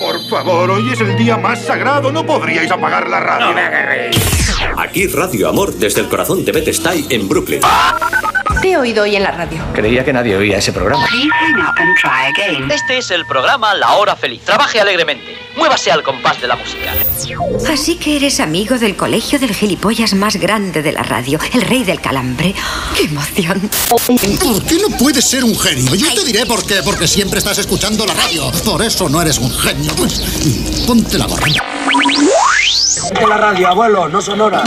Por 0.00 0.28
favor, 0.28 0.70
hoy 0.70 0.92
es 0.92 1.00
el 1.00 1.16
día 1.16 1.36
más 1.36 1.62
sagrado. 1.62 2.12
¿No 2.12 2.24
podríais 2.24 2.70
apagar 2.70 3.08
la 3.08 3.20
radio? 3.20 3.54
Aquí 4.76 5.06
Radio 5.06 5.48
Amor 5.48 5.74
desde 5.74 6.00
el 6.00 6.08
corazón 6.08 6.44
de 6.44 6.52
Bethesda 6.52 6.92
en 6.94 7.28
Brooklyn. 7.28 7.60
Te 8.62 8.72
he 8.72 8.76
oído 8.76 9.04
hoy 9.04 9.14
en 9.14 9.22
la 9.22 9.30
radio. 9.30 9.62
Creía 9.72 10.04
que 10.04 10.12
nadie 10.12 10.36
oía 10.36 10.58
ese 10.58 10.72
programa. 10.72 11.06
Este 12.70 12.98
es 12.98 13.10
el 13.10 13.24
programa 13.26 13.74
La 13.74 13.94
Hora 13.94 14.16
Feliz. 14.16 14.42
Trabaje 14.42 14.80
alegremente. 14.80 15.36
Muévase 15.56 15.92
al 15.92 16.02
compás 16.02 16.40
de 16.40 16.48
la 16.48 16.56
música. 16.56 16.92
Así 17.72 17.96
que 17.96 18.16
eres 18.16 18.40
amigo 18.40 18.78
del 18.78 18.96
colegio 18.96 19.38
del 19.38 19.54
gilipollas 19.54 20.14
más 20.14 20.36
grande 20.36 20.82
de 20.82 20.92
la 20.92 21.02
radio, 21.02 21.38
el 21.52 21.62
rey 21.62 21.84
del 21.84 22.00
calambre. 22.00 22.54
¡Qué 22.96 23.04
emoción! 23.04 23.70
¿Por 23.88 24.64
qué 24.64 24.78
no 24.80 24.96
puedes 24.96 25.24
ser 25.24 25.44
un 25.44 25.58
genio? 25.58 25.94
Yo 25.94 26.12
te 26.14 26.24
diré 26.24 26.46
por 26.46 26.66
qué. 26.66 26.82
Porque 26.84 27.06
siempre 27.06 27.38
estás 27.38 27.58
escuchando 27.58 28.06
la 28.06 28.14
radio. 28.14 28.50
Por 28.64 28.82
eso 28.82 29.08
no 29.08 29.22
eres 29.22 29.38
un 29.38 29.50
genio. 29.50 29.94
Pues, 29.96 30.20
ponte 30.86 31.18
la 31.18 31.26
gorra. 31.26 31.46
De 31.46 33.26
la 33.26 33.36
radio, 33.36 33.68
abuelo, 33.68 34.08
no 34.08 34.20
sonora. 34.20 34.64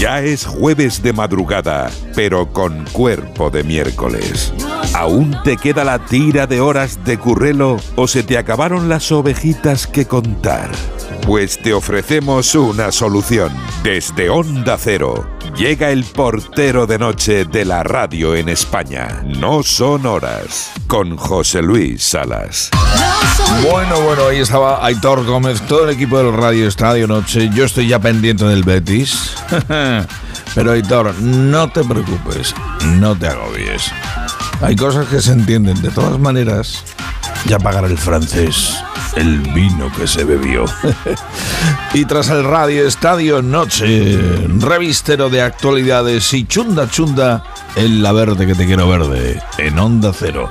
Ya 0.00 0.22
es 0.22 0.46
jueves 0.46 1.02
de 1.02 1.12
madrugada, 1.12 1.90
pero 2.14 2.50
con 2.54 2.86
cuerpo 2.86 3.50
de 3.50 3.62
miércoles. 3.62 4.50
¿Aún 4.94 5.36
te 5.44 5.58
queda 5.58 5.84
la 5.84 5.98
tira 6.06 6.46
de 6.46 6.58
horas 6.58 7.04
de 7.04 7.18
currelo 7.18 7.76
o 7.96 8.08
se 8.08 8.22
te 8.22 8.38
acabaron 8.38 8.88
las 8.88 9.12
ovejitas 9.12 9.86
que 9.86 10.06
contar? 10.06 10.70
Pues 11.26 11.58
te 11.58 11.72
ofrecemos 11.72 12.54
una 12.54 12.90
solución. 12.92 13.52
Desde 13.82 14.30
Onda 14.30 14.76
Cero 14.78 15.26
llega 15.56 15.90
el 15.90 16.04
portero 16.04 16.86
de 16.86 16.98
noche 16.98 17.44
de 17.44 17.64
la 17.64 17.82
radio 17.82 18.34
en 18.34 18.48
España. 18.48 19.22
No 19.24 19.62
son 19.62 20.06
horas. 20.06 20.72
Con 20.86 21.16
José 21.16 21.62
Luis 21.62 22.02
Salas. 22.02 22.70
Bueno, 23.70 24.00
bueno, 24.00 24.28
ahí 24.28 24.38
estaba 24.38 24.84
Aitor 24.84 25.24
Gómez, 25.24 25.60
todo 25.62 25.84
el 25.84 25.90
equipo 25.90 26.18
del 26.18 26.32
Radio 26.32 26.66
Estadio 26.66 27.06
Noche. 27.06 27.50
Yo 27.54 27.64
estoy 27.64 27.88
ya 27.88 27.98
pendiente 27.98 28.44
del 28.44 28.62
Betis. 28.62 29.34
Pero 30.54 30.72
Aitor, 30.72 31.14
no 31.20 31.70
te 31.70 31.84
preocupes, 31.84 32.54
no 32.98 33.16
te 33.16 33.28
agobies. 33.28 33.92
Hay 34.62 34.76
cosas 34.76 35.06
que 35.06 35.20
se 35.20 35.32
entienden. 35.32 35.80
De 35.80 35.90
todas 35.90 36.18
maneras, 36.18 36.84
ya 37.46 37.58
pagará 37.58 37.86
el 37.86 37.98
francés 37.98 38.82
el 39.16 39.38
vino 39.38 39.90
que 39.96 40.06
se 40.06 40.24
bebió. 40.24 40.64
y 41.94 42.04
tras 42.04 42.30
el 42.30 42.44
Radio 42.44 42.86
Estadio 42.86 43.42
Noche, 43.42 44.18
revistero 44.58 45.28
de 45.30 45.42
actualidades 45.42 46.32
y 46.32 46.46
chunda 46.46 46.88
chunda 46.88 47.42
en 47.76 48.02
la 48.02 48.12
verde 48.12 48.46
que 48.46 48.54
te 48.54 48.66
quiero 48.66 48.88
verde, 48.88 49.40
en 49.58 49.78
Onda 49.78 50.12
Cero. 50.12 50.48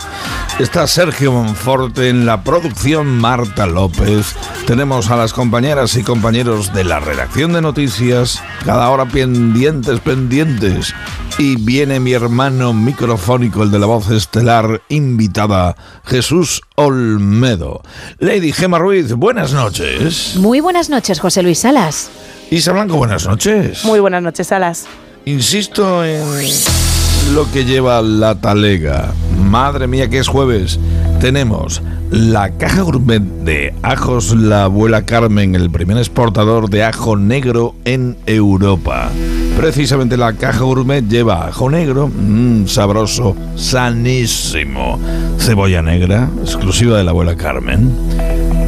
Está 0.60 0.88
Sergio 0.88 1.32
Monforte 1.32 2.10
en 2.10 2.26
la 2.26 2.44
producción 2.44 3.08
Marta 3.08 3.66
López. 3.66 4.36
Tenemos 4.66 5.10
a 5.10 5.16
las 5.16 5.34
compañeras 5.34 5.96
y 5.96 6.04
compañeros 6.04 6.74
de 6.74 6.84
la 6.84 7.00
redacción 7.00 7.54
de 7.54 7.62
noticias, 7.62 8.42
cada 8.66 8.90
hora 8.90 9.06
pendientes, 9.06 10.00
pendientes. 10.00 10.94
Y 11.38 11.56
viene 11.56 12.00
mi 12.00 12.12
hermano 12.12 12.74
microfónico, 12.74 13.64
el 13.64 13.72
de 13.72 13.80
la 13.80 13.86
voz 13.86 14.10
estelar, 14.12 14.82
invitada, 14.90 15.76
Jesús 16.06 16.62
Olmedo. 16.76 17.82
Lady 18.20 18.52
Gema 18.52 18.78
Ruiz, 18.78 19.14
buenas 19.14 19.54
noches. 19.54 20.36
Muy 20.36 20.60
buenas 20.60 20.90
noches, 20.90 21.20
José 21.20 21.44
Luis 21.44 21.60
Salas. 21.60 22.10
Isa 22.52 22.74
Blanco, 22.74 22.98
buenas 22.98 23.26
noches. 23.26 23.86
Muy 23.86 24.00
buenas 24.00 24.22
noches, 24.24 24.48
Salas. 24.48 24.88
Insisto 25.26 26.04
en 26.04 26.24
lo 27.34 27.52
que 27.52 27.66
lleva 27.66 28.02
la 28.02 28.36
talega. 28.36 29.14
Madre 29.50 29.88
mía, 29.88 30.10
que 30.10 30.20
es 30.20 30.28
jueves. 30.28 30.80
Tenemos 31.20 31.82
la 32.12 32.50
caja 32.52 32.82
gourmet 32.82 33.22
de 33.22 33.74
ajos 33.84 34.36
La 34.36 34.64
Abuela 34.64 35.04
Carmen, 35.04 35.54
el 35.56 35.70
primer 35.70 35.98
exportador 35.98 36.70
de 36.70 36.84
ajo 36.84 37.16
negro 37.16 37.76
en 37.86 38.18
Europa. 38.26 39.10
Precisamente 39.58 40.18
la 40.18 40.34
caja 40.34 40.64
gourmet 40.64 41.08
lleva 41.08 41.48
ajo 41.48 41.70
negro, 41.70 42.08
mmm, 42.08 42.66
sabroso, 42.66 43.36
sanísimo, 43.56 44.98
cebolla 45.38 45.82
negra, 45.82 46.30
exclusiva 46.42 46.98
de 46.98 47.04
la 47.04 47.12
Abuela 47.12 47.36
Carmen, 47.36 47.92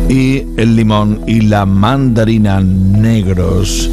y 0.09 0.43
el 0.57 0.75
limón 0.75 1.21
y 1.25 1.41
la 1.41 1.65
mandarina 1.65 2.59
negros. 2.61 3.89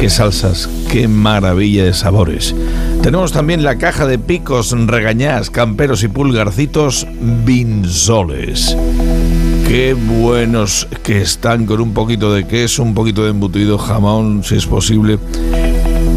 Qué 0.00 0.08
salsas, 0.08 0.68
qué 0.90 1.06
maravilla 1.06 1.84
de 1.84 1.92
sabores. 1.92 2.54
Tenemos 3.02 3.32
también 3.32 3.62
la 3.62 3.76
caja 3.76 4.06
de 4.06 4.18
picos, 4.18 4.70
regañás, 4.86 5.50
camperos 5.50 6.02
y 6.02 6.08
pulgarcitos 6.08 7.06
vinsoles. 7.20 8.76
Qué 9.68 9.94
buenos 9.94 10.88
que 11.02 11.20
están 11.20 11.66
con 11.66 11.80
un 11.80 11.92
poquito 11.92 12.32
de 12.32 12.46
queso, 12.46 12.82
un 12.82 12.94
poquito 12.94 13.24
de 13.24 13.30
embutido, 13.30 13.76
jamón, 13.76 14.42
si 14.44 14.56
es 14.56 14.66
posible, 14.66 15.18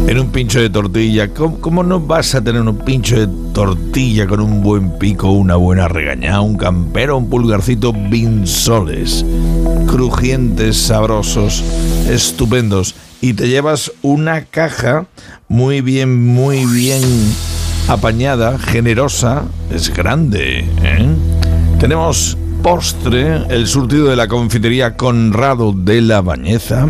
en 0.06 0.18
un 0.18 0.30
pincho 0.30 0.60
de 0.60 0.70
tortilla. 0.70 1.28
¿Cómo, 1.34 1.82
no 1.82 2.00
vas 2.00 2.34
a 2.34 2.42
tener 2.42 2.62
un 2.62 2.78
pincho 2.78 3.18
de 3.18 3.28
tortilla 3.52 4.26
con 4.26 4.40
un 4.40 4.62
buen 4.62 4.98
pico, 4.98 5.32
una 5.32 5.56
buena 5.56 5.88
regañá, 5.88 6.40
un 6.40 6.56
campero, 6.56 7.18
un 7.18 7.28
pulgarcito 7.28 7.92
vinsoles? 7.92 9.24
Crujientes, 9.86 10.76
sabrosos, 10.76 11.62
estupendos 12.08 12.94
y 13.20 13.34
te 13.34 13.48
llevas 13.48 13.92
una 14.02 14.44
caja 14.44 15.06
muy 15.48 15.80
bien, 15.80 16.26
muy 16.26 16.64
bien 16.66 17.02
apañada, 17.88 18.58
generosa, 18.58 19.44
es 19.70 19.92
grande. 19.92 20.64
¿eh? 20.82 21.08
Tenemos 21.78 22.38
postre, 22.62 23.46
el 23.48 23.66
surtido 23.66 24.08
de 24.08 24.16
la 24.16 24.28
confitería 24.28 24.96
Conrado 24.96 25.72
de 25.72 26.00
la 26.00 26.20
Bañeza. 26.20 26.86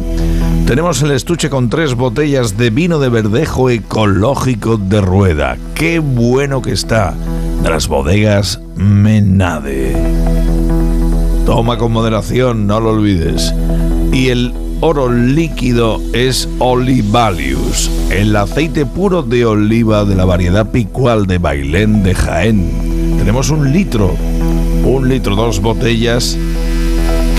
Tenemos 0.66 1.02
el 1.02 1.12
estuche 1.12 1.50
con 1.50 1.68
tres 1.68 1.94
botellas 1.94 2.56
de 2.56 2.70
vino 2.70 2.98
de 2.98 3.08
verdejo 3.08 3.70
ecológico 3.70 4.76
de 4.76 5.00
rueda. 5.00 5.56
¡Qué 5.74 5.98
bueno 5.98 6.62
que 6.62 6.72
está! 6.72 7.14
De 7.62 7.70
las 7.70 7.88
bodegas 7.88 8.60
Menade. 8.76 9.96
Toma 11.44 11.76
con 11.76 11.92
moderación, 11.92 12.66
no 12.66 12.80
lo 12.80 12.90
olvides. 12.90 13.52
Y 14.12 14.28
el 14.28 14.52
oro 14.80 15.10
líquido 15.10 16.00
es 16.12 16.48
Olivalius, 16.58 17.90
el 18.10 18.34
aceite 18.34 18.86
puro 18.86 19.22
de 19.22 19.44
oliva 19.44 20.04
de 20.04 20.14
la 20.14 20.24
variedad 20.24 20.70
picual 20.70 21.26
de 21.26 21.38
Bailén 21.38 22.02
de 22.02 22.14
Jaén. 22.14 23.16
Tenemos 23.18 23.50
un 23.50 23.72
litro, 23.72 24.14
un 24.84 25.08
litro, 25.08 25.36
dos 25.36 25.60
botellas 25.60 26.36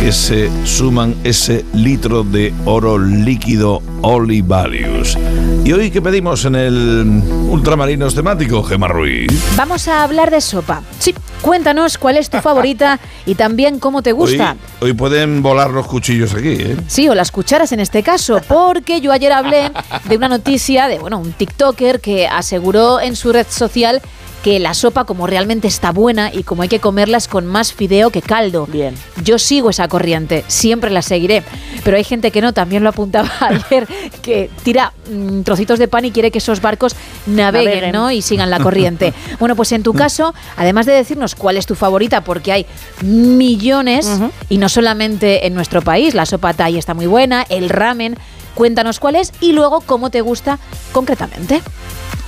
que 0.01 0.11
se 0.11 0.49
suman 0.65 1.15
ese 1.23 1.63
litro 1.73 2.23
de 2.23 2.51
oro 2.65 2.97
líquido 2.97 3.83
Olivalius. 4.01 5.15
¿Y 5.63 5.73
hoy 5.73 5.91
qué 5.91 6.01
pedimos 6.01 6.43
en 6.45 6.55
el 6.55 7.21
Ultramarinos 7.47 8.15
temático, 8.15 8.63
Gemma 8.63 8.87
Ruiz? 8.87 9.29
Vamos 9.55 9.87
a 9.87 10.01
hablar 10.01 10.31
de 10.31 10.41
sopa. 10.41 10.81
Sí, 10.97 11.13
cuéntanos 11.43 11.99
cuál 11.99 12.17
es 12.17 12.31
tu 12.31 12.37
favorita 12.41 12.99
y 13.27 13.35
también 13.35 13.77
cómo 13.77 14.01
te 14.01 14.11
gusta. 14.11 14.55
Hoy, 14.79 14.89
hoy 14.89 14.93
pueden 14.93 15.43
volar 15.43 15.69
los 15.69 15.85
cuchillos 15.85 16.33
aquí, 16.33 16.53
¿eh? 16.53 16.77
Sí, 16.87 17.07
o 17.07 17.13
las 17.13 17.29
cucharas 17.29 17.71
en 17.71 17.79
este 17.79 18.01
caso, 18.01 18.41
porque 18.47 19.01
yo 19.01 19.11
ayer 19.11 19.31
hablé 19.31 19.71
de 20.05 20.17
una 20.17 20.29
noticia 20.29 20.87
de, 20.87 20.97
bueno, 20.97 21.19
un 21.19 21.31
TikToker 21.31 22.01
que 22.01 22.27
aseguró 22.27 22.99
en 22.99 23.15
su 23.15 23.31
red 23.31 23.45
social 23.47 24.01
que 24.43 24.59
la 24.59 24.73
sopa 24.73 25.05
como 25.05 25.27
realmente 25.27 25.67
está 25.67 25.91
buena 25.91 26.31
y 26.33 26.43
como 26.43 26.63
hay 26.63 26.69
que 26.69 26.79
comerla 26.79 27.17
es 27.17 27.27
con 27.27 27.45
más 27.45 27.73
fideo 27.73 28.09
que 28.09 28.21
caldo. 28.21 28.65
Bien. 28.65 28.95
Yo 29.23 29.37
sigo 29.37 29.69
esa 29.69 29.87
corriente, 29.87 30.43
siempre 30.47 30.89
la 30.89 31.01
seguiré. 31.01 31.43
Pero 31.83 31.97
hay 31.97 32.03
gente 32.03 32.31
que 32.31 32.41
no, 32.41 32.53
también 32.53 32.83
lo 32.83 32.89
apuntaba 32.89 33.29
ayer, 33.39 33.87
que 34.21 34.49
tira 34.63 34.93
mm, 35.09 35.41
trocitos 35.41 35.79
de 35.79 35.87
pan 35.87 36.05
y 36.05 36.11
quiere 36.11 36.31
que 36.31 36.39
esos 36.39 36.61
barcos 36.61 36.95
naveguen, 37.27 37.65
Naveguen. 37.65 37.91
¿no? 37.91 38.11
Y 38.11 38.21
sigan 38.21 38.49
la 38.49 38.59
corriente. 38.59 39.13
bueno, 39.39 39.55
pues 39.55 39.71
en 39.71 39.83
tu 39.83 39.93
caso, 39.93 40.33
además 40.57 40.85
de 40.85 40.93
decirnos 40.93 41.35
cuál 41.35 41.57
es 41.57 41.65
tu 41.65 41.75
favorita, 41.75 42.23
porque 42.23 42.51
hay 42.51 42.65
millones, 43.03 44.09
y 44.49 44.57
no 44.57 44.69
solamente 44.69 45.45
en 45.47 45.53
nuestro 45.53 45.81
país, 45.81 46.13
la 46.13 46.25
sopa 46.25 46.53
thai 46.53 46.77
está 46.77 46.93
muy 46.93 47.07
buena, 47.07 47.45
el 47.49 47.69
ramen, 47.69 48.17
cuéntanos 48.55 48.99
cuál 48.99 49.15
es 49.15 49.31
y 49.39 49.53
luego 49.53 49.81
cómo 49.81 50.09
te 50.09 50.21
gusta 50.21 50.59
concretamente. 50.91 51.61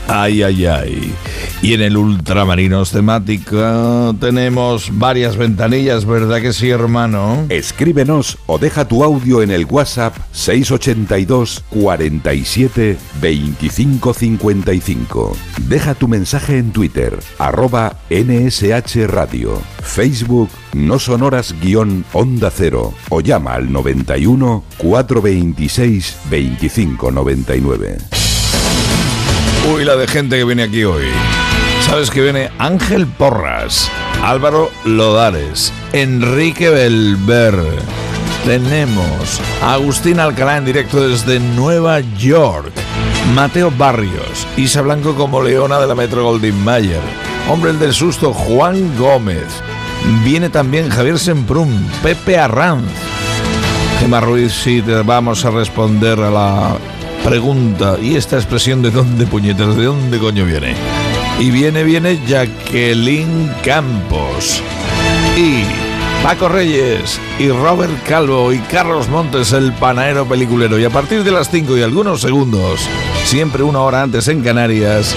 Ay, 0.08 0.44
ay, 0.44 0.66
ay. 0.66 1.14
Y 1.62 1.74
en 1.74 1.82
el 1.82 1.96
Ultramarinos 1.96 2.92
temática 2.92 4.14
tenemos 4.20 4.90
varias 4.92 5.38
ventanillas, 5.38 6.06
¿verdad 6.06 6.42
que 6.42 6.52
sí, 6.52 6.70
hermano? 6.70 7.46
Escríbenos 7.50 8.38
o 8.48 8.58
deja 8.58 8.86
tu 8.86 9.04
audio 9.04 9.42
en 9.42 9.50
el 9.50 9.66
WhatsApp 9.66 10.16
682 10.34 11.64
47 11.70 12.98
25 13.22 14.14
55. 14.14 15.38
Deja 15.68 15.96
tu 15.96 16.08
mensaje 16.10 16.58
en 16.58 16.72
Twitter, 16.74 17.18
arroba 17.40 17.98
NSH 18.10 19.08
Radio, 19.08 19.62
Facebook 19.82 20.50
No 20.74 21.00
Sonoras 21.00 21.56
guion 21.62 22.04
Onda 22.12 22.52
Cero 22.52 22.94
o 23.10 23.22
llama 23.22 23.54
al 23.54 23.72
91 23.72 24.64
426 24.78 26.18
25 26.30 27.12
99. 27.12 28.23
Uy, 29.72 29.86
la 29.86 29.96
de 29.96 30.08
gente 30.08 30.38
que 30.38 30.44
viene 30.44 30.64
aquí 30.64 30.84
hoy. 30.84 31.06
Sabes 31.86 32.12
que 32.12 32.22
viene 32.22 32.52
Ángel 32.60 33.08
Porras, 33.08 33.90
Álvaro 34.22 34.70
Lodares, 34.84 35.72
Enrique 35.94 36.70
Belver. 36.70 37.56
Tenemos 38.46 39.40
a 39.62 39.76
Agustín 39.76 40.20
Alcalá 40.20 40.58
en 40.58 40.66
directo 40.66 41.08
desde 41.08 41.40
Nueva 41.40 42.02
York. 42.18 42.74
Mateo 43.34 43.72
Barrios, 43.72 44.46
Isa 44.58 44.82
Blanco 44.82 45.16
como 45.16 45.42
Leona 45.42 45.80
de 45.80 45.88
la 45.88 45.96
Metro 45.96 46.26
Goldwyn 46.26 46.62
Mayer. 46.62 47.02
Hombre 47.50 47.72
del 47.72 47.94
susto, 47.94 48.34
Juan 48.34 48.98
Gómez. 48.98 49.48
Viene 50.26 50.50
también 50.50 50.90
Javier 50.90 51.18
Semprún, 51.18 51.90
Pepe 52.04 52.38
Arranz. 52.38 52.92
Gemma 54.02 54.20
Ruiz, 54.20 54.52
sí, 54.52 54.82
te 54.82 55.02
vamos 55.04 55.46
a 55.46 55.52
responder 55.52 56.20
a 56.20 56.30
la 56.30 56.78
pregunta. 57.24 57.98
¿Y 58.02 58.16
esta 58.16 58.36
expresión 58.36 58.82
de 58.82 58.92
dónde 58.92 59.26
puñetas? 59.26 59.76
¿De 59.76 59.86
dónde 59.86 60.20
coño 60.20 60.46
viene? 60.46 60.76
Y 61.40 61.52
viene, 61.52 61.84
viene 61.84 62.20
Jacqueline 62.28 63.52
Campos. 63.64 64.62
Y 65.38 65.64
Paco 66.22 66.50
Reyes 66.50 67.20
y 67.40 67.50
Robert 67.50 67.92
Calvo 68.08 68.52
y 68.54 68.60
Carlos 68.60 69.10
Montes, 69.10 69.52
el 69.54 69.74
panadero 69.74 70.26
peliculero. 70.26 70.78
Y 70.78 70.86
a 70.86 70.90
partir 70.90 71.24
de 71.24 71.32
las 71.32 71.50
5 71.50 71.78
y 71.78 71.82
algunos 71.82 72.22
segundos, 72.22 72.82
siempre 73.26 73.64
una 73.64 73.80
hora 73.80 74.04
antes 74.04 74.28
en 74.28 74.42
Canarias, 74.42 75.16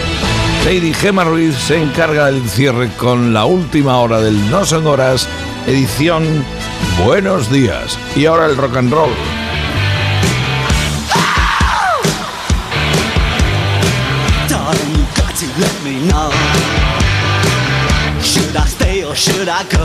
Lady 0.64 0.92
Gemma 0.94 1.24
Ruiz 1.24 1.54
se 1.56 1.80
encarga 1.80 2.26
del 2.26 2.48
cierre 2.48 2.88
con 2.96 3.32
la 3.34 3.44
última 3.44 3.98
hora 3.98 4.20
del 4.20 4.50
No 4.50 4.64
Son 4.64 4.86
Horas, 4.86 5.28
edición 5.66 6.24
Buenos 7.04 7.50
Días. 7.50 7.98
Y 8.16 8.26
ahora 8.26 8.46
el 8.46 8.56
rock 8.56 8.76
and 8.76 8.92
roll. 8.92 9.45
Or 19.16 19.18
should 19.18 19.48
I 19.48 19.62
go? 19.72 19.84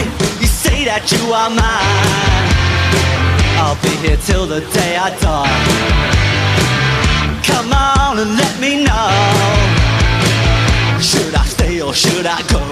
If 0.00 0.40
you 0.40 0.48
say 0.48 0.84
that 0.88 1.04
you 1.12 1.22
are 1.36 1.50
mine, 1.52 2.48
I'll 3.60 3.76
be 3.84 3.92
here 4.00 4.16
till 4.16 4.46
the 4.46 4.60
day 4.72 4.96
I 4.96 5.10
die. 5.20 5.60
Come 7.44 7.72
on 7.72 8.18
and 8.22 8.32
let 8.40 8.54
me 8.58 8.84
know. 8.88 9.08
Should 11.00 11.34
I 11.34 11.44
stay 11.44 11.80
or 11.82 11.92
should 11.92 12.26
I 12.26 12.40
go? 12.48 12.62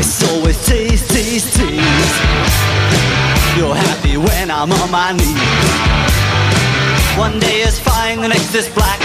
It's 0.00 0.24
always 0.30 0.56
tease, 0.66 1.06
tease, 1.08 1.52
tease. 1.52 2.14
You're 3.56 3.76
happy 3.76 4.16
when 4.16 4.50
I'm 4.50 4.72
on 4.72 4.90
my 4.90 5.12
knees. 5.12 5.36
One 7.18 7.38
day 7.40 7.60
is 7.60 7.78
fine, 7.78 8.22
the 8.22 8.28
next 8.28 8.54
is 8.54 8.68
black. 8.70 9.00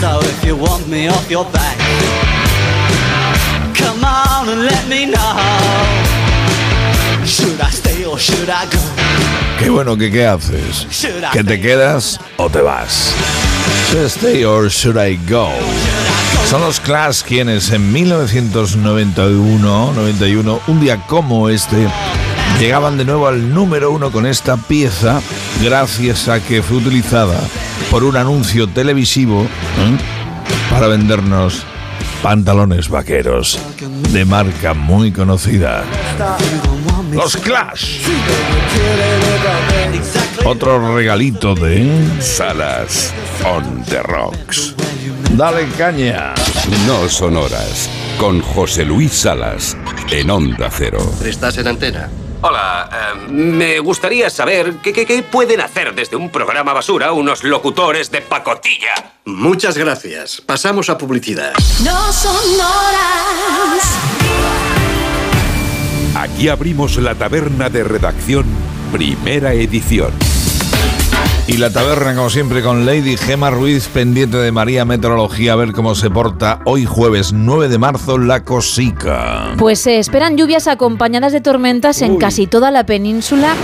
So 0.00 0.18
if 0.22 0.42
you 0.46 0.56
want 0.56 0.88
me 0.88 1.08
off 1.08 1.30
your 1.30 1.44
back, 1.52 1.76
come 3.74 4.02
on 4.02 4.48
and 4.48 4.64
let 4.64 4.88
me 4.88 5.04
know. 5.04 5.36
Should 7.26 7.60
I 7.60 7.70
stay 7.70 8.06
or 8.06 8.18
should 8.18 8.48
I 8.48 8.64
go? 8.64 8.78
Qué 9.58 9.68
bueno 9.68 9.98
que 9.98 10.10
qué 10.10 10.26
haces. 10.26 10.86
¿Que 11.34 11.44
te 11.44 11.60
quedas 11.60 12.18
o 12.38 12.48
te 12.48 12.62
vas? 12.62 13.12
Should 13.90 14.06
I 14.06 14.08
stay 14.08 14.42
or 14.42 14.70
should 14.70 14.96
I 14.96 15.18
go? 15.28 15.50
Son 16.48 16.62
los 16.62 16.80
Clash 16.80 17.22
quienes 17.22 17.70
en 17.70 17.92
1991, 17.92 19.92
91, 19.94 20.60
un 20.66 20.80
día 20.80 20.96
como 21.08 21.50
este, 21.50 21.76
llegaban 22.58 22.96
de 22.96 23.04
nuevo 23.04 23.28
al 23.28 23.52
número 23.52 23.90
uno 23.90 24.10
con 24.10 24.24
esta 24.24 24.56
pieza, 24.56 25.20
gracias 25.62 26.26
a 26.28 26.40
que 26.40 26.62
fue 26.62 26.78
utilizada 26.78 27.38
por 27.90 28.04
un 28.04 28.16
anuncio 28.16 28.68
televisivo 28.68 29.42
¿eh? 29.42 29.96
para 30.70 30.86
vendernos 30.86 31.64
pantalones 32.22 32.88
vaqueros 32.88 33.58
de 34.10 34.24
marca 34.24 34.74
muy 34.74 35.10
conocida. 35.10 35.82
Los 37.12 37.36
Clash. 37.36 38.02
Otro 40.44 40.96
regalito 40.96 41.54
de 41.54 41.90
Salas 42.20 43.12
on 43.44 43.84
the 43.84 44.02
Rocks. 44.02 44.74
Dale 45.36 45.66
caña. 45.76 46.34
No 46.86 47.08
son 47.08 47.36
horas. 47.36 47.90
Con 48.18 48.40
José 48.40 48.84
Luis 48.84 49.12
Salas 49.12 49.76
en 50.10 50.30
Onda 50.30 50.68
Cero. 50.70 51.00
¿Estás 51.24 51.58
en 51.58 51.68
antena? 51.68 52.08
Hola, 52.42 52.88
eh, 52.90 53.30
me 53.30 53.80
gustaría 53.80 54.30
saber 54.30 54.76
qué, 54.82 54.94
qué, 54.94 55.04
qué 55.04 55.22
pueden 55.22 55.60
hacer 55.60 55.94
desde 55.94 56.16
un 56.16 56.30
programa 56.30 56.72
basura 56.72 57.12
unos 57.12 57.44
locutores 57.44 58.10
de 58.10 58.22
pacotilla. 58.22 59.12
Muchas 59.26 59.76
gracias. 59.76 60.40
Pasamos 60.40 60.88
a 60.88 60.96
publicidad. 60.96 61.52
No 61.84 62.12
son 62.12 62.54
horas. 62.54 63.98
Aquí 66.14 66.48
abrimos 66.48 66.96
la 66.96 67.14
taberna 67.14 67.68
de 67.68 67.84
redacción, 67.84 68.46
primera 68.90 69.52
edición. 69.52 70.29
Y 71.50 71.56
la 71.56 71.72
taberna, 71.72 72.14
como 72.14 72.30
siempre, 72.30 72.62
con 72.62 72.86
Lady 72.86 73.16
Gema 73.16 73.50
Ruiz, 73.50 73.88
pendiente 73.88 74.36
de 74.36 74.52
María 74.52 74.84
Meteorología, 74.84 75.54
a 75.54 75.56
ver 75.56 75.72
cómo 75.72 75.96
se 75.96 76.08
porta 76.08 76.60
hoy 76.64 76.86
jueves 76.86 77.32
9 77.32 77.66
de 77.66 77.76
marzo 77.76 78.18
la 78.18 78.44
cosica. 78.44 79.56
Pues 79.58 79.80
se 79.80 79.98
esperan 79.98 80.36
lluvias 80.36 80.68
acompañadas 80.68 81.32
de 81.32 81.40
tormentas 81.40 82.02
en 82.02 82.18
casi 82.18 82.46
toda 82.46 82.70
la 82.70 82.86
península, 82.86 83.56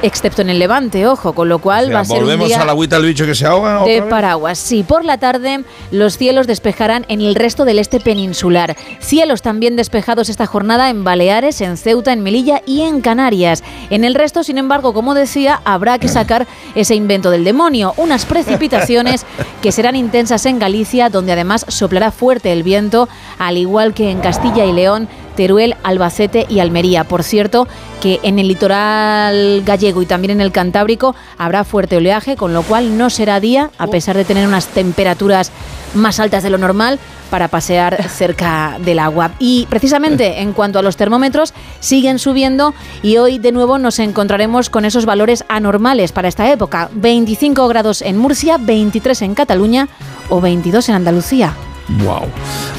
excepto 0.00 0.40
en 0.40 0.48
el 0.48 0.58
levante, 0.58 1.06
ojo, 1.06 1.34
con 1.34 1.50
lo 1.50 1.58
cual 1.58 1.94
va 1.94 2.00
a 2.00 2.04
ser 2.06 2.18
¿Volvemos 2.18 2.44
un 2.44 2.48
día 2.48 2.62
a 2.62 2.64
la 2.64 2.72
agüita 2.72 2.96
del 2.96 3.04
bicho 3.04 3.26
que 3.26 3.34
se 3.34 3.44
ahoga? 3.44 3.84
de 3.84 4.00
paraguas. 4.00 4.58
Sí, 4.58 4.82
por 4.82 5.04
la 5.04 5.18
tarde 5.18 5.64
los 5.90 6.16
cielos 6.16 6.46
despejarán 6.46 7.04
en 7.10 7.20
el 7.20 7.34
resto 7.34 7.66
del 7.66 7.78
este 7.78 8.00
peninsular. 8.00 8.74
Cielos 9.00 9.42
también 9.42 9.76
despejados 9.76 10.30
esta 10.30 10.46
jornada 10.46 10.88
en 10.88 11.04
Baleares, 11.04 11.60
en 11.60 11.76
Ceuta, 11.76 12.14
en 12.14 12.22
Melilla 12.22 12.62
y 12.64 12.80
en 12.80 13.02
Canarias. 13.02 13.62
En 13.90 14.04
el 14.04 14.14
resto, 14.14 14.42
sin 14.44 14.56
embargo, 14.56 14.94
como 14.94 15.12
decía, 15.12 15.60
habrá 15.66 15.98
que 15.98 16.08
sacar 16.08 16.46
ese 16.74 16.94
del 17.20 17.44
demonio, 17.44 17.92
unas 17.96 18.24
precipitaciones 18.24 19.26
que 19.60 19.72
serán 19.72 19.96
intensas 19.96 20.46
en 20.46 20.58
Galicia, 20.58 21.10
donde 21.10 21.32
además 21.32 21.66
soplará 21.68 22.10
fuerte 22.10 22.52
el 22.52 22.62
viento, 22.62 23.08
al 23.38 23.56
igual 23.56 23.94
que 23.94 24.10
en 24.10 24.20
Castilla 24.20 24.64
y 24.64 24.72
León, 24.72 25.08
Teruel, 25.38 25.76
Albacete 25.84 26.46
y 26.48 26.58
Almería. 26.58 27.04
Por 27.04 27.22
cierto, 27.22 27.68
que 28.02 28.18
en 28.24 28.40
el 28.40 28.48
litoral 28.48 29.62
gallego 29.64 30.02
y 30.02 30.06
también 30.06 30.32
en 30.32 30.40
el 30.40 30.50
Cantábrico 30.50 31.14
habrá 31.38 31.62
fuerte 31.62 31.96
oleaje, 31.96 32.34
con 32.34 32.52
lo 32.52 32.64
cual 32.64 32.98
no 32.98 33.08
será 33.08 33.38
día, 33.38 33.70
a 33.78 33.86
pesar 33.86 34.16
de 34.16 34.24
tener 34.24 34.48
unas 34.48 34.66
temperaturas 34.66 35.52
más 35.94 36.18
altas 36.18 36.42
de 36.42 36.50
lo 36.50 36.58
normal, 36.58 36.98
para 37.30 37.46
pasear 37.46 38.02
cerca 38.10 38.78
del 38.80 38.98
agua. 38.98 39.30
Y 39.38 39.66
precisamente 39.70 40.42
en 40.42 40.52
cuanto 40.52 40.80
a 40.80 40.82
los 40.82 40.96
termómetros, 40.96 41.54
siguen 41.78 42.18
subiendo 42.18 42.74
y 43.04 43.18
hoy 43.18 43.38
de 43.38 43.52
nuevo 43.52 43.78
nos 43.78 44.00
encontraremos 44.00 44.70
con 44.70 44.84
esos 44.84 45.06
valores 45.06 45.44
anormales 45.48 46.10
para 46.10 46.26
esta 46.26 46.50
época. 46.50 46.90
25 46.94 47.68
grados 47.68 48.02
en 48.02 48.18
Murcia, 48.18 48.58
23 48.58 49.22
en 49.22 49.34
Cataluña 49.36 49.88
o 50.30 50.40
22 50.40 50.88
en 50.88 50.96
Andalucía. 50.96 51.54
Wow, 51.88 52.26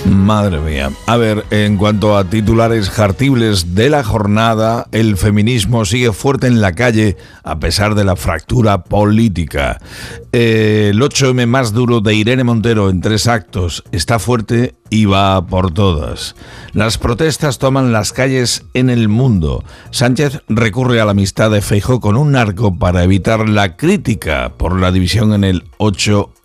madre 0.06 0.60
mía. 0.60 0.92
A 1.08 1.18
ver, 1.18 1.44
en 1.50 1.78
cuanto 1.78 2.16
a 2.16 2.26
titulares 2.26 2.92
jartibles 2.92 3.74
de 3.74 3.90
la 3.90 4.04
jornada, 4.04 4.88
el 4.92 5.18
feminismo 5.18 5.84
sigue 5.84 6.14
fuerte 6.14 6.46
en 6.46 6.62
la 6.62 6.74
calle 6.74 7.18
a 7.44 7.60
pesar 7.60 7.96
de 7.96 8.04
la 8.04 8.16
fractura 8.16 8.84
política. 8.84 9.80
Eh, 10.32 10.90
el 10.92 11.02
8M 11.02 11.48
más 11.48 11.74
duro 11.74 12.02
de 12.02 12.14
Irene 12.14 12.44
Montero 12.44 12.92
en 12.92 13.02
tres 13.02 13.26
actos 13.26 13.84
está 13.92 14.20
fuerte 14.20 14.76
y 14.92 15.06
va 15.06 15.46
por 15.48 15.72
todas. 15.72 16.36
Las 16.74 17.00
protestas 17.00 17.58
toman 17.58 17.92
las 17.92 18.14
calles 18.14 18.66
en 18.76 18.92
el 18.92 19.08
mundo. 19.08 19.64
Sánchez 19.90 20.44
recurre 20.48 21.02
a 21.02 21.06
la 21.06 21.12
amistad 21.12 21.50
de 21.50 21.62
Feijó 21.62 22.00
con 22.00 22.16
un 22.16 22.34
narco 22.34 22.78
para 22.78 23.04
evitar 23.04 23.50
la 23.50 23.76
crítica 23.76 24.54
por 24.56 24.80
la 24.80 24.92
división 24.92 25.34
en 25.34 25.44
el 25.44 25.64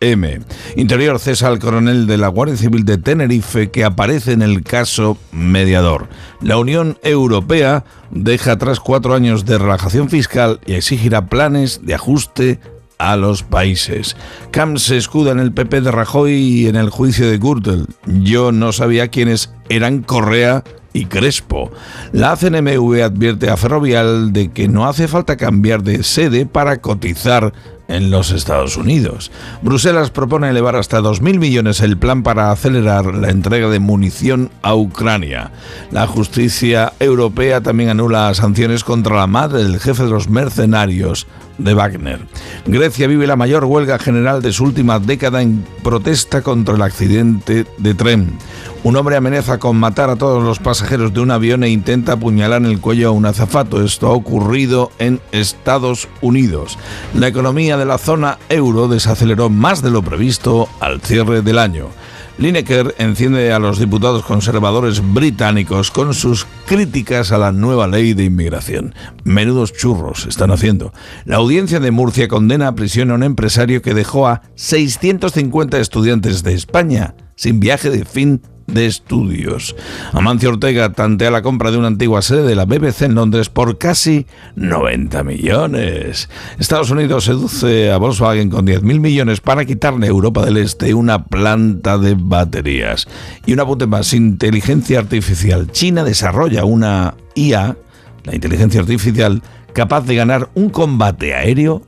8M. 0.01 0.43
Interior 0.77 1.19
cesa 1.19 1.49
al 1.49 1.59
coronel 1.59 2.07
de 2.07 2.19
la 2.19 2.29
Guardia 2.29 2.57
Civil 2.57 2.85
de 2.85 2.99
Tenerife 2.99 3.71
que 3.71 3.85
aparece 3.85 4.33
en 4.33 4.43
el 4.43 4.63
caso 4.63 5.19
mediador. 5.33 6.09
La 6.41 6.57
Unión 6.57 6.99
Europea 7.03 7.85
deja 8.11 8.53
atrás 8.53 8.81
cuatro 8.81 9.15
años 9.15 9.45
de 9.45 9.59
relajación 9.59 10.09
fiscal 10.09 10.61
y 10.67 10.75
exigirá 10.75 11.27
planes 11.27 11.81
de 11.83 11.95
ajuste 11.95 12.61
a 12.99 13.17
los 13.17 13.43
países. 13.43 14.17
Camps 14.51 14.83
se 14.83 14.97
escuda 14.97 15.33
en 15.33 15.41
el 15.41 15.53
PP 15.53 15.81
de 15.81 15.91
Rajoy 15.91 16.33
y 16.33 16.67
en 16.69 16.77
el 16.77 16.91
juicio 16.91 17.29
de 17.29 17.39
Gürtel. 17.39 17.87
Yo 18.07 18.53
no 18.53 18.73
sabía 18.73 19.09
quiénes 19.09 19.53
eran 19.69 20.03
Correa 20.03 20.63
y 20.93 21.07
Crespo. 21.07 21.71
La 22.13 22.37
CNMV 22.37 23.03
advierte 23.03 23.51
a 23.51 23.57
Ferrovial 23.57 24.33
de 24.33 24.53
que 24.53 24.69
no 24.69 24.87
hace 24.87 25.09
falta 25.09 25.37
cambiar 25.37 25.83
de 25.83 26.03
sede 26.05 26.47
para 26.47 26.81
cotizar 26.81 27.53
en 27.89 28.11
los 28.11 28.31
Estados 28.31 28.77
Unidos. 28.77 29.31
Bruselas 29.63 30.11
propone 30.11 30.49
elevar 30.49 30.77
hasta 30.77 31.01
2.000 31.01 31.39
millones 31.39 31.81
el 31.81 31.97
plan 31.97 32.23
para 32.23 32.51
acelerar 32.51 33.15
la 33.15 33.31
entrega 33.31 33.69
de 33.69 33.81
munición 33.81 34.51
a 34.63 34.75
Ucrania. 34.75 35.51
La 35.91 36.07
justicia 36.07 36.93
europea 37.01 37.61
también 37.61 37.91
anula 37.91 38.33
sanciones 38.35 38.85
contra 38.85 39.17
la 39.17 39.27
madre 39.27 39.63
del 39.63 39.81
jefe 39.81 40.05
de 40.05 40.11
los 40.11 40.29
mercenarios 40.29 41.27
de 41.59 41.75
Wagner. 41.75 42.21
Grecia 42.67 43.07
vive 43.07 43.27
la 43.27 43.37
mayor 43.37 43.65
huelga 43.65 43.99
general 43.99 44.43
de 44.43 44.53
su 44.53 44.65
última 44.65 44.99
década 44.99 45.43
en 45.43 45.65
protesta 45.83 46.43
contra 46.43 46.75
el 46.75 46.83
accidente 46.83 47.67
de 47.79 47.95
tren. 47.95 48.39
Un 48.85 48.97
hombre 48.97 49.17
amenaza 49.17 49.59
con 49.59 49.79
matar 49.79 50.11
a 50.11 50.17
todos 50.17 50.43
los 50.43 50.59
pasajeros 50.59 51.15
de 51.15 51.21
un 51.21 51.31
avión 51.31 51.65
e 51.65 51.71
intenta 51.71 52.13
apuñalar 52.13 52.61
en 52.61 52.71
el 52.71 52.83
cuello 52.83 53.09
a 53.09 53.13
un 53.13 53.25
azafato. 53.25 53.83
Esto 53.83 54.09
ha 54.09 54.13
ocurrido 54.13 54.93
en 54.99 55.23
Estados 55.33 56.07
Unidos. 56.21 56.79
La 57.15 57.29
economía 57.29 57.79
de 57.79 57.87
la 57.87 57.97
zona 57.97 58.37
euro 58.51 58.87
desaceleró 58.87 59.49
más 59.49 59.81
de 59.81 59.91
lo 59.91 60.03
previsto 60.03 60.69
al 60.81 61.01
cierre 61.01 61.41
del 61.41 61.61
año. 61.61 61.89
Lineker 62.37 62.95
enciende 62.99 63.55
a 63.55 63.59
los 63.59 63.79
diputados 63.79 64.23
conservadores 64.23 65.01
británicos 65.15 65.91
con 65.91 66.13
sus 66.13 66.47
críticas 66.67 67.33
a 67.33 67.39
la 67.39 67.53
nueva 67.53 67.87
ley 67.87 68.13
de 68.13 68.25
inmigración. 68.25 68.95
Menudos 69.25 69.73
churros 69.73 70.27
están 70.27 70.51
haciendo. 70.51 70.93
La 71.25 71.37
audiencia 71.37 71.81
de 71.81 71.91
Murcia 71.91 72.29
condena 72.29 72.69
a 72.69 72.75
prisión 72.75 73.11
a 73.11 73.15
un 73.15 73.23
empresario 73.23 73.81
que 73.81 73.95
dejó 73.95 74.29
a 74.29 74.43
650 74.57 75.79
estudiantes 75.79 76.43
de 76.43 76.53
España 76.53 77.15
sin 77.37 77.61
viaje 77.61 77.91
de 77.91 78.05
fin 78.05 78.43
de 78.67 78.87
estudios. 78.87 79.77
Amancio 80.13 80.51
Ortega 80.51 80.93
tantea 80.93 81.31
la 81.31 81.43
compra 81.43 81.71
de 81.71 81.79
una 81.79 81.89
antigua 81.89 82.23
sede 82.23 82.45
de 82.45 82.55
la 82.55 82.65
BBC 82.65 83.03
en 83.03 83.15
Londres 83.15 83.49
por 83.49 83.79
casi 83.79 84.27
90 84.57 85.23
millones. 85.25 86.29
Estados 86.59 86.91
Unidos 86.91 87.25
seduce 87.25 87.91
a 87.91 87.99
Volkswagen 87.99 88.51
con 88.51 88.67
10.000 88.67 89.01
millones 89.01 89.41
para 89.41 89.65
quitarle 89.65 90.07
a 90.07 90.11
Europa 90.11 90.45
del 90.45 90.57
Este 90.57 90.95
una 90.95 91.25
planta 91.25 91.99
de 91.99 92.17
baterías. 92.19 93.07
Y 93.47 93.53
un 93.53 93.61
apunte 93.61 93.87
más, 93.87 94.13
inteligencia 94.13 94.99
artificial. 94.99 95.71
China 95.71 96.05
desarrolla 96.05 96.65
una 96.65 97.15
IA, 97.35 97.77
la 98.25 98.35
inteligencia 98.35 98.81
artificial, 98.81 99.43
capaz 99.73 100.03
de 100.03 100.15
ganar 100.15 100.51
un 100.55 100.71
combate 100.71 101.35
aéreo 101.35 101.83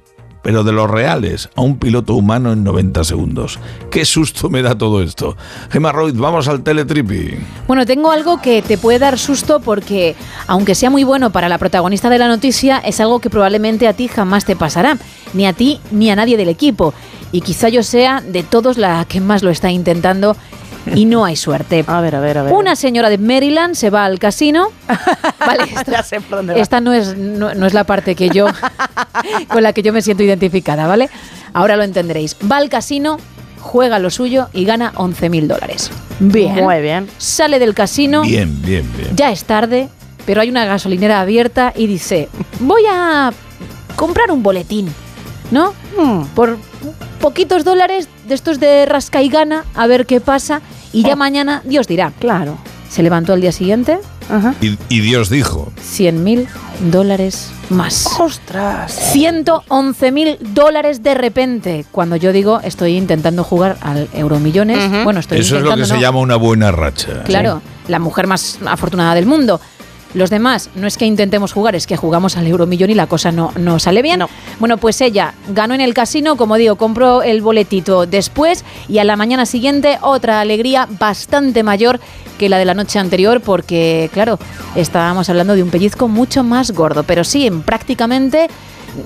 pero 0.47 0.63
de 0.63 0.71
los 0.71 0.89
reales, 0.89 1.51
a 1.57 1.63
un 1.63 1.77
piloto 1.77 2.15
humano 2.15 2.53
en 2.53 2.63
90 2.63 3.03
segundos. 3.03 3.59
Qué 3.91 4.05
susto 4.05 4.49
me 4.49 4.63
da 4.63 4.79
todo 4.79 5.03
esto. 5.03 5.37
Gemma 5.73 5.91
Royd, 5.91 6.15
vamos 6.15 6.47
al 6.47 6.63
teletripi. 6.63 7.37
Bueno, 7.67 7.85
tengo 7.85 8.13
algo 8.13 8.41
que 8.41 8.63
te 8.63 8.79
puede 8.79 9.01
dar 9.01 9.19
susto 9.19 9.59
porque, 9.59 10.15
aunque 10.47 10.77
sea 10.77 10.89
muy 10.89 11.03
bueno 11.03 11.31
para 11.31 11.49
la 11.49 11.59
protagonista 11.59 12.11
de 12.11 12.19
la 12.19 12.29
noticia, 12.29 12.79
es 12.79 13.01
algo 13.01 13.19
que 13.19 13.29
probablemente 13.29 13.89
a 13.89 13.95
ti 13.95 14.07
jamás 14.07 14.45
te 14.45 14.55
pasará. 14.55 14.99
Ni 15.35 15.49
a 15.49 15.53
ti 15.53 15.81
ni 15.91 16.11
a 16.11 16.15
nadie 16.15 16.37
del 16.37 16.49
equipo. 16.49 16.95
Y 17.33 17.41
quizá 17.41 17.69
yo 17.69 17.83
sea 17.83 18.21
de 18.21 18.45
todos 18.45 18.79
la 18.79 19.05
que 19.05 19.21
más 19.21 19.43
lo 19.43 19.51
está 19.51 19.73
intentando 19.73 20.37
y 20.95 21.05
no 21.05 21.25
hay 21.25 21.37
suerte. 21.37 21.85
A 21.87 22.01
ver, 22.01 22.15
a 22.15 22.21
ver, 22.21 22.39
a 22.39 22.43
ver. 22.45 22.53
Una 22.53 22.77
señora 22.77 23.11
de 23.11 23.19
Maryland 23.19 23.75
se 23.75 23.91
va 23.91 24.05
al 24.05 24.19
casino. 24.19 24.69
Vale, 25.39 25.65
esta, 25.65 25.91
ya 25.91 26.03
sé 26.03 26.21
por 26.21 26.39
dónde 26.39 26.55
va. 26.55 26.61
esta 26.61 26.81
no 26.81 26.93
es, 26.93 27.17
no, 27.17 27.55
no 27.55 27.67
es 27.67 27.75
la 27.75 27.85
parte 27.85 28.15
que 28.15 28.31
yo 28.31 28.47
con 29.49 29.63
la 29.63 29.73
que 29.73 29.83
yo 29.83 29.93
me 29.93 30.03
siento 30.03 30.23
identificada, 30.23 30.87
¿vale? 30.87 31.09
Ahora 31.53 31.77
lo 31.77 31.83
entenderéis. 31.83 32.37
Va 32.51 32.59
al 32.59 32.69
casino, 32.69 33.19
juega 33.61 33.99
lo 33.99 34.11
suyo 34.11 34.49
y 34.53 34.65
gana 34.65 34.93
11.000 34.95 35.47
dólares. 35.47 35.91
Bien. 36.21 36.65
Muy 36.65 36.81
bien. 36.81 37.09
Sale 37.19 37.59
del 37.59 37.75
casino. 37.75 38.23
Bien, 38.23 38.63
bien, 38.63 38.91
bien. 38.97 39.17
Ya 39.17 39.33
es 39.33 39.45
tarde, 39.45 39.89
pero 40.25 40.41
hay 40.41 40.51
una 40.51 40.65
gasolinera 40.65 41.21
abierta 41.21 41.73
y 41.75 41.87
dice, 41.87 42.29
voy 42.61 42.83
a 42.91 43.33
comprar 43.97 44.31
un 44.31 44.43
boletín, 44.43 44.89
¿no? 45.51 45.75
Hmm. 45.97 46.25
Por 46.35 46.59
poquitos 47.21 47.65
dólares 47.65 48.09
de 48.29 48.35
estos 48.35 48.61
de 48.61 48.87
rasca 48.87 49.23
y 49.23 49.29
gana, 49.29 49.65
a 49.75 49.87
ver 49.87 50.07
qué 50.07 50.21
pasa, 50.21 50.61
y 50.93 51.03
ya 51.03 51.17
mañana 51.17 51.63
Dios 51.65 51.87
dirá. 51.87 52.13
Claro. 52.19 52.59
Se 52.89 53.03
levantó 53.03 53.33
al 53.33 53.41
día 53.41 53.53
siguiente, 53.53 53.99
Y, 54.61 54.79
y 54.89 55.01
Dios 55.01 55.29
dijo, 55.29 55.73
100 55.81 56.23
mil 56.25 56.49
dólares 56.91 57.51
más. 57.69 58.07
¡Ostras! 58.19 58.93
111 59.13 60.13
mil 60.13 60.39
dólares 60.41 61.03
de 61.03 61.15
repente. 61.15 61.85
Cuando 61.91 62.17
yo 62.17 62.33
digo 62.33 62.61
estoy 62.63 62.97
intentando 62.97 63.45
jugar 63.45 63.77
al 63.81 64.09
Euromillones, 64.15 65.05
bueno, 65.05 65.21
estoy 65.21 65.41
eso 65.41 65.57
es 65.59 65.63
lo 65.63 65.77
que 65.77 65.85
se 65.85 65.99
llama 66.01 66.21
una 66.21 66.37
buena 66.37 66.71
racha. 66.71 67.25
Claro, 67.25 67.61
la 67.89 67.99
mujer 67.99 68.27
más 68.27 68.59
afortunada 68.65 69.15
del 69.15 69.27
mundo. 69.27 69.61
Los 70.15 70.31
demás, 70.31 70.71
no 70.75 70.87
es 70.87 70.97
que 70.97 71.05
intentemos 71.05 71.53
jugar, 71.53 71.75
es 71.75 71.87
que 71.87 71.97
jugamos 71.97 72.37
al 72.37 72.47
euromillón 72.47 72.91
y 72.91 72.95
la 72.95 73.07
cosa 73.07 73.33
no, 73.33 73.53
no 73.59 73.79
sale 73.79 74.03
bien. 74.03 74.21
Bueno, 74.59 74.79
pues 74.79 75.01
ella 75.01 75.35
ganó 75.49 75.75
en 75.75 75.81
el 75.81 75.95
casino, 75.95 76.37
como 76.37 76.57
digo, 76.57 76.77
compró 76.77 77.23
el 77.23 77.43
boletito 77.43 78.07
después 78.07 78.65
y 78.89 78.99
a 78.99 79.05
la 79.05 79.17
mañana 79.17 79.45
siguiente 79.45 79.99
otra 80.01 80.41
alegría 80.41 80.89
bastante 80.99 81.63
mayor 81.63 82.01
que 82.39 82.49
la 82.49 82.59
de 82.59 82.65
la 82.65 82.75
noche 82.75 82.99
anterior 82.99 83.41
porque, 83.41 84.11
claro, 84.13 84.39
estábamos 84.75 85.29
hablando 85.29 85.55
de 85.55 85.63
un 85.63 85.71
pellizco 85.71 86.09
mucho 86.09 86.43
más 86.43 86.71
gordo, 86.71 87.03
pero 87.03 87.25
sí, 87.25 87.47
en 87.47 87.63
prácticamente, 87.63 88.49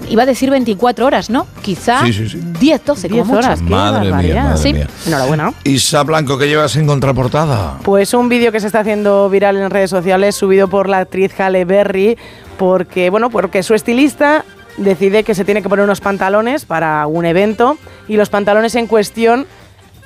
iba 0.08 0.22
a 0.22 0.26
decir 0.26 0.50
24 0.50 1.06
horas, 1.06 1.30
¿no? 1.30 1.46
Quizá 1.62 2.04
Sí, 2.04 2.12
sí, 2.12 2.28
sí. 2.28 2.40
10, 2.60 2.84
12, 2.84 3.08
como 3.08 3.14
10 3.22 3.26
mucho. 3.26 3.38
horas, 3.38 3.60
qué 3.60 3.68
Madre 3.70 4.12
mía, 4.12 4.42
madre 4.44 4.58
Sí. 4.58 4.72
mía. 4.72 4.86
Enhorabuena. 5.06 5.52
Isa 5.64 6.02
Blanco, 6.02 6.38
que 6.38 6.48
llevas 6.48 6.76
en 6.76 6.86
contraportada? 6.86 7.78
Pues 7.82 8.14
un 8.14 8.28
vídeo 8.28 8.52
que 8.52 8.60
se 8.60 8.66
está 8.66 8.80
haciendo 8.80 9.28
viral 9.30 9.56
en 9.56 9.70
redes 9.70 9.90
sociales, 9.90 10.34
subido 10.36 10.68
por 10.68 10.88
la 10.88 10.98
actriz 10.98 11.32
Halle 11.38 11.64
Berry, 11.64 12.16
porque, 12.58 13.10
bueno, 13.10 13.30
porque 13.30 13.62
su 13.62 13.74
estilista 13.74 14.44
decide 14.76 15.24
que 15.24 15.34
se 15.34 15.44
tiene 15.44 15.62
que 15.62 15.68
poner 15.68 15.84
unos 15.84 16.00
pantalones 16.00 16.64
para 16.64 17.06
un 17.06 17.24
evento 17.26 17.76
y 18.08 18.16
los 18.16 18.28
pantalones 18.30 18.74
en 18.76 18.86
cuestión 18.86 19.46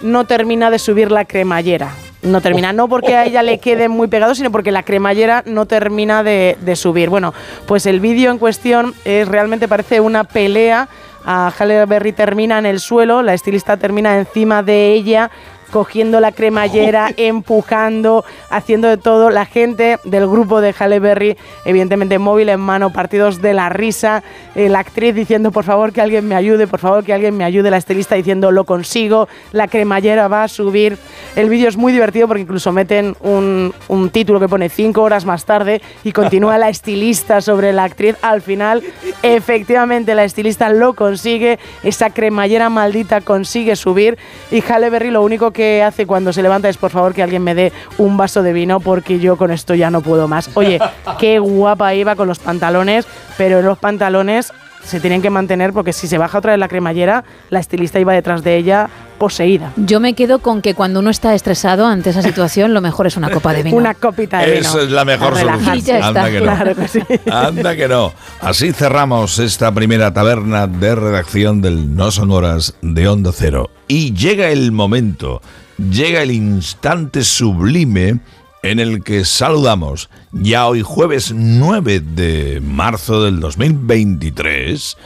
no 0.00 0.24
termina 0.24 0.70
de 0.70 0.78
subir 0.78 1.10
la 1.12 1.24
cremallera. 1.24 1.90
No 2.24 2.40
termina, 2.40 2.72
no 2.72 2.88
porque 2.88 3.16
a 3.16 3.26
ella 3.26 3.42
le 3.42 3.58
queden 3.58 3.90
muy 3.90 4.08
pegados, 4.08 4.38
sino 4.38 4.50
porque 4.50 4.72
la 4.72 4.82
cremallera 4.82 5.42
no 5.46 5.66
termina 5.66 6.22
de, 6.22 6.56
de 6.60 6.74
subir. 6.74 7.10
Bueno, 7.10 7.34
pues 7.66 7.84
el 7.84 8.00
vídeo 8.00 8.30
en 8.30 8.38
cuestión 8.38 8.94
es, 9.04 9.28
realmente 9.28 9.68
parece 9.68 10.00
una 10.00 10.24
pelea. 10.24 10.88
A 11.26 11.50
Halle 11.58 11.86
Berry 11.86 12.12
termina 12.12 12.58
en 12.58 12.66
el 12.66 12.80
suelo, 12.80 13.22
la 13.22 13.32
estilista 13.32 13.78
termina 13.78 14.18
encima 14.18 14.62
de 14.62 14.92
ella, 14.92 15.30
cogiendo 15.74 16.20
la 16.20 16.30
cremallera, 16.30 17.10
empujando, 17.16 18.24
haciendo 18.48 18.86
de 18.86 18.96
todo. 18.96 19.30
La 19.30 19.44
gente 19.44 19.98
del 20.04 20.28
grupo 20.28 20.60
de 20.60 20.72
Halle 20.72 21.00
Berry, 21.00 21.36
evidentemente 21.64 22.20
móvil 22.20 22.48
en 22.50 22.60
mano, 22.60 22.90
partidos 22.90 23.42
de 23.42 23.54
la 23.54 23.70
risa. 23.70 24.22
eh, 24.54 24.68
la 24.68 24.78
actriz 24.78 25.16
diciendo, 25.16 25.50
por 25.50 25.64
favor, 25.64 25.92
que 25.92 26.00
alguien 26.00 26.28
me 26.28 26.36
ayude, 26.36 26.68
por 26.68 26.78
favor, 26.78 27.02
que 27.02 27.12
alguien 27.12 27.36
me 27.36 27.42
ayude. 27.42 27.72
La 27.72 27.78
estilista 27.78 28.14
diciendo, 28.14 28.52
lo 28.52 28.62
consigo, 28.62 29.26
la 29.50 29.66
cremallera 29.66 30.28
va 30.28 30.44
a 30.44 30.48
subir. 30.48 30.96
El 31.34 31.48
vídeo 31.48 31.68
es 31.68 31.76
muy 31.76 31.92
divertido 31.92 32.28
porque 32.28 32.42
incluso 32.42 32.70
meten 32.70 33.16
un, 33.20 33.74
un 33.88 34.10
título 34.10 34.38
que 34.38 34.46
pone 34.46 34.68
cinco 34.68 35.02
horas 35.02 35.24
más 35.24 35.44
tarde 35.44 35.82
y 36.04 36.12
continúa 36.12 36.56
la 36.56 36.68
estilista 36.68 37.40
sobre 37.40 37.72
la 37.72 37.82
actriz. 37.82 38.14
Al 38.22 38.42
final, 38.42 38.80
efectivamente, 39.24 40.14
la 40.14 40.22
estilista 40.22 40.68
lo 40.68 40.94
consigue, 40.94 41.58
esa 41.82 42.10
cremallera 42.10 42.70
maldita 42.70 43.22
consigue 43.22 43.74
subir 43.74 44.18
y 44.52 44.60
Halle 44.60 44.88
Berry 44.88 45.10
lo 45.10 45.22
único 45.24 45.50
que 45.50 45.63
hace 45.82 46.06
cuando 46.06 46.32
se 46.32 46.42
levanta 46.42 46.68
es 46.68 46.76
por 46.76 46.90
favor 46.90 47.14
que 47.14 47.22
alguien 47.22 47.42
me 47.42 47.54
dé 47.54 47.72
un 47.98 48.16
vaso 48.16 48.42
de 48.42 48.52
vino 48.52 48.80
porque 48.80 49.18
yo 49.18 49.36
con 49.36 49.50
esto 49.50 49.74
ya 49.74 49.90
no 49.90 50.00
puedo 50.00 50.28
más. 50.28 50.50
Oye, 50.54 50.80
qué 51.18 51.38
guapa 51.38 51.94
iba 51.94 52.16
con 52.16 52.28
los 52.28 52.38
pantalones, 52.38 53.06
pero 53.36 53.62
los 53.62 53.78
pantalones 53.78 54.52
se 54.84 55.00
tienen 55.00 55.22
que 55.22 55.30
mantener 55.30 55.72
porque 55.72 55.92
si 55.92 56.06
se 56.06 56.18
baja 56.18 56.38
otra 56.38 56.52
vez 56.52 56.60
la 56.60 56.68
cremallera, 56.68 57.24
la 57.50 57.58
estilista 57.58 57.98
iba 57.98 58.12
detrás 58.12 58.44
de 58.44 58.56
ella 58.56 58.90
poseída. 59.24 59.72
Yo 59.76 60.00
me 60.00 60.12
quedo 60.12 60.40
con 60.40 60.60
que 60.60 60.74
cuando 60.74 61.00
uno 61.00 61.08
está 61.08 61.34
estresado 61.34 61.86
ante 61.86 62.10
esa 62.10 62.20
situación, 62.20 62.74
lo 62.74 62.82
mejor 62.82 63.06
es 63.06 63.16
una 63.16 63.30
copa 63.30 63.54
de 63.54 63.62
vino. 63.62 63.76
Una 63.84 63.94
copita 63.94 64.40
de 64.40 64.50
vino. 64.50 64.60
Esa 64.60 64.82
es 64.82 64.90
la 64.90 65.06
mejor 65.06 65.34
solución. 65.34 65.78
Y 65.78 65.80
ya 65.80 66.06
Anda 66.06 66.30
que 66.30 66.40
no. 66.40 66.42
Claro 66.42 66.76
que 66.76 66.88
sí. 66.88 67.00
Anda 67.32 67.74
que 67.74 67.88
no. 67.88 68.12
Así 68.42 68.72
cerramos 68.74 69.38
esta 69.38 69.72
primera 69.72 70.12
taberna 70.12 70.66
de 70.66 70.94
redacción 70.94 71.62
del 71.62 71.96
No 71.96 72.10
Son 72.10 72.30
Horas 72.32 72.74
de 72.82 73.08
Onda 73.08 73.30
Cero. 73.32 73.70
Y 73.88 74.12
llega 74.12 74.50
el 74.50 74.72
momento, 74.72 75.40
llega 75.78 76.20
el 76.20 76.30
instante 76.30 77.24
sublime 77.24 78.20
en 78.62 78.78
el 78.78 79.02
que 79.02 79.24
saludamos 79.24 80.10
ya 80.32 80.66
hoy 80.66 80.82
jueves 80.82 81.32
9 81.34 82.00
de 82.00 82.60
marzo 82.62 83.22
del 83.22 83.40
2023 83.40 84.98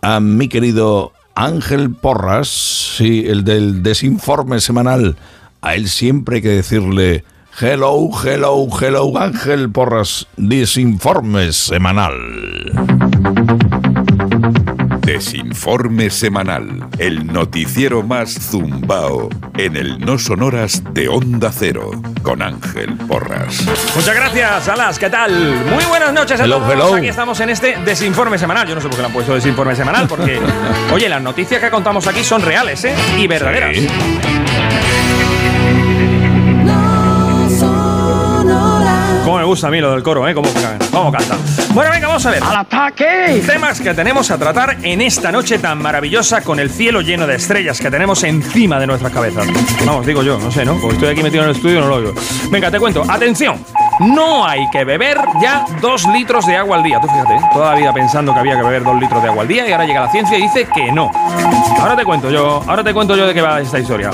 a 0.00 0.20
mi 0.20 0.48
querido 0.48 1.12
Ángel 1.40 1.94
Porras, 1.94 2.48
sí, 2.96 3.24
el 3.28 3.44
del 3.44 3.84
desinforme 3.84 4.58
semanal. 4.60 5.16
A 5.60 5.76
él 5.76 5.88
siempre 5.88 6.36
hay 6.36 6.42
que 6.42 6.48
decirle 6.48 7.22
hello, 7.60 8.10
hello, 8.24 8.66
hello, 8.80 9.16
Ángel 9.16 9.70
Porras, 9.70 10.26
desinforme 10.36 11.52
semanal. 11.52 12.12
Desinforme 15.08 16.10
semanal, 16.10 16.86
el 16.98 17.26
noticiero 17.26 18.02
más 18.02 18.34
zumbao 18.50 19.30
en 19.56 19.74
el 19.74 19.98
No 20.00 20.18
Sonoras 20.18 20.82
de 20.92 21.08
Onda 21.08 21.50
Cero, 21.50 21.92
con 22.22 22.42
Ángel 22.42 22.94
Porras. 23.08 23.64
Muchas 23.96 24.14
gracias, 24.14 24.68
Alas, 24.68 24.98
¿qué 24.98 25.08
tal? 25.08 25.32
Muy 25.64 25.82
buenas 25.86 26.12
noches 26.12 26.38
a 26.38 26.44
Hello, 26.44 26.58
todos. 26.58 26.72
hello. 26.74 26.94
Aquí 26.96 27.08
estamos 27.08 27.40
en 27.40 27.48
este 27.48 27.78
desinforme 27.86 28.36
semanal. 28.36 28.68
Yo 28.68 28.74
no 28.74 28.82
sé 28.82 28.88
por 28.88 28.96
qué 28.96 29.00
le 29.02 29.06
han 29.06 29.14
puesto 29.14 29.34
desinforme 29.34 29.74
semanal, 29.74 30.06
porque, 30.06 30.38
oye, 30.92 31.08
las 31.08 31.22
noticias 31.22 31.58
que 31.58 31.70
contamos 31.70 32.06
aquí 32.06 32.22
son 32.22 32.42
reales, 32.42 32.84
¿eh? 32.84 32.94
Y 33.16 33.26
verdaderas. 33.26 33.78
Cómo 39.24 39.38
me 39.38 39.44
gusta 39.44 39.68
a 39.68 39.70
mí 39.70 39.80
lo 39.80 39.92
del 39.92 40.02
coro, 40.02 40.26
¿eh? 40.26 40.34
Cómo, 40.34 40.48
cómo 40.90 41.12
canta. 41.12 41.36
Bueno, 41.74 41.90
venga, 41.90 42.08
vamos 42.08 42.24
a 42.24 42.30
ver. 42.30 42.42
¡Al 42.42 42.56
ataque! 42.56 43.42
Temas 43.46 43.80
que 43.80 43.92
tenemos 43.94 44.30
a 44.30 44.38
tratar 44.38 44.78
en 44.82 45.00
esta 45.00 45.30
noche 45.30 45.58
tan 45.58 45.80
maravillosa 45.80 46.42
con 46.42 46.58
el 46.58 46.70
cielo 46.70 47.02
lleno 47.02 47.26
de 47.26 47.36
estrellas 47.36 47.80
que 47.80 47.90
tenemos 47.90 48.22
encima 48.24 48.80
de 48.80 48.86
nuestras 48.86 49.12
cabezas. 49.12 49.46
Vamos, 49.84 50.06
digo 50.06 50.22
yo, 50.22 50.38
no 50.38 50.50
sé, 50.50 50.64
¿no? 50.64 50.78
Porque 50.80 50.94
estoy 50.94 51.08
aquí 51.10 51.22
metido 51.22 51.42
en 51.42 51.50
el 51.50 51.56
estudio 51.56 51.78
y 51.78 51.80
no 51.80 51.88
lo 51.88 51.96
oigo. 51.96 52.14
Venga, 52.50 52.70
te 52.70 52.78
cuento. 52.80 53.04
Atención. 53.08 53.62
No 54.00 54.46
hay 54.46 54.60
que 54.70 54.84
beber 54.84 55.18
ya 55.42 55.64
dos 55.80 56.06
litros 56.06 56.46
de 56.46 56.56
agua 56.56 56.76
al 56.76 56.84
día. 56.84 57.00
Tú 57.00 57.08
fíjate, 57.08 57.34
¿eh? 57.34 57.40
toda 57.52 57.72
la 57.72 57.76
vida 57.76 57.92
pensando 57.92 58.32
que 58.32 58.38
había 58.38 58.56
que 58.56 58.62
beber 58.62 58.84
dos 58.84 58.98
litros 58.98 59.20
de 59.20 59.28
agua 59.28 59.42
al 59.42 59.48
día 59.48 59.68
y 59.68 59.72
ahora 59.72 59.86
llega 59.86 60.02
la 60.02 60.10
ciencia 60.10 60.38
y 60.38 60.42
dice 60.42 60.68
que 60.72 60.92
no. 60.92 61.10
Ahora 61.80 61.96
te 61.96 62.04
cuento 62.04 62.30
yo, 62.30 62.62
ahora 62.66 62.84
te 62.84 62.94
cuento 62.94 63.16
yo 63.16 63.26
de 63.26 63.34
qué 63.34 63.40
va 63.40 63.60
esta 63.60 63.78
historia. 63.78 64.10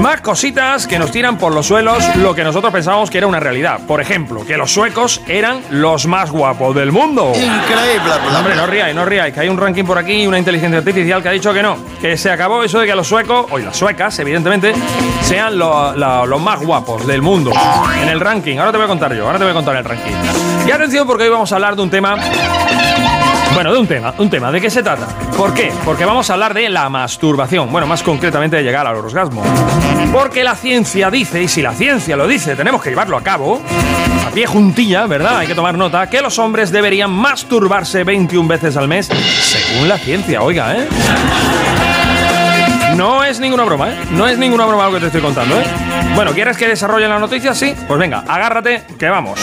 Más 0.00 0.20
cositas 0.20 0.86
que 0.86 0.98
nos 0.98 1.10
tiran 1.10 1.38
por 1.38 1.52
los 1.52 1.66
suelos 1.66 2.04
lo 2.16 2.34
que 2.34 2.44
nosotros 2.44 2.72
pensábamos 2.72 3.10
que 3.10 3.18
era 3.18 3.26
una 3.26 3.40
realidad. 3.40 3.80
Por 3.86 4.00
ejemplo, 4.00 4.44
que 4.46 4.56
los 4.56 4.72
suecos 4.72 5.20
eran 5.26 5.60
los 5.70 6.06
más 6.06 6.30
guapos 6.30 6.74
del 6.74 6.92
mundo. 6.92 7.32
Increíble. 7.34 8.12
Hombre, 8.36 8.54
no 8.54 8.66
ríais, 8.66 8.94
no 8.94 9.04
ríais, 9.04 9.34
que 9.34 9.40
hay 9.40 9.48
un 9.48 9.58
ranking 9.58 9.84
por 9.84 9.98
aquí 9.98 10.22
y 10.22 10.26
una 10.26 10.38
inteligencia 10.38 10.78
artificial 10.78 11.22
que 11.22 11.28
ha 11.28 11.32
dicho 11.32 11.52
que 11.52 11.62
no, 11.62 11.76
que 12.00 12.16
se 12.16 12.30
acabó 12.30 12.62
eso 12.62 12.78
de 12.80 12.86
que 12.86 12.94
los 12.94 13.06
suecos, 13.08 13.46
o 13.50 13.58
las 13.58 13.76
suecas, 13.76 14.18
evidentemente, 14.18 14.72
sean 15.22 15.58
lo- 15.58 15.94
los 16.26 16.40
más 16.40 16.60
guapos 16.60 17.06
del 17.06 17.22
mundo 17.22 17.52
en 18.02 18.08
el 18.08 18.20
ranking. 18.20 18.58
Ahora 18.58 18.70
te 18.72 18.78
voy 18.78 18.84
a 18.84 18.88
contar 18.88 19.14
yo, 19.14 19.26
ahora 19.26 19.38
te 19.38 19.44
voy 19.44 19.50
a 19.50 19.54
contar 19.54 19.76
el 19.76 19.84
ranking. 19.84 20.12
Y 20.66 20.70
atención 20.70 21.06
porque 21.06 21.24
hoy 21.24 21.30
vamos 21.30 21.50
a 21.52 21.54
hablar 21.56 21.76
de 21.76 21.82
un 21.82 21.90
tema 21.90 22.16
bueno, 23.54 23.72
de 23.72 23.78
un 23.78 23.86
tema, 23.86 24.12
un 24.18 24.28
tema. 24.28 24.52
¿De 24.52 24.60
qué 24.60 24.68
se 24.68 24.82
trata? 24.82 25.06
¿Por 25.34 25.54
qué? 25.54 25.72
Porque 25.82 26.04
vamos 26.04 26.28
a 26.28 26.34
hablar 26.34 26.52
de 26.52 26.68
la 26.68 26.90
masturbación. 26.90 27.72
Bueno, 27.72 27.86
más 27.86 28.02
concretamente 28.02 28.56
de 28.56 28.62
llegar 28.62 28.86
al 28.86 28.96
orgasmo. 28.96 29.42
Porque 30.12 30.44
la 30.44 30.54
ciencia 30.54 31.10
dice, 31.10 31.42
y 31.42 31.48
si 31.48 31.62
la 31.62 31.72
ciencia 31.72 32.16
lo 32.16 32.26
dice, 32.26 32.54
tenemos 32.54 32.82
que 32.82 32.90
llevarlo 32.90 33.16
a 33.16 33.22
cabo, 33.22 33.62
pie 34.36 34.46
juntilla, 34.46 35.06
¿verdad? 35.06 35.38
Hay 35.38 35.46
que 35.46 35.54
tomar 35.54 35.78
nota, 35.78 36.10
que 36.10 36.20
los 36.20 36.38
hombres 36.38 36.70
deberían 36.70 37.10
masturbarse 37.10 38.04
21 38.04 38.46
veces 38.46 38.76
al 38.76 38.86
mes, 38.86 39.06
según 39.06 39.88
la 39.88 39.96
ciencia, 39.96 40.42
oiga, 40.42 40.76
¿eh? 40.76 40.86
No 42.96 43.24
es 43.24 43.40
ninguna 43.40 43.64
broma, 43.64 43.88
¿eh? 43.88 43.94
No 44.10 44.28
es 44.28 44.36
ninguna 44.36 44.66
broma 44.66 44.88
lo 44.88 44.92
que 44.92 45.00
te 45.00 45.06
estoy 45.06 45.22
contando, 45.22 45.58
¿eh? 45.58 45.64
Bueno, 46.14 46.32
¿quieres 46.32 46.58
que 46.58 46.68
desarrolle 46.68 47.08
la 47.08 47.18
noticia? 47.18 47.54
Sí. 47.54 47.74
Pues 47.88 47.98
venga, 47.98 48.24
agárrate, 48.28 48.82
que 48.98 49.08
vamos. 49.08 49.40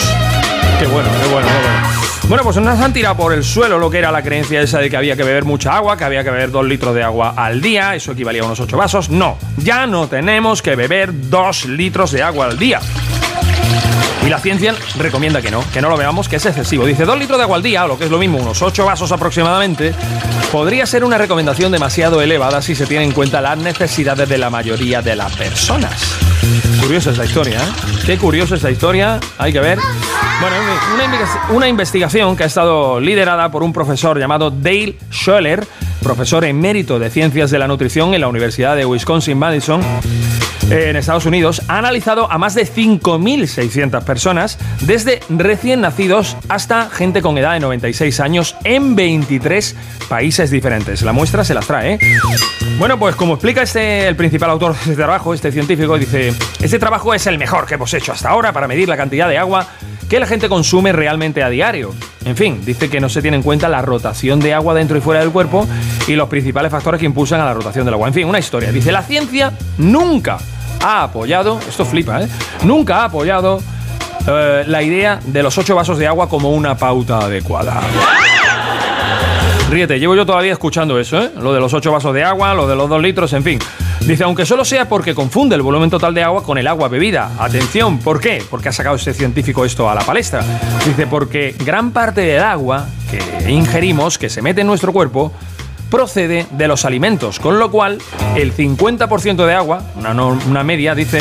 Qué 0.78 0.86
bueno, 0.86 1.08
qué 1.20 1.28
bueno, 1.32 1.48
qué 1.48 1.54
bueno. 1.54 1.88
Bueno, 2.28 2.44
pues 2.44 2.56
nos 2.58 2.78
han 2.78 2.92
tirado 2.92 3.16
por 3.16 3.32
el 3.32 3.42
suelo 3.42 3.80
lo 3.80 3.90
que 3.90 3.98
era 3.98 4.12
la 4.12 4.22
creencia 4.22 4.62
esa 4.62 4.78
de 4.78 4.90
que 4.90 4.96
había 4.96 5.16
que 5.16 5.24
beber 5.24 5.44
mucha 5.44 5.74
agua, 5.74 5.96
que 5.96 6.04
había 6.04 6.22
que 6.22 6.30
beber 6.30 6.52
dos 6.52 6.64
litros 6.64 6.94
de 6.94 7.02
agua 7.02 7.34
al 7.36 7.60
día, 7.60 7.96
eso 7.96 8.12
equivalía 8.12 8.42
a 8.42 8.46
unos 8.46 8.60
ocho 8.60 8.76
vasos. 8.76 9.10
No, 9.10 9.38
ya 9.56 9.88
no 9.88 10.06
tenemos 10.06 10.62
que 10.62 10.76
beber 10.76 11.28
dos 11.28 11.64
litros 11.64 12.12
de 12.12 12.22
agua 12.22 12.46
al 12.46 12.60
día. 12.60 12.78
Y 14.24 14.30
la 14.30 14.38
ciencia 14.38 14.74
recomienda 14.96 15.42
que 15.42 15.50
no, 15.50 15.62
que 15.70 15.82
no 15.82 15.90
lo 15.90 15.96
veamos, 15.98 16.28
que 16.28 16.36
es 16.36 16.46
excesivo. 16.46 16.86
Dice, 16.86 17.04
dos 17.04 17.18
litros 17.18 17.36
de 17.38 17.42
agua 17.44 17.56
al 17.56 17.62
día, 17.62 17.84
o 17.84 17.88
lo 17.88 17.98
que 17.98 18.04
es 18.04 18.10
lo 18.10 18.18
mismo, 18.18 18.38
unos 18.38 18.62
ocho 18.62 18.86
vasos 18.86 19.12
aproximadamente, 19.12 19.94
podría 20.50 20.86
ser 20.86 21.04
una 21.04 21.18
recomendación 21.18 21.70
demasiado 21.70 22.22
elevada 22.22 22.62
si 22.62 22.74
se 22.74 22.86
tiene 22.86 23.04
en 23.04 23.12
cuenta 23.12 23.42
las 23.42 23.58
necesidades 23.58 24.26
de 24.28 24.38
la 24.38 24.48
mayoría 24.48 25.02
de 25.02 25.14
las 25.14 25.36
personas. 25.36 25.92
Curiosa 26.80 27.10
esta 27.10 27.24
historia, 27.26 27.58
¿eh? 27.58 28.00
Qué 28.06 28.16
curiosa 28.16 28.54
esta 28.54 28.70
historia, 28.70 29.20
hay 29.36 29.52
que 29.52 29.60
ver. 29.60 29.78
Bueno, 30.40 30.56
una, 30.94 31.04
investiga- 31.04 31.46
una 31.50 31.68
investigación 31.68 32.36
que 32.36 32.44
ha 32.44 32.46
estado 32.46 33.00
liderada 33.00 33.50
por 33.50 33.62
un 33.62 33.72
profesor 33.74 34.18
llamado 34.18 34.50
Dale 34.50 34.96
Scholler, 35.12 35.66
profesor 36.02 36.44
emérito 36.44 36.98
de 36.98 37.10
Ciencias 37.10 37.50
de 37.50 37.58
la 37.58 37.68
Nutrición 37.68 38.14
en 38.14 38.20
la 38.22 38.28
Universidad 38.28 38.74
de 38.76 38.84
Wisconsin-Madison, 38.86 39.82
en 40.70 40.96
Estados 40.96 41.26
Unidos, 41.26 41.62
ha 41.68 41.78
analizado 41.78 42.30
a 42.30 42.38
más 42.38 42.54
de 42.54 42.66
5.600 42.66 44.02
personas, 44.04 44.58
desde 44.80 45.20
recién 45.28 45.80
nacidos 45.80 46.36
hasta 46.48 46.88
gente 46.90 47.22
con 47.22 47.36
edad 47.38 47.52
de 47.52 47.60
96 47.60 48.20
años, 48.20 48.56
en 48.64 48.96
23 48.96 49.76
países 50.08 50.50
diferentes. 50.50 51.02
La 51.02 51.12
muestra 51.12 51.44
se 51.44 51.54
las 51.54 51.66
trae, 51.66 51.94
¿eh? 51.94 51.98
Bueno, 52.78 52.98
pues 52.98 53.14
como 53.16 53.34
explica 53.34 53.62
este, 53.62 54.08
el 54.08 54.16
principal 54.16 54.50
autor 54.50 54.74
de 54.74 54.80
este 54.80 54.96
trabajo, 54.96 55.34
este 55.34 55.52
científico, 55.52 55.98
dice, 55.98 56.34
este 56.60 56.78
trabajo 56.78 57.14
es 57.14 57.26
el 57.26 57.38
mejor 57.38 57.66
que 57.66 57.74
hemos 57.74 57.92
hecho 57.94 58.12
hasta 58.12 58.30
ahora 58.30 58.52
para 58.52 58.68
medir 58.68 58.88
la 58.88 58.96
cantidad 58.96 59.28
de 59.28 59.38
agua 59.38 59.68
que 60.08 60.18
la 60.18 60.26
gente 60.26 60.48
consume 60.48 60.92
realmente 60.92 61.42
a 61.42 61.48
diario. 61.48 61.94
En 62.24 62.36
fin, 62.36 62.64
dice 62.64 62.88
que 62.88 63.00
no 63.00 63.08
se 63.08 63.20
tiene 63.20 63.36
en 63.36 63.42
cuenta 63.42 63.68
la 63.68 63.82
rotación 63.82 64.40
de 64.40 64.54
agua 64.54 64.74
dentro 64.74 64.96
y 64.96 65.00
fuera 65.00 65.20
del 65.20 65.30
cuerpo 65.30 65.66
y 66.06 66.14
los 66.14 66.28
principales 66.28 66.72
factores 66.72 66.98
que 66.98 67.06
impulsan 67.06 67.40
a 67.40 67.44
la 67.44 67.54
rotación 67.54 67.84
del 67.84 67.94
agua. 67.94 68.08
En 68.08 68.14
fin, 68.14 68.26
una 68.26 68.38
historia. 68.38 68.72
Dice, 68.72 68.92
la 68.92 69.02
ciencia 69.02 69.52
nunca 69.78 70.38
ha 70.82 71.02
apoyado, 71.02 71.60
esto 71.68 71.84
flipa, 71.84 72.22
¿eh? 72.22 72.28
Nunca 72.62 73.02
ha 73.02 73.04
apoyado 73.04 73.60
eh, 74.26 74.64
la 74.66 74.82
idea 74.82 75.20
de 75.24 75.42
los 75.42 75.56
ocho 75.58 75.74
vasos 75.74 75.98
de 75.98 76.06
agua 76.06 76.28
como 76.28 76.50
una 76.50 76.76
pauta 76.76 77.18
adecuada. 77.18 77.80
Ríete, 79.70 79.98
llevo 79.98 80.14
yo 80.14 80.24
todavía 80.24 80.52
escuchando 80.52 80.98
eso, 80.98 81.20
¿eh? 81.20 81.30
Lo 81.40 81.52
de 81.52 81.60
los 81.60 81.74
ocho 81.74 81.92
vasos 81.92 82.14
de 82.14 82.24
agua, 82.24 82.54
lo 82.54 82.66
de 82.66 82.76
los 82.76 82.88
dos 82.88 83.02
litros, 83.02 83.32
en 83.32 83.42
fin. 83.42 83.58
Dice, 84.06 84.24
aunque 84.24 84.44
solo 84.44 84.66
sea 84.66 84.86
porque 84.86 85.14
confunde 85.14 85.54
el 85.54 85.62
volumen 85.62 85.88
total 85.88 86.12
de 86.12 86.22
agua 86.22 86.42
con 86.42 86.58
el 86.58 86.66
agua 86.66 86.88
bebida. 86.88 87.30
Atención, 87.38 87.98
¿por 87.98 88.20
qué? 88.20 88.42
Porque 88.50 88.68
ha 88.68 88.72
sacado 88.72 88.96
este 88.96 89.14
científico 89.14 89.64
esto 89.64 89.88
a 89.88 89.94
la 89.94 90.02
palestra. 90.02 90.44
Dice, 90.84 91.06
porque 91.06 91.54
gran 91.64 91.90
parte 91.90 92.20
del 92.20 92.42
agua 92.42 92.86
que 93.10 93.50
ingerimos, 93.50 94.18
que 94.18 94.28
se 94.28 94.42
mete 94.42 94.60
en 94.60 94.66
nuestro 94.66 94.92
cuerpo, 94.92 95.32
procede 95.94 96.44
de 96.50 96.66
los 96.66 96.84
alimentos, 96.84 97.38
con 97.38 97.60
lo 97.60 97.70
cual 97.70 97.98
el 98.34 98.52
50% 98.52 99.46
de 99.46 99.54
agua, 99.54 99.80
una, 99.94 100.64
media, 100.64 100.92
dice, 100.92 101.20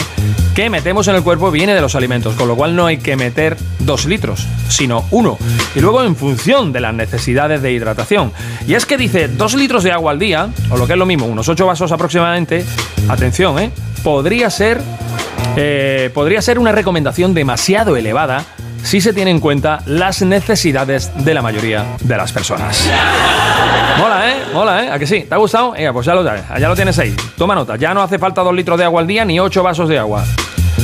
que 0.56 0.68
metemos 0.72 1.08
en 1.08 1.14
el 1.14 1.22
cuerpo 1.22 1.52
viene 1.52 1.76
de 1.76 1.82
los 1.82 1.94
alimentos, 1.94 2.34
con 2.34 2.48
lo 2.48 2.56
cual 2.56 2.76
no 2.76 2.88
hay 2.88 2.98
que 2.98 3.16
meter 3.16 3.56
dos 3.78 4.06
litros, 4.06 4.48
sino 4.70 5.06
uno. 5.12 5.38
Y 5.76 5.80
luego 5.80 6.04
en 6.04 6.16
función 6.16 6.74
de 6.74 6.80
las 6.80 6.92
necesidades 6.92 7.62
de 7.62 7.72
hidratación. 7.72 8.32
Y 8.66 8.74
es 8.74 8.88
que 8.88 8.98
dice 8.98 9.28
dos 9.28 9.54
litros 9.54 9.84
de 9.84 9.92
agua 9.92 10.12
al 10.12 10.18
día, 10.18 10.50
o 10.72 10.78
lo 10.78 10.88
que 10.88 10.94
es 10.94 11.00
lo 11.00 11.06
mismo, 11.06 11.28
unos 11.28 11.48
ocho 11.50 11.68
vasos 11.68 11.92
aproximadamente, 11.92 12.66
atención, 13.10 13.60
¿eh? 13.60 13.70
podría 14.04 14.50
ser, 14.50 14.82
eh, 15.56 16.10
podría 16.16 16.42
ser 16.42 16.58
una 16.58 16.72
recomendación 16.72 17.36
demasiado 17.36 17.96
elevada 17.96 18.44
si 18.84 19.02
se 19.02 19.13
tiene 19.13 19.32
en 19.32 19.39
cuenta 19.39 19.82
las 19.86 20.22
necesidades 20.22 21.12
de 21.15 21.34
la 21.34 21.41
mayoría 21.41 21.86
de 22.02 22.17
las 22.17 22.32
personas. 22.32 22.88
Mola, 23.98 24.30
¿eh? 24.30 24.36
Mola, 24.54 24.84
¿eh? 24.84 24.89
¿A 24.91 25.00
que 25.00 25.08
sí? 25.08 25.26
¿Te 25.28 25.34
ha 25.34 25.38
gustado? 25.38 25.72
Venga, 25.72 25.93
pues 25.93 26.06
ya 26.06 26.13
lo, 26.13 26.24
ya 26.24 26.67
lo 26.67 26.76
tienes 26.76 26.98
ahí. 27.00 27.15
Toma 27.38 27.56
nota. 27.56 27.76
Ya 27.76 27.93
no 27.93 28.02
hace 28.02 28.19
falta 28.19 28.41
dos 28.41 28.54
litros 28.54 28.78
de 28.78 28.86
agua 28.86 29.02
al 29.02 29.08
día 29.08 29.26
ni 29.26 29.39
ocho 29.39 29.63
vasos 29.63 29.89
de 29.89 29.98
agua. 29.98 30.24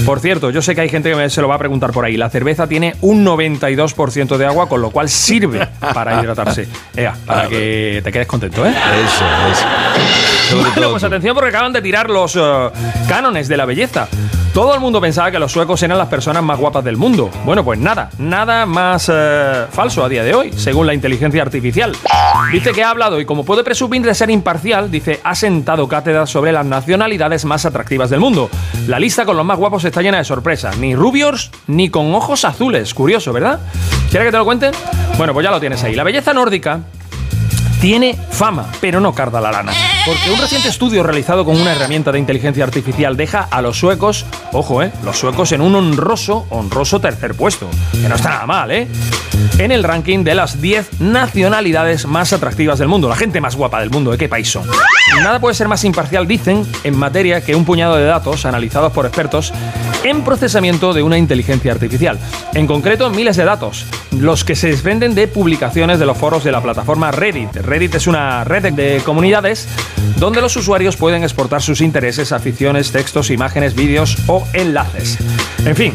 Por 0.05 0.19
cierto, 0.19 0.49
yo 0.49 0.61
sé 0.61 0.75
que 0.75 0.81
hay 0.81 0.89
gente 0.89 1.11
que 1.13 1.29
se 1.29 1.41
lo 1.41 1.47
va 1.47 1.55
a 1.55 1.57
preguntar 1.57 1.91
por 1.91 2.05
ahí. 2.05 2.15
La 2.17 2.29
cerveza 2.29 2.67
tiene 2.67 2.95
un 3.01 3.25
92% 3.25 4.37
de 4.37 4.45
agua, 4.45 4.69
con 4.69 4.81
lo 4.81 4.91
cual 4.91 5.09
sirve 5.09 5.67
para 5.93 6.21
hidratarse. 6.21 6.67
Ea, 6.95 7.15
para 7.25 7.47
que 7.47 8.01
te 8.03 8.11
quedes 8.11 8.27
contento, 8.27 8.65
¿eh? 8.65 8.69
Eso, 8.69 9.25
eso. 9.51 10.55
Bueno, 10.73 10.91
pues 10.91 11.03
atención 11.03 11.35
porque 11.35 11.49
acaban 11.49 11.73
de 11.73 11.81
tirar 11.81 12.09
los 12.09 12.35
eh, 12.35 12.69
cánones 13.07 13.47
de 13.47 13.57
la 13.57 13.65
belleza. 13.65 14.07
Todo 14.59 14.73
el 14.73 14.81
mundo 14.81 14.99
pensaba 14.99 15.31
que 15.31 15.39
los 15.39 15.53
suecos 15.53 15.81
eran 15.83 15.97
las 15.97 16.09
personas 16.09 16.43
más 16.43 16.59
guapas 16.59 16.83
del 16.83 16.97
mundo. 16.97 17.29
Bueno, 17.45 17.63
pues 17.63 17.79
nada, 17.79 18.09
nada 18.17 18.65
más 18.65 19.09
eh, 19.09 19.65
falso 19.71 20.03
a 20.03 20.09
día 20.09 20.21
de 20.21 20.35
hoy, 20.35 20.51
según 20.51 20.85
la 20.85 20.93
inteligencia 20.93 21.41
artificial. 21.41 21.95
Dice 22.51 22.73
que 22.73 22.83
ha 22.83 22.89
hablado 22.89 23.21
y 23.21 23.25
como 23.25 23.45
puede 23.45 23.63
presumir 23.63 24.01
de 24.01 24.13
ser 24.13 24.29
imparcial, 24.29 24.91
dice, 24.91 25.21
ha 25.23 25.33
sentado 25.33 25.87
cátedra 25.87 26.25
sobre 26.25 26.51
las 26.51 26.65
nacionalidades 26.65 27.45
más 27.45 27.65
atractivas 27.65 28.09
del 28.09 28.19
mundo. 28.19 28.49
La 28.85 28.99
lista 28.99 29.23
con 29.23 29.37
los 29.37 29.45
más 29.45 29.57
guapos 29.57 29.85
está 29.85 30.01
llena 30.01 30.17
de 30.17 30.25
sorpresas, 30.25 30.77
ni 30.77 30.93
rubios 30.93 31.51
ni 31.67 31.89
con 31.89 32.13
ojos 32.13 32.43
azules. 32.43 32.93
Curioso, 32.93 33.31
¿verdad? 33.31 33.61
¿Quieres 34.09 34.27
que 34.27 34.31
te 34.31 34.37
lo 34.39 34.43
cuente? 34.43 34.71
Bueno, 35.17 35.33
pues 35.33 35.45
ya 35.45 35.51
lo 35.51 35.61
tienes 35.61 35.81
ahí. 35.85 35.95
La 35.95 36.03
belleza 36.03 36.33
nórdica 36.33 36.81
tiene 37.79 38.17
fama, 38.29 38.67
pero 38.81 38.99
no 38.99 39.13
carda 39.13 39.39
la 39.39 39.51
lana. 39.51 39.71
Porque 40.05 40.31
un 40.31 40.39
reciente 40.39 40.69
estudio 40.69 41.03
realizado 41.03 41.45
con 41.45 41.59
una 41.59 41.71
herramienta 41.71 42.11
de 42.11 42.19
inteligencia 42.19 42.63
artificial 42.63 43.15
deja 43.15 43.47
a 43.49 43.61
los 43.61 43.77
suecos, 43.77 44.25
ojo, 44.51 44.83
eh, 44.83 44.91
los 45.03 45.17
suecos 45.17 45.51
en 45.51 45.61
un 45.61 45.75
honroso, 45.75 46.45
honroso 46.49 46.99
tercer 46.99 47.35
puesto. 47.35 47.69
Que 47.91 48.09
no 48.09 48.15
está 48.15 48.29
nada 48.29 48.45
mal, 48.45 48.71
¿eh? 48.71 48.87
En 49.57 49.71
el 49.71 49.83
ranking 49.83 50.23
de 50.23 50.35
las 50.35 50.61
10 50.61 50.99
nacionalidades 50.99 52.05
más 52.05 52.33
atractivas 52.33 52.79
del 52.79 52.87
mundo. 52.87 53.07
La 53.07 53.15
gente 53.15 53.39
más 53.39 53.55
guapa 53.55 53.79
del 53.79 53.89
mundo, 53.89 54.11
¿de 54.11 54.17
qué 54.17 54.27
país 54.27 54.49
son? 54.49 54.63
Nada 55.21 55.39
puede 55.39 55.55
ser 55.55 55.67
más 55.67 55.83
imparcial, 55.83 56.27
dicen, 56.27 56.65
en 56.83 56.97
materia 56.97 57.41
que 57.41 57.55
un 57.55 57.65
puñado 57.65 57.95
de 57.95 58.05
datos 58.05 58.45
analizados 58.45 58.91
por 58.93 59.05
expertos 59.05 59.53
en 60.03 60.23
procesamiento 60.23 60.93
de 60.93 61.03
una 61.03 61.17
inteligencia 61.17 61.71
artificial. 61.71 62.17
En 62.53 62.67
concreto, 62.67 63.09
miles 63.09 63.35
de 63.35 63.43
datos, 63.43 63.85
los 64.11 64.43
que 64.43 64.55
se 64.55 64.69
desprenden 64.69 65.15
de 65.15 65.27
publicaciones 65.27 65.99
de 65.99 66.05
los 66.05 66.17
foros 66.17 66.43
de 66.43 66.51
la 66.51 66.61
plataforma 66.61 67.11
Reddit. 67.11 67.53
Reddit 67.69 67.93
es 67.93 68.07
una 68.07 68.43
red 68.43 68.73
de 68.73 68.99
comunidades 69.05 69.67
donde 70.17 70.41
los 70.41 70.55
usuarios 70.55 70.97
pueden 70.97 71.21
exportar 71.21 71.61
sus 71.61 71.81
intereses, 71.81 72.31
aficiones, 72.31 72.91
textos, 72.91 73.29
imágenes, 73.29 73.75
vídeos 73.75 74.17
o 74.25 74.43
enlaces. 74.53 75.19
En 75.63 75.75
fin, 75.75 75.93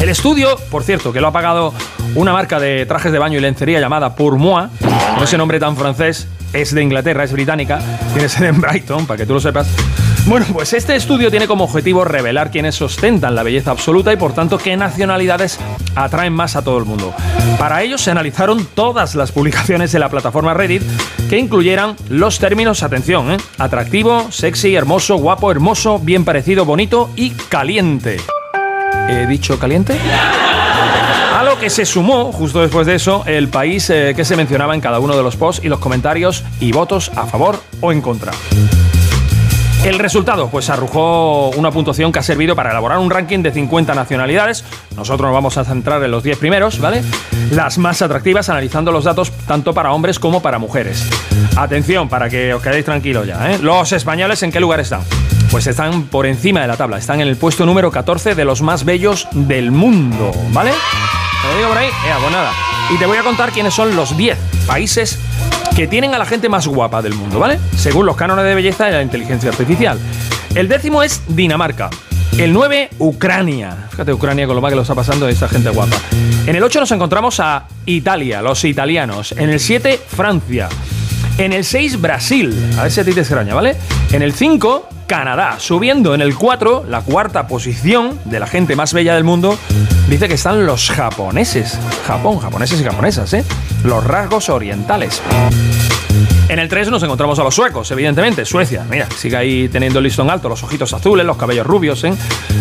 el 0.00 0.08
estudio, 0.08 0.58
por 0.68 0.82
cierto, 0.82 1.12
que 1.12 1.20
lo 1.20 1.28
ha 1.28 1.32
pagado 1.32 1.72
una 2.16 2.32
marca 2.32 2.58
de 2.58 2.86
trajes 2.86 3.12
de 3.12 3.20
baño 3.20 3.38
y 3.38 3.40
lencería 3.40 3.78
llamada 3.78 4.16
Pour 4.16 4.36
Moi, 4.36 4.68
con 5.14 5.22
ese 5.22 5.38
nombre 5.38 5.60
tan 5.60 5.76
francés, 5.76 6.26
es 6.52 6.74
de 6.74 6.82
Inglaterra, 6.82 7.22
es 7.22 7.30
británica, 7.30 7.80
tiene 8.12 8.28
sede 8.28 8.48
en 8.48 8.60
Brighton, 8.60 9.06
para 9.06 9.18
que 9.18 9.26
tú 9.26 9.34
lo 9.34 9.40
sepas. 9.40 9.68
Bueno, 10.26 10.46
pues 10.52 10.72
este 10.74 10.94
estudio 10.94 11.30
tiene 11.30 11.48
como 11.48 11.64
objetivo 11.64 12.04
revelar 12.04 12.50
quiénes 12.50 12.80
ostentan 12.80 13.34
la 13.34 13.42
belleza 13.42 13.72
absoluta 13.72 14.12
y 14.12 14.16
por 14.16 14.32
tanto 14.32 14.58
qué 14.58 14.76
nacionalidades 14.76 15.58
atraen 15.96 16.32
más 16.32 16.56
a 16.56 16.62
todo 16.62 16.78
el 16.78 16.84
mundo. 16.84 17.12
Para 17.58 17.82
ello 17.82 17.98
se 17.98 18.10
analizaron 18.10 18.64
todas 18.74 19.14
las 19.14 19.32
publicaciones 19.32 19.90
de 19.92 19.98
la 19.98 20.08
plataforma 20.08 20.54
Reddit 20.54 20.82
que 21.28 21.38
incluyeran 21.38 21.96
los 22.08 22.38
términos, 22.38 22.82
atención, 22.82 23.32
¿eh? 23.32 23.36
atractivo, 23.58 24.30
sexy, 24.30 24.76
hermoso, 24.76 25.16
guapo, 25.16 25.50
hermoso, 25.50 25.98
bien 25.98 26.24
parecido, 26.24 26.64
bonito 26.64 27.10
y 27.16 27.30
caliente. 27.30 28.18
¿He 29.08 29.26
dicho 29.26 29.58
caliente? 29.58 29.98
A 31.36 31.42
lo 31.42 31.58
que 31.58 31.70
se 31.70 31.86
sumó, 31.86 32.32
justo 32.32 32.60
después 32.60 32.86
de 32.86 32.94
eso, 32.94 33.24
el 33.26 33.48
país 33.48 33.88
eh, 33.90 34.12
que 34.14 34.24
se 34.24 34.36
mencionaba 34.36 34.74
en 34.74 34.80
cada 34.80 35.00
uno 35.00 35.16
de 35.16 35.22
los 35.22 35.36
posts 35.36 35.64
y 35.64 35.68
los 35.68 35.80
comentarios 35.80 36.44
y 36.60 36.70
votos 36.72 37.10
a 37.16 37.26
favor 37.26 37.60
o 37.80 37.92
en 37.92 38.00
contra. 38.00 38.32
El 39.84 39.98
resultado, 39.98 40.48
pues 40.50 40.68
arrojó 40.68 41.48
una 41.50 41.70
puntuación 41.70 42.12
que 42.12 42.18
ha 42.18 42.22
servido 42.22 42.54
para 42.54 42.70
elaborar 42.70 42.98
un 42.98 43.10
ranking 43.10 43.38
de 43.38 43.50
50 43.50 43.94
nacionalidades. 43.94 44.62
Nosotros 44.94 45.28
nos 45.28 45.34
vamos 45.34 45.56
a 45.56 45.64
centrar 45.64 46.02
en 46.04 46.10
los 46.10 46.22
10 46.22 46.36
primeros, 46.36 46.78
¿vale? 46.80 47.02
Las 47.50 47.78
más 47.78 48.02
atractivas, 48.02 48.50
analizando 48.50 48.92
los 48.92 49.04
datos 49.04 49.32
tanto 49.46 49.72
para 49.72 49.92
hombres 49.92 50.18
como 50.18 50.42
para 50.42 50.58
mujeres. 50.58 51.08
Atención, 51.56 52.10
para 52.10 52.28
que 52.28 52.52
os 52.52 52.62
quedéis 52.62 52.84
tranquilos 52.84 53.26
ya, 53.26 53.52
¿eh? 53.52 53.58
Los 53.58 53.92
españoles, 53.92 54.42
¿en 54.42 54.52
qué 54.52 54.60
lugar 54.60 54.80
están? 54.80 55.00
Pues 55.50 55.66
están 55.66 56.04
por 56.04 56.26
encima 56.26 56.60
de 56.60 56.66
la 56.68 56.76
tabla, 56.76 56.98
están 56.98 57.22
en 57.22 57.28
el 57.28 57.36
puesto 57.36 57.64
número 57.64 57.90
14 57.90 58.34
de 58.34 58.44
los 58.44 58.60
más 58.60 58.84
bellos 58.84 59.28
del 59.32 59.70
mundo, 59.70 60.30
¿vale? 60.52 60.72
Te 60.72 61.48
lo 61.48 61.56
digo 61.56 61.68
por 61.70 61.78
ahí, 61.78 61.88
eh, 61.88 62.14
pues 62.20 62.32
nada. 62.32 62.52
Y 62.90 62.98
te 62.98 63.06
voy 63.06 63.16
a 63.16 63.22
contar 63.22 63.50
quiénes 63.50 63.72
son 63.72 63.96
los 63.96 64.14
10 64.14 64.38
países 64.66 65.18
que 65.80 65.86
tienen 65.86 66.14
a 66.14 66.18
la 66.18 66.26
gente 66.26 66.50
más 66.50 66.66
guapa 66.66 67.00
del 67.00 67.14
mundo, 67.14 67.38
¿vale? 67.38 67.58
Según 67.74 68.04
los 68.04 68.14
cánones 68.14 68.44
de 68.44 68.54
belleza 68.54 68.84
de 68.84 68.92
la 68.92 69.02
inteligencia 69.02 69.48
artificial. 69.48 69.98
El 70.54 70.68
décimo 70.68 71.02
es 71.02 71.22
Dinamarca. 71.26 71.88
El 72.36 72.52
9, 72.52 72.90
Ucrania. 72.98 73.88
Fíjate, 73.88 74.12
Ucrania 74.12 74.46
con 74.46 74.56
lo 74.56 74.60
mal 74.60 74.72
que 74.72 74.76
lo 74.76 74.82
está 74.82 74.94
pasando 74.94 75.26
esta 75.26 75.48
gente 75.48 75.70
guapa. 75.70 75.96
En 76.46 76.54
el 76.54 76.62
8 76.62 76.80
nos 76.80 76.90
encontramos 76.90 77.40
a 77.40 77.66
Italia, 77.86 78.42
los 78.42 78.62
italianos. 78.66 79.32
En 79.32 79.48
el 79.48 79.58
7, 79.58 79.98
Francia. 80.06 80.68
En 81.38 81.54
el 81.54 81.64
6, 81.64 81.98
Brasil. 81.98 82.54
A 82.78 82.82
ver 82.82 82.92
si 82.92 83.00
a 83.00 83.04
ti 83.04 83.14
te 83.14 83.20
extraña, 83.20 83.54
¿vale? 83.54 83.74
En 84.12 84.20
el 84.20 84.34
5, 84.34 84.86
Canadá. 85.10 85.56
Subiendo 85.58 86.14
en 86.14 86.20
el 86.20 86.36
4, 86.36 86.84
la 86.86 87.00
cuarta 87.00 87.48
posición 87.48 88.20
de 88.26 88.38
la 88.38 88.46
gente 88.46 88.76
más 88.76 88.92
bella 88.92 89.16
del 89.16 89.24
mundo, 89.24 89.58
dice 90.08 90.28
que 90.28 90.34
están 90.34 90.66
los 90.66 90.88
japoneses. 90.88 91.76
Japón, 92.06 92.38
japoneses 92.38 92.80
y 92.80 92.84
japonesas, 92.84 93.34
¿eh? 93.34 93.44
Los 93.82 94.04
rasgos 94.04 94.48
orientales. 94.48 95.20
En 96.50 96.58
el 96.58 96.68
3 96.68 96.90
nos 96.90 97.00
encontramos 97.04 97.38
a 97.38 97.44
los 97.44 97.54
suecos, 97.54 97.88
evidentemente. 97.92 98.44
Suecia, 98.44 98.84
mira, 98.90 99.06
sigue 99.16 99.36
ahí 99.36 99.68
teniendo 99.68 100.00
el 100.00 100.02
listón 100.02 100.28
alto, 100.28 100.48
los 100.48 100.60
ojitos 100.64 100.92
azules, 100.92 101.24
los 101.24 101.36
cabellos 101.36 101.64
rubios, 101.64 102.02
¿eh? 102.02 102.12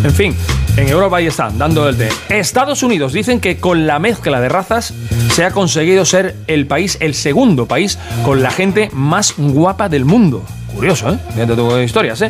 En 0.04 0.12
fin, 0.12 0.36
en 0.78 0.88
Europa 0.88 1.18
ahí 1.18 1.26
están, 1.26 1.58
dando 1.58 1.90
el 1.90 1.98
té. 1.98 2.10
Estados 2.30 2.84
Unidos 2.84 3.14
dicen 3.14 3.40
que 3.40 3.58
con 3.58 3.88
la 3.88 3.98
mezcla 3.98 4.40
de 4.42 4.48
razas 4.48 4.94
se 5.32 5.44
ha 5.44 5.50
conseguido 5.50 6.06
ser 6.06 6.36
el 6.46 6.68
país, 6.68 7.00
el 7.02 7.16
segundo 7.16 7.66
país, 7.66 7.98
con 8.24 8.44
la 8.44 8.52
gente 8.52 8.92
más 8.94 9.34
guapa 9.38 9.90
del 9.90 10.06
mundo. 10.06 10.46
Curioso, 10.76 11.10
¿eh? 11.10 11.18
Fíjate 11.34 11.56
de 11.56 11.84
historias, 11.84 12.22
¿eh? 12.22 12.30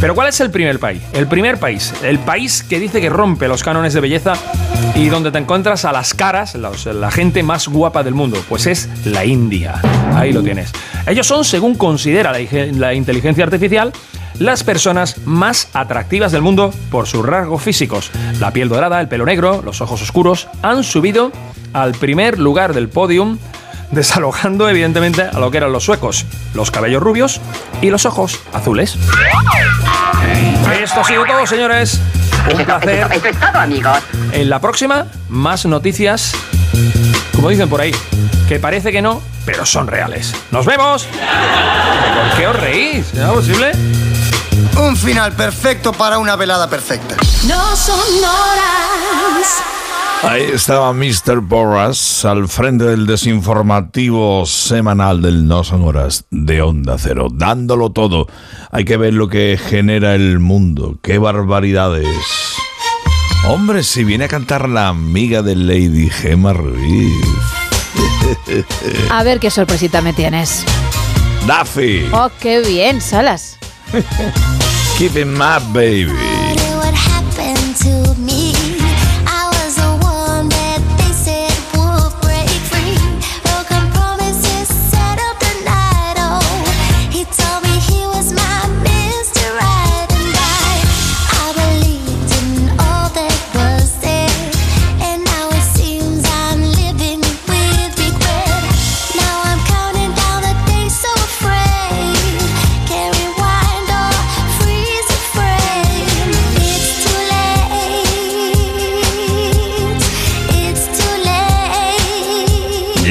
Pero 0.00 0.14
¿cuál 0.14 0.28
es 0.28 0.38
el 0.38 0.52
primer 0.52 0.78
país? 0.78 1.02
El 1.12 1.26
primer 1.26 1.58
país, 1.58 1.92
el 2.04 2.20
país 2.20 2.62
que 2.62 2.78
dice 2.78 3.00
que 3.00 3.10
rompe 3.10 3.48
los 3.48 3.64
cánones 3.64 3.94
de 3.94 4.00
belleza 4.00 4.34
y 4.96 5.08
donde 5.08 5.32
te 5.32 5.38
encuentras 5.38 5.84
a 5.84 5.92
las 5.92 6.14
caras, 6.14 6.54
la 6.54 7.10
gente 7.10 7.42
más 7.42 7.68
guapa 7.68 8.02
del 8.02 8.14
mundo, 8.14 8.38
pues 8.48 8.66
es 8.66 8.88
la 9.04 9.24
India. 9.24 9.80
Ahí 10.14 10.32
lo 10.32 10.42
tienes. 10.42 10.72
Ellos 11.06 11.26
son, 11.26 11.44
según 11.44 11.74
considera 11.74 12.32
la, 12.32 12.38
la 12.72 12.94
inteligencia 12.94 13.44
artificial, 13.44 13.92
las 14.38 14.62
personas 14.62 15.18
más 15.24 15.68
atractivas 15.72 16.32
del 16.32 16.42
mundo 16.42 16.72
por 16.90 17.06
sus 17.06 17.26
rasgos 17.26 17.62
físicos. 17.62 18.10
La 18.40 18.52
piel 18.52 18.68
dorada, 18.68 19.00
el 19.00 19.08
pelo 19.08 19.24
negro, 19.24 19.62
los 19.62 19.80
ojos 19.80 20.00
oscuros 20.02 20.48
han 20.62 20.84
subido 20.84 21.32
al 21.72 21.92
primer 21.94 22.38
lugar 22.38 22.72
del 22.72 22.88
podium 22.88 23.38
desalojando 23.90 24.68
evidentemente 24.68 25.22
a 25.22 25.38
lo 25.38 25.50
que 25.50 25.58
eran 25.58 25.72
los 25.72 25.84
suecos, 25.84 26.24
los 26.54 26.70
cabellos 26.70 27.02
rubios 27.02 27.40
y 27.80 27.90
los 27.90 28.06
ojos 28.06 28.38
azules. 28.52 28.96
Esto 30.82 31.00
ha 31.00 31.04
sido 31.04 31.24
todo, 31.24 31.46
señores. 31.46 32.00
Un 32.52 32.64
placer. 32.64 33.08
Eso 33.12 33.28
es 33.28 33.40
todo, 33.40 33.58
amigos. 33.58 33.98
En 34.32 34.50
la 34.50 34.60
próxima, 34.60 35.06
más 35.28 35.64
noticias, 35.66 36.34
como 37.34 37.48
dicen 37.48 37.68
por 37.68 37.80
ahí, 37.80 37.94
que 38.48 38.58
parece 38.58 38.92
que 38.92 39.00
no, 39.00 39.22
pero 39.46 39.64
son 39.64 39.86
reales. 39.86 40.34
¡Nos 40.50 40.66
vemos! 40.66 41.06
¿Por 41.06 42.38
qué 42.38 42.46
os 42.46 42.56
reís? 42.56 43.14
¿Es 43.14 43.26
posible? 43.26 43.72
Un 44.80 44.96
final 44.96 45.32
perfecto 45.32 45.92
para 45.92 46.18
una 46.18 46.36
velada 46.36 46.68
perfecta. 46.68 47.16
No 47.46 47.76
son 47.76 47.98
horas. 48.18 49.62
Ahí 50.22 50.42
estaba 50.54 50.92
Mr. 50.92 51.46
Porras 51.46 52.24
al 52.24 52.48
frente 52.48 52.84
del 52.84 53.06
desinformativo 53.06 54.46
semanal 54.46 55.20
del 55.20 55.46
No 55.46 55.62
Son 55.64 55.82
Horas 55.82 56.24
de 56.30 56.62
Onda 56.62 56.96
Cero, 56.98 57.28
dándolo 57.30 57.90
todo. 57.90 58.26
Hay 58.72 58.84
que 58.86 58.96
ver 58.96 59.12
lo 59.14 59.28
que 59.28 59.58
genera 59.62 60.14
el 60.14 60.38
mundo. 60.40 60.96
¡Qué 61.02 61.18
barbaridades! 61.18 62.08
Hombre, 63.46 63.82
si 63.82 64.02
viene 64.04 64.24
a 64.24 64.28
cantar 64.28 64.68
la 64.68 64.88
amiga 64.88 65.42
de 65.42 65.56
Lady 65.56 66.08
Gemma 66.08 66.54
Ruiz. 66.54 67.12
A 69.10 69.22
ver 69.22 69.38
qué 69.40 69.50
sorpresita 69.50 70.00
me 70.00 70.14
tienes. 70.14 70.64
Daffy, 71.46 72.08
Oh, 72.12 72.30
qué 72.40 72.60
bien, 72.60 73.02
Salas. 73.02 73.58
Keep 74.98 75.14
it 75.14 75.26
my 75.26 75.60
baby. 75.72 76.43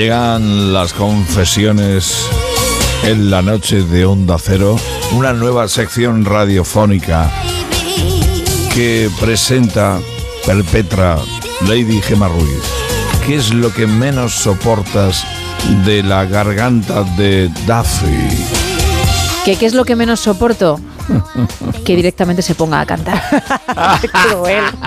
Llegan 0.03 0.73
las 0.73 0.91
confesiones 0.91 2.27
en 3.03 3.31
la 3.31 3.41
noche 3.41 3.83
de 3.83 4.05
Onda 4.05 4.35
Cero, 4.37 4.75
una 5.13 5.31
nueva 5.31 5.69
sección 5.69 6.25
radiofónica 6.25 7.31
que 8.73 9.09
presenta, 9.21 10.01
perpetra 10.45 11.19
Lady 11.69 12.01
Gemma 12.01 12.27
Ruiz. 12.27 12.63
¿Qué 13.25 13.35
es 13.35 13.53
lo 13.53 13.73
que 13.73 13.87
menos 13.87 14.33
soportas 14.33 15.23
de 15.85 16.03
la 16.03 16.25
garganta 16.25 17.03
de 17.15 17.47
Duffy? 17.65 18.45
¿Qué, 19.45 19.55
¿Qué 19.55 19.65
es 19.65 19.73
lo 19.73 19.85
que 19.85 19.95
menos 19.95 20.19
soporto? 20.19 20.81
Que 21.85 21.95
directamente 21.95 22.41
se 22.41 22.55
ponga 22.55 22.81
a 22.81 22.85
cantar. 22.85 23.23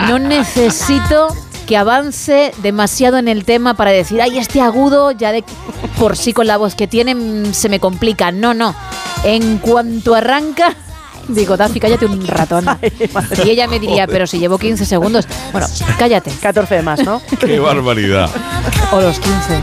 No 0.08 0.18
necesito 0.18 1.28
que 1.66 1.76
avance 1.76 2.52
demasiado 2.62 3.18
en 3.18 3.28
el 3.28 3.44
tema 3.44 3.74
para 3.74 3.90
decir, 3.90 4.22
ay, 4.22 4.38
este 4.38 4.60
agudo 4.60 5.10
ya 5.10 5.32
de 5.32 5.44
por 5.98 6.16
sí 6.16 6.32
con 6.32 6.46
la 6.46 6.56
voz 6.56 6.74
que 6.74 6.86
tiene 6.86 7.14
mm, 7.14 7.52
se 7.52 7.68
me 7.68 7.80
complica. 7.80 8.32
No, 8.32 8.54
no. 8.54 8.74
En 9.24 9.58
cuanto 9.58 10.14
arranca, 10.14 10.74
digo, 11.28 11.56
Daffy, 11.56 11.80
cállate 11.80 12.06
un 12.06 12.26
ratón. 12.26 12.66
Y 13.44 13.50
ella 13.50 13.66
me 13.66 13.78
diría, 13.78 14.06
pero 14.06 14.26
si 14.26 14.38
llevo 14.38 14.58
15 14.58 14.86
segundos. 14.86 15.26
Bueno, 15.52 15.66
cállate. 15.98 16.30
14 16.30 16.82
más, 16.82 17.04
¿no? 17.04 17.20
¡Qué 17.40 17.58
barbaridad! 17.58 18.30
O 18.92 19.00
los 19.00 19.18
15. 19.18 19.60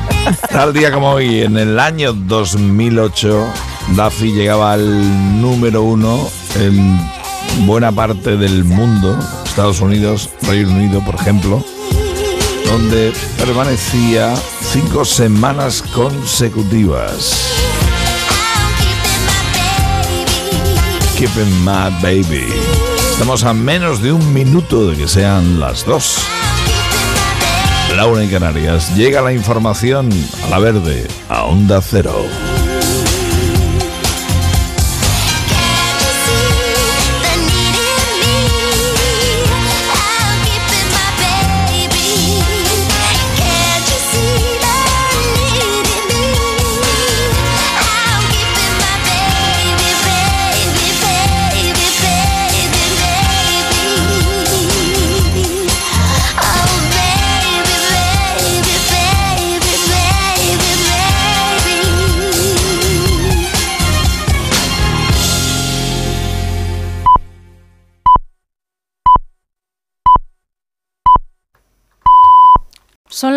Tal 0.52 0.74
día 0.74 0.92
como 0.92 1.12
hoy, 1.12 1.42
en 1.42 1.58
el 1.58 1.80
año 1.80 2.14
2008, 2.14 3.48
Duffy 3.96 4.34
llegaba 4.34 4.74
al 4.74 5.42
número 5.42 5.84
uno 5.84 6.30
en 6.60 7.00
buena 7.66 7.92
parte 7.92 8.36
del 8.36 8.64
mundo, 8.64 9.18
Estados 9.46 9.82
Unidos, 9.82 10.30
Reino 10.42 10.72
Unido, 10.72 11.04
por 11.06 11.16
ejemplo, 11.16 11.64
donde 12.74 13.14
permanecía 13.38 14.34
cinco 14.72 15.06
semanas 15.06 15.84
consecutivas. 15.94 17.54
Keeping 21.16 21.64
my 21.64 21.92
baby. 22.02 22.48
Estamos 23.12 23.44
a 23.44 23.54
menos 23.54 24.02
de 24.02 24.12
un 24.12 24.34
minuto 24.34 24.90
de 24.90 24.98
que 24.98 25.08
sean 25.08 25.60
las 25.60 25.86
dos. 25.86 26.18
Laura 27.96 28.24
en 28.24 28.32
Canarias. 28.32 28.96
Llega 28.96 29.22
la 29.22 29.34
información 29.34 30.10
a 30.44 30.50
la 30.50 30.58
verde, 30.58 31.08
a 31.30 31.44
Onda 31.44 31.80
Cero. 31.80 32.26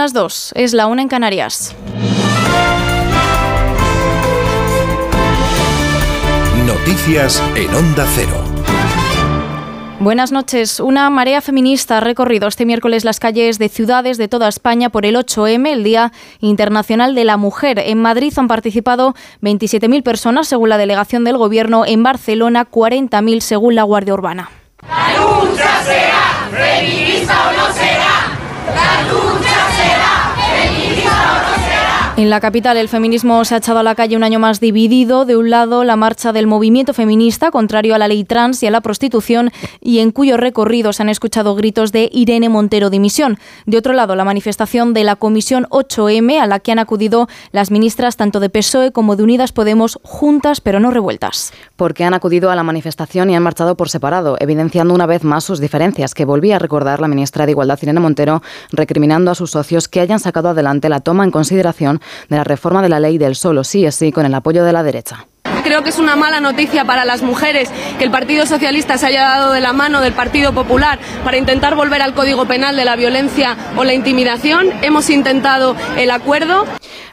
Las 0.07 0.13
2, 0.13 0.53
es 0.55 0.73
la 0.73 0.87
1 0.87 1.03
en 1.03 1.09
Canarias. 1.09 1.75
Noticias 6.65 7.43
en 7.57 7.75
Onda 7.75 8.07
Cero. 8.15 8.45
Buenas 9.99 10.31
noches. 10.31 10.79
Una 10.79 11.11
marea 11.11 11.41
feminista 11.41 11.97
ha 11.97 12.01
recorrido 12.01 12.47
este 12.47 12.67
miércoles 12.67 13.05
las 13.05 13.19
calles 13.19 13.59
de 13.59 13.69
ciudades 13.69 14.17
de 14.17 14.29
toda 14.29 14.47
España 14.47 14.91
por 14.91 15.07
el 15.07 15.17
8M, 15.17 15.73
el 15.73 15.83
Día 15.83 16.13
Internacional 16.39 17.17
de 17.17 17.25
la 17.25 17.37
Mujer. 17.37 17.81
En 17.81 18.01
Madrid 18.01 18.33
han 18.37 18.47
participado 18.47 19.17
27.000 19.43 20.05
personas, 20.05 20.47
según 20.47 20.69
la 20.69 20.79
delegación 20.79 21.25
del 21.25 21.37
Gobierno. 21.37 21.85
En 21.85 22.05
Barcelona, 22.05 22.69
40.000, 22.71 23.41
según 23.41 23.75
la 23.75 23.83
Guardia 23.83 24.15
Urbana. 24.15 24.51
La 24.89 25.17
lucha 25.19 25.83
será 25.83 26.49
feminista 26.53 27.49
o 27.49 27.53
no 27.57 27.73
será. 27.73 28.37
La 28.73 29.03
lucha 29.13 29.46
En 32.19 32.31
la 32.31 32.41
capital, 32.41 32.79
el 32.79 32.89
feminismo 32.89 33.45
se 33.45 33.55
ha 33.55 33.59
echado 33.59 33.81
a 33.81 33.83
la 33.83 33.95
calle 33.95 34.17
un 34.17 34.25
año 34.25 34.39
más 34.39 34.59
dividido. 34.59 35.27
De 35.27 35.37
un 35.37 35.51
lado, 35.51 35.85
la 35.85 35.97
marcha 35.97 36.33
del 36.33 36.47
movimiento 36.47 36.95
feminista, 36.95 37.51
contrario 37.51 37.95
a 37.95 37.99
la 37.99 38.09
ley 38.09 38.25
trans 38.25 38.63
y 38.63 38.67
a 38.67 38.71
la 38.71 38.81
prostitución, 38.81 39.51
y 39.83 39.99
en 39.99 40.13
cuyo 40.13 40.39
recorrido 40.39 40.95
se 40.95 41.03
han 41.03 41.11
escuchado 41.11 41.55
gritos 41.57 41.93
de 41.93 42.09
Irene 42.11 42.49
Montero 42.49 42.89
dimisión. 42.89 43.39
De 43.67 43.77
otro 43.77 43.93
lado, 43.93 44.17
la 44.17 44.25
manifestación 44.25 44.95
de 44.95 45.05
la 45.05 45.17
Comisión 45.17 45.67
8M, 45.69 46.41
a 46.41 46.47
la 46.47 46.59
que 46.59 46.73
han 46.73 46.79
acudido 46.79 47.29
las 47.53 47.71
ministras 47.71 48.17
tanto 48.17 48.41
de 48.41 48.49
PSOE 48.49 48.93
como 48.93 49.15
de 49.17 49.23
Unidas 49.23 49.53
Podemos, 49.53 49.99
juntas 50.03 50.63
pero 50.63 50.81
no 50.81 50.91
revueltas. 50.91 51.53
Porque 51.77 52.05
han 52.05 52.15
acudido 52.15 52.51
a 52.51 52.57
la 52.57 52.63
manifestación 52.63 53.29
y 53.29 53.37
han 53.37 53.43
marchado 53.43 53.77
por 53.77 53.91
separado, 53.91 54.39
evidenciando 54.41 54.95
una 54.95 55.05
vez 55.05 55.23
más 55.23 55.45
sus 55.45 55.61
diferencias, 55.61 56.15
que 56.15 56.25
volvía 56.25 56.57
a 56.57 56.61
recordar 56.61 56.99
la 56.99 57.09
ministra 57.09 57.45
de 57.45 57.53
Igualdad, 57.53 57.79
Irene 57.83 58.01
Montero, 58.01 58.43
recriminando 58.73 59.31
a 59.31 59.35
sus 59.35 59.51
socios 59.51 59.87
que 59.87 60.01
hayan 60.01 60.19
sacado 60.19 60.49
adelante 60.49 60.89
la 60.89 61.01
toma 61.01 61.23
en 61.23 61.31
consideración 61.31 62.01
de 62.29 62.37
la 62.37 62.45
reforma 62.45 62.83
de 62.83 62.89
la 62.89 63.01
ley 63.01 63.19
del 63.19 63.37
solo 63.37 63.65
sí 63.65 63.85
es 63.87 63.95
sí 63.95 64.13
con 64.13 64.27
el 64.27 64.35
apoyo 64.35 64.65
de 64.65 64.73
la 64.73 64.83
derecha. 64.83 65.27
Creo 65.67 65.83
que 65.83 65.91
es 65.91 65.99
una 65.99 66.15
mala 66.15 66.39
noticia 66.39 66.85
para 66.85 67.05
las 67.05 67.23
mujeres 67.23 67.71
que 67.99 68.05
el 68.05 68.11
Partido 68.13 68.47
Socialista 68.47 68.99
se 68.99 69.07
haya 69.07 69.23
dado 69.23 69.53
de 69.53 69.61
la 69.61 69.73
mano 69.73 70.01
del 70.01 70.13
Partido 70.13 70.53
Popular 70.53 71.01
para 71.25 71.39
intentar 71.39 71.75
volver 71.75 72.03
al 72.03 72.15
Código 72.15 72.47
Penal 72.47 72.77
de 72.77 72.85
la 72.85 72.95
violencia 72.95 73.57
o 73.77 73.83
la 73.83 73.93
intimidación. 73.93 74.69
Hemos 74.83 75.11
intentado 75.11 75.75
el 75.97 76.13
acuerdo. 76.13 76.67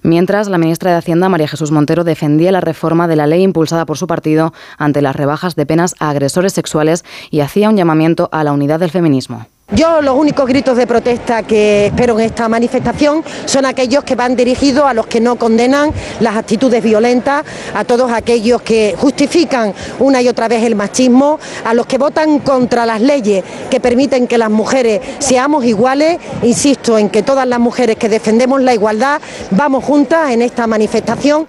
Mientras, 0.04 0.50
la 0.50 0.60
ministra 0.60 0.92
de 0.92 0.98
Hacienda, 0.98 1.30
María 1.30 1.48
Jesús 1.48 1.72
Montero, 1.72 2.04
defendía 2.04 2.52
la 2.52 2.62
reforma 2.62 3.08
de 3.08 3.16
la 3.16 3.26
ley 3.26 3.42
impulsada 3.42 3.88
por 3.88 3.98
su 3.98 4.06
partido 4.06 4.54
ante 4.78 5.02
las 5.02 5.16
rebajas 5.16 5.56
de 5.56 5.66
penas 5.66 5.96
a 6.00 6.12
agresores 6.12 6.54
sexuales 6.54 7.04
y 7.32 7.40
hacía 7.40 7.70
un 7.70 7.78
llamamiento 7.78 8.30
a 8.32 8.44
la 8.44 8.52
unidad 8.52 8.80
del 8.80 8.92
feminismo. 8.92 9.48
Yo 9.72 10.02
los 10.02 10.16
únicos 10.16 10.46
gritos 10.46 10.78
de 10.78 10.86
protesta 10.86 11.42
que 11.42 11.88
espero 11.88 12.20
en 12.20 12.26
esta 12.26 12.48
manifestación 12.48 13.24
son 13.46 13.66
aquellos 13.66 14.04
que 14.04 14.14
van 14.14 14.36
dirigidos 14.36 14.86
a 14.86 14.94
los 14.94 15.08
que 15.08 15.20
no 15.20 15.36
condenan 15.38 15.92
las 16.20 16.36
actitudes 16.36 16.84
violentas, 16.84 17.44
a 17.74 17.84
todos 17.84 18.12
aquellos 18.12 18.62
que 18.62 18.94
justifican 18.96 19.74
una 19.98 20.22
y 20.22 20.28
otra 20.28 20.48
vez 20.48 20.64
el 20.64 20.76
machismo, 20.76 21.40
a 21.66 21.74
los 21.74 21.88
que 21.88 21.98
votan 21.98 22.40
contra 22.40 22.86
las 22.86 23.02
leyes 23.02 23.44
que 23.72 23.80
permiten 23.80 24.28
que 24.28 24.38
las 24.38 24.52
mujeres 24.52 25.02
seamos 25.18 25.66
iguales. 25.66 26.20
Insisto 26.44 27.00
en 27.00 27.10
que 27.10 27.24
todas 27.24 27.48
las 27.48 27.60
mujeres 27.60 27.96
que 27.96 28.10
defendemos 28.10 28.62
la 28.62 28.76
igualdad 28.76 29.22
vamos 29.50 29.84
juntas 29.84 30.30
en 30.32 30.44
esta 30.44 30.68
manifestación. 30.68 31.48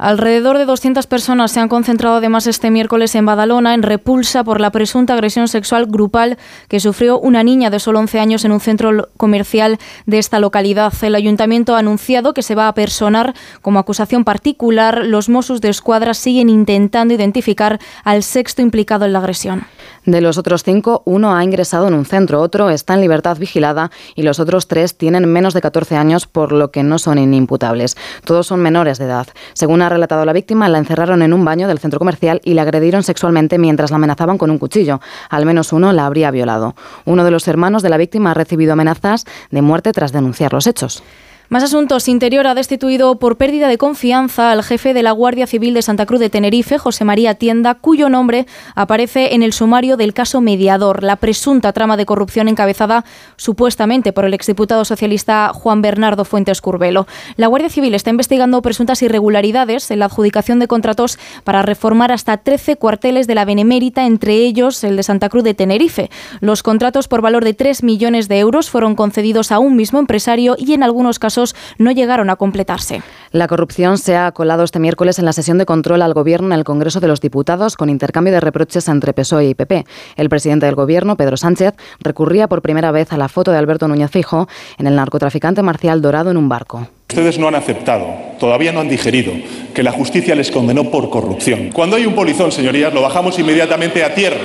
Alrededor 0.00 0.56
de 0.56 0.64
200 0.64 1.06
personas 1.06 1.52
se 1.52 1.60
han 1.60 1.68
concentrado 1.68 2.16
además 2.16 2.46
este 2.46 2.70
miércoles 2.70 3.14
en 3.14 3.26
Badalona 3.26 3.74
en 3.74 3.82
repulsa 3.82 4.42
por 4.42 4.58
la 4.58 4.70
presunta 4.70 5.12
agresión 5.12 5.46
sexual 5.46 5.84
grupal 5.84 6.38
que 6.68 6.80
sufrió 6.80 7.18
una 7.18 7.42
niña 7.42 7.68
de 7.68 7.80
solo 7.80 7.98
11 7.98 8.18
años 8.18 8.46
en 8.46 8.52
un 8.52 8.60
centro 8.60 9.10
comercial 9.18 9.78
de 10.06 10.16
esta 10.16 10.40
localidad. 10.40 10.94
El 11.02 11.16
ayuntamiento 11.16 11.76
ha 11.76 11.80
anunciado 11.80 12.32
que 12.32 12.40
se 12.40 12.54
va 12.54 12.66
a 12.66 12.72
personar 12.72 13.34
como 13.60 13.78
acusación 13.78 14.24
particular. 14.24 15.04
Los 15.04 15.28
Mossos 15.28 15.60
de 15.60 15.68
Escuadra 15.68 16.14
siguen 16.14 16.48
intentando 16.48 17.12
identificar 17.12 17.78
al 18.02 18.22
sexto 18.22 18.62
implicado 18.62 19.04
en 19.04 19.12
la 19.12 19.18
agresión. 19.18 19.66
De 20.06 20.22
los 20.22 20.38
otros 20.38 20.62
cinco, 20.62 21.02
uno 21.04 21.36
ha 21.36 21.44
ingresado 21.44 21.86
en 21.88 21.92
un 21.92 22.06
centro, 22.06 22.40
otro 22.40 22.70
está 22.70 22.94
en 22.94 23.02
libertad 23.02 23.36
vigilada 23.36 23.90
y 24.14 24.22
los 24.22 24.40
otros 24.40 24.66
tres 24.66 24.96
tienen 24.96 25.30
menos 25.30 25.52
de 25.52 25.60
14 25.60 25.94
años, 25.96 26.26
por 26.26 26.52
lo 26.52 26.70
que 26.70 26.82
no 26.82 26.98
son 26.98 27.18
inimputables. 27.18 27.98
Todos 28.24 28.46
son 28.46 28.60
menores 28.60 28.98
de 28.98 29.04
edad. 29.04 29.28
Según 29.52 29.82
relatado 29.90 30.24
la 30.24 30.32
víctima, 30.32 30.68
la 30.68 30.78
encerraron 30.78 31.22
en 31.22 31.32
un 31.32 31.44
baño 31.44 31.68
del 31.68 31.78
centro 31.78 31.98
comercial 31.98 32.40
y 32.44 32.54
la 32.54 32.62
agredieron 32.62 33.02
sexualmente 33.02 33.58
mientras 33.58 33.90
la 33.90 33.96
amenazaban 33.96 34.38
con 34.38 34.50
un 34.50 34.58
cuchillo. 34.58 35.00
Al 35.28 35.44
menos 35.44 35.72
uno 35.72 35.92
la 35.92 36.06
habría 36.06 36.30
violado. 36.30 36.74
Uno 37.04 37.24
de 37.24 37.30
los 37.30 37.46
hermanos 37.48 37.82
de 37.82 37.90
la 37.90 37.98
víctima 37.98 38.30
ha 38.30 38.34
recibido 38.34 38.72
amenazas 38.72 39.26
de 39.50 39.62
muerte 39.62 39.92
tras 39.92 40.12
denunciar 40.12 40.52
los 40.52 40.66
hechos. 40.66 41.02
Más 41.52 41.64
asuntos. 41.64 42.06
Interior 42.06 42.46
ha 42.46 42.54
destituido 42.54 43.18
por 43.18 43.36
pérdida 43.36 43.66
de 43.66 43.76
confianza 43.76 44.52
al 44.52 44.62
jefe 44.62 44.94
de 44.94 45.02
la 45.02 45.10
Guardia 45.10 45.48
Civil 45.48 45.74
de 45.74 45.82
Santa 45.82 46.06
Cruz 46.06 46.20
de 46.20 46.30
Tenerife, 46.30 46.78
José 46.78 47.04
María 47.04 47.34
Tienda, 47.34 47.74
cuyo 47.74 48.08
nombre 48.08 48.46
aparece 48.76 49.34
en 49.34 49.42
el 49.42 49.52
sumario 49.52 49.96
del 49.96 50.14
caso 50.14 50.40
Mediador, 50.40 51.02
la 51.02 51.16
presunta 51.16 51.72
trama 51.72 51.96
de 51.96 52.06
corrupción 52.06 52.46
encabezada 52.46 53.04
supuestamente 53.34 54.12
por 54.12 54.26
el 54.26 54.32
exdiputado 54.32 54.84
socialista 54.84 55.50
Juan 55.52 55.82
Bernardo 55.82 56.24
Fuentes 56.24 56.60
Curbelo. 56.60 57.08
La 57.34 57.48
Guardia 57.48 57.68
Civil 57.68 57.96
está 57.96 58.10
investigando 58.10 58.62
presuntas 58.62 59.02
irregularidades 59.02 59.90
en 59.90 59.98
la 59.98 60.04
adjudicación 60.04 60.60
de 60.60 60.68
contratos 60.68 61.18
para 61.42 61.62
reformar 61.62 62.12
hasta 62.12 62.36
13 62.36 62.76
cuarteles 62.76 63.26
de 63.26 63.34
la 63.34 63.44
Benemérita, 63.44 64.06
entre 64.06 64.34
ellos 64.34 64.84
el 64.84 64.94
de 64.94 65.02
Santa 65.02 65.28
Cruz 65.28 65.42
de 65.42 65.54
Tenerife. 65.54 66.10
Los 66.38 66.62
contratos 66.62 67.08
por 67.08 67.22
valor 67.22 67.42
de 67.42 67.54
3 67.54 67.82
millones 67.82 68.28
de 68.28 68.38
euros 68.38 68.70
fueron 68.70 68.94
concedidos 68.94 69.50
a 69.50 69.58
un 69.58 69.74
mismo 69.74 69.98
empresario 69.98 70.54
y 70.56 70.74
en 70.74 70.84
algunos 70.84 71.18
casos 71.18 71.39
no 71.78 71.90
llegaron 71.90 72.30
a 72.30 72.36
completarse. 72.36 73.02
La 73.32 73.48
corrupción 73.48 73.98
se 73.98 74.16
ha 74.16 74.32
colado 74.32 74.64
este 74.64 74.78
miércoles 74.78 75.18
en 75.18 75.24
la 75.24 75.32
sesión 75.32 75.58
de 75.58 75.66
control 75.66 76.02
al 76.02 76.14
Gobierno 76.14 76.48
en 76.48 76.58
el 76.58 76.64
Congreso 76.64 77.00
de 77.00 77.08
los 77.08 77.20
Diputados 77.20 77.76
con 77.76 77.90
intercambio 77.90 78.32
de 78.32 78.40
reproches 78.40 78.88
entre 78.88 79.12
PSOE 79.12 79.48
y 79.48 79.54
PP. 79.54 79.84
El 80.16 80.28
presidente 80.28 80.66
del 80.66 80.74
Gobierno, 80.74 81.16
Pedro 81.16 81.36
Sánchez, 81.36 81.74
recurría 82.00 82.48
por 82.48 82.62
primera 82.62 82.90
vez 82.90 83.12
a 83.12 83.16
la 83.16 83.28
foto 83.28 83.50
de 83.50 83.58
Alberto 83.58 83.88
Núñez 83.88 84.10
Fijo 84.10 84.48
en 84.78 84.86
el 84.86 84.96
narcotraficante 84.96 85.62
Marcial 85.62 86.02
Dorado 86.02 86.30
en 86.30 86.36
un 86.36 86.48
barco. 86.48 86.88
Ustedes 87.08 87.38
no 87.38 87.48
han 87.48 87.56
aceptado, 87.56 88.06
todavía 88.38 88.72
no 88.72 88.80
han 88.80 88.88
digerido, 88.88 89.32
que 89.74 89.82
la 89.82 89.90
justicia 89.90 90.34
les 90.36 90.50
condenó 90.50 90.90
por 90.90 91.10
corrupción. 91.10 91.70
Cuando 91.72 91.96
hay 91.96 92.06
un 92.06 92.14
polizón, 92.14 92.52
señorías, 92.52 92.94
lo 92.94 93.02
bajamos 93.02 93.38
inmediatamente 93.38 94.04
a 94.04 94.14
tierra. 94.14 94.38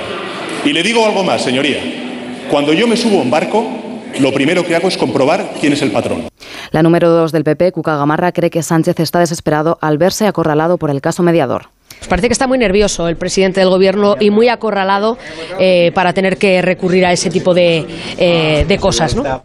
Y 0.64 0.72
le 0.72 0.82
digo 0.82 1.06
algo 1.06 1.22
más, 1.22 1.42
señoría. 1.42 1.78
Cuando 2.50 2.72
yo 2.72 2.88
me 2.88 2.96
subo 2.96 3.20
a 3.20 3.22
un 3.22 3.30
barco, 3.30 3.64
lo 4.20 4.32
primero 4.32 4.64
que 4.64 4.76
hago 4.76 4.88
es 4.88 4.96
comprobar 4.96 5.52
quién 5.60 5.72
es 5.72 5.82
el 5.82 5.90
patrón. 5.90 6.28
La 6.70 6.82
número 6.82 7.10
2 7.10 7.32
del 7.32 7.44
PP, 7.44 7.72
Cuca 7.72 7.96
Gamarra, 7.96 8.32
cree 8.32 8.50
que 8.50 8.62
Sánchez 8.62 9.00
está 9.00 9.20
desesperado 9.20 9.78
al 9.80 9.98
verse 9.98 10.26
acorralado 10.26 10.78
por 10.78 10.90
el 10.90 11.00
caso 11.00 11.22
mediador. 11.22 11.70
Parece 12.08 12.28
que 12.28 12.32
está 12.32 12.46
muy 12.46 12.58
nervioso 12.58 13.08
el 13.08 13.16
presidente 13.16 13.60
del 13.60 13.70
gobierno 13.70 14.16
y 14.20 14.30
muy 14.30 14.48
acorralado 14.48 15.18
eh, 15.58 15.92
para 15.94 16.12
tener 16.12 16.36
que 16.36 16.62
recurrir 16.62 17.06
a 17.06 17.12
ese 17.12 17.30
tipo 17.30 17.54
de, 17.54 17.86
eh, 18.18 18.64
de 18.66 18.78
cosas. 18.78 19.16
¿no? 19.16 19.44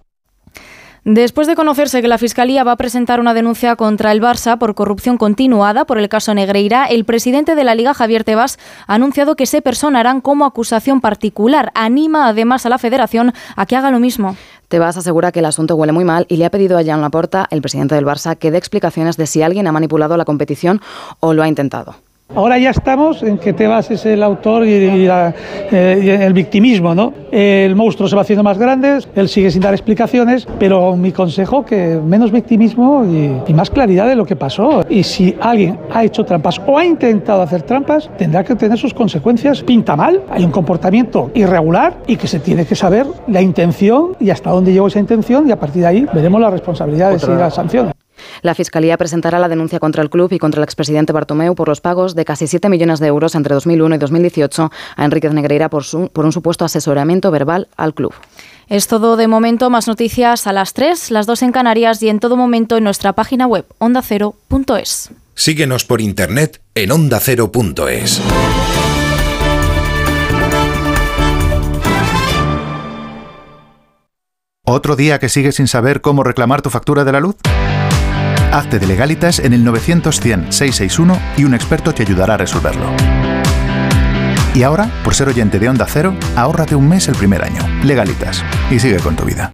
Después 1.03 1.47
de 1.47 1.55
conocerse 1.55 2.03
que 2.03 2.07
la 2.07 2.19
Fiscalía 2.19 2.63
va 2.63 2.73
a 2.73 2.77
presentar 2.77 3.19
una 3.19 3.33
denuncia 3.33 3.75
contra 3.75 4.11
el 4.11 4.21
Barça 4.21 4.59
por 4.59 4.75
corrupción 4.75 5.17
continuada 5.17 5.85
por 5.85 5.97
el 5.97 6.09
caso 6.09 6.35
Negreira, 6.35 6.85
el 6.85 7.05
presidente 7.05 7.55
de 7.55 7.63
la 7.63 7.73
Liga, 7.73 7.95
Javier 7.95 8.23
Tebas, 8.23 8.59
ha 8.85 8.93
anunciado 8.93 9.35
que 9.35 9.47
se 9.47 9.63
personarán 9.63 10.21
como 10.21 10.45
acusación 10.45 11.01
particular. 11.01 11.71
Anima 11.73 12.27
además 12.27 12.67
a 12.67 12.69
la 12.69 12.77
Federación 12.77 13.33
a 13.55 13.65
que 13.65 13.75
haga 13.75 13.89
lo 13.89 13.99
mismo. 13.99 14.37
Tebas 14.67 14.95
asegura 14.95 15.31
que 15.31 15.39
el 15.39 15.45
asunto 15.45 15.75
huele 15.75 15.91
muy 15.91 16.05
mal 16.05 16.27
y 16.29 16.37
le 16.37 16.45
ha 16.45 16.51
pedido 16.51 16.77
a 16.77 16.83
Jan 16.83 17.01
Laporta, 17.01 17.47
el 17.49 17.63
presidente 17.63 17.95
del 17.95 18.05
Barça, 18.05 18.37
que 18.37 18.51
dé 18.51 18.59
explicaciones 18.59 19.17
de 19.17 19.25
si 19.25 19.41
alguien 19.41 19.65
ha 19.65 19.71
manipulado 19.71 20.17
la 20.17 20.25
competición 20.25 20.81
o 21.19 21.33
lo 21.33 21.41
ha 21.41 21.47
intentado. 21.47 21.95
Ahora 22.33 22.57
ya 22.57 22.69
estamos 22.69 23.23
en 23.23 23.37
que 23.37 23.51
Tebas 23.53 23.91
es 23.91 24.05
el 24.05 24.23
autor 24.23 24.65
y, 24.65 24.71
y 24.71 25.05
la- 25.05 25.33
eh, 25.71 26.01
y 26.03 26.09
el 26.09 26.33
victimismo, 26.33 26.95
¿no? 26.95 27.13
El 27.31 27.75
monstruo 27.75 28.07
se 28.07 28.15
va 28.15 28.21
haciendo 28.21 28.41
más 28.43 28.57
grande, 28.57 28.99
él 29.15 29.27
sigue 29.29 29.51
sin 29.51 29.61
dar 29.61 29.73
explicaciones, 29.73 30.47
pero 30.59 30.95
mi 30.95 31.11
consejo 31.11 31.65
que 31.65 31.99
menos 32.05 32.31
victimismo 32.31 33.03
y, 33.05 33.49
y 33.49 33.53
más 33.53 33.69
claridad 33.69 34.07
de 34.07 34.15
lo 34.15 34.25
que 34.25 34.35
pasó. 34.35 34.83
Y 34.89 35.03
si 35.03 35.35
alguien 35.41 35.77
ha 35.93 36.03
hecho 36.03 36.23
trampas 36.23 36.61
o 36.65 36.77
ha 36.77 36.85
intentado 36.85 37.41
hacer 37.41 37.63
trampas, 37.63 38.09
tendrá 38.17 38.43
que 38.43 38.55
tener 38.55 38.77
sus 38.77 38.93
consecuencias. 38.93 39.61
Pinta 39.63 39.95
mal, 39.95 40.21
hay 40.29 40.43
un 40.43 40.51
comportamiento 40.51 41.31
irregular 41.33 41.97
y 42.07 42.15
que 42.15 42.27
se 42.27 42.39
tiene 42.39 42.65
que 42.65 42.75
saber 42.75 43.05
la 43.27 43.41
intención 43.41 44.15
y 44.19 44.29
hasta 44.29 44.49
dónde 44.51 44.71
llegó 44.73 44.87
esa 44.87 44.99
intención 44.99 45.47
y 45.47 45.51
a 45.51 45.59
partir 45.59 45.81
de 45.81 45.87
ahí 45.87 46.07
veremos 46.13 46.39
las 46.41 46.51
responsabilidades 46.51 47.23
y 47.23 47.31
las 47.31 47.55
sanciones. 47.55 47.93
La 48.41 48.55
Fiscalía 48.55 48.97
presentará 48.97 49.39
la 49.39 49.47
denuncia 49.49 49.79
contra 49.79 50.01
el 50.03 50.09
club 50.09 50.31
y 50.33 50.39
contra 50.39 50.59
el 50.59 50.63
expresidente 50.63 51.13
Bartomeu 51.13 51.55
por 51.55 51.67
los 51.67 51.81
pagos 51.81 52.15
de 52.15 52.25
casi 52.25 52.47
7 52.47 52.69
millones 52.69 52.99
de 52.99 53.07
euros 53.07 53.35
entre 53.35 53.53
2001 53.55 53.95
y 53.95 53.97
2018 53.97 54.71
a 54.95 55.05
Enríquez 55.05 55.33
Negreira 55.33 55.69
por, 55.69 55.83
su- 55.83 56.09
por 56.09 56.25
un 56.25 56.31
supuesto 56.31 56.65
asesoramiento 56.65 57.31
verbal 57.31 57.67
al 57.77 57.93
club. 57.93 58.13
Es 58.67 58.87
todo 58.87 59.17
de 59.17 59.27
momento. 59.27 59.69
Más 59.69 59.87
noticias 59.87 60.47
a 60.47 60.53
las 60.53 60.73
3, 60.73 61.11
las 61.11 61.25
2 61.25 61.41
en 61.43 61.51
Canarias 61.51 62.01
y 62.03 62.09
en 62.09 62.19
todo 62.19 62.37
momento 62.37 62.77
en 62.77 62.83
nuestra 62.85 63.13
página 63.13 63.45
web 63.47 63.65
ondacero.es. 63.79 65.09
Síguenos 65.35 65.85
por 65.85 66.01
internet 66.01 66.61
en 66.75 66.91
ondacero.es. 66.91 68.21
¿Otro 74.63 74.95
día 74.95 75.19
que 75.19 75.29
sigues 75.29 75.55
sin 75.55 75.67
saber 75.67 76.01
cómo 76.01 76.23
reclamar 76.23 76.61
tu 76.61 76.69
factura 76.69 77.03
de 77.03 77.11
la 77.11 77.19
luz? 77.19 77.35
Hazte 78.51 78.79
de 78.79 78.87
legalitas 78.87 79.39
en 79.39 79.53
el 79.53 79.65
900-100-661 79.65 81.17
y 81.37 81.45
un 81.45 81.53
experto 81.53 81.93
te 81.93 82.03
ayudará 82.03 82.33
a 82.33 82.37
resolverlo. 82.37 82.85
Y 84.53 84.63
ahora, 84.63 84.91
por 85.03 85.15
ser 85.15 85.29
oyente 85.29 85.59
de 85.59 85.69
Onda 85.69 85.85
Cero, 85.87 86.13
ahórrate 86.35 86.75
un 86.75 86.89
mes 86.89 87.07
el 87.07 87.15
primer 87.15 87.43
año. 87.43 87.65
Legalitas. 87.83 88.43
Y 88.69 88.79
sigue 88.79 88.97
con 88.97 89.15
tu 89.15 89.23
vida. 89.23 89.53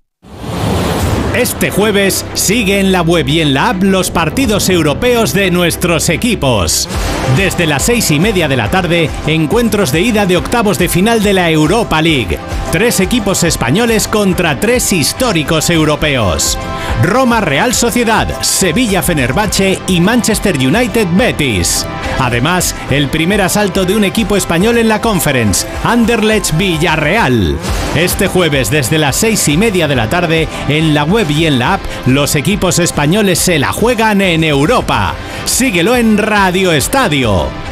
Este 1.36 1.69
jueves 1.69 2.25
sigue 2.33 2.79
en 2.79 2.91
la 2.91 3.03
web 3.03 3.27
y 3.27 3.41
en 3.41 3.53
la 3.53 3.69
app 3.69 3.83
los 3.83 4.10
partidos 4.10 4.69
europeos 4.69 5.33
de 5.33 5.51
nuestros 5.51 6.10
equipos. 6.10 6.89
Desde 7.35 7.67
las 7.67 7.83
seis 7.83 8.09
y 8.11 8.19
media 8.19 8.47
de 8.47 8.57
la 8.57 8.69
tarde, 8.69 9.09
encuentros 9.27 9.91
de 9.91 10.01
ida 10.01 10.25
de 10.25 10.37
octavos 10.37 10.79
de 10.79 10.89
final 10.89 11.21
de 11.21 11.33
la 11.33 11.51
Europa 11.51 12.01
League. 12.01 12.39
Tres 12.71 12.99
equipos 12.99 13.43
españoles 13.43 14.07
contra 14.07 14.59
tres 14.59 14.91
históricos 14.91 15.69
europeos. 15.69 16.57
Roma 17.03 17.41
Real 17.41 17.73
Sociedad, 17.73 18.41
Sevilla 18.41 19.03
Fenerbahce 19.03 19.79
y 19.87 20.01
Manchester 20.01 20.57
United 20.57 21.07
Betis. 21.13 21.85
Además, 22.19 22.75
el 22.89 23.09
primer 23.09 23.41
asalto 23.41 23.85
de 23.85 23.95
un 23.95 24.03
equipo 24.03 24.35
español 24.35 24.79
en 24.79 24.87
la 24.87 25.01
Conference, 25.01 25.67
Anderlecht 25.83 26.57
Villarreal. 26.57 27.57
Este 27.95 28.27
jueves 28.27 28.71
desde 28.71 28.97
las 28.97 29.15
seis 29.15 29.47
y 29.47 29.57
media 29.57 29.87
de 29.87 29.95
la 29.95 30.09
tarde, 30.09 30.47
en 30.67 30.95
la 30.95 31.03
web 31.03 31.29
y 31.29 31.45
en 31.45 31.59
la 31.59 31.75
app, 31.75 31.81
los 32.07 32.35
equipos 32.35 32.79
españoles 32.79 33.37
se 33.37 33.59
la 33.59 33.71
juegan 33.71 34.21
en 34.21 34.43
Europa. 34.43 35.13
Síguelo 35.45 35.95
en 35.95 36.17
Radio 36.17 36.71
Estadio, 36.71 37.16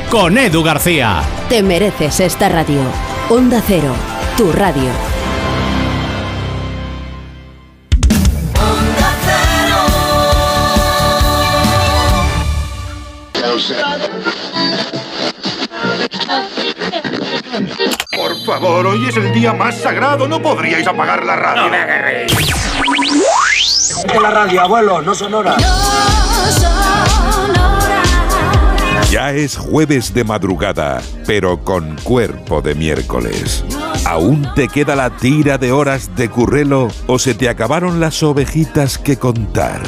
con 0.09 0.37
Edu 0.37 0.63
García. 0.63 1.21
Te 1.49 1.61
mereces 1.61 2.19
esta 2.19 2.49
radio. 2.49 2.79
Onda 3.29 3.61
Cero, 3.65 3.93
tu 4.35 4.51
radio. 4.51 4.89
Por 18.15 18.45
favor, 18.45 18.87
hoy 18.87 19.07
es 19.09 19.17
el 19.17 19.31
día 19.31 19.53
más 19.53 19.79
sagrado. 19.79 20.27
¿No 20.27 20.41
podríais 20.41 20.87
apagar 20.87 21.23
la 21.23 21.35
radio? 21.35 21.69
De 24.07 24.19
la 24.19 24.31
radio, 24.31 24.61
abuelo, 24.61 25.01
no 25.03 25.13
son 25.13 25.35
horas. 25.35 26.74
Ya 29.15 29.31
es 29.31 29.55
jueves 29.55 30.13
de 30.13 30.25
madrugada, 30.25 31.01
pero 31.25 31.63
con 31.63 31.95
cuerpo 32.03 32.61
de 32.61 32.75
miércoles. 32.75 33.63
¿Aún 34.03 34.45
te 34.55 34.67
queda 34.67 34.93
la 34.93 35.09
tira 35.09 35.57
de 35.57 35.71
horas 35.71 36.13
de 36.17 36.27
currelo 36.27 36.89
o 37.07 37.17
se 37.17 37.33
te 37.33 37.47
acabaron 37.47 38.01
las 38.01 38.21
ovejitas 38.23 38.97
que 38.97 39.15
contar? 39.15 39.81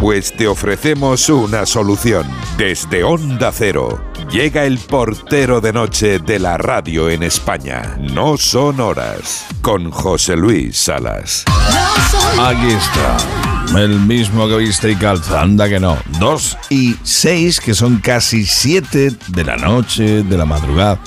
Pues 0.00 0.32
te 0.36 0.46
ofrecemos 0.46 1.28
una 1.28 1.66
solución. 1.66 2.24
Desde 2.56 3.02
Onda 3.02 3.50
Cero 3.50 4.00
llega 4.30 4.64
el 4.64 4.78
portero 4.78 5.60
de 5.60 5.72
noche 5.72 6.20
de 6.20 6.38
la 6.38 6.56
radio 6.56 7.10
en 7.10 7.24
España. 7.24 7.98
No 7.98 8.36
son 8.36 8.78
horas. 8.78 9.44
Con 9.60 9.90
José 9.90 10.36
Luis 10.36 10.76
Salas. 10.76 11.44
Aquí 12.38 12.68
está. 12.68 13.57
El 13.76 14.00
mismo 14.00 14.48
que 14.48 14.56
viste 14.56 14.90
y 14.90 14.96
calza, 14.96 15.42
anda 15.42 15.68
que 15.68 15.78
no. 15.78 15.98
Dos 16.18 16.56
y 16.70 16.96
seis, 17.02 17.60
que 17.60 17.74
son 17.74 17.98
casi 17.98 18.44
siete 18.44 19.12
de 19.28 19.44
la 19.44 19.56
noche, 19.56 20.22
de 20.22 20.36
la 20.36 20.46
madrugada, 20.46 20.98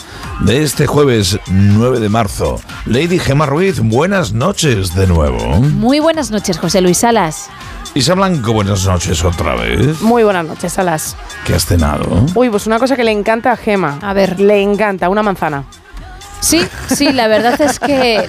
de 0.42 0.64
este 0.64 0.86
jueves 0.88 1.40
9 1.48 2.00
de 2.00 2.10
marzo. 2.10 2.62
Lady 2.86 3.20
Gemma 3.20 3.46
Ruiz, 3.46 3.80
buenas 3.80 4.32
noches 4.34 4.96
de 4.96 5.08
nuevo. 5.08 5.40
Muy 5.60 6.00
buenas 6.00 6.32
noches, 6.32 6.60
José 6.60 6.82
Luis 6.82 7.00
Salas. 7.00 7.50
Isa 7.94 8.14
Blanco, 8.14 8.54
buenas 8.54 8.86
noches 8.86 9.24
otra 9.26 9.56
vez. 9.56 10.02
Muy 10.02 10.24
buenas 10.24 10.46
noches, 10.46 10.72
Salas. 10.72 11.18
¿Qué 11.46 11.56
has 11.56 11.66
cenado? 11.66 12.26
Uy, 12.36 12.50
pues 12.50 12.68
una 12.68 12.80
cosa 12.80 12.96
que 12.96 13.04
le 13.04 13.12
encanta 13.12 13.52
a 13.52 13.58
Gema. 13.58 14.00
A 14.02 14.14
ver. 14.14 14.40
Le 14.40 14.62
encanta, 14.62 15.10
una 15.10 15.24
manzana. 15.24 15.66
Sí, 16.42 16.62
sí, 16.88 17.14
la 17.14 17.28
verdad 17.28 17.62
es 17.62 17.78
que 17.80 18.28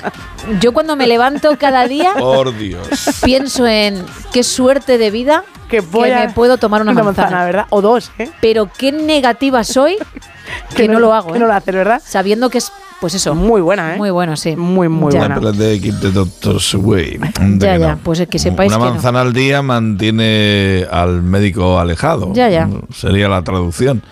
yo 0.61 0.73
cuando 0.73 0.97
me 0.97 1.07
levanto 1.07 1.57
cada 1.59 1.89
día 1.89 2.13
Por 2.19 2.57
Dios. 2.57 2.87
pienso 3.25 3.67
en 3.67 4.05
qué 4.33 4.43
suerte 4.45 4.99
de 4.99 5.11
vida 5.11 5.45
que, 5.69 5.81
me 5.81 6.29
puedo 6.35 6.59
tomar 6.59 6.83
una, 6.83 6.93
una 6.93 7.03
manzana. 7.03 7.27
manzana, 7.31 7.45
¿verdad? 7.47 7.67
O 7.71 7.81
dos, 7.81 8.11
¿eh? 8.19 8.31
Pero 8.43 8.69
qué 8.77 8.93
negativa 8.93 9.65
soy 9.65 9.97
que, 10.77 10.87
no, 10.89 10.95
no- 10.95 11.01
lo 11.01 11.15
hago. 11.15 11.33
que 11.33 11.39
¿eh? 11.39 11.41
no 11.41 11.47
lo 11.47 11.55
haces, 11.55 11.75
¿verdad? 11.75 12.03
Sabiendo 12.05 12.51
que 12.51 12.59
es, 12.59 12.71
pues 13.01 13.15
eso. 13.15 13.35
Muy 13.35 13.63
buena, 13.63 13.95
¿eh? 13.95 13.97
Muy 13.97 14.11
bueno, 14.11 14.37
sí. 14.37 14.55
Muy, 14.57 14.91
muy 14.91 15.11
Ya. 15.15 15.25
Anda 15.25 15.51
Ya, 17.59 17.77
ya, 17.79 17.89
no. 17.93 17.99
pues 18.03 18.21
es 18.21 18.29
que 18.29 18.39
sepáis 18.39 18.69
Una 18.71 18.79
que 18.79 18.85
no. 18.85 18.91
manzana 18.93 19.23
al 19.23 19.33
día 19.33 19.63
mantiene 19.63 20.87
al 20.91 21.23
médico 21.23 21.79
alejado. 21.79 22.33
Ya, 22.35 22.51
ya. 22.51 22.69
Sería 22.95 23.29
la 23.29 23.43
traducción. 23.43 24.03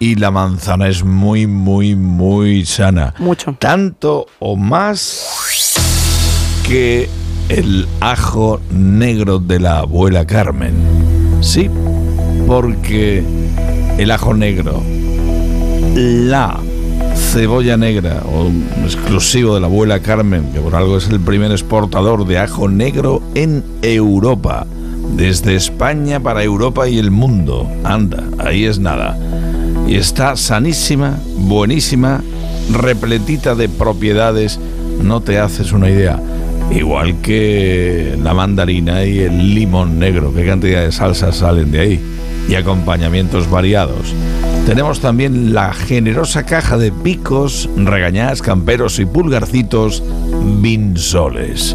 Y 0.00 0.14
la 0.14 0.30
manzana 0.30 0.88
es 0.88 1.04
muy, 1.04 1.46
muy, 1.46 1.96
muy 1.96 2.64
sana. 2.64 3.14
Mucho. 3.18 3.56
Tanto 3.58 4.26
o 4.38 4.56
más 4.56 5.24
que 6.66 7.08
el 7.48 7.88
ajo 8.00 8.60
negro 8.70 9.38
de 9.38 9.58
la 9.58 9.80
abuela 9.80 10.26
Carmen. 10.26 10.74
Sí, 11.40 11.68
porque 12.46 13.24
el 13.98 14.10
ajo 14.10 14.34
negro, 14.34 14.82
la 15.94 16.60
cebolla 17.14 17.76
negra, 17.76 18.22
o 18.32 18.50
exclusivo 18.84 19.54
de 19.54 19.60
la 19.60 19.66
abuela 19.66 20.00
Carmen, 20.00 20.52
que 20.52 20.60
por 20.60 20.76
algo 20.76 20.98
es 20.98 21.08
el 21.08 21.20
primer 21.20 21.50
exportador 21.50 22.26
de 22.26 22.38
ajo 22.38 22.68
negro 22.68 23.22
en 23.34 23.64
Europa. 23.82 24.66
Desde 25.16 25.56
España 25.56 26.20
para 26.20 26.44
Europa 26.44 26.86
y 26.86 26.98
el 26.98 27.10
mundo. 27.10 27.66
Anda, 27.82 28.22
ahí 28.38 28.64
es 28.64 28.78
nada. 28.78 29.16
Y 29.86 29.96
está 29.96 30.36
sanísima, 30.36 31.18
buenísima, 31.36 32.22
repletita 32.72 33.54
de 33.54 33.68
propiedades. 33.68 34.58
No 35.02 35.20
te 35.20 35.38
haces 35.38 35.72
una 35.72 35.88
idea. 35.88 36.20
Igual 36.70 37.20
que 37.22 38.18
la 38.22 38.34
mandarina 38.34 39.04
y 39.04 39.20
el 39.20 39.54
limón 39.54 39.98
negro. 39.98 40.34
¿Qué 40.34 40.44
cantidad 40.44 40.82
de 40.82 40.92
salsas 40.92 41.36
salen 41.36 41.70
de 41.70 41.80
ahí? 41.80 42.00
Y 42.48 42.54
acompañamientos 42.54 43.50
variados. 43.50 44.14
Tenemos 44.66 45.00
también 45.00 45.54
la 45.54 45.72
generosa 45.72 46.44
caja 46.44 46.76
de 46.76 46.92
picos, 46.92 47.70
regañás, 47.74 48.42
camperos 48.42 48.98
y 48.98 49.06
pulgarcitos 49.06 50.02
Vinsoles. 50.60 51.74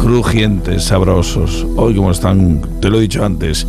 Crujientes, 0.00 0.84
sabrosos. 0.84 1.66
Hoy 1.76 1.94
como 1.94 2.10
están, 2.10 2.60
te 2.82 2.90
lo 2.90 2.98
he 2.98 3.02
dicho 3.02 3.24
antes, 3.24 3.66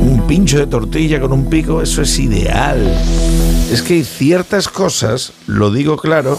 un 0.00 0.26
pincho 0.26 0.58
de 0.58 0.66
tortilla 0.66 1.20
con 1.20 1.32
un 1.32 1.46
pico, 1.46 1.82
eso 1.82 2.02
es 2.02 2.18
ideal. 2.18 2.80
Es 3.70 3.82
que 3.82 3.94
hay 3.94 4.04
ciertas 4.04 4.68
cosas, 4.68 5.32
lo 5.46 5.70
digo 5.70 5.96
claro, 5.96 6.38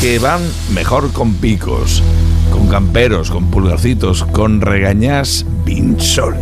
que 0.00 0.18
van 0.18 0.42
mejor 0.72 1.12
con 1.12 1.34
picos, 1.34 2.02
con 2.52 2.68
camperos, 2.68 3.30
con 3.30 3.50
pulgarcitos, 3.50 4.24
con 4.24 4.60
regañás 4.60 5.46
Vinsoles. 5.64 6.40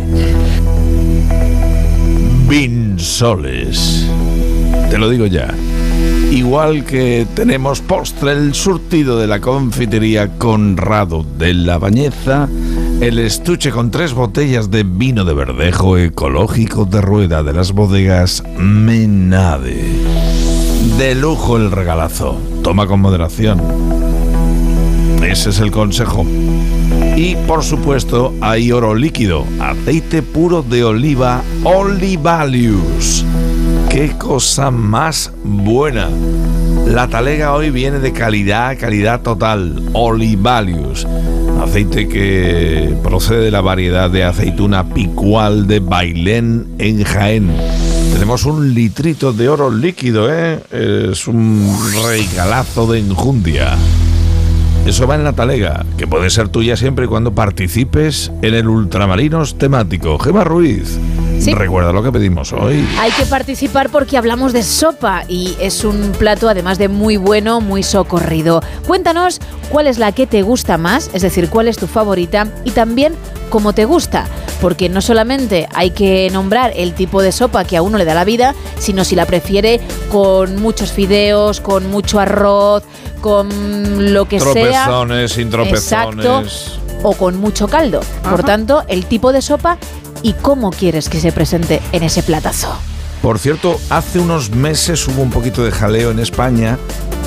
Vinsoles. 2.47 4.07
Te 4.89 4.97
lo 4.97 5.09
digo 5.09 5.25
ya. 5.25 5.53
Igual 6.31 6.83
que 6.83 7.27
tenemos 7.35 7.81
postre 7.81 8.31
el 8.31 8.55
surtido 8.55 9.19
de 9.19 9.27
la 9.27 9.39
confitería 9.39 10.37
Conrado 10.37 11.23
de 11.37 11.53
la 11.53 11.77
Bañeza, 11.77 12.49
el 13.01 13.19
estuche 13.19 13.71
con 13.71 13.91
tres 13.91 14.13
botellas 14.13 14.71
de 14.71 14.83
vino 14.83 15.25
de 15.25 15.33
verdejo 15.33 15.97
ecológico 15.97 16.85
de 16.85 17.01
rueda 17.01 17.43
de 17.43 17.53
las 17.53 17.71
bodegas 17.71 18.43
Menade. 18.57 19.83
De 20.97 21.15
lujo 21.15 21.57
el 21.57 21.71
regalazo. 21.71 22.39
Toma 22.63 22.87
con 22.87 23.01
moderación. 23.01 23.61
Ese 25.23 25.49
es 25.49 25.59
el 25.59 25.71
consejo. 25.71 26.25
Y 27.15 27.35
por 27.47 27.63
supuesto 27.63 28.33
hay 28.41 28.71
oro 28.71 28.95
líquido, 28.95 29.45
aceite 29.59 30.21
puro 30.21 30.61
de 30.63 30.83
oliva 30.83 31.41
Olivalius. 31.63 33.25
¡Qué 33.89 34.15
cosa 34.17 34.71
más 34.71 35.31
buena! 35.43 36.09
La 36.87 37.07
talega 37.07 37.53
hoy 37.53 37.69
viene 37.69 37.99
de 37.99 38.11
calidad, 38.11 38.77
calidad 38.77 39.21
total, 39.21 39.81
Olivalius. 39.93 41.07
Aceite 41.63 42.09
que 42.09 42.93
procede 43.01 43.45
de 43.45 43.51
la 43.51 43.61
variedad 43.61 44.09
de 44.09 44.25
aceituna 44.25 44.89
picual 44.89 45.65
de 45.65 45.79
Bailén 45.79 46.67
en 46.77 47.03
Jaén. 47.05 47.49
Tenemos 48.11 48.45
un 48.45 48.73
litrito 48.73 49.31
de 49.31 49.47
oro 49.47 49.71
líquido, 49.71 50.27
¿eh? 50.29 50.59
Es 50.71 51.25
un 51.25 51.73
regalazo 52.05 52.91
de 52.91 52.99
enjundia. 52.99 53.77
Eso 54.85 55.07
va 55.07 55.15
en 55.15 55.23
la 55.23 55.31
talega, 55.33 55.85
que 55.97 56.05
puede 56.05 56.29
ser 56.29 56.49
tuya 56.49 56.75
siempre 56.75 57.05
y 57.05 57.07
cuando 57.07 57.33
participes 57.33 58.29
en 58.41 58.55
el 58.55 58.67
Ultramarinos 58.67 59.57
temático. 59.57 60.19
Gema 60.19 60.43
Ruiz. 60.43 60.99
Sí. 61.43 61.53
Recuerda 61.53 61.91
lo 61.91 62.01
que 62.01 62.11
pedimos 62.11 62.53
hoy. 62.53 62.87
Hay 62.99 63.11
que 63.11 63.25
participar 63.25 63.89
porque 63.89 64.17
hablamos 64.17 64.53
de 64.53 64.63
sopa 64.63 65.23
y 65.27 65.57
es 65.59 65.83
un 65.83 66.13
plato 66.13 66.47
además 66.47 66.77
de 66.77 66.87
muy 66.87 67.17
bueno, 67.17 67.59
muy 67.59 67.83
socorrido. 67.83 68.61
Cuéntanos 68.87 69.39
cuál 69.69 69.87
es 69.87 69.97
la 69.97 70.13
que 70.13 70.25
te 70.25 70.41
gusta 70.41 70.77
más, 70.77 71.09
es 71.13 71.21
decir, 71.21 71.49
cuál 71.49 71.67
es 71.67 71.77
tu 71.77 71.87
favorita 71.87 72.47
y 72.63 72.71
también 72.71 73.15
cómo 73.49 73.73
te 73.73 73.85
gusta, 73.85 74.25
porque 74.61 74.87
no 74.87 75.01
solamente 75.01 75.67
hay 75.73 75.91
que 75.91 76.29
nombrar 76.31 76.71
el 76.75 76.93
tipo 76.93 77.21
de 77.21 77.31
sopa 77.31 77.65
que 77.65 77.77
a 77.77 77.81
uno 77.81 77.97
le 77.97 78.05
da 78.05 78.13
la 78.13 78.23
vida, 78.23 78.55
sino 78.79 79.03
si 79.03 79.15
la 79.15 79.25
prefiere 79.25 79.81
con 80.11 80.61
muchos 80.61 80.91
fideos, 80.91 81.59
con 81.59 81.91
mucho 81.91 82.19
arroz, 82.19 82.83
con 83.21 84.13
lo 84.13 84.25
que 84.27 84.39
sea. 84.39 84.85
Tropezones, 84.85 85.31
sin 85.31 85.49
tropezones. 85.49 85.83
Exacto, 85.83 86.43
o 87.03 87.13
con 87.13 87.37
mucho 87.37 87.67
caldo. 87.67 87.99
Por 88.23 88.43
tanto, 88.43 88.83
el 88.87 89.05
tipo 89.05 89.33
de 89.33 89.41
sopa 89.41 89.77
y 90.23 90.33
cómo 90.33 90.71
quieres 90.71 91.09
que 91.09 91.19
se 91.19 91.31
presente 91.31 91.81
en 91.91 92.01
ese 92.01 92.23
platazo. 92.23 92.75
Por 93.21 93.39
cierto, 93.39 93.79
hace 93.89 94.19
unos 94.19 94.49
meses 94.49 95.07
hubo 95.07 95.21
un 95.21 95.29
poquito 95.29 95.63
de 95.63 95.71
jaleo 95.71 96.11
en 96.11 96.19
España 96.19 96.79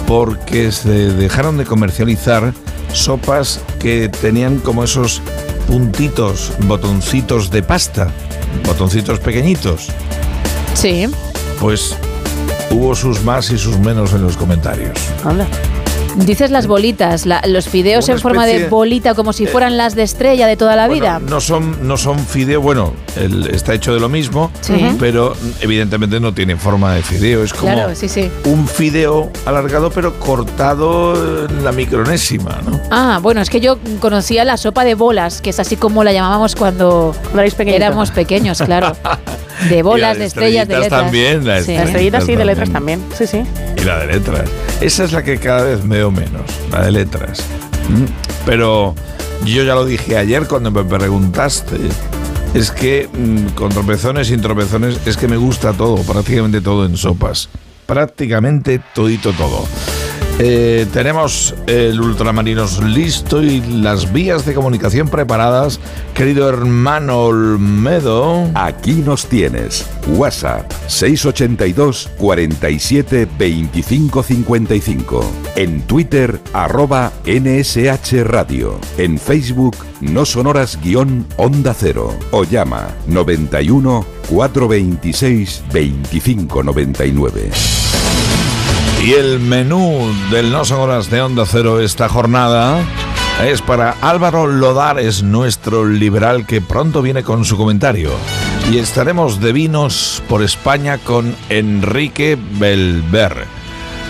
porque 0.06 0.72
se 0.72 1.12
dejaron 1.12 1.56
de 1.56 1.64
comercializar 1.64 2.52
sopas 2.92 3.60
que 3.78 4.08
tenían 4.08 4.58
como 4.58 4.84
esos 4.84 5.22
puntitos, 5.66 6.52
botoncitos 6.60 7.50
de 7.50 7.62
pasta, 7.62 8.10
botoncitos 8.64 9.20
pequeñitos. 9.20 9.88
Sí. 10.74 11.08
Pues 11.60 11.96
hubo 12.70 12.94
sus 12.94 13.22
más 13.22 13.50
y 13.50 13.58
sus 13.58 13.78
menos 13.78 14.12
en 14.12 14.22
los 14.22 14.36
comentarios. 14.36 14.98
Dices 16.16 16.50
las 16.50 16.66
bolitas, 16.66 17.26
la- 17.26 17.42
los 17.46 17.68
fideos 17.68 18.06
Una 18.06 18.14
en 18.14 18.20
forma 18.20 18.46
de 18.46 18.68
bolita 18.68 19.14
como 19.14 19.32
si 19.34 19.44
eh, 19.44 19.46
fueran 19.48 19.76
las 19.76 19.94
de 19.94 20.02
estrella 20.02 20.46
de 20.46 20.56
toda 20.56 20.74
la 20.74 20.88
vida. 20.88 21.20
No 21.20 21.40
son, 21.42 21.86
no 21.86 21.96
son 21.98 22.18
fideo, 22.18 22.60
bueno, 22.62 22.94
el- 23.16 23.46
está 23.48 23.74
hecho 23.74 23.92
de 23.92 24.00
lo 24.00 24.08
mismo, 24.08 24.50
Sí. 24.62 24.74
pero 24.98 25.36
evidentemente 25.60 26.18
no 26.18 26.32
tiene 26.32 26.56
forma 26.56 26.94
de 26.94 27.02
fideo. 27.02 27.44
Es 27.44 27.52
como 27.52 27.70
Claro, 27.72 27.94
sí, 27.94 28.08
sí. 28.08 28.30
un 28.44 28.66
fideo 28.66 29.30
alargado 29.44 29.90
pero 29.90 30.18
cortado 30.18 31.46
en 31.48 31.62
la 31.64 31.72
micronésima, 31.72 32.60
¿no? 32.66 32.80
Ah, 32.90 33.18
bueno, 33.22 33.40
es 33.42 33.50
que 33.50 33.60
yo 33.60 33.76
conocía 34.00 34.44
la 34.44 34.56
sopa 34.56 34.84
de 34.84 34.94
bolas, 34.94 35.42
que 35.42 35.50
es 35.50 35.60
así 35.60 35.76
como 35.76 36.02
la 36.02 36.12
llamábamos 36.12 36.56
cuando 36.56 37.14
éramos 37.66 38.10
pequeños, 38.10 38.62
claro. 38.62 38.96
De 39.68 39.82
bolas, 39.82 40.14
de 40.14 40.20
de 40.20 40.26
estrellas, 40.26 40.68
de 40.68 40.74
estrellitas 40.74 40.80
letras. 40.80 41.02
también, 41.02 41.46
la 41.46 41.62
Sí. 41.62 41.74
Las 41.74 41.86
estrellitas 41.86 42.24
sí, 42.24 42.36
de 42.36 42.44
letras 42.44 42.70
también. 42.70 43.02
Sí, 43.16 43.26
sí. 43.26 43.42
Y 43.76 43.84
la 43.84 43.98
de 43.98 44.06
letras. 44.06 44.48
Esa 44.80 45.04
es 45.04 45.12
la 45.12 45.22
que 45.22 45.38
cada 45.38 45.64
vez 45.64 45.86
veo 45.86 46.10
menos, 46.10 46.42
la 46.70 46.84
de 46.84 46.92
letras. 46.92 47.40
Mm, 47.88 48.04
Pero 48.44 48.94
yo 49.44 49.64
ya 49.64 49.74
lo 49.74 49.84
dije 49.84 50.16
ayer 50.16 50.46
cuando 50.46 50.70
me 50.70 50.84
preguntaste. 50.84 51.76
Es 52.54 52.70
que 52.70 53.08
mm, 53.12 53.48
con 53.54 53.70
tropezones, 53.70 54.28
sin 54.28 54.40
tropezones, 54.40 54.98
es 55.06 55.16
que 55.16 55.28
me 55.28 55.36
gusta 55.36 55.72
todo, 55.72 55.96
prácticamente 56.02 56.60
todo 56.60 56.86
en 56.86 56.96
sopas. 56.96 57.48
Prácticamente 57.86 58.80
todito 58.94 59.32
todo. 59.32 59.66
Eh, 60.38 60.86
tenemos 60.92 61.54
el 61.66 61.98
Ultramarinos 61.98 62.82
listo 62.82 63.42
y 63.42 63.62
las 63.62 64.12
vías 64.12 64.44
de 64.44 64.52
comunicación 64.52 65.08
preparadas. 65.08 65.80
Querido 66.12 66.50
hermano 66.50 67.20
Olmedo. 67.22 68.50
Aquí 68.54 68.96
nos 68.96 69.26
tienes. 69.26 69.86
WhatsApp 70.08 70.70
682 70.88 72.10
47 72.18 73.26
25 73.38 74.22
55. 74.22 75.24
En 75.56 75.80
Twitter, 75.86 76.38
arroba 76.52 77.12
NSH 77.24 78.22
Radio. 78.24 78.78
En 78.98 79.18
Facebook, 79.18 79.76
no 80.02 80.26
sonoras 80.26 80.78
guion 80.82 81.26
Onda 81.38 81.72
Cero. 81.72 82.14
O 82.30 82.44
llama 82.44 82.88
91 83.06 84.04
426 84.28 85.64
25 85.72 86.62
99. 86.62 87.95
Y 89.06 89.12
el 89.12 89.38
menú 89.38 90.12
del 90.32 90.50
No 90.50 90.64
Son 90.64 90.80
Horas 90.80 91.08
de 91.10 91.22
Onda 91.22 91.44
Cero 91.46 91.78
esta 91.78 92.08
jornada 92.08 92.84
es 93.46 93.62
para 93.62 93.92
Álvaro 94.00 94.48
Lodares, 94.48 95.22
nuestro 95.22 95.84
liberal 95.84 96.44
que 96.44 96.60
pronto 96.60 97.02
viene 97.02 97.22
con 97.22 97.44
su 97.44 97.56
comentario. 97.56 98.10
Y 98.68 98.78
estaremos 98.78 99.40
de 99.40 99.52
vinos 99.52 100.24
por 100.28 100.42
España 100.42 100.98
con 100.98 101.36
Enrique 101.50 102.36
Belver. 102.58 103.44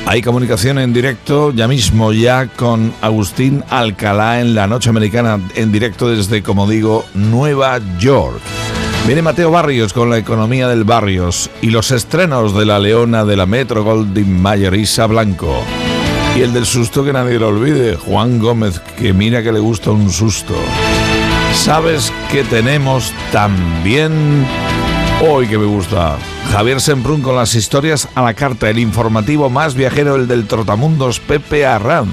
Hay 0.07 0.23
comunicación 0.23 0.79
en 0.79 0.95
directo 0.95 1.53
ya 1.53 1.69
mismo 1.69 2.15
ya 2.15 2.47
con 2.47 2.95
Agustín 3.03 3.65
Alcalá 3.69 4.41
en 4.41 4.55
la 4.55 4.67
noche 4.67 4.89
americana 4.89 5.39
en 5.57 5.73
directo 5.73 6.09
desde, 6.09 6.43
como 6.43 6.67
digo, 6.67 7.05
Nueva 7.13 7.81
York. 7.99 8.41
Viene 9.07 9.23
Mateo 9.23 9.53
Barrios 9.53 9.93
con 9.93 10.11
la 10.11 10.19
economía 10.19 10.67
del 10.67 10.83
Barrios 10.83 11.49
y 11.63 11.71
los 11.71 11.93
estrenos 11.93 12.57
de 12.57 12.67
la 12.67 12.81
leona 12.81 13.25
de 13.25 13.37
la 13.37 13.47
Metro 13.47 13.85
Goldwyn 13.85 14.43
Mayer 14.43 14.75
Isa 14.75 15.07
Blanco. 15.07 15.63
Y 16.37 16.41
el 16.41 16.53
del 16.53 16.67
susto 16.67 17.05
que 17.05 17.13
nadie 17.13 17.39
lo 17.39 17.47
olvide, 17.47 17.95
Juan 17.95 18.41
Gómez, 18.41 18.81
que 18.99 19.13
mira 19.13 19.45
que 19.45 19.53
le 19.53 19.61
gusta 19.61 19.93
un 19.93 20.11
susto. 20.11 20.55
¿Sabes 21.55 22.13
que 22.33 22.43
tenemos 22.43 23.13
también 23.31 24.45
hoy 25.25 25.47
que 25.47 25.57
me 25.57 25.67
gusta? 25.67 26.17
Javier 26.51 26.81
Semprún 26.81 27.23
con 27.23 27.37
las 27.37 27.55
historias 27.55 28.09
a 28.17 28.23
la 28.23 28.35
carta, 28.35 28.69
el 28.69 28.81
informativo 28.81 29.49
más 29.49 29.77
viajero, 29.77 30.17
el 30.17 30.27
del 30.27 30.49
Trotamundos 30.49 31.21
Pepe 31.21 31.65
Arranz. 31.65 32.11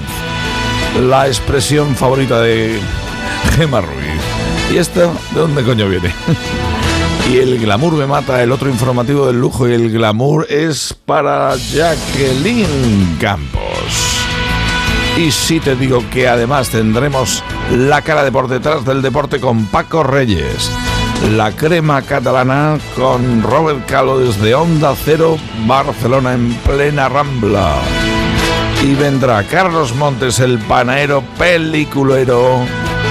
La 1.02 1.26
expresión 1.26 1.96
favorita 1.96 2.40
de 2.40 2.80
Gema 3.56 3.82
Ruiz. 3.82 4.22
¿Y 4.72 4.78
esto 4.78 5.12
de 5.34 5.40
dónde 5.40 5.64
coño 5.64 5.90
viene? 5.90 6.14
Y 7.32 7.38
el 7.38 7.58
glamour 7.58 7.94
me 7.94 8.06
mata, 8.06 8.44
el 8.44 8.52
otro 8.52 8.70
informativo 8.70 9.26
del 9.26 9.40
lujo 9.40 9.68
y 9.68 9.74
el 9.74 9.92
glamour 9.92 10.46
es 10.50 10.94
para 11.06 11.56
Jacqueline 11.56 13.18
Campos. 13.20 13.62
Y 15.18 15.32
si 15.32 15.60
te 15.60 15.76
digo 15.76 16.04
que 16.12 16.28
además 16.28 16.70
tendremos 16.70 17.44
la 17.72 18.02
cara 18.02 18.24
de 18.24 18.32
por 18.32 18.48
detrás 18.48 18.84
del 18.84 19.02
deporte 19.02 19.40
con 19.40 19.66
Paco 19.68 20.04
Reyes, 20.04 20.70
la 21.32 21.52
crema 21.52 22.02
catalana 22.02 22.78
con 22.96 23.42
Robert 23.42 23.86
Calo 23.86 24.20
desde 24.20 24.54
Onda 24.54 24.94
Cero, 24.96 25.38
Barcelona 25.66 26.34
en 26.34 26.54
plena 26.66 27.10
Rambla. 27.10 27.76
Y 28.84 28.96
vendrá 28.96 29.44
Carlos 29.44 29.96
Montes, 29.96 30.40
el 30.40 30.60
panaero 30.60 31.24
peliculero. 31.38 32.66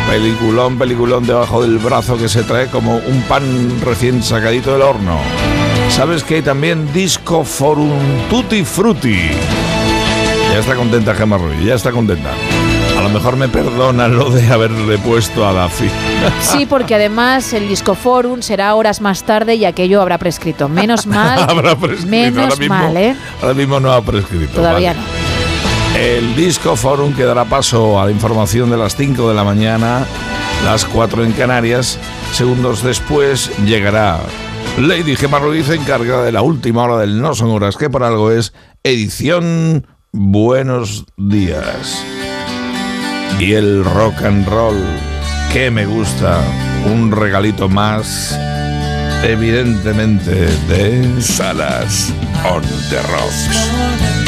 Peliculón, 0.09 0.78
peliculón 0.78 1.26
debajo 1.26 1.62
del 1.62 1.78
brazo 1.78 2.18
que 2.18 2.28
se 2.28 2.42
trae 2.42 2.66
como 2.68 2.96
un 2.96 3.22
pan 3.22 3.80
recién 3.82 4.22
sacadito 4.22 4.72
del 4.72 4.82
horno. 4.82 5.18
¿Sabes 5.88 6.22
que 6.22 6.36
hay 6.36 6.42
también 6.42 6.92
Disco 6.92 7.44
Forum 7.44 7.90
Tutti 8.28 8.62
Frutti? 8.64 9.30
Ya 10.53 10.59
está 10.59 10.74
contenta 10.74 11.14
Gemma 11.14 11.38
Ruiz, 11.38 11.64
ya 11.64 11.74
está 11.74 11.92
contenta. 11.92 12.30
A 12.98 13.03
lo 13.03 13.09
mejor 13.09 13.36
me 13.36 13.48
perdona 13.48 14.07
lo 14.07 14.30
de 14.30 14.46
haberle 14.53 14.98
puesto 14.98 15.48
a 15.48 15.53
la 15.53 15.68
fi. 15.68 15.88
Sí, 16.40 16.66
porque 16.66 16.94
además 16.94 17.53
el 17.53 17.68
Disco 17.68 17.94
Forum 17.94 18.42
será 18.42 18.74
horas 18.74 19.00
más 19.00 19.24
tarde 19.24 19.55
y 19.55 19.64
aquello 19.64 20.00
habrá 20.03 20.18
prescrito. 20.18 20.68
Menos 20.68 21.07
mal. 21.09 21.38
Habrá 21.48 21.74
prescrito, 21.74 22.11
menos 22.11 22.44
ahora 22.44 22.57
mismo, 22.57 22.74
mal, 22.74 22.96
¿eh? 22.96 23.16
Ahora 23.40 23.55
mismo 23.55 23.80
no 23.80 23.92
ha 23.92 24.03
prescrito. 24.03 24.53
Todavía 24.55 24.92
vale. 24.92 25.00
no. 25.00 25.21
El 26.03 26.34
Disco 26.34 26.74
Forum 26.74 27.14
que 27.14 27.22
dará 27.22 27.44
paso 27.44 28.00
a 28.00 28.07
la 28.07 28.11
información 28.11 28.70
de 28.70 28.76
las 28.76 28.96
5 28.96 29.28
de 29.28 29.34
la 29.36 29.44
mañana, 29.44 30.05
las 30.64 30.84
4 30.84 31.22
en 31.22 31.30
Canarias. 31.30 31.96
Segundos 32.32 32.82
después 32.82 33.53
llegará 33.64 34.18
Lady 34.78 35.14
Gemma 35.14 35.38
Ruiz, 35.38 35.70
encargada 35.70 36.24
de 36.24 36.32
la 36.32 36.42
última 36.42 36.82
hora 36.82 36.98
del 36.98 37.20
No 37.20 37.36
Son 37.36 37.50
Horas, 37.50 37.76
que 37.76 37.88
por 37.88 38.03
algo 38.03 38.32
es 38.32 38.53
edición 38.82 39.86
Buenos 40.11 41.05
Días. 41.16 42.05
Y 43.38 43.53
el 43.53 43.84
rock 43.84 44.22
and 44.24 44.48
roll, 44.48 44.82
que 45.53 45.70
me 45.70 45.86
gusta, 45.86 46.42
un 46.92 47.12
regalito 47.12 47.68
más, 47.68 48.36
evidentemente, 49.22 50.48
de 50.66 51.22
Salas 51.22 52.12
on 52.44 52.62
the 52.90 53.00
Rocks. 53.03 54.21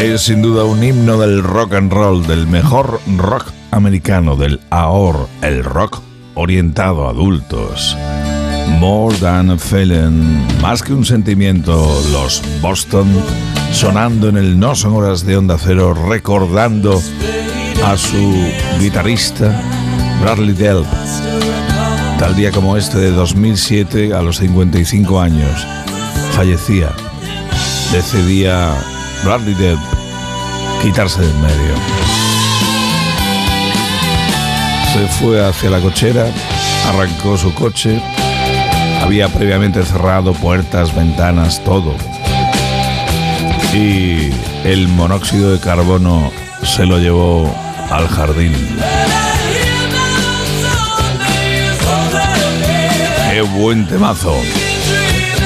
Es 0.00 0.22
sin 0.22 0.40
duda 0.40 0.64
un 0.64 0.82
himno 0.82 1.18
del 1.18 1.42
rock 1.42 1.74
and 1.74 1.92
roll, 1.92 2.26
del 2.26 2.46
mejor 2.46 3.00
rock 3.18 3.52
americano, 3.70 4.34
del 4.34 4.58
AOR, 4.70 5.28
el 5.42 5.62
rock 5.62 6.00
orientado 6.34 7.06
a 7.06 7.10
adultos. 7.10 7.96
More 8.78 9.14
Than 9.18 9.50
a 9.50 9.58
Feeling, 9.58 10.46
más 10.62 10.82
que 10.82 10.94
un 10.94 11.04
sentimiento, 11.04 11.86
los 12.12 12.42
Boston 12.62 13.08
sonando 13.72 14.30
en 14.30 14.38
el 14.38 14.58
No 14.58 14.74
Son 14.74 14.94
Horas 14.94 15.26
de 15.26 15.36
Onda 15.36 15.58
Cero, 15.58 15.92
recordando 15.92 16.98
a 17.84 17.96
su 17.98 18.32
guitarrista 18.78 19.60
Bradley 20.22 20.54
Delp. 20.54 20.86
Tal 22.18 22.34
día 22.36 22.52
como 22.52 22.78
este 22.78 22.98
de 22.98 23.10
2007, 23.10 24.14
a 24.14 24.22
los 24.22 24.38
55 24.38 25.20
años, 25.20 25.66
fallecía. 26.32 26.90
Decidía 27.92 28.78
Bradley 29.24 29.54
Delp 29.54 29.80
quitarse 30.82 31.20
del 31.20 31.34
medio. 31.34 31.74
Se 34.92 35.06
fue 35.18 35.44
hacia 35.46 35.70
la 35.70 35.80
cochera, 35.80 36.26
arrancó 36.88 37.36
su 37.36 37.52
coche, 37.54 38.00
había 39.02 39.28
previamente 39.28 39.84
cerrado 39.84 40.32
puertas, 40.32 40.94
ventanas, 40.94 41.62
todo. 41.64 41.94
Y 43.74 44.30
el 44.64 44.88
monóxido 44.88 45.52
de 45.52 45.60
carbono 45.60 46.32
se 46.62 46.86
lo 46.86 46.98
llevó 46.98 47.54
al 47.90 48.08
jardín. 48.08 48.54
¡Qué 53.30 53.42
buen 53.42 53.86
temazo! 53.86 54.34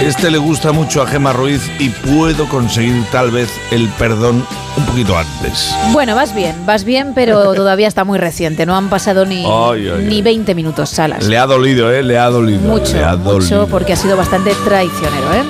Este 0.02 0.30
le 0.30 0.38
gusta 0.38 0.72
mucho 0.72 1.02
a 1.02 1.06
Gema 1.06 1.32
Ruiz 1.32 1.70
y 1.78 1.88
puedo 1.88 2.46
conseguir 2.48 3.04
tal 3.10 3.30
vez 3.30 3.48
el 3.70 3.88
perdón 3.90 4.44
un 4.76 4.84
poquito 4.86 5.16
antes. 5.16 5.74
Bueno, 5.92 6.14
vas 6.14 6.34
bien, 6.34 6.54
vas 6.66 6.84
bien, 6.84 7.12
pero 7.14 7.54
todavía 7.54 7.88
está 7.88 8.04
muy 8.04 8.18
reciente. 8.18 8.66
No 8.66 8.76
han 8.76 8.88
pasado 8.90 9.24
ni, 9.24 9.44
Ay, 9.46 9.88
ay, 9.88 10.04
ni 10.06 10.20
20 10.20 10.54
minutos 10.54 10.90
salas. 10.90 11.24
Le 11.26 11.38
ha 11.38 11.46
dolido, 11.46 11.90
¿eh? 11.92 12.02
Le 12.02 12.18
ha 12.18 12.28
dolido. 12.28 12.60
mucho, 12.60 12.96
le 12.96 13.04
ha 13.04 13.16
mucho, 13.16 13.32
dolido. 13.32 13.66
porque 13.68 13.92
ha 13.94 13.96
sido 13.96 14.16
bastante 14.16 14.54
traicionero, 14.64 15.32
¿eh? 15.32 15.42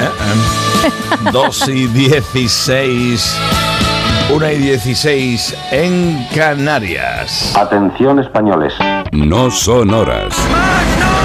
Eh, 0.00 0.08
eh. 1.26 1.30
2 1.32 1.68
y 1.68 1.86
16. 1.88 3.36
1 4.30 4.50
y 4.52 4.56
16 4.56 5.54
en 5.72 6.26
Canarias. 6.34 7.54
Atención 7.56 8.20
españoles. 8.20 8.72
No 9.12 9.50
son 9.50 9.92
horas. 9.92 10.34
radio 10.36 11.17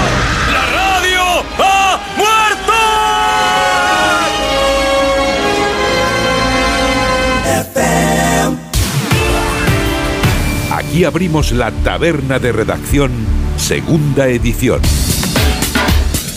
Aquí 10.94 11.04
abrimos 11.04 11.50
la 11.50 11.72
taberna 11.72 12.38
de 12.38 12.52
redacción, 12.52 13.10
segunda 13.56 14.28
edición. 14.28 14.80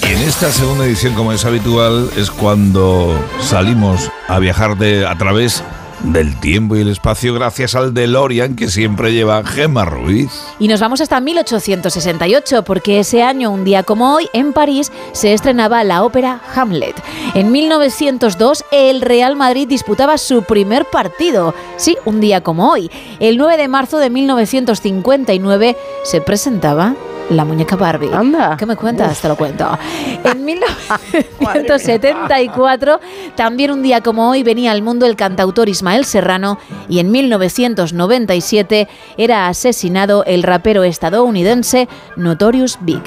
Y 0.01 0.13
en 0.13 0.17
esta 0.27 0.51
segunda 0.51 0.83
edición, 0.83 1.13
como 1.13 1.31
es 1.31 1.45
habitual, 1.45 2.09
es 2.17 2.31
cuando 2.31 3.15
salimos 3.39 4.09
a 4.27 4.39
viajar 4.39 4.75
de, 4.75 5.05
a 5.05 5.15
través 5.15 5.63
del 6.01 6.39
tiempo 6.39 6.75
y 6.75 6.81
el 6.81 6.89
espacio 6.89 7.33
gracias 7.33 7.75
al 7.75 7.93
DeLorean 7.93 8.55
que 8.55 8.69
siempre 8.69 9.13
lleva 9.13 9.43
Gemma 9.43 9.85
Ruiz. 9.85 10.31
Y 10.59 10.67
nos 10.67 10.79
vamos 10.79 11.01
hasta 11.01 11.19
1868, 11.19 12.63
porque 12.63 12.99
ese 12.99 13.23
año, 13.23 13.51
un 13.51 13.63
día 13.63 13.83
como 13.83 14.13
hoy, 14.13 14.29
en 14.33 14.53
París 14.53 14.91
se 15.11 15.33
estrenaba 15.33 15.83
la 15.83 16.03
ópera 16.03 16.41
Hamlet. 16.55 16.95
En 17.33 17.51
1902, 17.51 18.65
el 18.71 19.01
Real 19.01 19.35
Madrid 19.35 19.67
disputaba 19.67 20.17
su 20.17 20.43
primer 20.43 20.85
partido. 20.85 21.53
Sí, 21.77 21.97
un 22.05 22.19
día 22.19 22.41
como 22.41 22.71
hoy. 22.71 22.89
El 23.19 23.37
9 23.37 23.57
de 23.57 23.67
marzo 23.67 23.97
de 23.97 24.09
1959 24.09 25.77
se 26.03 26.21
presentaba 26.21 26.95
la 27.29 27.45
muñeca 27.45 27.75
Barbie. 27.75 28.11
Anda. 28.13 28.57
¿Qué 28.57 28.65
me 28.65 28.75
cuentas? 28.75 29.21
Te 29.21 29.27
lo 29.27 29.35
cuento. 29.35 29.77
En 30.23 30.43
1974, 30.45 32.99
también 33.35 33.69
un 33.71 33.83
día 33.83 34.01
como 34.01 34.29
hoy, 34.29 34.43
venía 34.43 34.71
al 34.71 34.81
mundo 34.81 35.05
el 35.05 35.15
cantautor 35.15 35.69
Ismael 35.69 36.05
Serrano 36.05 36.57
y 36.89 36.97
en 36.99 37.11
1997 37.11 38.87
era 39.17 39.47
asesinado 39.47 40.23
el 40.25 40.41
rapero 40.43 40.83
estadounidense 40.83 41.87
Notorious 42.15 42.77
Big. 42.81 43.01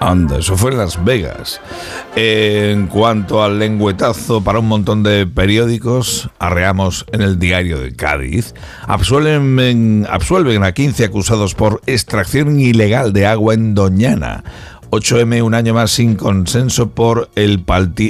Anda, 0.00 0.38
eso 0.38 0.56
fue 0.56 0.72
Las 0.72 1.04
Vegas. 1.04 1.60
En 2.14 2.86
cuanto 2.86 3.42
al 3.42 3.58
lengüetazo 3.58 4.42
para 4.42 4.60
un 4.60 4.68
montón 4.68 5.02
de 5.02 5.26
periódicos, 5.26 6.30
arreamos 6.38 7.04
en 7.12 7.22
el 7.22 7.38
diario 7.38 7.78
de 7.78 7.94
Cádiz, 7.94 8.54
absuelven, 8.86 10.06
absuelven 10.08 10.62
a 10.64 10.72
15 10.72 11.04
acusados 11.04 11.54
por 11.54 11.80
extracción 11.86 12.60
ilegal 12.60 13.12
de 13.12 13.26
agua 13.26 13.54
en 13.54 13.74
Doñana. 13.74 14.44
8M 14.90 15.42
un 15.42 15.54
año 15.54 15.74
más 15.74 15.90
sin 15.90 16.14
consenso 16.14 16.90
por 16.90 17.28
el, 17.34 17.64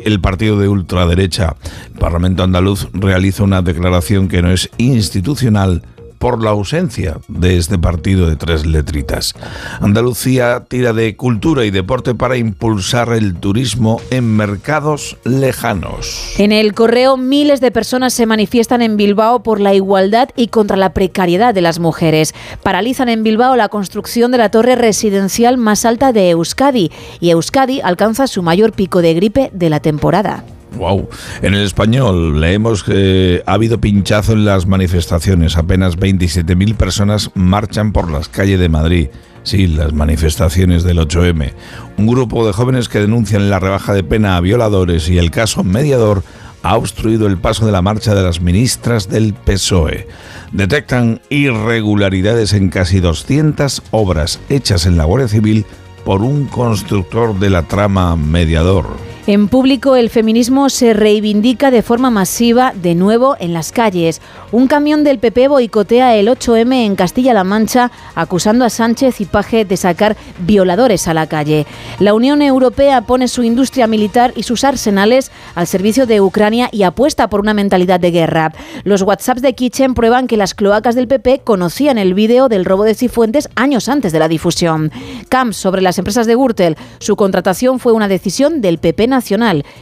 el 0.05 0.21
partido 0.21 0.59
de 0.59 0.69
ultraderecha. 0.69 1.57
El 1.93 1.99
Parlamento 1.99 2.43
andaluz 2.45 2.89
realiza 2.93 3.43
una 3.43 3.63
declaración 3.63 4.29
que 4.29 4.43
no 4.43 4.51
es 4.53 4.71
institucional 4.79 5.83
por 6.19 6.43
la 6.43 6.51
ausencia 6.51 7.19
de 7.29 7.57
este 7.57 7.79
partido 7.79 8.29
de 8.29 8.37
tres 8.37 8.67
letritas. 8.67 9.35
Andalucía 9.81 10.65
tira 10.69 10.93
de 10.93 11.17
cultura 11.17 11.65
y 11.65 11.71
deporte 11.71 12.15
para 12.15 12.37
impulsar 12.37 13.13
el 13.13 13.35
turismo 13.35 14.01
en 14.11 14.37
mercados 14.37 15.17
lejanos. 15.25 16.35
En 16.39 16.53
el 16.53 16.75
correo, 16.75 17.17
miles 17.17 17.61
de 17.61 17.71
personas 17.71 18.15
se 18.15 18.27
manifiestan 18.27 18.83
en 18.83 18.97
Bilbao 18.97 19.43
por 19.43 19.61
la 19.61 19.75
igualdad 19.75 20.29
y 20.37 20.49
contra 20.49 20.77
la 20.77 20.93
precariedad 20.93 21.55
de 21.55 21.61
las 21.61 21.79
mujeres. 21.79 22.35
Paralizan 22.63 23.09
en 23.09 23.23
Bilbao 23.23 23.57
la 23.57 23.69
construcción 23.69 24.33
de 24.33 24.39
la 24.39 24.51
torre 24.51 24.77
residencial 24.77 25.57
más 25.57 25.85
alta 25.85 26.13
de 26.13 26.31
Euskadi 26.31 26.91
y 27.21 27.31
Euskadi 27.31 27.81
alcanza 27.81 28.27
su 28.27 28.43
mayor 28.43 28.73
pico 28.73 29.03
de 29.03 29.15
gripe 29.15 29.51
de 29.53 29.71
la 29.71 29.81
temporada. 29.81 30.45
Wow. 30.77 31.09
En 31.43 31.55
el 31.55 31.65
español 31.65 32.41
leemos 32.41 32.85
que 32.85 33.43
ha 33.47 33.55
habido 33.55 33.81
pinchazo 33.81 34.33
en 34.33 34.45
las 34.45 34.67
manifestaciones. 34.67 35.57
Apenas 35.57 35.99
27.000 35.99 36.77
personas 36.77 37.31
marchan 37.35 37.93
por 37.93 38.11
las 38.11 38.29
calles 38.29 38.61
de 38.61 38.69
Madrid. 38.69 39.09
Sí, 39.45 39.67
las 39.67 39.93
manifestaciones 39.93 40.85
del 40.85 40.99
8M. 40.99 41.53
Un 41.97 42.07
grupo 42.07 42.47
de 42.47 42.53
jóvenes 42.53 42.89
que 42.89 43.01
denuncian 43.01 43.49
la 43.49 43.59
rebaja 43.59 43.95
de 43.95 44.05
pena 44.05 44.37
a 44.37 44.41
violadores 44.41 45.09
y 45.09 45.19
el 45.19 45.31
caso 45.31 45.65
mediador 45.65 46.23
ha 46.63 46.77
obstruido 46.77 47.27
el 47.27 47.39
paso 47.39 47.65
de 47.65 47.73
la 47.73 47.83
marcha 47.83 48.15
de 48.15 48.23
las 48.23 48.41
ministras 48.41 49.09
del 49.09 49.33
PSOE. 49.33 50.07
Detectan 50.53 51.21
irregularidades 51.31 52.53
en 52.53 52.69
casi 52.69 53.01
200 53.01 53.83
obras 53.91 54.41
hechas 54.49 54.85
en 54.87 54.97
la 54.97 55.05
Guardia 55.05 55.29
Civil 55.29 55.65
por 56.05 56.23
un 56.23 56.47
constructor 56.47 57.39
de 57.39 57.51
la 57.51 57.63
trama 57.63 58.17
mediador. 58.17 59.08
En 59.29 59.49
público, 59.49 59.95
el 59.95 60.09
feminismo 60.09 60.71
se 60.71 60.95
reivindica 60.95 61.71
de 61.71 61.83
forma 61.83 62.09
masiva 62.09 62.73
de 62.75 62.95
nuevo 62.95 63.37
en 63.39 63.53
las 63.53 63.73
calles. 63.73 64.23
Un 64.53 64.69
camión 64.69 65.05
del 65.05 65.19
PP 65.19 65.49
boicotea 65.49 66.17
el 66.17 66.29
8M 66.29 66.87
en 66.87 66.97
Castilla-La 66.97 67.45
Mancha, 67.45 67.91
acusando 68.15 68.65
a 68.65 68.71
Sánchez 68.71 69.21
y 69.21 69.27
Paje 69.27 69.67
de 69.67 69.77
sacar 69.77 70.17
violadores 70.39 71.09
a 71.09 71.13
la 71.13 71.27
calle. 71.27 71.67
La 71.99 72.15
Unión 72.15 72.41
Europea 72.41 73.03
pone 73.03 73.29
su 73.29 73.43
industria 73.43 73.87
militar 73.87 74.33
y 74.35 74.45
sus 74.45 74.65
arsenales 74.65 75.31
al 75.55 75.67
servicio 75.67 76.07
de 76.07 76.23
Ucrania 76.23 76.71
y 76.73 76.85
apuesta 76.85 77.29
por 77.29 77.41
una 77.41 77.53
mentalidad 77.53 78.01
de 78.01 78.13
guerra. 78.13 78.55
Los 78.85 79.03
WhatsApps 79.03 79.43
de 79.43 79.53
Kitchen 79.53 79.93
prueban 79.93 80.27
que 80.27 80.39
las 80.39 80.55
cloacas 80.55 80.95
del 80.95 81.07
PP 81.07 81.43
conocían 81.45 81.99
el 81.99 82.15
vídeo 82.15 82.49
del 82.49 82.65
robo 82.65 82.85
de 82.85 82.95
Cifuentes 82.95 83.51
años 83.57 83.91
antes 83.91 84.11
de 84.11 84.21
la 84.21 84.29
difusión. 84.29 84.91
Camps 85.29 85.59
sobre 85.59 85.83
las 85.83 85.99
empresas 85.99 86.27
de 86.27 86.35
Gürtel. 86.35 86.79
Su 86.99 87.15
contratación 87.15 87.79
fue 87.79 87.93
una 87.93 88.09
decisión 88.09 88.63
del 88.63 88.79
PP 88.79 89.07
nacional 89.07 89.18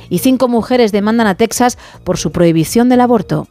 y 0.08 0.18
cinco 0.18 0.48
mujeres 0.48 0.92
demandan 0.92 1.26
a 1.26 1.34
Texas 1.34 1.78
por 2.04 2.18
su 2.18 2.32
prohibición 2.32 2.88
del 2.88 3.00
aborto. 3.00 3.48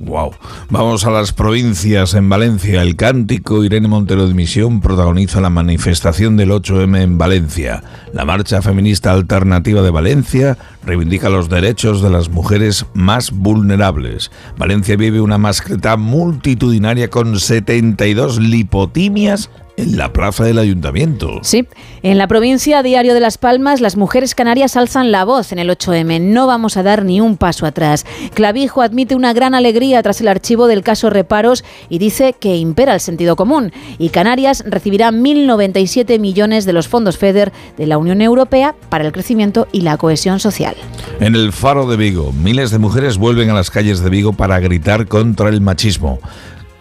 Wow. 0.00 0.32
Vamos 0.70 1.06
a 1.06 1.10
las 1.10 1.32
provincias. 1.32 2.14
En 2.14 2.28
Valencia, 2.28 2.82
el 2.82 2.96
cántico 2.96 3.64
Irene 3.64 3.86
Montero 3.86 4.26
de 4.26 4.34
Misión 4.34 4.80
protagoniza 4.80 5.40
la 5.40 5.50
manifestación 5.50 6.36
del 6.36 6.50
8M 6.50 7.00
en 7.00 7.16
Valencia. 7.16 7.82
La 8.12 8.24
marcha 8.24 8.60
feminista 8.60 9.12
alternativa 9.12 9.82
de 9.82 9.90
Valencia 9.90 10.58
reivindica 10.84 11.28
los 11.28 11.48
derechos 11.48 12.02
de 12.02 12.10
las 12.10 12.28
mujeres 12.28 12.86
más 12.92 13.30
vulnerables. 13.30 14.30
Valencia 14.58 14.96
vive 14.96 15.20
una 15.20 15.38
mascleta 15.38 15.96
multitudinaria 15.96 17.08
con 17.08 17.38
72 17.38 18.40
lipotimias 18.40 19.48
en 19.76 19.96
la 19.96 20.12
plaza 20.12 20.44
del 20.44 20.58
ayuntamiento. 20.58 21.40
Sí, 21.42 21.66
en 22.02 22.18
la 22.18 22.28
provincia 22.28 22.82
Diario 22.82 23.14
de 23.14 23.20
Las 23.20 23.38
Palmas, 23.38 23.80
las 23.80 23.96
mujeres 23.96 24.34
canarias 24.34 24.76
alzan 24.76 25.10
la 25.10 25.24
voz 25.24 25.52
en 25.52 25.58
el 25.58 25.70
8M. 25.70 26.20
No 26.20 26.46
vamos 26.46 26.76
a 26.76 26.82
dar 26.82 27.04
ni 27.04 27.20
un 27.20 27.36
paso 27.36 27.66
atrás. 27.66 28.04
Clavijo 28.34 28.82
admite 28.82 29.14
una 29.14 29.32
gran 29.32 29.54
alegría 29.54 30.02
tras 30.02 30.20
el 30.20 30.28
archivo 30.28 30.66
del 30.66 30.82
caso 30.82 31.10
Reparos 31.10 31.64
y 31.88 31.98
dice 31.98 32.34
que 32.38 32.56
impera 32.56 32.94
el 32.94 33.00
sentido 33.00 33.36
común. 33.36 33.72
Y 33.98 34.10
Canarias 34.10 34.64
recibirá 34.66 35.10
1.097 35.10 36.18
millones 36.18 36.64
de 36.64 36.72
los 36.72 36.88
fondos 36.88 37.18
FEDER 37.18 37.52
de 37.76 37.86
la 37.86 37.98
Unión 37.98 38.20
Europea 38.20 38.74
para 38.88 39.04
el 39.04 39.12
crecimiento 39.12 39.66
y 39.72 39.80
la 39.80 39.96
cohesión 39.96 40.40
social. 40.40 40.76
En 41.20 41.34
el 41.34 41.52
Faro 41.52 41.86
de 41.86 41.96
Vigo, 41.96 42.32
miles 42.32 42.70
de 42.70 42.78
mujeres 42.78 43.18
vuelven 43.18 43.50
a 43.50 43.54
las 43.54 43.70
calles 43.70 44.00
de 44.00 44.10
Vigo 44.10 44.32
para 44.32 44.60
gritar 44.60 45.06
contra 45.06 45.48
el 45.48 45.60
machismo. 45.60 46.18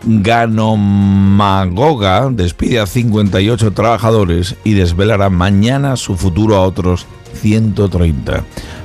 Ganomagoga 0.06 1.70
despide 2.30 2.80
a 2.80 2.86
58 2.86 3.72
trabajadores 3.72 4.56
y 4.64 4.74
desvelará 4.74 5.30
mañana 5.30 5.96
su 5.96 6.16
futuro 6.18 6.56
a 6.56 6.62
otros 6.62 7.06
130. 7.42 8.44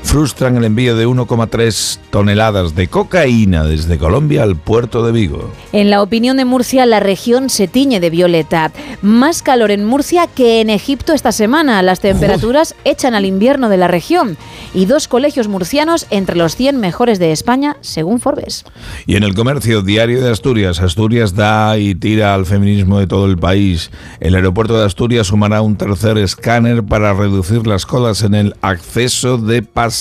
Frustran 0.09 0.57
el 0.57 0.65
envío 0.65 0.97
de 0.97 1.07
1,3 1.07 1.99
toneladas 2.09 2.75
de 2.75 2.89
cocaína 2.89 3.65
desde 3.65 3.99
Colombia 3.99 4.43
al 4.43 4.57
puerto 4.57 5.05
de 5.05 5.13
Vigo. 5.13 5.53
En 5.75 5.91
la 5.91 6.01
opinión 6.01 6.39
de 6.39 6.47
Murcia, 6.47 6.87
la 6.87 6.99
región 6.99 7.51
se 7.51 7.69
tiñe 7.69 8.01
de 8.01 8.09
violeta. 8.09 8.73
Más 9.03 9.43
calor 9.43 9.71
en 9.71 9.85
Murcia 9.85 10.27
que 10.27 10.63
en 10.63 10.71
Egipto 10.71 11.13
esta 11.13 11.31
semana. 11.31 11.83
Las 11.83 12.01
temperaturas 12.01 12.75
echan 12.87 13.15
al 13.15 13.27
invierno 13.27 13.69
de 13.69 13.77
la 13.77 13.87
región. 13.87 14.39
Y 14.73 14.87
dos 14.87 15.09
colegios 15.09 15.47
murcianos 15.47 16.07
entre 16.09 16.37
los 16.37 16.57
100 16.57 16.81
mejores 16.81 17.19
de 17.19 17.31
España, 17.31 17.77
según 17.83 18.19
Forbes. 18.19 18.65
Y 19.07 19.17
en 19.17 19.25
el 19.25 19.35
comercio 19.35 19.83
diario 19.83 20.23
de 20.23 20.31
Asturias, 20.31 20.81
Asturias 20.81 21.35
da 21.35 21.77
y 21.77 21.95
tira 21.95 22.33
al 22.33 22.47
feminismo 22.47 22.99
de 22.99 23.09
todo 23.09 23.27
el 23.27 23.37
país. 23.37 23.91
El 24.21 24.37
aeropuerto 24.37 24.79
de 24.79 24.87
Asturias 24.87 25.27
sumará 25.27 25.61
un 25.61 25.77
tercer 25.77 26.17
escáner 26.17 26.83
para 26.83 27.13
reducir 27.13 27.67
las 27.67 27.85
colas 27.85 28.23
en 28.23 28.35
el 28.35 28.55
acceso 28.63 29.37
de 29.37 29.61
pasajeros. 29.61 29.98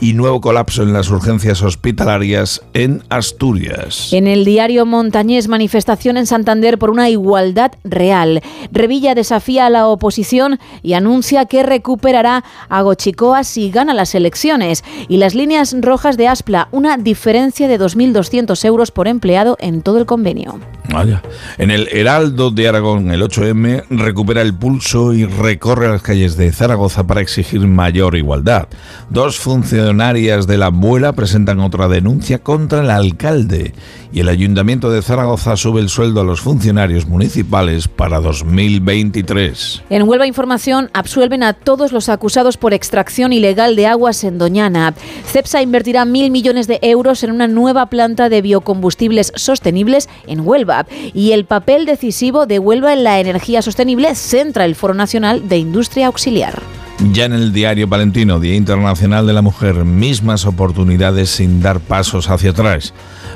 Y 0.00 0.12
nuevo 0.14 0.40
colapso 0.40 0.82
en 0.82 0.92
las 0.92 1.10
urgencias 1.10 1.62
hospitalarias 1.62 2.62
en 2.74 3.02
Asturias. 3.08 4.12
En 4.12 4.26
el 4.26 4.44
diario 4.44 4.86
Montañés, 4.86 5.48
manifestación 5.48 6.16
en 6.16 6.26
Santander 6.26 6.78
por 6.78 6.90
una 6.90 7.08
igualdad 7.08 7.72
real. 7.84 8.42
Revilla 8.72 9.14
desafía 9.14 9.66
a 9.66 9.70
la 9.70 9.86
oposición 9.86 10.58
y 10.82 10.94
anuncia 10.94 11.46
que 11.46 11.62
recuperará 11.62 12.44
a 12.68 12.82
Gochicoa 12.82 13.44
si 13.44 13.70
gana 13.70 13.94
las 13.94 14.14
elecciones. 14.14 14.84
Y 15.08 15.18
las 15.18 15.34
líneas 15.34 15.74
rojas 15.80 16.16
de 16.16 16.28
Aspla, 16.28 16.68
una 16.70 16.96
diferencia 16.96 17.68
de 17.68 17.78
2.200 17.78 18.64
euros 18.64 18.90
por 18.90 19.08
empleado 19.08 19.56
en 19.60 19.82
todo 19.82 19.98
el 19.98 20.06
convenio. 20.06 20.60
Vaya. 20.90 21.22
En 21.58 21.70
el 21.70 21.88
Heraldo 21.90 22.50
de 22.50 22.68
Aragón, 22.68 23.10
el 23.10 23.22
8M 23.22 23.84
recupera 23.90 24.42
el 24.42 24.54
pulso 24.54 25.12
y 25.12 25.24
recorre 25.24 25.88
las 25.88 26.02
calles 26.02 26.36
de 26.36 26.52
Zaragoza 26.52 27.06
para 27.06 27.20
exigir 27.20 27.60
mayor 27.60 28.16
igualdad. 28.16 28.63
Dos 29.10 29.38
funcionarias 29.38 30.46
de 30.46 30.58
la 30.58 30.70
Muela 30.70 31.12
presentan 31.12 31.60
otra 31.60 31.88
denuncia 31.88 32.38
contra 32.38 32.80
el 32.80 32.90
alcalde 32.90 33.74
y 34.14 34.20
el 34.20 34.28
Ayuntamiento 34.28 34.90
de 34.90 35.02
Zaragoza 35.02 35.56
sube 35.56 35.80
el 35.80 35.88
sueldo 35.88 36.20
a 36.20 36.24
los 36.24 36.40
funcionarios 36.40 37.06
municipales 37.06 37.88
para 37.88 38.20
2023. 38.20 39.82
En 39.90 40.08
Huelva 40.08 40.28
Información 40.28 40.88
absuelven 40.92 41.42
a 41.42 41.52
todos 41.52 41.90
los 41.90 42.08
acusados 42.08 42.56
por 42.56 42.74
extracción 42.74 43.32
ilegal 43.32 43.74
de 43.74 43.88
aguas 43.88 44.22
en 44.22 44.38
Doñana. 44.38 44.94
CEPSA 45.26 45.62
invertirá 45.62 46.04
mil 46.04 46.30
millones 46.30 46.68
de 46.68 46.78
euros 46.82 47.24
en 47.24 47.32
una 47.32 47.48
nueva 47.48 47.86
planta 47.86 48.28
de 48.28 48.40
biocombustibles 48.40 49.32
sostenibles 49.34 50.08
en 50.28 50.46
Huelva. 50.46 50.86
Y 51.12 51.32
el 51.32 51.44
papel 51.44 51.84
decisivo 51.84 52.46
de 52.46 52.60
Huelva 52.60 52.92
en 52.92 53.02
la 53.02 53.18
energía 53.18 53.62
sostenible 53.62 54.14
centra 54.14 54.64
el 54.64 54.76
Foro 54.76 54.94
Nacional 54.94 55.48
de 55.48 55.58
Industria 55.58 56.06
Auxiliar. 56.06 56.83
Ya 57.00 57.24
en 57.24 57.32
el 57.32 57.52
diario 57.52 57.88
Valentino, 57.88 58.38
Día 58.38 58.54
Internacional 58.54 59.26
de 59.26 59.32
la 59.32 59.42
Mujer, 59.42 59.84
mismas 59.84 60.46
oportunidades 60.46 61.28
sin 61.28 61.60
dar 61.60 61.80
pasos 61.80 62.30
hacia 62.30 62.50
atrás. 62.50 62.94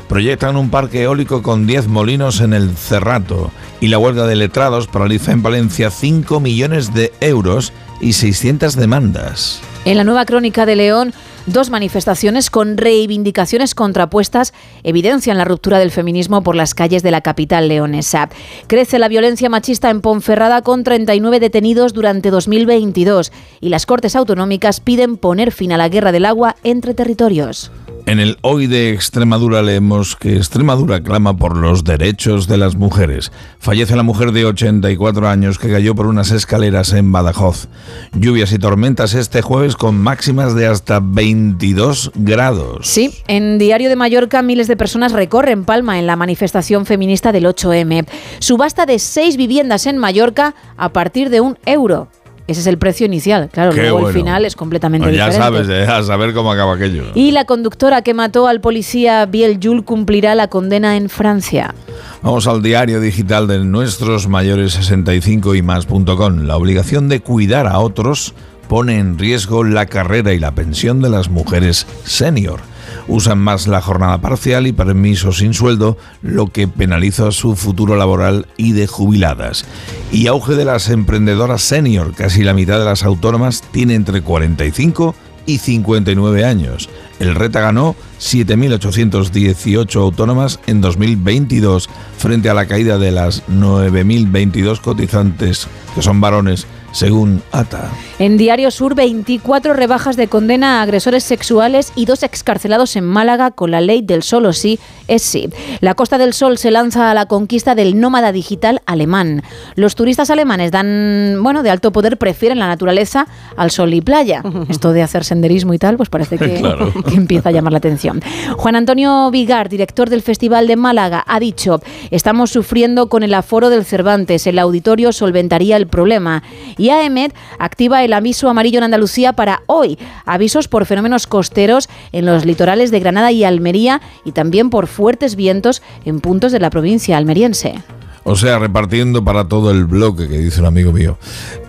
Proyectan 0.08 0.56
un 0.56 0.70
parque 0.70 1.02
eólico 1.02 1.42
con 1.42 1.66
10 1.66 1.88
molinos 1.88 2.40
en 2.40 2.54
el 2.54 2.70
Cerrato 2.76 3.50
y 3.80 3.88
la 3.88 3.98
huelga 3.98 4.26
de 4.26 4.36
letrados 4.36 4.86
paraliza 4.86 5.32
en 5.32 5.42
Valencia 5.42 5.90
5 5.90 6.40
millones 6.40 6.94
de 6.94 7.12
euros 7.20 7.72
y 8.00 8.12
600 8.12 8.76
demandas. 8.76 9.60
En 9.84 9.96
la 9.96 10.04
nueva 10.04 10.24
crónica 10.26 10.66
de 10.66 10.76
León, 10.76 11.14
dos 11.46 11.70
manifestaciones 11.70 12.50
con 12.50 12.76
reivindicaciones 12.76 13.74
contrapuestas 13.74 14.52
evidencian 14.82 15.38
la 15.38 15.44
ruptura 15.44 15.78
del 15.78 15.90
feminismo 15.90 16.42
por 16.42 16.54
las 16.54 16.74
calles 16.74 17.02
de 17.02 17.10
la 17.10 17.22
capital 17.22 17.68
leonesa. 17.68 18.28
Crece 18.66 18.98
la 18.98 19.08
violencia 19.08 19.48
machista 19.48 19.90
en 19.90 20.00
Ponferrada 20.00 20.62
con 20.62 20.84
39 20.84 21.40
detenidos 21.40 21.94
durante 21.94 22.30
2022 22.30 23.32
y 23.60 23.70
las 23.70 23.86
Cortes 23.86 24.14
Autonómicas 24.14 24.80
piden 24.80 25.16
poner 25.16 25.52
fin 25.52 25.72
a 25.72 25.78
la 25.78 25.88
guerra 25.88 26.12
del 26.12 26.26
agua 26.26 26.56
entre 26.64 26.94
territorios. 26.94 27.70
En 28.08 28.20
el 28.20 28.38
Hoy 28.40 28.68
de 28.68 28.94
Extremadura 28.94 29.60
leemos 29.60 30.16
que 30.16 30.38
Extremadura 30.38 31.02
clama 31.02 31.36
por 31.36 31.58
los 31.58 31.84
derechos 31.84 32.48
de 32.48 32.56
las 32.56 32.74
mujeres. 32.74 33.30
Fallece 33.58 33.96
la 33.96 34.02
mujer 34.02 34.32
de 34.32 34.46
84 34.46 35.28
años 35.28 35.58
que 35.58 35.68
cayó 35.68 35.94
por 35.94 36.06
unas 36.06 36.30
escaleras 36.30 36.94
en 36.94 37.12
Badajoz. 37.12 37.68
Lluvias 38.14 38.50
y 38.52 38.58
tormentas 38.58 39.12
este 39.12 39.42
jueves 39.42 39.76
con 39.76 40.00
máximas 40.00 40.54
de 40.54 40.66
hasta 40.68 41.00
22 41.02 42.12
grados. 42.14 42.86
Sí, 42.86 43.12
en 43.26 43.58
Diario 43.58 43.90
de 43.90 43.96
Mallorca 43.96 44.40
miles 44.40 44.68
de 44.68 44.78
personas 44.78 45.12
recorren 45.12 45.66
Palma 45.66 45.98
en 45.98 46.06
la 46.06 46.16
manifestación 46.16 46.86
feminista 46.86 47.30
del 47.30 47.44
8M. 47.44 48.06
Subasta 48.38 48.86
de 48.86 49.00
seis 49.00 49.36
viviendas 49.36 49.84
en 49.84 49.98
Mallorca 49.98 50.54
a 50.78 50.94
partir 50.94 51.28
de 51.28 51.42
un 51.42 51.58
euro. 51.66 52.08
Ese 52.48 52.60
es 52.62 52.66
el 52.66 52.78
precio 52.78 53.04
inicial. 53.04 53.50
Claro, 53.52 53.72
Qué 53.72 53.82
luego 53.82 54.08
el 54.08 54.14
final 54.14 54.46
es 54.46 54.56
completamente 54.56 55.06
Pues 55.06 55.16
ya 55.16 55.26
diferente. 55.28 55.64
sabes, 55.64 55.68
eh, 55.68 55.92
a 55.92 56.02
saber 56.02 56.32
cómo 56.32 56.50
acaba 56.50 56.74
aquello. 56.76 57.04
Y 57.14 57.30
la 57.32 57.44
conductora 57.44 58.00
que 58.00 58.14
mató 58.14 58.48
al 58.48 58.62
policía 58.62 59.26
Biel 59.26 59.60
Yul 59.60 59.84
cumplirá 59.84 60.34
la 60.34 60.48
condena 60.48 60.96
en 60.96 61.10
Francia. 61.10 61.74
Vamos 62.22 62.46
al 62.46 62.62
diario 62.62 63.00
digital 63.02 63.46
de 63.46 63.58
nuestros 63.58 64.28
mayores 64.28 64.72
65 64.72 65.54
y 65.56 65.62
más.com. 65.62 66.38
La 66.46 66.56
obligación 66.56 67.10
de 67.10 67.20
cuidar 67.20 67.66
a 67.66 67.80
otros 67.80 68.32
pone 68.66 68.98
en 68.98 69.18
riesgo 69.18 69.62
la 69.62 69.84
carrera 69.84 70.32
y 70.32 70.38
la 70.38 70.52
pensión 70.52 71.02
de 71.02 71.10
las 71.10 71.28
mujeres 71.28 71.86
senior. 72.04 72.60
Usan 73.06 73.38
más 73.38 73.66
la 73.66 73.80
jornada 73.80 74.20
parcial 74.20 74.66
y 74.66 74.72
permisos 74.72 75.38
sin 75.38 75.54
sueldo, 75.54 75.96
lo 76.22 76.48
que 76.48 76.68
penaliza 76.68 77.30
su 77.30 77.56
futuro 77.56 77.96
laboral 77.96 78.46
y 78.56 78.72
de 78.72 78.86
jubiladas. 78.86 79.64
Y 80.12 80.26
auge 80.26 80.54
de 80.54 80.64
las 80.64 80.88
emprendedoras 80.90 81.62
senior, 81.62 82.14
casi 82.14 82.42
la 82.42 82.54
mitad 82.54 82.78
de 82.78 82.84
las 82.84 83.04
autónomas 83.04 83.62
tiene 83.72 83.94
entre 83.94 84.22
45 84.22 85.14
y 85.48 85.58
59 85.58 86.44
años. 86.44 86.90
El 87.18 87.34
Reta 87.34 87.60
ganó 87.60 87.96
7.818 88.20 89.96
autónomas 89.96 90.60
en 90.66 90.80
2022 90.82 91.88
frente 92.18 92.50
a 92.50 92.54
la 92.54 92.66
caída 92.66 92.98
de 92.98 93.12
las 93.12 93.42
9.022 93.48 94.80
cotizantes 94.80 95.66
que 95.94 96.02
son 96.02 96.20
varones 96.20 96.66
según 96.92 97.42
ATA. 97.52 97.90
En 98.18 98.36
Diario 98.36 98.70
Sur, 98.70 98.94
24 98.94 99.74
rebajas 99.74 100.16
de 100.16 100.28
condena 100.28 100.78
a 100.78 100.82
agresores 100.82 101.24
sexuales 101.24 101.92
y 101.94 102.06
dos 102.06 102.22
excarcelados 102.22 102.96
en 102.96 103.04
Málaga 103.04 103.50
con 103.50 103.70
la 103.70 103.80
ley 103.80 104.02
del 104.02 104.22
solo 104.22 104.52
sí 104.52 104.78
es 105.08 105.22
sí. 105.22 105.48
La 105.80 105.94
Costa 105.94 106.18
del 106.18 106.32
Sol 106.32 106.58
se 106.58 106.70
lanza 106.70 107.10
a 107.10 107.14
la 107.14 107.26
conquista 107.26 107.74
del 107.74 107.98
nómada 107.98 108.30
digital 108.32 108.80
alemán. 108.86 109.42
Los 109.74 109.94
turistas 109.94 110.30
alemanes 110.30 110.70
dan, 110.70 111.38
bueno, 111.42 111.62
de 111.62 111.70
alto 111.70 111.90
poder 111.92 112.18
prefieren 112.18 112.58
la 112.58 112.68
naturaleza 112.68 113.26
al 113.56 113.70
sol 113.70 113.92
y 113.94 114.00
playa. 114.00 114.42
Esto 114.68 114.92
de 114.92 115.02
hacer 115.02 115.24
senderismo 115.24 115.74
y 115.74 115.78
tal, 115.78 115.96
pues 115.96 116.08
parece 116.08 116.38
que, 116.38 116.54
Claro. 116.60 116.92
que 117.04 117.14
empieza 117.14 117.48
a 117.48 117.52
llamar 117.52 117.72
la 117.72 117.78
atención. 117.78 118.20
Juan 118.56 118.76
Antonio 118.76 119.30
Vigar, 119.30 119.68
director 119.68 120.10
del 120.10 120.22
Festival 120.22 120.66
de 120.66 120.76
Málaga, 120.76 121.24
ha 121.26 121.40
dicho, 121.40 121.80
estamos 122.10 122.50
sufriendo 122.50 123.08
con 123.08 123.22
el 123.22 123.34
aforo 123.34 123.70
del 123.70 123.84
Cervantes, 123.84 124.46
el 124.46 124.58
auditorio 124.58 125.12
solventaría 125.12 125.76
el 125.76 125.86
problema. 125.86 126.42
Y 126.76 126.90
AEMET 126.90 127.34
activa 127.58 128.04
el 128.04 128.12
aviso 128.12 128.48
amarillo 128.48 128.78
en 128.78 128.84
Andalucía 128.84 129.32
para 129.32 129.62
hoy, 129.66 129.98
avisos 130.26 130.68
por 130.68 130.84
fenómenos 130.86 131.26
costeros 131.26 131.88
en 132.12 132.26
los 132.26 132.44
litorales 132.44 132.90
de 132.90 133.00
Granada 133.00 133.32
y 133.32 133.44
Almería 133.44 134.00
y 134.24 134.32
también 134.32 134.70
por 134.70 134.86
fuertes 134.98 135.36
vientos 135.36 135.80
en 136.04 136.18
puntos 136.18 136.50
de 136.50 136.58
la 136.58 136.70
provincia 136.70 137.16
almeriense. 137.16 137.84
O 138.24 138.34
sea, 138.34 138.58
repartiendo 138.58 139.22
para 139.22 139.46
todo 139.46 139.70
el 139.70 139.84
bloque, 139.84 140.26
que 140.26 140.38
dice 140.38 140.58
un 140.58 140.66
amigo 140.66 140.92
mío. 140.92 141.18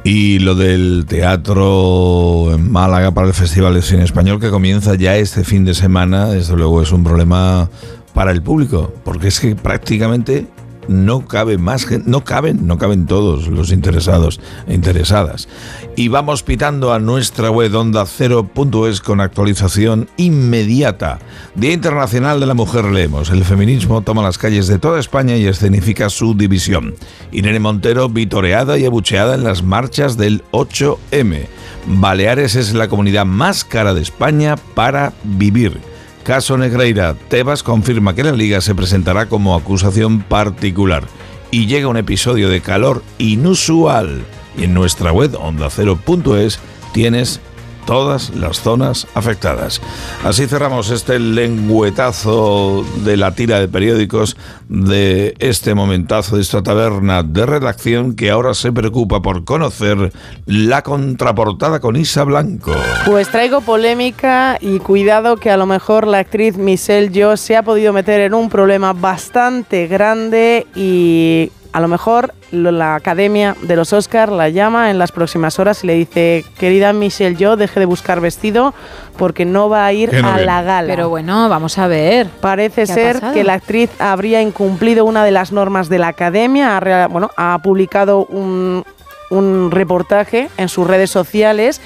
Y 0.04 0.40
lo 0.40 0.56
del 0.56 1.06
teatro 1.08 2.52
en 2.56 2.72
Málaga 2.72 3.12
para 3.12 3.28
el 3.28 3.36
Festival 3.36 3.76
de 3.76 3.84
Cine 3.84 4.04
Español, 4.04 4.40
que 4.40 4.50
comienza 4.50 4.96
ya 4.96 5.16
este 5.16 5.44
fin 5.44 5.64
de 5.64 5.76
semana, 5.76 6.30
desde 6.30 6.56
luego 6.56 6.82
es 6.82 6.92
un 6.92 7.04
problema 7.04 7.70
para 8.16 8.32
el 8.32 8.42
público, 8.42 8.92
porque 9.04 9.28
es 9.28 9.40
que 9.40 9.56
prácticamente 9.56 10.48
no 10.90 11.28
cabe 11.28 11.60
más 11.60 11.88
no 12.06 12.24
caben, 12.24 12.66
no 12.66 12.80
caben 12.80 13.06
todos 13.06 13.48
los 13.48 13.72
interesados 13.72 14.42
e 14.68 14.74
interesadas. 14.74 15.48
Y 15.96 16.08
vamos 16.08 16.42
pitando 16.42 16.94
a 16.94 17.00
nuestra 17.00 17.52
web 17.52 17.76
onda 17.76 18.06
cero.es 18.06 19.02
con 19.02 19.22
actualización 19.22 20.10
inmediata. 20.18 21.20
Día 21.54 21.74
Internacional 21.74 22.40
de 22.40 22.48
la 22.48 22.56
Mujer 22.56 22.86
leemos. 22.86 23.30
El 23.30 23.46
feminismo 23.46 24.02
toma 24.02 24.24
las 24.24 24.40
calles 24.40 24.68
de 24.68 24.80
toda 24.80 25.00
España 25.00 25.38
y 25.38 25.46
escenifica 25.46 26.10
su 26.10 26.36
división. 26.36 26.96
Irene 27.32 27.60
Montero 27.60 28.10
vitoreada 28.10 28.78
y 28.80 28.86
abucheada 28.86 29.36
en 29.36 29.44
las 29.44 29.62
marchas 29.62 30.18
del 30.18 30.44
8M. 30.52 31.46
Baleares 31.86 32.56
es 32.56 32.74
la 32.74 32.88
comunidad 32.88 33.26
más 33.26 33.64
cara 33.64 33.94
de 33.94 34.02
España 34.02 34.56
para 34.74 35.14
vivir. 35.24 35.89
Caso 36.30 36.60
Negreira, 36.60 37.16
Tebas 37.28 37.64
confirma 37.64 38.14
que 38.14 38.24
la 38.24 38.34
liga 38.34 38.62
se 38.62 38.76
presentará 38.76 39.26
como 39.26 39.56
acusación 39.56 40.22
particular. 40.22 41.06
Y 41.50 41.66
llega 41.66 41.88
un 41.88 41.98
episodio 41.98 42.50
de 42.50 42.62
calor 42.62 43.02
inusual. 43.18 44.22
Y 44.56 44.66
en 44.66 44.76
nuestra 44.76 45.12
web 45.12 45.36
ondacero.es 45.42 46.60
tienes 46.94 47.42
todas 47.90 48.36
las 48.36 48.62
zonas 48.62 49.08
afectadas. 49.16 49.82
Así 50.24 50.46
cerramos 50.46 50.92
este 50.92 51.18
lengüetazo 51.18 52.86
de 53.04 53.18
la 53.18 53.34
tira 53.34 53.60
de 53.60 53.68
periódicos 53.68 54.38
de 54.68 55.34
este 55.40 55.74
momentazo 55.74 56.36
de 56.36 56.44
esta 56.44 56.62
taberna 56.62 57.24
de 57.24 57.48
redacción 57.48 58.16
que 58.16 58.30
ahora 58.30 58.54
se 58.54 58.72
preocupa 58.72 59.24
por 59.24 59.44
conocer 59.44 60.14
la 60.46 60.84
contraportada 60.84 61.80
con 61.80 61.96
Isa 61.96 62.26
Blanco. 62.26 62.76
Pues 63.08 63.30
traigo 63.30 63.62
polémica 63.62 64.60
y 64.62 64.78
cuidado 64.78 65.38
que 65.38 65.50
a 65.50 65.58
lo 65.58 65.66
mejor 65.66 66.06
la 66.06 66.20
actriz 66.20 66.58
Michelle 66.58 67.10
Yeoh 67.10 67.38
se 67.38 67.58
ha 67.58 67.64
podido 67.64 67.92
meter 67.92 68.22
en 68.22 68.36
un 68.36 68.50
problema 68.52 68.94
bastante 68.94 69.88
grande 69.88 70.68
y 70.76 71.52
a 71.72 71.80
lo 71.80 71.88
mejor 71.88 72.36
la 72.52 72.96
Academia 72.96 73.56
de 73.62 73.76
los 73.76 73.94
Oscars 73.94 74.32
la 74.32 74.50
llama 74.50 74.90
en 74.90 74.98
las 74.98 75.12
próximas 75.12 75.60
horas 75.60 75.84
y 75.84 75.88
le 75.88 75.94
dice, 75.94 76.46
querida 76.58 76.94
Michelle 76.94 77.36
Yeoh, 77.36 77.56
deje 77.56 77.80
de 77.80 77.86
buscar 77.86 78.22
vestido 78.22 78.74
porque 79.18 79.46
no 79.46 79.70
va 79.70 79.86
a 79.86 79.94
ir 79.94 80.14
no 80.14 80.32
a 80.32 80.40
la 80.40 80.62
gala. 80.62 80.88
Pero 80.88 81.10
bueno, 81.10 81.50
vamos 81.50 81.78
a 81.78 81.88
ver. 81.88 82.28
Parece 82.42 82.86
¿Qué 82.86 82.92
ha 82.92 82.96
ser 82.96 83.22
que 83.34 83.44
la 83.44 83.54
actriz 83.54 83.90
habría 84.00 84.42
incumplido 84.42 85.06
una 85.06 85.24
de 85.24 85.32
las 85.32 85.52
normas 85.52 85.90
de 85.90 86.00
la 86.00 86.08
academia. 86.08 86.78
Ha, 86.78 87.08
bueno, 87.08 87.30
ha 87.38 87.60
publicado 87.62 88.26
un, 88.26 88.84
un 89.30 89.72
reportaje 89.72 90.50
en 90.58 90.70
sus 90.70 90.88
redes 90.88 91.10
sociales 91.12 91.82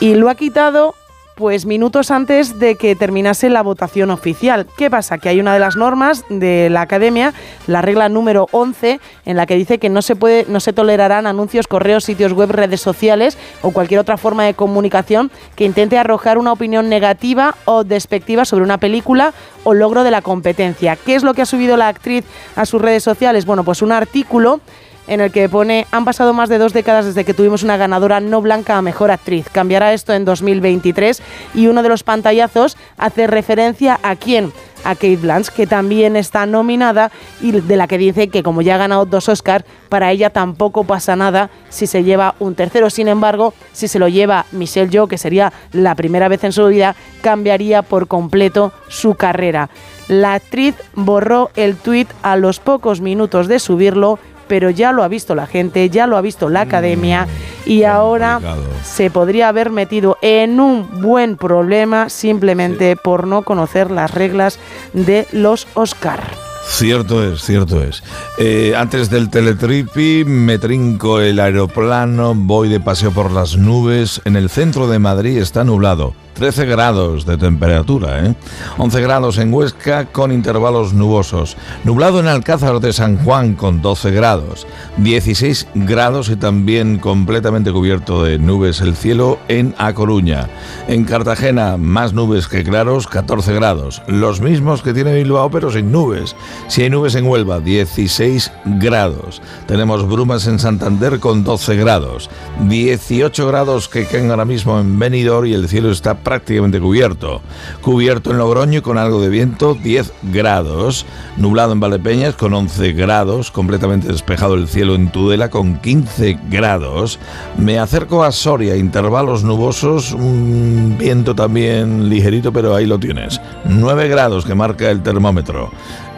y 0.00 0.14
lo 0.14 0.30
ha 0.30 0.34
quitado 0.34 0.94
pues 1.40 1.64
minutos 1.64 2.10
antes 2.10 2.58
de 2.58 2.76
que 2.76 2.94
terminase 2.94 3.48
la 3.48 3.62
votación 3.62 4.10
oficial. 4.10 4.66
¿Qué 4.76 4.90
pasa? 4.90 5.16
Que 5.16 5.30
hay 5.30 5.40
una 5.40 5.54
de 5.54 5.58
las 5.58 5.74
normas 5.74 6.22
de 6.28 6.68
la 6.68 6.82
academia, 6.82 7.32
la 7.66 7.80
regla 7.80 8.10
número 8.10 8.46
11, 8.52 9.00
en 9.24 9.36
la 9.38 9.46
que 9.46 9.56
dice 9.56 9.78
que 9.78 9.88
no 9.88 10.02
se 10.02 10.16
puede 10.16 10.44
no 10.48 10.60
se 10.60 10.74
tolerarán 10.74 11.26
anuncios, 11.26 11.66
correos, 11.66 12.04
sitios 12.04 12.34
web, 12.34 12.50
redes 12.50 12.82
sociales 12.82 13.38
o 13.62 13.70
cualquier 13.70 14.00
otra 14.00 14.18
forma 14.18 14.44
de 14.44 14.52
comunicación 14.52 15.30
que 15.56 15.64
intente 15.64 15.96
arrojar 15.96 16.36
una 16.36 16.52
opinión 16.52 16.90
negativa 16.90 17.56
o 17.64 17.84
despectiva 17.84 18.44
sobre 18.44 18.64
una 18.64 18.76
película 18.76 19.32
o 19.64 19.72
logro 19.72 20.04
de 20.04 20.10
la 20.10 20.20
competencia. 20.20 20.96
¿Qué 20.96 21.14
es 21.14 21.22
lo 21.22 21.32
que 21.32 21.40
ha 21.40 21.46
subido 21.46 21.78
la 21.78 21.88
actriz 21.88 22.26
a 22.54 22.66
sus 22.66 22.82
redes 22.82 23.02
sociales? 23.02 23.46
Bueno, 23.46 23.64
pues 23.64 23.80
un 23.80 23.92
artículo 23.92 24.60
en 25.06 25.20
el 25.20 25.32
que 25.32 25.48
pone 25.48 25.86
han 25.90 26.04
pasado 26.04 26.32
más 26.32 26.48
de 26.48 26.58
dos 26.58 26.72
décadas 26.72 27.06
desde 27.06 27.24
que 27.24 27.34
tuvimos 27.34 27.62
una 27.62 27.76
ganadora 27.76 28.20
no 28.20 28.40
blanca 28.40 28.76
a 28.76 28.82
mejor 28.82 29.10
actriz. 29.10 29.48
Cambiará 29.50 29.92
esto 29.92 30.12
en 30.12 30.24
2023 30.24 31.22
y 31.54 31.66
uno 31.66 31.82
de 31.82 31.88
los 31.88 32.02
pantallazos 32.02 32.76
hace 32.96 33.26
referencia 33.26 33.98
a 34.02 34.16
quién. 34.16 34.52
A 34.82 34.94
Kate 34.94 35.16
Blanche, 35.16 35.52
que 35.54 35.66
también 35.66 36.16
está 36.16 36.46
nominada 36.46 37.10
y 37.42 37.52
de 37.52 37.76
la 37.76 37.86
que 37.86 37.98
dice 37.98 38.28
que 38.28 38.42
como 38.42 38.62
ya 38.62 38.76
ha 38.76 38.78
ganado 38.78 39.04
dos 39.04 39.28
Oscars, 39.28 39.66
para 39.90 40.10
ella 40.10 40.30
tampoco 40.30 40.84
pasa 40.84 41.16
nada 41.16 41.50
si 41.68 41.86
se 41.86 42.02
lleva 42.02 42.34
un 42.38 42.54
tercero. 42.54 42.88
Sin 42.88 43.06
embargo, 43.06 43.52
si 43.72 43.88
se 43.88 43.98
lo 43.98 44.08
lleva 44.08 44.46
Michelle 44.52 44.90
Yeoh, 44.90 45.06
que 45.06 45.18
sería 45.18 45.52
la 45.72 45.94
primera 45.96 46.28
vez 46.28 46.44
en 46.44 46.52
su 46.52 46.66
vida, 46.66 46.96
cambiaría 47.20 47.82
por 47.82 48.08
completo 48.08 48.72
su 48.88 49.16
carrera. 49.16 49.68
La 50.08 50.32
actriz 50.32 50.74
borró 50.94 51.50
el 51.56 51.76
tuit 51.76 52.08
a 52.22 52.36
los 52.36 52.58
pocos 52.58 53.02
minutos 53.02 53.48
de 53.48 53.58
subirlo 53.58 54.18
pero 54.50 54.68
ya 54.68 54.90
lo 54.90 55.04
ha 55.04 55.08
visto 55.08 55.36
la 55.36 55.46
gente, 55.46 55.88
ya 55.90 56.08
lo 56.08 56.16
ha 56.16 56.20
visto 56.20 56.48
la 56.48 56.62
academia 56.62 57.28
y 57.64 57.84
ahora 57.84 58.40
se 58.82 59.08
podría 59.08 59.46
haber 59.46 59.70
metido 59.70 60.18
en 60.22 60.58
un 60.58 61.00
buen 61.00 61.36
problema 61.36 62.08
simplemente 62.08 62.96
por 62.96 63.28
no 63.28 63.42
conocer 63.42 63.92
las 63.92 64.12
reglas 64.12 64.58
de 64.92 65.28
los 65.30 65.68
Oscar. 65.74 66.32
Cierto 66.66 67.24
es, 67.24 67.42
cierto 67.42 67.80
es. 67.80 68.02
Eh, 68.38 68.74
antes 68.76 69.08
del 69.08 69.30
teletripi 69.30 70.24
me 70.26 70.58
trinco 70.58 71.20
el 71.20 71.38
aeroplano, 71.38 72.34
voy 72.34 72.68
de 72.68 72.80
paseo 72.80 73.12
por 73.12 73.30
las 73.30 73.56
nubes. 73.56 74.20
En 74.24 74.34
el 74.34 74.50
centro 74.50 74.88
de 74.88 74.98
Madrid 74.98 75.38
está 75.38 75.62
nublado. 75.62 76.12
13 76.34 76.66
grados 76.66 77.26
de 77.26 77.36
temperatura, 77.36 78.24
¿eh? 78.24 78.34
11 78.78 79.00
grados 79.00 79.38
en 79.38 79.52
Huesca 79.52 80.06
con 80.06 80.32
intervalos 80.32 80.92
nubosos. 80.92 81.56
Nublado 81.84 82.20
en 82.20 82.26
Alcázar 82.26 82.80
de 82.80 82.92
San 82.92 83.22
Juan 83.24 83.54
con 83.54 83.82
12 83.82 84.10
grados. 84.10 84.66
16 84.98 85.68
grados 85.74 86.28
y 86.28 86.36
también 86.36 86.98
completamente 86.98 87.72
cubierto 87.72 88.24
de 88.24 88.38
nubes 88.38 88.80
el 88.80 88.96
cielo 88.96 89.38
en 89.48 89.74
A 89.78 89.92
Coruña. 89.92 90.48
En 90.88 91.04
Cartagena, 91.04 91.76
más 91.76 92.12
nubes 92.12 92.48
que 92.48 92.64
claros, 92.64 93.06
14 93.06 93.54
grados. 93.54 94.02
Los 94.06 94.40
mismos 94.40 94.82
que 94.82 94.94
tiene 94.94 95.14
Bilbao, 95.14 95.50
pero 95.50 95.70
sin 95.70 95.92
nubes. 95.92 96.36
Si 96.68 96.82
hay 96.82 96.90
nubes 96.90 97.14
en 97.14 97.26
Huelva, 97.26 97.60
16 97.60 98.52
grados. 98.64 99.42
Tenemos 99.66 100.08
brumas 100.08 100.46
en 100.46 100.58
Santander 100.58 101.18
con 101.20 101.44
12 101.44 101.76
grados. 101.76 102.30
18 102.68 103.46
grados 103.46 103.88
que 103.88 104.06
caen 104.06 104.30
ahora 104.30 104.44
mismo 104.44 104.78
en 104.78 104.98
Benidorm 104.98 105.46
y 105.46 105.54
el 105.54 105.68
cielo 105.68 105.90
está 105.90 106.19
prácticamente 106.22 106.80
cubierto. 106.80 107.40
Cubierto 107.82 108.30
en 108.30 108.38
Logroño 108.38 108.82
con 108.82 108.98
algo 108.98 109.20
de 109.20 109.28
viento, 109.28 109.74
10 109.74 110.12
grados. 110.22 111.06
Nublado 111.36 111.72
en 111.72 111.80
Valdepeñas 111.80 112.34
con 112.34 112.54
11 112.54 112.92
grados. 112.92 113.50
Completamente 113.50 114.08
despejado 114.08 114.54
el 114.54 114.68
cielo 114.68 114.94
en 114.94 115.10
Tudela 115.10 115.50
con 115.50 115.78
15 115.78 116.38
grados. 116.50 117.18
Me 117.58 117.78
acerco 117.78 118.24
a 118.24 118.32
Soria, 118.32 118.76
intervalos 118.76 119.44
nubosos, 119.44 120.12
un 120.12 120.96
viento 120.98 121.34
también 121.34 122.08
ligerito, 122.08 122.52
pero 122.52 122.74
ahí 122.74 122.86
lo 122.86 122.98
tienes. 122.98 123.40
9 123.64 124.08
grados 124.08 124.44
que 124.44 124.54
marca 124.54 124.90
el 124.90 125.02
termómetro. 125.02 125.70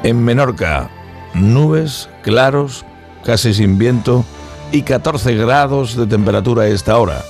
En 0.02 0.22
Menorca, 0.24 0.90
nubes, 1.34 2.08
claros, 2.22 2.84
casi 3.24 3.54
sin 3.54 3.78
viento 3.78 4.24
y 4.72 4.82
14 4.82 5.34
grados 5.34 5.96
de 5.96 6.06
temperatura 6.06 6.64
a 6.64 6.68
esta 6.68 6.98
hora. 6.98 7.22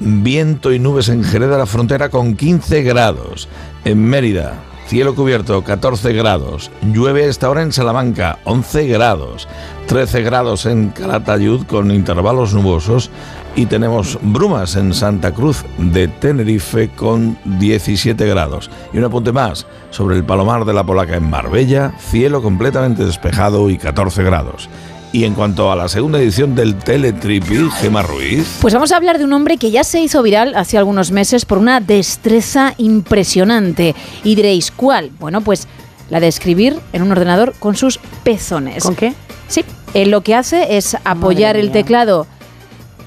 Viento 0.00 0.72
y 0.72 0.78
nubes 0.78 1.08
en 1.08 1.22
Jerez 1.22 1.48
de 1.50 1.58
la 1.58 1.66
Frontera 1.66 2.08
con 2.08 2.36
15 2.36 2.82
grados. 2.82 3.48
En 3.84 4.04
Mérida, 4.04 4.54
cielo 4.86 5.14
cubierto 5.14 5.62
14 5.62 6.12
grados. 6.12 6.70
Llueve 6.82 7.28
esta 7.28 7.48
hora 7.48 7.62
en 7.62 7.72
Salamanca 7.72 8.38
11 8.44 8.86
grados. 8.86 9.48
13 9.86 10.22
grados 10.22 10.66
en 10.66 10.90
Calatayud 10.90 11.66
con 11.66 11.90
intervalos 11.90 12.54
nubosos. 12.54 13.10
Y 13.56 13.66
tenemos 13.66 14.18
brumas 14.20 14.74
en 14.74 14.92
Santa 14.94 15.32
Cruz 15.32 15.64
de 15.78 16.08
Tenerife 16.08 16.88
con 16.88 17.38
17 17.44 18.26
grados. 18.26 18.70
Y 18.92 18.98
un 18.98 19.04
apunte 19.04 19.30
más, 19.30 19.66
sobre 19.90 20.16
el 20.16 20.24
Palomar 20.24 20.64
de 20.64 20.74
la 20.74 20.84
Polaca 20.84 21.16
en 21.16 21.30
Marbella, 21.30 21.94
cielo 21.98 22.42
completamente 22.42 23.04
despejado 23.04 23.70
y 23.70 23.78
14 23.78 24.24
grados. 24.24 24.68
Y 25.14 25.24
en 25.24 25.34
cuanto 25.34 25.70
a 25.70 25.76
la 25.76 25.86
segunda 25.86 26.18
edición 26.18 26.56
del 26.56 26.74
Teletripi, 26.74 27.70
Gema 27.80 28.02
Ruiz. 28.02 28.58
Pues 28.60 28.74
vamos 28.74 28.90
a 28.90 28.96
hablar 28.96 29.18
de 29.18 29.24
un 29.24 29.32
hombre 29.32 29.58
que 29.58 29.70
ya 29.70 29.84
se 29.84 30.00
hizo 30.00 30.20
viral 30.24 30.56
hace 30.56 30.76
algunos 30.76 31.12
meses 31.12 31.44
por 31.44 31.58
una 31.58 31.78
destreza 31.78 32.74
impresionante. 32.78 33.94
Y 34.24 34.34
diréis, 34.34 34.72
¿cuál? 34.72 35.12
Bueno, 35.20 35.40
pues 35.40 35.68
la 36.10 36.18
de 36.18 36.26
escribir 36.26 36.80
en 36.92 37.02
un 37.02 37.12
ordenador 37.12 37.54
con 37.60 37.76
sus 37.76 38.00
pezones. 38.24 38.82
¿Con 38.82 38.96
qué? 38.96 39.14
Sí, 39.46 39.64
él 39.94 40.10
lo 40.10 40.22
que 40.22 40.34
hace 40.34 40.76
es 40.76 40.96
apoyar 41.04 41.56
el 41.56 41.70
teclado 41.70 42.26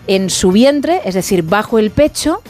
en 0.08 0.30
su 0.30 0.54
vientre, 0.54 1.02
es 1.04 1.14
decir, 1.14 1.44
bajo 1.44 1.78
el 1.78 1.92
pecho, 1.92 2.42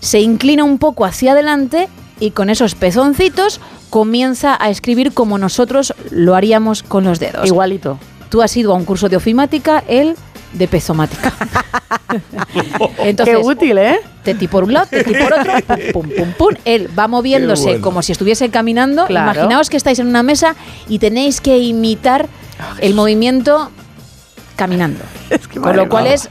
se 0.00 0.18
inclina 0.18 0.64
un 0.64 0.78
poco 0.78 1.04
hacia 1.04 1.30
adelante 1.30 1.88
y 2.18 2.32
con 2.32 2.50
esos 2.50 2.74
pezoncitos 2.74 3.60
comienza 3.88 4.58
a 4.60 4.68
escribir 4.68 5.12
como 5.12 5.38
nosotros 5.38 5.94
lo 6.10 6.34
haríamos 6.34 6.82
con 6.82 7.04
los 7.04 7.20
dedos. 7.20 7.46
Igualito. 7.46 8.00
Tú 8.28 8.42
has 8.42 8.56
ido 8.56 8.72
a 8.72 8.74
un 8.74 8.84
curso 8.84 9.08
de 9.08 9.16
ofimática, 9.16 9.82
él 9.86 10.16
de 10.52 10.68
pezomática. 10.68 11.32
Qué 13.24 13.36
útil, 13.36 13.78
¿eh? 13.78 14.00
Teti 14.22 14.48
por 14.48 14.64
un 14.64 14.72
lado, 14.72 14.86
teti 14.86 15.12
por 15.14 15.32
otro, 15.32 15.52
pum, 15.66 15.78
pum, 15.92 16.10
pum, 16.16 16.32
pum. 16.32 16.54
Él 16.64 16.88
va 16.98 17.08
moviéndose 17.08 17.64
bueno. 17.64 17.82
como 17.82 18.02
si 18.02 18.12
estuviese 18.12 18.48
caminando. 18.50 19.06
Claro. 19.06 19.32
Imaginaos 19.32 19.70
que 19.70 19.76
estáis 19.76 19.98
en 19.98 20.06
una 20.06 20.22
mesa 20.22 20.56
y 20.88 20.98
tenéis 20.98 21.40
que 21.40 21.58
imitar 21.58 22.28
el 22.80 22.94
movimiento 22.94 23.70
caminando. 24.56 25.04
Con 25.60 25.76
lo 25.76 25.88
cual 25.88 26.06
es 26.06 26.28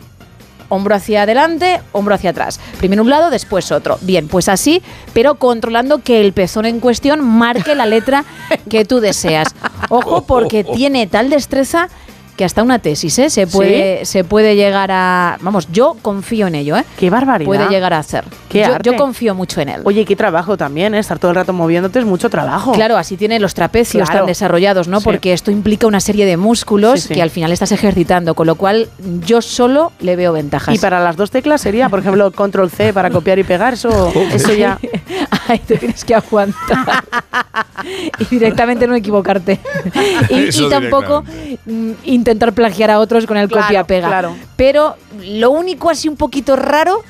hombro 0.70 0.96
hacia 0.96 1.24
adelante, 1.24 1.82
hombro 1.92 2.16
hacia 2.16 2.32
atrás. 2.32 2.60
Primero 2.78 3.04
un 3.04 3.10
lado, 3.10 3.30
después 3.30 3.72
otro. 3.72 3.98
Bien, 4.02 4.28
pues 4.28 4.50
así, 4.50 4.82
pero 5.14 5.36
controlando 5.36 6.00
que 6.00 6.22
el 6.22 6.34
pezón 6.34 6.66
en 6.66 6.80
cuestión 6.80 7.24
marque 7.24 7.76
la 7.76 7.86
letra 7.86 8.26
que 8.70 8.86
tú 8.86 9.00
deseas. 9.00 9.50
Ojo, 9.90 10.24
porque 10.24 10.64
tiene 10.64 11.08
tal 11.08 11.30
destreza 11.30 11.90
que 12.36 12.44
hasta 12.44 12.64
una 12.64 12.80
tesis 12.80 13.18
¿eh? 13.20 13.30
se, 13.30 13.48
puede, 13.48 14.06
se 14.06 14.24
puede 14.24 14.56
llegar 14.56 14.92
a... 14.92 15.38
Vamos, 15.42 15.68
yo 15.72 15.96
confío 16.02 16.48
en 16.48 16.56
ello, 16.56 16.76
¿eh? 16.78 16.84
Qué 16.98 17.10
barbaridad. 17.10 17.46
Puede 17.48 17.68
llegar 17.70 17.94
a 17.94 18.00
hacer. 18.00 18.26
Qué 18.50 18.60
yo, 18.60 18.76
arte. 18.76 18.90
yo 18.90 18.98
confío 18.98 19.34
mucho 19.34 19.62
en 19.62 19.70
él. 19.70 19.82
Oye, 19.86 20.06
qué 20.06 20.16
trabajo 20.16 20.58
también, 20.58 20.94
¿eh? 20.96 21.00
Estar 21.00 21.18
todo 21.18 21.32
el 21.32 21.36
rato 21.36 21.54
moviéndote 21.54 22.00
es 22.00 22.06
mucho 22.06 22.30
trabajo. 22.30 22.74
Claro, 22.74 22.98
así 22.98 23.16
tiene 23.16 23.40
los 23.40 23.54
trapecios 23.54 24.10
Claro. 24.10 24.22
tan 24.22 24.28
desarrollados, 24.28 24.88
¿no? 24.88 25.00
Sí. 25.00 25.06
Porque 25.06 25.34
esto 25.34 25.52
implica 25.52 25.88
una 25.88 26.00
serie 26.00 26.26
de 26.26 26.38
músculos 26.38 27.02
Sí, 27.02 27.08
sí. 27.10 27.14
que 27.14 27.22
al 27.22 27.30
final 27.30 27.52
estás 27.52 27.72
ejercitando, 27.72 28.36
con 28.36 28.48
lo 28.48 28.56
cual 28.56 28.90
yo 29.26 29.42
solo 29.42 29.92
le 30.00 30.16
veo 30.16 30.34
ventajas. 30.34 30.76
Y 30.76 30.78
para 30.78 31.00
las 31.00 31.16
dos 31.16 31.32
teclas 31.32 31.62
sería, 31.62 31.90
por 31.90 32.00
ejemplo, 32.00 32.32
control 32.36 32.70
C 32.70 32.92
para 32.92 33.10
copiar 33.10 33.40
y 33.40 33.44
pegar, 33.44 33.74
eso, 33.74 34.12
eso 34.34 34.54
ya. 34.54 34.78
Ay, 35.48 35.60
te 35.60 35.78
tienes 35.78 36.04
que 36.04 36.16
aguantar. 36.16 37.04
y 38.20 38.26
directamente 38.26 38.88
no 38.88 38.96
equivocarte. 38.96 39.60
y, 40.30 40.70
tampoco 40.70 41.24
intentar 42.26 42.54
plagiar 42.54 42.90
a 42.90 43.00
otros 43.00 43.26
con 43.28 43.38
el 43.38 43.48
Claro, 43.48 43.64
copia-pega. 43.68 44.08
claro. 44.08 44.36
Pero 44.56 44.96
lo 45.22 45.52
único 45.52 45.90
así 45.92 46.08
un 46.10 46.16
poquito 46.18 46.56
raro 46.56 47.04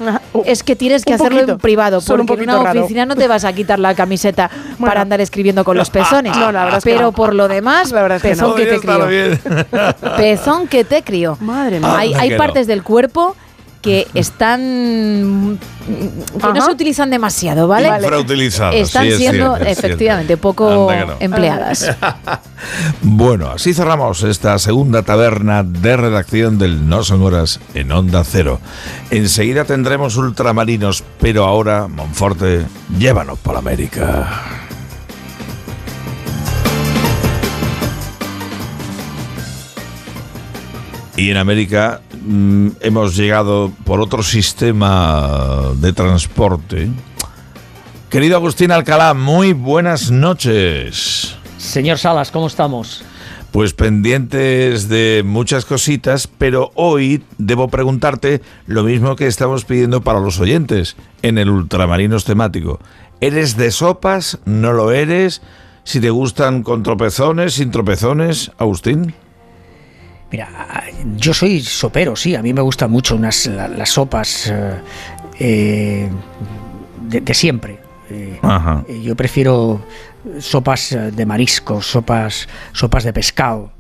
es 0.46 0.62
que 0.64 0.76
tienes 0.76 1.06
que 1.06 1.12
un 1.14 1.16
hacerlo 1.16 1.38
poquito, 1.38 1.52
en 1.54 1.60
privado. 1.60 2.00
un 2.00 2.26
Porque 2.26 2.44
en 2.44 2.50
una 2.50 2.64
raro. 2.64 2.80
oficina 2.82 3.06
no 3.06 3.16
te 3.16 3.28
vas 3.28 3.46
a 3.46 3.54
quitar 3.54 3.80
la 3.80 3.96
camiseta 3.96 4.50
para 4.82 5.02
andar 5.02 5.22
escribiendo 5.22 5.64
con 5.64 5.78
los 5.78 5.90
pezones. 5.90 6.36
No, 6.36 6.52
la 6.52 6.64
verdad 6.66 6.78
es 6.80 6.84
que 6.84 6.90
Pero 6.92 7.02
no. 7.04 7.12
por 7.14 7.34
lo 7.34 7.48
demás, 7.48 7.92
es 7.94 8.22
que 8.22 8.30
pezón 8.30 8.50
no. 8.50 8.56
que 8.56 8.66
te 8.66 8.80
crió. 8.80 9.08
Pezón 10.18 10.68
que 10.68 10.84
te 10.84 11.02
crió. 11.04 11.38
Madre 11.40 11.80
mía. 11.80 11.98
Hay, 11.98 12.10
Anda 12.14 12.22
hay 12.24 12.38
partes 12.38 12.68
del 12.68 12.84
cuerpo 12.84 13.36
que 13.86 14.08
están 14.16 15.60
que 15.86 16.54
no 16.54 16.66
se 16.66 16.72
utilizan 16.72 17.12
demasiado, 17.12 17.68
¿vale? 17.68 17.88
Infrautilizadas, 17.88 18.74
Están 18.74 19.04
sí, 19.04 19.10
es 19.10 19.18
siendo 19.18 19.56
es 19.58 19.78
efectivamente 19.78 20.38
poco 20.38 20.92
no. 20.92 21.16
empleadas. 21.20 21.96
Bueno, 23.04 23.52
así 23.52 23.76
cerramos 23.76 24.24
esta 24.24 24.58
segunda 24.58 25.04
taberna 25.04 25.62
de 25.62 25.96
redacción 25.98 26.58
del 26.58 26.90
No 26.90 27.04
Son 27.04 27.22
Horas 27.22 27.60
en 27.76 27.92
Onda 27.92 28.24
Cero. 28.24 28.60
Enseguida 29.12 29.66
tendremos 29.66 30.18
ultramarinos, 30.18 31.04
pero 31.20 31.46
ahora, 31.46 31.88
Monforte, 31.88 32.66
llévanos 32.98 33.38
para 33.38 33.60
América. 33.60 34.42
Y 41.16 41.30
en 41.30 41.38
América 41.38 42.02
hemos 42.82 43.16
llegado 43.16 43.72
por 43.84 44.00
otro 44.00 44.24
sistema 44.24 45.72
de 45.76 45.94
transporte. 45.94 46.90
Querido 48.10 48.38
Agustín 48.38 48.72
Alcalá, 48.72 49.14
muy 49.14 49.54
buenas 49.54 50.12
noches. 50.12 51.36
Señor 51.58 51.98
Salas, 51.98 52.32
¿cómo 52.32 52.48
estamos? 52.48 53.04
Pues 53.52 53.74
pendientes 53.74 54.90
de 54.90 55.24
muchas 55.26 55.66
cositas, 55.66 56.28
pero 56.28 56.72
hoy 56.76 57.24
debo 57.38 57.70
preguntarte 57.70 58.42
lo 58.68 58.84
mismo 58.84 59.16
que 59.16 59.28
estamos 59.28 59.66
pidiendo 59.66 60.02
para 60.02 60.20
los 60.20 60.40
oyentes 60.40 60.96
en 61.22 61.38
el 61.38 61.50
Ultramarinos 61.50 62.26
temático. 62.26 62.80
¿Eres 63.22 63.56
de 63.58 63.72
sopas? 63.72 64.40
¿No 64.46 64.74
lo 64.74 64.92
eres? 64.92 65.42
Si 65.84 66.00
te 66.00 66.10
gustan 66.10 66.64
con 66.64 66.84
tropezones, 66.84 67.54
sin 67.54 67.72
tropezones, 67.72 68.52
Agustín. 68.58 69.14
Mira, 70.32 70.50
yo 71.18 71.34
soy 71.34 71.62
sopero, 71.62 72.16
sí, 72.16 72.36
a 72.36 72.42
mí 72.42 72.54
me 72.54 72.62
gustan 72.62 72.92
mucho 72.92 73.16
unas, 73.16 73.46
la- 73.46 73.68
las 73.68 73.90
sopas 73.90 74.48
eh, 74.52 74.74
eh, 75.40 76.10
de, 77.08 77.22
de 77.22 77.34
siempre. 77.34 77.80
Eh, 78.10 78.38
Ajá. 78.42 78.84
yo 79.04 79.16
prefiero 79.16 79.82
sopas 80.40 80.96
de 81.12 81.26
mariscos, 81.26 81.86
sopas, 81.88 82.48
sopas 82.74 83.04
de 83.04 83.14
pescado. 83.14 83.72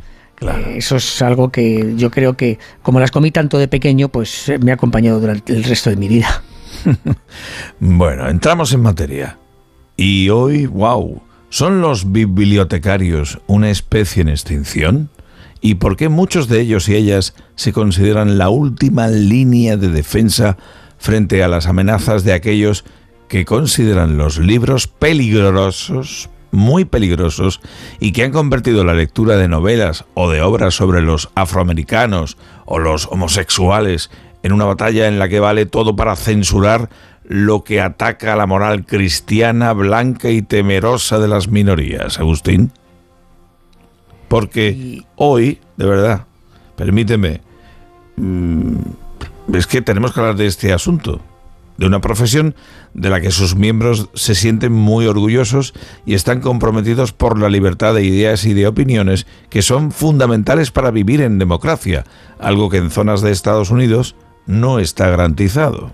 Eh, 0.42 0.76
eso 0.78 0.96
es 0.98 1.22
algo 1.22 1.50
que 1.52 1.94
yo 1.96 2.12
creo 2.12 2.36
que, 2.38 2.60
como 2.82 3.00
las 3.00 3.12
comí 3.12 3.32
tanto 3.32 3.58
de 3.58 3.68
pequeño, 3.68 4.10
pues 4.10 4.52
me 4.62 4.72
ha 4.72 4.76
acompañado 4.76 5.20
durante 5.20 5.54
el 5.54 5.64
resto 5.64 5.90
de 5.90 5.96
mi 5.96 6.08
vida. 6.08 6.44
Bueno, 7.80 8.30
entramos 8.30 8.74
en 8.74 8.82
materia. 8.82 9.38
Y 9.98 10.30
hoy, 10.30 10.66
wow, 10.66 11.22
¿son 11.50 11.82
los 11.82 12.12
bibliotecarios 12.12 13.40
una 13.48 13.70
especie 13.70 14.22
en 14.22 14.30
extinción? 14.30 15.10
¿Y 15.66 15.74
por 15.74 15.98
qué 15.98 16.10
muchos 16.10 16.48
de 16.48 16.62
ellos 16.62 16.88
y 16.90 16.96
ellas 16.96 17.34
se 17.56 17.74
consideran 17.74 18.38
la 18.38 18.50
última 18.50 19.08
línea 19.08 19.78
de 19.78 19.90
defensa 19.90 20.58
frente 21.00 21.44
a 21.44 21.48
las 21.48 21.66
amenazas 21.66 22.24
de 22.24 22.34
aquellos 22.34 22.86
que 23.30 23.46
consideran 23.46 24.16
los 24.16 24.38
libros 24.38 24.86
peligrosos, 24.86 26.30
muy 26.52 26.86
peligrosos, 26.86 27.62
y 28.00 28.12
que 28.12 28.26
han 28.26 28.32
convertido 28.32 28.84
la 28.84 28.94
lectura 28.94 29.38
de 29.38 29.48
novelas 29.48 30.06
o 30.14 30.30
de 30.30 30.44
obras 30.44 30.76
sobre 30.76 31.02
los 31.02 31.32
afroamericanos 31.34 32.38
o 32.66 32.78
los 32.78 33.08
homosexuales 33.08 34.12
en 34.44 34.54
una 34.54 34.66
batalla 34.66 35.08
en 35.08 35.18
la 35.18 35.30
que 35.30 35.40
vale 35.40 35.66
todo 35.66 35.96
para 35.96 36.16
censurar 36.16 36.92
lo 37.24 37.64
que 37.64 37.82
ataca 37.82 38.34
a 38.34 38.36
la 38.36 38.46
moral 38.46 38.86
cristiana, 38.86 39.74
blanca 39.74 40.30
y 40.30 40.44
temerosa 40.44 41.18
de 41.18 41.28
las 41.28 41.48
minorías, 41.48 42.20
Agustín? 42.20 42.72
Porque 44.36 45.02
hoy, 45.16 45.60
de 45.78 45.86
verdad, 45.86 46.26
permíteme, 46.76 47.40
mm, 48.18 48.76
es 49.54 49.66
que 49.66 49.82
tenemos 49.82 50.12
que 50.12 50.20
hablar 50.20 50.36
de 50.36 50.46
este 50.46 50.74
asunto, 50.74 51.22
de 51.78 51.86
una 51.88 52.02
profesión 52.02 52.54
de 52.94 53.10
la 53.10 53.22
que 53.22 53.32
sus 53.32 53.56
miembros 53.56 54.10
se 54.14 54.36
sienten 54.36 54.74
muy 54.74 55.08
orgullosos 55.08 55.74
y 56.06 56.16
están 56.16 56.42
comprometidos 56.42 57.14
por 57.14 57.40
la 57.40 57.48
libertad 57.48 57.94
de 57.94 58.04
ideas 58.04 58.44
y 58.44 58.54
de 58.54 58.68
opiniones 58.68 59.26
que 59.50 59.62
son 59.62 59.94
fundamentales 59.94 60.70
para 60.70 60.92
vivir 60.92 61.22
en 61.22 61.40
democracia, 61.40 62.04
algo 62.38 62.70
que 62.70 62.76
en 62.76 62.92
zonas 62.92 63.22
de 63.22 63.32
Estados 63.32 63.72
Unidos 63.72 64.18
no 64.48 64.80
está 64.80 65.10
garantizado. 65.10 65.94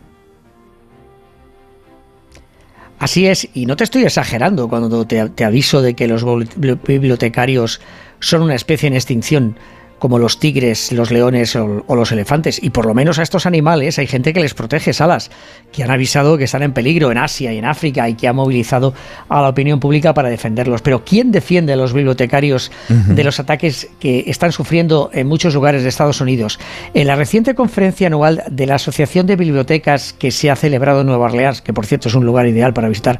Así 2.98 3.28
es, 3.28 3.50
y 3.54 3.68
no 3.68 3.76
te 3.76 3.84
estoy 3.84 4.04
exagerando 4.04 4.68
cuando 4.68 5.06
te, 5.06 5.30
te 5.30 5.44
aviso 5.46 5.84
de 5.84 5.96
que 5.96 6.08
los 6.08 6.26
bibli- 6.26 6.80
bibliotecarios 6.88 7.82
son 8.22 8.42
una 8.42 8.56
especie 8.56 8.88
en 8.88 8.94
extinción, 8.94 9.58
como 10.02 10.18
los 10.18 10.40
tigres, 10.40 10.92
los 10.92 11.12
leones 11.12 11.56
o, 11.56 11.84
o 11.86 11.96
los 11.96 12.12
elefantes. 12.12 12.62
Y 12.64 12.72
por 12.72 12.88
lo 12.88 12.96
menos 12.96 13.20
a 13.20 13.22
estos 13.22 13.46
animales 13.46 14.00
hay 14.00 14.08
gente 14.08 14.34
que 14.34 14.40
les 14.40 14.56
protege, 14.56 14.94
Salas, 14.94 15.30
que 15.72 15.84
han 15.84 15.92
avisado 15.92 16.40
que 16.40 16.46
están 16.46 16.64
en 16.64 16.74
peligro 16.74 17.12
en 17.12 17.20
Asia 17.20 17.54
y 17.54 17.60
en 17.60 17.66
África 17.66 18.10
y 18.10 18.16
que 18.16 18.28
ha 18.28 18.34
movilizado 18.34 18.96
a 19.30 19.44
la 19.44 19.50
opinión 19.50 19.80
pública 19.80 20.16
para 20.16 20.30
defenderlos. 20.30 20.82
Pero 20.82 21.06
¿quién 21.06 21.32
defiende 21.32 21.74
a 21.74 21.76
los 21.76 21.94
bibliotecarios 21.94 22.72
de 22.90 23.24
los 23.24 23.40
ataques 23.40 23.90
que 24.00 24.24
están 24.26 24.52
sufriendo 24.52 25.12
en 25.14 25.28
muchos 25.28 25.54
lugares 25.54 25.84
de 25.84 25.90
Estados 25.90 26.20
Unidos? 26.20 26.60
En 26.96 27.06
la 27.06 27.16
reciente 27.16 27.54
conferencia 27.54 28.08
anual 28.08 28.44
de 28.50 28.66
la 28.66 28.76
Asociación 28.76 29.28
de 29.28 29.36
Bibliotecas 29.36 30.14
que 30.14 30.32
se 30.32 30.50
ha 30.50 30.56
celebrado 30.56 31.02
en 31.02 31.08
Nueva 31.08 31.26
Orleans, 31.26 31.62
que 31.62 31.74
por 31.74 31.86
cierto 31.86 32.08
es 32.08 32.16
un 32.16 32.26
lugar 32.26 32.48
ideal 32.48 32.74
para 32.74 32.90
visitar 32.90 33.20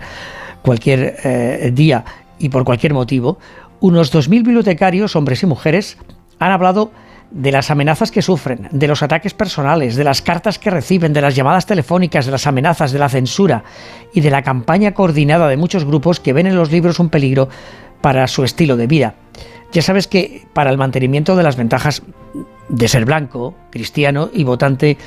cualquier 0.64 1.16
eh, 1.24 1.72
día 1.72 2.04
y 2.42 2.50
por 2.50 2.64
cualquier 2.64 2.94
motivo, 2.96 3.38
unos 3.82 4.14
2.000 4.14 4.30
bibliotecarios, 4.44 5.16
hombres 5.16 5.44
y 5.44 5.48
mujeres, 5.48 5.98
han 6.40 6.52
hablado 6.52 6.92
de 7.32 7.52
las 7.52 7.72
amenazas 7.72 8.12
que 8.12 8.22
sufren, 8.22 8.70
de 8.72 8.88
los 8.88 9.04
ataques 9.04 9.34
personales, 9.34 9.96
de 9.96 10.04
las 10.04 10.22
cartas 10.22 10.60
que 10.60 10.70
reciben, 10.70 11.14
de 11.14 11.22
las 11.22 11.36
llamadas 11.36 11.66
telefónicas, 11.66 12.26
de 12.26 12.32
las 12.32 12.46
amenazas, 12.46 12.92
de 12.92 13.00
la 13.00 13.10
censura 13.10 13.64
y 14.14 14.22
de 14.22 14.30
la 14.30 14.44
campaña 14.44 14.94
coordinada 14.94 15.48
de 15.48 15.58
muchos 15.58 15.86
grupos 15.86 16.20
que 16.20 16.34
ven 16.34 16.48
en 16.48 16.56
los 16.56 16.72
libros 16.72 17.00
un 17.00 17.10
peligro 17.10 17.50
para 18.02 18.28
su 18.28 18.44
estilo 18.44 18.78
de 18.78 18.88
vida. 18.88 19.16
Ya 19.72 19.82
sabes 19.82 20.08
que 20.08 20.46
para 20.54 20.70
el 20.70 20.78
mantenimiento 20.78 21.36
de 21.36 21.44
las 21.44 21.56
ventajas 21.56 22.04
de 22.68 22.88
ser 22.88 23.06
blanco, 23.06 23.56
cristiano 23.72 24.30
y 24.34 24.44
votante 24.44 24.98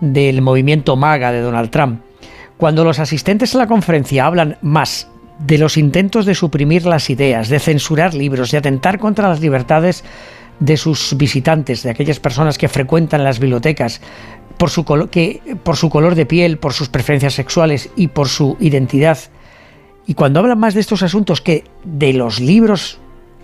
del 0.00 0.42
movimiento 0.42 0.96
MAGA 0.96 1.32
de 1.32 1.40
Donald 1.40 1.70
Trump, 1.70 2.02
cuando 2.58 2.84
los 2.84 2.98
asistentes 2.98 3.54
a 3.54 3.58
la 3.58 3.66
conferencia 3.66 4.26
hablan 4.26 4.58
más 4.60 5.08
de 5.44 5.58
los 5.58 5.76
intentos 5.76 6.26
de 6.26 6.34
suprimir 6.34 6.86
las 6.86 7.10
ideas, 7.10 7.48
de 7.48 7.58
censurar 7.58 8.14
libros, 8.14 8.50
de 8.50 8.58
atentar 8.58 8.98
contra 8.98 9.28
las 9.28 9.40
libertades 9.40 10.04
de 10.58 10.76
sus 10.76 11.16
visitantes, 11.16 11.82
de 11.82 11.90
aquellas 11.90 12.20
personas 12.20 12.58
que 12.58 12.68
frecuentan 12.68 13.24
las 13.24 13.38
bibliotecas, 13.38 14.00
por 14.58 14.68
su, 14.68 14.84
colo- 14.84 15.08
que, 15.08 15.40
por 15.62 15.76
su 15.76 15.88
color 15.88 16.14
de 16.14 16.26
piel, 16.26 16.58
por 16.58 16.74
sus 16.74 16.90
preferencias 16.90 17.32
sexuales 17.32 17.88
y 17.96 18.08
por 18.08 18.28
su 18.28 18.58
identidad. 18.60 19.18
Y 20.06 20.12
cuando 20.14 20.40
hablan 20.40 20.58
más 20.58 20.74
de 20.74 20.80
estos 20.80 21.02
asuntos 21.02 21.40
que 21.40 21.64
de 21.84 22.12
los 22.12 22.40
libros 22.40 22.98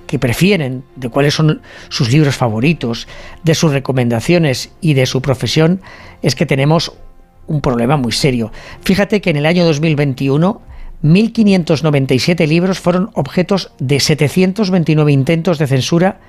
que 0.06 0.18
prefieren, 0.18 0.84
de 0.94 1.08
cuáles 1.08 1.34
son 1.34 1.62
sus 1.88 2.12
libros 2.12 2.36
favoritos, 2.36 3.08
de 3.42 3.54
sus 3.54 3.72
recomendaciones 3.72 4.70
y 4.82 4.92
de 4.94 5.06
su 5.06 5.22
profesión, 5.22 5.80
es 6.22 6.34
que 6.34 6.44
tenemos 6.44 6.92
un 7.46 7.62
problema 7.62 7.96
muy 7.96 8.12
serio. 8.12 8.52
Fíjate 8.82 9.22
que 9.22 9.30
en 9.30 9.36
el 9.36 9.46
año 9.46 9.64
2021 9.64 10.60
1.597 11.02 12.46
libros 12.46 12.80
fueron 12.80 13.10
objetos 13.14 13.72
de 13.78 14.00
729 14.00 15.12
intentos 15.12 15.58
de 15.58 15.66
censura 15.66 16.20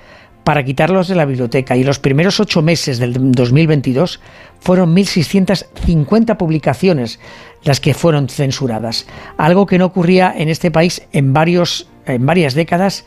para 0.44 0.64
quitarlos 0.64 1.10
de 1.10 1.16
la 1.16 1.26
biblioteca 1.26 1.76
y 1.76 1.84
los 1.84 2.00
primeros 2.00 2.40
ocho 2.40 2.62
meses 2.62 3.00
del 3.00 3.34
2022 3.34 4.22
fueron 4.62 4.96
1.650 4.96 6.38
publicaciones 6.38 7.20
las 7.64 7.82
que 7.82 7.94
fueron 7.94 8.30
censuradas, 8.30 9.08
algo 9.38 9.66
que 9.66 9.78
no 9.78 9.86
ocurría 9.86 10.34
en 10.36 10.48
este 10.48 10.72
país 10.72 11.02
en, 11.12 11.34
varios, 11.34 11.90
en 12.06 12.26
varias 12.26 12.54
décadas 12.54 13.04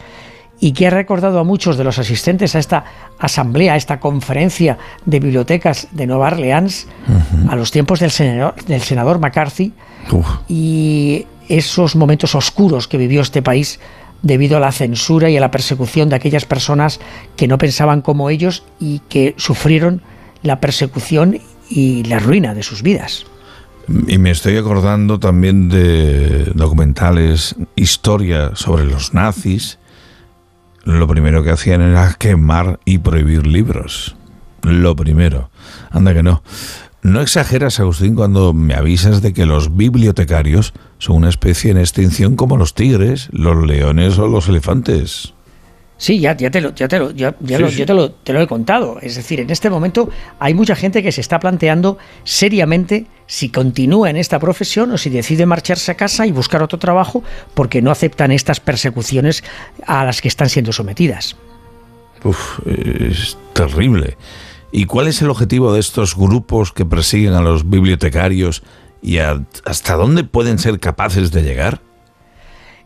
y 0.61 0.73
que 0.73 0.87
ha 0.87 0.91
recordado 0.91 1.39
a 1.39 1.45
muchos 1.45 1.79
de 1.79 1.85
los 1.85 1.99
asistentes 1.99 2.55
a 2.55 2.59
esta 2.59 2.85
asamblea, 3.19 3.73
a 3.73 3.77
esta 3.77 4.01
conferencia 4.01 4.77
de 5.07 5.21
bibliotecas 5.21 5.89
de 5.93 6.07
Nueva 6.07 6.27
Orleans, 6.27 6.87
a 7.49 7.57
los 7.57 7.71
tiempos 7.71 8.01
del 8.01 8.11
senador, 8.11 8.55
del 8.67 8.83
senador 8.83 9.19
McCarthy 9.19 9.73
y 10.47 11.27
esos 11.51 11.97
momentos 11.97 12.35
oscuros 12.35 12.89
que 12.89 12.97
vivió 12.97 13.21
este 13.21 13.43
país 13.43 13.81
debido 14.23 14.57
a 14.57 14.61
la 14.61 14.73
censura 14.73 15.29
y 15.31 15.37
a 15.37 15.41
la 15.41 15.51
persecución 15.51 16.09
de 16.09 16.17
aquellas 16.17 16.45
personas 16.45 17.01
que 17.37 17.49
no 17.49 17.59
pensaban 17.59 18.03
como 18.03 18.31
ellos 18.31 18.63
y 18.79 19.01
que 19.09 19.35
sufrieron 19.37 20.03
la 20.43 20.61
persecución 20.61 21.39
y 21.69 22.05
la 22.05 22.19
ruina 22.19 22.55
de 22.55 22.63
sus 22.63 22.83
vidas. 22.83 23.27
Y 24.07 24.19
me 24.19 24.31
estoy 24.31 24.57
acordando 24.57 25.19
también 25.19 25.69
de 25.69 26.45
documentales, 26.55 27.57
historia 27.75 28.53
sobre 28.55 28.85
los 28.85 29.15
nazis. 29.15 29.79
Lo 30.85 31.09
primero 31.09 31.43
que 31.43 31.51
hacían 31.51 31.83
era 31.83 32.15
quemar 32.19 32.79
y 32.85 32.99
prohibir 32.99 33.47
libros. 33.47 34.15
Lo 34.63 34.95
primero. 34.95 35.51
Anda 35.91 36.15
que 36.15 36.23
no. 36.23 36.43
No 37.03 37.23
exageras, 37.23 37.81
Agustín, 37.81 38.15
cuando 38.15 38.53
me 38.53 38.75
avisas 38.75 39.23
de 39.23 39.33
que 39.33 39.47
los 39.47 39.75
bibliotecarios 39.77 40.75
son 40.99 41.17
una 41.17 41.31
especie 41.31 41.71
en 41.71 41.79
extinción 41.79 42.37
como 42.37 42.57
los 42.59 42.75
tigres, 42.75 43.29
los 43.33 43.67
leones 43.67 44.19
o 44.19 44.27
los 44.29 44.49
elefantes. 44.49 45.33
Sí, 45.97 46.19
ya, 46.19 46.35
ya, 46.37 46.51
te, 46.51 46.61
lo, 46.63 46.75
ya, 46.75 46.89
te, 46.89 46.99
lo, 46.99 47.11
ya, 47.11 47.35
ya 47.41 47.57
Sí, 47.59 47.63
lo- 47.63 47.71
sí. 47.71 47.77
yo 47.77 47.87
te 47.87 47.93
lo, 47.95 48.11
te 48.11 48.33
lo 48.33 48.41
he 48.41 48.47
contado. 48.47 48.99
Es 49.03 49.17
decir, 49.17 49.41
en 49.41 49.51
este 49.51 49.69
momento 49.71 50.09
hay 50.39 50.55
mucha 50.55 50.75
gente 50.75 51.03
que 51.03 51.13
se 51.13 51.21
está 51.21 51.39
planteando 51.41 51.99
seriamente 52.25 53.07
si 53.27 53.51
continúa 53.51 54.09
en 54.11 54.17
esta 54.17 54.39
profesión 54.39 54.91
o 54.93 54.99
si 54.99 55.11
decide 55.11 55.45
marcharse 55.47 55.93
a 55.93 55.97
casa 55.97 56.27
y 56.27 56.33
buscar 56.33 56.63
otro 56.63 56.79
trabajo 56.79 57.23
porque 57.55 57.83
no 57.83 57.91
aceptan 57.91 58.31
estas 58.31 58.61
persecuciones 58.61 59.45
a 59.87 60.05
las 60.05 60.23
que 60.23 60.29
están 60.29 60.49
siendo 60.49 60.73
sometidas. 60.73 61.37
Uf, 62.25 62.61
es 62.67 63.37
terrible. 63.53 64.17
¿Y 64.73 64.85
cuál 64.85 65.09
es 65.09 65.21
el 65.21 65.31
objetivo 65.31 65.73
de 65.73 65.81
estos 65.81 66.17
grupos 66.17 66.73
que 66.73 66.85
persiguen 66.85 67.35
a 67.35 67.41
los 67.41 67.69
bibliotecarios 67.69 68.63
y 69.03 69.19
hasta 69.19 69.95
dónde 69.95 70.25
pueden 70.25 70.59
ser 70.59 70.79
capaces 70.79 71.33
de 71.33 71.43
llegar? 71.43 71.81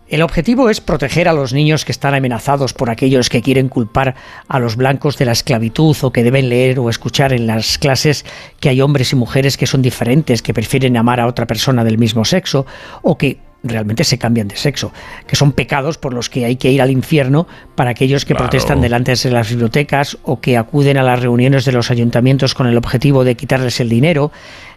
El 0.07 0.23
objetivo 0.23 0.69
es 0.69 0.81
proteger 0.81 1.29
a 1.29 1.33
los 1.33 1.55
niños 1.55 1.85
que 1.85 1.93
están 1.93 2.15
amenazados 2.15 2.75
por 2.75 2.91
aquellos 2.91 3.31
que 3.31 3.41
quieren 3.41 3.69
culpar 3.69 4.15
a 4.49 4.59
los 4.59 4.77
blancos 4.77 5.17
de 5.17 5.25
la 5.25 5.33
esclavitud 5.33 5.97
o 6.03 6.13
que 6.13 6.23
deben 6.23 6.51
leer 6.51 6.79
o 6.79 6.91
escuchar 6.91 7.33
en 7.33 7.47
las 7.47 7.79
clases 7.79 8.25
que 8.61 8.69
hay 8.69 8.83
hombres 8.83 9.13
y 9.13 9.17
mujeres 9.17 9.57
que 9.57 9.67
son 9.67 9.81
diferentes, 9.81 10.43
que 10.43 10.53
prefieren 10.53 10.99
amar 10.99 11.21
a 11.21 11.27
otra 11.27 11.47
persona 11.47 11.85
del 11.85 11.97
mismo 11.97 12.27
sexo 12.27 12.67
o 13.01 13.17
que 13.17 13.39
realmente 13.65 14.05
se 14.05 14.19
cambian 14.19 14.47
de 14.47 14.57
sexo, 14.57 14.93
que 15.27 15.35
son 15.35 15.53
pecados 15.53 15.99
por 15.99 16.13
los 16.15 16.31
que 16.31 16.45
hay 16.45 16.57
que 16.57 16.71
ir 16.71 16.81
al 16.81 16.91
infierno 16.91 17.49
para 17.75 17.91
aquellos 17.91 18.25
que 18.25 18.35
Claro. 18.35 18.51
protestan 18.51 18.81
delante 18.81 19.15
de 19.15 19.31
las 19.31 19.49
bibliotecas 19.49 20.19
o 20.23 20.41
que 20.41 20.57
acuden 20.57 20.99
a 20.99 21.03
las 21.03 21.21
reuniones 21.21 21.65
de 21.65 21.73
los 21.73 21.91
ayuntamientos 21.91 22.55
con 22.55 22.67
el 22.67 22.77
objetivo 22.77 23.25
de 23.25 23.35
quitarles 23.37 23.81
el 23.81 23.89
dinero, 23.89 24.31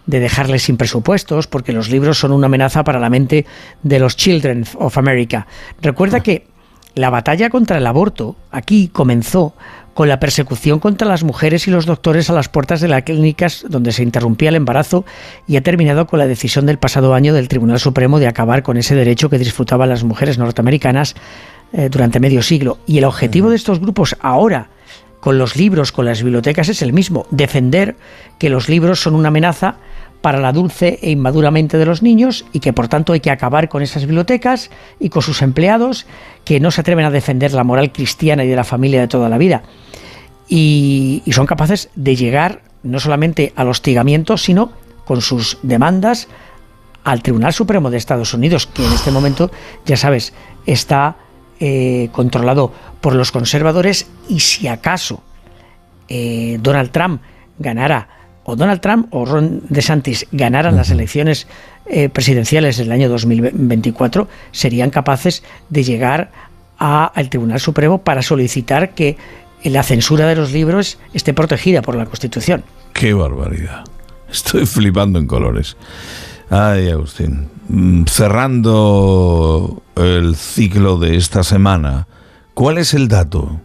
de 0.05 0.19
dejarles 0.21 0.63
sin 0.63 0.77
presupuestos, 0.77 1.47
porque 1.47 1.73
los 1.73 1.89
libros 1.89 2.17
son 2.17 2.31
una 2.31 2.45
amenaza 2.47 2.83
para 2.83 2.99
la 2.99 3.09
mente 3.09 3.45
de 3.83 3.99
los 3.99 4.15
Children 4.15 4.65
of 4.79 4.97
America. 4.97 5.45
Recuerda 5.81 6.21
que 6.21 6.47
la 6.95 7.09
batalla 7.09 7.49
contra 7.49 7.77
el 7.77 7.85
aborto 7.85 8.37
aquí 8.51 8.87
comenzó 8.87 9.53
con 9.97 10.09
la 10.09 10.19
persecución 10.19 10.77
contra 10.79 11.07
las 11.07 11.23
mujeres 11.23 11.67
y 11.67 11.71
los 11.71 11.87
doctores 11.87 12.29
a 12.29 12.33
las 12.33 12.49
puertas 12.49 12.81
de 12.81 12.87
las 12.87 13.01
clínicas 13.01 13.65
donde 13.67 13.91
se 13.91 14.03
interrumpía 14.03 14.49
el 14.49 14.55
embarazo 14.55 15.05
y 15.47 15.55
ha 15.55 15.63
terminado 15.63 16.05
con 16.05 16.19
la 16.19 16.27
decisión 16.27 16.67
del 16.67 16.77
pasado 16.77 17.15
año 17.15 17.33
del 17.33 17.47
Tribunal 17.47 17.79
Supremo 17.79 18.19
de 18.19 18.27
acabar 18.27 18.61
con 18.61 18.77
ese 18.77 18.93
derecho 18.93 19.31
que 19.31 19.39
disfrutaban 19.39 19.89
las 19.89 20.03
mujeres 20.03 20.37
norteamericanas 20.37 21.15
eh, 21.73 21.89
durante 21.89 22.19
medio 22.19 22.43
siglo. 22.43 22.77
Y 22.85 22.99
el 22.99 23.05
objetivo 23.05 23.49
de 23.49 23.55
estos 23.55 23.79
grupos 23.79 24.15
ahora 24.19 24.69
con 25.19 25.39
los 25.39 25.55
libros, 25.55 25.91
con 25.91 26.05
las 26.05 26.21
bibliotecas 26.21 26.69
es 26.69 26.83
el 26.83 26.93
mismo, 26.93 27.25
defender 27.31 27.95
que 28.37 28.51
los 28.51 28.69
libros 28.69 29.01
son 29.01 29.15
una 29.15 29.29
amenaza 29.29 29.77
para 30.27 30.41
la 30.41 30.51
dulce 30.51 30.99
e 31.01 31.11
inmadura 31.11 31.51
mente 31.51 31.77
de 31.77 31.85
los 31.85 32.03
niños 32.03 32.43
y 32.51 32.59
que 32.59 32.73
por 32.73 32.89
tanto 32.89 33.13
hay 33.13 33.21
que 33.21 33.31
acabar 33.31 33.69
con 33.69 33.81
esas 33.81 34.03
bibliotecas 34.03 34.69
y 34.99 35.07
con 35.07 35.21
sus 35.21 35.41
empleados 35.41 36.05
que 36.43 36.59
no 36.59 36.69
se 36.69 36.81
atreven 36.81 37.05
a 37.05 37.11
defender 37.11 37.53
la 37.53 37.63
moral 37.63 37.93
cristiana 37.93 38.43
y 38.43 38.49
de 38.49 38.55
la 38.57 38.65
familia 38.65 38.99
de 38.99 39.07
toda 39.07 39.29
la 39.29 39.37
vida. 39.37 39.63
Y, 40.49 41.23
son 41.31 41.45
capaces 41.45 41.91
de 41.95 42.17
llegar 42.17 42.61
no 42.83 42.99
solamente 42.99 43.53
al 43.55 43.69
hostigamiento, 43.69 44.35
sino 44.35 44.73
con 45.05 45.21
sus 45.21 45.59
demandas 45.63 46.27
al 47.05 47.21
Tribunal 47.21 47.53
Supremo 47.53 47.89
de 47.89 47.95
Estados 47.95 48.33
Unidos, 48.33 48.67
que 48.67 48.85
en 48.85 48.91
este 48.91 49.11
momento, 49.11 49.49
ya 49.85 49.95
sabes, 49.95 50.33
está 50.65 51.15
eh, 51.61 52.09
controlado 52.11 52.73
por 52.99 53.15
los 53.15 53.31
conservadores 53.31 54.09
y 54.27 54.41
si 54.41 54.67
acaso 54.67 55.23
eh, 56.09 56.57
Donald 56.61 56.91
Trump 56.91 57.21
ganara, 57.59 58.16
o 58.49 58.55
Donald 58.55 58.79
Trump 58.79 59.07
o 59.11 59.25
Ron 59.25 59.61
DeSantis 59.67 60.25
ganaran 60.31 60.77
las 60.77 60.89
elecciones 60.89 61.47
eh, 61.85 62.07
presidenciales 62.07 62.77
del 62.77 62.91
año 62.93 63.09
2024, 63.09 64.27
serían 64.51 64.89
capaces 64.89 65.43
de 65.69 65.83
llegar 65.83 66.31
a- 66.79 67.05
al 67.05 67.29
Tribunal 67.29 67.59
Supremo 67.59 67.97
para 67.99 68.21
solicitar 68.21 68.91
que 68.95 69.17
la 69.63 69.83
censura 69.83 70.27
de 70.27 70.35
los 70.37 70.53
libros 70.53 70.97
esté 71.13 71.33
protegida 71.33 71.81
por 71.81 71.95
la 71.95 72.05
Constitución. 72.05 72.63
¡Qué 72.93 73.13
barbaridad! 73.13 73.83
Estoy 74.31 74.65
flipando 74.65 75.19
en 75.19 75.27
colores. 75.27 75.75
Ay, 76.49 76.89
Agustín. 76.89 77.49
Mm, 77.67 78.05
Cerrando 78.05 79.83
el 79.95 80.35
ciclo 80.35 80.97
de 80.99 81.17
esta 81.17 81.43
semana, 81.43 82.07
¿cuál 82.53 82.77
es 82.77 82.93
el 82.93 83.07
dato? 83.09 83.59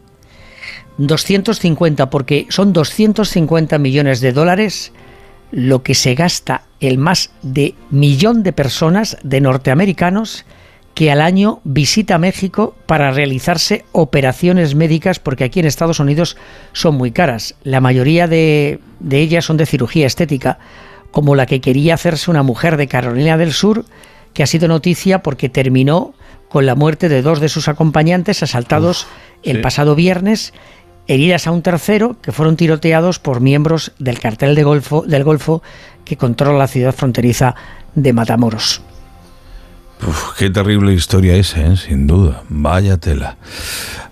250, 1.07 2.11
porque 2.11 2.47
son 2.51 2.73
250 2.73 3.79
millones 3.79 4.21
de 4.21 4.33
dólares 4.33 4.93
lo 5.51 5.83
que 5.83 5.95
se 5.95 6.15
gasta 6.15 6.63
el 6.81 6.99
más 6.99 7.31
de 7.43 7.75
millón 7.91 8.43
de 8.43 8.53
personas, 8.53 9.19
de 9.23 9.41
norteamericanos, 9.41 10.47
que 10.95 11.11
al 11.11 11.21
año 11.21 11.61
visita 11.65 12.19
México 12.19 12.75
para 12.87 13.13
realizarse 13.13 13.85
operaciones 13.93 14.75
médicas, 14.75 15.19
porque 15.19 15.45
aquí 15.45 15.61
en 15.61 15.67
Estados 15.67 16.01
Unidos 16.01 16.37
son 16.73 16.97
muy 16.97 17.13
caras. 17.13 17.55
La 17.63 17.81
mayoría 17.81 18.29
de, 18.29 18.81
de 19.01 19.21
ellas 19.21 19.45
son 19.45 19.57
de 19.57 19.67
cirugía 19.67 20.07
estética, 20.07 20.59
como 21.11 21.35
la 21.35 21.47
que 21.47 21.61
quería 21.61 21.95
hacerse 21.95 22.31
una 22.31 22.43
mujer 22.43 22.77
de 22.77 22.89
Carolina 22.89 23.37
del 23.37 23.53
Sur, 23.53 23.85
que 24.35 24.43
ha 24.43 24.47
sido 24.47 24.69
noticia 24.69 25.23
porque 25.23 25.49
terminó 25.49 26.15
con 26.49 26.67
la 26.67 26.75
muerte 26.75 27.09
de 27.09 27.23
dos 27.23 27.41
de 27.41 27.49
sus 27.49 27.69
acompañantes 27.69 28.43
asaltados 28.43 29.07
el 29.43 29.57
sí. 29.57 29.63
pasado 29.63 29.95
viernes, 29.95 30.53
heridas 31.07 31.47
a 31.47 31.53
un 31.53 31.63
tercero 31.63 32.17
que 32.23 32.33
fueron 32.33 32.57
tiroteados 32.57 33.19
por 33.19 33.41
miembros 33.41 33.93
del 33.99 34.21
cartel 34.21 34.55
del 34.55 35.25
Golfo 35.25 35.63
que 36.05 36.17
controla 36.17 36.59
la 36.59 36.69
ciudad 36.69 36.95
fronteriza 36.95 37.55
de 37.95 38.13
Matamoros. 38.13 38.83
Qué 40.37 40.51
terrible 40.51 40.93
historia 40.93 41.37
esa, 41.37 41.61
¿eh? 41.61 41.77
sin 41.77 42.09
duda. 42.09 42.43
Vaya 42.49 42.97
tela. 42.97 43.37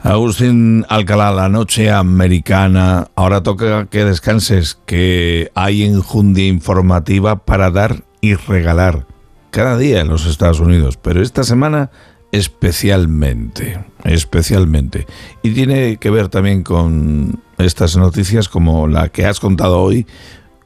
Agustín 0.03 0.87
Alcalá, 0.89 1.33
la 1.33 1.49
noche 1.49 1.91
americana. 1.91 3.09
Ahora 3.17 3.43
toca 3.43 3.87
que 3.87 4.05
descanses, 4.05 4.79
que 4.87 5.51
hay 5.55 5.83
enjundia 5.83 6.47
informativa 6.47 7.45
para 7.45 7.71
dar 7.71 8.05
y 8.21 8.35
regalar 8.35 9.07
cada 9.51 9.77
día 9.77 10.01
en 10.01 10.09
los 10.09 10.27
Estados 10.27 10.61
Unidos, 10.61 10.97
pero 10.97 11.23
esta 11.23 11.43
semana 11.43 11.91
especialmente, 12.33 13.85
especialmente. 14.05 15.07
Y 15.43 15.51
tiene 15.51 15.97
que 15.97 16.11
ver 16.11 16.29
también 16.29 16.63
con 16.63 17.41
estas 17.59 17.97
noticias 17.97 18.49
como 18.49 18.87
la 18.87 19.09
que 19.09 19.27
has 19.27 19.41
contado 19.41 19.81
hoy 19.81 20.07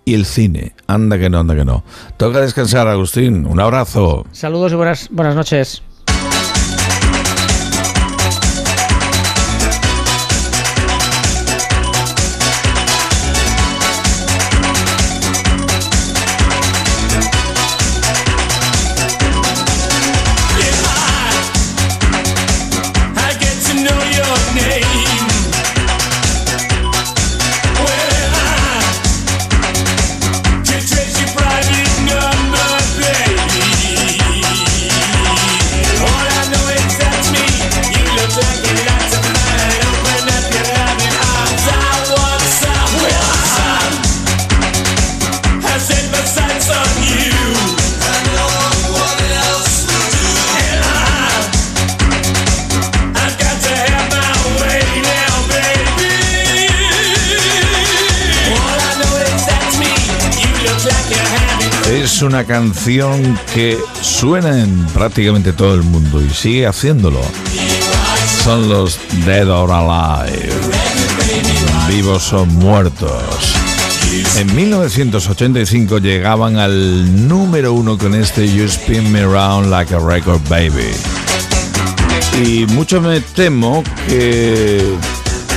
y 0.05 0.15
el 0.15 0.27
cine. 0.27 0.75
Anda 0.87 1.19
que 1.19 1.31
no, 1.31 1.41
anda 1.41 1.55
que 1.55 1.65
no. 1.65 1.85
Toca 2.17 2.41
descansar, 2.41 2.89
Agustín. 2.89 3.47
Un 3.47 3.61
abrazo. 3.61 4.27
Saludos 4.33 4.73
y 4.73 4.75
buenas, 4.77 5.09
buenas 5.11 5.35
noches. 5.35 5.83
Una 62.25 62.45
canción 62.45 63.39
que 63.55 63.79
suena 64.01 64.61
en 64.61 64.87
prácticamente 64.87 65.53
todo 65.53 65.75
el 65.75 65.83
mundo 65.83 66.21
y 66.23 66.31
sigue 66.31 66.67
haciéndolo. 66.67 67.21
Son 68.43 68.69
los 68.69 68.99
Dead 69.25 69.49
or 69.49 69.71
Alive. 69.71 70.51
Vivos 71.89 72.33
o 72.33 72.47
muertos. 72.47 73.55
En 74.37 74.55
1985 74.55 75.99
llegaban 75.99 76.57
al 76.57 77.29
número 77.29 77.73
uno 77.73 77.99
con 77.99 78.15
este 78.15 78.47
You 78.53 78.65
Spin 78.65 79.11
Me 79.13 79.23
Round 79.23 79.71
Like 79.71 79.95
a 79.95 79.99
Record 79.99 80.41
Baby. 80.49 80.91
Y 82.45 82.67
mucho 82.67 83.01
me 83.01 83.21
temo 83.21 83.83
que 84.09 84.97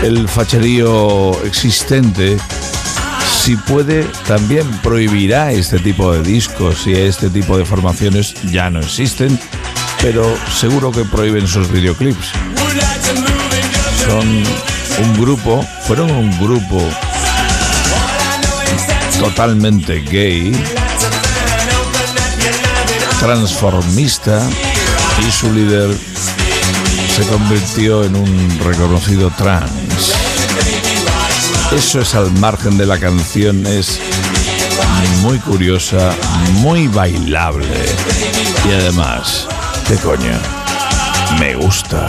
el 0.04 0.28
facherío 0.28 1.44
existente, 1.44 2.38
si 3.48 3.56
puede, 3.56 4.04
también 4.28 4.70
prohibirá 4.84 5.54
este 5.54 5.80
tipo 5.80 6.12
de 6.12 6.22
discos 6.22 6.86
y 6.86 6.92
este 6.92 7.30
tipo 7.30 7.58
de 7.58 7.64
formaciones 7.64 8.34
ya 8.52 8.70
no 8.70 8.82
existen, 8.82 9.40
pero 10.02 10.38
seguro 10.54 10.92
que 10.92 11.06
prohíben 11.06 11.48
sus 11.48 11.72
videoclips. 11.72 12.28
Son 14.06 14.28
un 14.28 15.22
grupo, 15.22 15.66
fueron 15.86 16.12
un 16.12 16.38
grupo 16.42 16.84
totalmente 19.18 20.02
gay, 20.02 20.52
transformista 23.22 24.46
y 25.26 25.32
su 25.32 25.54
líder 25.54 25.96
se 27.16 27.24
convirtió 27.28 28.04
en 28.04 28.18
un 28.18 28.60
reconocido 28.66 29.32
trans. 29.38 29.77
Eso 31.72 32.00
es 32.00 32.16
al 32.16 32.32
margen 32.34 32.78
de 32.78 32.86
la 32.86 32.98
canción, 32.98 33.66
es 33.68 34.00
muy 35.22 35.38
curiosa, 35.40 36.16
muy 36.54 36.88
bailable 36.88 37.68
y 38.68 38.74
además, 38.74 39.48
¿qué 39.88 39.96
coño? 39.98 40.40
Me 41.40 41.56
gusta. 41.56 42.08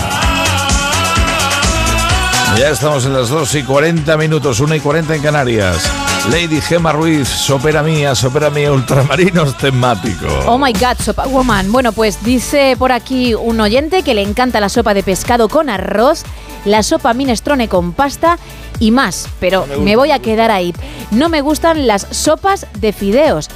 Ya 2.57 2.71
estamos 2.71 3.05
en 3.05 3.15
las 3.15 3.29
2 3.29 3.55
y 3.57 3.63
40 3.65 4.17
minutos, 4.17 4.61
1 4.61 4.77
y 4.77 4.81
40 4.81 5.17
en 5.17 5.23
Canarias. 5.23 5.91
Lady 6.31 6.61
Gemma 6.61 6.93
Ruiz, 6.93 7.29
sopera 7.29 7.83
mía, 7.83 8.15
sopera 8.15 8.51
mía, 8.51 8.73
ultramarinos 8.73 9.57
temáticos. 9.57 10.45
Oh 10.47 10.59
my 10.59 10.73
god, 10.73 10.99
sopa 11.01 11.27
woman. 11.27 11.71
Bueno, 11.73 11.93
pues 11.93 12.23
dice 12.25 12.77
por 12.79 12.93
aquí 12.93 13.35
un 13.35 13.61
oyente 13.61 14.03
que 14.03 14.15
le 14.15 14.23
encanta 14.23 14.61
la 14.61 14.69
sopa 14.69 14.95
de 14.95 15.03
pescado 15.03 15.49
con 15.49 15.69
arroz, 15.69 16.25
la 16.65 16.83
sopa 16.83 17.15
minestrone 17.15 17.69
con 17.69 17.93
pasta 17.93 18.39
y 18.81 18.91
más, 18.91 19.29
pero 19.41 19.67
me 19.81 19.97
voy 19.97 20.11
a 20.13 20.19
quedar 20.21 20.51
ahí. 20.51 20.73
No 21.11 21.29
me 21.29 21.41
gustan 21.41 21.87
las 21.87 22.07
sopas 22.11 22.67
de 22.79 22.93
fideos, 22.93 23.49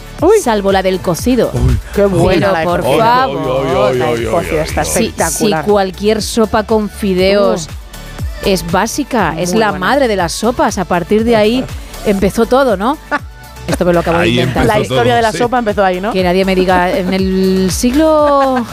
salvo 0.43 0.73
la 0.73 0.83
del 0.83 1.01
cocido. 1.01 1.51
Qué 1.95 2.03
de 2.03 2.65
por 2.65 2.83
favor. 2.83 3.95
Está 4.53 4.85
Si- 4.85 5.07
espectacular. 5.07 5.65
Si 5.65 5.71
cualquier 5.71 6.23
sopa 6.23 6.65
con 6.65 6.89
fideos 6.89 7.69
es 8.45 8.69
básica, 8.71 9.35
es 9.39 9.51
Muy 9.53 9.61
la 9.61 9.71
buena. 9.71 9.87
madre 9.87 10.09
de 10.09 10.17
las 10.17 10.33
sopas. 10.33 10.79
A 10.79 10.85
partir 10.85 11.25
de 11.25 11.37
ahí 11.37 11.65
empezó 12.07 12.47
todo, 12.47 12.77
¿no? 12.77 12.99
Esto 13.69 13.85
me 13.85 13.93
lo 13.93 14.01
acabo 14.01 14.19
de 14.19 14.29
inventar. 14.29 14.67
La 14.67 14.81
historia 14.81 15.05
todo, 15.13 15.17
de 15.17 15.23
la 15.23 15.31
sí. 15.33 15.39
sopa 15.39 15.59
empezó 15.61 15.85
ahí, 15.85 16.01
¿no? 16.01 16.13
Que 16.13 16.25
nadie 16.25 16.45
me 16.45 16.57
diga, 16.57 16.91
en 16.91 17.15
el 17.15 17.71
siglo 17.71 18.67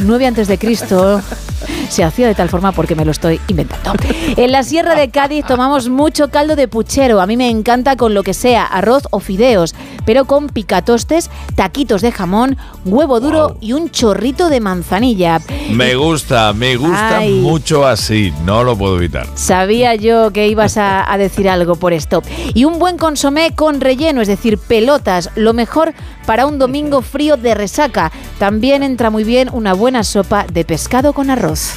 9 0.00 0.26
antes 0.26 0.48
de 0.48 0.58
Cristo 0.58 1.22
se 1.88 2.04
hacía 2.04 2.26
de 2.26 2.34
tal 2.34 2.48
forma 2.48 2.72
porque 2.72 2.94
me 2.94 3.04
lo 3.04 3.10
estoy 3.10 3.40
inventando. 3.48 4.02
En 4.36 4.52
la 4.52 4.62
Sierra 4.62 4.94
de 4.94 5.10
Cádiz 5.10 5.44
tomamos 5.46 5.88
mucho 5.88 6.28
caldo 6.30 6.56
de 6.56 6.68
puchero. 6.68 7.20
A 7.20 7.26
mí 7.26 7.36
me 7.36 7.48
encanta 7.48 7.96
con 7.96 8.14
lo 8.14 8.22
que 8.22 8.34
sea, 8.34 8.64
arroz 8.64 9.04
o 9.10 9.20
fideos, 9.20 9.74
pero 10.04 10.24
con 10.24 10.48
picatostes, 10.48 11.30
taquitos 11.54 12.02
de 12.02 12.12
jamón, 12.12 12.56
huevo 12.84 13.20
duro 13.20 13.56
y 13.60 13.72
un 13.72 13.90
chorrito 13.90 14.48
de 14.48 14.60
manzanilla. 14.60 15.40
Me 15.70 15.94
gusta, 15.94 16.52
me 16.52 16.76
gusta 16.76 17.18
Ay. 17.18 17.40
mucho 17.40 17.86
así, 17.86 18.32
no 18.44 18.64
lo 18.64 18.76
puedo 18.76 18.96
evitar. 18.96 19.26
Sabía 19.34 19.94
yo 19.94 20.32
que 20.32 20.48
ibas 20.48 20.76
a, 20.76 21.10
a 21.10 21.18
decir 21.18 21.48
algo 21.48 21.76
por 21.76 21.92
esto. 21.92 22.22
Y 22.54 22.64
un 22.64 22.78
buen 22.78 22.98
consomé 22.98 23.54
con 23.54 23.80
relleno, 23.80 24.20
es 24.20 24.28
decir, 24.28 24.58
pelotas, 24.58 25.30
lo 25.34 25.52
mejor 25.52 25.94
para 26.26 26.46
un 26.46 26.58
domingo 26.58 27.02
frío 27.02 27.36
de 27.36 27.54
resaca. 27.54 28.10
También 28.38 28.82
entra 28.82 29.10
muy 29.10 29.24
bien 29.24 29.48
una 29.52 29.72
buena 29.74 30.04
sopa 30.04 30.46
de 30.52 30.64
pescado 30.64 31.12
con 31.12 31.30
arroz. 31.30 31.74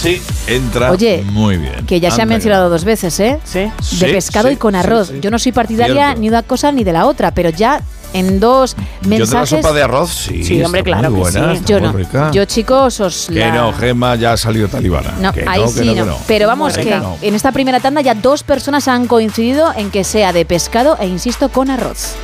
Sí, 0.00 0.20
entra 0.48 0.90
Oye, 0.90 1.22
muy 1.30 1.58
bien. 1.58 1.86
Que 1.86 2.00
ya 2.00 2.10
se 2.10 2.22
ha 2.22 2.26
mencionado 2.26 2.68
dos 2.68 2.84
veces, 2.84 3.20
¿eh? 3.20 3.38
De 3.52 3.70
Sí, 3.82 4.04
pescado 4.06 4.48
sí, 4.48 4.54
y 4.54 4.56
con 4.56 4.72
sí, 4.74 4.80
arroz. 4.80 5.08
sí. 5.08 5.20
Yo 5.20 5.30
no 5.30 5.38
soy 5.38 5.52
partidaria 5.52 6.06
Cierto. 6.06 6.20
ni 6.20 6.28
de 6.28 6.34
una 6.34 6.42
cosa 6.42 6.72
ni 6.72 6.82
de 6.82 6.92
la 6.92 7.06
otra, 7.06 7.30
pero 7.32 7.50
ya 7.50 7.80
en 8.12 8.40
dos 8.40 8.74
Yo 8.74 8.82
de 9.02 9.08
la 9.10 9.18
mensajes. 9.18 9.48
sopa 9.50 9.72
de 9.72 9.82
arroz, 9.82 10.10
sí. 10.12 10.42
Sí, 10.42 10.62
hombre, 10.64 10.80
está 10.80 10.90
claro 10.98 11.10
muy 11.10 11.22
que 11.22 11.30
buena, 11.30 11.52
sí. 11.52 11.58
está 11.60 11.66
Yo 11.68 11.78
muy 11.78 11.86
no. 11.88 11.92
rica. 11.98 12.30
Yo, 12.32 12.44
chicos, 12.46 13.00
os 13.00 13.26
Que 13.28 13.34
la- 13.40 13.52
no, 13.52 13.72
Gema 13.74 14.16
ya 14.16 14.32
ha 14.32 14.36
salido 14.36 14.66
talibana. 14.66 15.12
No, 15.20 15.32
que 15.32 15.44
ahí 15.46 15.60
no, 15.60 15.66
que 15.66 15.72
sí 15.72 15.84
no, 15.86 15.94
no. 15.94 15.94
que 15.94 16.10
no. 16.10 16.16
Pero 16.26 16.46
vamos, 16.48 16.76
que 16.78 17.00
en 17.22 17.34
esta 17.34 17.52
primera 17.52 17.78
tanda 17.78 18.00
ya 18.00 18.14
dos 18.14 18.42
personas 18.42 18.88
han 18.88 19.06
coincidido 19.06 19.72
en 19.76 19.90
que 19.90 20.02
sea 20.04 20.32
de 20.32 20.44
pescado 20.44 20.96
e 21.00 21.06
insisto 21.06 21.48
con 21.50 21.70
arroz. 21.70 22.14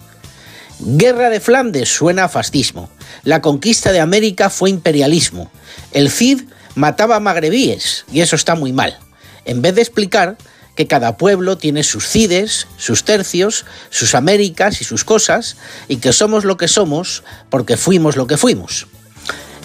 Guerra 0.80 1.30
de 1.30 1.40
Flandes 1.40 1.90
suena 1.90 2.26
a 2.26 2.30
fascismo. 2.30 2.90
La 3.24 3.42
conquista 3.42 3.92
de 3.92 4.00
América 4.00 4.50
fue 4.50 4.70
imperialismo. 4.70 5.52
El 5.92 6.10
Cid 6.10 6.42
mataba 6.76 7.20
magrebíes 7.20 8.06
y 8.12 8.22
eso 8.22 8.36
está 8.36 8.56
muy 8.56 8.74
mal. 8.74 8.98
En 9.46 9.62
vez 9.62 9.76
de 9.76 9.82
explicar 9.82 10.38
que 10.76 10.88
cada 10.88 11.18
pueblo 11.18 11.58
tiene 11.58 11.84
sus 11.84 12.08
cides, 12.08 12.68
sus 12.78 13.04
tercios, 13.04 13.66
sus 13.90 14.16
Américas 14.16 14.82
y 14.82 14.84
sus 14.84 15.04
cosas, 15.04 15.58
y 15.88 15.98
que 15.98 16.14
somos 16.14 16.46
lo 16.46 16.58
que 16.58 16.68
somos 16.68 17.24
porque 17.50 17.78
fuimos 17.78 18.16
lo 18.16 18.26
que 18.26 18.38
fuimos. 18.38 18.88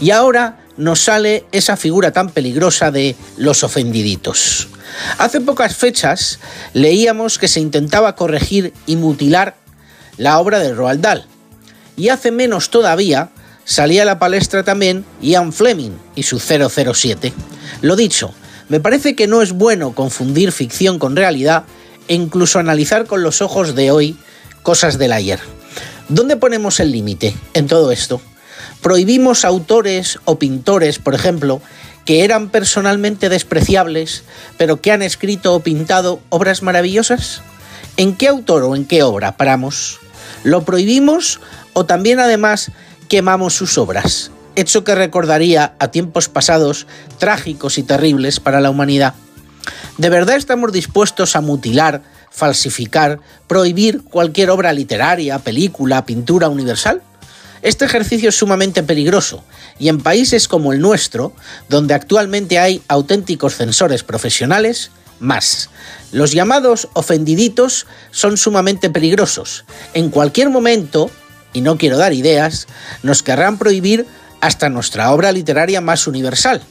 Y 0.01 0.11
ahora 0.11 0.61
nos 0.77 1.01
sale 1.01 1.47
esa 1.51 1.77
figura 1.77 2.13
tan 2.13 2.31
peligrosa 2.31 2.91
de 2.91 3.17
los 3.37 3.65
ofendiditos. 3.65 4.69
Hace 5.19 5.41
pocas 5.41 5.77
fechas 5.77 6.39
leíamos 6.73 7.39
que 7.39 7.49
se 7.49 7.61
intentaba 7.61 8.15
corregir 8.15 8.73
y 8.87 8.97
mutilar 8.97 9.57
la 10.19 10.39
obra 10.39 10.59
de 10.59 10.75
Roald 10.75 11.01
Dahl. 11.01 11.25
Y 11.97 12.11
hace 12.11 12.31
menos 12.31 12.71
todavía 12.71 13.31
salía 13.65 14.03
a 14.03 14.07
la 14.07 14.19
palestra 14.19 14.63
también 14.63 15.05
Ian 15.23 15.53
Fleming 15.53 15.93
y 16.15 16.25
su 16.25 16.39
007. 16.39 17.33
Lo 17.81 17.97
dicho, 17.97 18.35
me 18.69 18.81
parece 18.81 19.17
que 19.17 19.27
no 19.27 19.41
es 19.41 19.53
bueno 19.53 19.95
confundir 19.95 20.53
ficción 20.53 20.99
con 20.99 21.17
realidad 21.17 21.65
e 22.09 22.15
incluso 22.15 22.59
analizar 22.59 23.07
con 23.07 23.23
los 23.23 23.41
ojos 23.41 23.75
de 23.75 23.91
hoy 23.91 24.17
cosas 24.63 24.99
del 24.99 25.13
ayer. 25.13 25.41
¿Dónde 26.09 26.37
ponemos 26.37 26.81
el 26.81 26.93
límite 26.93 27.35
en 27.55 27.67
todo 27.67 27.93
esto? 27.93 28.21
Prohibimos 28.83 29.45
autores 29.45 30.19
o 30.25 30.39
pintores, 30.39 30.99
por 30.99 31.15
ejemplo, 31.15 31.61
que 32.05 32.25
eran 32.25 32.49
personalmente 32.49 33.29
despreciables, 33.29 34.23
pero 34.57 34.81
que 34.81 34.93
han 34.93 35.03
escrito 35.03 35.55
o 35.55 35.61
pintado 35.61 36.21
obras 36.31 36.63
maravillosas. 36.63 37.43
¿En 37.99 38.17
qué 38.17 38.29
autor 38.29 38.63
o 38.63 38.77
en 38.77 38.87
qué 38.87 39.03
obra 39.03 39.37
paramos? 39.37 40.01
¿Lo 40.45 40.65
prohibimos 40.65 41.41
o 41.73 41.85
también 41.85 42.21
además 42.21 42.71
quemamos 43.09 43.55
sus 43.55 43.79
obras? 43.79 44.31
Hecho 44.55 44.85
que 44.85 44.95
recordaría 44.95 45.75
a 45.79 45.89
tiempos 45.89 46.29
pasados 46.29 46.87
trágicos 47.19 47.79
y 47.79 47.83
terribles 47.83 48.41
para 48.41 48.61
la 48.61 48.71
humanidad. 48.71 49.15
¿De 49.99 50.09
verdad 50.11 50.37
estamos 50.37 50.73
dispuestos 50.73 51.37
a 51.37 51.41
mutilar, 51.41 52.03
falsificar, 52.31 53.21
prohibir 53.47 54.03
cualquier 54.05 54.51
obra 54.51 54.73
literaria, 54.73 55.39
película, 55.39 56.07
pintura 56.07 56.49
universal? 56.49 57.03
Este 57.63 57.85
ejercicio 57.85 58.29
es 58.29 58.37
sumamente 58.37 58.85
peligroso 58.85 59.43
y 59.79 59.89
en 59.89 60.01
países 60.01 60.47
como 60.47 60.73
el 60.73 60.81
nuestro, 60.81 61.33
donde 61.69 61.95
actualmente 61.95 62.61
hay 62.61 62.83
auténticos 62.87 63.57
censores 63.57 64.05
profesionales, 64.05 64.93
más. 65.21 65.71
Los 66.13 66.33
llamados 66.33 66.89
ofendiditos 66.95 67.87
son 68.11 68.37
sumamente 68.37 68.91
peligrosos. 68.91 69.65
En 69.95 70.11
cualquier 70.11 70.51
momento, 70.51 71.11
y 71.53 71.61
no 71.61 71.77
quiero 71.77 71.99
dar 71.99 72.13
ideas, 72.13 72.67
nos 73.03 73.23
querrán 73.23 73.59
prohibir 73.59 74.07
hasta 74.41 74.69
nuestra 74.69 75.13
obra 75.13 75.33
literaria 75.33 75.81
más 75.81 76.07
universal. 76.07 76.63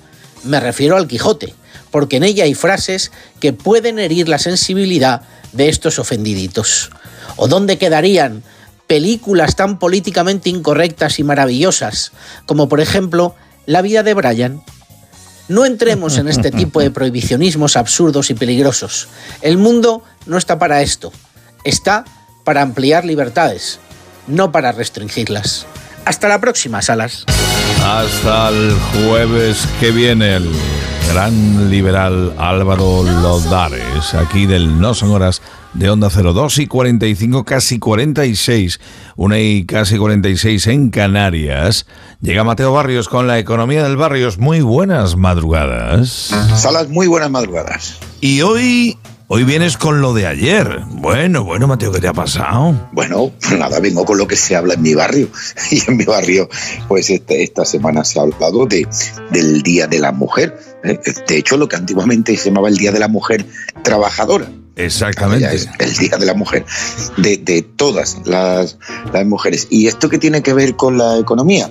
Me 0.43 0.59
refiero 0.59 0.97
al 0.97 1.07
Quijote, 1.07 1.53
porque 1.91 2.17
en 2.17 2.23
ella 2.23 2.45
hay 2.45 2.53
frases 2.53 3.11
que 3.39 3.53
pueden 3.53 3.99
herir 3.99 4.29
la 4.29 4.39
sensibilidad 4.39 5.21
de 5.51 5.69
estos 5.69 5.99
ofendiditos. 5.99 6.89
¿O 7.35 7.47
dónde 7.47 7.77
quedarían 7.77 8.43
películas 8.87 9.55
tan 9.55 9.79
políticamente 9.79 10.49
incorrectas 10.49 11.19
y 11.19 11.23
maravillosas 11.23 12.13
como 12.45 12.69
por 12.69 12.79
ejemplo 12.79 13.35
La 13.65 13.81
vida 13.81 14.01
de 14.03 14.13
Brian? 14.13 14.63
No 15.47 15.65
entremos 15.65 16.17
en 16.17 16.27
este 16.27 16.51
tipo 16.51 16.81
de 16.81 16.91
prohibicionismos 16.91 17.77
absurdos 17.77 18.29
y 18.29 18.33
peligrosos. 18.33 19.07
El 19.41 19.57
mundo 19.57 20.03
no 20.25 20.37
está 20.37 20.59
para 20.59 20.81
esto. 20.81 21.11
Está 21.63 22.03
para 22.43 22.61
ampliar 22.61 23.05
libertades, 23.05 23.79
no 24.27 24.51
para 24.51 24.71
restringirlas. 24.71 25.65
Hasta 26.05 26.27
la 26.27 26.39
próxima, 26.39 26.81
Salas. 26.81 27.25
Hasta 27.83 28.49
el 28.49 28.73
jueves 28.93 29.65
que 29.79 29.91
viene 29.91 30.35
el 30.35 30.49
gran 31.13 31.69
liberal 31.69 32.33
Álvaro 32.37 33.03
Lodares, 33.03 34.13
aquí 34.13 34.45
del 34.45 34.79
No 34.79 34.93
Son 34.93 35.11
Horas 35.11 35.41
de 35.73 35.89
Onda 35.89 36.09
02 36.09 36.59
y 36.59 36.67
45, 36.67 37.43
casi 37.43 37.79
46, 37.79 38.79
una 39.15 39.39
y 39.39 39.65
casi 39.65 39.97
46 39.97 40.67
en 40.67 40.89
Canarias. 40.89 41.85
Llega 42.21 42.43
Mateo 42.43 42.73
Barrios 42.73 43.09
con 43.09 43.27
la 43.27 43.37
economía 43.39 43.83
del 43.83 43.97
Barrios. 43.97 44.37
Muy 44.37 44.61
buenas 44.61 45.15
madrugadas. 45.15 46.31
Salas, 46.55 46.89
muy 46.89 47.07
buenas 47.07 47.29
madrugadas. 47.29 47.97
Y 48.21 48.41
hoy 48.41 48.97
Hoy 49.29 49.43
vienes 49.43 49.75
con 49.75 49.99
lo 49.99 50.13
de 50.13 50.25
ayer. 50.25 50.83
Bueno, 50.87 51.43
bueno, 51.43 51.67
Mateo, 51.67 51.91
¿qué 51.91 51.99
te 51.99 52.07
ha 52.07 52.13
pasado? 52.13 52.87
Bueno, 52.93 53.33
nada, 53.59 53.81
vengo 53.81 54.05
con 54.05 54.17
lo 54.17 54.25
que 54.25 54.37
se 54.37 54.55
habla 54.55 54.75
en 54.75 54.81
mi 54.81 54.93
barrio. 54.93 55.27
Y 55.69 55.81
en 55.85 55.97
mi 55.97 56.05
barrio, 56.05 56.47
pues 56.87 57.09
este- 57.09 57.43
esta 57.43 57.65
semana 57.65 58.05
se 58.05 58.19
ha 58.19 58.23
hablado 58.23 58.65
de, 58.65 58.87
del 59.31 59.63
Día 59.63 59.85
de 59.87 59.99
la 59.99 60.13
Mujer. 60.13 60.57
De 61.27 61.37
hecho, 61.37 61.57
lo 61.57 61.67
que 61.67 61.75
antiguamente 61.75 62.35
se 62.37 62.49
llamaba 62.49 62.69
el 62.69 62.77
Día 62.77 62.91
de 62.91 62.99
la 62.99 63.07
Mujer 63.07 63.45
Trabajadora. 63.83 64.49
Exactamente. 64.77 65.53
Es 65.53 65.67
el 65.79 65.93
Día 65.95 66.17
de 66.17 66.25
la 66.27 66.35
Mujer, 66.35 66.63
de, 67.17 67.37
de 67.37 67.63
todas 67.63 68.17
las, 68.25 68.77
las 69.11 69.25
mujeres. 69.25 69.67
¿Y 69.71 69.87
esto 69.87 70.07
qué 70.07 70.19
tiene 70.19 70.43
que 70.43 70.53
ver 70.53 70.75
con 70.75 70.99
la 70.99 71.17
economía? 71.17 71.69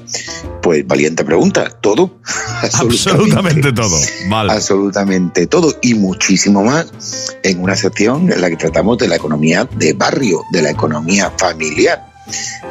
Pues 0.60 0.84
valiente 0.86 1.24
pregunta, 1.24 1.70
todo. 1.80 2.18
Absolutamente 2.72 3.72
todo. 3.72 3.97
Vale. 4.28 4.52
Absolutamente 4.52 5.47
todo 5.47 5.72
y 5.82 5.94
muchísimo 5.94 6.64
más 6.64 7.36
en 7.44 7.62
una 7.62 7.76
sección 7.76 8.32
en 8.32 8.40
la 8.40 8.51
que 8.51 8.56
tratamos 8.56 8.98
de 8.98 9.06
la 9.06 9.16
economía 9.16 9.68
de 9.76 9.93
barrio, 9.93 10.43
de 10.51 10.62
la 10.62 10.70
economía 10.70 11.32
familiar. 11.38 12.05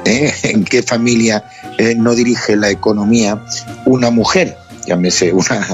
¿Eh? 0.03 0.33
¿En 0.43 0.65
qué 0.65 0.83
familia 0.83 1.49
eh, 1.77 1.95
no 1.95 2.13
dirige 2.13 2.57
la 2.57 2.69
economía 2.69 3.41
una 3.85 4.11
mujer? 4.11 4.57
Llámese 4.85 5.33
una, 5.33 5.65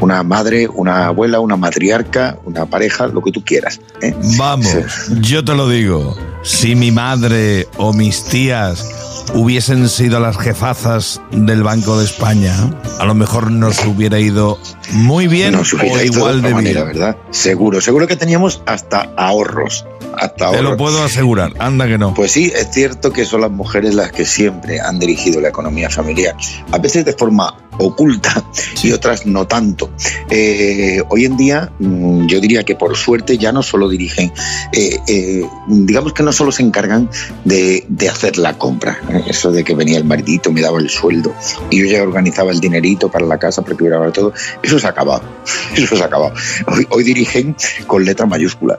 una 0.00 0.22
madre, 0.22 0.68
una 0.68 1.06
abuela, 1.06 1.40
una 1.40 1.56
matriarca, 1.56 2.38
una 2.44 2.66
pareja, 2.66 3.06
lo 3.06 3.22
que 3.22 3.32
tú 3.32 3.44
quieras. 3.44 3.80
¿eh? 4.02 4.14
Vamos, 4.36 4.76
yo 5.20 5.44
te 5.44 5.54
lo 5.54 5.68
digo. 5.68 6.16
Si 6.42 6.74
mi 6.74 6.90
madre 6.90 7.68
o 7.76 7.92
mis 7.92 8.24
tías 8.24 8.86
hubiesen 9.34 9.88
sido 9.88 10.20
las 10.20 10.38
jefazas 10.38 11.20
del 11.30 11.62
Banco 11.62 11.98
de 11.98 12.04
España, 12.04 12.54
a 12.98 13.04
lo 13.04 13.14
mejor 13.14 13.50
nos 13.50 13.84
hubiera 13.84 14.18
ido 14.18 14.58
muy 14.92 15.28
bien 15.28 15.52
Nos 15.52 15.72
hubiera 15.72 15.98
o 15.98 16.02
ido 16.02 16.16
igual 16.16 16.42
de 16.42 16.54
manera, 16.54 16.84
bien. 16.84 16.98
¿verdad? 16.98 17.16
Seguro, 17.30 17.80
seguro 17.80 18.06
que 18.06 18.16
teníamos 18.16 18.62
hasta 18.66 19.10
ahorros. 19.16 19.86
Hasta 20.18 20.50
Te 20.50 20.62
lo 20.62 20.76
puedo 20.76 21.02
asegurar, 21.04 21.52
anda 21.58 21.86
que 21.86 21.96
no. 21.96 22.14
Pues 22.14 22.32
sí, 22.32 22.52
es 22.54 22.70
cierto 22.72 23.12
que 23.12 23.24
son 23.24 23.42
las 23.42 23.50
mujeres 23.50 23.94
las 23.94 24.10
que 24.10 24.24
siempre 24.24 24.80
han 24.80 24.98
dirigido 24.98 25.40
la 25.40 25.48
economía 25.48 25.88
familiar, 25.88 26.34
a 26.72 26.78
veces 26.78 27.04
de 27.04 27.12
forma 27.12 27.54
oculta 27.80 28.44
y 28.82 28.92
otras 28.92 29.26
no 29.26 29.46
tanto. 29.46 29.90
Eh, 30.28 31.02
hoy 31.08 31.24
en 31.24 31.36
día, 31.36 31.72
mm, 31.78 32.26
yo 32.26 32.40
diría 32.40 32.64
que 32.64 32.76
por 32.76 32.96
suerte 32.96 33.38
ya 33.38 33.52
no 33.52 33.62
solo 33.62 33.88
dirigen, 33.88 34.32
eh, 34.72 34.98
eh, 35.08 35.44
digamos 35.66 36.12
que 36.12 36.22
no 36.22 36.32
solo 36.32 36.52
se 36.52 36.62
encargan 36.62 37.08
de, 37.44 37.84
de 37.88 38.08
hacer 38.08 38.38
la 38.38 38.56
compra, 38.56 39.00
eso 39.26 39.50
de 39.50 39.64
que 39.64 39.74
venía 39.74 39.98
el 39.98 40.04
maridito, 40.04 40.52
me 40.52 40.60
daba 40.60 40.78
el 40.78 40.90
sueldo 40.90 41.34
y 41.70 41.80
yo 41.80 41.86
ya 41.86 42.02
organizaba 42.02 42.50
el 42.50 42.60
dinerito 42.60 43.10
para 43.10 43.26
la 43.26 43.38
casa 43.38 43.62
hubiera 43.80 44.12
todo, 44.12 44.32
eso 44.62 44.78
se 44.78 44.86
ha 44.86 44.90
acabado, 44.90 45.22
eso 45.76 45.96
se 45.96 46.02
ha 46.02 46.06
acabado. 46.06 46.34
Hoy, 46.66 46.86
hoy 46.90 47.04
dirigen 47.04 47.56
con 47.86 48.04
letra 48.04 48.26
mayúscula. 48.26 48.78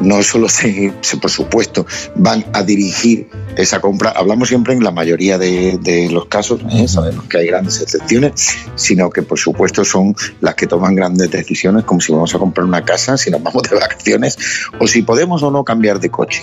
No 0.00 0.22
solo 0.22 0.48
se, 0.48 0.92
se, 1.00 1.16
por 1.16 1.30
supuesto, 1.30 1.86
van 2.14 2.44
a 2.52 2.62
dirigir 2.62 3.28
esa 3.56 3.80
compra, 3.80 4.10
hablamos 4.10 4.48
siempre 4.48 4.74
en 4.74 4.82
la 4.82 4.90
mayoría 4.90 5.38
de, 5.38 5.78
de 5.78 6.10
los 6.10 6.26
casos, 6.26 6.60
sabemos 6.86 7.24
que 7.24 7.38
hay 7.38 7.46
grandes 7.46 7.69
excepciones, 7.78 8.56
sino 8.74 9.10
que 9.10 9.22
por 9.22 9.38
supuesto 9.38 9.84
son 9.84 10.16
las 10.40 10.54
que 10.54 10.66
toman 10.66 10.94
grandes 10.94 11.30
decisiones, 11.30 11.84
como 11.84 12.00
si 12.00 12.12
vamos 12.12 12.34
a 12.34 12.38
comprar 12.38 12.66
una 12.66 12.84
casa, 12.84 13.18
si 13.18 13.30
nos 13.30 13.42
vamos 13.42 13.62
de 13.64 13.76
vacaciones, 13.76 14.38
o 14.78 14.86
si 14.86 15.02
podemos 15.02 15.42
o 15.42 15.50
no 15.50 15.62
cambiar 15.62 16.00
de 16.00 16.10
coche. 16.10 16.42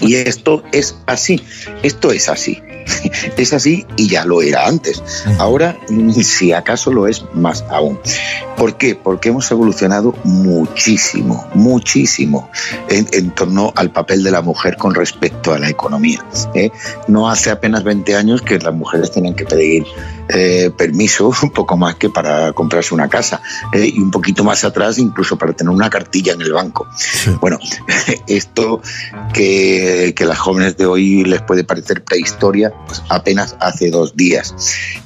Y 0.00 0.14
esto 0.14 0.62
es 0.72 0.96
así, 1.06 1.42
esto 1.82 2.10
es 2.10 2.28
así. 2.28 2.62
Es 3.36 3.52
así 3.52 3.84
y 3.96 4.08
ya 4.08 4.24
lo 4.24 4.42
era 4.42 4.66
antes. 4.66 5.02
Ahora, 5.38 5.76
si 6.22 6.52
acaso 6.52 6.92
lo 6.92 7.06
es 7.06 7.24
más 7.34 7.64
aún. 7.68 7.98
¿Por 8.56 8.76
qué? 8.76 8.94
Porque 8.94 9.30
hemos 9.30 9.50
evolucionado 9.50 10.14
muchísimo, 10.24 11.46
muchísimo 11.54 12.48
en, 12.88 13.06
en 13.12 13.30
torno 13.30 13.72
al 13.76 13.90
papel 13.90 14.22
de 14.22 14.30
la 14.30 14.40
mujer 14.40 14.76
con 14.76 14.94
respecto 14.94 15.52
a 15.52 15.58
la 15.58 15.68
economía. 15.68 16.24
¿eh? 16.54 16.70
No 17.08 17.28
hace 17.28 17.50
apenas 17.50 17.84
20 17.84 18.14
años 18.16 18.42
que 18.42 18.58
las 18.58 18.74
mujeres 18.74 19.10
tenían 19.10 19.34
que 19.34 19.44
pedir 19.44 19.84
eh, 20.38 20.70
permiso 20.70 21.32
un 21.42 21.50
poco 21.50 21.76
más 21.76 21.94
que 21.94 22.10
para 22.10 22.52
comprarse 22.52 22.94
una 22.94 23.08
casa 23.08 23.40
¿eh? 23.72 23.90
y 23.94 23.98
un 23.98 24.10
poquito 24.10 24.44
más 24.44 24.64
atrás 24.64 24.98
incluso 24.98 25.38
para 25.38 25.54
tener 25.54 25.72
una 25.72 25.88
cartilla 25.88 26.34
en 26.34 26.42
el 26.42 26.52
banco. 26.52 26.86
Bueno, 27.40 27.58
esto 28.26 28.82
que, 29.32 30.12
que 30.14 30.24
las 30.26 30.38
jóvenes 30.38 30.76
de 30.76 30.86
hoy 30.86 31.24
les 31.24 31.40
puede 31.40 31.64
parecer 31.64 32.04
prehistoria, 32.04 32.72
pues 32.86 33.02
apenas 33.08 33.56
hace 33.60 33.90
dos 33.90 34.14
días. 34.16 34.54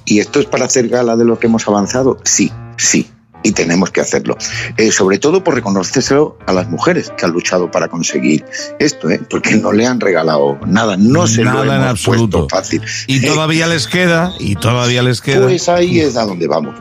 ¿Y 0.04 0.18
esto 0.18 0.40
es 0.40 0.46
para 0.46 0.64
hacer 0.64 0.88
gala 0.88 1.16
de 1.16 1.24
lo 1.24 1.38
que 1.38 1.46
hemos 1.46 1.68
avanzado? 1.68 2.18
Sí, 2.24 2.52
sí. 2.76 3.08
Y 3.42 3.52
tenemos 3.52 3.90
que 3.90 4.00
hacerlo. 4.00 4.36
Eh, 4.76 4.92
sobre 4.92 5.18
todo 5.18 5.42
por 5.42 5.54
reconocérselo 5.54 6.36
a 6.46 6.52
las 6.52 6.68
mujeres 6.68 7.12
que 7.16 7.24
han 7.24 7.32
luchado 7.32 7.70
para 7.70 7.88
conseguir 7.88 8.44
esto, 8.78 9.08
¿eh? 9.10 9.20
porque 9.30 9.56
no 9.56 9.72
le 9.72 9.86
han 9.86 10.00
regalado 10.00 10.58
nada, 10.66 10.96
no 10.96 11.26
se 11.26 11.42
Nada 11.44 11.64
lo 11.64 11.72
en 11.72 11.78
hemos 11.78 11.90
absoluto. 11.90 12.46
puesto 12.48 12.56
fácil. 12.56 12.82
Y 13.06 13.24
todavía 13.24 13.66
les 13.66 13.86
queda, 13.86 14.32
y 14.38 14.56
todavía 14.56 15.02
les 15.02 15.20
queda. 15.20 15.46
Pues 15.46 15.68
ahí 15.68 16.00
es 16.00 16.16
a 16.16 16.24
donde 16.24 16.46
vamos. 16.46 16.74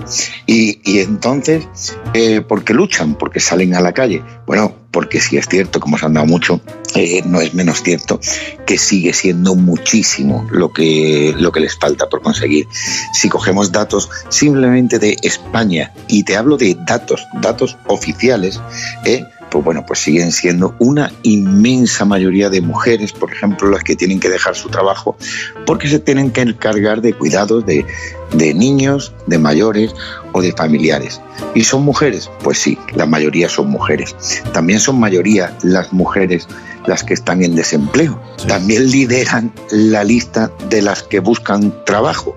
Y, 0.45 0.79
y 0.83 0.99
entonces, 0.99 1.65
eh, 2.13 2.41
¿por 2.41 2.63
qué 2.63 2.73
luchan? 2.73 3.15
Porque 3.15 3.39
salen 3.39 3.75
a 3.75 3.81
la 3.81 3.93
calle. 3.93 4.23
Bueno, 4.45 4.75
porque 4.91 5.19
sí 5.19 5.37
es 5.37 5.47
cierto, 5.47 5.79
como 5.79 5.97
se 5.97 6.05
han 6.05 6.13
dado 6.13 6.25
mucho, 6.25 6.61
eh, 6.95 7.21
no 7.25 7.41
es 7.41 7.53
menos 7.53 7.83
cierto 7.83 8.19
que 8.65 8.77
sigue 8.77 9.13
siendo 9.13 9.55
muchísimo 9.55 10.47
lo 10.51 10.71
que, 10.73 11.33
lo 11.37 11.51
que 11.51 11.59
les 11.59 11.77
falta 11.77 12.09
por 12.09 12.21
conseguir. 12.21 12.67
Si 13.13 13.29
cogemos 13.29 13.71
datos 13.71 14.09
simplemente 14.29 14.99
de 14.99 15.17
España, 15.21 15.93
y 16.07 16.23
te 16.23 16.35
hablo 16.35 16.57
de 16.57 16.77
datos, 16.87 17.25
datos 17.41 17.77
oficiales, 17.87 18.59
eh, 19.05 19.25
pues 19.49 19.63
bueno, 19.63 19.85
pues 19.85 19.99
siguen 19.99 20.31
siendo 20.31 20.75
una 20.79 21.11
inmensa 21.23 22.05
mayoría 22.05 22.49
de 22.49 22.61
mujeres, 22.61 23.11
por 23.11 23.31
ejemplo, 23.31 23.69
las 23.69 23.83
que 23.83 23.95
tienen 23.95 24.19
que 24.19 24.29
dejar 24.29 24.55
su 24.55 24.69
trabajo 24.69 25.17
porque 25.65 25.87
se 25.87 25.99
tienen 25.99 26.31
que 26.31 26.41
encargar 26.41 27.01
de 27.01 27.13
cuidados 27.13 27.65
de, 27.65 27.85
de 28.33 28.53
niños, 28.53 29.13
de 29.27 29.37
mayores 29.37 29.93
o 30.33 30.41
de 30.41 30.51
familiares. 30.53 31.21
¿Y 31.55 31.63
son 31.63 31.83
mujeres? 31.83 32.29
Pues 32.43 32.59
sí, 32.59 32.77
la 32.95 33.05
mayoría 33.05 33.49
son 33.49 33.69
mujeres. 33.69 34.15
También 34.53 34.79
son 34.79 34.99
mayoría 34.99 35.55
las 35.63 35.93
mujeres 35.93 36.47
las 36.89 37.03
que 37.03 37.13
están 37.13 37.43
en 37.43 37.55
desempleo. 37.55 38.19
También 38.47 38.89
lideran 38.89 39.53
la 39.69 40.03
lista 40.03 40.51
de 40.69 40.81
las 40.81 41.03
que 41.03 41.19
buscan 41.19 41.85
trabajo. 41.85 42.35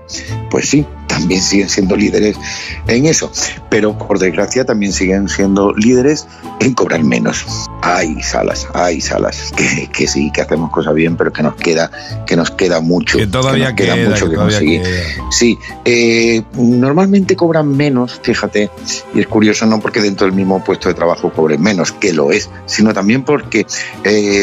Pues 0.50 0.68
sí, 0.68 0.86
también 1.12 1.42
siguen 1.42 1.68
siendo 1.68 1.96
líderes 1.96 2.36
en 2.86 3.06
eso. 3.06 3.30
Pero 3.70 3.96
por 3.96 4.18
desgracia 4.18 4.64
también 4.64 4.92
siguen 4.92 5.28
siendo 5.28 5.72
líderes 5.72 6.26
en 6.60 6.74
cobrar 6.74 7.02
menos. 7.02 7.44
Hay 7.82 8.22
salas, 8.22 8.66
hay 8.74 9.00
salas 9.00 9.52
que, 9.56 9.88
que 9.92 10.06
sí, 10.06 10.30
que 10.32 10.42
hacemos 10.42 10.70
cosas 10.70 10.94
bien, 10.94 11.16
pero 11.16 11.32
que 11.32 11.42
nos 11.42 11.56
queda, 11.56 11.90
que 12.26 12.36
nos 12.36 12.50
queda 12.50 12.80
mucho. 12.80 13.18
Que 13.18 13.26
todavía 13.26 13.70
nos 13.70 13.74
queda, 13.74 13.94
queda, 13.94 14.10
mucho 14.10 14.24
que 14.26 14.30
que 14.30 14.36
conseguir. 14.36 14.82
queda. 14.82 15.30
Sí, 15.30 15.58
eh, 15.84 16.42
normalmente 16.54 17.36
cobran 17.36 17.68
menos, 17.68 18.20
fíjate, 18.22 18.70
y 19.14 19.20
es 19.20 19.26
curioso 19.26 19.66
no 19.66 19.80
porque 19.80 20.00
dentro 20.00 20.26
del 20.26 20.34
mismo 20.34 20.62
puesto 20.62 20.88
de 20.88 20.94
trabajo 20.94 21.32
cobren 21.32 21.62
menos, 21.62 21.92
que 21.92 22.12
lo 22.12 22.32
es, 22.32 22.50
sino 22.66 22.92
también 22.92 23.24
porque 23.24 23.66
eh, 24.04 24.41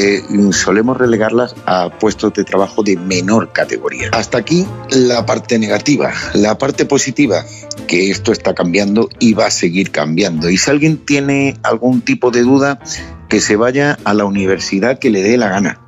solemos 0.51 0.97
relegarlas 0.97 1.55
a 1.65 1.89
puestos 1.89 2.33
de 2.33 2.43
trabajo 2.43 2.83
de 2.83 2.97
menor 2.97 3.51
categoría. 3.51 4.09
Hasta 4.13 4.37
aquí 4.37 4.65
la 4.91 5.25
parte 5.25 5.59
negativa. 5.59 6.11
La 6.33 6.57
parte 6.57 6.85
positiva, 6.85 7.45
que 7.87 8.11
esto 8.11 8.31
está 8.31 8.53
cambiando 8.53 9.09
y 9.19 9.33
va 9.33 9.47
a 9.47 9.51
seguir 9.51 9.91
cambiando. 9.91 10.49
Y 10.49 10.57
si 10.57 10.69
alguien 10.69 10.97
tiene 10.97 11.57
algún 11.63 12.01
tipo 12.01 12.31
de 12.31 12.41
duda, 12.41 12.79
que 13.27 13.41
se 13.41 13.55
vaya 13.55 13.97
a 14.03 14.13
la 14.13 14.25
universidad 14.25 14.99
que 14.99 15.09
le 15.09 15.21
dé 15.21 15.37
la 15.37 15.49
gana 15.49 15.79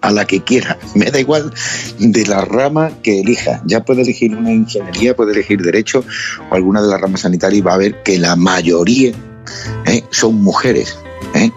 a 0.00 0.12
la 0.12 0.26
que 0.26 0.42
quiera. 0.42 0.78
Me 0.94 1.10
da 1.10 1.20
igual 1.20 1.52
de 1.98 2.26
la 2.26 2.42
rama 2.42 2.90
que 3.02 3.20
elija. 3.20 3.62
Ya 3.66 3.84
puede 3.84 4.02
elegir 4.02 4.34
una 4.34 4.52
ingeniería, 4.52 5.16
puede 5.16 5.32
elegir 5.32 5.62
derecho 5.62 6.04
o 6.50 6.54
alguna 6.54 6.82
de 6.82 6.88
las 6.88 7.00
ramas 7.00 7.22
sanitarias 7.22 7.58
y 7.58 7.62
va 7.62 7.74
a 7.74 7.78
ver 7.78 8.02
que 8.02 8.18
la 8.18 8.36
mayoría 8.36 9.12
¿eh? 9.86 10.04
son 10.10 10.36
mujeres. 10.36 10.98
¿Eh? 11.40 11.52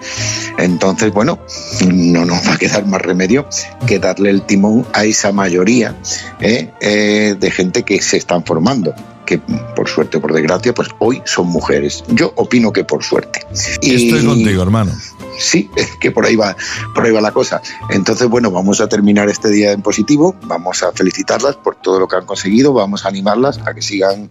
Entonces, 0.57 1.11
bueno, 1.13 1.39
no 1.85 2.25
nos 2.25 2.47
va 2.47 2.53
a 2.53 2.57
quedar 2.57 2.85
más 2.85 3.01
remedio 3.01 3.47
que 3.85 3.99
darle 3.99 4.29
el 4.29 4.43
timón 4.43 4.85
a 4.93 5.05
esa 5.05 5.31
mayoría 5.31 5.95
¿eh? 6.39 6.71
Eh, 6.81 7.35
de 7.39 7.51
gente 7.51 7.83
que 7.83 8.01
se 8.01 8.17
están 8.17 8.43
formando 8.43 8.93
que 9.25 9.37
por 9.37 9.87
suerte 9.87 10.17
o 10.17 10.21
por 10.21 10.33
desgracia, 10.33 10.73
pues 10.73 10.89
hoy 10.99 11.21
son 11.25 11.47
mujeres. 11.47 12.03
Yo 12.09 12.33
opino 12.35 12.73
que 12.73 12.83
por 12.83 13.03
suerte. 13.03 13.45
Estoy 13.81 14.25
contigo, 14.25 14.61
hermano. 14.61 14.91
Sí, 15.37 15.69
es 15.75 15.89
que 15.99 16.11
por 16.11 16.25
ahí 16.25 16.35
va, 16.35 16.55
por 16.93 17.05
ahí 17.05 17.11
va 17.11 17.21
la 17.21 17.31
cosa. 17.31 17.61
Entonces, 17.89 18.27
bueno, 18.27 18.51
vamos 18.51 18.81
a 18.81 18.87
terminar 18.87 19.29
este 19.29 19.49
día 19.49 19.71
en 19.71 19.81
positivo, 19.81 20.35
vamos 20.43 20.83
a 20.83 20.91
felicitarlas 20.91 21.55
por 21.57 21.75
todo 21.75 21.99
lo 21.99 22.07
que 22.07 22.15
han 22.15 22.25
conseguido, 22.25 22.73
vamos 22.73 23.05
a 23.05 23.09
animarlas 23.09 23.59
a 23.65 23.73
que 23.73 23.81
sigan 23.81 24.29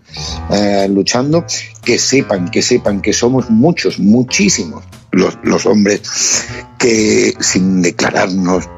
eh, 0.51 0.87
luchando, 0.91 1.45
que 1.85 1.99
sepan, 1.99 2.51
que 2.51 2.62
sepan 2.62 3.01
que 3.01 3.12
somos 3.12 3.51
muchos, 3.51 3.99
muchísimos 3.99 4.85
los, 5.11 5.39
los 5.43 5.66
hombres 5.66 6.47
que 6.79 7.35
sin 7.41 7.83
declararnos 7.83 8.69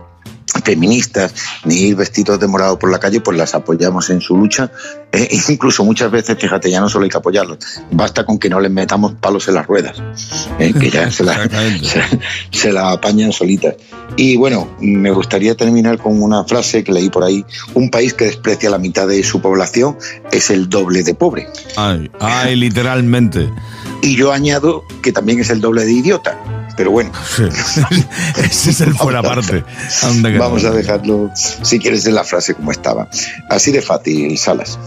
feministas 0.64 1.34
ni 1.64 1.76
ir 1.76 1.96
vestidos 1.96 2.40
de 2.40 2.46
morado 2.46 2.78
por 2.78 2.90
la 2.90 2.98
calle, 2.98 3.20
pues 3.20 3.36
las 3.36 3.54
apoyamos 3.54 4.10
en 4.10 4.20
su 4.20 4.36
lucha. 4.36 4.70
Eh, 5.12 5.28
incluso 5.48 5.84
muchas 5.84 6.10
veces, 6.10 6.36
fíjate, 6.38 6.70
ya 6.70 6.80
no 6.80 6.88
solo 6.88 7.04
hay 7.04 7.10
que 7.10 7.18
apoyarlos, 7.18 7.58
basta 7.90 8.24
con 8.24 8.38
que 8.38 8.48
no 8.48 8.60
les 8.60 8.70
metamos 8.70 9.14
palos 9.14 9.46
en 9.48 9.54
las 9.54 9.66
ruedas, 9.66 10.02
eh, 10.58 10.72
que 10.72 10.90
ya 10.90 11.10
se 11.10 11.24
la, 11.24 11.48
se, 11.82 12.02
se 12.50 12.72
la 12.72 12.92
apañan 12.92 13.32
solitas. 13.32 13.74
Y 14.16 14.36
bueno, 14.36 14.68
me 14.80 15.10
gustaría 15.10 15.54
terminar 15.56 15.98
con 15.98 16.22
una 16.22 16.44
frase 16.44 16.84
que 16.84 16.92
leí 16.92 17.10
por 17.10 17.24
ahí. 17.24 17.44
Un 17.74 17.90
país 17.90 18.14
que 18.14 18.26
desprecia 18.26 18.70
la 18.70 18.78
mitad 18.78 19.08
de 19.08 19.22
su 19.24 19.40
población 19.40 19.96
es 20.30 20.50
el 20.50 20.68
doble 20.68 21.02
de 21.02 21.14
pobre. 21.14 21.48
Ay, 21.76 22.10
ay, 22.20 22.56
literalmente. 22.56 23.50
Y 24.02 24.16
yo 24.16 24.32
añado 24.32 24.84
que 25.02 25.12
también 25.12 25.40
es 25.40 25.50
el 25.50 25.60
doble 25.60 25.84
de 25.84 25.92
idiota. 25.92 26.38
Pero 26.76 26.90
bueno. 26.90 27.12
Ese 28.36 28.70
es 28.70 28.80
el 28.80 28.94
fuera 28.94 29.22
parte. 29.22 29.64
Anda 30.02 30.30
Vamos 30.38 30.64
a 30.64 30.70
dejarlo, 30.70 31.30
si 31.34 31.78
quieres, 31.78 32.06
en 32.06 32.14
la 32.14 32.24
frase 32.24 32.54
como 32.54 32.72
estaba. 32.72 33.08
Así 33.50 33.70
de 33.70 33.82
fácil, 33.82 34.36
Salas. 34.38 34.78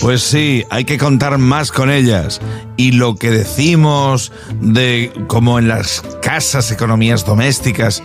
Pues 0.00 0.22
sí, 0.22 0.64
hay 0.70 0.84
que 0.84 0.98
contar 0.98 1.38
más 1.38 1.72
con 1.72 1.90
ellas. 1.90 2.40
Y 2.76 2.92
lo 2.92 3.16
que 3.16 3.30
decimos 3.30 4.32
de 4.60 5.12
como 5.26 5.58
en 5.58 5.68
las 5.68 6.02
casas, 6.22 6.70
economías 6.70 7.24
domésticas, 7.24 8.02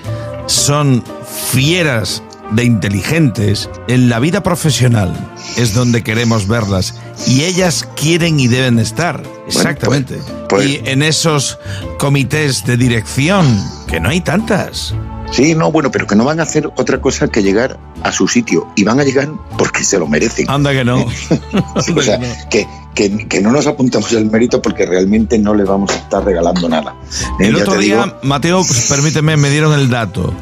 son 0.48 1.04
fieras 1.52 2.22
de 2.52 2.64
inteligentes, 2.64 3.70
en 3.88 4.10
la 4.10 4.20
vida 4.20 4.44
profesional 4.44 5.14
es 5.58 5.74
donde 5.74 6.04
queremos 6.04 6.48
verlas. 6.48 6.96
Y 7.28 7.44
ellas 7.44 7.88
quieren 7.96 8.40
y 8.40 8.48
deben 8.48 8.80
estar. 8.80 9.24
Exactamente. 9.48 10.20
y 10.64 10.82
en 10.90 11.04
esos 11.04 11.60
comités 12.00 12.66
de 12.66 12.78
dirección, 12.78 13.46
que 13.88 14.00
no 14.00 14.10
hay 14.10 14.22
tantas. 14.22 14.94
Sí, 15.32 15.56
no, 15.56 15.72
bueno, 15.72 15.92
pero 15.92 16.08
que 16.08 16.16
no 16.16 16.24
van 16.24 16.40
a 16.40 16.44
hacer 16.44 16.72
otra 16.78 17.02
cosa 17.02 17.28
que 17.28 17.42
llegar 17.42 17.78
a 18.04 18.12
su 18.12 18.28
sitio. 18.28 18.68
Y 18.76 18.84
van 18.84 19.00
a 19.00 19.04
llegar 19.04 19.30
porque 19.58 19.84
se 19.84 20.00
lo 20.00 20.08
merecen. 20.08 20.50
Anda 20.50 20.72
que 20.72 20.86
no. 20.86 21.06
o 21.76 22.02
sea, 22.02 22.20
que, 22.50 22.68
que, 22.94 23.28
que 23.28 23.42
no 23.42 23.52
nos 23.52 23.68
apuntamos 23.68 24.12
el 24.14 24.30
mérito 24.30 24.62
porque 24.62 24.86
realmente 24.86 25.38
no 25.38 25.54
le 25.54 25.64
vamos 25.64 25.92
a 25.92 25.96
estar 25.96 26.24
regalando 26.24 26.70
nada. 26.70 26.96
Eh, 27.40 27.48
El 27.48 27.56
ya 27.56 27.64
otro 27.64 27.78
día, 27.78 28.04
digo, 28.04 28.18
Mateo, 28.24 28.64
pues, 28.66 28.88
permíteme, 28.88 29.36
me 29.38 29.50
dieron 29.50 29.74
el 29.74 29.90
dato. 29.90 30.34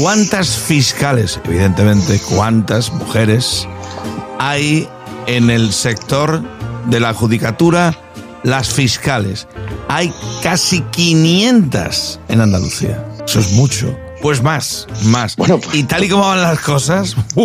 ¿Cuántas 0.00 0.48
fiscales, 0.56 1.38
evidentemente, 1.44 2.20
cuántas 2.34 2.92
mujeres 2.92 3.66
hay 4.38 4.88
en 5.26 5.50
el 5.50 5.72
sector 5.72 6.42
de 6.86 7.00
la 7.00 7.14
judicatura, 7.14 7.96
las 8.42 8.68
fiscales? 8.68 9.46
Hay 9.88 10.12
casi 10.42 10.80
500 10.80 12.20
en 12.28 12.40
Andalucía. 12.40 13.04
Eso 13.24 13.40
es 13.40 13.52
mucho. 13.52 13.96
Pues 14.20 14.42
más, 14.42 14.86
más. 15.04 15.36
y 15.74 15.82
tal 15.84 16.02
y 16.04 16.08
como 16.08 16.24
van 16.26 16.40
las 16.40 16.58
cosas, 16.60 17.14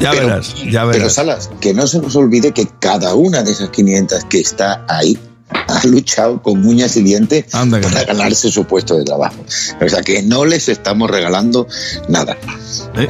ya 0.00 0.10
Pero- 0.12 0.26
verás, 0.26 0.54
ya 0.64 0.80
Pero 0.80 0.86
verás. 0.86 1.12
Salas, 1.12 1.50
que 1.60 1.74
no 1.74 1.86
se 1.86 2.00
nos 2.00 2.16
olvide 2.16 2.52
que 2.52 2.66
cada 2.80 3.14
una 3.14 3.42
de 3.42 3.52
esas 3.52 3.68
500 3.68 4.24
que 4.30 4.40
está 4.40 4.86
ahí 4.88 5.18
ha 5.50 5.86
luchado 5.86 6.42
con 6.42 6.64
uñas 6.66 6.96
y 6.96 7.02
dientes 7.02 7.46
para 7.50 8.04
ganarse 8.04 8.50
su 8.50 8.64
puesto 8.64 8.96
de 8.96 9.04
trabajo. 9.04 9.36
O 9.80 9.88
sea 9.88 10.02
que 10.02 10.22
no 10.22 10.44
les 10.44 10.68
estamos 10.68 11.10
regalando 11.10 11.66
nada. 12.08 12.36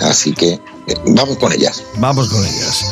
Así 0.00 0.32
que 0.32 0.52
eh, 0.88 0.94
vamos 1.06 1.38
con 1.38 1.52
ellas. 1.52 1.82
Vamos 1.98 2.28
con 2.28 2.44
ellas. 2.44 2.86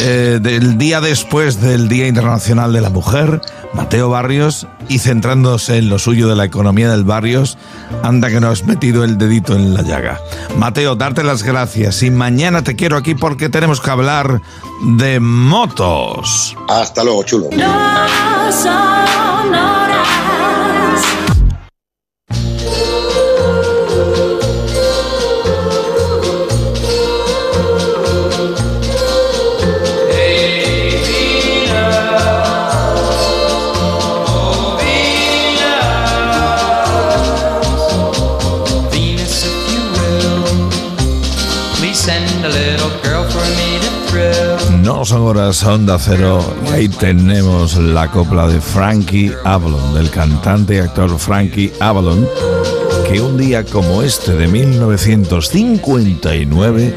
Eh, 0.00 0.38
del 0.40 0.78
día 0.78 1.00
después 1.00 1.60
del 1.60 1.88
Día 1.88 2.06
Internacional 2.06 2.72
de 2.72 2.80
la 2.80 2.90
Mujer, 2.90 3.40
Mateo 3.74 4.08
Barrios, 4.08 4.66
y 4.88 4.98
centrándose 4.98 5.78
en 5.78 5.88
lo 5.88 5.98
suyo 5.98 6.28
de 6.28 6.36
la 6.36 6.44
economía 6.44 6.90
del 6.90 7.04
barrios, 7.04 7.56
anda 8.02 8.28
que 8.28 8.40
no 8.40 8.48
has 8.48 8.64
metido 8.64 9.04
el 9.04 9.18
dedito 9.18 9.54
en 9.54 9.74
la 9.74 9.82
llaga. 9.82 10.20
Mateo, 10.56 10.96
darte 10.96 11.22
las 11.22 11.42
gracias 11.42 12.02
y 12.02 12.10
mañana 12.10 12.62
te 12.62 12.76
quiero 12.76 12.96
aquí 12.96 13.14
porque 13.14 13.48
tenemos 13.48 13.80
que 13.80 13.90
hablar 13.90 14.40
de 14.98 15.20
motos. 15.20 16.56
Hasta 16.68 17.04
luego, 17.04 17.22
chulo. 17.22 17.48
No. 19.42 19.50
know. 19.50 19.71
Son 45.04 45.22
horas 45.22 45.64
Onda 45.64 45.98
Cero 45.98 46.38
y 46.64 46.68
ahí 46.72 46.88
tenemos 46.88 47.76
la 47.76 48.08
copla 48.08 48.46
de 48.46 48.60
Frankie 48.60 49.32
Avalon, 49.44 49.94
del 49.94 50.08
cantante 50.10 50.76
y 50.76 50.78
actor 50.78 51.18
Frankie 51.18 51.72
Avalon, 51.80 52.28
que 53.08 53.20
un 53.20 53.36
día 53.36 53.64
como 53.64 54.02
este 54.02 54.34
de 54.34 54.46
1959 54.46 56.94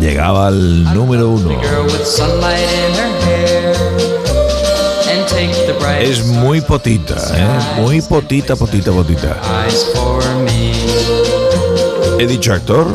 llegaba 0.00 0.48
al 0.48 0.82
número 0.94 1.28
uno. 1.28 1.60
Es 6.00 6.26
muy 6.26 6.60
potita, 6.60 7.14
¿eh? 7.36 7.46
Muy 7.80 8.02
potita, 8.02 8.56
potita, 8.56 8.90
potita. 8.90 9.40
He 12.18 12.26
dicho 12.26 12.52
actor, 12.52 12.88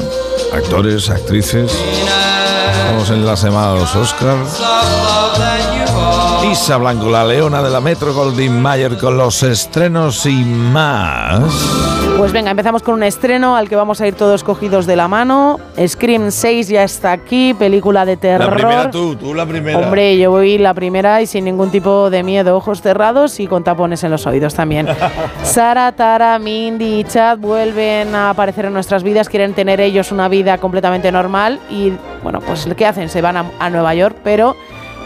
actores, 0.54 1.10
actrices. 1.10 1.72
Estamos 2.90 3.12
en 3.12 3.24
la 3.24 3.38
semana 3.38 3.74
de 3.74 3.80
los 3.82 3.96
Oscars. 3.96 4.60
Isa 6.44 6.78
Blanco, 6.78 7.10
la 7.10 7.26
leona 7.26 7.62
de 7.62 7.70
la 7.70 7.82
Metro 7.82 8.14
Goldwyn 8.14 8.62
Mayer 8.62 8.98
con 8.98 9.18
los 9.18 9.44
estrenos 9.44 10.26
y 10.26 10.44
más. 10.46 11.42
Pues 12.18 12.32
venga, 12.32 12.52
empezamos 12.52 12.82
con 12.82 12.96
un 12.96 13.04
estreno 13.04 13.56
al 13.56 13.68
que 13.68 13.76
vamos 13.76 14.00
a 14.00 14.08
ir 14.08 14.16
todos 14.16 14.44
cogidos 14.44 14.86
de 14.86 14.96
la 14.96 15.08
mano. 15.08 15.60
Scream 15.86 16.32
6 16.32 16.70
ya 16.70 16.84
está 16.84 17.12
aquí, 17.12 17.54
película 17.54 18.06
de 18.06 18.18
terror. 18.18 18.50
La 18.50 18.56
primera 18.56 18.92
tú, 18.92 19.16
tú 19.16 19.34
la 19.34 19.46
primera. 19.46 19.78
Hombre, 19.78 20.18
yo 20.18 20.32
voy 20.32 20.58
la 20.58 20.74
primera 20.74 21.22
y 21.22 21.28
sin 21.28 21.46
ningún 21.46 21.72
tipo 21.72 22.10
de 22.10 22.24
miedo, 22.24 22.56
ojos 22.56 22.82
cerrados 22.82 23.40
y 23.40 23.48
con 23.48 23.64
tapones 23.64 24.04
en 24.04 24.12
los 24.12 24.26
oídos 24.26 24.54
también. 24.54 24.88
Sara, 25.44 25.92
Tara, 25.92 26.40
Mindy 26.40 27.02
y 27.02 27.04
Chad 27.04 27.38
vuelven 27.38 28.16
a 28.16 28.30
aparecer 28.30 28.66
en 28.66 28.74
nuestras 28.74 29.04
vidas, 29.04 29.28
quieren 29.28 29.54
tener 29.54 29.82
ellos 29.82 30.12
una 30.12 30.30
vida 30.30 30.58
completamente 30.58 31.12
normal 31.12 31.60
y 31.70 31.94
bueno, 32.24 32.40
pues 32.40 32.68
¿qué 32.76 32.86
hacen? 32.86 33.10
Se 33.10 33.22
van 33.22 33.38
a, 33.38 33.46
a 33.60 33.70
Nueva 33.70 33.94
York, 33.94 34.18
pero 34.24 34.56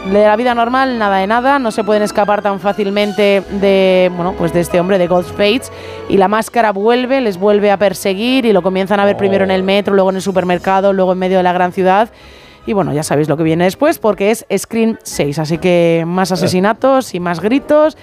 de 0.04 0.22
la 0.24 0.36
vida 0.36 0.54
normal, 0.54 0.98
nada 0.98 1.16
de 1.18 1.26
nada, 1.26 1.58
no 1.58 1.70
se 1.70 1.82
pueden 1.82 2.02
escapar 2.02 2.42
tan 2.42 2.60
fácilmente 2.60 3.42
de, 3.60 4.10
bueno, 4.14 4.34
pues 4.36 4.52
de 4.52 4.60
este 4.60 4.78
hombre 4.78 4.98
de 4.98 5.06
Ghostface 5.06 5.72
y 6.08 6.18
la 6.18 6.28
máscara 6.28 6.72
vuelve, 6.72 7.20
les 7.22 7.38
vuelve 7.38 7.70
a 7.70 7.78
perseguir 7.78 8.44
y 8.44 8.52
lo 8.52 8.62
comienzan 8.62 9.00
a 9.00 9.06
ver 9.06 9.16
primero 9.16 9.44
en 9.44 9.50
el 9.50 9.62
metro, 9.62 9.94
luego 9.94 10.10
en 10.10 10.16
el 10.16 10.22
supermercado, 10.22 10.92
luego 10.92 11.12
en 11.12 11.18
medio 11.18 11.38
de 11.38 11.42
la 11.42 11.52
gran 11.52 11.72
ciudad. 11.72 12.10
Y 12.66 12.74
bueno, 12.74 12.92
ya 12.92 13.02
sabéis 13.02 13.28
lo 13.28 13.36
que 13.36 13.42
viene 13.42 13.64
después 13.64 13.98
porque 13.98 14.30
es 14.30 14.46
Scream 14.56 14.98
6, 15.02 15.38
así 15.38 15.58
que 15.58 16.04
más 16.06 16.32
asesinatos 16.32 17.14
y 17.14 17.20
más 17.20 17.40
gritos. 17.40 17.96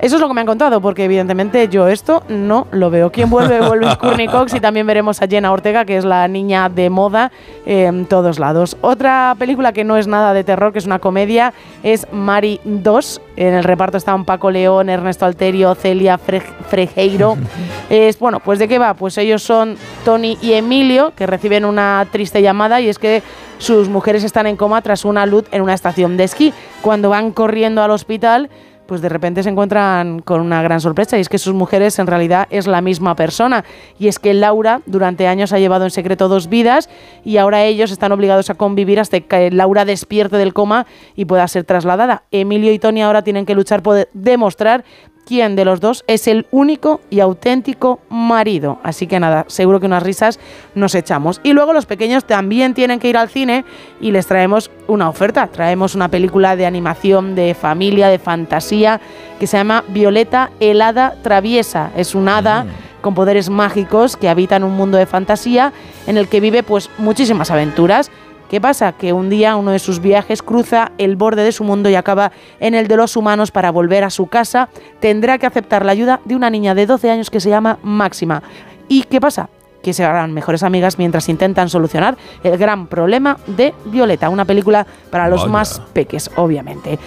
Eso 0.00 0.14
es 0.14 0.20
lo 0.20 0.28
que 0.28 0.34
me 0.34 0.42
han 0.42 0.46
contado, 0.46 0.80
porque 0.80 1.04
evidentemente 1.06 1.68
yo 1.68 1.88
esto 1.88 2.22
no 2.28 2.68
lo 2.70 2.88
veo. 2.88 3.10
¿Quién 3.10 3.30
vuelve? 3.30 3.60
Vuelve 3.60 3.96
Courtney 4.00 4.28
Cox 4.28 4.54
y 4.54 4.60
también 4.60 4.86
veremos 4.86 5.20
a 5.20 5.26
Jenna 5.26 5.50
Ortega, 5.50 5.84
que 5.84 5.96
es 5.96 6.04
la 6.04 6.28
niña 6.28 6.68
de 6.68 6.88
moda 6.88 7.32
en 7.66 8.06
todos 8.06 8.38
lados. 8.38 8.76
Otra 8.80 9.34
película 9.40 9.72
que 9.72 9.82
no 9.82 9.96
es 9.96 10.06
nada 10.06 10.34
de 10.34 10.44
terror, 10.44 10.72
que 10.72 10.78
es 10.78 10.86
una 10.86 11.00
comedia, 11.00 11.52
es 11.82 12.06
Mari 12.12 12.60
2. 12.64 13.20
En 13.36 13.54
el 13.54 13.64
reparto 13.64 13.96
están 13.96 14.24
Paco 14.24 14.52
León, 14.52 14.88
Ernesto 14.88 15.26
Alterio, 15.26 15.74
Celia 15.74 16.16
Fre- 16.18 16.42
Frejeiro. 16.68 17.36
es, 17.90 18.20
bueno, 18.20 18.38
pues 18.38 18.60
¿de 18.60 18.68
qué 18.68 18.78
va? 18.78 18.94
Pues 18.94 19.18
ellos 19.18 19.42
son 19.42 19.76
Tony 20.04 20.38
y 20.40 20.52
Emilio, 20.52 21.12
que 21.16 21.26
reciben 21.26 21.64
una 21.64 22.06
triste 22.12 22.40
llamada 22.40 22.80
y 22.80 22.88
es 22.88 23.00
que 23.00 23.22
sus 23.58 23.88
mujeres 23.88 24.22
están 24.22 24.46
en 24.46 24.54
coma 24.56 24.80
tras 24.82 25.04
una 25.04 25.26
luz 25.26 25.44
en 25.50 25.62
una 25.62 25.74
estación 25.74 26.16
de 26.16 26.22
esquí. 26.22 26.54
Cuando 26.82 27.10
van 27.10 27.32
corriendo 27.32 27.82
al 27.82 27.90
hospital, 27.90 28.48
pues 28.88 29.02
de 29.02 29.10
repente 29.10 29.42
se 29.42 29.50
encuentran 29.50 30.20
con 30.20 30.40
una 30.40 30.62
gran 30.62 30.80
sorpresa 30.80 31.18
y 31.18 31.20
es 31.20 31.28
que 31.28 31.36
sus 31.36 31.52
mujeres 31.52 31.98
en 31.98 32.06
realidad 32.06 32.48
es 32.48 32.66
la 32.66 32.80
misma 32.80 33.14
persona 33.14 33.62
y 33.98 34.08
es 34.08 34.18
que 34.18 34.32
Laura 34.32 34.80
durante 34.86 35.28
años 35.28 35.52
ha 35.52 35.58
llevado 35.58 35.84
en 35.84 35.90
secreto 35.90 36.26
dos 36.26 36.48
vidas 36.48 36.88
y 37.22 37.36
ahora 37.36 37.62
ellos 37.64 37.90
están 37.90 38.12
obligados 38.12 38.48
a 38.48 38.54
convivir 38.54 38.98
hasta 38.98 39.20
que 39.20 39.50
Laura 39.50 39.84
despierte 39.84 40.38
del 40.38 40.54
coma 40.54 40.86
y 41.14 41.26
pueda 41.26 41.46
ser 41.48 41.64
trasladada. 41.64 42.22
Emilio 42.30 42.72
y 42.72 42.78
Tony 42.78 43.02
ahora 43.02 43.20
tienen 43.20 43.44
que 43.44 43.54
luchar 43.54 43.82
por 43.82 44.08
demostrar 44.14 44.84
quién 45.28 45.56
de 45.56 45.66
los 45.66 45.80
dos 45.80 46.04
es 46.06 46.26
el 46.26 46.46
único 46.50 47.02
y 47.10 47.20
auténtico 47.20 48.00
marido. 48.08 48.78
Así 48.82 49.06
que 49.06 49.20
nada, 49.20 49.44
seguro 49.48 49.78
que 49.78 49.84
unas 49.84 50.02
risas 50.02 50.40
nos 50.74 50.94
echamos. 50.94 51.42
Y 51.42 51.52
luego 51.52 51.74
los 51.74 51.84
pequeños 51.84 52.24
también 52.24 52.72
tienen 52.72 52.98
que 52.98 53.10
ir 53.10 53.18
al 53.18 53.28
cine 53.28 53.66
y 54.00 54.10
les 54.10 54.26
traemos 54.26 54.70
una 54.86 55.06
oferta. 55.10 55.46
Traemos 55.48 55.94
una 55.94 56.08
película 56.08 56.56
de 56.56 56.64
animación, 56.64 57.34
de 57.34 57.54
familia, 57.54 58.08
de 58.08 58.18
fantasía, 58.18 59.02
que 59.38 59.46
se 59.46 59.58
llama 59.58 59.84
Violeta 59.88 60.50
helada 60.60 61.14
traviesa. 61.22 61.90
Es 61.94 62.14
un 62.14 62.30
hada 62.30 62.64
con 63.02 63.14
poderes 63.14 63.50
mágicos 63.50 64.16
que 64.16 64.30
habita 64.30 64.56
en 64.56 64.64
un 64.64 64.72
mundo 64.72 64.96
de 64.96 65.04
fantasía 65.04 65.74
en 66.06 66.16
el 66.16 66.28
que 66.28 66.40
vive 66.40 66.62
pues 66.62 66.88
muchísimas 66.96 67.50
aventuras. 67.50 68.10
¿Qué 68.48 68.60
pasa? 68.60 68.92
Que 68.92 69.12
un 69.12 69.28
día 69.28 69.56
uno 69.56 69.72
de 69.72 69.78
sus 69.78 70.00
viajes 70.00 70.42
cruza 70.42 70.92
el 70.96 71.16
borde 71.16 71.44
de 71.44 71.52
su 71.52 71.64
mundo 71.64 71.90
y 71.90 71.94
acaba 71.94 72.32
en 72.60 72.74
el 72.74 72.88
de 72.88 72.96
los 72.96 73.16
humanos 73.16 73.50
para 73.50 73.70
volver 73.70 74.04
a 74.04 74.10
su 74.10 74.26
casa. 74.26 74.70
Tendrá 75.00 75.38
que 75.38 75.46
aceptar 75.46 75.84
la 75.84 75.92
ayuda 75.92 76.20
de 76.24 76.34
una 76.34 76.48
niña 76.48 76.74
de 76.74 76.86
12 76.86 77.10
años 77.10 77.30
que 77.30 77.40
se 77.40 77.50
llama 77.50 77.78
Máxima. 77.82 78.42
¿Y 78.88 79.02
qué 79.02 79.20
pasa? 79.20 79.50
Que 79.82 79.92
se 79.92 80.02
harán 80.02 80.32
mejores 80.32 80.62
amigas 80.62 80.98
mientras 80.98 81.28
intentan 81.28 81.68
solucionar 81.68 82.16
el 82.42 82.56
gran 82.56 82.86
problema 82.86 83.36
de 83.46 83.74
Violeta, 83.84 84.28
una 84.28 84.44
película 84.44 84.86
para 85.10 85.28
los 85.28 85.42
Vaya. 85.42 85.52
más 85.52 85.82
peques, 85.92 86.30
obviamente. 86.36 86.98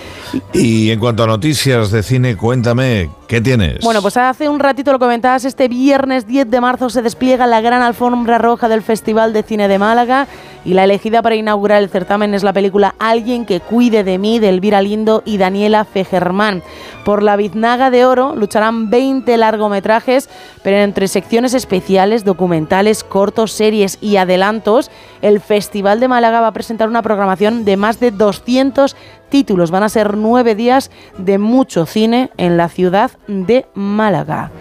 Y 0.54 0.92
en 0.92 1.00
cuanto 1.00 1.24
a 1.24 1.28
noticias 1.28 1.92
de 1.92 2.04
cine, 2.04 2.38
cuéntame, 2.38 3.10
¿qué 3.32 3.40
tienes? 3.40 3.80
Bueno, 3.80 4.02
pues 4.02 4.18
hace 4.18 4.50
un 4.50 4.60
ratito 4.60 4.92
lo 4.92 5.00
comentabas, 5.00 5.46
este 5.46 5.70
viernes 5.70 6.28
10 6.28 6.52
de 6.52 6.60
marzo 6.60 6.90
se 6.90 7.02
despliega 7.02 7.48
la 7.48 7.62
gran 7.62 7.82
alfombra 7.82 8.38
roja 8.38 8.68
del 8.68 8.82
Festival 8.82 9.32
de 9.32 9.42
Cine 9.42 9.70
de 9.70 9.80
Málaga 9.80 10.28
y 10.66 10.74
la 10.74 10.84
elegida 10.84 11.22
para 11.22 11.36
inaugurar 11.36 11.82
el 11.82 11.90
certamen 11.90 12.34
es 12.34 12.44
la 12.44 12.52
película 12.52 12.94
Alguien 13.00 13.46
que 13.46 13.62
cuide 13.62 14.04
de 14.04 14.18
mí 14.18 14.40
de 14.40 14.50
Elvira 14.50 14.82
Lindo 14.82 15.24
y 15.26 15.38
Daniela 15.38 15.86
Fegermán. 15.86 16.62
Por 17.06 17.24
la 17.24 17.38
biznaga 17.38 17.90
de 17.90 18.06
oro 18.06 18.36
lucharán 18.36 18.90
20 18.90 19.38
largometrajes, 19.38 20.30
pero 20.62 20.78
entre 20.78 21.08
secciones 21.08 21.54
especiales, 21.54 22.26
documentales, 22.26 23.06
cortos, 23.06 23.54
series 23.54 23.98
y 24.02 24.18
adelantos, 24.18 24.92
el 25.22 25.40
Festival 25.40 26.02
de 26.02 26.10
Málaga 26.10 26.42
va 26.42 26.48
a 26.48 26.54
presentar 26.54 26.90
una 26.90 27.02
programación 27.02 27.64
de 27.64 27.78
más 27.78 28.02
de 28.02 28.12
200 28.12 28.98
títulos. 29.32 29.72
Van 29.72 29.82
a 29.82 29.90
ser 29.90 30.16
nueve 30.16 30.54
días 30.54 30.92
de 31.18 31.40
mucho 31.40 31.88
cine 31.88 32.30
en 32.38 32.58
la 32.58 32.70
ciudad 32.70 33.10
de 33.28 33.66
Málaga. 33.74 34.52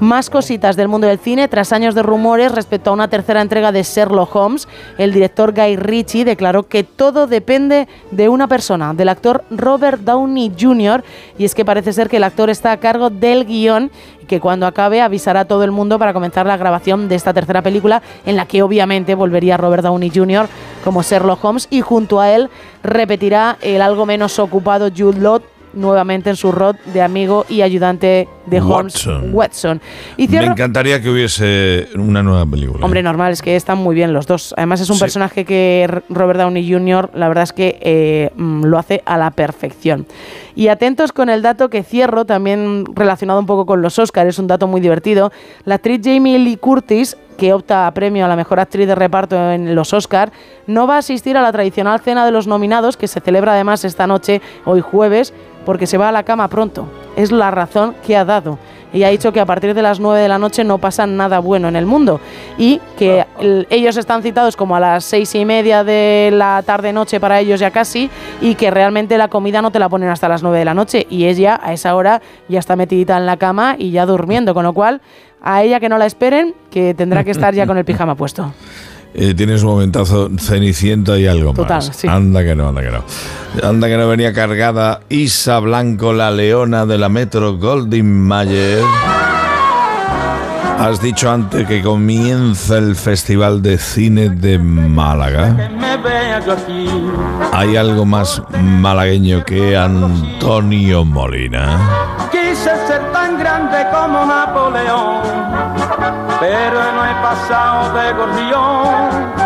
Más 0.00 0.28
cositas 0.28 0.74
del 0.76 0.88
mundo 0.88 1.06
del 1.06 1.20
cine. 1.20 1.46
Tras 1.46 1.72
años 1.72 1.94
de 1.94 2.02
rumores 2.02 2.50
respecto 2.50 2.90
a 2.90 2.92
una 2.92 3.08
tercera 3.08 3.40
entrega 3.40 3.70
de 3.70 3.84
Sherlock 3.84 4.34
Holmes, 4.34 4.66
el 4.98 5.12
director 5.12 5.54
Guy 5.54 5.76
Ritchie 5.76 6.24
declaró 6.24 6.64
que 6.64 6.82
todo 6.82 7.28
depende 7.28 7.86
de 8.10 8.28
una 8.28 8.48
persona, 8.48 8.92
del 8.92 9.08
actor 9.08 9.44
Robert 9.50 10.00
Downey 10.00 10.52
Jr. 10.58 11.04
Y 11.38 11.44
es 11.44 11.54
que 11.54 11.64
parece 11.64 11.92
ser 11.92 12.08
que 12.08 12.16
el 12.16 12.24
actor 12.24 12.50
está 12.50 12.72
a 12.72 12.78
cargo 12.78 13.08
del 13.08 13.46
guion 13.46 13.92
y 14.20 14.26
que 14.26 14.40
cuando 14.40 14.66
acabe 14.66 15.00
avisará 15.00 15.40
a 15.40 15.44
todo 15.44 15.62
el 15.62 15.70
mundo 15.70 15.96
para 15.96 16.12
comenzar 16.12 16.44
la 16.44 16.56
grabación 16.56 17.08
de 17.08 17.14
esta 17.14 17.32
tercera 17.32 17.62
película, 17.62 18.02
en 18.26 18.34
la 18.34 18.46
que 18.46 18.62
obviamente 18.62 19.14
volvería 19.14 19.56
Robert 19.56 19.84
Downey 19.84 20.10
Jr. 20.12 20.48
como 20.82 21.02
Sherlock 21.02 21.44
Holmes 21.44 21.68
y 21.70 21.82
junto 21.82 22.20
a 22.20 22.32
él 22.32 22.50
repetirá 22.82 23.58
el 23.62 23.80
algo 23.80 24.06
menos 24.06 24.40
ocupado 24.40 24.90
Jude 24.94 25.20
Law 25.20 25.40
nuevamente 25.74 26.30
en 26.30 26.36
su 26.36 26.52
rol 26.52 26.76
de 26.92 27.02
amigo 27.02 27.44
y 27.48 27.62
ayudante 27.62 28.28
de 28.46 28.60
Holmes 28.60 28.94
Watson. 29.06 29.30
Watson. 29.32 29.80
Y 30.16 30.28
Me 30.28 30.44
encantaría 30.44 31.00
que 31.00 31.10
hubiese 31.10 31.88
una 31.96 32.22
nueva 32.22 32.44
película. 32.46 32.84
Hombre, 32.84 33.02
normal, 33.02 33.32
es 33.32 33.42
que 33.42 33.56
están 33.56 33.78
muy 33.78 33.94
bien 33.94 34.12
los 34.12 34.26
dos. 34.26 34.54
Además, 34.56 34.80
es 34.80 34.90
un 34.90 34.96
Sí. 34.96 35.00
personaje 35.00 35.44
que 35.44 36.02
Robert 36.08 36.38
Downey 36.38 36.70
Jr., 36.70 37.10
la 37.14 37.28
verdad 37.28 37.44
es 37.44 37.52
que 37.52 37.78
eh, 37.80 38.30
mm, 38.36 38.64
lo 38.64 38.78
hace 38.78 39.02
a 39.06 39.16
la 39.18 39.30
perfección. 39.30 40.06
Y 40.56 40.68
atentos 40.68 41.12
con 41.12 41.28
el 41.30 41.42
dato 41.42 41.68
que 41.70 41.82
cierro, 41.82 42.24
también 42.26 42.84
relacionado 42.94 43.40
un 43.40 43.46
poco 43.46 43.66
con 43.66 43.82
los 43.82 43.98
Oscars, 43.98 44.28
es 44.28 44.38
un 44.38 44.46
dato 44.46 44.66
muy 44.66 44.80
divertido. 44.80 45.32
La 45.64 45.76
actriz 45.76 46.00
Jamie 46.04 46.38
Lee 46.38 46.56
Curtis, 46.56 47.16
que 47.36 47.52
opta 47.52 47.86
a 47.86 47.94
premio 47.94 48.24
a 48.24 48.28
la 48.28 48.36
mejor 48.36 48.60
actriz 48.60 48.86
de 48.86 48.94
reparto 48.94 49.36
en 49.52 49.74
los 49.74 49.92
Oscars, 49.92 50.32
no 50.66 50.86
va 50.86 50.96
a 50.96 50.98
asistir 50.98 51.36
a 51.36 51.42
la 51.42 51.52
tradicional 51.52 52.00
cena 52.00 52.24
de 52.24 52.30
los 52.30 52.46
nominados, 52.46 52.96
que 52.96 53.08
se 53.08 53.20
celebra 53.20 53.52
además 53.52 53.84
esta 53.84 54.06
noche, 54.06 54.40
hoy 54.64 54.80
jueves, 54.80 55.32
porque 55.66 55.86
se 55.86 55.98
va 55.98 56.10
a 56.10 56.12
la 56.12 56.22
cama 56.24 56.48
pronto. 56.48 56.86
Es 57.16 57.32
la 57.32 57.50
razón 57.50 57.94
que 58.06 58.16
ha 58.16 58.24
dado. 58.24 58.58
Y 58.92 59.02
ha 59.02 59.08
dicho 59.08 59.32
que 59.32 59.40
a 59.40 59.46
partir 59.46 59.74
de 59.74 59.82
las 59.82 59.98
9 59.98 60.20
de 60.20 60.28
la 60.28 60.38
noche 60.38 60.62
no 60.62 60.78
pasa 60.78 61.04
nada 61.04 61.40
bueno 61.40 61.66
en 61.66 61.74
el 61.74 61.84
mundo. 61.84 62.20
Y 62.58 62.80
que 62.96 63.26
el- 63.40 63.66
ellos 63.68 63.96
están 63.96 64.22
citados 64.22 64.54
como 64.56 64.76
a 64.76 64.80
las 64.80 65.04
seis 65.04 65.34
y 65.34 65.44
media 65.44 65.82
de 65.82 66.30
la 66.32 66.62
tarde-noche 66.64 67.18
para 67.18 67.40
ellos 67.40 67.58
ya 67.58 67.72
casi. 67.72 68.08
Y 68.40 68.54
que 68.54 68.70
realmente 68.70 69.18
la 69.18 69.26
comida 69.26 69.62
no 69.62 69.72
te 69.72 69.80
la 69.80 69.88
ponen 69.88 70.10
hasta 70.10 70.28
las 70.28 70.44
9 70.44 70.60
de 70.60 70.64
la 70.64 70.74
noche. 70.74 71.08
Y 71.10 71.24
ella 71.26 71.58
a 71.60 71.72
esa 71.72 71.96
hora 71.96 72.22
ya 72.48 72.60
está 72.60 72.76
metidita 72.76 73.16
en 73.16 73.26
la 73.26 73.36
cama 73.36 73.74
y 73.76 73.90
ya 73.90 74.06
durmiendo. 74.06 74.54
Con 74.54 74.62
lo 74.62 74.72
cual, 74.72 75.00
a 75.44 75.62
ella 75.62 75.78
que 75.78 75.88
no 75.88 75.98
la 75.98 76.06
esperen, 76.06 76.54
que 76.70 76.94
tendrá 76.94 77.22
que 77.22 77.30
estar 77.30 77.54
ya 77.54 77.66
con 77.66 77.78
el 77.78 77.84
pijama 77.84 78.16
puesto. 78.16 78.52
Eh, 79.16 79.32
tienes 79.32 79.62
un 79.62 79.68
momentazo 79.68 80.28
cenicienta 80.40 81.16
y 81.16 81.28
algo 81.28 81.52
Total, 81.54 81.76
más. 81.76 81.96
sí. 81.96 82.08
Anda 82.08 82.42
que 82.42 82.56
no, 82.56 82.70
anda 82.70 82.82
que 82.82 82.90
no. 82.90 83.04
Anda 83.62 83.86
que 83.86 83.96
no 83.96 84.08
venía 84.08 84.32
cargada 84.32 85.02
Isa 85.08 85.60
Blanco, 85.60 86.12
la 86.12 86.32
leona 86.32 86.84
de 86.84 86.98
la 86.98 87.08
Metro 87.08 87.56
Goldwyn 87.56 88.10
Mayer. 88.10 88.82
Has 90.78 91.00
dicho 91.00 91.30
antes 91.30 91.66
que 91.66 91.82
comienza 91.82 92.78
el 92.78 92.96
Festival 92.96 93.62
de 93.62 93.78
Cine 93.78 94.28
de 94.28 94.58
Málaga. 94.58 95.56
¿Hay 97.52 97.76
algo 97.76 98.04
más 98.04 98.42
malagueño 98.60 99.44
que 99.44 99.76
Antonio 99.76 101.04
Molina? 101.04 101.78
Quise 102.30 102.70
ser 102.86 103.12
tan 103.12 103.38
grande 103.38 103.86
como 103.92 104.26
Napoleón, 104.26 105.22
pero 106.40 106.80
no 106.92 107.06
he 107.06 107.14
pasado 107.22 107.94
de 107.96 108.12
gorrión. 108.12 109.44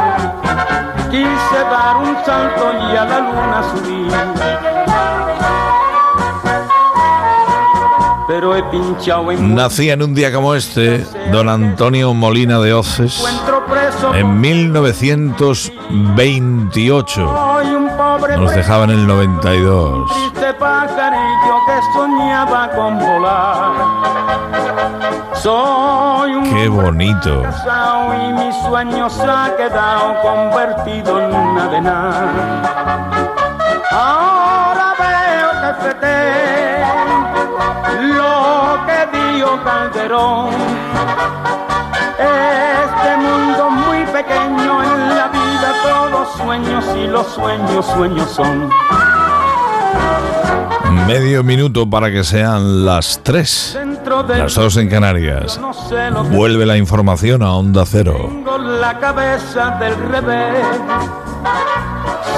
Quise 1.11 1.61
dar 1.71 1.97
un 1.97 2.17
salto 2.25 2.73
y 2.93 2.97
a 2.97 3.05
la 3.05 3.19
luna 3.21 3.63
subir. 3.71 4.78
Pero 8.39 8.55
he 8.55 8.63
pinchado 8.71 9.33
en 9.33 9.57
Nacía 9.57 9.95
en 9.95 10.03
un 10.05 10.15
día 10.15 10.33
como 10.33 10.55
este 10.55 11.05
don 11.33 11.49
Antonio 11.49 12.15
Molina 12.15 12.61
de 12.61 12.73
Oces 12.73 13.21
en 14.15 14.41
1928. 14.41 17.11
Soy 17.11 17.67
un 17.75 17.89
pobre 17.97 18.37
nos 18.37 18.55
dejaba 18.55 18.85
en 18.85 18.91
el 18.91 19.05
92. 19.09 20.09
triste 20.13 20.55
pajarillo 20.55 21.57
que 21.67 21.81
soñaba 21.93 22.71
con 22.77 22.97
volar. 23.01 23.73
Soy 25.35 26.37
un 26.37 26.45
Qué 26.55 26.69
bonito. 26.69 27.43
y 27.43 28.33
mi 28.35 28.53
sueño 28.69 29.11
se 29.11 29.25
ha 29.25 29.53
quedado 29.57 30.15
convertido 30.23 31.21
en 31.21 31.35
una. 31.35 32.31
Ahora 33.91 34.95
veo 34.97 35.51
que 35.75 35.81
lo 38.01 38.87
que 38.87 39.19
dio 39.19 39.63
Calderón. 39.65 40.51
Este 42.19 43.17
mundo 43.17 43.71
muy 43.71 44.05
pequeño 44.07 44.83
en 44.83 45.09
la 45.17 45.29
vida 45.29 45.73
todos 45.83 46.37
sueños 46.37 46.85
y 46.97 47.07
los 47.07 47.27
sueños 47.29 47.87
sueños 47.87 48.31
son. 48.31 48.71
Medio 51.07 51.43
minuto 51.43 51.89
para 51.89 52.11
que 52.11 52.23
sean 52.23 52.85
las 52.85 53.23
3. 53.23 53.79
Dentro 53.79 54.23
del 54.25 54.41
Las 54.41 54.55
2 54.55 54.77
en 54.77 54.89
Canarias. 54.91 55.59
Vuelve 56.31 56.67
la 56.67 56.77
información 56.77 57.43
a 57.43 57.55
Onda 57.55 57.85
Cero. 57.87 58.19
tengo 58.29 58.59
la 58.59 58.99
cabeza 58.99 59.79
del 59.81 59.97
revés. 60.11 60.67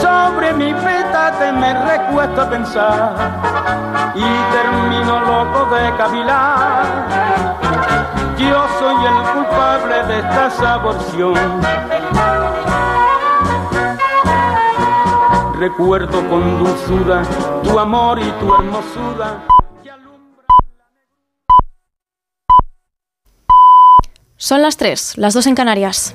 Sobre 0.00 0.52
mi 0.54 0.72
pétate 0.72 1.52
me 1.52 1.74
recuesto 1.74 2.42
a 2.42 2.50
pensar 2.50 3.14
y 4.14 4.28
termino 4.52 5.20
loco 5.20 5.74
de 5.74 5.96
cavilar. 5.96 6.84
Yo 8.38 8.66
soy 8.78 9.04
el 9.04 9.32
culpable 9.32 10.02
de 10.04 10.18
esta 10.20 10.50
saborción. 10.50 11.60
Recuerdo 15.58 16.26
con 16.28 16.64
dulzura 16.64 17.22
tu 17.62 17.78
amor 17.78 18.18
y 18.18 18.30
tu 18.40 18.54
hermosura. 18.54 19.44
Son 24.38 24.62
las 24.62 24.78
3, 24.78 25.18
las 25.18 25.34
2 25.34 25.48
en 25.48 25.54
Canarias. 25.54 26.14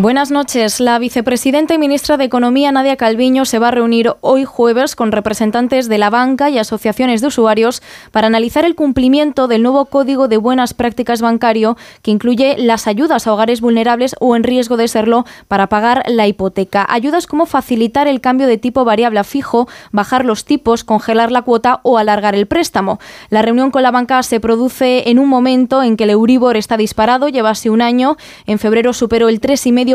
Buenas 0.00 0.30
noches. 0.30 0.78
La 0.78 0.96
vicepresidenta 1.00 1.74
y 1.74 1.78
ministra 1.78 2.16
de 2.16 2.22
Economía, 2.22 2.70
Nadia 2.70 2.94
Calviño, 2.94 3.44
se 3.44 3.58
va 3.58 3.66
a 3.66 3.72
reunir 3.72 4.14
hoy 4.20 4.44
jueves 4.44 4.94
con 4.94 5.10
representantes 5.10 5.88
de 5.88 5.98
la 5.98 6.08
banca 6.08 6.50
y 6.50 6.58
asociaciones 6.58 7.20
de 7.20 7.26
usuarios 7.26 7.82
para 8.12 8.28
analizar 8.28 8.64
el 8.64 8.76
cumplimiento 8.76 9.48
del 9.48 9.64
nuevo 9.64 9.86
Código 9.86 10.28
de 10.28 10.36
Buenas 10.36 10.72
Prácticas 10.72 11.20
Bancario, 11.20 11.76
que 12.02 12.12
incluye 12.12 12.54
las 12.58 12.86
ayudas 12.86 13.26
a 13.26 13.32
hogares 13.32 13.60
vulnerables 13.60 14.14
o 14.20 14.36
en 14.36 14.44
riesgo 14.44 14.76
de 14.76 14.86
serlo 14.86 15.26
para 15.48 15.66
pagar 15.66 16.04
la 16.06 16.28
hipoteca. 16.28 16.86
Ayudas 16.88 17.26
como 17.26 17.44
facilitar 17.44 18.06
el 18.06 18.20
cambio 18.20 18.46
de 18.46 18.56
tipo 18.56 18.84
variable 18.84 19.18
a 19.18 19.24
fijo, 19.24 19.68
bajar 19.90 20.24
los 20.24 20.44
tipos, 20.44 20.84
congelar 20.84 21.32
la 21.32 21.42
cuota 21.42 21.80
o 21.82 21.98
alargar 21.98 22.36
el 22.36 22.46
préstamo. 22.46 23.00
La 23.30 23.42
reunión 23.42 23.72
con 23.72 23.82
la 23.82 23.90
banca 23.90 24.22
se 24.22 24.38
produce 24.38 25.10
en 25.10 25.18
un 25.18 25.28
momento 25.28 25.82
en 25.82 25.96
que 25.96 26.04
el 26.04 26.10
Euribor 26.10 26.56
está 26.56 26.76
disparado, 26.76 27.28
llevase 27.28 27.68
un 27.68 27.82
año. 27.82 28.16
En 28.46 28.60
febrero 28.60 28.92
superó 28.92 29.28
el 29.28 29.40
3,5% 29.40 29.87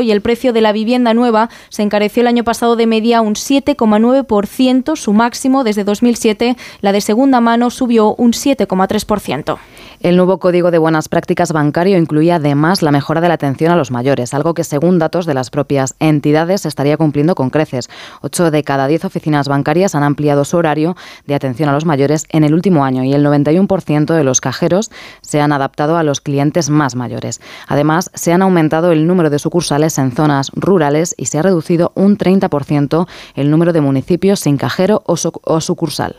y 0.00 0.10
el 0.10 0.20
precio 0.22 0.52
de 0.52 0.60
la 0.60 0.72
vivienda 0.72 1.14
nueva 1.14 1.50
se 1.68 1.82
encareció 1.82 2.22
el 2.22 2.28
año 2.28 2.44
pasado 2.44 2.76
de 2.76 2.86
media 2.86 3.20
un 3.20 3.34
7,9%, 3.34 4.96
su 4.96 5.12
máximo 5.12 5.64
desde 5.64 5.84
2007. 5.84 6.56
La 6.80 6.92
de 6.92 7.00
segunda 7.00 7.40
mano 7.40 7.70
subió 7.70 8.14
un 8.14 8.32
7,3%. 8.32 9.58
El 10.02 10.16
nuevo 10.16 10.38
Código 10.38 10.70
de 10.70 10.78
Buenas 10.78 11.10
Prácticas 11.10 11.52
Bancario 11.52 11.98
incluye 11.98 12.32
además 12.32 12.80
la 12.80 12.90
mejora 12.90 13.20
de 13.20 13.28
la 13.28 13.34
atención 13.34 13.70
a 13.70 13.76
los 13.76 13.90
mayores, 13.90 14.32
algo 14.32 14.54
que 14.54 14.64
según 14.64 14.98
datos 14.98 15.26
de 15.26 15.34
las 15.34 15.50
propias 15.50 15.94
entidades 15.98 16.64
estaría 16.64 16.96
cumpliendo 16.96 17.34
con 17.34 17.50
creces. 17.50 17.90
Ocho 18.22 18.50
de 18.50 18.64
cada 18.64 18.86
diez 18.86 19.04
oficinas 19.04 19.46
bancarias 19.46 19.94
han 19.94 20.02
ampliado 20.02 20.46
su 20.46 20.56
horario 20.56 20.96
de 21.26 21.34
atención 21.34 21.68
a 21.68 21.74
los 21.74 21.84
mayores 21.84 22.24
en 22.30 22.44
el 22.44 22.54
último 22.54 22.82
año 22.86 23.04
y 23.04 23.12
el 23.12 23.22
91% 23.22 24.14
de 24.14 24.24
los 24.24 24.40
cajeros 24.40 24.90
se 25.20 25.42
han 25.42 25.52
adaptado 25.52 25.98
a 25.98 26.02
los 26.02 26.22
clientes 26.22 26.70
más 26.70 26.96
mayores. 26.96 27.42
Además, 27.68 28.10
se 28.14 28.32
han 28.32 28.40
aumentado 28.40 28.92
el 28.92 29.06
número 29.06 29.28
de 29.28 29.38
sucursales 29.38 29.98
en 29.98 30.12
zonas 30.12 30.50
rurales 30.54 31.14
y 31.18 31.26
se 31.26 31.38
ha 31.38 31.42
reducido 31.42 31.92
un 31.94 32.16
30% 32.16 33.06
el 33.34 33.50
número 33.50 33.74
de 33.74 33.82
municipios 33.82 34.40
sin 34.40 34.56
cajero 34.56 35.02
o 35.04 35.60
sucursal. 35.60 36.16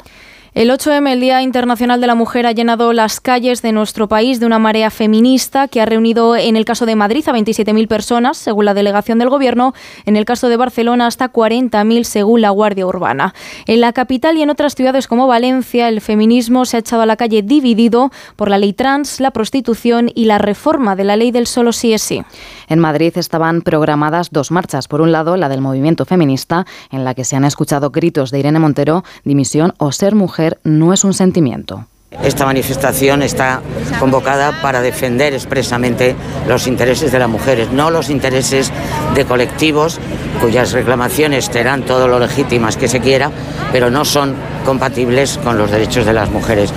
El 0.53 0.69
8M, 0.69 1.09
el 1.13 1.21
Día 1.21 1.41
Internacional 1.41 2.01
de 2.01 2.07
la 2.07 2.13
Mujer, 2.13 2.45
ha 2.45 2.51
llenado 2.51 2.91
las 2.91 3.21
calles 3.21 3.61
de 3.61 3.71
nuestro 3.71 4.09
país 4.09 4.41
de 4.41 4.45
una 4.45 4.59
marea 4.59 4.89
feminista 4.89 5.69
que 5.69 5.79
ha 5.79 5.85
reunido, 5.85 6.35
en 6.35 6.57
el 6.57 6.65
caso 6.65 6.85
de 6.85 6.97
Madrid, 6.97 7.23
a 7.29 7.31
27.000 7.31 7.87
personas, 7.87 8.37
según 8.37 8.65
la 8.65 8.73
delegación 8.73 9.17
del 9.17 9.29
Gobierno, 9.29 9.73
en 10.05 10.17
el 10.17 10.25
caso 10.25 10.49
de 10.49 10.57
Barcelona, 10.57 11.07
hasta 11.07 11.31
40.000, 11.31 12.03
según 12.03 12.41
la 12.41 12.49
Guardia 12.49 12.85
Urbana. 12.85 13.33
En 13.65 13.79
la 13.79 13.93
capital 13.93 14.37
y 14.37 14.41
en 14.41 14.49
otras 14.49 14.75
ciudades 14.75 15.07
como 15.07 15.25
Valencia, 15.25 15.87
el 15.87 16.01
feminismo 16.01 16.65
se 16.65 16.75
ha 16.75 16.79
echado 16.81 17.01
a 17.01 17.05
la 17.05 17.15
calle 17.15 17.43
dividido 17.43 18.11
por 18.35 18.49
la 18.49 18.57
ley 18.57 18.73
trans, 18.73 19.21
la 19.21 19.31
prostitución 19.31 20.11
y 20.13 20.25
la 20.25 20.37
reforma 20.37 20.97
de 20.97 21.05
la 21.05 21.15
ley 21.15 21.31
del 21.31 21.47
solo 21.47 21.71
sí 21.71 21.93
es 21.93 22.01
sí. 22.01 22.23
En 22.67 22.79
Madrid 22.79 23.13
estaban 23.15 23.61
programadas 23.61 24.31
dos 24.31 24.51
marchas. 24.51 24.89
Por 24.89 24.99
un 24.99 25.13
lado, 25.13 25.37
la 25.37 25.47
del 25.47 25.61
movimiento 25.61 26.03
feminista, 26.03 26.65
en 26.91 27.05
la 27.05 27.13
que 27.13 27.23
se 27.23 27.37
han 27.37 27.45
escuchado 27.45 27.89
gritos 27.89 28.31
de 28.31 28.39
Irene 28.39 28.59
Montero, 28.59 29.05
dimisión 29.23 29.73
o 29.77 29.93
ser 29.93 30.13
mujer 30.13 30.40
no 30.63 30.93
es 30.93 31.03
un 31.03 31.13
sentimiento. 31.13 31.85
Esta 32.23 32.45
manifestación 32.45 33.21
está 33.23 33.61
convocada 33.99 34.61
para 34.61 34.81
defender 34.81 35.33
expresamente 35.33 36.15
los 36.47 36.67
intereses 36.67 37.11
de 37.11 37.19
las 37.19 37.29
mujeres, 37.29 37.71
no 37.71 37.89
los 37.89 38.09
intereses 38.09 38.71
de 39.15 39.25
colectivos 39.25 39.97
cuyas 40.41 40.73
reclamaciones 40.73 41.45
serán 41.45 41.83
todo 41.83 42.07
lo 42.07 42.19
legítimas 42.19 42.75
que 42.75 42.89
se 42.89 42.99
quiera, 42.99 43.31
pero 43.71 43.89
no 43.89 44.03
son 44.03 44.35
compatibles 44.65 45.39
con 45.41 45.57
los 45.57 45.71
derechos 45.71 46.05
de 46.05 46.13
las 46.13 46.29
mujeres. 46.29 46.73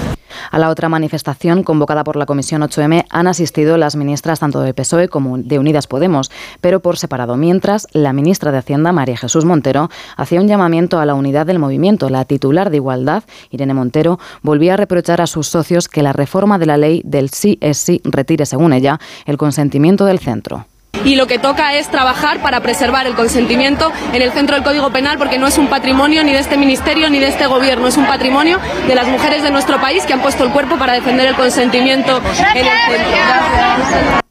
A 0.51 0.59
la 0.59 0.71
otra 0.71 0.89
manifestación 0.89 1.63
convocada 1.63 2.05
por 2.05 2.17
la 2.17 2.27
Comisión 2.27 2.63
8M 2.63 3.07
han 3.11 3.27
asistido 3.27 3.77
las 3.77 3.97
ministras 3.97 4.41
tanto 4.41 4.61
de 4.61 4.75
PSOE 4.75 5.09
como 5.09 5.39
de 5.39 5.59
Unidas 5.59 5.87
Podemos, 5.87 6.31
pero 6.61 6.81
por 6.81 6.97
separado, 6.97 7.37
mientras 7.37 7.87
la 7.93 8.13
ministra 8.13 8.53
de 8.53 8.59
Hacienda, 8.59 8.93
María 8.93 9.17
Jesús 9.17 9.45
Montero, 9.45 9.91
hacía 10.17 10.41
un 10.41 10.49
llamamiento 10.49 10.99
a 10.99 11.07
la 11.07 11.15
unidad 11.15 11.47
del 11.47 11.59
movimiento. 11.59 12.11
La 12.11 12.25
titular 12.25 12.71
de 12.71 12.77
Igualdad, 12.77 13.25
Irene 13.51 13.75
Montero, 13.75 14.19
volvía 14.43 14.75
a 14.75 14.77
reprochar 14.77 15.21
a 15.21 15.27
sus 15.27 15.49
socios 15.49 15.89
que 15.89 16.03
la 16.03 16.13
reforma 16.13 16.59
de 16.59 16.67
la 16.67 16.77
ley 16.77 17.03
del 17.05 17.31
sí 17.31 17.59
es 17.61 17.79
sí 17.79 18.01
retire, 18.05 18.47
según 18.47 18.73
ella, 18.73 18.99
el 19.27 19.37
consentimiento 19.37 20.05
del 20.05 20.19
centro. 20.19 20.67
Y 21.05 21.17
lo 21.17 21.27
que 21.27 21.39
toca 21.39 21.75
es 21.75 21.89
trabajar 21.89 22.41
para 22.41 22.61
preservar 22.61 23.07
el 23.07 23.15
consentimiento 23.15 23.93
en 24.13 24.23
el 24.23 24.33
centro 24.33 24.55
del 24.57 24.65
Código 24.65 24.91
Penal 24.91 25.19
porque 25.19 25.39
no 25.39 25.47
es 25.47 25.59
un 25.59 25.69
patrimonio 25.69 26.23
ni 26.25 26.33
de 26.33 26.39
este 26.39 26.57
ministerio 26.57 27.11
ni 27.11 27.19
de 27.19 27.29
este 27.29 27.47
gobierno, 27.47 27.89
es 27.89 27.97
un 27.97 28.07
patrimonio 28.07 28.59
de 28.87 28.95
las 28.95 29.07
mujeres 29.09 29.43
de 29.43 29.51
nuestro 29.51 29.81
país 29.81 30.05
que 30.05 30.13
han 30.13 30.21
puesto 30.21 30.45
el 30.45 30.51
cuerpo 30.51 30.77
para 30.77 30.93
defender 30.93 31.27
el 31.27 31.35
consentimiento 31.35 32.21
en 32.55 32.67
el 32.67 32.73
centro. 32.89 34.24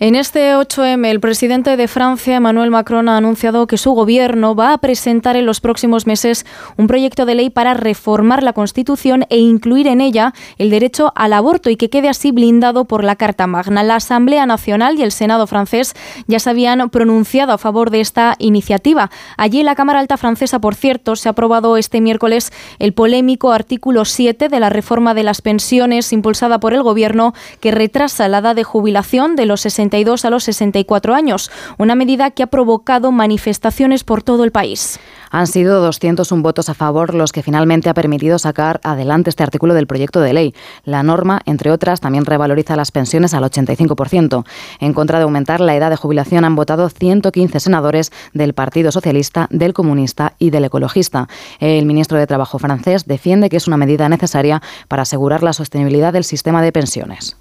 En 0.00 0.16
este 0.16 0.56
8M, 0.56 1.06
el 1.06 1.20
presidente 1.20 1.76
de 1.76 1.86
Francia, 1.86 2.34
Emmanuel 2.34 2.72
Macron, 2.72 3.08
ha 3.08 3.16
anunciado 3.16 3.68
que 3.68 3.78
su 3.78 3.92
gobierno 3.92 4.56
va 4.56 4.72
a 4.72 4.78
presentar 4.78 5.36
en 5.36 5.46
los 5.46 5.60
próximos 5.60 6.08
meses 6.08 6.44
un 6.76 6.88
proyecto 6.88 7.26
de 7.26 7.36
ley 7.36 7.48
para 7.48 7.74
reformar 7.74 8.42
la 8.42 8.54
Constitución 8.54 9.24
e 9.30 9.38
incluir 9.38 9.86
en 9.86 10.00
ella 10.00 10.34
el 10.58 10.70
derecho 10.70 11.12
al 11.14 11.32
aborto 11.32 11.70
y 11.70 11.76
que 11.76 11.90
quede 11.90 12.08
así 12.08 12.32
blindado 12.32 12.86
por 12.86 13.04
la 13.04 13.14
Carta 13.14 13.46
Magna. 13.46 13.84
La 13.84 13.94
Asamblea 13.94 14.46
Nacional 14.46 14.98
y 14.98 15.04
el 15.04 15.12
Senado 15.12 15.46
francés 15.46 15.94
ya 16.26 16.40
se 16.40 16.50
habían 16.50 16.90
pronunciado 16.90 17.52
a 17.52 17.58
favor 17.58 17.90
de 17.90 18.00
esta 18.00 18.34
iniciativa. 18.40 19.12
Allí 19.36 19.60
en 19.60 19.66
la 19.66 19.76
Cámara 19.76 20.00
Alta 20.00 20.16
francesa, 20.16 20.58
por 20.58 20.74
cierto, 20.74 21.14
se 21.14 21.28
ha 21.28 21.32
aprobado 21.32 21.76
este 21.76 22.00
miércoles 22.00 22.52
el 22.80 22.94
polémico 22.94 23.52
artículo 23.52 24.04
7 24.04 24.48
de 24.48 24.58
la 24.58 24.70
reforma 24.70 25.14
de 25.14 25.22
las 25.22 25.40
pensiones 25.40 26.12
impulsada 26.12 26.58
por 26.58 26.74
el 26.74 26.82
gobierno 26.82 27.32
que 27.60 27.70
retrasa 27.70 28.26
la 28.26 28.38
edad 28.38 28.56
de 28.56 28.64
jubilación 28.64 29.36
de 29.36 29.46
los 29.46 29.66
62 29.84 30.24
a 30.24 30.30
los 30.30 30.44
64 30.44 31.14
años, 31.14 31.50
una 31.78 31.94
medida 31.94 32.30
que 32.30 32.42
ha 32.42 32.46
provocado 32.46 33.12
manifestaciones 33.12 34.04
por 34.04 34.22
todo 34.22 34.44
el 34.44 34.50
país. 34.50 34.98
Han 35.30 35.46
sido 35.46 35.82
201 35.82 36.42
votos 36.42 36.68
a 36.68 36.74
favor 36.74 37.12
los 37.12 37.32
que 37.32 37.42
finalmente 37.42 37.90
ha 37.90 37.94
permitido 37.94 38.38
sacar 38.38 38.80
adelante 38.84 39.30
este 39.30 39.42
artículo 39.42 39.74
del 39.74 39.86
proyecto 39.86 40.20
de 40.20 40.32
ley. 40.32 40.54
La 40.84 41.02
norma, 41.02 41.40
entre 41.44 41.70
otras, 41.70 42.00
también 42.00 42.24
revaloriza 42.24 42.76
las 42.76 42.92
pensiones 42.92 43.34
al 43.34 43.42
85%. 43.42 44.44
En 44.80 44.94
contra 44.94 45.18
de 45.18 45.24
aumentar 45.24 45.60
la 45.60 45.74
edad 45.74 45.90
de 45.90 45.96
jubilación 45.96 46.44
han 46.44 46.54
votado 46.54 46.88
115 46.88 47.58
senadores 47.60 48.12
del 48.32 48.54
Partido 48.54 48.92
Socialista, 48.92 49.48
del 49.50 49.74
Comunista 49.74 50.34
y 50.38 50.50
del 50.50 50.66
Ecologista. 50.66 51.28
El 51.58 51.84
ministro 51.84 52.16
de 52.16 52.26
Trabajo 52.26 52.58
francés 52.58 53.06
defiende 53.06 53.48
que 53.48 53.56
es 53.56 53.66
una 53.66 53.76
medida 53.76 54.08
necesaria 54.08 54.62
para 54.88 55.02
asegurar 55.02 55.42
la 55.42 55.52
sostenibilidad 55.52 56.12
del 56.12 56.24
sistema 56.24 56.62
de 56.62 56.72
pensiones. 56.72 57.36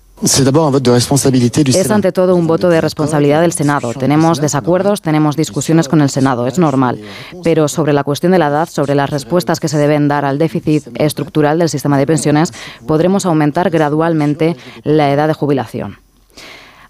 Es 1.81 1.91
ante 1.91 2.11
todo 2.11 2.35
un 2.35 2.48
voto 2.48 2.69
de 2.69 2.80
responsabilidad 2.80 3.41
del 3.41 3.52
Senado. 3.52 3.94
Tenemos 3.94 4.40
desacuerdos, 4.40 5.02
tenemos 5.02 5.35
discusiones 5.35 5.90
con 5.90 6.02
el 6.02 6.10
Senado, 6.10 6.48
es 6.48 6.60
normal. 6.60 7.02
Pero 7.44 7.68
sobre 7.68 7.94
la 7.94 8.03
cuestión 8.03 8.31
de 8.31 8.40
la 8.40 8.48
edad, 8.48 8.69
sobre 8.69 8.95
las 8.95 9.10
respuestas 9.10 9.60
que 9.60 9.68
se 9.68 9.77
deben 9.77 10.07
dar 10.07 10.23
al 10.23 10.38
déficit 10.38 10.88
estructural 10.95 11.60
del 11.60 11.69
sistema 11.69 11.98
de 11.98 12.07
pensiones, 12.07 12.53
podremos 12.88 13.26
aumentar 13.26 13.69
gradualmente 13.69 14.56
la 14.84 15.11
edad 15.11 15.27
de 15.27 15.34
jubilación. 15.34 16.02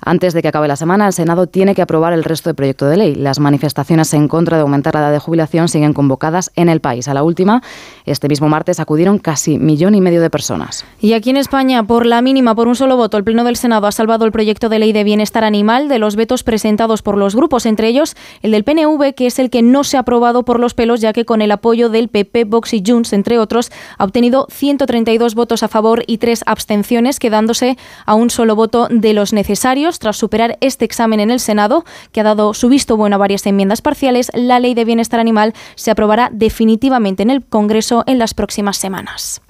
Antes 0.05 0.33
de 0.33 0.41
que 0.41 0.49
acabe 0.49 0.67
la 0.67 0.75
semana, 0.75 1.07
el 1.07 1.13
Senado 1.13 1.47
tiene 1.47 1.75
que 1.75 1.81
aprobar 1.81 2.13
el 2.13 2.23
resto 2.23 2.49
del 2.49 2.55
proyecto 2.55 2.85
de 2.87 2.97
ley. 2.97 3.15
Las 3.15 3.39
manifestaciones 3.39 4.13
en 4.13 4.27
contra 4.27 4.57
de 4.57 4.61
aumentar 4.61 4.93
la 4.95 5.01
edad 5.01 5.11
de 5.11 5.19
jubilación 5.19 5.69
siguen 5.69 5.93
convocadas 5.93 6.51
en 6.55 6.69
el 6.69 6.81
país. 6.81 7.07
A 7.07 7.13
la 7.13 7.23
última, 7.23 7.61
este 8.05 8.27
mismo 8.27 8.49
martes 8.49 8.79
acudieron 8.79 9.17
casi 9.17 9.57
millón 9.57 9.95
y 9.95 10.01
medio 10.01 10.21
de 10.21 10.29
personas. 10.29 10.85
Y 10.99 11.13
aquí 11.13 11.29
en 11.29 11.37
España, 11.37 11.83
por 11.83 12.05
la 12.05 12.21
mínima, 12.21 12.55
por 12.55 12.67
un 12.67 12.75
solo 12.75 12.97
voto, 12.97 13.17
el 13.17 13.23
Pleno 13.23 13.43
del 13.43 13.55
Senado 13.55 13.87
ha 13.87 13.91
salvado 13.91 14.25
el 14.25 14.31
proyecto 14.31 14.69
de 14.69 14.79
ley 14.79 14.91
de 14.91 15.03
bienestar 15.03 15.43
animal 15.43 15.87
de 15.87 15.99
los 15.99 16.15
vetos 16.15 16.43
presentados 16.43 17.01
por 17.01 17.17
los 17.17 17.35
grupos, 17.35 17.65
entre 17.65 17.87
ellos 17.87 18.15
el 18.41 18.51
del 18.51 18.63
PNV, 18.63 19.13
que 19.15 19.27
es 19.27 19.39
el 19.39 19.49
que 19.49 19.61
no 19.61 19.83
se 19.83 19.97
ha 19.97 20.01
aprobado 20.01 20.43
por 20.43 20.59
los 20.59 20.73
pelos, 20.73 21.01
ya 21.01 21.13
que 21.13 21.25
con 21.25 21.41
el 21.41 21.51
apoyo 21.51 21.89
del 21.89 22.09
PP, 22.09 22.45
Vox 22.45 22.73
y 22.73 22.83
Junts, 22.85 23.13
entre 23.13 23.39
otros, 23.39 23.71
ha 23.97 24.03
obtenido 24.03 24.47
132 24.49 25.35
votos 25.35 25.63
a 25.63 25.67
favor 25.67 26.03
y 26.07 26.17
tres 26.17 26.43
abstenciones, 26.45 27.19
quedándose 27.19 27.77
a 28.05 28.15
un 28.15 28.29
solo 28.29 28.55
voto 28.55 28.87
de 28.89 29.13
los 29.13 29.33
necesarios. 29.33 29.92
Tras 29.99 30.17
superar 30.17 30.57
este 30.61 30.85
examen 30.85 31.19
en 31.19 31.31
el 31.31 31.39
Senado, 31.39 31.85
que 32.11 32.21
ha 32.21 32.23
dado 32.23 32.53
su 32.53 32.69
visto 32.69 32.97
bueno 32.97 33.15
a 33.15 33.19
varias 33.19 33.45
enmiendas 33.45 33.81
parciales, 33.81 34.31
la 34.33 34.59
ley 34.59 34.73
de 34.73 34.85
bienestar 34.85 35.19
animal 35.19 35.53
se 35.75 35.91
aprobará 35.91 36.29
definitivamente 36.31 37.23
en 37.23 37.29
el 37.29 37.45
Congreso 37.45 38.03
en 38.07 38.19
las 38.19 38.33
próximas 38.33 38.77
semanas. 38.77 39.41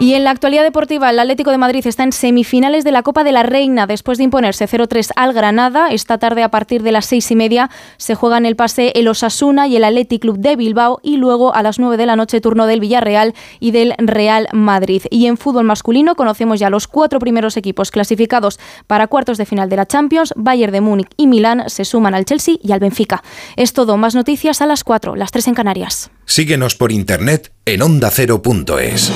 Y 0.00 0.14
en 0.14 0.22
la 0.22 0.30
actualidad 0.30 0.62
deportiva, 0.62 1.10
el 1.10 1.18
Atlético 1.18 1.50
de 1.50 1.58
Madrid 1.58 1.84
está 1.84 2.04
en 2.04 2.12
semifinales 2.12 2.84
de 2.84 2.92
la 2.92 3.02
Copa 3.02 3.24
de 3.24 3.32
la 3.32 3.42
Reina 3.42 3.88
después 3.88 4.16
de 4.16 4.22
imponerse 4.22 4.68
0-3 4.68 5.10
al 5.16 5.32
Granada. 5.32 5.88
Esta 5.88 6.18
tarde, 6.18 6.44
a 6.44 6.52
partir 6.52 6.84
de 6.84 6.92
las 6.92 7.06
seis 7.06 7.28
y 7.32 7.34
media, 7.34 7.68
se 7.96 8.14
juegan 8.14 8.46
el 8.46 8.54
pase 8.54 8.92
el 8.94 9.08
Osasuna 9.08 9.66
y 9.66 9.74
el 9.74 9.82
Athletic 9.82 10.22
Club 10.22 10.38
de 10.38 10.54
Bilbao. 10.54 11.00
Y 11.02 11.16
luego, 11.16 11.52
a 11.52 11.64
las 11.64 11.80
9 11.80 11.96
de 11.96 12.06
la 12.06 12.14
noche, 12.14 12.40
turno 12.40 12.66
del 12.66 12.78
Villarreal 12.78 13.34
y 13.58 13.72
del 13.72 13.94
Real 13.98 14.46
Madrid. 14.52 15.02
Y 15.10 15.26
en 15.26 15.36
fútbol 15.36 15.64
masculino, 15.64 16.14
conocemos 16.14 16.60
ya 16.60 16.70
los 16.70 16.86
cuatro 16.86 17.18
primeros 17.18 17.56
equipos 17.56 17.90
clasificados 17.90 18.60
para 18.86 19.08
cuartos 19.08 19.36
de 19.36 19.46
final 19.46 19.68
de 19.68 19.78
la 19.78 19.86
Champions. 19.86 20.32
Bayern 20.36 20.72
de 20.72 20.80
Múnich 20.80 21.10
y 21.16 21.26
Milán 21.26 21.64
se 21.66 21.84
suman 21.84 22.14
al 22.14 22.24
Chelsea 22.24 22.54
y 22.62 22.70
al 22.70 22.78
Benfica. 22.78 23.24
Es 23.56 23.72
todo. 23.72 23.96
Más 23.96 24.14
noticias 24.14 24.62
a 24.62 24.66
las 24.66 24.84
4, 24.84 25.16
las 25.16 25.32
3 25.32 25.48
en 25.48 25.54
Canarias. 25.54 26.12
Síguenos 26.28 26.74
por 26.74 26.92
internet 26.92 27.52
en 27.64 27.80
ondacero.es. 27.80 29.10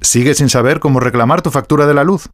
¿Sigues 0.00 0.38
sin 0.38 0.48
saber 0.48 0.78
cómo 0.78 1.00
reclamar 1.00 1.42
tu 1.42 1.50
factura 1.50 1.86
de 1.86 1.94
la 1.94 2.04
luz? 2.04 2.30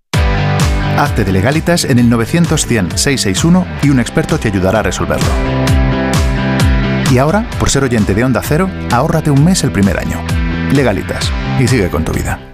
Hazte 0.98 1.24
de 1.24 1.32
legalitas 1.32 1.86
en 1.86 1.98
el 1.98 2.10
900-100-661 2.10 3.66
y 3.82 3.88
un 3.88 4.00
experto 4.00 4.38
te 4.38 4.48
ayudará 4.48 4.80
a 4.80 4.82
resolverlo. 4.82 5.30
Y 7.10 7.16
ahora, 7.16 7.48
por 7.58 7.70
ser 7.70 7.84
oyente 7.84 8.14
de 8.14 8.22
Onda 8.22 8.42
Cero, 8.44 8.70
ahórrate 8.92 9.30
un 9.30 9.42
mes 9.42 9.64
el 9.64 9.72
primer 9.72 9.98
año. 9.98 10.22
Legalitas. 10.72 11.32
Y 11.58 11.66
sigue 11.66 11.88
con 11.88 12.04
tu 12.04 12.12
vida. 12.12 12.53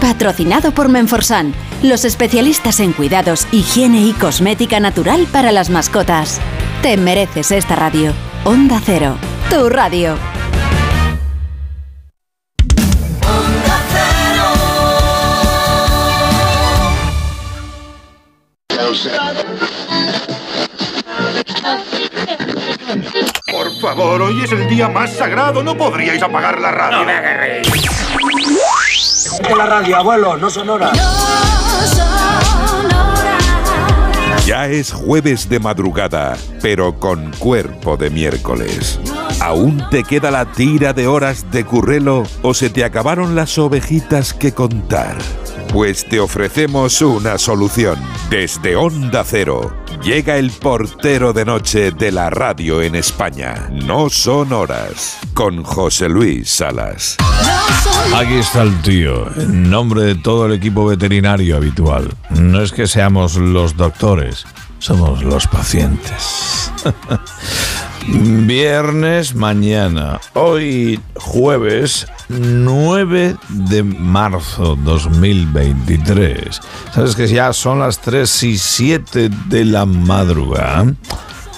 Patrocinado 0.00 0.72
por 0.72 0.88
Menforsan, 0.88 1.52
los 1.82 2.06
especialistas 2.06 2.80
en 2.80 2.92
cuidados, 2.92 3.46
higiene 3.52 4.00
y 4.02 4.14
cosmética 4.14 4.80
natural 4.80 5.26
para 5.30 5.52
las 5.52 5.68
mascotas. 5.68 6.40
Te 6.80 6.96
mereces 6.96 7.50
esta 7.50 7.76
radio. 7.76 8.14
Onda 8.44 8.80
Cero, 8.82 9.16
tu 9.50 9.68
radio. 9.68 10.16
Por 23.52 23.80
favor, 23.80 24.22
hoy 24.22 24.42
es 24.44 24.52
el 24.52 24.66
día 24.68 24.88
más 24.88 25.12
sagrado. 25.14 25.62
¿No 25.62 25.76
podríais 25.76 26.22
apagar 26.22 26.58
la 26.58 26.70
radio? 26.70 27.06
La 29.56 29.66
radio, 29.66 29.96
abuelo, 29.96 30.36
no 30.36 30.50
son 30.50 30.68
horas. 30.68 30.92
Ya 34.46 34.66
es 34.66 34.92
jueves 34.92 35.48
de 35.48 35.60
madrugada, 35.60 36.36
pero 36.60 36.98
con 36.98 37.30
cuerpo 37.38 37.96
de 37.96 38.10
miércoles. 38.10 39.00
¿Aún 39.40 39.82
te 39.90 40.04
queda 40.04 40.30
la 40.30 40.50
tira 40.52 40.92
de 40.92 41.06
horas 41.06 41.50
de 41.50 41.64
currelo 41.64 42.24
o 42.42 42.54
se 42.54 42.70
te 42.70 42.84
acabaron 42.84 43.34
las 43.34 43.58
ovejitas 43.58 44.34
que 44.34 44.52
contar? 44.52 45.16
Pues 45.72 46.08
te 46.08 46.20
ofrecemos 46.20 47.00
una 47.00 47.38
solución. 47.38 47.98
Desde 48.28 48.76
Onda 48.76 49.24
Cero 49.24 49.79
llega 50.02 50.38
el 50.38 50.50
portero 50.50 51.32
de 51.32 51.44
noche 51.44 51.90
de 51.90 52.12
la 52.12 52.30
radio 52.30 52.82
en 52.82 52.94
España. 52.94 53.68
No 53.70 54.08
son 54.08 54.52
horas. 54.52 55.18
Con 55.34 55.62
José 55.62 56.08
Luis 56.08 56.50
Salas. 56.50 57.16
Aquí 58.14 58.34
está 58.34 58.62
el 58.62 58.80
tío, 58.82 59.26
en 59.36 59.70
nombre 59.70 60.02
de 60.02 60.14
todo 60.14 60.46
el 60.46 60.52
equipo 60.54 60.86
veterinario 60.86 61.56
habitual. 61.56 62.12
No 62.30 62.62
es 62.62 62.72
que 62.72 62.86
seamos 62.86 63.36
los 63.36 63.76
doctores, 63.76 64.44
somos 64.78 65.22
los 65.22 65.46
pacientes. 65.46 66.72
Viernes 68.06 69.34
mañana, 69.34 70.20
hoy 70.34 71.00
jueves 71.14 72.06
9 72.28 73.36
de 73.48 73.82
marzo 73.82 74.76
2023. 74.76 76.60
Sabes 76.94 77.14
que 77.14 77.28
ya 77.28 77.52
son 77.52 77.80
las 77.80 77.98
3 78.00 78.42
y 78.44 78.58
7 78.58 79.30
de 79.46 79.64
la 79.64 79.84
madrugada. 79.86 80.86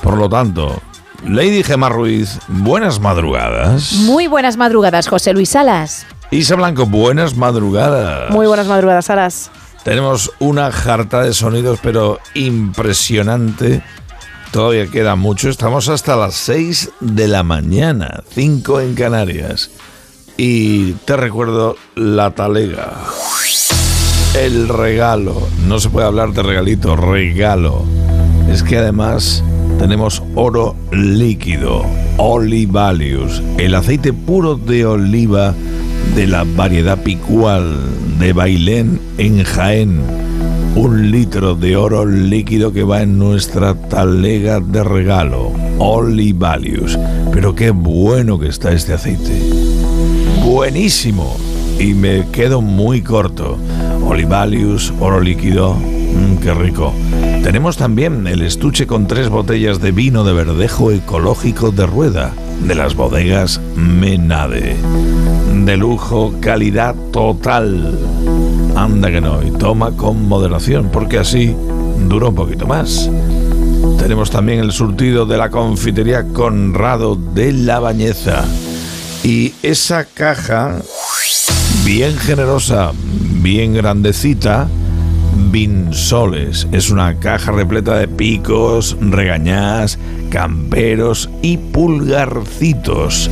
Por 0.03 0.19
lo 0.19 0.29
tanto, 0.29 0.83
Lady 1.27 1.63
Gemma 1.63 1.89
Ruiz, 1.89 2.39
buenas 2.49 3.01
madrugadas. 3.01 3.93
Muy 3.93 4.27
buenas 4.27 4.57
madrugadas, 4.57 5.09
José 5.09 5.33
Luis 5.33 5.51
Salas. 5.51 6.07
Isa 6.31 6.57
Blanco, 6.57 6.87
buenas 6.87 7.37
madrugadas. 7.37 8.31
Muy 8.31 8.47
buenas 8.47 8.67
madrugadas, 8.67 9.07
Saras. 9.07 9.51
Tenemos 9.85 10.33
una 10.39 10.71
jarta 10.71 11.23
de 11.23 11.35
sonidos, 11.35 11.79
pero 11.83 12.19
impresionante. 12.35 13.83
Todavía 14.53 14.87
queda 14.87 15.17
mucho. 15.17 15.49
Estamos 15.49 15.89
hasta 15.89 16.15
las 16.15 16.35
6 16.35 16.91
de 17.01 17.27
la 17.27 17.43
mañana, 17.43 18.23
5 18.35 18.83
en 18.83 18.95
Canarias. 18.95 19.71
Y 20.37 20.93
te 21.07 21.17
recuerdo 21.17 21.77
la 21.95 22.33
talega. 22.33 22.93
El 24.39 24.69
regalo. 24.69 25.49
No 25.67 25.81
se 25.81 25.89
puede 25.89 26.07
hablar 26.07 26.35
de 26.35 26.43
regalito, 26.43 26.97
regalo. 26.97 27.83
Es 28.51 28.63
que 28.63 28.77
además 28.77 29.43
tenemos 29.79 30.23
oro 30.35 30.77
líquido, 30.91 31.87
Olivalius, 32.19 33.43
el 33.57 33.75
aceite 33.75 34.13
puro 34.13 34.57
de 34.57 34.85
oliva 34.85 35.55
de 36.15 36.27
la 36.27 36.45
variedad 36.45 37.03
picual 37.03 37.79
de 38.19 38.35
Bailén 38.35 39.01
en 39.17 39.45
Jaén. 39.45 40.32
Un 40.75 41.11
litro 41.11 41.55
de 41.55 41.77
oro 41.77 42.07
líquido 42.07 42.73
que 42.73 42.83
va 42.83 43.03
en 43.03 43.19
nuestra 43.19 43.75
talega 43.75 44.59
de 44.59 44.83
regalo, 44.83 45.53
Olivalius. 45.79 46.99
Pero 47.31 47.55
qué 47.55 47.71
bueno 47.71 48.39
que 48.39 48.49
está 48.49 48.73
este 48.73 48.95
aceite. 48.95 49.39
Buenísimo. 50.43 51.37
Y 51.79 51.93
me 51.93 52.27
quedo 52.31 52.63
muy 52.63 53.03
corto. 53.03 53.59
Olivalius, 54.03 54.95
oro 54.99 55.21
líquido, 55.21 55.75
mm, 55.75 56.37
qué 56.43 56.55
rico. 56.55 56.95
Tenemos 57.43 57.77
también 57.77 58.27
el 58.27 58.41
estuche 58.41 58.87
con 58.87 59.07
tres 59.07 59.29
botellas 59.29 59.79
de 59.81 59.93
vino 59.93 60.25
de 60.25 60.33
verdejo 60.33 60.91
ecológico 60.91 61.71
de 61.71 61.87
rueda, 61.87 62.33
de 62.67 62.75
las 62.75 62.95
bodegas 62.95 63.61
Menade. 63.77 64.77
De 65.67 65.77
lujo, 65.77 66.35
calidad 66.41 66.95
total. 67.13 67.99
Anda 68.83 69.13
que 69.13 69.21
no, 69.21 69.41
y 69.45 69.53
toma 69.53 69.93
con 69.93 70.27
moderación, 70.27 70.89
porque 70.91 71.17
así 71.17 71.55
dura 72.09 72.31
un 72.31 72.35
poquito 72.35 72.67
más. 72.67 73.09
Tenemos 73.97 74.29
también 74.29 74.59
el 74.59 74.73
surtido 74.73 75.25
de 75.25 75.37
la 75.37 75.51
confitería 75.51 76.25
Conrado 76.33 77.15
de 77.15 77.53
la 77.53 77.79
Bañeza. 77.79 78.45
Y 79.23 79.55
esa 79.63 80.05
caja, 80.05 80.83
bien 81.85 82.17
generosa, 82.17 82.91
bien 83.41 83.73
grandecita, 83.73 84.67
Vinsoles. 85.53 86.67
Es 86.73 86.91
una 86.91 87.21
caja 87.21 87.53
repleta 87.53 87.97
de 87.97 88.09
picos, 88.09 88.97
regañás, 89.01 89.97
camperos 90.29 91.31
y 91.41 91.57
pulgarcitos. 91.57 93.31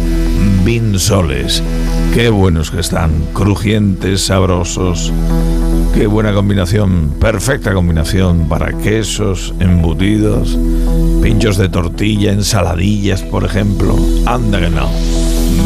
Vinsoles. 0.65 1.61
Qué 2.15 2.29
buenos 2.29 2.71
que 2.71 2.81
están, 2.81 3.11
crujientes, 3.33 4.27
sabrosos. 4.27 5.13
Qué 5.95 6.07
buena 6.07 6.33
combinación, 6.33 7.15
perfecta 7.21 7.73
combinación 7.73 8.49
para 8.49 8.73
quesos, 8.79 9.55
embutidos, 9.61 10.59
pinchos 11.23 11.57
de 11.57 11.69
tortilla, 11.69 12.33
ensaladillas, 12.33 13.23
por 13.23 13.45
ejemplo. 13.45 13.97
Anda 14.27 14.61
que 14.61 14.71
no. 14.71 14.89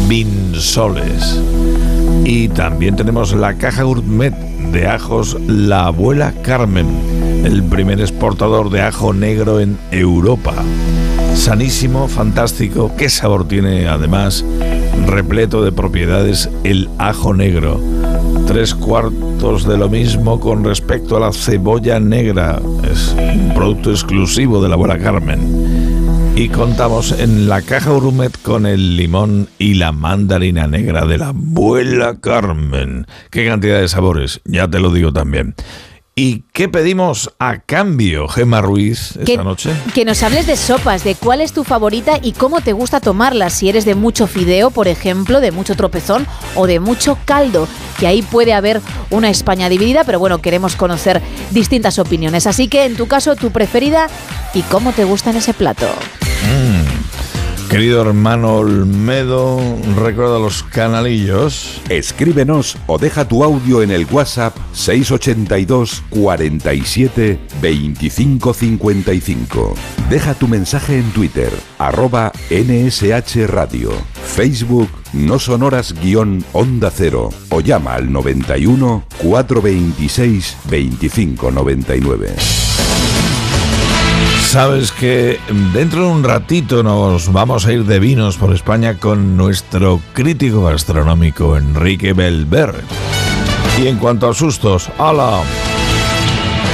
Vinsoles. 0.07 1.41
Y 2.23 2.47
también 2.49 2.95
tenemos 2.95 3.33
la 3.33 3.55
caja 3.55 3.83
gourmet 3.83 4.33
de 4.71 4.87
ajos 4.87 5.37
La 5.47 5.87
Abuela 5.87 6.33
Carmen, 6.41 6.87
el 7.45 7.63
primer 7.63 8.01
exportador 8.01 8.69
de 8.69 8.81
ajo 8.81 9.13
negro 9.13 9.59
en 9.59 9.77
Europa. 9.91 10.53
Sanísimo, 11.35 12.07
fantástico, 12.07 12.91
qué 12.97 13.09
sabor 13.09 13.47
tiene 13.47 13.87
además, 13.87 14.43
repleto 15.05 15.63
de 15.63 15.71
propiedades 15.71 16.49
el 16.63 16.89
ajo 16.97 17.33
negro. 17.33 17.79
Tres 18.47 18.75
cuartos 18.75 19.67
de 19.67 19.77
lo 19.77 19.89
mismo 19.89 20.39
con 20.39 20.63
respecto 20.63 21.17
a 21.17 21.19
la 21.19 21.31
cebolla 21.31 21.99
negra. 21.99 22.59
Es 22.91 23.15
un 23.17 23.53
producto 23.53 23.91
exclusivo 23.91 24.61
de 24.61 24.69
la 24.69 24.75
abuela 24.75 24.97
Carmen. 24.97 26.33
Y 26.35 26.49
contamos 26.49 27.13
en 27.17 27.47
la 27.47 27.61
caja 27.61 27.91
gourmet 27.91 28.37
con 28.41 28.65
el 28.65 28.97
limón 28.97 29.47
y 29.57 29.75
la 29.75 29.93
mandarina 29.93 30.67
negra 30.67 31.05
de 31.05 31.17
la 31.17 31.29
abuela 31.29 32.17
Carmen. 32.19 33.07
Qué 33.29 33.47
cantidad 33.47 33.79
de 33.79 33.87
sabores, 33.87 34.41
ya 34.43 34.67
te 34.67 34.79
lo 34.79 34.91
digo 34.91 35.13
también. 35.13 35.55
¿Y 36.17 36.43
qué 36.53 36.69
pedimos 36.69 37.29
a 37.39 37.57
cambio, 37.59 38.29
Gemma 38.29 38.61
Ruiz, 38.61 39.17
esta 39.17 39.25
Que- 39.25 39.37
noche? 39.37 39.71
Que 39.93 40.05
nos 40.05 40.23
hables 40.23 40.47
de 40.47 40.55
sopas, 40.55 41.03
de 41.03 41.13
cuál 41.15 41.41
es 41.41 41.51
tu 41.51 41.65
favorita 41.65 42.19
y 42.21 42.31
cómo 42.31 42.61
te 42.61 42.71
gusta 42.71 43.01
tomarlas. 43.01 43.51
Si 43.51 43.67
eres 43.67 43.83
de 43.83 43.95
mucho 43.95 44.25
fideo, 44.25 44.71
por 44.71 44.87
ejemplo, 44.87 45.41
de 45.41 45.51
mucho 45.51 45.75
tropezón 45.75 46.25
o 46.55 46.67
de 46.67 46.79
mucho 46.79 47.17
caldo, 47.25 47.67
que 47.99 48.07
ahí 48.07 48.21
puede 48.21 48.53
haber 48.53 48.79
una 49.09 49.29
España 49.29 49.67
dividida, 49.67 50.05
pero 50.05 50.17
bueno, 50.17 50.39
queremos 50.41 50.77
conocer 50.77 51.21
distintas 51.51 51.99
opiniones. 51.99 52.47
Así 52.47 52.69
que 52.69 52.85
en 52.85 52.95
tu 52.95 53.07
caso, 53.07 53.35
tu 53.35 53.51
preferida 53.51 54.07
y 54.53 54.61
cómo 54.61 54.93
te 54.93 55.03
gusta 55.03 55.31
en 55.31 55.35
ese 55.35 55.53
plato. 55.53 55.87
Mm. 56.45 57.04
Querido 57.69 58.01
hermano 58.01 58.57
Olmedo, 58.57 59.59
recuerda 59.97 60.39
los 60.39 60.63
canalillos. 60.63 61.81
Escríbenos 61.89 62.77
o 62.87 62.97
deja 62.97 63.27
tu 63.27 63.43
audio 63.43 63.81
en 63.81 63.91
el 63.91 64.05
WhatsApp 64.09 64.55
682 64.71 66.03
47 66.09 67.39
25 67.61 68.53
55. 68.53 69.73
Deja 70.09 70.33
tu 70.35 70.47
mensaje 70.47 70.99
en 70.99 71.09
Twitter, 71.11 71.51
arroba 71.77 72.31
NSH 72.49 73.47
Radio, 73.47 73.91
Facebook 74.23 74.89
No 75.13 75.39
Sonoras 75.39 75.93
guion 75.99 76.45
Onda 76.53 76.91
Cero 76.91 77.29
o 77.49 77.61
llama 77.61 77.95
al 77.95 78.11
91 78.11 79.03
426 79.17 80.57
25 80.69 81.51
99. 81.51 82.64
Sabes 84.47 84.91
que 84.91 85.39
dentro 85.73 86.05
de 86.05 86.11
un 86.11 86.23
ratito 86.23 86.81
nos 86.81 87.31
vamos 87.33 87.65
a 87.65 87.73
ir 87.73 87.83
de 87.83 87.99
vinos 87.99 88.37
por 88.37 88.53
España 88.53 88.97
con 88.97 89.35
nuestro 89.35 89.99
crítico 90.13 90.63
gastronómico 90.63 91.57
Enrique 91.57 92.13
Belver. 92.13 92.73
Y 93.81 93.87
en 93.87 93.97
cuanto 93.97 94.29
a 94.29 94.33
sustos, 94.33 94.89
¡hala! 94.97 95.41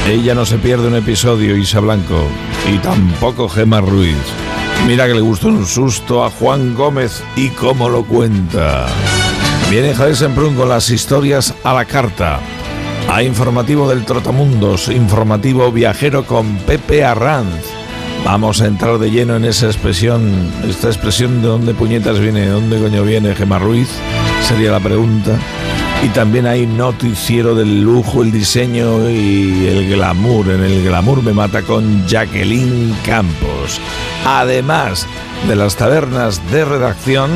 Ella 0.07 0.36
no 0.36 0.45
se 0.45 0.57
pierde 0.57 0.88
un 0.88 0.95
episodio, 0.95 1.57
Isa 1.57 1.80
Blanco, 1.80 2.28
y 2.72 2.78
tampoco 2.80 3.49
Gemma 3.49 3.82
Ruiz. 3.82 4.15
Mira 4.86 5.07
que 5.07 5.14
le 5.14 5.22
gustó 5.22 5.48
un 5.48 5.65
susto 5.65 6.23
a 6.23 6.30
Juan 6.30 6.76
Gómez 6.76 7.23
y 7.36 7.49
cómo 7.49 7.88
lo 7.90 8.03
cuenta. 8.03 8.88
Viene 9.69 9.95
Javier 9.95 10.18
Semprún 10.18 10.56
con 10.56 10.69
las 10.69 10.90
historias 10.90 11.53
a 11.64 11.73
la 11.73 11.86
carta. 11.86 12.40
Hay 13.10 13.26
informativo 13.26 13.90
del 13.90 14.06
Trotamundos, 14.06 14.88
informativo 14.90 15.72
viajero 15.72 16.26
con 16.26 16.57
Pepe 16.57 17.03
Arranz. 17.03 17.65
Vamos 18.23 18.61
a 18.61 18.68
entrar 18.68 18.99
de 18.99 19.10
lleno 19.10 19.36
en 19.36 19.45
esa 19.45 19.65
expresión, 19.65 20.52
esta 20.68 20.88
expresión 20.88 21.41
de 21.41 21.48
dónde 21.48 21.73
puñetas 21.73 22.19
viene, 22.19 22.41
de 22.41 22.49
dónde 22.49 22.80
coño 22.80 23.03
viene 23.03 23.36
Gemma 23.36 23.60
Ruiz, 23.60 23.90
sería 24.48 24.72
la 24.72 24.80
pregunta. 24.80 25.38
Y 26.03 26.07
también 26.10 26.48
hay 26.48 26.65
noticiero 26.65 27.53
del 27.53 27.82
lujo, 27.82 28.23
el 28.23 28.32
diseño 28.32 29.07
y 29.10 29.68
el 29.68 29.88
glamour. 29.90 30.49
En 30.49 30.64
el 30.64 30.84
glamour 30.84 31.22
me 31.22 31.32
mata 31.32 31.61
con 31.61 32.07
Jacqueline 32.07 32.95
Campos. 33.06 33.80
Además 34.26 35.06
de 35.48 35.56
las 35.56 35.76
tabernas 35.76 36.41
de 36.52 36.65
redacción, 36.65 37.30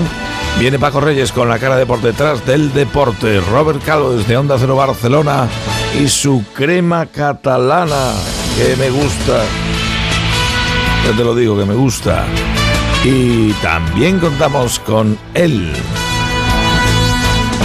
viene 0.60 0.80
Paco 0.80 1.00
Reyes 1.02 1.32
con 1.32 1.50
la 1.50 1.60
cara 1.60 1.76
de 1.78 1.86
por 1.86 2.02
detrás 2.02 2.46
del 2.46 2.74
deporte. 2.74 3.40
Robert 3.52 3.84
Calvo 3.84 4.12
desde 4.12 4.38
Onda 4.38 4.58
Cero 4.60 4.76
Barcelona 4.76 5.48
y 6.00 6.08
su 6.08 6.44
crema 6.54 7.06
catalana, 7.06 8.14
que 8.58 8.76
me 8.76 8.90
gusta. 8.90 9.44
Ya 11.06 11.16
te 11.16 11.24
lo 11.24 11.36
digo, 11.36 11.58
que 11.58 11.66
me 11.66 11.76
gusta. 11.76 12.26
Y 13.04 13.52
también 13.62 14.20
contamos 14.20 14.80
con 14.80 15.18
él. 15.34 15.72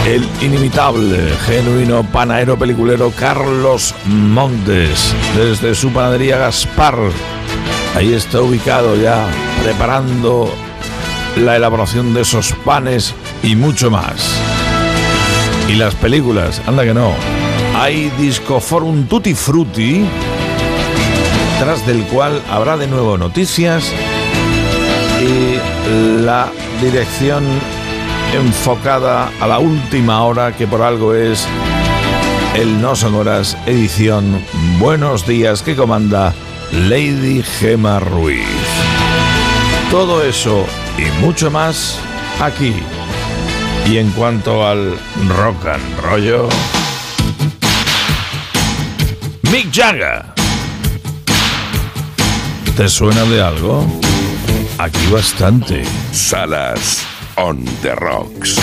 El 0.06 0.26
inimitable, 0.40 1.34
genuino 1.46 2.02
panadero 2.02 2.58
peliculero 2.58 3.12
Carlos 3.18 3.94
Montes, 4.06 5.14
desde 5.36 5.74
su 5.74 5.92
panadería 5.92 6.38
Gaspar. 6.38 6.96
Ahí 7.94 8.14
está 8.14 8.40
ubicado 8.40 8.96
ya, 8.96 9.26
preparando 9.62 10.52
la 11.40 11.56
elaboración 11.56 12.12
de 12.14 12.22
esos 12.22 12.52
panes 12.64 13.14
y 13.42 13.56
mucho 13.56 13.90
más. 13.90 14.38
Y 15.68 15.74
las 15.74 15.94
películas, 15.94 16.60
anda 16.66 16.84
que 16.84 16.94
no. 16.94 17.12
Hay 17.78 18.10
Discoforum 18.18 19.06
Tutti 19.06 19.34
Frutti, 19.34 20.04
tras 21.58 21.86
del 21.86 22.02
cual 22.04 22.42
habrá 22.50 22.76
de 22.76 22.86
nuevo 22.86 23.16
noticias 23.16 23.92
y 25.20 26.22
la 26.22 26.50
dirección 26.82 27.44
enfocada 28.34 29.30
a 29.40 29.46
la 29.46 29.58
última 29.58 30.22
hora, 30.24 30.52
que 30.52 30.66
por 30.66 30.82
algo 30.82 31.14
es 31.14 31.46
el 32.54 32.80
No 32.80 32.96
Son 32.96 33.14
Horas 33.14 33.56
edición 33.66 34.44
Buenos 34.78 35.26
Días 35.26 35.62
que 35.62 35.76
comanda 35.76 36.34
Lady 36.72 37.42
Gema 37.42 38.00
Ruiz. 38.00 38.46
Todo 39.90 40.22
eso 40.22 40.66
y 40.98 41.22
mucho 41.22 41.50
más 41.50 41.98
aquí. 42.40 42.74
Y 43.86 43.98
en 43.98 44.10
cuanto 44.10 44.66
al 44.66 44.98
rock 45.28 45.66
and 45.66 46.00
rollo, 46.00 46.48
Mick 49.50 49.72
Jagger. 49.72 50.24
¿Te 52.76 52.88
suena 52.88 53.24
de 53.24 53.42
algo? 53.42 53.84
Aquí 54.78 55.06
bastante. 55.12 55.84
Salas 56.12 57.04
on 57.36 57.64
the 57.82 57.94
rocks. 57.96 58.58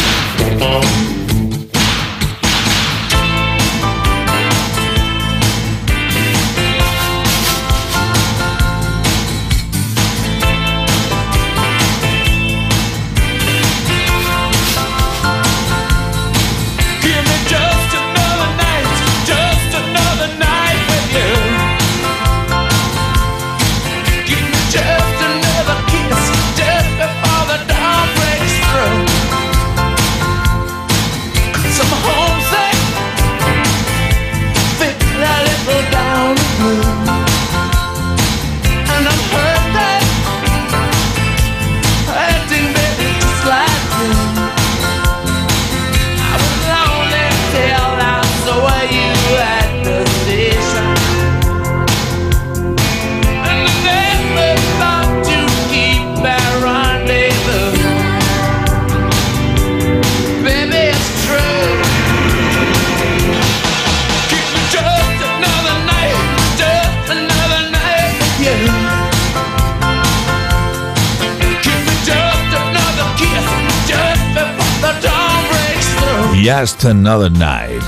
Just 76.48 76.86
Another 76.86 77.30
Night. 77.30 77.84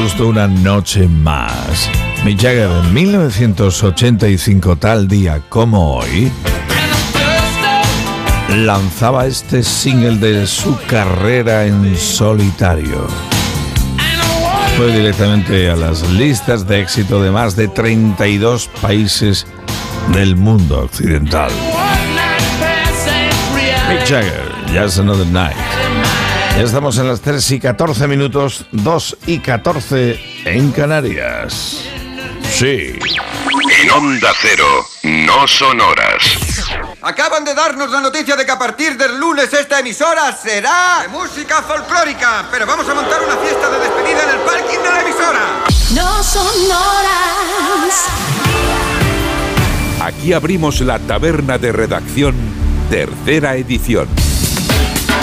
Justo 0.00 0.28
una 0.28 0.46
noche 0.48 1.06
más. 1.06 1.90
Mick 2.24 2.40
Jagger 2.40 2.70
en 2.70 2.94
1985, 2.94 4.76
tal 4.76 5.06
día 5.06 5.42
como 5.50 5.98
hoy, 5.98 6.32
lanzaba 8.48 9.26
este 9.26 9.62
single 9.62 10.16
de 10.16 10.46
su 10.46 10.74
carrera 10.86 11.66
en 11.66 11.94
solitario. 11.98 13.06
Fue 14.78 14.90
directamente 14.90 15.68
a 15.68 15.76
las 15.76 16.00
listas 16.12 16.66
de 16.66 16.80
éxito 16.80 17.22
de 17.22 17.30
más 17.30 17.56
de 17.56 17.68
32 17.68 18.70
países 18.80 19.46
del 20.14 20.34
mundo 20.34 20.84
occidental. 20.84 21.50
Mick 23.90 24.08
Jagger, 24.08 24.50
Just 24.72 24.98
Another 24.98 25.26
Night. 25.26 25.85
Ya 26.56 26.62
estamos 26.62 26.96
en 26.96 27.06
las 27.06 27.20
3 27.20 27.50
y 27.50 27.60
14 27.60 28.08
minutos, 28.08 28.64
2 28.72 29.18
y 29.26 29.40
14 29.40 30.18
en 30.46 30.72
Canarias. 30.72 31.82
Sí. 32.50 32.98
En 33.82 33.90
Onda 33.90 34.32
Cero, 34.40 34.64
no 35.02 35.46
son 35.46 35.78
horas. 35.82 36.22
Acaban 37.02 37.44
de 37.44 37.54
darnos 37.54 37.90
la 37.90 38.00
noticia 38.00 38.36
de 38.36 38.46
que 38.46 38.52
a 38.52 38.58
partir 38.58 38.96
del 38.96 39.20
lunes 39.20 39.52
esta 39.52 39.80
emisora 39.80 40.34
será 40.34 41.02
de 41.02 41.08
música 41.08 41.60
folclórica. 41.60 42.48
Pero 42.50 42.64
vamos 42.64 42.88
a 42.88 42.94
montar 42.94 43.20
una 43.22 43.36
fiesta 43.36 43.68
de 43.68 43.78
despedida 43.78 44.22
en 44.22 44.30
el 44.30 44.38
parking 44.46 44.78
de 44.78 44.90
la 44.90 45.02
emisora. 45.02 45.64
No 45.94 46.22
son 46.22 46.70
horas. 46.70 48.06
Aquí 50.00 50.32
abrimos 50.32 50.80
la 50.80 50.98
taberna 51.00 51.58
de 51.58 51.72
redacción, 51.72 52.34
tercera 52.88 53.56
edición. 53.56 54.08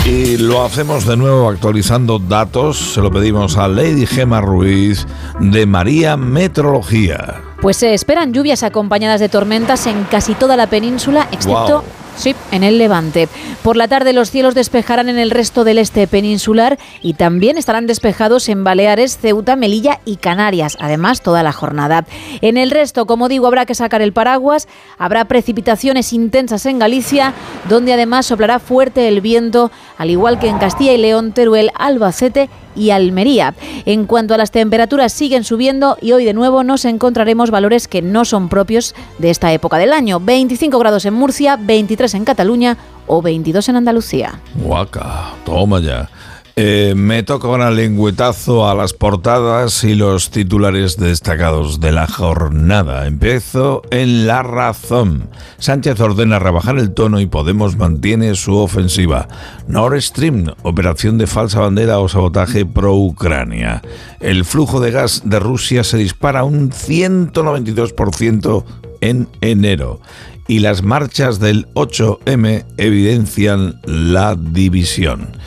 Y 0.06 0.36
lo 0.36 0.66
hacemos 0.66 1.06
de 1.06 1.16
nuevo 1.16 1.48
actualizando 1.48 2.20
datos. 2.20 2.94
Se 2.94 3.00
lo 3.00 3.10
pedimos 3.10 3.58
a 3.58 3.70
Lady 3.70 4.06
Gema 4.06 4.42
Ruiz 4.42 5.08
de 5.40 5.66
María 5.66 6.18
Metrología. 6.18 7.42
Pues 7.62 7.78
se 7.78 7.94
esperan 7.94 8.34
lluvias 8.34 8.64
acompañadas 8.64 9.22
de 9.22 9.30
tormentas 9.30 9.88
en 9.88 10.04
casi 10.04 10.36
toda 10.36 10.58
la 10.58 10.68
península, 10.68 11.30
excepto. 11.32 11.86
Sí, 12.16 12.36
en 12.52 12.64
el 12.64 12.78
levante. 12.78 13.28
Por 13.64 13.78
la 13.78 13.88
tarde 13.88 14.14
los 14.14 14.32
cielos 14.32 14.56
despejarán 14.56 15.10
en 15.10 15.18
el 15.18 15.32
resto 15.32 15.64
del 15.64 15.78
este 15.78 16.08
peninsular 16.08 16.78
y 17.02 17.14
también 17.14 17.58
estarán 17.58 17.88
despejados 17.88 18.50
en 18.50 18.64
Baleares, 18.64 19.18
Ceuta, 19.18 19.56
Melilla 19.56 20.00
y 20.06 20.18
Canarias, 20.18 20.78
además 20.80 21.22
toda 21.22 21.44
la 21.44 21.52
jornada. 21.52 22.06
En 22.42 22.58
el 22.58 22.72
resto, 22.72 23.06
como 23.06 23.30
digo, 23.30 23.48
habrá 23.48 23.66
que 23.66 23.76
sacar 23.76 24.02
el 24.02 24.14
paraguas, 24.14 24.68
habrá 24.98 25.26
precipitaciones 25.26 26.14
intensas 26.14 26.66
en 26.66 26.80
Galicia, 26.80 27.34
donde 27.70 27.94
además 27.94 28.26
soplará 28.26 28.60
fuerte 28.60 29.08
el 29.08 29.22
viento, 29.22 29.72
al 29.98 30.10
igual 30.10 30.40
que 30.40 30.48
en 30.48 30.58
Castilla 30.58 30.94
y 30.94 30.98
León, 30.98 31.34
Teruel, 31.34 31.72
Albacete 31.76 32.50
y 32.76 32.90
Almería. 32.92 33.54
En 33.86 34.06
cuanto 34.06 34.34
a 34.34 34.38
las 34.38 34.52
temperaturas 34.52 35.14
siguen 35.14 35.44
subiendo 35.44 35.98
y 36.02 36.12
hoy 36.12 36.26
de 36.26 36.34
nuevo 36.34 36.64
nos 36.64 36.86
encontraremos 36.86 37.52
valores 37.52 37.88
que 37.88 38.02
no 38.02 38.26
son 38.26 38.50
propios 38.50 38.96
de 39.18 39.30
esta 39.30 39.52
época 39.54 39.78
del 39.78 39.94
año. 39.94 40.20
25 40.20 40.78
grados 40.80 41.06
en 41.06 41.14
Murcia, 41.14 41.58
23 41.58 42.14
en 42.16 42.26
Cataluña 42.26 42.78
o 43.08 43.22
22 43.22 43.70
en 43.70 43.76
Andalucía. 43.76 44.40
Guaca, 44.56 45.34
toma 45.46 45.80
ya. 45.80 46.10
Eh, 46.56 46.94
me 46.96 47.24
toca 47.24 47.48
un 47.48 47.76
lengüetazo 47.76 48.70
a 48.70 48.76
las 48.76 48.94
portadas 48.94 49.84
y 49.84 49.96
los 49.96 50.30
titulares 50.30 50.98
destacados 50.98 51.80
de 51.80 51.92
la 51.92 52.06
jornada. 52.06 53.08
Empiezo 53.08 53.82
en 53.90 54.28
La 54.28 54.44
Razón. 54.44 55.32
Sánchez 55.58 56.00
ordena 56.00 56.38
rebajar 56.38 56.78
el 56.78 56.94
tono 56.94 57.20
y 57.20 57.26
Podemos 57.26 57.76
mantiene 57.76 58.36
su 58.36 58.56
ofensiva. 58.56 59.28
Nord 59.68 60.00
Stream, 60.00 60.54
operación 60.62 61.18
de 61.18 61.26
falsa 61.26 61.60
bandera 61.60 61.98
o 61.98 62.08
sabotaje 62.08 62.68
pro-Ucrania. 62.68 63.82
El 64.20 64.46
flujo 64.46 64.80
de 64.80 64.92
gas 64.92 65.24
de 65.26 65.40
Rusia 65.40 65.84
se 65.84 65.98
dispara 65.98 66.44
un 66.44 66.70
192% 66.70 68.64
en 69.02 69.28
enero 69.42 70.02
y 70.48 70.60
las 70.60 70.84
marchas 70.84 71.40
del 71.40 71.68
8M 71.74 72.66
evidencian 72.78 73.80
la 73.86 74.36
división. 74.36 75.38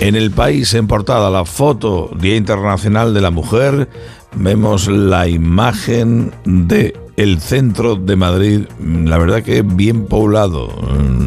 En 0.00 0.14
el 0.14 0.30
país, 0.30 0.74
en 0.74 0.86
portada, 0.86 1.30
la 1.30 1.44
foto 1.44 2.10
Día 2.18 2.36
Internacional 2.36 3.14
de 3.14 3.20
la 3.20 3.30
Mujer, 3.30 3.88
vemos 4.34 4.88
la 4.88 5.28
imagen 5.28 6.32
de 6.44 6.96
el 7.16 7.40
centro 7.40 7.94
de 7.94 8.16
Madrid, 8.16 8.60
la 8.80 9.18
verdad 9.18 9.42
que 9.42 9.62
bien 9.62 10.06
poblado, 10.06 10.68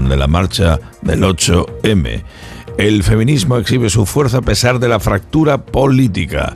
de 0.10 0.18
la 0.18 0.28
marcha 0.28 0.80
del 1.02 1.22
8M. 1.22 2.24
El 2.78 3.04
feminismo 3.04 3.58
exhibe 3.58 3.90
su 3.90 4.06
fuerza 4.06 4.38
a 4.38 4.41
pesar 4.41 4.80
de 4.80 4.88
la 4.88 4.99
fractura 4.99 5.66
política. 5.66 6.56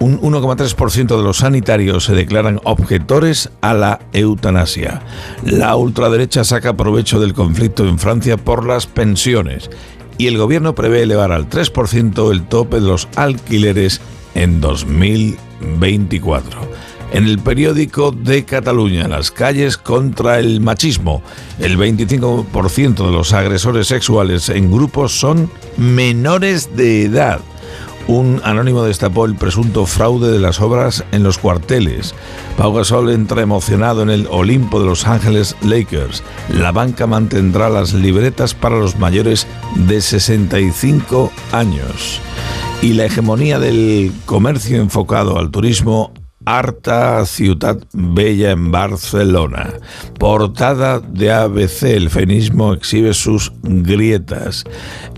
Un 0.00 0.20
1,3% 0.20 1.16
de 1.16 1.22
los 1.22 1.38
sanitarios 1.38 2.04
se 2.04 2.14
declaran 2.14 2.60
objetores 2.64 3.48
a 3.62 3.72
la 3.72 4.00
eutanasia. 4.12 5.00
La 5.44 5.74
ultraderecha 5.76 6.44
saca 6.44 6.76
provecho 6.76 7.20
del 7.20 7.32
conflicto 7.32 7.88
en 7.88 7.98
Francia 7.98 8.36
por 8.36 8.66
las 8.66 8.86
pensiones. 8.86 9.70
Y 10.18 10.26
el 10.26 10.36
gobierno 10.36 10.74
prevé 10.74 11.04
elevar 11.04 11.32
al 11.32 11.48
3% 11.48 12.30
el 12.30 12.42
tope 12.42 12.76
de 12.76 12.86
los 12.86 13.08
alquileres 13.16 14.02
en 14.34 14.60
2024 14.60 16.91
en 17.12 17.26
el 17.26 17.38
periódico 17.38 18.10
de 18.10 18.44
Cataluña, 18.44 19.06
las 19.06 19.30
calles 19.30 19.76
contra 19.76 20.38
el 20.38 20.60
machismo. 20.60 21.22
El 21.58 21.78
25% 21.78 23.06
de 23.06 23.12
los 23.12 23.32
agresores 23.32 23.86
sexuales 23.86 24.48
en 24.48 24.72
grupos 24.72 25.18
son 25.18 25.50
menores 25.76 26.74
de 26.76 27.04
edad. 27.04 27.40
Un 28.08 28.40
anónimo 28.44 28.82
destapó 28.82 29.26
el 29.26 29.36
presunto 29.36 29.86
fraude 29.86 30.32
de 30.32 30.40
las 30.40 30.60
obras 30.60 31.04
en 31.12 31.22
los 31.22 31.38
cuarteles. 31.38 32.14
Pau 32.56 32.72
Gasol 32.72 33.10
entra 33.10 33.42
emocionado 33.42 34.02
en 34.02 34.10
el 34.10 34.26
Olimpo 34.28 34.80
de 34.80 34.86
Los 34.86 35.06
Ángeles 35.06 35.54
Lakers. 35.62 36.22
La 36.48 36.72
banca 36.72 37.06
mantendrá 37.06 37.68
las 37.68 37.92
libretas 37.92 38.54
para 38.54 38.76
los 38.76 38.96
mayores 38.98 39.46
de 39.76 40.00
65 40.00 41.30
años. 41.52 42.20
Y 42.80 42.94
la 42.94 43.04
hegemonía 43.04 43.60
del 43.60 44.12
comercio 44.26 44.80
enfocado 44.80 45.38
al 45.38 45.52
turismo 45.52 46.12
Harta 46.44 47.24
Ciudad 47.26 47.78
Bella 47.92 48.50
en 48.50 48.70
Barcelona. 48.70 49.74
Portada 50.18 51.00
de 51.00 51.32
ABC. 51.32 51.84
El 51.84 52.10
feminismo 52.10 52.72
exhibe 52.72 53.14
sus 53.14 53.52
grietas. 53.62 54.64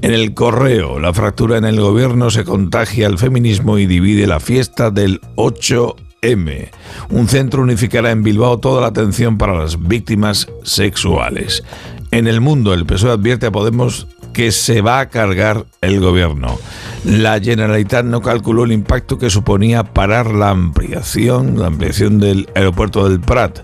En 0.02 0.12
el 0.12 0.34
correo, 0.34 0.98
la 0.98 1.12
fractura 1.12 1.58
en 1.58 1.64
el 1.64 1.80
gobierno 1.80 2.30
se 2.30 2.44
contagia 2.44 3.06
al 3.06 3.18
feminismo 3.18 3.78
y 3.78 3.86
divide 3.86 4.26
la 4.26 4.40
fiesta 4.40 4.90
del 4.90 5.20
8M. 5.36 6.70
Un 7.10 7.28
centro 7.28 7.62
unificará 7.62 8.10
en 8.10 8.22
Bilbao 8.22 8.58
toda 8.58 8.80
la 8.80 8.88
atención 8.88 9.38
para 9.38 9.58
las 9.58 9.80
víctimas 9.80 10.48
sexuales. 10.62 11.62
En 12.10 12.28
el 12.28 12.40
mundo, 12.40 12.72
el 12.72 12.86
PSOE 12.86 13.10
advierte 13.10 13.46
a 13.46 13.50
Podemos 13.50 14.06
que 14.34 14.52
se 14.52 14.82
va 14.82 15.00
a 15.00 15.08
cargar 15.08 15.64
el 15.80 16.00
gobierno. 16.00 16.58
La 17.06 17.40
Generalitat 17.40 18.04
no 18.04 18.20
calculó 18.20 18.64
el 18.64 18.72
impacto 18.72 19.18
que 19.18 19.30
suponía 19.30 19.84
parar 19.84 20.26
la 20.34 20.50
ampliación, 20.50 21.58
la 21.58 21.68
ampliación 21.68 22.20
del 22.20 22.50
aeropuerto 22.54 23.08
del 23.08 23.20
Prat. 23.20 23.60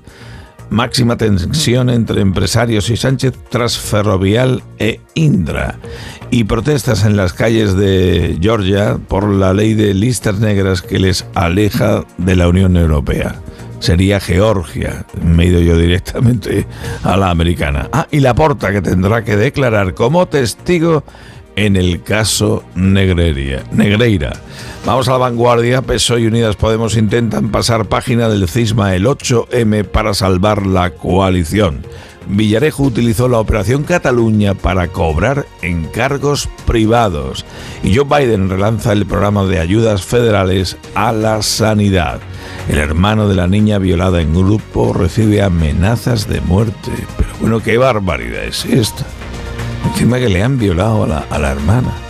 Máxima 0.70 1.16
tensión 1.16 1.90
entre 1.90 2.20
empresarios 2.20 2.88
y 2.90 2.96
Sánchez 2.96 3.34
tras 3.50 3.76
Ferrovial 3.76 4.62
e 4.78 5.00
Indra. 5.14 5.78
Y 6.30 6.44
protestas 6.44 7.04
en 7.04 7.16
las 7.16 7.32
calles 7.32 7.76
de 7.76 8.38
Georgia 8.40 8.96
por 9.08 9.28
la 9.28 9.52
ley 9.52 9.74
de 9.74 9.92
listas 9.92 10.38
negras 10.38 10.80
que 10.80 11.00
les 11.00 11.26
aleja 11.34 12.04
de 12.18 12.36
la 12.36 12.48
Unión 12.48 12.76
Europea 12.76 13.40
sería 13.80 14.20
Georgia. 14.20 15.04
Me 15.20 15.44
he 15.44 15.46
ido 15.48 15.60
yo 15.60 15.76
directamente 15.76 16.66
a 17.02 17.16
la 17.16 17.30
americana. 17.30 17.88
Ah, 17.92 18.06
y 18.10 18.20
la 18.20 18.34
porta 18.34 18.70
que 18.70 18.80
tendrá 18.80 19.24
que 19.24 19.36
declarar 19.36 19.94
como 19.94 20.28
testigo 20.28 21.02
en 21.56 21.76
el 21.76 22.02
caso 22.02 22.64
Negreira. 22.74 23.62
Negreira. 23.72 24.32
Vamos 24.86 25.08
a 25.08 25.12
la 25.12 25.18
vanguardia. 25.18 25.82
PSOE 25.82 26.20
y 26.20 26.26
Unidas 26.26 26.56
Podemos 26.56 26.96
intentan 26.96 27.50
pasar 27.50 27.86
página 27.86 28.28
del 28.28 28.48
cisma 28.48 28.94
el 28.94 29.06
8M 29.06 29.84
para 29.84 30.14
salvar 30.14 30.66
la 30.66 30.90
coalición. 30.90 31.82
Villarejo 32.28 32.84
utilizó 32.84 33.28
la 33.28 33.38
Operación 33.38 33.82
Cataluña 33.82 34.54
para 34.54 34.88
cobrar 34.88 35.46
encargos 35.62 36.48
privados 36.66 37.44
y 37.82 37.94
Joe 37.94 38.04
Biden 38.04 38.48
relanza 38.48 38.92
el 38.92 39.06
programa 39.06 39.44
de 39.44 39.58
ayudas 39.58 40.02
federales 40.02 40.76
a 40.94 41.12
la 41.12 41.42
sanidad. 41.42 42.20
El 42.68 42.78
hermano 42.78 43.28
de 43.28 43.34
la 43.34 43.46
niña 43.46 43.78
violada 43.78 44.20
en 44.20 44.34
grupo 44.34 44.92
recibe 44.92 45.42
amenazas 45.42 46.28
de 46.28 46.40
muerte. 46.40 46.92
Pero 47.16 47.30
bueno, 47.40 47.60
qué 47.60 47.78
barbaridad 47.78 48.44
es 48.44 48.64
esta. 48.64 49.04
Encima 49.86 50.18
que 50.18 50.28
le 50.28 50.42
han 50.42 50.58
violado 50.58 51.04
a 51.04 51.06
la, 51.08 51.18
a 51.30 51.38
la 51.38 51.52
hermana. 51.52 52.09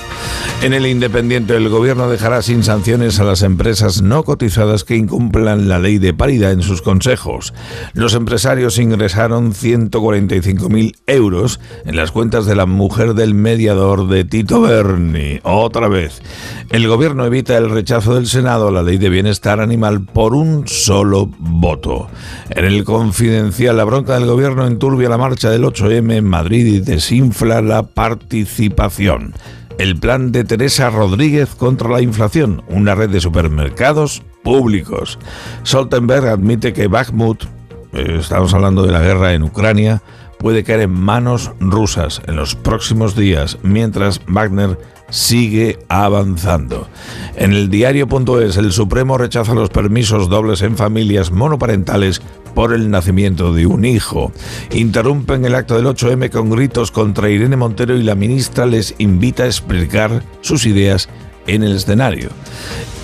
En 0.62 0.74
el 0.74 0.86
Independiente, 0.86 1.57
el 1.57 1.70
gobierno 1.70 2.11
dejará 2.11 2.43
sin 2.43 2.62
sanciones 2.62 3.19
a 3.19 3.24
las 3.24 3.40
empresas 3.40 4.02
no 4.02 4.24
cotizadas 4.24 4.85
que 4.85 4.94
incumplan 4.94 5.70
la 5.70 5.78
ley 5.78 5.97
de 5.97 6.12
paridad 6.12 6.52
en 6.52 6.61
sus 6.61 6.82
consejos. 6.82 7.55
Los 7.94 8.12
empresarios 8.12 8.78
ingresaron 8.78 9.55
145.000 9.55 10.97
euros 11.07 11.61
en 11.86 11.97
las 11.97 12.11
cuentas 12.11 12.44
de 12.44 12.57
la 12.57 12.66
mujer 12.66 13.15
del 13.15 13.32
mediador 13.32 14.07
de 14.09 14.24
Tito 14.24 14.61
Berni. 14.61 15.40
Otra 15.44 15.89
vez. 15.89 16.20
El 16.69 16.86
gobierno 16.89 17.24
evita 17.24 17.57
el 17.57 17.70
rechazo 17.70 18.15
del 18.15 18.27
Senado 18.27 18.69
a 18.69 18.73
la 18.73 18.82
ley 18.82 18.98
de 18.98 19.09
bienestar 19.09 19.61
animal 19.61 20.05
por 20.05 20.35
un 20.35 20.69
solo 20.69 21.31
voto. 21.39 22.09
En 22.51 22.66
el 22.66 22.85
confidencial, 22.85 23.78
la 23.78 23.85
bronca 23.85 24.12
del 24.12 24.27
gobierno 24.27 24.66
enturbia 24.66 25.09
la 25.09 25.16
marcha 25.16 25.48
del 25.48 25.65
8M 25.65 26.19
en 26.19 26.24
Madrid 26.27 26.66
y 26.66 26.81
desinfla 26.81 27.62
la 27.62 27.85
participación 27.85 29.32
el 29.78 29.98
plan 29.98 30.32
de 30.32 30.44
Teresa 30.44 30.90
Rodríguez 30.90 31.55
contra 31.55 31.88
la 31.88 32.02
inflación, 32.02 32.62
una 32.68 32.94
red 32.94 33.10
de 33.10 33.20
supermercados 33.20 34.22
públicos. 34.42 35.18
Stoltenberg 35.66 36.26
admite 36.26 36.72
que 36.72 36.86
Bakhmut, 36.86 37.44
eh, 37.92 38.16
estamos 38.20 38.52
hablando 38.55 38.82
de 38.82 38.92
la 38.92 39.01
guerra 39.01 39.34
en 39.34 39.42
Ucrania, 39.42 40.02
puede 40.40 40.64
caer 40.64 40.80
en 40.80 40.92
manos 40.92 41.52
rusas 41.60 42.22
en 42.26 42.34
los 42.34 42.54
próximos 42.54 43.14
días, 43.14 43.58
mientras 43.62 44.20
Wagner 44.26 44.78
sigue 45.10 45.78
avanzando. 45.88 46.88
En 47.36 47.52
el 47.52 47.68
diario.es, 47.68 48.56
el 48.56 48.72
Supremo 48.72 49.18
rechaza 49.18 49.54
los 49.54 49.68
permisos 49.68 50.28
dobles 50.28 50.62
en 50.62 50.76
familias 50.76 51.30
monoparentales 51.30 52.22
por 52.54 52.72
el 52.72 52.90
nacimiento 52.90 53.52
de 53.52 53.66
un 53.66 53.84
hijo. 53.84 54.32
Interrumpen 54.72 55.44
el 55.44 55.54
acto 55.54 55.76
del 55.76 55.86
8M 55.86 56.30
con 56.30 56.50
gritos 56.50 56.90
contra 56.90 57.28
Irene 57.28 57.56
Montero 57.56 57.96
y 57.96 58.02
la 58.02 58.14
ministra 58.14 58.66
les 58.66 58.94
invita 58.98 59.44
a 59.44 59.46
explicar 59.46 60.22
sus 60.40 60.66
ideas 60.66 61.08
en 61.46 61.62
el 61.62 61.76
escenario. 61.76 62.30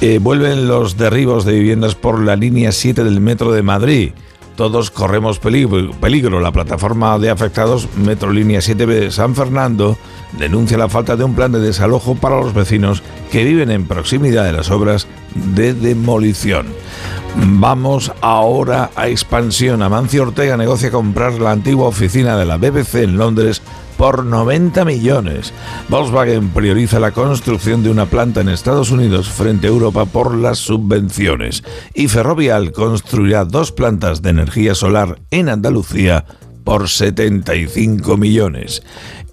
Eh, 0.01 0.19
vuelven 0.21 0.69
los 0.69 0.97
derribos 0.97 1.45
de 1.45 1.53
viviendas 1.53 1.95
por 1.95 2.21
la 2.21 2.37
línea 2.37 2.73
7 2.73 3.05
del 3.05 3.21
metro 3.21 3.53
de 3.53 3.63
Madrid. 3.63 4.13
Todos 4.57 4.91
corremos 4.91 5.39
peligro. 5.39 6.41
La 6.41 6.51
plataforma 6.51 7.19
de 7.19 7.29
afectados 7.31 7.89
Metrolínea 7.97 8.61
7B 8.61 9.11
San 9.11 9.35
Fernando 9.35 9.99
denuncia 10.39 10.79
la 10.79 10.89
falta 10.89 11.15
de 11.15 11.25
un 11.25 11.35
plan 11.35 11.53
de 11.53 11.61
desalojo 11.61 12.15
para 12.15 12.41
los 12.41 12.55
vecinos 12.55 13.03
que 13.31 13.45
viven 13.45 13.71
en 13.71 13.87
proximidad 13.87 14.45
de 14.45 14.53
las 14.53 14.71
obras 14.71 15.07
de 15.35 15.75
demolición. 15.75 16.67
Vamos 17.37 18.13
ahora 18.23 18.91
a 18.97 19.09
expansión. 19.09 19.83
Amancio 19.83 20.23
Ortega 20.23 20.57
negocia 20.57 20.91
comprar 20.91 21.35
la 21.35 21.51
antigua 21.51 21.89
oficina 21.89 22.37
de 22.39 22.47
la 22.47 22.57
BBC 22.57 22.95
en 23.03 23.19
Londres 23.19 23.61
por 23.97 24.25
90 24.25 24.85
millones. 24.85 25.53
Volkswagen 25.89 26.51
prioriza 26.51 27.01
la 27.01 27.13
construcción 27.13 27.83
de 27.83 27.91
una 27.91 28.07
planta 28.07 28.41
en 28.41 28.49
Estados 28.49 28.91
Unidos 28.91 29.29
frente 29.29 29.67
a 29.67 29.71
Europa 29.71 30.05
por 30.05 30.35
las 30.35 30.59
subvenciones. 30.59 31.65
Y 31.95 32.09
Ferrovial 32.09 32.73
construirá 32.73 33.45
dos 33.45 33.73
plantas 33.73 34.23
de 34.23 34.31
energía 34.31 34.75
solar 34.75 35.21
en 35.31 35.49
Andalucía 35.49 36.25
por 36.67 36.89
75 36.89 38.17
millones. 38.17 38.83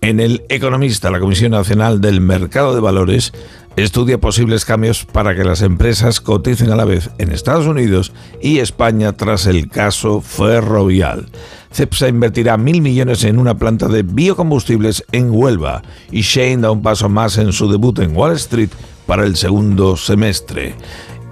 En 0.02 0.20
El 0.20 0.44
Economista, 0.50 1.10
la 1.10 1.20
Comisión 1.20 1.52
Nacional 1.52 2.00
del 2.00 2.22
Mercado 2.22 2.76
de 2.76 2.80
Valores 2.80 3.34
estudia 3.76 4.20
posibles 4.20 4.66
cambios 4.66 5.04
para 5.04 5.34
que 5.34 5.44
las 5.44 5.64
empresas 5.64 6.22
coticen 6.22 6.72
a 6.72 6.76
la 6.76 6.86
vez 6.86 7.10
en 7.18 7.32
Estados 7.32 7.66
Unidos 7.66 8.14
y 8.40 8.60
España 8.60 9.14
tras 9.14 9.48
el 9.48 9.68
caso 9.68 10.22
Ferrovial. 10.22 11.26
CEPSA 11.72 12.08
invertirá 12.08 12.56
mil 12.56 12.82
millones 12.82 13.24
en 13.24 13.40
una 13.40 13.58
planta 13.58 13.88
de 13.88 14.04
biocombustibles 14.04 15.04
en 15.12 15.32
Huelva 15.32 15.82
y 16.12 16.22
Shane 16.22 16.62
da 16.62 16.70
un 16.70 16.84
paso 16.84 17.10
más 17.10 17.40
en 17.40 17.52
su 17.52 17.68
debut 17.68 17.98
en 17.98 18.16
Wall 18.16 18.34
Street 18.34 18.70
para 19.08 19.26
el 19.26 19.36
segundo 19.36 19.98
semestre. 19.98 20.76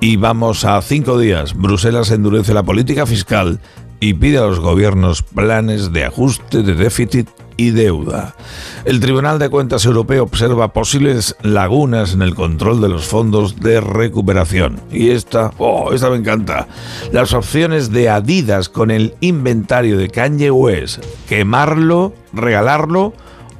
Y 0.03 0.15
vamos 0.15 0.65
a 0.65 0.81
cinco 0.81 1.19
días. 1.19 1.53
Bruselas 1.53 2.09
endurece 2.09 2.55
la 2.55 2.63
política 2.63 3.05
fiscal 3.05 3.59
y 4.01 4.15
pide 4.15 4.39
a 4.39 4.41
los 4.41 4.59
gobiernos 4.59 5.21
planes 5.21 5.93
de 5.93 6.03
ajuste 6.03 6.63
de 6.63 6.73
déficit 6.73 7.29
y 7.55 7.69
deuda. 7.69 8.35
El 8.83 8.99
Tribunal 8.99 9.37
de 9.37 9.49
Cuentas 9.49 9.85
Europeo 9.85 10.23
observa 10.23 10.73
posibles 10.73 11.35
lagunas 11.43 12.13
en 12.13 12.23
el 12.23 12.33
control 12.33 12.81
de 12.81 12.89
los 12.89 13.05
fondos 13.05 13.59
de 13.59 13.79
recuperación. 13.79 14.81
Y 14.91 15.11
esta, 15.11 15.51
oh, 15.59 15.93
esta 15.93 16.09
me 16.09 16.15
encanta. 16.15 16.67
Las 17.11 17.33
opciones 17.33 17.91
de 17.91 18.09
Adidas 18.09 18.69
con 18.69 18.89
el 18.89 19.13
inventario 19.21 19.99
de 19.99 20.09
Kanye 20.09 20.49
West, 20.49 21.05
quemarlo, 21.29 22.13
regalarlo 22.33 23.13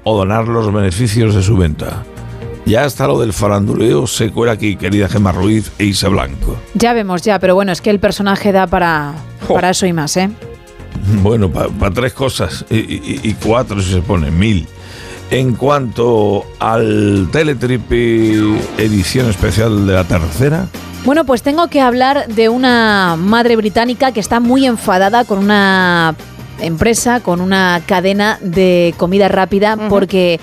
o 0.04 0.18
donar 0.18 0.48
los 0.48 0.74
beneficios 0.74 1.36
de 1.36 1.44
su 1.44 1.56
venta. 1.56 2.04
Ya 2.66 2.86
está 2.86 3.08
lo 3.08 3.20
del 3.20 3.34
faranduleo, 3.34 4.08
se 4.08 4.30
cuela 4.32 4.54
aquí, 4.54 4.76
querida 4.76 5.10
Gemma 5.10 5.32
Ruiz 5.32 5.72
e 5.78 5.86
Isa 5.86 6.08
Blanco. 6.10 6.56
Ya 6.74 6.94
vemos, 6.94 7.22
ya, 7.24 7.40
pero 7.40 7.56
bueno, 7.56 7.72
es 7.72 7.82
que 7.82 7.90
el 7.90 8.00
personaje 8.00 8.52
da 8.52 8.68
para, 8.68 9.14
para 9.48 9.72
eso 9.72 9.86
y 9.86 9.94
más, 9.94 10.16
¿eh? 10.18 10.30
Bueno, 11.22 11.50
para 11.52 11.94
tres 11.94 12.14
cosas 12.14 12.64
y, 12.70 12.78
y- 12.78 13.20
y 13.24 13.34
cuatro 13.44 13.82
si 13.82 13.92
se 13.92 14.02
pone, 14.02 14.30
mil. 14.32 14.68
En 15.32 15.54
cuanto 15.56 16.46
al 16.60 17.30
Teletripi 17.32 18.60
edición 18.78 19.30
especial 19.30 19.88
de 19.88 19.94
la 19.94 20.04
tercera, 20.04 20.68
Bueno, 21.06 21.26
pues 21.26 21.42
tengo 21.42 21.68
que 21.68 21.82
hablar 21.82 22.28
de 22.28 22.48
una 22.50 23.16
madre 23.18 23.56
británica 23.56 24.12
que 24.12 24.20
está 24.20 24.40
muy 24.40 24.66
enfadada 24.68 25.26
con 25.26 25.40
una 25.40 26.16
empresa, 26.60 27.22
con 27.22 27.42
una 27.42 27.82
cadena 27.88 28.38
de 28.42 28.94
comida 28.98 29.28
rápida, 29.30 29.78
porque 29.90 30.40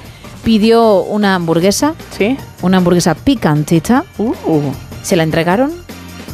pidió 0.48 1.02
una 1.02 1.34
hamburguesa. 1.34 1.94
Sí. 2.16 2.34
Una 2.62 2.78
hamburguesa 2.78 3.14
picantita. 3.14 4.04
Se 5.02 5.14
la 5.14 5.22
entregaron, 5.22 5.70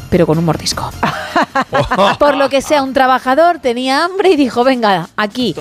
pero 0.08 0.24
con 0.24 0.38
un 0.38 0.44
mordisco. 0.44 0.88
Por 2.20 2.36
lo 2.36 2.48
que 2.48 2.62
sea, 2.62 2.84
un 2.84 2.92
trabajador 2.92 3.58
tenía 3.58 4.04
hambre 4.04 4.28
y 4.30 4.36
dijo, 4.36 4.62
venga, 4.62 5.08
aquí. 5.16 5.56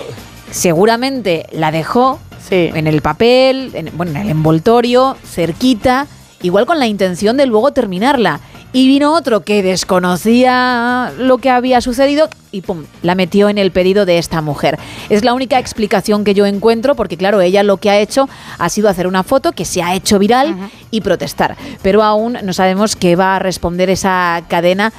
Seguramente 0.51 1.47
la 1.51 1.71
dejó 1.71 2.19
en 2.51 2.85
el 2.85 3.01
papel, 3.01 3.71
en, 3.73 3.89
bueno, 3.97 4.11
en 4.11 4.17
el 4.17 4.29
envoltorio, 4.29 5.17
cerquita, 5.25 6.05
igual 6.43 6.67
con 6.67 6.77
la 6.77 6.85
intención 6.85 7.37
de 7.37 7.47
luego 7.47 7.73
terminarla. 7.73 8.39
Y 8.75 8.87
vino 8.87 9.13
otro 9.13 9.43
que 9.43 9.61
desconocía 9.61 11.13
lo 11.19 11.37
que 11.37 11.51
había 11.51 11.79
sucedido 11.79 12.27
y 12.51 12.61
pum, 12.61 12.85
la 13.03 13.13
metió 13.13 13.49
en 13.49 13.59
el 13.59 13.71
pedido 13.71 14.07
de 14.07 14.17
esta 14.17 14.41
mujer. 14.41 14.79
Es 15.09 15.23
la 15.23 15.33
única 15.33 15.59
explicación 15.59 16.23
que 16.23 16.33
yo 16.33 16.47
encuentro 16.47 16.95
porque 16.95 17.15
claro, 17.15 17.39
ella 17.39 17.61
lo 17.61 17.77
que 17.77 17.91
ha 17.91 17.99
hecho 17.99 18.27
ha 18.57 18.69
sido 18.69 18.89
hacer 18.89 19.05
una 19.05 19.21
foto 19.21 19.51
que 19.51 19.63
se 19.63 19.83
ha 19.83 19.93
hecho 19.93 20.17
viral 20.17 20.55
y 20.89 21.01
protestar. 21.01 21.55
Pero 21.83 22.01
aún 22.01 22.37
no 22.41 22.51
sabemos 22.51 22.95
qué 22.95 23.15
va 23.15 23.35
a 23.35 23.39
responder 23.39 23.91
esa 23.91 24.41
cadena 24.47 24.91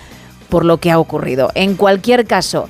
por 0.48 0.64
lo 0.64 0.78
que 0.78 0.92
ha 0.92 1.00
ocurrido. 1.00 1.50
En 1.56 1.74
cualquier 1.74 2.26
caso, 2.26 2.68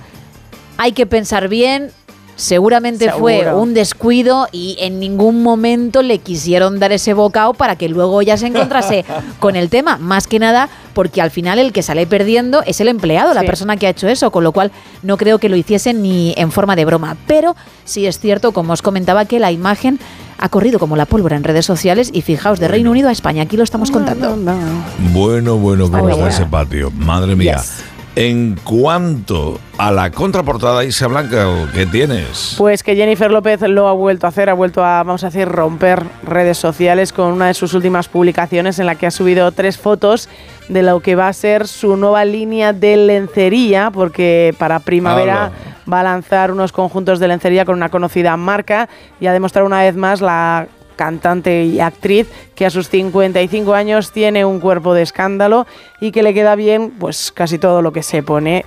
hay 0.78 0.92
que 0.92 1.04
pensar 1.04 1.48
bien. 1.48 1.90
Seguramente 2.36 3.10
fue 3.10 3.52
un 3.54 3.74
descuido 3.74 4.48
y 4.50 4.76
en 4.80 4.98
ningún 4.98 5.42
momento 5.42 6.02
le 6.02 6.18
quisieron 6.18 6.78
dar 6.78 6.92
ese 6.92 7.14
bocado 7.14 7.54
para 7.54 7.76
que 7.76 7.88
luego 7.88 8.22
ya 8.22 8.36
se 8.36 8.46
encontrase 8.46 9.04
con 9.38 9.56
el 9.56 9.68
tema. 9.68 9.98
Más 9.98 10.26
que 10.26 10.38
nada 10.38 10.68
porque 10.94 11.20
al 11.20 11.30
final 11.30 11.58
el 11.58 11.72
que 11.72 11.82
sale 11.82 12.06
perdiendo 12.06 12.62
es 12.64 12.80
el 12.80 12.88
empleado, 12.88 13.34
la 13.34 13.42
persona 13.42 13.76
que 13.76 13.86
ha 13.86 13.90
hecho 13.90 14.08
eso, 14.08 14.30
con 14.30 14.44
lo 14.44 14.52
cual 14.52 14.72
no 15.02 15.16
creo 15.16 15.38
que 15.38 15.48
lo 15.48 15.56
hiciesen 15.56 16.02
ni 16.02 16.34
en 16.36 16.50
forma 16.50 16.76
de 16.76 16.84
broma. 16.84 17.16
Pero 17.26 17.56
sí 17.84 18.06
es 18.06 18.18
cierto, 18.18 18.52
como 18.52 18.72
os 18.72 18.82
comentaba, 18.82 19.24
que 19.24 19.38
la 19.38 19.52
imagen 19.52 19.98
ha 20.38 20.48
corrido 20.48 20.78
como 20.78 20.96
la 20.96 21.06
pólvora 21.06 21.36
en 21.36 21.44
redes 21.44 21.66
sociales 21.66 22.10
y 22.12 22.22
fijaos, 22.22 22.58
de 22.58 22.68
Reino 22.68 22.90
Unido 22.90 23.08
a 23.08 23.12
España, 23.12 23.42
aquí 23.42 23.56
lo 23.56 23.64
estamos 23.64 23.90
contando. 23.90 24.36
bueno, 25.12 25.56
bueno, 25.56 25.90
cómo 25.90 26.08
está 26.08 26.28
ese 26.28 26.46
patio, 26.46 26.90
madre 26.90 27.36
mía. 27.36 27.56
Yes. 27.56 27.93
En 28.16 28.54
cuanto 28.62 29.58
a 29.76 29.90
la 29.90 30.12
contraportada, 30.12 30.84
Isa 30.84 31.08
Blanca, 31.08 31.48
¿qué 31.74 31.84
tienes? 31.84 32.54
Pues 32.56 32.84
que 32.84 32.94
Jennifer 32.94 33.28
López 33.28 33.60
lo 33.62 33.88
ha 33.88 33.92
vuelto 33.92 34.26
a 34.26 34.28
hacer, 34.28 34.48
ha 34.48 34.54
vuelto 34.54 34.84
a, 34.84 35.02
vamos 35.02 35.24
a 35.24 35.30
decir, 35.30 35.48
romper 35.48 36.04
redes 36.22 36.56
sociales 36.56 37.12
con 37.12 37.32
una 37.32 37.48
de 37.48 37.54
sus 37.54 37.74
últimas 37.74 38.06
publicaciones 38.06 38.78
en 38.78 38.86
la 38.86 38.94
que 38.94 39.08
ha 39.08 39.10
subido 39.10 39.50
tres 39.50 39.78
fotos 39.78 40.28
de 40.68 40.82
lo 40.84 41.00
que 41.00 41.16
va 41.16 41.26
a 41.26 41.32
ser 41.32 41.66
su 41.66 41.96
nueva 41.96 42.24
línea 42.24 42.72
de 42.72 42.96
lencería, 42.96 43.90
porque 43.92 44.54
para 44.58 44.78
primavera 44.78 45.50
va 45.92 46.00
a 46.00 46.04
lanzar 46.04 46.52
unos 46.52 46.70
conjuntos 46.70 47.18
de 47.18 47.26
lencería 47.26 47.64
con 47.64 47.74
una 47.74 47.88
conocida 47.88 48.36
marca 48.36 48.88
y 49.20 49.26
ha 49.26 49.32
demostrado 49.32 49.66
una 49.66 49.82
vez 49.82 49.96
más 49.96 50.20
la 50.20 50.68
cantante 50.96 51.64
y 51.64 51.80
actriz 51.80 52.28
que 52.54 52.66
a 52.66 52.70
sus 52.70 52.88
55 52.88 53.74
años 53.74 54.12
tiene 54.12 54.44
un 54.44 54.60
cuerpo 54.60 54.94
de 54.94 55.02
escándalo 55.02 55.66
y 56.00 56.12
que 56.12 56.22
le 56.22 56.34
queda 56.34 56.54
bien 56.54 56.92
pues 56.98 57.32
casi 57.32 57.58
todo 57.58 57.82
lo 57.82 57.92
que 57.92 58.02
se 58.02 58.22
pone. 58.22 58.64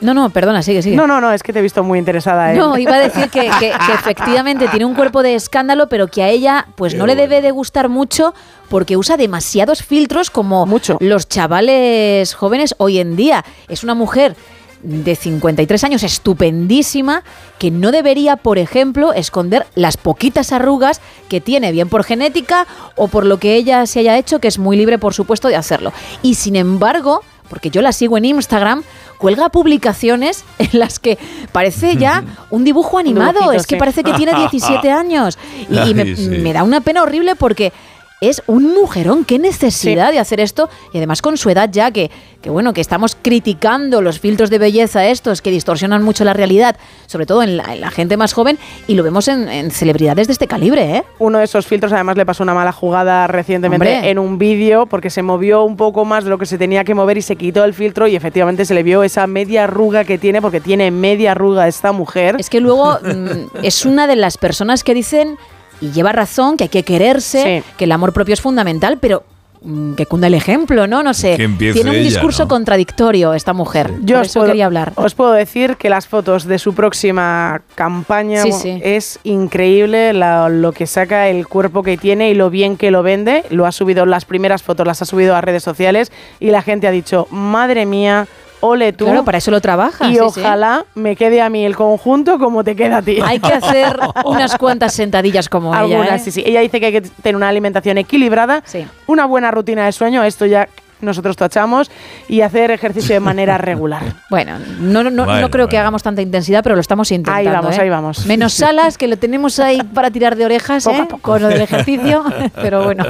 No, 0.00 0.14
no, 0.14 0.30
perdona, 0.30 0.62
sigue, 0.62 0.80
sigue. 0.80 0.94
No, 0.94 1.08
no, 1.08 1.20
no, 1.20 1.32
es 1.32 1.42
que 1.42 1.52
te 1.52 1.58
he 1.58 1.62
visto 1.62 1.82
muy 1.82 1.98
interesada. 1.98 2.52
No, 2.52 2.78
iba 2.78 2.94
a 2.94 3.00
decir 3.00 3.28
que, 3.30 3.50
que- 3.58 3.72
que 3.72 3.92
efectivamente 3.94 4.68
tiene 4.68 4.84
un 4.84 4.94
cuerpo 4.94 5.24
de 5.24 5.34
escándalo, 5.34 5.88
pero 5.88 6.06
que 6.06 6.22
a 6.22 6.28
ella 6.28 6.66
pues 6.76 6.94
no 6.94 7.04
le 7.04 7.16
debe 7.16 7.42
de 7.42 7.50
gustar 7.50 7.88
mucho 7.88 8.32
porque 8.68 8.96
usa 8.96 9.16
demasiados 9.16 9.82
filtros 9.82 10.30
como 10.30 10.66
los 11.00 11.28
chavales 11.28 12.32
jóvenes 12.34 12.76
hoy 12.78 13.00
en 13.00 13.16
día. 13.16 13.44
Es 13.68 13.82
una 13.82 13.94
mujer 13.94 14.36
de 14.82 15.16
53 15.16 15.84
años, 15.84 16.02
estupendísima, 16.02 17.22
que 17.58 17.70
no 17.70 17.90
debería, 17.90 18.36
por 18.36 18.58
ejemplo, 18.58 19.12
esconder 19.12 19.66
las 19.74 19.96
poquitas 19.96 20.52
arrugas 20.52 21.00
que 21.28 21.40
tiene, 21.40 21.72
bien 21.72 21.88
por 21.88 22.04
genética 22.04 22.66
o 22.96 23.08
por 23.08 23.26
lo 23.26 23.38
que 23.38 23.54
ella 23.56 23.86
se 23.86 24.00
haya 24.00 24.16
hecho, 24.18 24.38
que 24.40 24.48
es 24.48 24.58
muy 24.58 24.76
libre, 24.76 24.98
por 24.98 25.14
supuesto, 25.14 25.48
de 25.48 25.56
hacerlo. 25.56 25.92
Y 26.22 26.34
sin 26.34 26.56
embargo, 26.56 27.22
porque 27.48 27.70
yo 27.70 27.82
la 27.82 27.92
sigo 27.92 28.16
en 28.18 28.26
Instagram, 28.26 28.82
cuelga 29.18 29.48
publicaciones 29.48 30.44
en 30.58 30.78
las 30.78 30.98
que 30.98 31.18
parece 31.52 31.96
ya 31.96 32.24
un 32.50 32.64
dibujo 32.64 32.98
animado. 32.98 33.32
dibujito, 33.32 33.52
es 33.52 33.66
que 33.66 33.76
sí. 33.76 33.78
parece 33.78 34.04
que 34.04 34.12
tiene 34.12 34.34
17 34.38 34.90
años. 34.90 35.38
Y, 35.68 35.78
y 35.90 35.94
me, 35.94 36.02
Ay, 36.02 36.16
sí. 36.16 36.28
me 36.28 36.52
da 36.52 36.62
una 36.62 36.80
pena 36.80 37.02
horrible 37.02 37.34
porque 37.34 37.72
es 38.20 38.42
un 38.46 38.74
mujerón. 38.74 39.24
Qué 39.24 39.38
necesidad 39.38 40.12
de 40.12 40.18
hacer 40.18 40.40
esto. 40.40 40.68
Y 40.92 40.98
además 40.98 41.22
con 41.22 41.36
su 41.36 41.50
edad 41.50 41.68
ya, 41.70 41.90
que, 41.90 42.10
que 42.42 42.50
bueno, 42.50 42.72
que 42.72 42.80
estamos 42.80 43.16
criticando 43.20 44.02
los 44.02 44.20
filtros 44.20 44.50
de 44.50 44.58
belleza 44.58 45.06
estos 45.06 45.42
que 45.42 45.50
distorsionan 45.50 46.02
mucho 46.02 46.24
la 46.24 46.32
realidad, 46.32 46.76
sobre 47.06 47.26
todo 47.26 47.42
en 47.42 47.56
la, 47.56 47.74
en 47.74 47.80
la 47.80 47.90
gente 47.90 48.16
más 48.16 48.32
joven, 48.32 48.58
y 48.86 48.94
lo 48.94 49.02
vemos 49.02 49.28
en, 49.28 49.48
en 49.48 49.70
celebridades 49.70 50.26
de 50.26 50.32
este 50.32 50.46
calibre, 50.46 50.96
¿eh? 50.96 51.04
Uno 51.18 51.38
de 51.38 51.44
esos 51.44 51.66
filtros 51.66 51.92
además 51.92 52.16
le 52.16 52.26
pasó 52.26 52.42
una 52.42 52.54
mala 52.54 52.72
jugada 52.72 53.26
recientemente 53.26 53.94
Hombre. 53.96 54.10
en 54.10 54.18
un 54.18 54.38
vídeo 54.38 54.86
porque 54.86 55.10
se 55.10 55.22
movió 55.22 55.62
un 55.64 55.76
poco 55.76 56.04
más 56.04 56.24
de 56.24 56.30
lo 56.30 56.38
que 56.38 56.46
se 56.46 56.58
tenía 56.58 56.84
que 56.84 56.94
mover 56.94 57.18
y 57.18 57.22
se 57.22 57.36
quitó 57.36 57.64
el 57.64 57.74
filtro 57.74 58.06
y 58.06 58.16
efectivamente 58.16 58.64
se 58.64 58.74
le 58.74 58.82
vio 58.82 59.02
esa 59.02 59.26
media 59.26 59.64
arruga 59.64 60.04
que 60.04 60.18
tiene 60.18 60.42
porque 60.42 60.60
tiene 60.60 60.90
media 60.90 61.32
arruga 61.32 61.68
esta 61.68 61.92
mujer. 61.92 62.36
Es 62.38 62.50
que 62.50 62.60
luego 62.60 62.98
mm, 63.02 63.58
es 63.62 63.84
una 63.84 64.06
de 64.06 64.16
las 64.16 64.38
personas 64.38 64.84
que 64.84 64.94
dicen, 64.94 65.36
y 65.80 65.90
lleva 65.92 66.12
razón, 66.12 66.56
que 66.56 66.64
hay 66.64 66.68
que 66.70 66.82
quererse, 66.82 67.62
que 67.76 67.84
el 67.84 67.92
amor 67.92 68.12
propio 68.12 68.34
es 68.34 68.40
fundamental, 68.40 68.98
pero 69.00 69.22
mm, 69.62 69.94
que 69.94 70.06
cunda 70.06 70.26
el 70.28 70.34
ejemplo, 70.34 70.86
¿no? 70.86 71.02
No 71.02 71.14
sé. 71.14 71.36
Tiene 71.36 71.82
un 71.82 71.88
ella, 71.96 72.02
discurso 72.02 72.44
¿no? 72.44 72.48
contradictorio 72.48 73.34
esta 73.34 73.52
mujer. 73.52 73.92
Yo 74.02 74.16
Por 74.16 74.22
os 74.22 74.26
eso 74.28 74.40
puedo, 74.40 74.50
quería 74.52 74.66
hablar. 74.66 74.92
os 74.96 75.14
puedo 75.14 75.32
decir 75.32 75.76
que 75.76 75.88
las 75.90 76.06
fotos 76.06 76.44
de 76.44 76.58
su 76.58 76.74
próxima 76.74 77.62
campaña 77.74 78.42
Sí, 78.42 78.52
sí. 78.52 78.80
es 78.82 79.18
increíble 79.24 80.12
la- 80.12 80.48
lo 80.48 80.72
que 80.72 80.86
saca, 80.86 81.28
el 81.28 81.46
cuerpo 81.48 81.82
que 81.82 81.96
tiene 81.96 82.30
y 82.30 82.34
lo 82.34 82.50
bien 82.50 82.76
que 82.76 82.90
lo 82.90 83.02
vende. 83.02 83.44
Lo 83.50 83.66
ha 83.66 83.72
subido, 83.72 84.06
las 84.06 84.24
primeras 84.24 84.62
fotos 84.62 84.86
las 84.86 85.02
ha 85.02 85.04
subido 85.04 85.34
a 85.34 85.40
redes 85.40 85.62
sociales 85.62 86.12
y 86.40 86.50
la 86.50 86.62
gente 86.62 86.86
ha 86.86 86.90
dicho, 86.92 87.26
madre 87.30 87.86
mía, 87.86 88.26
ole 88.60 88.92
tú. 88.92 89.04
Claro, 89.04 89.24
para 89.24 89.38
eso 89.38 89.50
lo 89.50 89.60
trabaja. 89.60 90.06
Y 90.08 90.14
sí, 90.14 90.20
sí. 90.34 90.40
ojalá 90.40 90.84
me 90.94 91.16
quede 91.16 91.40
a 91.40 91.48
mí 91.50 91.64
el 91.64 91.76
conjunto 91.76 92.38
como 92.38 92.64
te 92.64 92.74
queda 92.76 92.98
a 92.98 93.02
ti. 93.02 93.18
Hay 93.24 93.38
que 93.40 93.52
hacer 93.52 93.98
unas 94.24 94.56
cuantas 94.56 94.92
sentadillas 94.94 95.48
como 95.48 95.72
Algunas, 95.74 96.06
ella. 96.06 96.16
¿eh? 96.16 96.18
sí, 96.20 96.30
sí. 96.30 96.42
Ella 96.44 96.60
dice 96.60 96.80
que 96.80 96.86
hay 96.86 96.92
que 96.92 97.00
tener 97.02 97.36
una 97.36 97.48
alimentación 97.48 97.98
equilibrada, 97.98 98.62
una 99.06 99.26
buena 99.26 99.50
rutina 99.50 99.84
de 99.86 99.92
sueño, 99.92 100.22
esto 100.24 100.46
ya 100.46 100.68
nosotros 101.00 101.36
tachamos, 101.36 101.92
y 102.26 102.40
hacer 102.40 102.72
ejercicio 102.72 103.14
de 103.14 103.20
manera 103.20 103.56
regular. 103.58 104.02
Bueno, 104.30 104.58
no, 104.80 105.04
no, 105.04 105.10
no- 105.10 105.48
creo 105.50 105.68
que 105.68 105.78
hagamos 105.78 106.02
tanta 106.02 106.22
intensidad, 106.22 106.62
pero 106.64 106.74
lo 106.74 106.80
estamos 106.80 107.12
intentando. 107.12 107.50
Ahí 107.50 107.54
vamos, 107.54 107.78
¿eh? 107.78 107.80
ahí 107.82 107.88
vamos. 107.88 108.26
Menos 108.26 108.54
salas, 108.54 108.98
que 108.98 109.06
lo 109.06 109.16
tenemos 109.16 109.60
ahí 109.60 109.80
para 109.94 110.10
tirar 110.10 110.34
de 110.34 110.44
orejas 110.44 110.82
Poco 110.82 110.96
a 110.96 110.98
¿eh? 110.98 111.06
poco. 111.08 111.22
con 111.22 111.42
lo 111.42 111.48
del 111.48 111.60
ejercicio, 111.62 112.24
pero 112.56 112.82
bueno. 112.82 113.04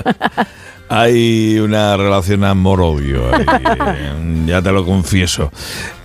Hay 0.89 1.59
una 1.59 1.97
relación 1.97 2.45
amor-odio, 2.45 3.31
eh, 3.39 4.45
ya 4.47 4.63
te 4.63 4.73
lo 4.73 4.85
confieso. 4.85 5.51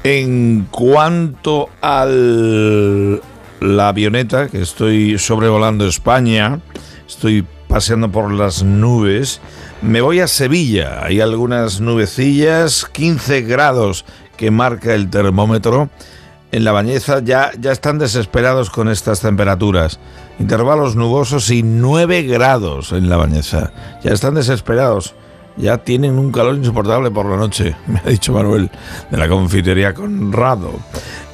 En 0.04 0.68
cuanto 0.70 1.70
a 1.82 2.06
la 2.06 3.88
avioneta, 3.88 4.50
que 4.50 4.62
estoy 4.62 5.18
sobrevolando 5.18 5.88
España, 5.88 6.60
estoy 7.08 7.46
paseando 7.68 8.12
por 8.12 8.32
las 8.32 8.64
nubes, 8.64 9.40
me 9.82 10.02
voy 10.02 10.20
a 10.20 10.28
Sevilla. 10.28 11.04
Hay 11.04 11.22
algunas 11.22 11.82
nubecillas, 11.82 12.86
15 12.86 13.42
grados 13.42 14.06
que 14.38 14.52
marca 14.52 14.94
el 14.94 15.10
termómetro. 15.10 15.90
En 16.54 16.64
la 16.64 16.72
bañeza 16.72 17.20
ya, 17.24 17.50
ya 17.60 17.72
están 17.72 17.98
desesperados 17.98 18.70
con 18.70 18.88
estas 18.88 19.22
temperaturas. 19.22 20.00
Intervalos 20.38 20.96
nubosos 20.96 21.50
y 21.50 21.64
9 21.64 22.22
grados 22.22 22.92
en 22.92 23.10
la 23.10 23.18
bañeza. 23.18 23.74
Ya 24.04 24.12
están 24.12 24.36
desesperados. 24.36 25.16
Ya 25.58 25.80
tienen 25.80 26.20
un 26.20 26.32
calor 26.32 26.56
insoportable 26.56 27.10
por 27.10 27.26
la 27.26 27.38
noche, 27.38 27.76
me 27.88 28.02
ha 28.06 28.08
dicho 28.08 28.34
Manuel 28.34 28.70
de 29.10 29.18
la 29.18 29.28
confitería 29.28 29.96
Conrado. 29.96 30.74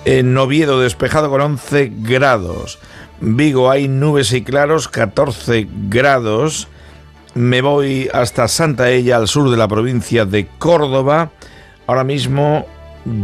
En 0.05 0.37
Oviedo 0.37 0.79
despejado 0.79 1.29
con 1.29 1.41
11 1.41 1.91
grados. 1.97 2.79
Vigo 3.19 3.69
hay 3.69 3.89
nubes 3.89 4.31
y 4.31 4.41
claros, 4.41 4.87
14 4.87 5.67
grados. 5.89 6.69
Me 7.33 7.59
voy 7.59 8.09
hasta 8.13 8.47
Santa 8.47 8.89
Ella, 8.89 9.17
al 9.17 9.27
sur 9.27 9.49
de 9.51 9.57
la 9.57 9.67
provincia 9.67 10.23
de 10.23 10.47
Córdoba. 10.59 11.31
Ahora 11.87 12.05
mismo 12.05 12.65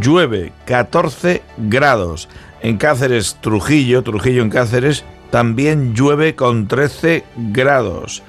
llueve, 0.00 0.52
14 0.66 1.42
grados. 1.56 2.28
En 2.60 2.76
Cáceres, 2.78 3.36
Trujillo, 3.40 4.02
Trujillo 4.02 4.42
en 4.42 4.50
Cáceres, 4.50 5.04
también 5.30 5.94
llueve 5.94 6.34
con 6.34 6.68
13 6.68 7.24
grados. 7.36 8.22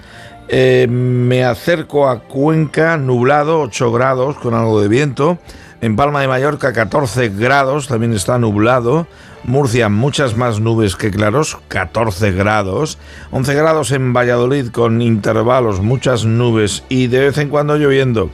Eh, 0.49 0.87
me 0.89 1.43
acerco 1.43 2.07
a 2.07 2.19
Cuenca, 2.19 2.97
nublado, 2.97 3.61
8 3.61 3.91
grados, 3.91 4.37
con 4.37 4.53
algo 4.53 4.81
de 4.81 4.87
viento. 4.87 5.37
En 5.81 5.95
Palma 5.95 6.21
de 6.21 6.27
Mallorca, 6.27 6.73
14 6.73 7.29
grados, 7.29 7.87
también 7.87 8.13
está 8.13 8.39
nublado. 8.39 9.07
Murcia, 9.43 9.89
muchas 9.89 10.35
más 10.35 10.59
nubes 10.59 10.95
que 10.95 11.11
claros, 11.11 11.57
14 11.67 12.31
grados. 12.31 12.97
11 13.31 13.53
grados 13.53 13.91
en 13.91 14.11
Valladolid, 14.11 14.69
con 14.69 15.01
intervalos, 15.01 15.79
muchas 15.81 16.25
nubes 16.25 16.83
y 16.89 17.07
de 17.07 17.19
vez 17.19 17.37
en 17.37 17.49
cuando 17.49 17.77
lloviendo. 17.77 18.31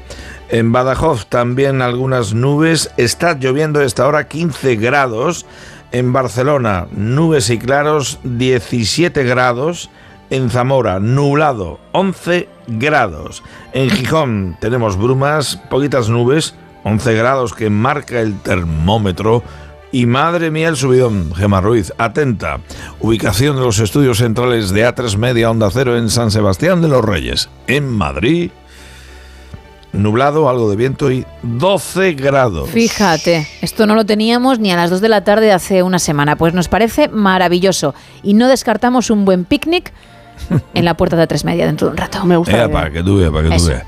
En 0.50 0.72
Badajoz 0.72 1.26
también 1.28 1.82
algunas 1.82 2.34
nubes. 2.34 2.92
Está 2.98 3.34
lloviendo 3.38 3.82
esta 3.82 4.08
hora 4.08 4.28
15 4.28 4.76
grados. 4.76 5.46
En 5.92 6.12
Barcelona, 6.12 6.88
nubes 6.92 7.50
y 7.50 7.60
claros, 7.60 8.20
17 8.24 9.24
grados. 9.24 9.90
En 10.30 10.50
Zamora, 10.50 11.00
nublado, 11.00 11.80
11 11.92 12.50
grados. 12.68 13.44
En 13.74 13.90
Gijón 13.92 14.58
tenemos 14.60 14.98
brumas, 14.98 15.58
poquitas 15.70 16.10
nubes, 16.10 16.56
11 16.84 17.14
grados 17.14 17.54
que 17.54 17.70
marca 17.70 18.20
el 18.22 18.40
termómetro. 18.40 19.44
Y 19.92 20.08
madre 20.08 20.50
mía 20.50 20.70
el 20.70 20.76
subidón, 20.76 21.36
Gemma 21.36 21.62
Ruiz, 21.62 21.94
atenta. 22.00 22.60
Ubicación 23.00 23.56
de 23.56 23.62
los 23.62 23.78
estudios 23.78 24.18
centrales 24.18 24.72
de 24.72 24.88
A3 24.88 25.18
Media 25.18 25.52
Onda 25.52 25.70
Cero 25.72 25.96
en 25.96 26.10
San 26.10 26.32
Sebastián 26.32 26.82
de 26.82 26.88
los 26.88 27.06
Reyes, 27.06 27.50
en 27.68 27.88
Madrid. 27.88 28.50
Nublado, 29.94 30.50
algo 30.50 30.70
de 30.70 30.76
viento 30.76 31.12
y 31.12 31.26
12 31.44 32.14
grados. 32.14 32.70
Fíjate, 32.70 33.48
esto 33.62 33.86
no 33.86 33.96
lo 33.96 34.06
teníamos 34.06 34.60
ni 34.60 34.72
a 34.72 34.76
las 34.76 34.90
2 34.90 35.02
de 35.02 35.10
la 35.10 35.24
tarde 35.24 35.46
de 35.46 35.52
hace 35.54 35.84
una 35.84 36.00
semana, 36.00 36.36
pues 36.36 36.54
nos 36.54 36.68
parece 36.68 37.10
maravilloso 37.10 37.94
y 38.24 38.34
no 38.34 38.48
descartamos 38.48 39.10
un 39.10 39.24
buen 39.24 39.46
picnic 39.46 39.94
en 40.74 40.86
la 40.86 40.96
puerta 40.96 41.16
de 41.16 41.28
tres 41.28 41.46
media 41.46 41.66
dentro 41.66 41.88
de 41.88 41.92
un 41.92 41.98
rato. 41.98 42.26
Me 42.26 42.36
Eh, 42.36 42.70
para 42.70 42.92
que 42.92 43.04
tú 43.04 43.18
veas, 43.18 43.32
para 43.32 43.50
que 43.50 43.56
tú 43.56 43.66
veas. 43.66 43.84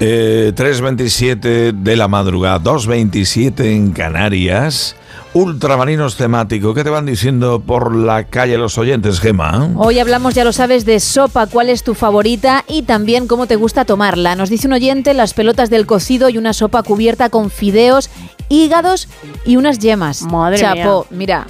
Eh, 0.00 0.52
3.27 0.56 1.72
de 1.72 1.96
la 1.96 2.08
madrugada, 2.08 2.58
2.27 2.60 3.64
en 3.66 3.92
Canarias. 3.92 4.96
Ultramarinos 5.34 6.16
temático. 6.16 6.74
¿Qué 6.74 6.84
te 6.84 6.90
van 6.90 7.06
diciendo 7.06 7.60
por 7.60 7.96
la 7.96 8.24
calle 8.24 8.58
los 8.58 8.76
oyentes, 8.76 9.18
Gema? 9.18 9.70
Hoy 9.76 9.98
hablamos, 9.98 10.34
ya 10.34 10.44
lo 10.44 10.52
sabes, 10.52 10.84
de 10.84 11.00
sopa, 11.00 11.46
cuál 11.46 11.70
es 11.70 11.82
tu 11.82 11.94
favorita 11.94 12.64
y 12.68 12.82
también 12.82 13.26
cómo 13.26 13.46
te 13.46 13.56
gusta 13.56 13.86
tomarla. 13.86 14.36
Nos 14.36 14.50
dice 14.50 14.66
un 14.66 14.74
oyente 14.74 15.14
las 15.14 15.32
pelotas 15.32 15.70
del 15.70 15.86
cocido 15.86 16.28
y 16.28 16.36
una 16.36 16.52
sopa 16.52 16.82
cubierta 16.82 17.30
con 17.30 17.50
fideos, 17.50 18.10
hígados 18.50 19.08
y 19.46 19.56
unas 19.56 19.78
yemas. 19.78 20.20
Madre 20.20 20.58
Chapo, 20.58 21.06
mira, 21.08 21.46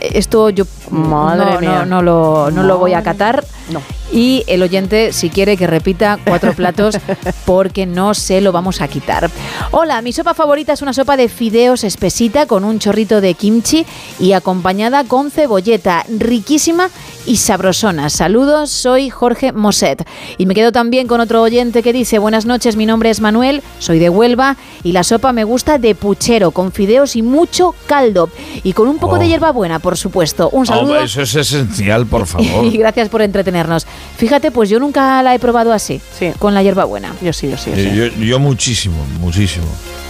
esto 0.00 0.50
yo 0.50 0.64
Madre 0.90 1.54
no, 1.54 1.60
mía. 1.60 1.84
no, 1.84 1.86
no 1.86 2.02
lo, 2.02 2.50
no 2.50 2.64
lo 2.64 2.78
voy 2.78 2.94
a 2.94 3.04
catar. 3.04 3.44
No. 3.70 3.80
Y 4.12 4.44
el 4.46 4.62
oyente, 4.62 5.12
si 5.14 5.30
quiere 5.30 5.56
que 5.56 5.66
repita 5.66 6.18
cuatro 6.26 6.52
platos, 6.52 6.98
porque 7.46 7.86
no 7.86 8.12
se 8.12 8.42
lo 8.42 8.52
vamos 8.52 8.82
a 8.82 8.88
quitar. 8.88 9.30
Hola, 9.70 10.02
mi 10.02 10.12
sopa 10.12 10.34
favorita 10.34 10.74
es 10.74 10.82
una 10.82 10.92
sopa 10.92 11.16
de 11.16 11.30
fideos 11.30 11.82
espesita 11.82 12.44
con 12.46 12.62
un 12.64 12.78
chorrito 12.78 13.22
de 13.22 13.32
kimchi 13.32 13.86
y 14.20 14.32
acompañada 14.32 15.04
con 15.04 15.30
cebolleta, 15.30 16.04
riquísima 16.18 16.90
y 17.24 17.36
sabrosona. 17.38 18.10
Saludos, 18.10 18.70
soy 18.70 19.08
Jorge 19.08 19.52
Moset. 19.52 20.06
Y 20.36 20.44
me 20.44 20.54
quedo 20.54 20.72
también 20.72 21.06
con 21.06 21.20
otro 21.20 21.40
oyente 21.40 21.82
que 21.82 21.94
dice, 21.94 22.18
buenas 22.18 22.44
noches, 22.44 22.76
mi 22.76 22.84
nombre 22.84 23.08
es 23.08 23.20
Manuel, 23.20 23.62
soy 23.78 23.98
de 23.98 24.10
Huelva 24.10 24.56
y 24.84 24.92
la 24.92 25.04
sopa 25.04 25.32
me 25.32 25.44
gusta 25.44 25.78
de 25.78 25.94
puchero, 25.94 26.50
con 26.50 26.70
fideos 26.72 27.16
y 27.16 27.22
mucho 27.22 27.74
caldo. 27.86 28.28
Y 28.62 28.74
con 28.74 28.88
un 28.88 28.98
poco 28.98 29.16
de 29.18 29.22
Oh. 29.24 29.28
hierbabuena, 29.28 29.78
por 29.78 29.96
supuesto. 29.96 30.50
Un 30.50 30.66
saludo. 30.66 31.00
Eso 31.00 31.22
es 31.22 31.34
esencial, 31.34 32.04
por 32.06 32.26
favor. 32.26 32.66
Y 32.66 32.76
gracias 32.76 33.08
por 33.08 33.22
entretenernos. 33.22 33.86
Fíjate, 34.16 34.50
pues 34.50 34.68
yo 34.70 34.78
nunca 34.78 35.22
la 35.22 35.34
he 35.34 35.38
probado 35.38 35.72
así, 35.72 36.00
con 36.38 36.54
la 36.54 36.62
hierbabuena. 36.62 37.12
Yo 37.22 37.32
sí, 37.32 37.50
yo 37.50 37.56
sí, 37.56 37.70
Eh, 37.74 38.12
yo, 38.16 38.24
yo 38.24 38.38
muchísimo, 38.38 38.96
muchísimo. 39.20 39.66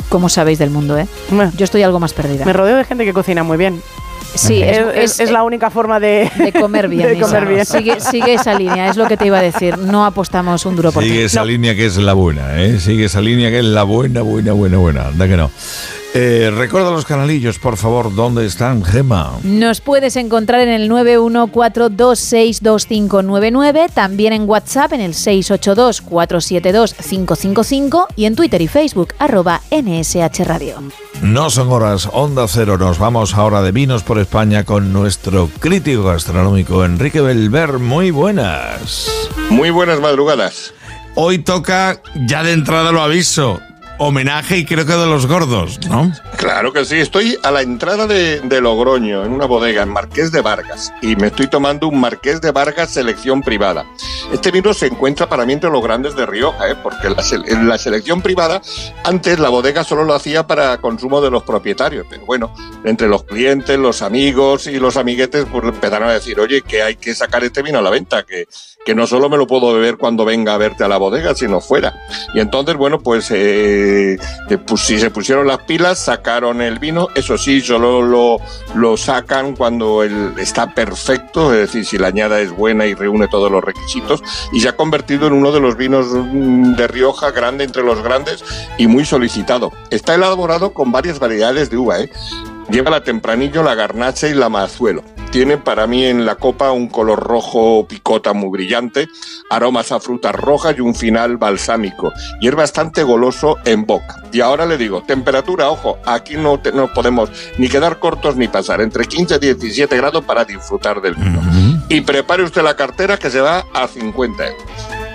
Como 0.09 0.29
sabéis 0.29 0.59
del 0.59 0.71
mundo, 0.71 0.99
¿eh? 0.99 1.07
Yo 1.57 1.65
estoy 1.65 1.83
algo 1.83 1.99
más 2.01 2.13
perdida. 2.13 2.45
Me 2.45 2.53
rodeo 2.53 2.77
de 2.77 2.85
gente 2.85 3.05
que 3.05 3.13
cocina 3.15 3.43
muy 3.43 3.57
bien. 3.57 3.81
Sí, 4.35 4.63
es, 4.63 4.79
es- 4.79 4.87
es- 4.87 5.11
es- 5.13 5.21
es 5.21 5.31
la 5.31 5.43
única 5.43 5.69
forma 5.71 6.01
de, 6.01 6.31
De 6.37 6.53
comer 6.53 6.89
bien. 6.89 7.07
de 7.09 7.21
comer 7.21 7.47
bien. 7.47 7.67
Sigue, 7.67 8.01
sigue 8.01 8.35
esa 8.35 8.55
línea, 8.55 8.89
es 8.89 8.97
lo 8.97 9.07
que 9.07 9.17
te 9.17 9.27
iba 9.27 9.39
a 9.39 9.43
decir. 9.43 9.77
No 9.79 10.05
apostamos 10.07 10.65
un 10.67 10.75
duro 10.77 10.91
por 10.93 11.03
Sigue 11.03 11.17
ti. 11.19 11.23
esa 11.25 11.45
línea 11.45 11.75
que 11.75 11.85
es 11.87 11.97
la 11.99 12.13
buena, 12.15 12.61
¿eh? 12.63 12.81
Sigue 12.81 13.05
esa 13.07 13.21
línea 13.21 13.51
que 13.51 13.59
es 13.59 13.65
la 13.65 13.83
buena, 13.83 14.23
buena, 14.23 14.53
buena, 14.53 14.79
buena. 14.79 15.07
Anda 15.09 15.29
que 15.29 15.37
no. 15.37 15.51
Eh, 16.15 16.53
recuerda 16.55 16.91
los 16.91 17.07
canalillos, 17.07 17.59
por 17.59 17.79
favor, 17.79 18.15
¿dónde 18.15 18.45
están, 18.45 18.85
Gema? 18.85 19.33
Nos 19.45 19.81
puedes 19.81 20.17
encontrar 20.17 20.61
en 20.61 20.69
el 20.69 20.91
914262599, 20.91 23.91
también 23.93 24.35
en 24.35 24.47
WhatsApp 24.47 24.93
en 24.93 25.01
el 25.01 25.15
682472555 25.15 28.09
y 28.15 28.27
en 28.27 28.37
Twitter 28.37 28.61
y 28.61 28.69
Facebook 28.69 29.15
arroba 29.19 29.63
NSH 29.71 30.45
Radio. 30.45 30.83
No 31.23 31.49
son 31.49 31.73
horas, 31.73 32.07
Onda 32.13 32.47
Cero. 32.47 32.77
Nos 32.77 32.99
vamos 32.99 33.33
ahora 33.35 33.63
de 33.63 33.73
vinos 33.73 34.03
por 34.03 34.19
España 34.19 34.65
con 34.65 34.93
nuestro 34.93 35.49
crítico 35.61 36.05
gastronómico 36.05 36.85
Enrique 36.85 37.23
Belver. 37.23 37.79
Muy 37.79 38.11
buenas. 38.11 39.09
Muy 39.49 39.71
buenas 39.71 39.99
madrugadas. 40.01 40.75
Hoy 41.15 41.39
toca, 41.39 42.01
ya 42.27 42.43
de 42.43 42.53
entrada 42.53 42.91
lo 42.91 43.03
aviso, 43.03 43.61
homenaje 44.03 44.59
y 44.59 44.65
creo 44.65 44.85
que 44.85 44.93
de 44.93 45.07
los 45.07 45.27
gordos, 45.27 45.79
¿no? 45.89 46.13
Claro 46.37 46.73
que 46.73 46.85
sí, 46.85 46.97
estoy 46.97 47.39
a 47.43 47.51
la 47.51 47.63
entrada 47.63 48.07
de, 48.07 48.61
Logroño, 48.61 49.25
en 49.25 49.33
una 49.33 49.47
bodega, 49.47 49.83
en 49.83 49.91
Marqués 49.91 50.33
de 50.33 50.41
Vargas, 50.41 50.93
y 51.03 51.17
me 51.17 51.29
estoy 51.29 51.49
tomando 51.49 51.89
un 51.89 52.01
Marqués 52.01 52.41
de 52.41 52.51
Vargas 52.51 52.91
selección 52.91 53.43
privada. 53.43 53.87
Este 54.33 54.51
vino 54.51 54.75
se 54.75 54.87
encuentra 54.87 55.29
para 55.29 55.47
mí 55.47 55.53
entre 55.53 55.71
los 55.71 55.83
grandes 55.83 56.17
de 56.17 56.27
Rioja, 56.27 56.71
¿eh? 56.71 56.77
porque 56.83 57.11
la, 57.11 57.23
en 57.47 57.69
la 57.69 57.79
selección 57.79 58.23
privada, 58.23 58.61
antes 59.05 59.39
la 59.39 59.49
bodega 59.49 59.85
solo 59.85 60.05
lo 60.05 60.15
hacía 60.15 60.47
para 60.47 60.79
consumo 60.79 61.21
de 61.21 61.31
los 61.31 61.45
propietarios, 61.45 62.07
pero 62.11 62.27
bueno, 62.27 62.55
entre 62.85 63.09
los 63.09 63.25
clientes, 63.25 63.79
los 63.79 64.03
amigos 64.03 64.67
y 64.67 64.79
los 64.79 64.97
amiguetes, 64.97 65.47
pues 65.51 65.65
empezaron 65.65 66.09
a 66.09 66.13
decir, 66.13 66.41
oye, 66.41 66.63
que 66.63 66.83
hay 66.83 66.97
que 66.97 67.15
sacar 67.15 67.45
este 67.45 67.63
vino 67.63 67.79
a 67.79 67.83
la 67.83 67.91
venta, 67.91 68.25
que, 68.25 68.47
que 68.85 68.95
no 68.95 69.07
solo 69.07 69.29
me 69.29 69.37
lo 69.37 69.47
puedo 69.47 69.73
beber 69.73 69.97
cuando 69.97 70.25
venga 70.25 70.55
a 70.55 70.59
verte 70.59 70.85
a 70.85 70.89
la 70.89 70.97
bodega, 70.97 71.35
sino 71.35 71.61
fuera. 71.61 71.95
Y 72.35 72.41
entonces, 72.41 72.77
bueno, 72.77 73.01
pues 73.01 73.31
eh, 73.31 74.19
si 74.77 74.99
se 74.99 75.11
pusieron 75.11 75.47
las 75.47 75.63
pilas, 75.63 75.99
sacaron 75.99 76.61
el 76.63 76.79
vino, 76.79 77.09
eso 77.15 77.39
sí, 77.39 77.61
solo 77.61 78.03
lo, 78.03 78.39
lo 78.75 78.97
sacan 78.97 79.55
cuando 79.55 80.03
el, 80.03 80.35
está 80.39 80.75
perfecto, 80.75 81.53
es 81.53 81.61
decir, 81.61 81.85
si 81.85 81.99
la 81.99 82.09
añada 82.09 82.41
es 82.41 82.51
buena 82.51 82.87
y 82.87 82.95
reúne 82.95 83.29
todos 83.29 83.51
los 83.51 83.63
requisitos, 83.63 84.23
y 84.53 84.61
se 84.61 84.69
ha 84.69 84.77
convertido 84.77 85.27
en 85.27 85.35
uno 85.35 85.53
de 85.53 85.61
los 85.61 85.77
vinos 85.77 86.07
mm, 86.09 86.75
de 86.75 86.89
Rioja 86.89 87.31
grande 87.31 87.65
entre 87.65 87.83
los 87.83 88.03
grandes 88.03 88.45
y 88.79 88.87
muy 88.87 89.05
solicitado. 89.05 89.73
Está 89.91 90.15
elaborado 90.15 90.73
con 90.73 90.93
varias 90.93 91.19
variedades 91.19 91.71
de 91.71 91.77
uva, 91.77 92.01
¿eh? 92.01 92.11
Lleva 92.71 92.91
la 92.91 93.03
tempranillo, 93.03 93.63
la 93.63 93.75
garnacha 93.75 94.29
y 94.29 94.35
la 94.35 94.49
mazuelo. 94.49 95.03
Tiene 95.33 95.57
para 95.57 95.87
mí 95.87 96.05
en 96.05 96.27
la 96.27 96.35
copa 96.35 96.73
un 96.73 96.89
color 96.89 97.19
rojo 97.19 97.87
picota 97.89 98.35
muy 98.35 98.51
brillante, 98.51 99.09
aromas 99.49 99.91
a 99.91 99.99
frutas 99.99 100.35
rojas 100.35 100.75
y 100.77 100.83
un 100.83 100.95
final 100.95 101.39
balsámico. 101.39 102.13
Y 102.43 102.49
es 102.49 102.55
bastante 102.55 103.03
goloso 103.03 103.57
en 103.65 103.87
boca. 103.87 104.23
Y 104.31 104.43
ahora 104.43 104.67
le 104.67 104.77
digo, 104.77 105.03
temperatura, 105.03 105.71
ojo, 105.71 105.97
aquí 106.05 106.37
no, 106.37 106.61
te- 106.61 106.73
no 106.73 106.93
podemos 106.93 107.31
ni 107.57 107.69
quedar 107.71 107.99
cortos 107.99 108.37
ni 108.37 108.47
pasar. 108.49 108.83
Entre 108.83 109.07
15 109.07 109.37
y 109.37 109.39
17 109.39 109.97
grados 109.97 110.23
para 110.23 110.45
disfrutar 110.45 111.01
del 111.01 111.15
vino. 111.15 111.41
Y 111.89 112.03
prepare 112.03 112.43
usted 112.43 112.63
la 112.63 112.77
cartera 112.77 113.17
que 113.17 113.31
se 113.31 113.41
va 113.41 113.65
a 113.73 113.89
50 113.89 114.47
euros. 114.47 114.63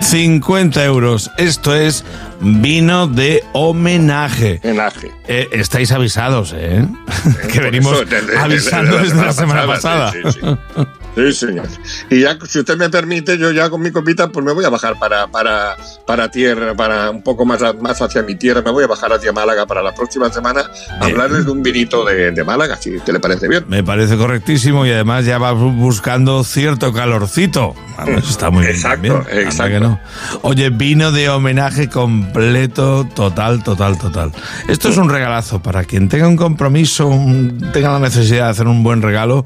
50 0.00 0.84
euros. 0.84 1.30
Esto 1.36 1.74
es 1.74 2.04
vino 2.40 3.06
de 3.06 3.44
homenaje. 3.52 4.60
Homenaje. 4.62 5.12
Eh, 5.26 5.48
estáis 5.52 5.92
avisados, 5.92 6.54
¿eh? 6.56 6.86
que 7.52 7.60
venimos 7.60 8.00
Eso, 8.00 8.40
avisando 8.40 8.96
de 8.96 9.02
desde 9.04 9.24
la 9.24 9.32
semana 9.32 9.66
pasada. 9.66 10.12
sí, 10.12 10.18
sí, 10.24 10.40
sí. 10.40 10.86
Sí, 11.18 11.32
señor. 11.32 11.66
Y 12.10 12.20
ya, 12.20 12.38
si 12.46 12.60
usted 12.60 12.76
me 12.76 12.88
permite, 12.90 13.36
yo 13.38 13.50
ya 13.50 13.68
con 13.70 13.80
mi 13.82 13.90
copita, 13.90 14.28
pues 14.28 14.46
me 14.46 14.52
voy 14.52 14.64
a 14.64 14.68
bajar 14.68 14.98
para, 15.00 15.26
para, 15.26 15.76
para 16.06 16.30
tierra, 16.30 16.74
para 16.76 17.10
un 17.10 17.22
poco 17.22 17.44
más, 17.44 17.60
más 17.80 18.00
hacia 18.00 18.22
mi 18.22 18.36
tierra. 18.36 18.62
Me 18.62 18.70
voy 18.70 18.84
a 18.84 18.86
bajar 18.86 19.12
hacia 19.12 19.32
Málaga 19.32 19.66
para 19.66 19.82
la 19.82 19.92
próxima 19.94 20.32
semana 20.32 20.62
a 21.00 21.04
hablarles 21.06 21.44
de 21.44 21.50
un 21.50 21.62
vinito 21.62 22.04
de, 22.04 22.30
de 22.30 22.44
Málaga, 22.44 22.76
si 22.80 22.98
te 23.00 23.12
le 23.12 23.18
parece 23.18 23.48
bien. 23.48 23.64
Me 23.68 23.82
parece 23.82 24.16
correctísimo 24.16 24.86
y 24.86 24.90
además 24.92 25.24
ya 25.24 25.38
va 25.38 25.52
bu- 25.54 25.74
buscando 25.76 26.44
cierto 26.44 26.92
calorcito. 26.92 27.74
Vamos, 27.96 28.28
está 28.30 28.50
muy 28.50 28.62
bien. 28.62 28.76
Exacto, 28.76 29.08
también, 29.24 29.46
exacto. 29.46 29.72
que 29.72 29.80
no. 29.80 30.00
Oye, 30.42 30.70
vino 30.70 31.10
de 31.10 31.28
homenaje 31.30 31.88
completo, 31.88 33.08
total, 33.14 33.62
total, 33.64 33.98
total. 33.98 34.30
Esto 34.68 34.88
es 34.88 34.96
un 34.96 35.08
regalazo 35.10 35.60
para 35.60 35.82
quien 35.84 36.08
tenga 36.08 36.28
un 36.28 36.36
compromiso, 36.36 37.08
un- 37.08 37.70
tenga 37.72 37.90
la 37.92 37.98
necesidad 37.98 38.44
de 38.44 38.50
hacer 38.50 38.66
un 38.68 38.82
buen 38.84 39.02
regalo. 39.02 39.44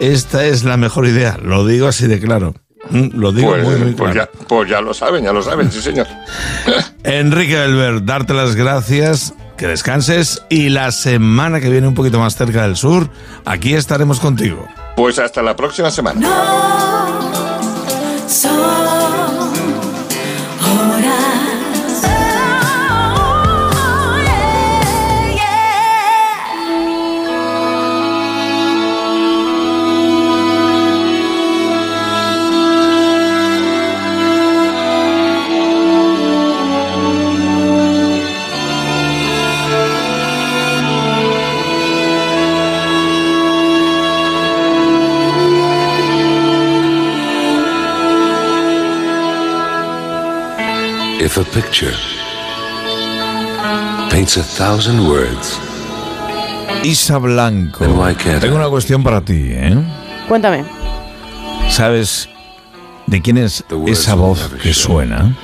Esta 0.00 0.44
es 0.46 0.64
la 0.64 0.76
mejor 0.76 1.06
idea, 1.06 1.38
lo 1.42 1.66
digo 1.66 1.86
así 1.86 2.06
de 2.06 2.18
claro. 2.20 2.54
Mm, 2.88 3.10
Lo 3.20 3.30
digo 3.32 3.50
Pues, 3.50 3.62
muy, 3.62 3.76
muy 3.76 3.92
pues 3.92 4.12
claro. 4.12 4.30
ya, 4.32 4.46
pues 4.48 4.70
ya 4.70 4.80
lo 4.80 4.94
saben, 4.94 5.24
ya 5.24 5.32
lo 5.32 5.42
saben, 5.42 5.70
sí, 5.70 5.82
señor. 5.82 6.06
Enrique 7.04 7.54
Belver, 7.54 8.04
darte 8.04 8.32
las 8.32 8.56
gracias, 8.56 9.34
que 9.58 9.66
descanses 9.66 10.42
y 10.48 10.70
la 10.70 10.90
semana 10.90 11.60
que 11.60 11.68
viene 11.68 11.86
un 11.86 11.94
poquito 11.94 12.18
más 12.18 12.36
cerca 12.36 12.62
del 12.62 12.76
sur, 12.76 13.10
aquí 13.44 13.74
estaremos 13.74 14.18
contigo. 14.18 14.66
Pues 14.96 15.18
hasta 15.18 15.42
la 15.42 15.54
próxima 15.54 15.90
semana. 15.90 16.26
Horas. 16.26 18.40
If 51.30 51.38
a 51.38 51.44
picture 51.44 51.94
paints 54.10 54.36
a 54.36 54.42
thousand 54.42 55.06
words, 55.08 55.60
Isa 56.82 57.18
Blanco, 57.18 57.84
tengo 58.40 58.56
una 58.56 58.68
cuestión 58.68 59.04
para 59.04 59.20
ti, 59.20 59.50
¿eh? 59.52 59.76
Cuéntame. 60.26 60.64
¿Sabes 61.68 62.28
de 63.06 63.22
quién 63.22 63.38
es 63.38 63.62
esa 63.86 64.16
voz 64.16 64.50
que 64.60 64.74
suena? 64.74 65.36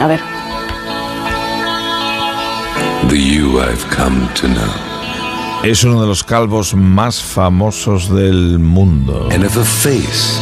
A 0.00 0.06
ver. 0.06 0.20
the 3.08 3.16
you 3.16 3.58
I've 3.58 3.88
come 3.88 4.28
to 4.34 4.48
know. 4.48 4.70
Es 5.64 5.82
uno 5.82 6.02
de 6.02 6.08
los 6.08 6.22
calvos 6.22 6.74
más 6.74 7.22
famosos 7.22 8.14
del 8.14 8.58
mundo. 8.58 9.30
And 9.32 9.44
if 9.44 9.56
a 9.56 9.64
face 9.64 10.38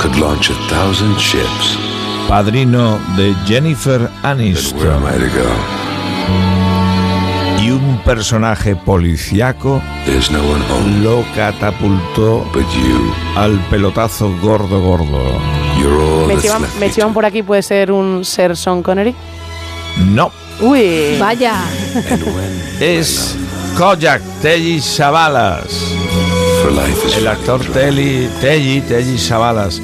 could 0.00 0.14
launch 0.14 0.48
a 0.48 0.54
thousand 0.68 1.18
ships, 1.18 1.87
Padrino 2.28 2.98
de 3.16 3.34
Jennifer 3.46 4.10
Aniston. 4.22 5.02
Y 7.60 7.70
un 7.70 7.98
personaje 8.04 8.76
policiaco 8.76 9.82
no 10.30 11.00
lo 11.02 11.24
catapultó 11.34 12.44
al 13.34 13.58
pelotazo 13.70 14.30
gordo 14.40 14.80
gordo. 14.80 15.40
Me 16.28 16.36
chivan, 16.38 16.62
me 16.78 16.90
chivan 16.90 17.12
por 17.14 17.24
aquí, 17.24 17.42
puede 17.42 17.62
ser 17.62 17.90
un 17.90 18.24
ser 18.24 18.56
Sean 18.56 18.82
Connery. 18.82 19.14
No, 20.12 20.30
Uy. 20.60 21.16
Vaya. 21.18 21.62
Es 22.80 23.36
Kojak 23.76 24.20
Telly 24.42 24.80
Savalas. 24.80 25.94
El 27.16 27.26
actor 27.26 27.60
Telly, 27.72 28.28
Telly, 28.40 28.80
Telly 28.82 29.18
Savalas, 29.18 29.80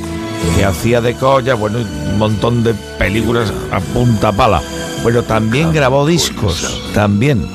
que 0.56 0.64
hacía 0.64 1.00
de 1.00 1.14
Koya, 1.14 1.54
bueno, 1.54 1.78
un 1.78 2.18
montón 2.18 2.62
de 2.62 2.74
películas 2.98 3.52
a 3.70 3.80
punta 3.80 4.32
pala. 4.32 4.62
Bueno, 5.02 5.22
también 5.22 5.72
grabó 5.72 6.06
discos, 6.06 6.80
también, 6.94 7.46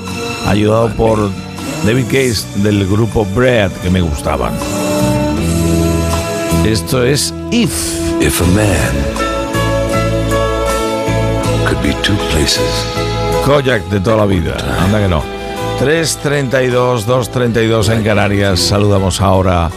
ayudado 0.47 0.89
por 0.95 1.29
David 1.85 2.05
Case 2.05 2.45
del 2.63 2.87
grupo 2.87 3.25
Bread, 3.25 3.71
que 3.81 3.89
me 3.89 4.01
gustaban. 4.01 4.53
Esto 6.65 7.03
es 7.03 7.33
If. 7.51 7.99
if 8.21 8.41
a 8.41 8.45
man 8.47 8.93
could 11.65 11.81
be 11.81 11.93
two 12.03 12.17
places, 12.31 12.85
Kojak 13.45 13.81
de 13.89 13.99
toda 13.99 14.17
la 14.17 14.25
vida, 14.25 14.57
anda 14.83 14.99
que 14.99 15.07
no. 15.07 15.23
3.32, 15.79 17.05
2.32 17.05 17.93
en 17.93 18.03
Canarias. 18.03 18.59
Saludamos 18.59 19.21
ahora 19.21 19.69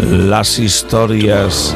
las 0.00 0.58
historias 0.58 1.74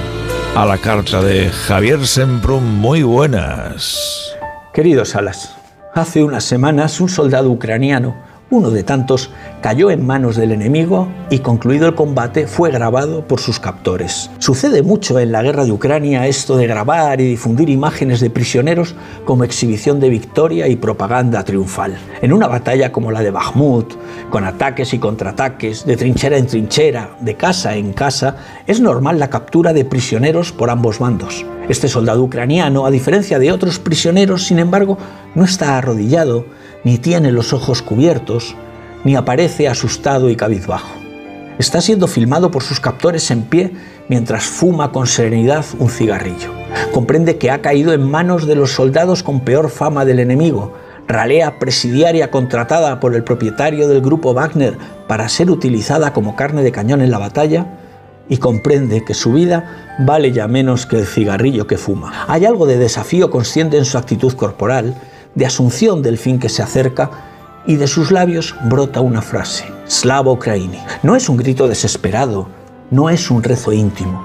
a 0.56 0.64
la 0.64 0.78
carta 0.78 1.20
de 1.20 1.50
Javier 1.50 2.06
Semprún. 2.06 2.78
Muy 2.78 3.02
buenas. 3.02 4.34
Queridos 4.72 5.10
Salas, 5.10 5.54
hace 5.94 6.24
unas 6.24 6.44
semanas 6.44 6.98
un 6.98 7.10
soldado 7.10 7.50
ucraniano 7.50 8.16
Uno 8.48 8.70
de 8.70 8.84
tantos 8.84 9.30
cayó 9.60 9.90
en 9.90 10.06
manos 10.06 10.36
del 10.36 10.52
enemigo 10.52 11.08
y 11.30 11.40
concluido 11.40 11.88
el 11.88 11.96
combate 11.96 12.46
fue 12.46 12.70
grabado 12.70 13.26
por 13.26 13.40
sus 13.40 13.58
captores. 13.58 14.30
Sucede 14.38 14.84
mucho 14.84 15.18
en 15.18 15.32
la 15.32 15.42
guerra 15.42 15.64
de 15.64 15.72
Ucrania 15.72 16.28
esto 16.28 16.56
de 16.56 16.68
grabar 16.68 17.20
y 17.20 17.24
difundir 17.24 17.68
imágenes 17.68 18.20
de 18.20 18.30
prisioneros 18.30 18.94
como 19.24 19.42
exhibición 19.42 19.98
de 19.98 20.10
victoria 20.10 20.68
y 20.68 20.76
propaganda 20.76 21.42
triunfal. 21.42 21.98
En 22.22 22.32
una 22.32 22.46
batalla 22.46 22.92
como 22.92 23.10
la 23.10 23.22
de 23.22 23.32
Bakhmut, 23.32 23.94
con 24.30 24.44
ataques 24.44 24.94
y 24.94 25.00
contraataques, 25.00 25.84
de 25.84 25.96
trinchera 25.96 26.38
en 26.38 26.46
trinchera, 26.46 27.16
de 27.18 27.34
casa 27.34 27.74
en 27.74 27.92
casa, 27.94 28.36
es 28.68 28.80
normal 28.80 29.18
la 29.18 29.28
captura 29.28 29.72
de 29.72 29.84
prisioneros 29.84 30.52
por 30.52 30.70
ambos 30.70 31.00
bandos. 31.00 31.44
Este 31.68 31.88
soldado 31.88 32.22
ucraniano, 32.22 32.86
a 32.86 32.92
diferencia 32.92 33.40
de 33.40 33.50
otros 33.50 33.80
prisioneros, 33.80 34.44
sin 34.44 34.60
embargo, 34.60 34.98
no 35.34 35.42
está 35.42 35.76
arrodillado, 35.76 36.46
ni 36.86 36.98
tiene 36.98 37.32
los 37.32 37.52
ojos 37.52 37.82
cubiertos, 37.82 38.54
ni 39.02 39.16
aparece 39.16 39.66
asustado 39.66 40.30
y 40.30 40.36
cabizbajo. 40.36 40.94
Está 41.58 41.80
siendo 41.80 42.06
filmado 42.06 42.52
por 42.52 42.62
sus 42.62 42.78
captores 42.78 43.32
en 43.32 43.42
pie 43.42 43.72
mientras 44.08 44.44
fuma 44.44 44.92
con 44.92 45.08
serenidad 45.08 45.64
un 45.80 45.90
cigarrillo. 45.90 46.52
Comprende 46.92 47.38
que 47.38 47.50
ha 47.50 47.60
caído 47.60 47.92
en 47.92 48.08
manos 48.08 48.46
de 48.46 48.54
los 48.54 48.70
soldados 48.70 49.24
con 49.24 49.40
peor 49.40 49.68
fama 49.68 50.04
del 50.04 50.20
enemigo, 50.20 50.74
ralea 51.08 51.58
presidiaria 51.58 52.30
contratada 52.30 53.00
por 53.00 53.16
el 53.16 53.24
propietario 53.24 53.88
del 53.88 54.00
grupo 54.00 54.32
Wagner 54.32 54.78
para 55.08 55.28
ser 55.28 55.50
utilizada 55.50 56.12
como 56.12 56.36
carne 56.36 56.62
de 56.62 56.70
cañón 56.70 57.02
en 57.02 57.10
la 57.10 57.18
batalla 57.18 57.66
y 58.28 58.36
comprende 58.36 59.04
que 59.04 59.14
su 59.14 59.32
vida 59.32 59.96
vale 59.98 60.30
ya 60.30 60.46
menos 60.46 60.86
que 60.86 61.00
el 61.00 61.06
cigarrillo 61.06 61.66
que 61.66 61.78
fuma. 61.78 62.26
Hay 62.28 62.44
algo 62.44 62.64
de 62.64 62.78
desafío 62.78 63.28
consciente 63.28 63.76
en 63.76 63.84
su 63.84 63.98
actitud 63.98 64.34
corporal, 64.34 64.94
de 65.36 65.46
asunción 65.46 66.02
del 66.02 66.18
fin 66.18 66.40
que 66.40 66.48
se 66.48 66.62
acerca 66.62 67.10
y 67.66 67.76
de 67.76 67.86
sus 67.86 68.10
labios 68.10 68.56
brota 68.64 69.00
una 69.00 69.22
frase, 69.22 69.66
Slava 69.86 70.32
Ukraini. 70.32 70.80
No 71.02 71.14
es 71.14 71.28
un 71.28 71.36
grito 71.36 71.68
desesperado, 71.68 72.48
no 72.90 73.10
es 73.10 73.30
un 73.30 73.42
rezo 73.42 73.72
íntimo, 73.72 74.24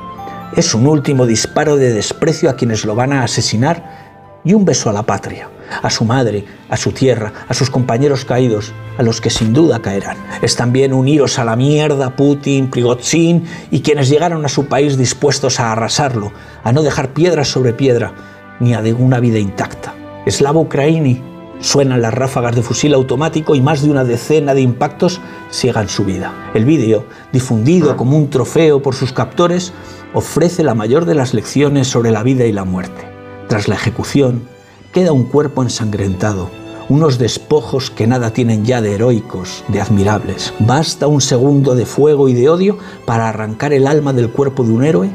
es 0.55 0.73
un 0.73 0.87
último 0.87 1.25
disparo 1.25 1.75
de 1.75 1.93
desprecio 1.93 2.49
a 2.49 2.55
quienes 2.55 2.85
lo 2.85 2.95
van 2.95 3.13
a 3.13 3.23
asesinar 3.23 4.39
y 4.43 4.53
un 4.53 4.63
beso 4.63 4.89
a 4.89 4.93
la 4.93 5.03
patria, 5.03 5.49
a 5.83 5.89
su 5.89 6.05
madre, 6.05 6.45
a 6.69 6.77
su 6.77 6.93
tierra, 6.93 7.33
a 7.47 7.53
sus 7.53 7.69
compañeros 7.69 8.23
caídos, 8.23 8.71
a 8.97 9.03
los 9.03 9.19
que 9.19 9.29
sin 9.29 9.53
duda 9.53 9.81
caerán. 9.81 10.17
Es 10.41 10.55
también 10.55 10.93
uniros 10.93 11.39
a 11.39 11.45
la 11.45 11.55
mierda 11.55 12.15
Putin, 12.15 12.69
Prigozhin 12.69 13.45
y 13.69 13.81
quienes 13.81 14.09
llegaron 14.09 14.45
a 14.45 14.49
su 14.49 14.67
país 14.67 14.97
dispuestos 14.97 15.59
a 15.59 15.73
arrasarlo, 15.73 16.31
a 16.63 16.71
no 16.71 16.83
dejar 16.83 17.13
piedra 17.13 17.43
sobre 17.43 17.73
piedra, 17.73 18.13
ni 18.59 18.73
a 18.73 18.81
de 18.81 18.93
una 18.93 19.19
vida 19.19 19.39
intacta. 19.39 19.95
Slava 20.27 20.59
Ukraini, 20.59 21.21
suenan 21.59 22.01
las 22.01 22.13
ráfagas 22.13 22.55
de 22.55 22.61
fusil 22.61 22.93
automático 22.93 23.55
y 23.55 23.61
más 23.61 23.81
de 23.81 23.89
una 23.89 24.03
decena 24.03 24.53
de 24.53 24.61
impactos 24.61 25.19
ciegan 25.49 25.89
su 25.89 26.05
vida. 26.05 26.51
El 26.53 26.65
vídeo, 26.65 27.05
difundido 27.31 27.97
como 27.97 28.17
un 28.17 28.29
trofeo 28.29 28.81
por 28.81 28.93
sus 28.93 29.13
captores, 29.13 29.73
ofrece 30.13 30.63
la 30.63 30.75
mayor 30.75 31.05
de 31.05 31.15
las 31.15 31.33
lecciones 31.33 31.87
sobre 31.87 32.11
la 32.11 32.23
vida 32.23 32.45
y 32.45 32.51
la 32.51 32.65
muerte. 32.65 33.07
Tras 33.47 33.67
la 33.67 33.75
ejecución, 33.75 34.43
queda 34.91 35.11
un 35.11 35.23
cuerpo 35.23 35.63
ensangrentado, 35.63 36.51
unos 36.89 37.17
despojos 37.17 37.89
que 37.89 38.05
nada 38.05 38.31
tienen 38.31 38.63
ya 38.63 38.81
de 38.81 38.93
heroicos, 38.93 39.63
de 39.69 39.81
admirables. 39.81 40.53
Basta 40.59 41.07
un 41.07 41.21
segundo 41.21 41.73
de 41.73 41.85
fuego 41.85 42.29
y 42.29 42.33
de 42.33 42.49
odio 42.49 42.77
para 43.05 43.27
arrancar 43.27 43.73
el 43.73 43.87
alma 43.87 44.13
del 44.13 44.29
cuerpo 44.29 44.63
de 44.63 44.71
un 44.71 44.83
héroe 44.83 45.09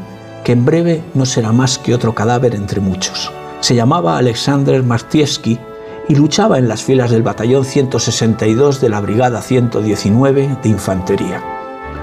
que 0.44 0.52
en 0.52 0.64
breve 0.64 1.02
no 1.14 1.26
será 1.26 1.52
más 1.52 1.78
que 1.78 1.94
otro 1.94 2.14
cadáver 2.14 2.54
entre 2.54 2.80
muchos. 2.80 3.30
Se 3.66 3.74
llamaba 3.74 4.16
Alexander 4.16 4.80
Martievsky 4.84 5.58
y 6.08 6.14
luchaba 6.14 6.56
en 6.56 6.68
las 6.68 6.84
filas 6.84 7.10
del 7.10 7.24
batallón 7.24 7.64
162 7.64 8.80
de 8.80 8.88
la 8.88 9.00
Brigada 9.00 9.42
119 9.42 10.58
de 10.62 10.68
Infantería. 10.68 11.42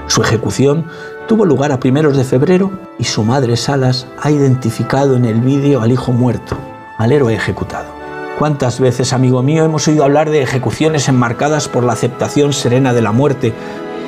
Su 0.06 0.20
ejecución 0.20 0.84
tuvo 1.26 1.46
lugar 1.46 1.72
a 1.72 1.80
primeros 1.80 2.18
de 2.18 2.24
febrero 2.24 2.70
y 2.98 3.04
su 3.04 3.24
madre 3.24 3.56
Salas 3.56 4.06
ha 4.20 4.30
identificado 4.30 5.16
en 5.16 5.24
el 5.24 5.40
vídeo 5.40 5.80
al 5.80 5.90
hijo 5.90 6.12
muerto, 6.12 6.58
al 6.98 7.12
héroe 7.12 7.34
ejecutado. 7.34 7.88
¿Cuántas 8.38 8.78
veces, 8.78 9.14
amigo 9.14 9.42
mío, 9.42 9.64
hemos 9.64 9.88
oído 9.88 10.04
hablar 10.04 10.28
de 10.28 10.42
ejecuciones 10.42 11.08
enmarcadas 11.08 11.68
por 11.68 11.82
la 11.82 11.94
aceptación 11.94 12.52
serena 12.52 12.92
de 12.92 13.00
la 13.00 13.12
muerte, 13.12 13.54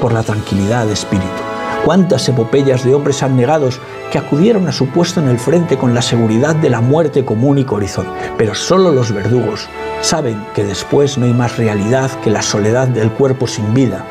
por 0.02 0.12
la 0.12 0.24
tranquilidad 0.24 0.84
de 0.84 0.92
espíritu? 0.92 1.55
¿Cuántas 1.84 2.28
epopeyas 2.28 2.84
de 2.84 2.94
hombres 2.94 3.22
abnegados 3.22 3.80
que 4.10 4.18
acudieron 4.18 4.66
a 4.66 4.72
su 4.72 4.88
puesto 4.88 5.20
en 5.20 5.28
el 5.28 5.38
frente 5.38 5.76
con 5.76 5.94
la 5.94 6.02
seguridad 6.02 6.56
de 6.56 6.70
la 6.70 6.80
muerte 6.80 7.24
como 7.24 7.48
único 7.48 7.76
horizonte? 7.76 8.10
Pero 8.36 8.54
solo 8.54 8.90
los 8.90 9.12
verdugos 9.12 9.68
saben 10.00 10.44
que 10.54 10.64
después 10.64 11.16
no 11.16 11.26
hay 11.26 11.32
más 11.32 11.56
realidad 11.56 12.10
que 12.20 12.30
la 12.30 12.42
soledad 12.42 12.88
del 12.88 13.12
cuerpo 13.12 13.46
sin 13.46 13.72
vida, 13.72 14.04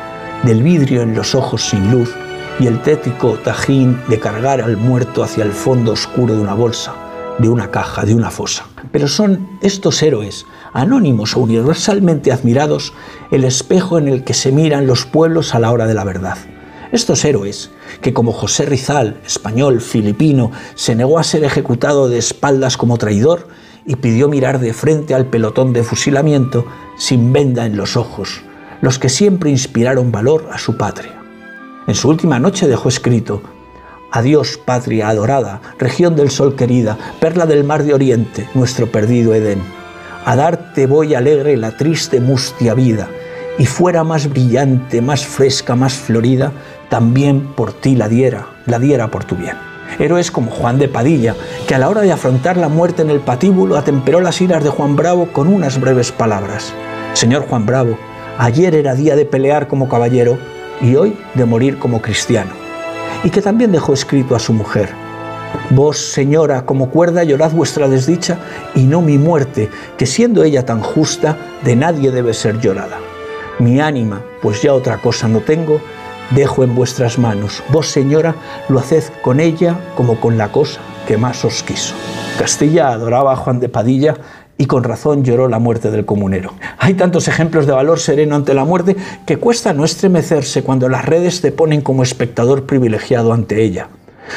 del 0.44 0.62
vidrio 0.62 1.02
en 1.02 1.14
los 1.14 1.34
ojos 1.34 1.68
sin 1.68 1.90
luz 1.90 2.14
y 2.58 2.66
el 2.66 2.80
tétrico 2.80 3.34
tajín 3.34 4.00
de 4.08 4.18
cargar 4.18 4.62
al 4.62 4.76
muerto 4.76 5.22
hacia 5.22 5.44
el 5.44 5.52
fondo 5.52 5.92
oscuro 5.92 6.34
de 6.34 6.40
una 6.40 6.54
bolsa, 6.54 6.94
de 7.38 7.48
una 7.48 7.70
caja, 7.70 8.04
de 8.04 8.14
una 8.14 8.30
fosa. 8.30 8.64
Pero 8.92 9.08
son 9.08 9.58
estos 9.60 10.02
héroes, 10.02 10.46
anónimos 10.72 11.36
o 11.36 11.40
universalmente 11.40 12.32
admirados, 12.32 12.94
el 13.30 13.44
espejo 13.44 13.98
en 13.98 14.08
el 14.08 14.24
que 14.24 14.34
se 14.34 14.52
miran 14.52 14.86
los 14.86 15.04
pueblos 15.04 15.54
a 15.54 15.58
la 15.58 15.70
hora 15.70 15.86
de 15.86 15.94
la 15.94 16.04
verdad. 16.04 16.38
Estos 16.96 17.26
héroes, 17.26 17.68
que 18.00 18.14
como 18.14 18.32
José 18.32 18.64
Rizal, 18.64 19.20
español, 19.26 19.82
filipino, 19.82 20.50
se 20.76 20.94
negó 20.94 21.18
a 21.18 21.24
ser 21.24 21.44
ejecutado 21.44 22.08
de 22.08 22.16
espaldas 22.16 22.78
como 22.78 22.96
traidor 22.96 23.48
y 23.84 23.96
pidió 23.96 24.30
mirar 24.30 24.60
de 24.60 24.72
frente 24.72 25.14
al 25.14 25.26
pelotón 25.26 25.74
de 25.74 25.82
fusilamiento 25.82 26.64
sin 26.96 27.34
venda 27.34 27.66
en 27.66 27.76
los 27.76 27.98
ojos, 27.98 28.40
los 28.80 28.98
que 28.98 29.10
siempre 29.10 29.50
inspiraron 29.50 30.10
valor 30.10 30.48
a 30.50 30.56
su 30.56 30.78
patria. 30.78 31.20
En 31.86 31.94
su 31.94 32.08
última 32.08 32.38
noche 32.38 32.66
dejó 32.66 32.88
escrito, 32.88 33.42
Adiós, 34.10 34.58
patria 34.64 35.10
adorada, 35.10 35.60
región 35.78 36.16
del 36.16 36.30
sol 36.30 36.56
querida, 36.56 36.96
perla 37.20 37.44
del 37.44 37.62
mar 37.62 37.82
de 37.84 37.92
oriente, 37.92 38.48
nuestro 38.54 38.90
perdido 38.90 39.34
Edén. 39.34 39.60
A 40.24 40.34
darte 40.34 40.86
voy 40.86 41.14
alegre 41.14 41.58
la 41.58 41.76
triste 41.76 42.20
mustia 42.20 42.72
vida, 42.72 43.10
y 43.58 43.66
fuera 43.66 44.04
más 44.04 44.28
brillante, 44.28 45.00
más 45.00 45.24
fresca, 45.24 45.74
más 45.74 45.94
florida, 45.94 46.52
también 46.88 47.40
por 47.54 47.72
ti 47.72 47.96
la 47.96 48.08
diera, 48.08 48.46
la 48.66 48.78
diera 48.78 49.08
por 49.08 49.24
tu 49.24 49.36
bien. 49.36 49.56
Héroes 49.98 50.30
como 50.30 50.50
Juan 50.50 50.78
de 50.78 50.88
Padilla, 50.88 51.34
que 51.66 51.74
a 51.74 51.78
la 51.78 51.88
hora 51.88 52.02
de 52.02 52.12
afrontar 52.12 52.56
la 52.56 52.68
muerte 52.68 53.02
en 53.02 53.10
el 53.10 53.20
patíbulo 53.20 53.76
atemperó 53.76 54.20
las 54.20 54.40
iras 54.40 54.62
de 54.62 54.70
Juan 54.70 54.96
Bravo 54.96 55.28
con 55.32 55.48
unas 55.48 55.80
breves 55.80 56.12
palabras. 56.12 56.72
Señor 57.14 57.46
Juan 57.48 57.66
Bravo, 57.66 57.96
ayer 58.38 58.74
era 58.74 58.94
día 58.94 59.16
de 59.16 59.24
pelear 59.24 59.68
como 59.68 59.88
caballero 59.88 60.38
y 60.80 60.96
hoy 60.96 61.16
de 61.34 61.44
morir 61.44 61.78
como 61.78 62.02
cristiano. 62.02 62.50
Y 63.24 63.30
que 63.30 63.40
también 63.40 63.72
dejó 63.72 63.94
escrito 63.94 64.36
a 64.36 64.38
su 64.38 64.52
mujer, 64.52 64.90
Vos, 65.70 65.98
señora, 65.98 66.64
como 66.64 66.90
cuerda 66.90 67.24
llorad 67.24 67.50
vuestra 67.50 67.88
desdicha 67.88 68.38
y 68.74 68.84
no 68.84 69.00
mi 69.00 69.18
muerte, 69.18 69.70
que 69.96 70.06
siendo 70.06 70.44
ella 70.44 70.64
tan 70.64 70.80
justa, 70.80 71.36
de 71.64 71.76
nadie 71.76 72.10
debe 72.10 72.34
ser 72.34 72.60
llorada. 72.60 72.98
Mi 73.58 73.80
ánima, 73.80 74.22
pues 74.42 74.62
ya 74.62 74.74
otra 74.74 74.98
cosa 74.98 75.28
no 75.28 75.40
tengo, 75.40 75.80
dejo 76.30 76.64
en 76.64 76.74
vuestras 76.74 77.18
manos. 77.18 77.62
Vos, 77.70 77.88
señora, 77.88 78.34
lo 78.68 78.78
haced 78.78 79.04
con 79.22 79.40
ella 79.40 79.78
como 79.96 80.20
con 80.20 80.38
la 80.38 80.52
cosa 80.52 80.80
que 81.06 81.16
más 81.16 81.44
os 81.44 81.62
quiso. 81.62 81.94
Castilla 82.38 82.88
adoraba 82.88 83.32
a 83.32 83.36
Juan 83.36 83.60
de 83.60 83.68
Padilla 83.68 84.16
y 84.58 84.66
con 84.66 84.84
razón 84.84 85.22
lloró 85.22 85.48
la 85.48 85.58
muerte 85.58 85.90
del 85.90 86.04
comunero. 86.04 86.54
Hay 86.78 86.94
tantos 86.94 87.28
ejemplos 87.28 87.66
de 87.66 87.72
valor 87.72 87.98
sereno 87.98 88.34
ante 88.34 88.54
la 88.54 88.64
muerte 88.64 88.96
que 89.26 89.36
cuesta 89.36 89.72
no 89.72 89.84
estremecerse 89.84 90.62
cuando 90.62 90.88
las 90.88 91.04
redes 91.04 91.40
te 91.40 91.52
ponen 91.52 91.80
como 91.80 92.02
espectador 92.02 92.66
privilegiado 92.66 93.32
ante 93.32 93.62
ella. 93.62 93.88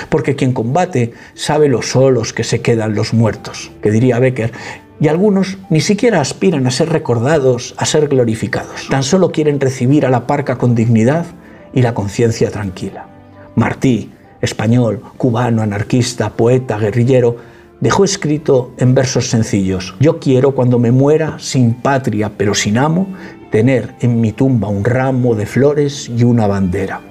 Porque 0.10 0.36
quien 0.36 0.54
combate 0.54 1.14
sabe 1.34 1.68
lo 1.68 1.82
solos 1.82 2.34
que 2.34 2.44
se 2.44 2.62
quedan 2.62 2.94
los 2.94 3.14
muertos, 3.14 3.72
que 3.82 3.92
diría 3.92 4.20
Becker, 4.20 4.52
y 5.00 5.08
algunos 5.08 5.58
ni 5.70 5.82
siquiera 5.82 6.20
aspiran 6.20 6.68
a 6.68 6.72
ser 6.72 6.90
recordados, 6.90 7.74
a 7.78 7.86
ser 7.86 8.10
glorificados. 8.10 8.88
Tan 8.90 9.04
solo 9.04 9.32
quieren 9.32 9.60
recibir 9.60 10.06
a 10.06 10.10
la 10.10 10.28
parca 10.28 10.58
con 10.58 10.76
dignidad 10.76 11.26
y 11.74 11.82
la 11.82 11.94
conciencia 11.94 12.52
tranquila. 12.52 13.08
Martí, 13.56 14.12
español, 14.42 15.02
cubano, 15.18 15.62
anarquista, 15.62 16.30
poeta, 16.30 16.78
guerrillero, 16.78 17.38
dejó 17.80 18.04
escrito 18.04 18.74
en 18.78 18.94
versos 18.94 19.30
sencillos, 19.30 19.96
yo 20.00 20.20
quiero 20.20 20.54
cuando 20.54 20.80
me 20.80 20.92
muera, 20.92 21.38
sin 21.40 21.74
patria 21.74 22.32
pero 22.36 22.54
sin 22.54 22.78
amo, 22.78 23.08
tener 23.52 23.96
en 24.02 24.22
mi 24.22 24.32
tumba 24.32 24.68
un 24.68 24.84
ramo 24.84 25.36
de 25.36 25.46
flores 25.46 26.10
y 26.10 26.24
una 26.24 26.48
bandera. 26.48 27.02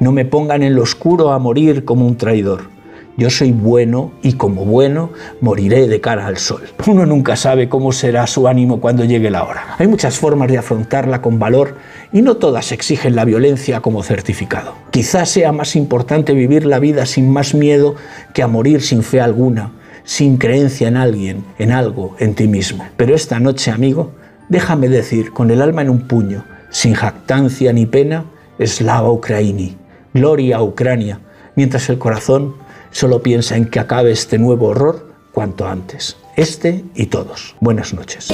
No 0.00 0.12
me 0.12 0.24
pongan 0.24 0.62
en 0.62 0.74
lo 0.74 0.82
oscuro 0.82 1.32
a 1.32 1.38
morir 1.38 1.84
como 1.84 2.06
un 2.06 2.16
traidor. 2.16 2.75
Yo 3.18 3.30
soy 3.30 3.52
bueno 3.52 4.12
y 4.22 4.34
como 4.34 4.66
bueno 4.66 5.10
moriré 5.40 5.88
de 5.88 6.02
cara 6.02 6.26
al 6.26 6.36
sol. 6.36 6.62
Uno 6.86 7.06
nunca 7.06 7.34
sabe 7.34 7.68
cómo 7.68 7.92
será 7.92 8.26
su 8.26 8.46
ánimo 8.46 8.78
cuando 8.78 9.04
llegue 9.04 9.30
la 9.30 9.44
hora. 9.44 9.76
Hay 9.78 9.86
muchas 9.86 10.18
formas 10.18 10.48
de 10.48 10.58
afrontarla 10.58 11.22
con 11.22 11.38
valor 11.38 11.76
y 12.12 12.20
no 12.20 12.36
todas 12.36 12.72
exigen 12.72 13.16
la 13.16 13.24
violencia 13.24 13.80
como 13.80 14.02
certificado. 14.02 14.74
Quizás 14.90 15.30
sea 15.30 15.52
más 15.52 15.76
importante 15.76 16.34
vivir 16.34 16.66
la 16.66 16.78
vida 16.78 17.06
sin 17.06 17.30
más 17.30 17.54
miedo 17.54 17.94
que 18.34 18.42
a 18.42 18.48
morir 18.48 18.82
sin 18.82 19.02
fe 19.02 19.22
alguna, 19.22 19.72
sin 20.04 20.36
creencia 20.36 20.86
en 20.88 20.98
alguien, 20.98 21.44
en 21.58 21.72
algo, 21.72 22.16
en 22.18 22.34
ti 22.34 22.46
mismo. 22.46 22.86
Pero 22.98 23.14
esta 23.14 23.40
noche, 23.40 23.70
amigo, 23.70 24.12
déjame 24.50 24.88
decir, 24.88 25.32
con 25.32 25.50
el 25.50 25.62
alma 25.62 25.80
en 25.80 25.88
un 25.88 26.06
puño, 26.06 26.44
sin 26.68 26.92
jactancia 26.92 27.72
ni 27.72 27.86
pena, 27.86 28.26
Slava 28.62 29.10
Ucraini, 29.10 29.76
gloria 30.12 30.58
a 30.58 30.62
Ucrania, 30.62 31.20
mientras 31.54 31.88
el 31.88 31.98
corazón 31.98 32.54
solo 32.96 33.22
piensa 33.22 33.56
en 33.56 33.66
que 33.66 33.78
acabe 33.78 34.10
este 34.10 34.38
nuevo 34.38 34.68
horror 34.68 35.12
cuanto 35.32 35.66
antes. 35.66 36.16
Este 36.34 36.82
y 36.94 37.06
todos. 37.06 37.54
Buenas 37.60 37.92
noches. 37.92 38.28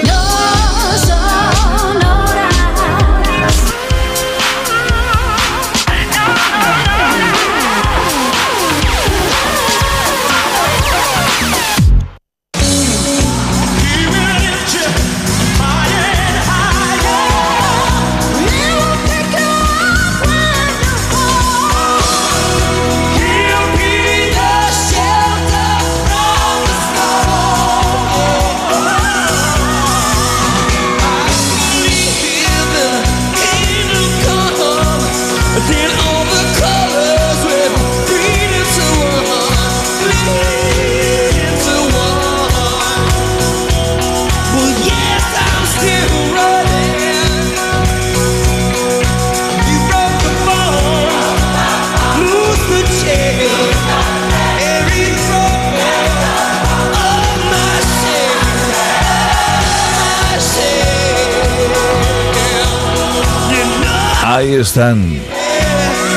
Están 64.60 65.18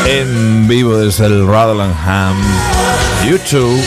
en 0.06 0.68
vivo 0.68 0.98
desde 0.98 1.28
el 1.28 1.48
Rutherland 1.48 1.96
YouTube, 3.28 3.82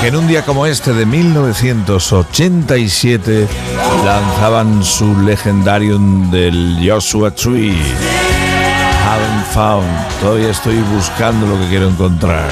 que 0.00 0.08
en 0.08 0.16
un 0.16 0.26
día 0.26 0.42
como 0.44 0.66
este 0.66 0.92
de 0.94 1.04
1987 1.04 3.46
lanzaban 4.04 4.82
su 4.82 5.20
legendarium 5.20 6.30
del 6.30 6.78
Joshua 6.82 7.30
Tree. 7.30 7.76
Haven't 9.06 9.44
found. 9.52 9.86
Todavía 10.20 10.48
estoy 10.50 10.78
buscando 10.94 11.46
lo 11.46 11.60
que 11.60 11.68
quiero 11.68 11.88
encontrar. 11.88 12.48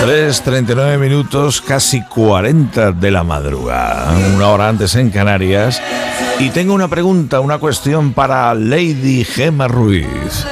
3.39 0.00 0.98
minutos, 0.98 1.60
casi 1.60 2.02
40 2.02 2.92
de 2.92 3.10
la 3.10 3.22
madrugada, 3.22 4.16
una 4.34 4.48
hora 4.48 4.68
antes 4.70 4.94
en 4.94 5.10
Canarias. 5.10 5.80
Y 6.38 6.48
tengo 6.48 6.72
una 6.72 6.88
pregunta, 6.88 7.40
una 7.40 7.58
cuestión 7.58 8.14
para 8.14 8.54
Lady 8.54 9.24
Gemma 9.24 9.68
Ruiz. 9.68 10.46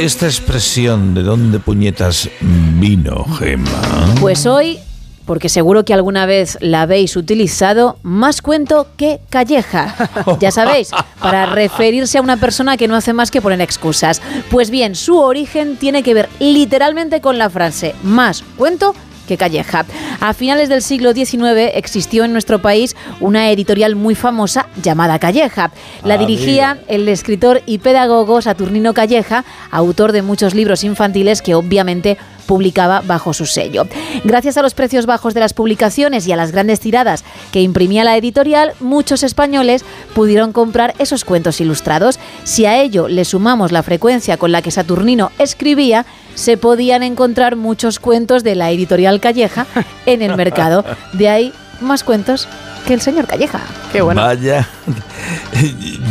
Esta 0.00 0.26
expresión, 0.26 1.12
¿de 1.12 1.24
dónde 1.24 1.58
puñetas 1.58 2.30
vino, 2.40 3.24
Gemma? 3.36 4.14
Pues 4.20 4.46
hoy, 4.46 4.78
porque 5.26 5.48
seguro 5.48 5.84
que 5.84 5.92
alguna 5.92 6.24
vez 6.24 6.56
la 6.60 6.82
habéis 6.82 7.16
utilizado, 7.16 7.98
más 8.02 8.40
cuento 8.40 8.86
que 8.96 9.20
calleja. 9.28 9.94
Ya 10.40 10.50
sabéis, 10.50 10.90
para 11.20 11.46
referirse 11.46 12.18
a 12.18 12.22
una 12.22 12.36
persona 12.36 12.76
que 12.76 12.88
no 12.88 12.94
hace 12.94 13.12
más 13.12 13.30
que 13.30 13.40
poner 13.40 13.60
excusas. 13.60 14.20
Pues 14.50 14.70
bien, 14.70 14.94
su 14.94 15.18
origen 15.18 15.76
tiene 15.76 16.02
que 16.02 16.14
ver 16.14 16.28
literalmente 16.38 17.20
con 17.20 17.38
la 17.38 17.50
frase 17.50 17.94
más 18.02 18.44
cuento 18.56 18.94
que 19.26 19.36
calleja. 19.36 19.84
A 20.20 20.32
finales 20.32 20.68
del 20.68 20.82
siglo 20.82 21.12
XIX 21.12 21.72
existió 21.74 22.24
en 22.24 22.32
nuestro 22.32 22.60
país 22.60 22.96
una 23.20 23.50
editorial 23.50 23.96
muy 23.96 24.14
famosa 24.14 24.68
llamada 24.82 25.18
Calleja. 25.18 25.72
La 26.04 26.14
Ah, 26.14 26.18
dirigía 26.18 26.78
el 26.88 27.08
escritor 27.08 27.62
y 27.66 27.78
pedagogo 27.78 28.40
Saturnino 28.40 28.94
Calleja, 28.94 29.44
autor 29.70 30.12
de 30.12 30.22
muchos 30.22 30.54
libros 30.54 30.84
infantiles 30.84 31.42
que 31.42 31.54
obviamente 31.54 32.16
publicaba 32.46 33.02
bajo 33.04 33.34
su 33.34 33.44
sello. 33.44 33.86
Gracias 34.24 34.56
a 34.56 34.62
los 34.62 34.72
precios 34.72 35.04
bajos 35.04 35.34
de 35.34 35.40
las 35.40 35.52
publicaciones 35.52 36.26
y 36.26 36.32
a 36.32 36.36
las 36.36 36.52
grandes 36.52 36.80
tiradas 36.80 37.24
que 37.52 37.60
imprimía 37.60 38.04
la 38.04 38.16
editorial, 38.16 38.72
muchos 38.80 39.22
españoles 39.22 39.84
pudieron 40.14 40.52
comprar 40.52 40.94
esos 40.98 41.24
cuentos 41.24 41.60
ilustrados. 41.60 42.18
Si 42.44 42.64
a 42.64 42.80
ello 42.80 43.08
le 43.08 43.24
sumamos 43.24 43.72
la 43.72 43.82
frecuencia 43.82 44.36
con 44.36 44.52
la 44.52 44.62
que 44.62 44.70
Saturnino 44.70 45.32
escribía, 45.38 46.06
se 46.36 46.56
podían 46.56 47.02
encontrar 47.02 47.56
muchos 47.56 47.98
cuentos 47.98 48.44
de 48.44 48.54
la 48.54 48.70
editorial 48.70 49.20
Calleja 49.20 49.66
en 50.06 50.22
el 50.22 50.36
mercado. 50.36 50.84
De 51.14 51.28
ahí 51.28 51.52
más 51.80 52.04
cuentos 52.04 52.46
que 52.86 52.94
el 52.94 53.00
señor 53.00 53.26
Calleja. 53.26 53.60
Qué 53.90 54.02
Vaya, 54.02 54.68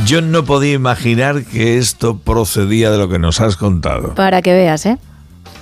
yo 0.05 0.21
no 0.21 0.43
podía 0.43 0.73
imaginar 0.73 1.45
que 1.45 1.77
esto 1.77 2.17
procedía 2.17 2.91
de 2.91 2.97
lo 2.97 3.07
que 3.07 3.19
nos 3.19 3.39
has 3.39 3.55
contado. 3.55 4.13
Para 4.15 4.41
que 4.41 4.53
veas, 4.53 4.85
¿eh? 4.85 4.97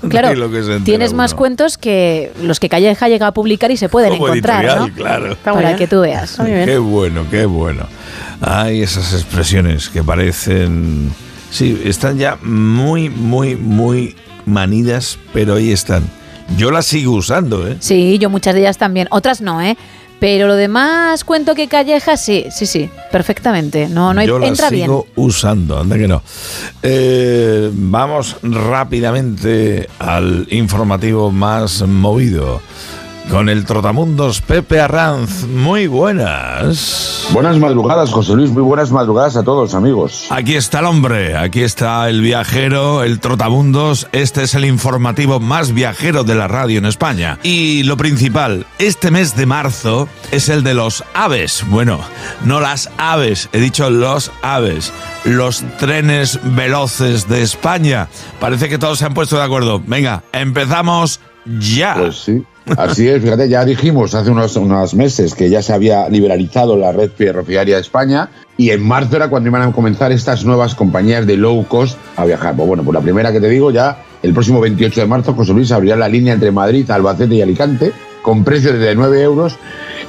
Claro, 0.09 0.33
lo 0.35 0.51
que 0.51 0.61
tienes 0.83 1.13
más 1.13 1.31
uno. 1.31 1.37
cuentos 1.37 1.77
que 1.77 2.33
los 2.41 2.59
que 2.59 2.67
Calleja 2.67 3.07
llega 3.07 3.27
a 3.27 3.33
publicar 3.33 3.71
y 3.71 3.77
se 3.77 3.87
pueden 3.87 4.11
Como 4.11 4.27
encontrar, 4.27 4.79
¿no? 4.79 4.93
claro. 4.93 5.37
Para 5.43 5.75
que 5.75 5.87
tú 5.87 6.01
veas. 6.01 6.37
Qué 6.43 6.77
bueno, 6.77 7.25
qué 7.29 7.45
bueno. 7.45 7.87
Hay 8.41 8.81
esas 8.81 9.13
expresiones 9.13 9.89
que 9.89 10.03
parecen... 10.03 11.13
Sí, 11.51 11.81
están 11.85 12.17
ya 12.17 12.37
muy, 12.41 13.09
muy, 13.09 13.55
muy 13.55 14.15
manidas, 14.45 15.17
pero 15.33 15.55
ahí 15.55 15.71
están. 15.71 16.03
Yo 16.57 16.71
las 16.71 16.85
sigo 16.85 17.13
usando, 17.13 17.67
¿eh? 17.67 17.77
Sí, 17.79 18.17
yo 18.19 18.29
muchas 18.29 18.53
de 18.53 18.61
ellas 18.61 18.77
también. 18.77 19.07
Otras 19.11 19.41
no, 19.41 19.61
¿eh? 19.61 19.77
Pero 20.19 20.47
lo 20.47 20.55
demás 20.55 21.23
cuento 21.25 21.53
que 21.55 21.67
Calleja, 21.67 22.15
sí, 22.15 22.45
sí, 22.49 22.65
sí, 22.65 22.89
perfectamente. 23.11 23.89
No, 23.89 24.13
no 24.13 24.21
hay- 24.21 24.27
Yo 24.27 24.39
las 24.39 24.49
entra 24.49 24.69
bien. 24.69 24.85
sigo 24.85 25.07
usando, 25.15 25.79
anda 25.79 25.97
que 25.97 26.07
no. 26.07 26.21
Eh, 26.81 27.69
vamos 27.73 28.37
rápidamente 28.41 29.89
al 29.99 30.47
informativo 30.51 31.31
más 31.31 31.81
movido. 31.87 32.61
Con 33.29 33.49
el 33.49 33.65
Trotamundos 33.65 34.41
Pepe 34.41 34.79
Arranz. 34.79 35.47
Muy 35.47 35.87
buenas. 35.87 37.27
Buenas 37.31 37.57
madrugadas, 37.57 38.11
José 38.11 38.33
Luis. 38.33 38.51
Muy 38.51 38.61
buenas 38.61 38.91
madrugadas 38.91 39.35
a 39.37 39.43
todos, 39.43 39.73
amigos. 39.73 40.27
Aquí 40.29 40.55
está 40.55 40.79
el 40.79 40.85
hombre, 40.85 41.35
aquí 41.37 41.61
está 41.61 42.07
el 42.09 42.21
viajero, 42.21 43.01
el 43.01 43.19
trotabundos. 43.19 44.07
Este 44.11 44.43
es 44.43 44.53
el 44.55 44.65
informativo 44.65 45.39
más 45.39 45.73
viajero 45.73 46.23
de 46.23 46.35
la 46.35 46.47
radio 46.47 46.77
en 46.77 46.85
España. 46.85 47.39
Y 47.43 47.83
lo 47.83 47.97
principal, 47.97 48.67
este 48.77 49.09
mes 49.09 49.35
de 49.35 49.45
marzo 49.45 50.07
es 50.31 50.49
el 50.49 50.63
de 50.63 50.73
los 50.73 51.03
aves. 51.13 51.65
Bueno, 51.69 51.99
no 52.43 52.59
las 52.59 52.89
aves, 52.97 53.49
he 53.53 53.59
dicho 53.59 53.89
los 53.89 54.31
aves. 54.41 54.91
Los 55.23 55.63
trenes 55.79 56.39
veloces 56.55 57.27
de 57.27 57.41
España. 57.41 58.09
Parece 58.39 58.69
que 58.69 58.77
todos 58.77 58.99
se 58.99 59.05
han 59.05 59.13
puesto 59.13 59.37
de 59.37 59.43
acuerdo. 59.43 59.81
Venga, 59.85 60.23
empezamos 60.33 61.19
ya. 61.45 61.95
Pues 61.95 62.17
sí. 62.17 62.43
Así 62.77 63.07
es, 63.07 63.21
fíjate, 63.21 63.49
ya 63.49 63.65
dijimos 63.65 64.15
hace 64.15 64.31
unos, 64.31 64.55
unos 64.55 64.93
meses 64.95 65.35
que 65.35 65.49
ya 65.49 65.61
se 65.61 65.73
había 65.73 66.07
liberalizado 66.09 66.77
la 66.77 66.91
red 66.91 67.11
ferroviaria 67.11 67.75
de 67.75 67.81
España 67.81 68.29
y 68.57 68.69
en 68.69 68.83
marzo 68.83 69.15
era 69.15 69.29
cuando 69.29 69.49
iban 69.49 69.61
a 69.61 69.71
comenzar 69.71 70.11
estas 70.11 70.45
nuevas 70.45 70.75
compañías 70.75 71.25
de 71.25 71.37
low 71.37 71.65
cost 71.67 71.97
a 72.15 72.25
viajar. 72.25 72.55
Pues 72.55 72.67
bueno, 72.67 72.83
pues 72.83 72.93
la 72.93 73.01
primera 73.01 73.31
que 73.31 73.41
te 73.41 73.49
digo 73.49 73.71
ya, 73.71 74.03
el 74.21 74.33
próximo 74.33 74.61
28 74.61 75.01
de 75.01 75.07
marzo, 75.07 75.33
José 75.33 75.53
Luis 75.53 75.71
abrirá 75.71 75.95
la 75.95 76.07
línea 76.07 76.33
entre 76.33 76.51
Madrid, 76.51 76.89
Albacete 76.89 77.35
y 77.35 77.41
Alicante 77.41 77.91
con 78.21 78.43
precios 78.43 78.79
de 78.79 78.95
9 78.95 79.21
euros 79.21 79.57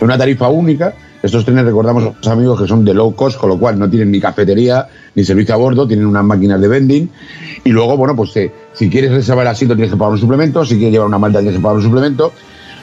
una 0.01 0.16
tarifa 0.16 0.48
única. 0.48 0.94
Estos 1.24 1.46
trenes, 1.46 1.64
recordamos, 1.64 2.05
los 2.05 2.28
amigos, 2.28 2.60
que 2.60 2.68
son 2.68 2.84
de 2.84 2.92
low 2.92 3.14
cost, 3.14 3.38
con 3.38 3.48
lo 3.48 3.59
cual 3.59 3.78
no 3.78 3.88
tienen 3.88 4.10
ni 4.10 4.20
cafetería 4.20 4.86
ni 5.14 5.24
servicio 5.24 5.55
a 5.55 5.56
bordo, 5.56 5.88
tienen 5.88 6.05
unas 6.05 6.22
máquinas 6.22 6.60
de 6.60 6.68
vending. 6.68 7.09
Y 7.64 7.70
luego, 7.70 7.96
bueno, 7.96 8.14
pues 8.14 8.36
eh, 8.36 8.52
si 8.74 8.90
quieres 8.90 9.10
reservar 9.10 9.46
el 9.46 9.52
asiento 9.52 9.74
tienes 9.74 9.90
que 9.90 9.96
pagar 9.96 10.12
un 10.12 10.18
suplemento, 10.18 10.66
si 10.66 10.74
quieres 10.74 10.92
llevar 10.92 11.09
una 11.09 11.18
malta 11.18 11.38
tienes 11.38 11.56
que 11.56 11.62
pagar 11.62 11.78
un 11.78 11.82
suplemento. 11.82 12.30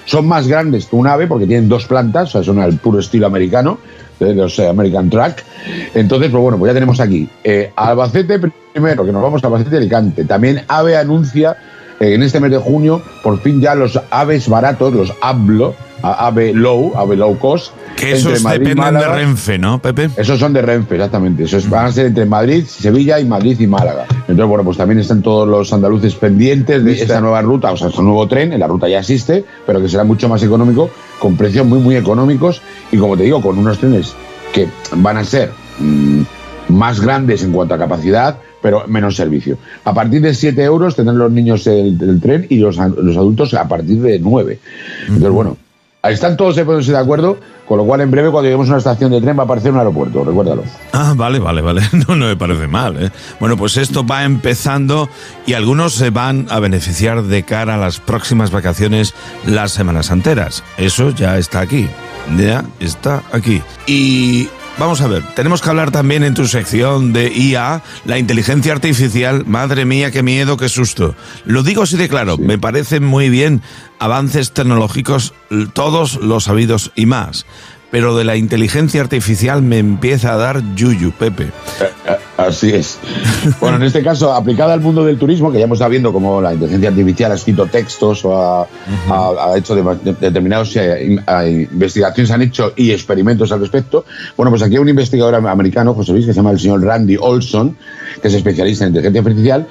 Son 0.05 0.27
más 0.27 0.47
grandes 0.47 0.87
que 0.87 0.95
un 0.95 1.05
ave 1.05 1.27
porque 1.27 1.45
tienen 1.45 1.69
dos 1.69 1.85
plantas, 1.85 2.29
o 2.29 2.31
sea, 2.31 2.43
son 2.43 2.57
al 2.57 2.79
puro 2.79 2.97
estilo 2.97 3.27
americano, 3.27 3.77
de 4.19 4.33
los 4.33 4.59
American 4.59 5.11
Track. 5.11 5.43
Entonces, 5.93 6.31
pues 6.31 6.41
bueno, 6.41 6.57
pues 6.57 6.71
ya 6.71 6.73
tenemos 6.73 6.99
aquí 6.99 7.29
eh, 7.43 7.71
Albacete 7.75 8.39
primero, 8.73 9.05
que 9.05 9.11
nos 9.11 9.21
vamos 9.21 9.43
a 9.43 9.47
Albacete 9.47 9.77
Alicante. 9.77 10.25
También 10.25 10.63
AVE 10.67 10.97
anuncia 10.97 11.57
eh, 11.99 12.15
en 12.15 12.23
este 12.23 12.39
mes 12.39 12.49
de 12.49 12.57
junio, 12.57 13.03
por 13.21 13.39
fin 13.39 13.61
ya 13.61 13.75
los 13.75 14.01
aves 14.09 14.49
baratos, 14.49 14.95
los 14.95 15.13
ABLO, 15.21 15.75
a 16.01 16.27
AVE 16.27 16.53
Low, 16.53 16.93
AVE 16.95 17.15
Low 17.15 17.37
Cost. 17.37 17.73
Que 17.95 18.13
esos 18.13 18.33
entre 18.33 18.43
Madrid 18.43 18.61
y 18.61 18.69
dependen 18.69 18.75
de 18.75 18.99
Málaga. 18.99 19.15
Renfe, 19.15 19.57
¿no, 19.57 19.81
Pepe? 19.81 20.09
Esos 20.17 20.39
son 20.39 20.53
de 20.53 20.61
Renfe, 20.61 20.95
exactamente. 20.95 21.43
Esos 21.43 21.69
van 21.69 21.85
a 21.85 21.91
ser 21.91 22.07
entre 22.07 22.25
Madrid, 22.25 22.65
Sevilla 22.65 23.19
y 23.19 23.25
Madrid 23.25 23.59
y 23.59 23.67
Málaga. 23.67 24.05
Entonces, 24.09 24.45
bueno, 24.45 24.63
pues 24.63 24.77
también 24.77 24.99
están 24.99 25.21
todos 25.21 25.47
los 25.47 25.71
andaluces 25.73 26.15
pendientes 26.15 26.83
de 26.83 26.93
esta 26.93 27.21
nueva 27.21 27.41
ruta, 27.41 27.71
o 27.71 27.77
sea, 27.77 27.89
este 27.89 28.01
nuevo 28.01 28.27
tren, 28.27 28.57
la 28.57 28.67
ruta 28.67 28.87
ya 28.87 28.99
existe, 28.99 29.43
pero 29.65 29.81
que 29.81 29.89
será 29.89 30.03
mucho 30.03 30.29
más 30.29 30.41
económico, 30.43 30.89
con 31.19 31.35
precios 31.37 31.65
muy, 31.65 31.79
muy 31.79 31.95
económicos 31.95 32.61
y, 32.91 32.97
como 32.97 33.17
te 33.17 33.23
digo, 33.23 33.41
con 33.41 33.57
unos 33.57 33.77
trenes 33.77 34.13
que 34.53 34.67
van 34.95 35.17
a 35.17 35.23
ser 35.23 35.51
mm, 35.79 36.21
más 36.69 36.99
grandes 36.99 37.43
en 37.43 37.51
cuanto 37.51 37.73
a 37.73 37.77
capacidad, 37.77 38.37
pero 38.61 38.87
menos 38.87 39.15
servicio. 39.15 39.57
A 39.83 39.93
partir 39.93 40.21
de 40.21 40.33
7 40.33 40.61
euros 40.63 40.95
tendrán 40.95 41.17
los 41.17 41.31
niños 41.31 41.65
el, 41.67 41.97
el 42.01 42.21
tren 42.21 42.45
y 42.49 42.57
los, 42.57 42.77
los 42.77 43.17
adultos 43.17 43.53
a 43.53 43.67
partir 43.67 44.01
de 44.01 44.19
9. 44.19 44.59
Entonces, 45.07 45.29
bueno, 45.29 45.57
están 46.09 46.35
todos 46.35 46.55
se 46.55 46.65
ponerse 46.65 46.91
de 46.91 46.97
acuerdo, 46.97 47.37
con 47.67 47.77
lo 47.77 47.85
cual 47.85 48.01
en 48.01 48.09
breve 48.09 48.31
cuando 48.31 48.45
lleguemos 48.45 48.67
a 48.67 48.71
una 48.71 48.77
estación 48.79 49.11
de 49.11 49.21
tren 49.21 49.37
va 49.37 49.43
a 49.43 49.45
aparecer 49.45 49.71
un 49.71 49.77
aeropuerto, 49.77 50.23
recuérdalo. 50.23 50.63
Ah, 50.93 51.13
vale, 51.15 51.39
vale, 51.39 51.61
vale. 51.61 51.81
No, 52.07 52.15
no 52.15 52.25
me 52.25 52.35
parece 52.35 52.67
mal. 52.67 53.01
¿eh? 53.01 53.11
Bueno, 53.39 53.55
pues 53.55 53.77
esto 53.77 54.05
va 54.05 54.23
empezando 54.23 55.09
y 55.45 55.53
algunos 55.53 55.93
se 55.93 56.09
van 56.09 56.47
a 56.49 56.59
beneficiar 56.59 57.23
de 57.23 57.43
cara 57.43 57.75
a 57.75 57.77
las 57.77 57.99
próximas 57.99 58.49
vacaciones 58.51 59.13
las 59.45 59.71
semanas 59.71 60.09
enteras. 60.09 60.63
Eso 60.77 61.11
ya 61.11 61.37
está 61.37 61.59
aquí. 61.59 61.87
Ya 62.37 62.65
está 62.79 63.21
aquí. 63.31 63.61
Y 63.85 64.49
vamos 64.77 65.01
a 65.01 65.07
ver, 65.07 65.23
tenemos 65.35 65.61
que 65.61 65.69
hablar 65.69 65.91
también 65.91 66.23
en 66.23 66.33
tu 66.33 66.47
sección 66.47 67.13
de 67.13 67.31
IA, 67.31 67.81
la 68.05 68.17
inteligencia 68.17 68.73
artificial. 68.73 69.45
Madre 69.45 69.85
mía, 69.85 70.11
qué 70.11 70.23
miedo, 70.23 70.57
qué 70.57 70.69
susto. 70.69 71.15
Lo 71.45 71.63
digo 71.63 71.83
así 71.83 71.97
de 71.97 72.09
claro, 72.09 72.37
me 72.37 72.57
parecen 72.57 73.03
muy 73.03 73.29
bien 73.29 73.61
avances 73.99 74.51
tecnológicos, 74.51 75.33
todos 75.73 76.15
los 76.15 76.45
sabidos 76.45 76.91
y 76.95 77.05
más. 77.05 77.45
Pero 77.91 78.15
de 78.15 78.23
la 78.23 78.37
inteligencia 78.37 79.01
artificial 79.01 79.61
me 79.61 79.77
empieza 79.77 80.33
a 80.33 80.37
dar 80.37 80.61
yuyu, 80.75 81.11
Pepe. 81.11 81.51
Así 82.47 82.71
es. 82.73 82.97
Bueno, 83.59 83.77
en 83.77 83.83
este 83.83 84.03
caso, 84.03 84.33
aplicada 84.33 84.73
al 84.73 84.81
mundo 84.81 85.03
del 85.03 85.17
turismo, 85.17 85.51
que 85.51 85.57
ya 85.57 85.65
hemos 85.65 85.77
estado 85.77 85.89
viendo 85.91 86.13
cómo 86.13 86.39
la 86.41 86.53
inteligencia 86.53 86.89
artificial 86.89 87.31
ha 87.31 87.35
escrito 87.35 87.65
textos 87.65 88.23
o 88.25 88.37
ha, 88.37 88.67
ha- 89.09 89.51
ha 89.53 89.57
hecho 89.57 89.73
de- 89.75 89.95
de- 90.03 90.13
determinados 90.13 90.75
eh, 90.75 91.17
a- 91.25 91.47
investigaciones, 91.47 92.29
han 92.31 92.41
hecho 92.43 92.73
y 92.75 92.91
experimentos 92.91 93.51
al 93.51 93.59
respecto. 93.61 94.05
Bueno, 94.37 94.51
pues 94.51 94.61
aquí 94.61 94.75
hay 94.75 94.79
un 94.79 94.89
investigador 94.89 95.33
am- 95.35 95.47
americano, 95.47 95.93
José 95.95 96.11
Luis, 96.11 96.25
que 96.27 96.33
se 96.33 96.37
llama 96.37 96.51
el 96.51 96.59
señor 96.59 96.83
Randy 96.83 97.17
Olson, 97.19 97.75
que 98.21 98.27
es 98.27 98.33
especialista 98.35 98.85
en 98.85 98.89
inteligencia 98.89 99.21
artificial, 99.21 99.67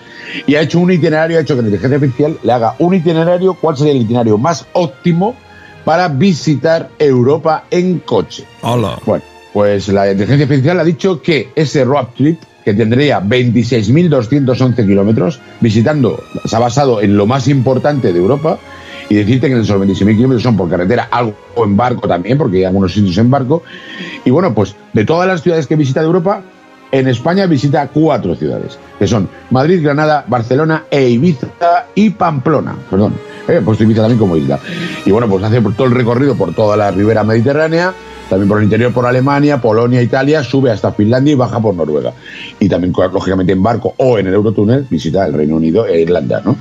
y 0.47 0.55
ha 0.57 0.61
hecho 0.63 0.81
un 0.81 0.91
itinerario, 0.93 1.39
ha 1.39 1.43
hecho 1.43 1.55
que 1.55 1.63
la 1.63 1.69
inteligencia 1.69 1.97
artificial 1.97 2.39
le 2.43 2.53
haga 2.53 2.75
un 2.81 2.95
itinerario, 2.95 3.55
cuál 3.55 3.77
sería 3.77 3.93
el 3.93 4.01
itinerario 4.03 4.37
más 4.39 4.67
óptimo 4.73 5.37
para 5.85 6.09
visitar 6.09 6.91
Europa 6.99 7.65
en 7.71 8.01
coche. 8.01 8.45
Hola. 8.63 8.99
Bueno, 9.07 9.25
pues 9.53 9.89
la 9.89 10.11
inteligencia 10.11 10.45
artificial 10.45 10.81
ha 10.81 10.85
dicho 10.85 11.23
que 11.23 11.51
ese 11.55 11.85
road 11.85 12.07
trip, 12.17 12.41
que 12.65 12.75
tendría 12.75 13.23
26.211 13.23 14.87
kilómetros, 14.87 15.41
visitando, 15.61 16.23
se 16.45 16.57
ha 16.57 16.59
basado 16.59 17.01
en 17.01 17.17
lo 17.17 17.27
más 17.27 17.49
importante 17.49 18.13
de 18.13 18.19
Europa, 18.19 18.59
y 19.09 19.17
decirte 19.17 19.49
que 19.49 19.59
esos 19.59 19.77
26.000 19.77 20.17
kilómetros 20.17 20.43
son 20.43 20.57
por 20.57 20.71
carretera, 20.71 21.09
algo 21.11 21.35
en 21.57 21.77
barco 21.77 22.07
también, 22.07 22.39
porque 22.39 22.59
hay 22.59 22.65
algunos 22.65 22.95
sitios 22.95 23.19
en 23.19 23.29
barco. 23.29 23.65
Y 24.25 24.31
bueno, 24.31 24.55
pues 24.55 24.77
de 24.93 25.05
todas 25.05 25.27
las 25.27 25.43
ciudades 25.43 25.67
que 25.67 25.75
visita 25.75 26.01
de 26.01 26.07
Europa, 26.07 26.43
en 26.93 27.09
España 27.09 27.47
visita 27.47 27.89
cuatro 27.89 28.37
ciudades, 28.37 28.79
que 28.99 29.09
son 29.09 29.29
Madrid, 29.51 29.83
Granada, 29.83 30.25
Barcelona 30.29 30.85
e 30.91 31.09
Ibiza 31.09 31.49
y 31.95 32.11
Pamplona. 32.11 32.77
Perdón, 32.89 33.15
he 33.49 33.61
puesto 33.61 33.83
Ibiza 33.83 34.03
también 34.03 34.19
como 34.19 34.37
isla. 34.37 34.61
Y 35.05 35.11
bueno, 35.11 35.29
pues 35.29 35.43
hace 35.43 35.61
todo 35.61 35.87
el 35.89 35.93
recorrido 35.93 36.37
por 36.37 36.55
toda 36.55 36.77
la 36.77 36.93
ribera 36.93 37.25
mediterránea, 37.25 37.93
también 38.31 38.49
por 38.49 38.59
el 38.59 38.65
interior 38.65 38.93
por 38.93 39.05
Alemania, 39.05 39.61
Polonia, 39.61 40.01
Italia, 40.01 40.45
sube 40.45 40.71
hasta 40.71 40.93
Finlandia 40.93 41.33
y 41.33 41.35
baja 41.35 41.61
por 41.61 41.75
Noruega. 41.75 42.13
Y 42.61 42.69
también, 42.69 42.95
lógicamente, 43.13 43.53
en 43.53 43.63
barco 43.63 43.93
o 43.99 44.19
en 44.19 44.29
el 44.29 44.35
Eurotúnel 44.35 44.87
visita 44.89 45.27
el 45.27 45.35
Reino 45.35 45.57
Unido 45.57 45.85
e 45.85 46.01
Irlanda, 46.03 46.41
¿no? 46.45 46.57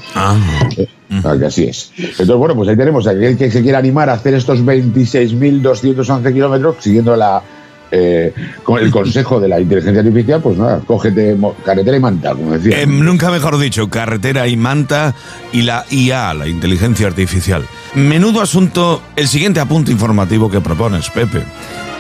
Eh, 0.78 0.88
ah, 1.24 1.36
que 1.38 1.46
así 1.46 1.66
es. 1.66 1.92
Entonces, 1.96 2.36
bueno, 2.36 2.56
pues 2.56 2.70
ahí 2.70 2.76
tenemos 2.76 3.06
a 3.06 3.12
aquel 3.12 3.38
que 3.38 3.52
se 3.52 3.62
quiera 3.62 3.78
animar 3.78 4.10
a 4.10 4.14
hacer 4.14 4.34
estos 4.34 4.66
26.211 4.66 6.34
kilómetros 6.34 6.78
siguiendo 6.80 7.16
la, 7.16 7.44
eh, 7.92 8.34
con 8.64 8.80
el 8.80 8.92
consejo 8.92 9.40
de 9.40 9.48
la 9.48 9.60
inteligencia 9.60 10.02
artificial, 10.02 10.42
pues 10.42 10.58
nada, 10.58 10.82
cógete 10.86 11.36
carretera 11.66 11.98
y 11.98 12.00
manta, 12.00 12.36
como 12.36 12.54
decía. 12.54 12.82
Eh, 12.82 12.88
nunca 12.88 13.32
mejor 13.32 13.58
dicho, 13.58 13.90
carretera 13.90 14.48
y 14.48 14.56
manta 14.58 15.16
y 15.52 15.64
la 15.64 15.86
IA, 15.90 16.34
la 16.34 16.48
inteligencia 16.48 17.08
artificial. 17.08 17.64
Menudo 17.96 18.42
asunto, 18.42 19.02
el 19.16 19.28
siguiente 19.28 19.60
apunte 19.60 19.92
informativo 19.92 20.50
que 20.52 20.62
propones, 20.62 21.10
Pepe. 21.10 21.42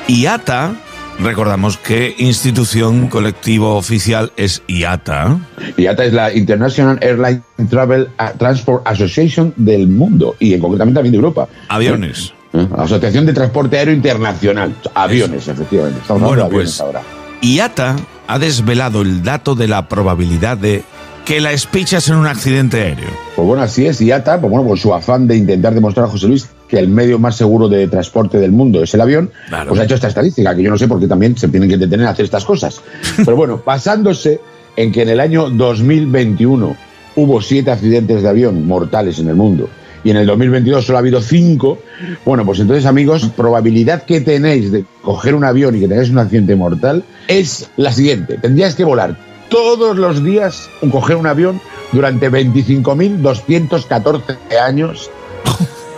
IATA, 0.07 0.75
recordamos 1.19 1.77
qué 1.77 2.15
institución 2.17 3.07
colectivo 3.07 3.75
oficial 3.75 4.31
es 4.37 4.61
IATA. 4.67 5.39
IATA 5.77 6.05
es 6.05 6.13
la 6.13 6.33
International 6.33 6.99
Airline 7.01 7.43
Travel 7.69 8.09
Transport 8.37 8.87
Association 8.87 9.53
del 9.55 9.87
mundo 9.87 10.35
y 10.39 10.53
en 10.53 10.61
concretamente 10.61 10.97
también 10.97 11.13
de 11.13 11.17
Europa. 11.17 11.47
Aviones. 11.67 12.33
¿Eh? 12.53 12.67
Asociación 12.77 13.25
de 13.25 13.33
Transporte 13.33 13.77
Aéreo 13.77 13.93
Internacional. 13.93 14.75
Aviones, 14.93 15.47
efectivamente. 15.47 15.99
Estamos 16.01 16.21
Bueno, 16.23 16.43
hablando 16.43 16.49
de 16.49 16.55
aviones 16.55 16.77
pues 16.77 16.81
ahora. 16.81 17.01
IATA 17.41 17.95
ha 18.27 18.39
desvelado 18.39 19.01
el 19.01 19.23
dato 19.23 19.55
de 19.55 19.67
la 19.67 19.87
probabilidad 19.87 20.57
de 20.57 20.83
que 21.25 21.39
la 21.39 21.51
espichas 21.51 22.09
en 22.09 22.15
un 22.15 22.25
accidente 22.25 22.81
aéreo. 22.81 23.09
Pues 23.35 23.47
bueno, 23.47 23.61
así 23.61 23.85
es. 23.85 24.01
IATA, 24.01 24.41
pues 24.41 24.49
bueno, 24.49 24.67
por 24.67 24.79
su 24.79 24.93
afán 24.93 25.27
de 25.27 25.37
intentar 25.37 25.73
demostrar 25.75 26.07
a 26.07 26.09
José 26.09 26.27
Luis 26.27 26.49
que 26.67 26.79
el 26.79 26.87
medio 26.87 27.19
más 27.19 27.35
seguro 27.35 27.67
de 27.67 27.87
transporte 27.87 28.39
del 28.39 28.51
mundo 28.51 28.81
es 28.81 28.93
el 28.93 29.01
avión, 29.01 29.31
pues 29.67 29.79
ha 29.79 29.83
hecho 29.83 29.95
esta 29.95 30.07
estadística, 30.07 30.55
que 30.55 30.63
yo 30.63 30.69
no 30.69 30.77
sé 30.77 30.87
por 30.87 30.99
qué 30.99 31.07
también 31.07 31.37
se 31.37 31.47
tienen 31.47 31.69
que 31.69 31.77
detener 31.77 32.07
a 32.07 32.11
hacer 32.11 32.25
estas 32.25 32.45
cosas. 32.45 32.81
Pero 33.17 33.35
bueno, 33.35 33.61
basándose 33.65 34.39
en 34.75 34.91
que 34.91 35.01
en 35.03 35.09
el 35.09 35.19
año 35.19 35.49
2021 35.49 36.75
hubo 37.15 37.41
siete 37.41 37.71
accidentes 37.71 38.21
de 38.23 38.29
avión 38.29 38.65
mortales 38.67 39.19
en 39.19 39.29
el 39.29 39.35
mundo 39.35 39.69
y 40.03 40.11
en 40.11 40.17
el 40.17 40.27
2022 40.27 40.85
solo 40.85 40.97
ha 40.97 40.99
habido 40.99 41.21
cinco, 41.21 41.79
bueno, 42.25 42.45
pues 42.45 42.59
entonces 42.59 42.85
amigos, 42.85 43.29
probabilidad 43.35 44.03
que 44.03 44.21
tenéis 44.21 44.71
de 44.71 44.85
coger 45.01 45.33
un 45.35 45.43
avión 45.43 45.75
y 45.75 45.81
que 45.81 45.87
tengáis 45.87 46.09
un 46.09 46.19
accidente 46.19 46.55
mortal 46.55 47.03
es 47.27 47.69
la 47.77 47.91
siguiente. 47.91 48.37
Tendríais 48.37 48.75
que 48.75 48.83
volar 48.83 49.17
todos 49.49 49.97
los 49.97 50.23
días, 50.23 50.69
coger 50.91 51.15
un 51.15 51.25
avión 51.27 51.59
durante 51.91 52.31
25.214 52.31 54.37
años. 54.61 55.09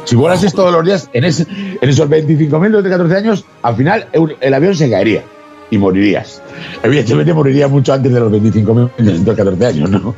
Si 0.06 0.16
volases 0.16 0.54
todos 0.54 0.74
los 0.74 0.84
días 0.84 1.10
en, 1.14 1.26
en 1.26 1.90
esos 1.90 2.10
25.214 2.10 3.16
años, 3.16 3.46
al 3.62 3.76
final 3.76 4.08
el 4.42 4.54
avión 4.54 4.76
se 4.76 4.90
caería 4.90 5.24
y 5.72 5.78
morirías. 5.78 6.42
Evidentemente 6.84 7.34
moriría 7.34 7.68
mucho 7.68 7.94
antes 7.94 8.14
de 8.14 8.20
los 8.20 8.32
25.214 8.32 9.66
años, 9.66 9.90
¿no? 9.90 10.16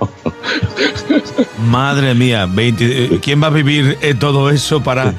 Madre 1.69 2.13
mía, 2.13 2.47
20 2.51 2.85
eh, 3.15 3.19
¿quién 3.21 3.41
va 3.41 3.47
a 3.47 3.51
vivir 3.51 3.97
eh, 4.01 4.13
todo 4.15 4.49
eso 4.49 4.81
para... 4.83 5.13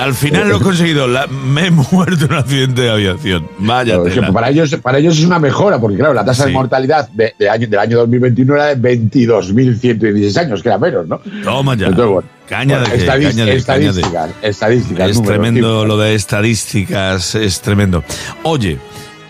Al 0.00 0.14
final 0.14 0.48
lo 0.48 0.56
he 0.56 0.60
conseguido, 0.60 1.06
la- 1.06 1.28
me 1.28 1.66
he 1.66 1.70
muerto 1.70 2.24
en 2.24 2.32
un 2.32 2.38
accidente 2.38 2.82
de 2.82 2.90
aviación. 2.90 3.46
Vaya 3.58 3.94
Claro, 3.94 4.06
es 4.08 4.14
que 4.14 4.32
para 4.32 4.48
ellos, 4.50 4.74
para 4.82 4.98
ellos 4.98 5.16
es 5.18 5.24
una 5.24 5.38
mejora, 5.38 5.78
porque 5.78 5.98
claro, 5.98 6.12
la 6.14 6.24
tasa 6.24 6.46
de 6.46 6.52
mortalidad 6.52 7.08
de, 7.10 7.34
de 7.38 7.48
año, 7.48 7.68
del 7.68 7.78
año 7.78 7.98
2021 7.98 8.54
era 8.56 8.74
de 8.74 8.98
22.116 8.98 10.36
años, 10.40 10.62
que 10.62 10.68
era 10.68 10.78
menos, 10.78 11.06
¿no? 11.06 11.20
Toma 11.44 11.76
ya. 11.76 11.88
Entonces, 11.88 12.12
bueno, 12.12 12.28
Caña 12.48 12.80
de 12.80 12.90
qué, 12.98 13.06
caña 13.06 13.44
de- 13.44 13.54
estadísticas, 13.56 14.10
caña 14.12 14.34
estadísticas, 14.42 15.10
Es 15.10 15.22
tremendo 15.22 15.84
lo 15.86 15.96
de 15.96 16.14
estadísticas, 16.16 17.34
es 17.36 17.60
tremendo. 17.60 18.02
Oye, 18.42 18.78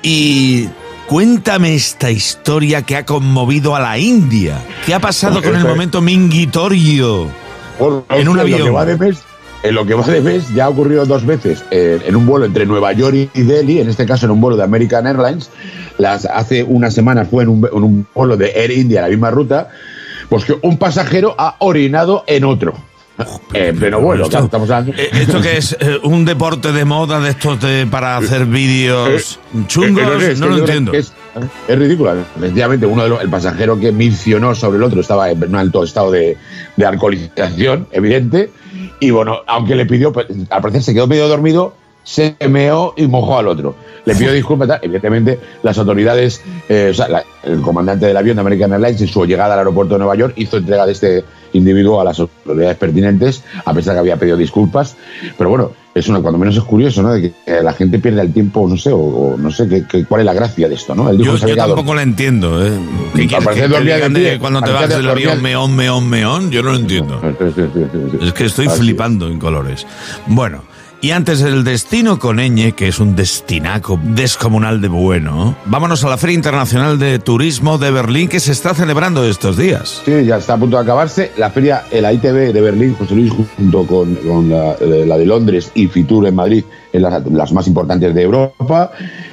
y 0.04 0.68
cuéntame 1.08 1.74
esta 1.74 2.10
historia 2.10 2.82
que 2.82 2.94
ha 2.94 3.06
conmovido 3.06 3.74
a 3.74 3.80
la 3.80 3.98
India. 3.98 4.62
¿Qué 4.84 4.92
ha 4.92 5.00
pasado 5.00 5.42
con 5.42 5.56
el 5.56 5.64
momento 5.64 6.02
minguitorio? 6.02 7.26
Bueno, 7.80 8.04
en 8.10 8.28
un 8.28 8.38
en 8.38 8.50
lo 8.50 8.56
que 8.58 8.70
va 8.70 8.84
de 8.84 8.98
mes, 8.98 9.22
en 9.62 9.74
lo 9.74 9.86
que 9.86 9.94
va 9.94 10.06
de 10.06 10.20
mes 10.20 10.54
ya 10.54 10.66
ha 10.66 10.68
ocurrido 10.68 11.06
dos 11.06 11.24
veces 11.24 11.64
eh, 11.70 12.00
en 12.04 12.16
un 12.16 12.26
vuelo 12.26 12.44
entre 12.44 12.66
Nueva 12.66 12.92
York 12.92 13.30
y 13.32 13.42
Delhi, 13.42 13.80
en 13.80 13.88
este 13.88 14.04
caso 14.04 14.26
en 14.26 14.32
un 14.32 14.42
vuelo 14.42 14.58
de 14.58 14.64
American 14.64 15.06
Airlines. 15.06 15.50
Las, 15.96 16.26
hace 16.26 16.62
unas 16.62 16.92
semanas 16.92 17.28
fue 17.30 17.44
en 17.44 17.48
un, 17.48 17.66
en 17.72 17.82
un 17.82 18.06
vuelo 18.14 18.36
de 18.36 18.52
Air 18.54 18.72
India, 18.72 19.00
la 19.00 19.08
misma 19.08 19.30
ruta, 19.30 19.70
pues 20.28 20.44
que 20.44 20.54
un 20.60 20.76
pasajero 20.76 21.34
ha 21.38 21.56
orinado 21.60 22.24
en 22.26 22.44
otro. 22.44 22.74
En 23.52 23.78
pleno 23.78 24.00
vuelo, 24.00 24.24
esto- 24.24 24.30
claro, 24.30 24.44
estamos 24.46 24.70
hablando. 24.70 24.92
Eh, 25.00 25.10
¿Esto 25.12 25.40
que 25.40 25.56
es? 25.56 25.76
Eh, 25.80 25.98
¿Un 26.02 26.24
deporte 26.24 26.72
de 26.72 26.84
moda 26.84 27.20
de 27.20 27.30
estos 27.30 27.60
de, 27.60 27.86
para 27.86 28.16
hacer 28.16 28.46
vídeos 28.46 29.38
chungos? 29.68 30.02
Eh, 30.02 30.26
eh, 30.28 30.32
es 30.32 30.40
no 30.40 30.48
lo 30.48 30.58
entiendo. 30.58 30.92
es 30.92 31.12
ridículo. 31.68 32.14
Efectivamente, 32.36 32.86
uno 32.86 33.02
de 33.04 33.08
los, 33.10 33.20
el 33.22 33.28
pasajero 33.30 33.78
que 33.78 33.92
mencionó 33.92 34.54
sobre 34.54 34.78
el 34.78 34.82
otro 34.82 35.00
estaba 35.00 35.30
en 35.30 35.42
un 35.44 35.56
alto 35.56 35.84
estado 35.84 36.10
de, 36.10 36.36
de 36.76 36.86
alcoholización, 36.86 37.86
evidente. 37.92 38.50
Y 39.00 39.10
bueno, 39.10 39.40
aunque 39.46 39.76
le 39.76 39.86
pidió, 39.86 40.12
pues, 40.12 40.26
al 40.50 40.60
parecer 40.62 40.82
se 40.82 40.94
quedó 40.94 41.06
medio 41.06 41.28
dormido, 41.28 41.76
se 42.04 42.36
meó 42.48 42.94
y 42.96 43.06
mojó 43.08 43.38
al 43.38 43.48
otro. 43.48 43.74
Le 44.04 44.14
pidió 44.14 44.32
disculpas, 44.32 44.68
tal. 44.68 44.80
evidentemente 44.82 45.40
las 45.62 45.78
autoridades, 45.78 46.42
eh, 46.68 46.88
o 46.90 46.94
sea, 46.94 47.08
la- 47.08 47.24
el 47.42 47.60
comandante 47.62 48.06
del 48.06 48.16
avión 48.16 48.36
de 48.36 48.40
American 48.42 48.72
Airlines 48.74 49.00
en 49.00 49.08
su 49.08 49.24
llegada 49.24 49.54
al 49.54 49.60
aeropuerto 49.60 49.94
de 49.94 49.98
Nueva 50.00 50.14
York 50.14 50.34
hizo 50.36 50.58
entrega 50.58 50.84
de 50.86 50.92
este 50.92 51.24
individuo 51.54 52.00
a 52.00 52.04
las 52.04 52.18
autoridades 52.20 52.76
pertinentes, 52.76 53.42
a 53.64 53.72
pesar 53.72 53.92
de 53.92 53.96
que 53.96 54.00
había 54.00 54.16
pedido 54.16 54.36
disculpas. 54.36 54.96
Pero 55.38 55.48
bueno, 55.50 55.70
es 55.94 56.08
una, 56.08 56.20
cuando 56.20 56.36
menos 56.38 56.56
es 56.56 56.62
curioso, 56.64 57.00
¿no? 57.02 57.12
De 57.12 57.22
que 57.22 57.26
eh, 57.46 57.60
la 57.62 57.72
gente 57.72 57.98
pierde 58.00 58.20
el 58.20 58.32
tiempo, 58.32 58.66
no 58.68 58.76
sé, 58.76 58.90
o, 58.90 58.98
o 58.98 59.36
no 59.38 59.50
sé 59.50 59.68
qué, 59.68 59.84
qué- 59.88 60.04
cuál 60.04 60.20
es 60.22 60.24
la 60.26 60.34
gracia 60.34 60.68
de 60.68 60.74
esto, 60.74 60.94
¿no? 60.94 61.08
Él 61.08 61.16
dijo 61.18 61.36
Yo, 61.36 61.46
que 61.46 61.54
tampoco 61.56 61.94
lo 61.94 62.00
entiendo. 62.00 62.66
¿eh? 62.66 62.72
¿Qué 63.14 63.26
quieres 63.28 63.48
que 63.48 63.54
te 63.54 64.08
de 64.20 64.38
cuando 64.38 64.60
te 64.60 64.70
parecer 64.72 64.96
del 64.98 65.08
avión, 65.10 65.40
meón, 65.40 65.74
meón, 65.76 66.08
meón? 66.10 66.50
Yo 66.50 66.62
no 66.62 66.72
lo 66.72 66.76
entiendo. 66.76 67.22
Es 68.20 68.32
que 68.32 68.44
estoy 68.46 68.66
Así 68.66 68.80
flipando 68.80 69.28
en 69.28 69.38
colores. 69.38 69.86
Bueno, 70.26 70.62
y 71.04 71.10
antes 71.10 71.40
del 71.40 71.64
destino 71.64 72.18
con 72.18 72.38
ñ, 72.38 72.72
que 72.72 72.88
es 72.88 72.98
un 72.98 73.14
destinaco 73.14 74.00
descomunal 74.02 74.80
de 74.80 74.88
bueno, 74.88 75.54
vámonos 75.66 76.02
a 76.02 76.08
la 76.08 76.16
Feria 76.16 76.32
Internacional 76.32 76.98
de 76.98 77.18
Turismo 77.18 77.76
de 77.76 77.90
Berlín 77.90 78.26
que 78.26 78.40
se 78.40 78.52
está 78.52 78.72
celebrando 78.72 79.22
estos 79.22 79.58
días. 79.58 80.00
Sí, 80.06 80.24
ya 80.24 80.38
está 80.38 80.54
a 80.54 80.56
punto 80.56 80.78
de 80.78 80.82
acabarse. 80.82 81.32
La 81.36 81.50
feria, 81.50 81.84
la 81.92 82.10
ITV 82.10 82.54
de 82.54 82.60
Berlín, 82.62 82.94
José 82.94 83.16
Luis, 83.16 83.34
junto 83.54 83.86
con, 83.86 84.16
eh, 84.50 85.04
la 85.06 85.18
de 85.18 85.26
Londres 85.26 85.70
y 85.74 85.88
Fitur 85.88 86.26
en 86.26 86.36
Madrid, 86.36 86.64
es 86.90 87.02
las, 87.02 87.52
más 87.52 87.66
importantes 87.66 88.14
de 88.14 88.22
Europa. 88.22 88.90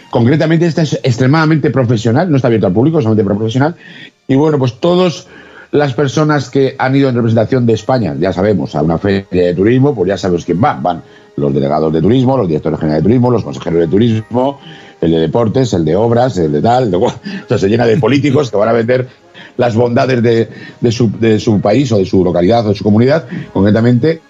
Concretamente, 0.10 0.66
esta 0.66 0.82
es 0.82 1.00
extremadamente 1.02 1.70
profesional, 1.70 2.30
no 2.30 2.36
está 2.36 2.50
abierto 2.50 2.68
al 2.68 2.74
público, 2.74 3.02
solamente 3.02 3.24
profesional. 3.24 3.78
Y 4.28 4.36
bueno, 4.36 4.60
pues 4.60 4.74
todas 4.82 5.26
las 5.72 5.94
personas 5.94 6.50
que 6.50 6.76
han 6.78 6.94
ido 6.98 7.08
en 7.08 7.16
representación 7.16 7.66
de 7.66 7.72
España, 7.76 8.14
ya 8.20 8.34
sabemos, 8.34 8.76
a 8.76 8.82
una 8.82 8.98
feria 8.98 9.26
de 9.32 9.54
turismo, 9.54 9.96
pues 9.96 10.10
ya 10.10 10.18
sabemos 10.18 10.44
quién 10.44 10.60
van. 10.60 10.84
Van 10.84 11.02
los 11.42 11.54
delegados 11.54 11.92
de 11.92 12.02
turismo, 12.02 12.38
los 12.38 12.48
directores 12.48 12.80
generales 12.80 13.04
de 13.04 13.10
turismo, 13.10 13.32
los 13.32 13.44
consejeros 13.44 13.80
de 13.80 13.88
turismo, 13.88 14.60
el 15.02 15.12
de 15.12 15.20
deportes, 15.20 15.74
el 15.74 15.84
de 15.84 15.96
obras, 15.96 16.38
el 16.38 16.52
de 16.52 16.62
tal. 16.62 16.92
de 16.92 16.98
o 17.50 17.58
se 17.58 17.68
llena 17.68 17.86
de 17.86 17.98
políticos 17.98 18.52
que 18.52 18.58
van 18.58 18.70
a 18.70 18.74
vender 18.74 19.08
las 19.58 19.76
bondades 19.76 20.22
de, 20.24 20.50
de 20.80 20.92
su, 20.92 21.12
de 21.20 21.40
su 21.40 21.60
país 21.60 21.92
o 21.92 21.98
de 21.98 22.06
su 22.06 22.24
localidad 22.24 22.66
o 22.66 22.70
de 22.70 22.76
su 22.76 22.84
comunidad, 22.84 23.26
concretamente. 23.54 24.22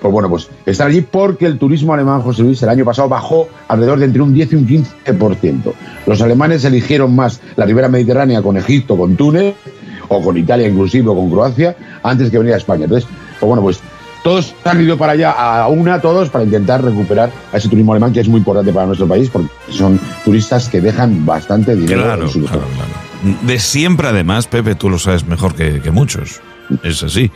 Pues 0.00 0.12
bueno, 0.12 0.28
pues 0.28 0.48
están 0.66 0.88
allí 0.88 1.00
porque 1.00 1.46
el 1.46 1.58
turismo 1.58 1.94
alemán, 1.94 2.22
José 2.22 2.42
Luis, 2.42 2.62
el 2.62 2.68
año 2.68 2.84
pasado 2.84 3.08
bajó 3.08 3.48
alrededor 3.68 3.98
de 3.98 4.06
entre 4.06 4.22
un 4.22 4.34
10 4.34 4.52
y 4.52 4.56
un 4.56 4.66
15%. 4.66 5.72
Los 6.06 6.20
alemanes 6.20 6.64
eligieron 6.64 7.14
más 7.14 7.40
la 7.56 7.64
ribera 7.64 7.88
mediterránea 7.88 8.42
con 8.42 8.56
Egipto, 8.56 8.96
con 8.96 9.16
Túnez, 9.16 9.54
o 10.08 10.20
con 10.20 10.36
Italia 10.36 10.68
inclusive, 10.68 11.08
o 11.08 11.14
con 11.14 11.30
Croacia, 11.30 11.76
antes 12.02 12.30
que 12.30 12.38
venir 12.38 12.54
a 12.54 12.58
España. 12.58 12.84
Entonces, 12.84 13.08
pues 13.40 13.48
bueno, 13.48 13.62
pues 13.62 13.80
todos 14.24 14.54
han 14.64 14.80
ido 14.80 14.96
para 14.96 15.12
allá 15.12 15.30
a 15.30 15.68
una, 15.68 16.00
todos, 16.00 16.30
para 16.30 16.44
intentar 16.44 16.82
recuperar 16.82 17.30
a 17.52 17.58
ese 17.58 17.68
turismo 17.68 17.92
alemán 17.92 18.12
que 18.12 18.20
es 18.20 18.28
muy 18.28 18.38
importante 18.38 18.72
para 18.72 18.86
nuestro 18.86 19.06
país 19.06 19.28
porque 19.30 19.50
son 19.70 20.00
turistas 20.24 20.68
que 20.68 20.80
dejan 20.80 21.24
bastante 21.26 21.76
dinero 21.76 22.02
Claro, 22.02 22.22
en 22.22 22.28
su 22.30 22.40
claro, 22.40 22.62
claro. 22.74 23.38
De 23.42 23.58
siempre, 23.58 24.08
además, 24.08 24.46
Pepe, 24.46 24.74
tú 24.74 24.88
lo 24.88 24.98
sabes 24.98 25.26
mejor 25.26 25.54
que, 25.54 25.80
que 25.80 25.90
muchos. 25.90 26.40
Es 26.82 27.02
así. 27.02 27.30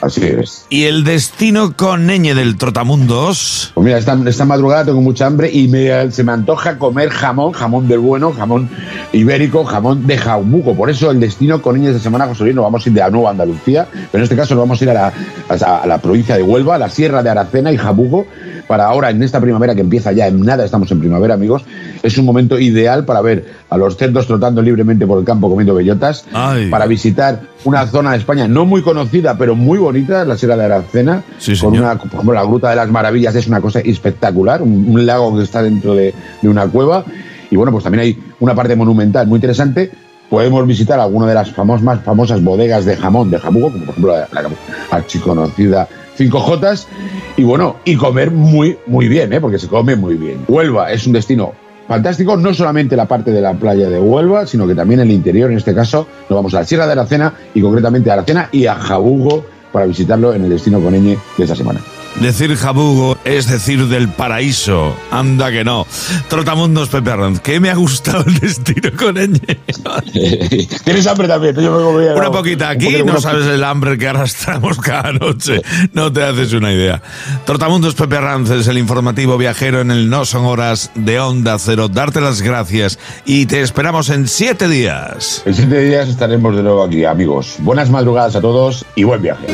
Así 0.00 0.24
es. 0.24 0.64
Y 0.70 0.84
el 0.84 1.04
destino 1.04 1.76
con 1.76 2.06
ñ 2.08 2.34
del 2.34 2.56
Trotamundos. 2.56 3.72
Pues 3.74 3.84
mira, 3.84 3.98
esta, 3.98 4.18
esta 4.26 4.44
madrugada 4.44 4.86
tengo 4.86 5.00
mucha 5.00 5.26
hambre 5.26 5.50
y 5.52 5.68
me- 5.68 6.10
se 6.10 6.24
me 6.24 6.32
antoja 6.32 6.78
comer 6.78 7.10
jamón, 7.10 7.52
jamón 7.52 7.86
del 7.88 7.98
bueno, 7.98 8.32
jamón 8.32 8.68
ibérico, 9.12 9.64
jamón 9.64 10.06
de 10.06 10.16
jabugo. 10.18 10.74
Por 10.74 10.90
eso 10.90 11.10
el 11.10 11.20
destino 11.20 11.60
con 11.60 11.76
niños 11.76 11.94
de 11.94 12.00
semana, 12.00 12.26
José 12.26 12.44
Luis, 12.44 12.54
nos 12.54 12.64
vamos 12.64 12.84
a 12.84 12.88
ir 12.88 12.94
de 12.94 13.02
a 13.02 13.10
nuevo 13.10 13.28
a 13.28 13.32
Andalucía, 13.32 13.86
pero 13.92 14.18
en 14.20 14.22
este 14.22 14.36
caso 14.36 14.54
nos 14.54 14.62
vamos 14.62 14.80
a 14.80 14.84
ir 14.84 14.90
a 14.90 14.94
la, 14.94 15.12
a, 15.48 15.82
a 15.82 15.86
la 15.86 15.98
provincia 15.98 16.36
de 16.36 16.42
Huelva, 16.42 16.76
a 16.76 16.78
la 16.78 16.88
sierra 16.90 17.22
de 17.22 17.30
Aracena 17.30 17.70
y 17.72 17.76
Jabugo, 17.76 18.26
para 18.70 18.86
ahora, 18.86 19.10
en 19.10 19.20
esta 19.20 19.40
primavera 19.40 19.74
que 19.74 19.80
empieza 19.80 20.12
ya, 20.12 20.28
en 20.28 20.40
nada 20.42 20.64
estamos 20.64 20.88
en 20.92 21.00
primavera, 21.00 21.34
amigos, 21.34 21.64
es 22.04 22.16
un 22.18 22.24
momento 22.24 22.56
ideal 22.56 23.04
para 23.04 23.20
ver 23.20 23.46
a 23.68 23.76
los 23.76 23.96
cerdos 23.96 24.28
trotando 24.28 24.62
libremente 24.62 25.08
por 25.08 25.18
el 25.18 25.24
campo 25.24 25.50
comiendo 25.50 25.74
bellotas, 25.74 26.24
para 26.70 26.86
visitar 26.86 27.40
una 27.64 27.84
zona 27.88 28.12
de 28.12 28.18
España 28.18 28.46
no 28.46 28.66
muy 28.66 28.82
conocida, 28.82 29.36
pero 29.36 29.56
muy 29.56 29.78
bonita, 29.78 30.24
la 30.24 30.36
Sierra 30.36 30.56
de 30.56 30.66
Aracena, 30.66 31.24
con 31.66 31.74
una, 31.82 31.98
por 31.98 32.06
ejemplo, 32.12 32.32
la 32.32 32.44
Gruta 32.44 32.70
de 32.70 32.76
las 32.76 32.88
Maravillas 32.88 33.34
es 33.34 33.48
una 33.48 33.60
cosa 33.60 33.80
espectacular, 33.80 34.62
un, 34.62 34.86
un 34.88 35.04
lago 35.04 35.36
que 35.36 35.42
está 35.42 35.64
dentro 35.64 35.96
de, 35.96 36.14
de 36.40 36.48
una 36.48 36.68
cueva, 36.68 37.04
y 37.50 37.56
bueno, 37.56 37.72
pues 37.72 37.82
también 37.82 38.02
hay 38.04 38.18
una 38.38 38.54
parte 38.54 38.76
monumental 38.76 39.26
muy 39.26 39.38
interesante. 39.38 39.90
Podemos 40.30 40.64
visitar 40.64 41.00
alguna 41.00 41.26
de 41.26 41.34
las 41.34 41.52
famos- 41.52 41.82
más 41.82 42.04
famosas 42.04 42.40
bodegas 42.40 42.84
de 42.84 42.96
jamón 42.96 43.30
de 43.32 43.40
Jabugo, 43.40 43.72
como 43.72 43.84
por 43.86 43.90
ejemplo 43.94 44.12
la, 44.12 44.28
la 44.42 44.48
archiconocida 44.92 45.88
5J, 46.16 46.86
y 47.40 47.42
bueno, 47.42 47.76
y 47.86 47.96
comer 47.96 48.30
muy, 48.30 48.76
muy 48.86 49.08
bien, 49.08 49.32
¿eh? 49.32 49.40
porque 49.40 49.58
se 49.58 49.66
come 49.66 49.96
muy 49.96 50.16
bien. 50.16 50.44
Huelva 50.46 50.92
es 50.92 51.06
un 51.06 51.14
destino 51.14 51.54
fantástico, 51.88 52.36
no 52.36 52.52
solamente 52.52 52.96
la 52.96 53.08
parte 53.08 53.30
de 53.30 53.40
la 53.40 53.54
playa 53.54 53.88
de 53.88 53.98
Huelva, 53.98 54.46
sino 54.46 54.66
que 54.66 54.74
también 54.74 55.00
el 55.00 55.10
interior, 55.10 55.50
en 55.50 55.56
este 55.56 55.74
caso, 55.74 56.06
nos 56.28 56.36
vamos 56.36 56.52
a 56.52 56.58
la 56.58 56.66
Sierra 56.66 56.84
de 56.84 56.92
Aracena 56.92 57.32
y 57.54 57.62
concretamente 57.62 58.10
a 58.10 58.12
Aracena 58.12 58.50
y 58.52 58.66
a 58.66 58.74
Jabugo 58.74 59.46
para 59.72 59.86
visitarlo 59.86 60.34
en 60.34 60.44
el 60.44 60.50
destino 60.50 60.82
con 60.82 60.92
ñ 60.92 61.16
de 61.38 61.42
esta 61.42 61.56
semana. 61.56 61.80
Decir 62.18 62.54
jabugo 62.56 63.16
es 63.24 63.46
decir 63.48 63.86
del 63.86 64.08
paraíso. 64.10 64.94
Anda 65.10 65.50
que 65.50 65.64
no. 65.64 65.86
Trotamundos 66.28 66.88
Pepe 66.90 67.12
Arranz, 67.12 67.40
que 67.40 67.60
me 67.60 67.70
ha 67.70 67.74
gustado 67.74 68.24
el 68.26 68.38
destino 68.40 68.90
con 68.98 69.14
ñ. 69.16 69.40
Tienes 70.84 71.06
hambre 71.06 71.28
también, 71.28 71.54
yo 71.54 71.70
me 71.74 71.82
comía 71.82 72.14
Una 72.14 72.30
poquita 72.30 72.66
un 72.66 72.70
aquí, 72.72 72.84
poquito- 72.86 73.04
no 73.06 73.12
una- 73.12 73.20
sabes 73.20 73.46
el 73.46 73.64
hambre 73.64 73.96
que 73.96 74.08
arrastramos 74.08 74.78
cada 74.78 75.12
noche. 75.12 75.62
No 75.94 76.12
te 76.12 76.22
haces 76.22 76.52
una 76.52 76.72
idea. 76.72 77.00
Trotamundos 77.46 77.94
Pepe 77.94 78.16
Arranz 78.16 78.50
es 78.50 78.66
el 78.68 78.76
informativo 78.76 79.38
viajero 79.38 79.80
en 79.80 79.90
el 79.90 80.10
No 80.10 80.24
Son 80.26 80.44
Horas 80.44 80.90
de 80.94 81.20
Onda 81.20 81.58
Cero. 81.58 81.88
Darte 81.88 82.20
las 82.20 82.42
gracias 82.42 82.98
y 83.24 83.46
te 83.46 83.62
esperamos 83.62 84.10
en 84.10 84.28
siete 84.28 84.68
días. 84.68 85.42
En 85.46 85.54
siete 85.54 85.80
días 85.84 86.08
estaremos 86.08 86.54
de 86.54 86.62
nuevo 86.64 86.82
aquí, 86.82 87.04
amigos. 87.04 87.54
Buenas 87.60 87.88
madrugadas 87.88 88.36
a 88.36 88.40
todos 88.42 88.84
y 88.94 89.04
buen 89.04 89.22
viaje. 89.22 89.46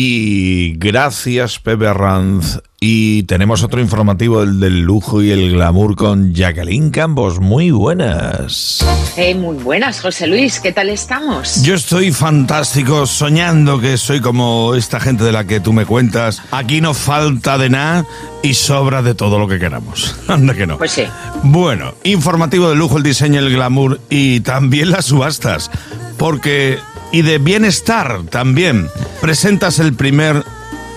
Y 0.00 0.74
gracias, 0.76 1.58
Pepe 1.58 1.88
Arranz. 1.88 2.60
Y 2.78 3.24
tenemos 3.24 3.64
otro 3.64 3.80
informativo, 3.80 4.44
el 4.44 4.60
del 4.60 4.82
lujo 4.82 5.24
y 5.24 5.32
el 5.32 5.50
glamour 5.50 5.96
con 5.96 6.32
Jacqueline 6.32 6.90
Campos. 6.90 7.40
Muy 7.40 7.72
buenas. 7.72 8.86
Eh, 9.16 9.34
muy 9.34 9.56
buenas, 9.56 10.00
José 10.00 10.28
Luis, 10.28 10.60
¿qué 10.60 10.70
tal 10.70 10.88
estamos? 10.88 11.64
Yo 11.64 11.74
estoy 11.74 12.12
fantástico, 12.12 13.08
soñando 13.08 13.80
que 13.80 13.96
soy 13.96 14.20
como 14.20 14.76
esta 14.76 15.00
gente 15.00 15.24
de 15.24 15.32
la 15.32 15.48
que 15.48 15.58
tú 15.58 15.72
me 15.72 15.84
cuentas. 15.84 16.42
Aquí 16.52 16.80
no 16.80 16.94
falta 16.94 17.58
de 17.58 17.68
nada 17.68 18.06
y 18.44 18.54
sobra 18.54 19.02
de 19.02 19.16
todo 19.16 19.40
lo 19.40 19.48
que 19.48 19.58
queramos. 19.58 20.14
Anda 20.28 20.54
que 20.54 20.68
no. 20.68 20.78
Pues 20.78 20.92
sí. 20.92 21.06
Bueno, 21.42 21.94
informativo 22.04 22.70
de 22.70 22.76
lujo, 22.76 22.98
el 22.98 23.02
diseño, 23.02 23.40
el 23.40 23.50
glamour 23.50 24.00
y 24.10 24.38
también 24.42 24.92
las 24.92 25.06
subastas. 25.06 25.72
Porque, 26.16 26.78
y 27.12 27.22
de 27.22 27.38
bienestar 27.38 28.22
también, 28.30 28.88
presentas 29.20 29.78
el 29.78 29.94
primer 29.94 30.44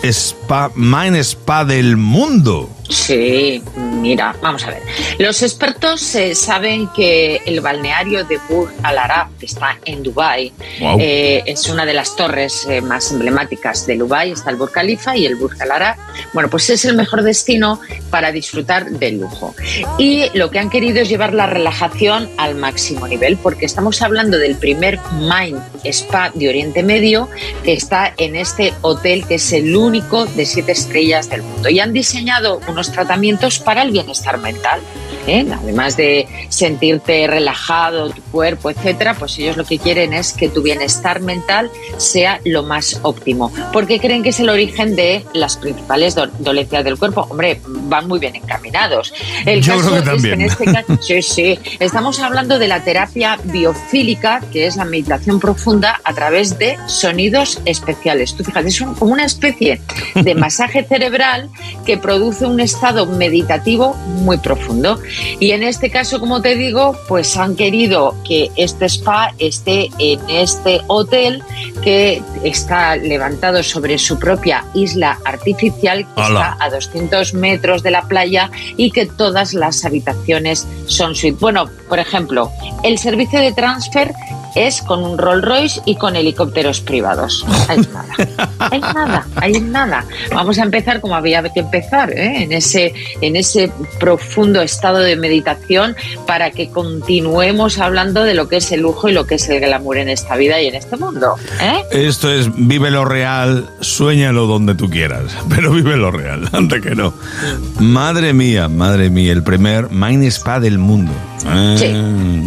spa, 0.03 0.71
Mind 0.75 1.15
Spa 1.17 1.65
del 1.65 1.97
mundo. 1.97 2.69
Sí, 2.91 3.63
mira, 3.75 4.35
vamos 4.41 4.65
a 4.65 4.71
ver. 4.71 4.81
Los 5.17 5.41
expertos 5.43 6.13
eh, 6.15 6.35
saben 6.35 6.89
que 6.95 7.41
el 7.45 7.61
balneario 7.61 8.25
de 8.25 8.37
Burj 8.49 8.71
Al 8.83 8.97
Arab, 8.97 9.27
que 9.39 9.45
está 9.45 9.77
en 9.85 10.03
Dubái, 10.03 10.51
Guau. 10.79 10.97
eh, 10.99 11.41
es 11.45 11.69
una 11.69 11.85
de 11.85 11.93
las 11.93 12.15
torres 12.17 12.67
eh, 12.69 12.81
más 12.81 13.11
emblemáticas 13.11 13.87
de 13.87 13.95
Dubái. 13.95 14.31
Está 14.31 14.49
el 14.49 14.57
Burj 14.57 14.71
Khalifa 14.73 15.15
y 15.15 15.25
el 15.25 15.35
Burj 15.37 15.61
Al 15.61 15.71
Arab. 15.71 15.95
Bueno, 16.33 16.49
pues 16.49 16.69
es 16.69 16.83
el 16.83 16.95
mejor 16.95 17.23
destino 17.23 17.79
para 18.09 18.33
disfrutar 18.33 18.89
del 18.89 19.19
lujo. 19.21 19.55
Y 19.97 20.25
lo 20.33 20.51
que 20.51 20.59
han 20.59 20.69
querido 20.69 21.01
es 21.01 21.07
llevar 21.09 21.33
la 21.33 21.47
relajación 21.47 22.29
al 22.37 22.55
máximo 22.55 23.07
nivel, 23.07 23.37
porque 23.37 23.65
estamos 23.65 24.01
hablando 24.01 24.37
del 24.37 24.55
primer 24.55 24.99
Mind 25.13 25.61
Spa 25.85 26.31
de 26.33 26.49
Oriente 26.49 26.83
Medio 26.83 27.29
que 27.63 27.73
está 27.73 28.13
en 28.17 28.35
este 28.35 28.73
hotel 28.81 29.25
que 29.25 29.35
es 29.35 29.53
el 29.53 29.75
único 29.75 30.25
de 30.25 30.45
siete 30.45 30.73
estrellas 30.73 31.29
del 31.29 31.41
mundo. 31.43 31.69
Y 31.69 31.79
han 31.79 31.93
diseñado 31.93 32.59
unos 32.67 32.80
tratamientos 32.89 33.59
para 33.59 33.81
el 33.81 33.91
bienestar 33.91 34.39
mental. 34.39 34.79
¿Eh? 35.27 35.45
Además 35.51 35.97
de 35.97 36.27
sentirte 36.49 37.27
relajado, 37.27 38.09
tu 38.09 38.21
cuerpo, 38.23 38.69
etcétera, 38.69 39.15
pues 39.17 39.37
ellos 39.39 39.57
lo 39.57 39.65
que 39.65 39.79
quieren 39.79 40.13
es 40.13 40.33
que 40.33 40.49
tu 40.49 40.61
bienestar 40.61 41.21
mental 41.21 41.69
sea 41.97 42.39
lo 42.45 42.63
más 42.63 42.99
óptimo, 43.03 43.51
porque 43.73 43.99
creen 43.99 44.23
que 44.23 44.29
es 44.29 44.39
el 44.39 44.49
origen 44.49 44.95
de 44.95 45.25
las 45.33 45.57
principales 45.57 46.15
do- 46.15 46.27
dolencias 46.39 46.83
del 46.83 46.97
cuerpo. 46.97 47.27
Hombre, 47.29 47.61
van 47.65 48.07
muy 48.07 48.19
bien 48.19 48.35
encaminados. 48.35 49.13
El 49.45 49.61
Yo 49.61 49.73
caso 49.75 49.89
creo 49.89 49.93
que 49.93 49.99
es 49.99 50.05
también. 50.05 50.33
en 50.41 50.47
este 50.47 50.65
caso, 50.73 50.97
sí, 51.01 51.21
sí, 51.21 51.59
estamos 51.79 52.19
hablando 52.19 52.59
de 52.59 52.67
la 52.67 52.83
terapia 52.83 53.37
biofílica, 53.43 54.41
que 54.51 54.67
es 54.67 54.75
la 54.75 54.85
meditación 54.85 55.39
profunda 55.39 55.99
a 56.03 56.13
través 56.13 56.57
de 56.57 56.77
sonidos 56.87 57.59
especiales. 57.65 58.35
Tú 58.35 58.43
fíjate, 58.43 58.67
es 58.69 58.81
un- 58.81 58.95
como 58.95 59.13
una 59.13 59.25
especie 59.25 59.81
de 60.15 60.35
masaje 60.41 60.83
cerebral 60.83 61.49
que 61.85 61.97
produce 61.97 62.45
un 62.45 62.59
estado 62.59 63.05
meditativo 63.05 63.93
muy 63.95 64.37
profundo. 64.37 64.99
Y 65.39 65.51
en 65.51 65.63
este 65.63 65.89
caso, 65.89 66.19
como 66.19 66.41
te 66.41 66.55
digo, 66.55 66.95
pues 67.07 67.35
han 67.37 67.55
querido 67.55 68.15
que 68.27 68.51
este 68.55 68.85
spa 68.85 69.33
esté 69.37 69.89
en 69.99 70.19
este 70.29 70.81
hotel 70.87 71.43
que 71.83 72.21
está 72.43 72.95
levantado 72.95 73.63
sobre 73.63 73.97
su 73.97 74.19
propia 74.19 74.65
isla 74.73 75.19
artificial, 75.25 76.05
que 76.15 76.21
está 76.21 76.57
a 76.59 76.69
200 76.69 77.33
metros 77.33 77.83
de 77.83 77.91
la 77.91 78.03
playa 78.03 78.51
y 78.77 78.91
que 78.91 79.05
todas 79.05 79.53
las 79.53 79.83
habitaciones 79.85 80.67
son 80.85 81.15
suite. 81.15 81.37
Bueno, 81.39 81.69
por 81.89 81.99
ejemplo, 81.99 82.51
el 82.83 82.97
servicio 82.97 83.39
de 83.39 83.51
transfer 83.51 84.13
es 84.55 84.81
con 84.81 85.03
un 85.03 85.17
Rolls 85.17 85.43
Royce 85.43 85.81
y 85.85 85.95
con 85.95 86.15
helicópteros 86.15 86.81
privados. 86.81 87.45
Hay 87.67 87.77
nada, 87.79 88.05
hay 88.59 88.79
nada, 88.79 89.27
hay 89.35 89.59
nada. 89.61 90.05
Vamos 90.33 90.59
a 90.59 90.63
empezar 90.63 91.01
como 91.01 91.15
había 91.15 91.41
que 91.43 91.61
empezar, 91.61 92.11
¿eh? 92.11 92.43
en, 92.43 92.51
ese, 92.51 92.93
en 93.21 93.35
ese 93.35 93.71
profundo 93.99 94.61
estado 94.61 94.99
de 94.99 95.15
meditación 95.15 95.95
para 96.27 96.51
que 96.51 96.69
continuemos 96.69 97.79
hablando 97.79 98.23
de 98.23 98.33
lo 98.33 98.47
que 98.47 98.57
es 98.57 98.71
el 98.71 98.81
lujo 98.81 99.09
y 99.09 99.13
lo 99.13 99.25
que 99.25 99.35
es 99.35 99.49
el 99.49 99.59
glamour 99.59 99.97
en 99.97 100.09
esta 100.09 100.35
vida 100.35 100.61
y 100.61 100.67
en 100.67 100.75
este 100.75 100.97
mundo. 100.97 101.35
¿eh? 101.61 101.83
Esto 101.91 102.31
es 102.31 102.49
vive 102.55 102.91
lo 102.91 103.05
real, 103.05 103.69
sueñalo 103.79 104.47
donde 104.47 104.75
tú 104.75 104.89
quieras, 104.89 105.35
pero 105.49 105.71
vive 105.71 105.97
lo 105.97 106.11
real, 106.11 106.47
ante 106.53 106.81
que 106.81 106.95
no. 106.95 107.13
Madre 107.79 108.33
mía, 108.33 108.67
madre 108.67 109.09
mía, 109.09 109.31
el 109.31 109.43
primer 109.43 109.89
Mind 109.89 110.23
Spa 110.25 110.59
del 110.59 110.77
mundo. 110.77 111.11
Ah, 111.45 111.75
Sí. 111.77 111.85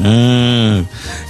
ah. 0.04 0.82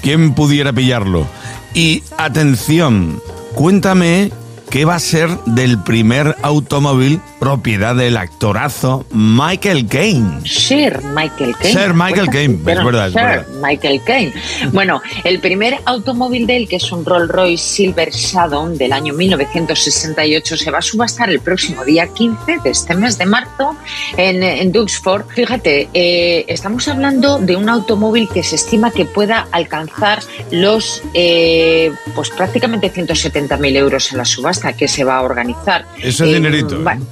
¿Quién 0.03 0.35
pudiera 0.35 0.73
pillarlo? 0.73 1.27
Y 1.75 2.03
atención, 2.19 3.21
cuéntame 3.55 4.31
qué 4.75 4.85
va 4.85 4.97
a 4.97 4.99
ser 4.99 5.31
del 5.47 5.81
primer 5.85 6.35
automóvil 6.43 7.21
propiedad 7.39 7.95
del 7.95 8.17
actorazo 8.17 9.07
Michael 9.13 9.87
Caine. 9.87 10.41
Sir 10.45 11.01
Michael 11.15 11.55
Caine. 11.57 11.81
Sir 11.81 11.95
Michael 11.95 12.29
Caine, 12.29 12.55
es 12.55 12.65
verdad, 12.65 13.07
es 13.07 13.13
Sir 13.13 13.23
verdad. 13.23 13.47
Michael 13.63 14.03
Caine. 14.05 14.33
Bueno, 14.73 15.01
el 15.23 15.39
primer 15.39 15.79
automóvil 15.85 16.49
de 16.49 16.57
él, 16.57 16.69
que 16.69 16.77
es 16.77 16.91
un 16.91 17.05
Rolls 17.05 17.31
Royce 17.31 17.63
Silver 17.63 18.11
Shadow 18.11 18.67
del 18.77 18.93
año 18.93 19.15
1968, 19.15 20.57
se 20.57 20.71
va 20.73 20.79
a 20.79 20.83
subastar 20.83 21.31
el 21.31 21.39
próximo 21.39 21.85
día 21.85 22.09
15 22.09 22.59
de 22.65 22.71
este 22.71 22.97
mes 22.97 23.17
de 23.17 23.27
marzo 23.27 23.77
en, 24.17 24.43
en 24.43 24.73
Duxford. 24.73 25.27
Fíjate, 25.29 25.89
eh, 25.95 26.47
estamos 26.49 26.89
hablando 26.89 27.39
de 27.39 27.55
un 27.55 27.69
automóvil 27.69 28.29
que 28.29 28.43
se 28.43 28.57
estima 28.57 28.91
que 28.91 29.05
pueda 29.05 29.47
alcanzar 29.53 30.19
los, 30.51 31.01
eh, 31.13 31.93
pues 32.17 32.31
prácticamente 32.31 32.93
170.000 32.93 33.77
euros 33.77 34.11
en 34.11 34.19
la 34.19 34.25
subasta 34.25 34.64
que 34.73 34.89
se 34.89 35.05
va 35.05 35.19
a 35.19 35.23
organizar. 35.23 35.85
Eso 36.03 36.25
es 36.25 36.31
Eh, 36.31 36.35
dinerito. 36.35 36.77
eh, 36.77 36.79
bueno, 36.83 37.07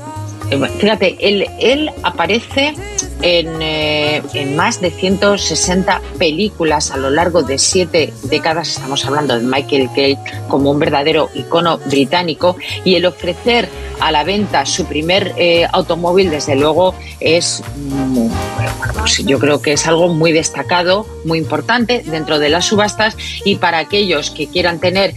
Fíjate, 0.78 1.16
él, 1.20 1.46
él 1.60 1.90
aparece 2.02 2.74
en, 3.22 3.62
eh, 3.62 4.20
en 4.34 4.54
más 4.56 4.80
de 4.80 4.90
160 4.90 6.02
películas 6.18 6.90
a 6.90 6.96
lo 6.98 7.08
largo 7.08 7.42
de 7.42 7.56
siete 7.58 8.12
décadas. 8.24 8.68
Estamos 8.68 9.04
hablando 9.06 9.38
de 9.38 9.44
Michael 9.44 9.88
Caine 9.94 10.18
como 10.48 10.70
un 10.70 10.78
verdadero 10.78 11.30
icono 11.34 11.78
británico 11.78 12.56
y 12.84 12.96
el 12.96 13.06
ofrecer 13.06 13.68
a 14.00 14.10
la 14.10 14.24
venta 14.24 14.66
su 14.66 14.84
primer 14.86 15.32
eh, 15.36 15.66
automóvil, 15.72 16.28
desde 16.30 16.56
luego, 16.56 16.94
es 17.20 17.62
bueno, 18.12 18.34
pues 18.98 19.18
yo 19.24 19.38
creo 19.38 19.62
que 19.62 19.74
es 19.74 19.86
algo 19.86 20.08
muy 20.08 20.32
destacado, 20.32 21.06
muy 21.24 21.38
importante 21.38 22.02
dentro 22.04 22.38
de 22.40 22.48
las 22.48 22.66
subastas 22.66 23.16
y 23.44 23.56
para 23.56 23.78
aquellos 23.78 24.30
que 24.30 24.48
quieran 24.48 24.80
tener, 24.80 25.14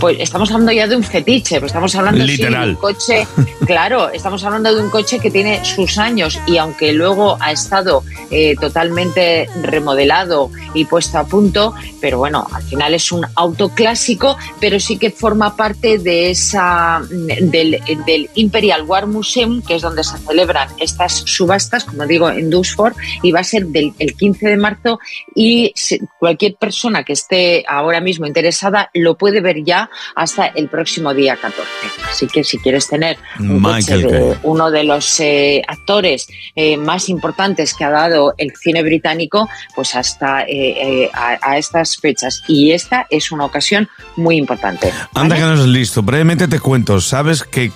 pues 0.00 0.16
estamos 0.20 0.50
hablando 0.50 0.72
ya 0.72 0.86
de 0.86 0.96
un 0.96 1.02
fetiche, 1.02 1.58
pues 1.60 1.70
estamos 1.70 1.94
hablando 1.94 2.24
sí, 2.26 2.36
de 2.36 2.48
un 2.48 2.74
coche, 2.76 3.26
claro, 3.66 4.10
estamos 4.10 4.44
hablando 4.44 4.74
de 4.74 4.82
un 4.82 4.90
coche 4.90 5.18
que 5.18 5.30
tiene 5.30 5.64
sus 5.64 5.98
años 5.98 6.38
y 6.46 6.58
aunque 6.58 6.92
luego 6.92 7.36
ha 7.40 7.52
estado 7.52 8.04
eh, 8.30 8.54
totalmente 8.60 9.48
remodelado 9.62 10.50
y 10.74 10.84
puesto 10.84 11.18
a 11.18 11.24
punto, 11.24 11.74
pero 12.00 12.18
bueno, 12.18 12.46
al 12.52 12.62
final 12.62 12.94
es 12.94 13.10
un 13.12 13.26
auto 13.34 13.70
clásico, 13.70 14.36
pero 14.60 14.78
sí 14.78 14.98
que 14.98 15.10
forma 15.10 15.56
parte 15.56 15.98
de 15.98 16.30
esa 16.30 17.02
del, 17.10 17.80
del 18.06 18.30
Imperial 18.34 18.82
War 18.82 19.06
Museum, 19.06 19.62
que 19.62 19.76
es 19.76 19.82
donde 19.82 20.04
se 20.04 20.18
celebran 20.18 20.68
estas 20.78 21.22
subastas, 21.26 21.84
como 21.84 22.06
digo, 22.06 22.30
en 22.30 22.50
Duxford, 22.50 22.94
y 23.22 23.32
va 23.32 23.40
a 23.40 23.44
ser 23.44 23.66
del 23.66 23.92
el 23.98 24.14
15 24.14 24.48
de 24.48 24.56
marzo 24.56 25.00
y 25.34 25.72
cualquier 26.18 26.56
persona 26.56 27.04
que 27.04 27.12
esté 27.12 27.64
ahora 27.66 28.00
mismo 28.00 28.26
interesada 28.26 28.90
lo 28.94 29.16
puede 29.16 29.40
ver 29.40 29.64
ya 29.64 29.87
hasta 30.14 30.46
el 30.46 30.68
próximo 30.68 31.14
día 31.14 31.36
14. 31.36 31.62
Así 32.10 32.26
que 32.26 32.44
si 32.44 32.58
quieres 32.58 32.88
tener 32.88 33.18
un 33.38 33.62
coche 33.62 33.76
Michael 33.76 34.02
de 34.02 34.10
Caine. 34.10 34.36
uno 34.42 34.70
de 34.70 34.84
los 34.84 35.20
eh, 35.20 35.62
actores 35.66 36.28
eh, 36.54 36.76
más 36.76 37.08
importantes 37.08 37.74
que 37.74 37.84
ha 37.84 37.90
dado 37.90 38.34
el 38.38 38.52
cine 38.56 38.82
británico, 38.82 39.48
pues 39.74 39.94
hasta 39.94 40.44
eh, 40.46 41.10
a, 41.12 41.38
a 41.42 41.58
estas 41.58 41.96
fechas. 41.96 42.42
Y 42.48 42.72
esta 42.72 43.06
es 43.10 43.32
una 43.32 43.44
ocasión 43.44 43.88
muy 44.16 44.36
importante. 44.36 44.92
Anda 45.14 45.36
que 45.36 45.42
no 45.42 45.54
es 45.54 45.66
listo. 45.66 46.02
Brevemente 46.02 46.48
te 46.48 46.60
cuento. 46.60 47.00
Sabes 47.00 47.42
que 47.42 47.70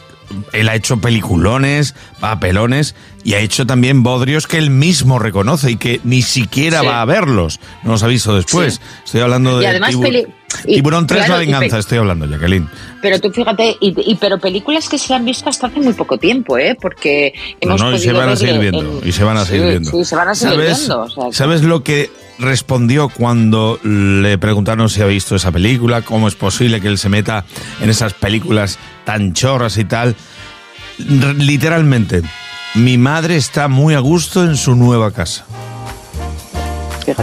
él 0.53 0.69
ha 0.69 0.75
hecho 0.75 0.99
peliculones, 1.01 1.95
papelones 2.21 2.95
y 3.25 3.35
ha 3.35 3.39
hecho 3.41 3.67
también 3.67 4.03
bodrios 4.03 4.47
que 4.47 4.59
él 4.59 4.71
mismo 4.71 5.19
reconoce 5.19 5.71
y 5.71 5.77
que 5.77 6.01
ni 6.05 6.23
siquiera 6.23 6.81
Sí. 6.81 6.87
va 6.87 7.03
a 7.03 7.05
verlos. 7.05 7.61
No 7.85 7.93
los 7.93 8.03
ha 8.03 8.07
visto 8.09 8.35
después. 8.35 8.75
Sí. 8.75 8.81
Estoy 9.05 9.21
hablando 9.21 9.59
Y 9.59 9.65
de 9.65 9.69
además 9.69 9.95
Tibu- 9.95 10.27
y- 10.67 10.75
Tiburón 10.75 11.07
3 11.07 11.19
claro, 11.25 11.35
La 11.35 11.39
Venganza. 11.39 11.79
Estoy 11.79 11.99
hablando, 11.99 12.27
Jacqueline. 12.27 12.69
Pero 13.01 13.21
tú 13.21 13.31
fíjate, 13.31 13.77
y, 13.81 13.95
y- 14.11 14.17
pero 14.17 14.39
películas 14.39 14.89
que 14.89 14.99
se 14.99 15.15
han 15.15 15.25
visto 15.25 15.49
hasta 15.49 15.69
hace 15.69 15.81
muy 15.81 15.93
poco 15.95 16.19
tiempo, 16.19 16.59
¿eh? 16.59 16.77
Porque 16.81 17.33
hemos 17.61 17.81
No, 17.81 17.91
no, 17.91 17.97
y 17.97 18.01
se 18.01 18.13
van 18.13 18.29
a 18.29 18.37
seguir 18.37 18.59
viendo. 18.59 19.01
en- 19.03 19.09
Y 19.09 19.13
se 19.13 19.25
van 19.25 19.37
a 19.37 19.45
Sí, 19.45 19.53
seguir 19.53 19.67
viendo. 19.69 19.91
Sí, 19.91 20.05
se 20.05 20.17
van 20.17 20.29
a 20.29 20.35
seguir 20.35 20.55
¿Sabes, 20.57 20.79
viendo. 20.79 21.01
o 21.03 21.09
sea, 21.11 21.25
que- 21.27 21.33
¿Sabes 21.37 21.63
lo 21.63 21.83
que 21.85 22.11
respondió 22.43 23.09
cuando 23.09 23.81
le 23.83 24.37
preguntaron 24.37 24.89
si 24.89 25.01
ha 25.01 25.07
visto 25.07 25.35
esa 25.35 25.51
película? 25.51 26.03
¿Cómo 26.03 26.29
es 26.29 26.35
posible 26.35 26.81
que 26.81 26.89
él 26.89 26.99
se 26.99 27.09
meta 27.09 27.45
en 27.81 27.89
esas 27.89 28.13
películas 28.13 28.79
tan 29.05 29.33
chorras 29.33 29.79
y 29.79 29.85
tal? 29.85 30.15
Literalmente, 30.99 32.23
mi 32.75 32.99
madre 32.99 33.37
está 33.37 33.69
muy 33.69 33.95
a 33.95 34.01
gusto 34.01 34.45
en 34.45 34.57
su 34.57 34.77
nueva 34.77 35.11
casa. 35.13 35.47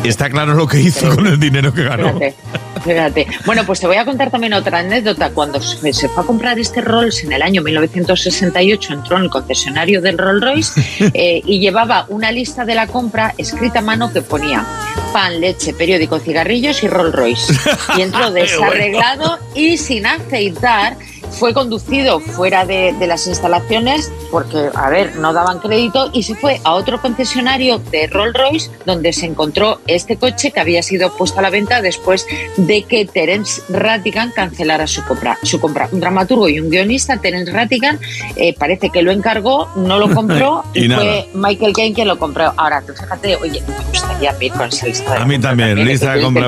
Y 0.03 0.07
está 0.07 0.29
claro 0.29 0.53
lo 0.53 0.67
que 0.67 0.79
hizo 0.79 1.15
con 1.15 1.27
el 1.27 1.39
dinero 1.39 1.73
que 1.73 1.83
ganó. 1.83 2.13
Fíjate, 2.13 2.35
fíjate. 2.83 3.27
Bueno, 3.45 3.65
pues 3.65 3.79
te 3.79 3.87
voy 3.87 3.97
a 3.97 4.05
contar 4.05 4.31
también 4.31 4.53
otra 4.53 4.79
anécdota. 4.79 5.29
Cuando 5.31 5.61
se 5.61 5.93
se 5.93 6.09
fue 6.09 6.23
a 6.23 6.25
comprar 6.25 6.59
este 6.59 6.81
Rolls 6.81 7.23
en 7.23 7.33
el 7.33 7.41
año 7.41 7.61
1968, 7.61 8.93
entró 8.93 9.17
en 9.17 9.23
el 9.23 9.29
concesionario 9.29 10.01
del 10.01 10.17
Rolls 10.17 10.41
Royce 10.41 10.81
eh, 11.13 11.41
y 11.45 11.59
llevaba 11.59 12.05
una 12.09 12.31
lista 12.31 12.65
de 12.65 12.75
la 12.75 12.87
compra 12.87 13.33
escrita 13.37 13.79
a 13.79 13.81
mano 13.81 14.11
que 14.11 14.21
ponía 14.21 14.65
pan, 15.13 15.39
leche, 15.39 15.73
periódico, 15.73 16.19
cigarrillos 16.19 16.83
y 16.83 16.87
Rolls 16.87 17.13
Royce. 17.13 17.53
Y 17.97 18.01
entró 18.01 18.31
desarreglado 18.31 19.39
y 19.55 19.77
sin 19.77 20.05
aceitar. 20.05 20.95
Fue 21.31 21.53
conducido 21.53 22.19
fuera 22.19 22.65
de, 22.65 22.93
de 22.99 23.07
las 23.07 23.27
instalaciones 23.27 24.11
porque, 24.31 24.69
a 24.73 24.89
ver, 24.89 25.15
no 25.17 25.33
daban 25.33 25.59
crédito 25.59 26.09
y 26.13 26.23
se 26.23 26.35
fue 26.35 26.59
a 26.63 26.73
otro 26.73 27.01
concesionario 27.01 27.79
de 27.91 28.07
Rolls 28.07 28.35
Royce 28.35 28.71
donde 28.85 29.13
se 29.13 29.25
encontró 29.25 29.79
este 29.87 30.17
coche 30.17 30.51
que 30.51 30.59
había 30.59 30.83
sido 30.83 31.11
puesto 31.15 31.39
a 31.39 31.41
la 31.41 31.49
venta 31.49 31.81
después 31.81 32.25
de 32.57 32.83
que 32.83 33.05
Terence 33.05 33.61
Rattigan 33.69 34.31
cancelara 34.31 34.87
su 34.87 35.03
compra. 35.03 35.37
Su 35.43 35.59
compra. 35.59 35.89
Un 35.91 35.99
dramaturgo 35.99 36.49
y 36.49 36.59
un 36.59 36.69
guionista, 36.69 37.17
Terence 37.17 37.51
Rattigan, 37.51 37.99
eh, 38.35 38.55
parece 38.57 38.89
que 38.89 39.01
lo 39.01 39.11
encargó, 39.11 39.69
no 39.75 39.97
lo 39.97 40.13
compró 40.13 40.63
y, 40.73 40.89
fue 40.89 41.29
Michael 41.33 41.73
Caine 41.73 41.95
quien 41.95 42.07
lo 42.07 42.17
compró. 42.17 42.53
Ahora, 42.57 42.81
tú 42.81 42.93
fíjate, 42.93 43.35
oye, 43.37 43.61
me 43.67 43.85
gustaría 43.89 44.35
ir 44.39 44.51
con 44.51 44.67
esa 44.67 44.87
lista 44.87 45.13
de 45.13 45.19
A 45.19 45.25
mí 45.25 45.39
también, 45.39 45.75
¿qué 45.75 45.85
lista 45.85 46.13
de 46.13 46.21
compra. 46.21 46.47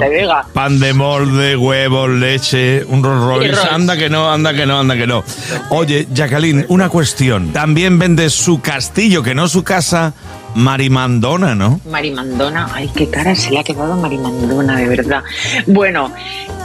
Pan 0.54 0.80
de 0.80 0.94
molde, 0.94 1.56
huevos, 1.56 2.10
leche, 2.10 2.84
un 2.86 3.04
Rolls 3.04 3.24
Royce. 3.24 3.52
Rolls. 3.52 3.72
Anda 3.72 3.98
que 3.98 4.10
no, 4.10 4.32
anda 4.32 4.54
que 4.54 4.66
no, 4.66 4.71
anda 4.80 4.96
que 4.96 5.08
no. 5.08 5.24
Oye, 5.70 6.08
Jacqueline, 6.14 6.66
una 6.70 6.90
cuestión. 6.90 7.52
También 7.54 8.00
vende 8.00 8.30
su 8.30 8.62
castillo, 8.62 9.24
que 9.24 9.36
no 9.36 9.48
su 9.48 9.64
casa, 9.64 10.14
Marimandona, 10.56 11.56
¿no? 11.56 11.80
Marimandona, 11.86 12.70
ay, 12.74 12.90
qué 12.94 13.10
cara 13.10 13.36
se 13.36 13.52
le 13.52 13.60
ha 13.60 13.64
quedado 13.64 13.96
Marimandona, 13.96 14.78
de 14.78 14.88
verdad. 14.88 15.24
Bueno, 15.68 16.12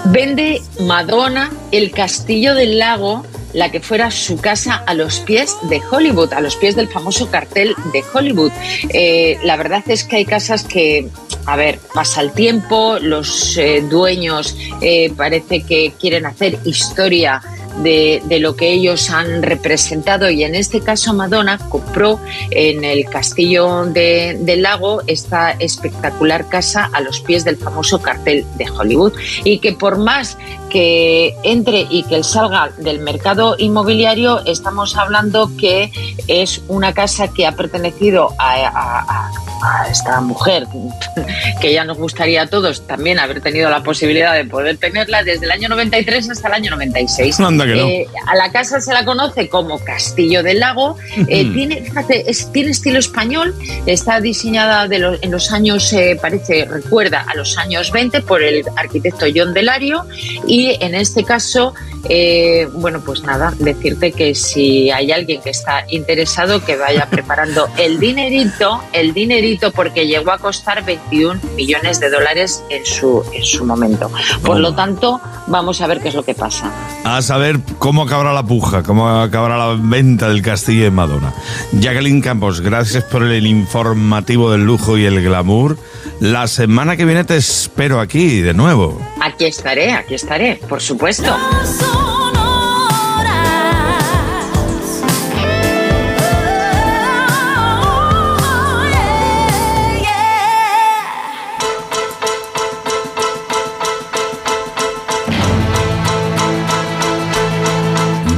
vende 0.06 0.60
Madonna 0.80 1.50
el 1.72 1.90
castillo 1.92 2.54
del 2.54 2.78
lago, 2.78 3.24
la 3.52 3.70
que 3.70 3.80
fuera 3.80 4.10
su 4.10 4.38
casa 4.38 4.74
a 4.86 4.94
los 4.94 5.20
pies 5.20 5.56
de 5.68 5.80
Hollywood, 5.90 6.32
a 6.32 6.40
los 6.40 6.56
pies 6.56 6.74
del 6.74 6.88
famoso 6.88 7.30
cartel 7.30 7.74
de 7.92 8.02
Hollywood. 8.12 8.50
Eh, 8.90 9.38
la 9.44 9.56
verdad 9.56 9.82
es 9.86 10.04
que 10.04 10.16
hay 10.16 10.24
casas 10.24 10.64
que, 10.64 11.08
a 11.46 11.56
ver, 11.56 11.78
pasa 11.94 12.20
el 12.20 12.32
tiempo, 12.32 12.98
los 13.00 13.56
eh, 13.56 13.82
dueños 13.88 14.56
eh, 14.80 15.12
parece 15.16 15.62
que 15.62 15.94
quieren 15.98 16.26
hacer 16.26 16.58
historia 16.64 17.40
de, 17.82 18.22
lo 18.40 18.56
que 18.56 18.72
ellos 18.72 19.10
han 19.10 19.42
representado. 19.42 20.30
Y 20.30 20.44
en 20.44 20.54
este 20.54 20.80
caso 20.80 21.14
Madonna 21.14 21.58
compró 21.68 22.20
en 22.50 22.84
el 22.84 23.04
castillo 23.06 23.84
de- 23.86 24.36
del 24.40 24.62
lago 24.62 25.02
esta 25.06 25.52
espectacular 25.52 26.48
casa 26.48 26.90
a 26.92 27.00
los 27.00 27.20
pies 27.20 27.44
del 27.44 27.56
famoso 27.56 28.00
cartel 28.00 28.44
de 28.56 28.68
Hollywood. 28.70 29.12
Y 29.44 29.58
que 29.58 29.72
por 29.72 29.98
más 29.98 30.38
que 30.76 31.34
entre 31.42 31.86
y 31.88 32.02
que 32.02 32.22
salga 32.22 32.68
del 32.76 32.98
mercado 33.00 33.54
inmobiliario 33.58 34.44
estamos 34.44 34.94
hablando 34.94 35.50
que 35.58 35.90
es 36.28 36.60
una 36.68 36.92
casa 36.92 37.28
que 37.28 37.46
ha 37.46 37.52
pertenecido 37.52 38.34
a, 38.38 38.52
a- 38.66 39.00
a 39.08 39.30
a 39.62 39.88
esta 39.88 40.20
mujer, 40.20 40.66
que 41.62 41.72
ya 41.72 41.82
nos 41.84 41.96
gustaría 41.96 42.42
a 42.42 42.46
todos 42.46 42.86
también 42.86 43.18
haber 43.18 43.40
tenido 43.40 43.70
la 43.70 43.82
posibilidad 43.82 44.34
de 44.34 44.44
poder 44.44 44.76
tenerla 44.76 45.22
desde 45.22 45.46
el 45.46 45.50
año 45.50 45.70
93 45.70 46.28
hasta 46.28 46.48
el 46.48 46.54
año 46.54 46.70
96. 46.72 47.40
Anda 47.40 47.64
que 47.64 47.74
no. 47.74 47.86
Eh, 47.88 48.06
a 48.26 48.36
la 48.36 48.52
casa 48.52 48.82
se 48.82 48.92
la 48.92 49.06
conoce 49.06 49.48
como 49.48 49.78
Castillo 49.78 50.42
del 50.42 50.60
Lago. 50.60 50.98
Eh, 51.28 51.50
tiene, 51.54 51.80
fíjate, 51.80 52.30
es- 52.30 52.52
tiene 52.52 52.70
estilo 52.70 52.98
español, 52.98 53.54
está 53.86 54.20
diseñada 54.20 54.88
de 54.88 54.98
los- 54.98 55.18
en 55.22 55.30
los 55.30 55.50
años, 55.50 55.90
eh, 55.94 56.18
parece, 56.20 56.66
recuerda 56.66 57.24
a 57.26 57.34
los 57.34 57.56
años 57.56 57.90
20 57.90 58.20
por 58.20 58.42
el 58.42 58.62
arquitecto 58.76 59.24
John 59.34 59.54
Delario 59.54 60.04
y 60.46 60.65
en 60.80 60.94
este 60.94 61.24
caso, 61.24 61.74
eh, 62.08 62.68
bueno, 62.74 63.00
pues 63.04 63.22
nada, 63.22 63.52
decirte 63.58 64.12
que 64.12 64.34
si 64.34 64.90
hay 64.90 65.12
alguien 65.12 65.40
que 65.40 65.50
está 65.50 65.84
interesado, 65.90 66.64
que 66.64 66.76
vaya 66.76 67.06
preparando 67.10 67.68
el 67.78 67.98
dinerito, 67.98 68.80
el 68.92 69.12
dinerito, 69.12 69.72
porque 69.72 70.06
llegó 70.06 70.32
a 70.32 70.38
costar 70.38 70.84
21 70.84 71.40
millones 71.56 72.00
de 72.00 72.10
dólares 72.10 72.62
en 72.70 72.84
su, 72.84 73.24
en 73.32 73.44
su 73.44 73.64
momento. 73.64 74.10
Por 74.42 74.60
lo 74.60 74.74
tanto, 74.74 75.20
vamos 75.46 75.80
a 75.80 75.86
ver 75.86 76.00
qué 76.00 76.08
es 76.08 76.14
lo 76.14 76.24
que 76.24 76.34
pasa. 76.34 76.70
A 77.04 77.22
saber 77.22 77.60
cómo 77.78 78.02
acabará 78.02 78.32
la 78.32 78.42
puja, 78.44 78.82
cómo 78.82 79.08
acabará 79.08 79.56
la 79.56 79.76
venta 79.78 80.28
del 80.28 80.42
castillo 80.42 80.84
de 80.84 80.90
Madonna. 80.90 81.32
Jacqueline 81.72 82.20
Campos, 82.20 82.60
gracias 82.60 83.04
por 83.04 83.22
el 83.22 83.46
informativo 83.46 84.50
del 84.50 84.64
lujo 84.64 84.98
y 84.98 85.04
el 85.04 85.22
glamour. 85.22 85.78
La 86.20 86.46
semana 86.46 86.96
que 86.96 87.04
viene 87.04 87.24
te 87.24 87.36
espero 87.36 88.00
aquí 88.00 88.40
de 88.40 88.54
nuevo. 88.54 89.00
Aquí 89.26 89.44
estaré, 89.44 89.92
aquí 89.92 90.14
estaré, 90.14 90.54
por 90.68 90.80
supuesto. 90.80 91.36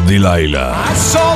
Delilah. 0.07 1.28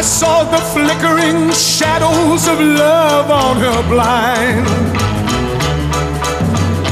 I 0.00 0.02
saw 0.02 0.44
the 0.44 0.56
flickering 0.72 1.50
shadows 1.50 2.48
of 2.48 2.58
love 2.58 3.30
on 3.30 3.58
her 3.58 3.82
blind. 3.86 4.66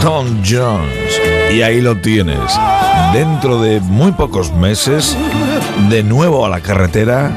Tom 0.02 0.42
Jones. 0.44 1.18
Y 1.50 1.62
ahí 1.62 1.80
lo 1.80 1.96
tienes. 1.96 2.52
Dentro 3.14 3.62
de 3.62 3.80
muy 3.80 4.12
pocos 4.12 4.52
meses, 4.52 5.16
de 5.88 6.02
nuevo 6.02 6.44
a 6.44 6.50
la 6.50 6.60
carretera 6.60 7.30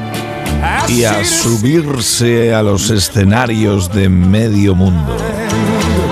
y 0.88 1.04
a 1.04 1.24
subirse 1.24 2.54
a 2.54 2.62
los 2.62 2.90
escenarios 2.90 3.90
de 3.90 4.10
medio 4.10 4.74
mundo. 4.74 5.16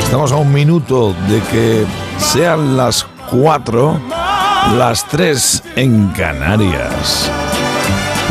Estamos 0.03 0.33
a 0.33 0.37
un 0.37 0.55
minuto 0.55 1.15
de 1.29 1.39
que 1.53 1.85
sean 2.17 2.79
las 2.79 3.07
cuatro, 3.31 4.01
las 4.79 5.07
tres 5.07 5.63
en 5.77 6.09
Canarias. 6.13 7.31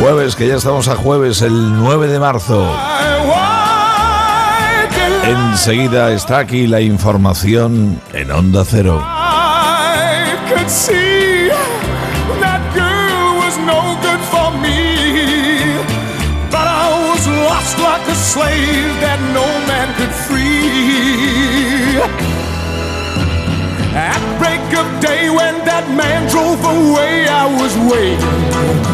Jueves, 0.00 0.34
que 0.34 0.48
ya 0.48 0.54
estamos 0.54 0.88
a 0.88 0.96
jueves, 0.96 1.42
el 1.42 1.78
9 1.78 2.08
de 2.08 2.18
marzo. 2.18 2.66
Enseguida 5.24 6.10
está 6.12 6.38
aquí 6.38 6.66
la 6.66 6.80
información 6.80 8.00
en 8.14 8.30
Onda 8.30 8.64
Cero. 8.64 9.04
At 23.92 24.38
break 24.38 24.72
of 24.78 25.00
day, 25.02 25.28
when 25.28 25.64
that 25.66 25.84
man 25.90 26.28
drove 26.30 26.64
away, 26.64 27.26
I 27.28 27.46
was 27.60 27.76
waiting. 27.92 28.89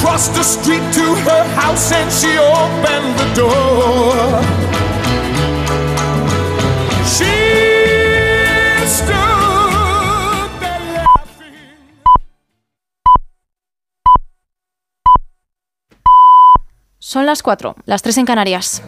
Crossed 0.00 0.34
the 0.34 0.42
street 0.42 0.82
to 0.94 1.14
her 1.28 1.44
house 1.60 1.92
and 1.92 2.10
she 2.10 2.32
opened 2.38 3.18
the 3.20 3.28
door. 3.34 4.40
She 7.04 7.36
stood 8.86 10.50
there 10.60 11.06
Son 16.98 17.26
las 17.26 17.42
4, 17.42 17.76
las 17.84 18.02
3 18.02 18.18
en 18.18 18.26
Canarias. 18.26 18.82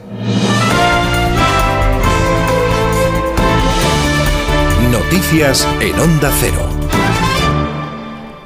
Noticias 4.90 5.66
en 5.80 5.98
Onda 5.98 6.30
Cero. 6.40 6.71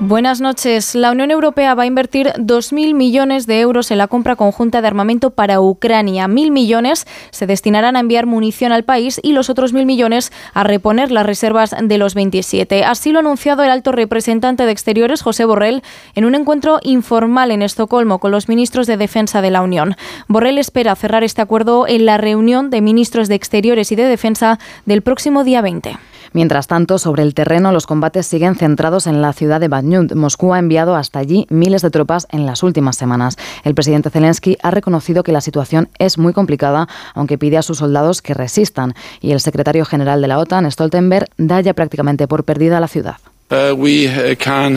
Buenas 0.08 0.40
noches. 0.40 0.94
La 0.94 1.10
Unión 1.10 1.32
Europea 1.32 1.74
va 1.74 1.82
a 1.82 1.86
invertir 1.86 2.28
2.000 2.36 2.94
millones 2.94 3.48
de 3.48 3.58
euros 3.58 3.90
en 3.90 3.98
la 3.98 4.06
compra 4.06 4.36
conjunta 4.36 4.80
de 4.80 4.86
armamento 4.86 5.32
para 5.32 5.60
Ucrania. 5.60 6.28
1.000 6.28 6.52
millones 6.52 7.08
se 7.32 7.48
destinarán 7.48 7.96
a 7.96 8.00
enviar 8.00 8.24
munición 8.24 8.70
al 8.70 8.84
país 8.84 9.18
y 9.20 9.32
los 9.32 9.50
otros 9.50 9.74
1.000 9.74 9.84
millones 9.84 10.30
a 10.54 10.62
reponer 10.62 11.10
las 11.10 11.26
reservas 11.26 11.74
de 11.82 11.98
los 11.98 12.14
27. 12.14 12.84
Así 12.84 13.10
lo 13.10 13.18
ha 13.18 13.22
anunciado 13.22 13.64
el 13.64 13.70
alto 13.70 13.90
representante 13.90 14.64
de 14.64 14.70
Exteriores, 14.70 15.22
José 15.22 15.44
Borrell, 15.44 15.82
en 16.14 16.24
un 16.24 16.36
encuentro 16.36 16.78
informal 16.84 17.50
en 17.50 17.62
Estocolmo 17.62 18.20
con 18.20 18.30
los 18.30 18.48
ministros 18.48 18.86
de 18.86 18.96
Defensa 18.96 19.42
de 19.42 19.50
la 19.50 19.62
Unión. 19.62 19.96
Borrell 20.28 20.58
espera 20.58 20.94
cerrar 20.94 21.24
este 21.24 21.42
acuerdo 21.42 21.88
en 21.88 22.06
la 22.06 22.16
reunión 22.16 22.70
de 22.70 22.80
ministros 22.80 23.26
de 23.26 23.34
Exteriores 23.34 23.90
y 23.90 23.96
de 23.96 24.04
Defensa 24.04 24.60
del 24.84 25.02
próximo 25.02 25.42
día 25.42 25.62
20. 25.62 25.98
Mientras 26.32 26.66
tanto, 26.66 26.98
sobre 26.98 27.22
el 27.22 27.34
terreno, 27.34 27.72
los 27.72 27.86
combates 27.86 28.26
siguen 28.26 28.56
centrados 28.56 29.06
en 29.06 29.22
la 29.22 29.32
ciudad 29.32 29.60
de 29.60 29.68
Bakhmut. 29.68 30.14
Moscú 30.14 30.54
ha 30.54 30.58
enviado 30.58 30.96
hasta 30.96 31.18
allí 31.18 31.46
miles 31.50 31.82
de 31.82 31.90
tropas 31.90 32.26
en 32.30 32.46
las 32.46 32.62
últimas 32.62 32.96
semanas. 32.96 33.36
El 33.64 33.74
presidente 33.74 34.10
Zelensky 34.10 34.56
ha 34.62 34.70
reconocido 34.70 35.22
que 35.22 35.32
la 35.32 35.40
situación 35.40 35.88
es 35.98 36.18
muy 36.18 36.32
complicada, 36.32 36.88
aunque 37.14 37.38
pide 37.38 37.58
a 37.58 37.62
sus 37.62 37.78
soldados 37.78 38.22
que 38.22 38.34
resistan. 38.34 38.94
Y 39.20 39.32
el 39.32 39.40
secretario 39.40 39.84
general 39.84 40.20
de 40.20 40.28
la 40.28 40.38
OTAN, 40.38 40.70
Stoltenberg, 40.70 41.28
da 41.36 41.60
ya 41.60 41.74
prácticamente 41.74 42.28
por 42.28 42.44
perdida 42.44 42.80
la 42.80 42.88
ciudad. 42.88 43.16
Uh, 43.48 43.72
we 43.76 44.08
uh, 44.08 44.34
can 44.36 44.74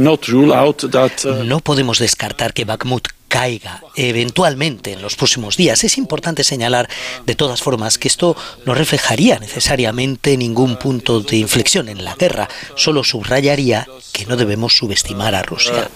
not 0.00 0.28
rule 0.28 0.54
out 0.54 0.88
that 0.92 1.24
uh, 1.24 1.42
No 1.42 1.58
podemos 1.58 1.98
descartar 1.98 2.52
que 2.52 2.64
Bakhmut 2.64 3.08
caiga 3.28 3.82
eventualmente 3.94 4.92
en 4.92 5.02
los 5.02 5.16
próximos 5.16 5.56
días. 5.56 5.84
Es 5.84 5.98
importante 5.98 6.44
señalar, 6.44 6.88
de 7.26 7.34
todas 7.34 7.62
formas, 7.62 7.98
que 7.98 8.08
esto 8.08 8.36
no 8.64 8.74
reflejaría 8.74 9.38
necesariamente 9.38 10.36
ningún 10.36 10.76
punto 10.76 11.20
de 11.20 11.36
inflexión 11.36 11.88
en 11.88 12.04
la 12.04 12.14
guerra, 12.14 12.48
solo 12.74 13.04
subrayaría 13.04 13.86
que 14.12 14.26
no 14.26 14.36
debemos 14.36 14.76
subestimar 14.76 15.34
a 15.34 15.42
Rusia. 15.42 15.90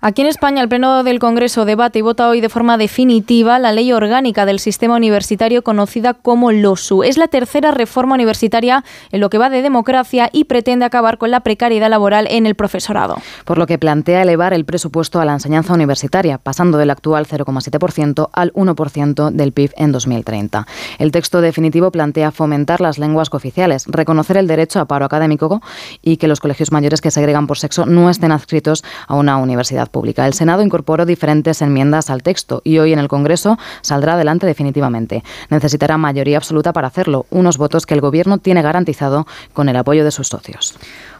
Aquí 0.00 0.22
en 0.22 0.28
España, 0.28 0.62
el 0.62 0.68
Pleno 0.68 1.02
del 1.02 1.18
Congreso 1.18 1.64
debate 1.64 1.98
y 1.98 2.02
vota 2.02 2.28
hoy 2.28 2.40
de 2.40 2.48
forma 2.48 2.78
definitiva 2.78 3.58
la 3.58 3.72
ley 3.72 3.90
orgánica 3.90 4.46
del 4.46 4.60
sistema 4.60 4.94
universitario 4.94 5.64
conocida 5.64 6.14
como 6.14 6.52
LOSU. 6.52 7.02
Es 7.02 7.18
la 7.18 7.26
tercera 7.26 7.72
reforma 7.72 8.14
universitaria 8.14 8.84
en 9.10 9.20
lo 9.20 9.28
que 9.28 9.38
va 9.38 9.50
de 9.50 9.60
democracia 9.60 10.30
y 10.32 10.44
pretende 10.44 10.84
acabar 10.84 11.18
con 11.18 11.32
la 11.32 11.40
precariedad 11.40 11.90
laboral 11.90 12.28
en 12.30 12.46
el 12.46 12.54
profesorado. 12.54 13.16
Por 13.44 13.58
lo 13.58 13.66
que 13.66 13.76
plantea 13.76 14.22
elevar 14.22 14.52
el 14.52 14.64
presupuesto 14.64 15.20
a 15.20 15.24
la 15.24 15.32
enseñanza 15.32 15.74
universitaria, 15.74 16.38
pasando 16.38 16.78
del 16.78 16.90
actual 16.90 17.26
0,7% 17.26 18.28
al 18.32 18.52
1% 18.52 19.30
del 19.32 19.50
PIB 19.50 19.72
en 19.78 19.90
2030. 19.90 20.64
El 21.00 21.10
texto 21.10 21.40
definitivo 21.40 21.90
plantea 21.90 22.30
fomentar 22.30 22.80
las 22.80 22.98
lenguas 22.98 23.30
cooficiales, 23.30 23.84
reconocer 23.88 24.36
el 24.36 24.46
derecho 24.46 24.78
a 24.78 24.84
paro 24.84 25.06
académico 25.06 25.60
y 26.02 26.18
que 26.18 26.28
los 26.28 26.38
colegios 26.38 26.70
mayores 26.70 27.00
que 27.00 27.10
segregan 27.10 27.48
por 27.48 27.58
sexo 27.58 27.84
no 27.84 28.08
estén 28.10 28.30
adscritos 28.30 28.84
a 29.08 29.16
una 29.16 29.38
universidad 29.38 29.87
pública. 29.88 30.26
El 30.26 30.34
Senado 30.34 30.62
incorporó 30.62 31.06
diferentes 31.06 31.62
enmiendas 31.62 32.10
al 32.10 32.22
texto 32.22 32.62
y 32.64 32.78
hoy 32.78 32.92
en 32.92 32.98
el 32.98 33.08
Congreso 33.08 33.58
saldrá 33.82 34.14
adelante 34.14 34.46
definitivamente. 34.46 35.24
Necesitará 35.50 35.98
mayoría 35.98 36.36
absoluta 36.36 36.72
para 36.72 36.88
hacerlo, 36.88 37.26
unos 37.30 37.58
votos 37.58 37.86
que 37.86 37.94
el 37.94 38.00
Gobierno 38.00 38.38
tiene 38.38 38.62
garantizado 38.62 39.26
con 39.52 39.68
el 39.68 39.76
apoyo 39.76 40.04
de 40.04 40.10
sus 40.10 40.28
socios. 40.28 40.74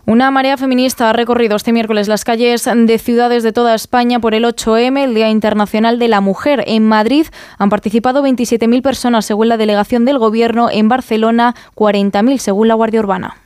Una 0.06 0.30
marea 0.30 0.56
feminista 0.56 1.10
ha 1.10 1.12
recorrido 1.12 1.56
este 1.56 1.70
miércoles 1.70 2.08
las 2.08 2.24
calles 2.24 2.64
de 2.64 2.98
ciudades 2.98 3.42
de 3.42 3.52
toda 3.52 3.74
España 3.74 4.20
por 4.20 4.34
el 4.34 4.44
8M, 4.44 5.04
el 5.04 5.14
Día 5.14 5.28
Internacional 5.28 5.98
de 5.98 6.08
la 6.08 6.22
Mujer. 6.22 6.64
En 6.66 6.86
Madrid 6.86 7.26
han 7.58 7.68
participado 7.68 8.22
27.000 8.22 8.80
personas 8.80 9.26
según 9.26 9.48
la 9.48 9.58
delegación 9.58 10.06
del 10.06 10.18
Gobierno, 10.18 10.70
en 10.70 10.88
Barcelona 10.88 11.54
40.000 11.74 12.38
según 12.38 12.68
la 12.68 12.74
Guardia 12.74 13.00
Urbana. 13.00 13.36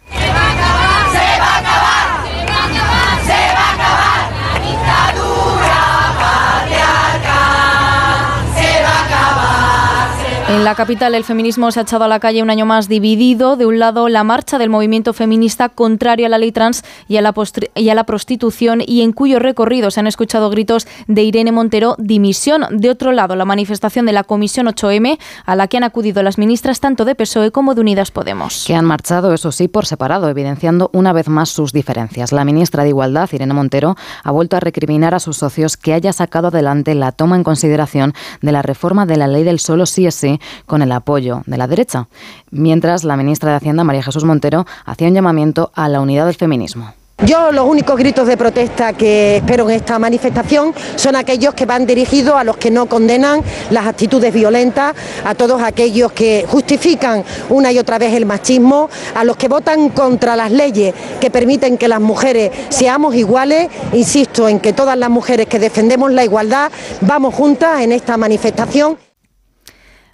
En 10.52 10.64
la 10.64 10.74
capital, 10.74 11.14
el 11.14 11.24
feminismo 11.24 11.72
se 11.72 11.80
ha 11.80 11.82
echado 11.82 12.04
a 12.04 12.08
la 12.08 12.20
calle 12.20 12.42
un 12.42 12.50
año 12.50 12.66
más 12.66 12.86
dividido. 12.86 13.56
De 13.56 13.64
un 13.64 13.78
lado, 13.78 14.10
la 14.10 14.22
marcha 14.22 14.58
del 14.58 14.68
movimiento 14.68 15.14
feminista 15.14 15.70
contrario 15.70 16.26
a 16.26 16.28
la 16.28 16.36
ley 16.36 16.52
trans 16.52 16.84
y 17.08 17.16
a 17.16 17.22
la, 17.22 17.32
y 17.74 17.88
a 17.88 17.94
la 17.94 18.04
prostitución, 18.04 18.82
y 18.86 19.00
en 19.00 19.12
cuyo 19.12 19.38
recorrido 19.38 19.90
se 19.90 20.00
han 20.00 20.06
escuchado 20.06 20.50
gritos 20.50 20.86
de 21.06 21.22
Irene 21.22 21.52
Montero, 21.52 21.96
dimisión. 21.98 22.66
De 22.70 22.90
otro 22.90 23.12
lado, 23.12 23.34
la 23.34 23.46
manifestación 23.46 24.04
de 24.04 24.12
la 24.12 24.24
Comisión 24.24 24.66
8M, 24.66 25.18
a 25.46 25.56
la 25.56 25.68
que 25.68 25.78
han 25.78 25.84
acudido 25.84 26.22
las 26.22 26.36
ministras 26.36 26.80
tanto 26.80 27.06
de 27.06 27.14
PSOE 27.14 27.50
como 27.50 27.74
de 27.74 27.80
Unidas 27.80 28.10
Podemos. 28.10 28.64
Que 28.66 28.74
han 28.74 28.84
marchado, 28.84 29.32
eso 29.32 29.52
sí, 29.52 29.68
por 29.68 29.86
separado, 29.86 30.28
evidenciando 30.28 30.90
una 30.92 31.14
vez 31.14 31.28
más 31.28 31.48
sus 31.48 31.72
diferencias. 31.72 32.30
La 32.30 32.44
ministra 32.44 32.82
de 32.82 32.90
Igualdad, 32.90 33.30
Irene 33.32 33.54
Montero, 33.54 33.96
ha 34.22 34.30
vuelto 34.30 34.58
a 34.58 34.60
recriminar 34.60 35.14
a 35.14 35.18
sus 35.18 35.38
socios 35.38 35.78
que 35.78 35.94
haya 35.94 36.12
sacado 36.12 36.48
adelante 36.48 36.94
la 36.94 37.10
toma 37.10 37.36
en 37.36 37.42
consideración 37.42 38.12
de 38.42 38.52
la 38.52 38.60
reforma 38.60 39.06
de 39.06 39.16
la 39.16 39.28
ley 39.28 39.44
del 39.44 39.58
solo 39.58 39.86
sí 39.86 40.06
es 40.06 40.14
sí 40.14 40.40
con 40.66 40.82
el 40.82 40.92
apoyo 40.92 41.42
de 41.46 41.58
la 41.58 41.66
derecha, 41.66 42.08
mientras 42.50 43.04
la 43.04 43.16
ministra 43.16 43.50
de 43.50 43.56
Hacienda, 43.56 43.84
María 43.84 44.02
Jesús 44.02 44.24
Montero, 44.24 44.66
hacía 44.84 45.08
un 45.08 45.14
llamamiento 45.14 45.70
a 45.74 45.88
la 45.88 46.00
unidad 46.00 46.26
del 46.26 46.34
feminismo. 46.34 46.92
Yo 47.24 47.52
los 47.52 47.68
únicos 47.68 47.96
gritos 47.96 48.26
de 48.26 48.36
protesta 48.36 48.94
que 48.94 49.36
espero 49.36 49.70
en 49.70 49.76
esta 49.76 49.96
manifestación 50.00 50.74
son 50.96 51.14
aquellos 51.14 51.54
que 51.54 51.66
van 51.66 51.86
dirigidos 51.86 52.34
a 52.34 52.42
los 52.42 52.56
que 52.56 52.68
no 52.68 52.86
condenan 52.86 53.42
las 53.70 53.86
actitudes 53.86 54.34
violentas, 54.34 54.96
a 55.24 55.32
todos 55.36 55.62
aquellos 55.62 56.10
que 56.10 56.44
justifican 56.48 57.22
una 57.48 57.70
y 57.70 57.78
otra 57.78 57.98
vez 57.98 58.12
el 58.14 58.26
machismo, 58.26 58.90
a 59.14 59.22
los 59.22 59.36
que 59.36 59.46
votan 59.46 59.90
contra 59.90 60.34
las 60.34 60.50
leyes 60.50 60.94
que 61.20 61.30
permiten 61.30 61.78
que 61.78 61.86
las 61.86 62.00
mujeres 62.00 62.50
seamos 62.70 63.14
iguales. 63.14 63.68
Insisto 63.92 64.48
en 64.48 64.58
que 64.58 64.72
todas 64.72 64.98
las 64.98 65.10
mujeres 65.10 65.46
que 65.46 65.60
defendemos 65.60 66.10
la 66.10 66.24
igualdad 66.24 66.72
vamos 67.02 67.34
juntas 67.34 67.82
en 67.82 67.92
esta 67.92 68.16
manifestación. 68.16 68.98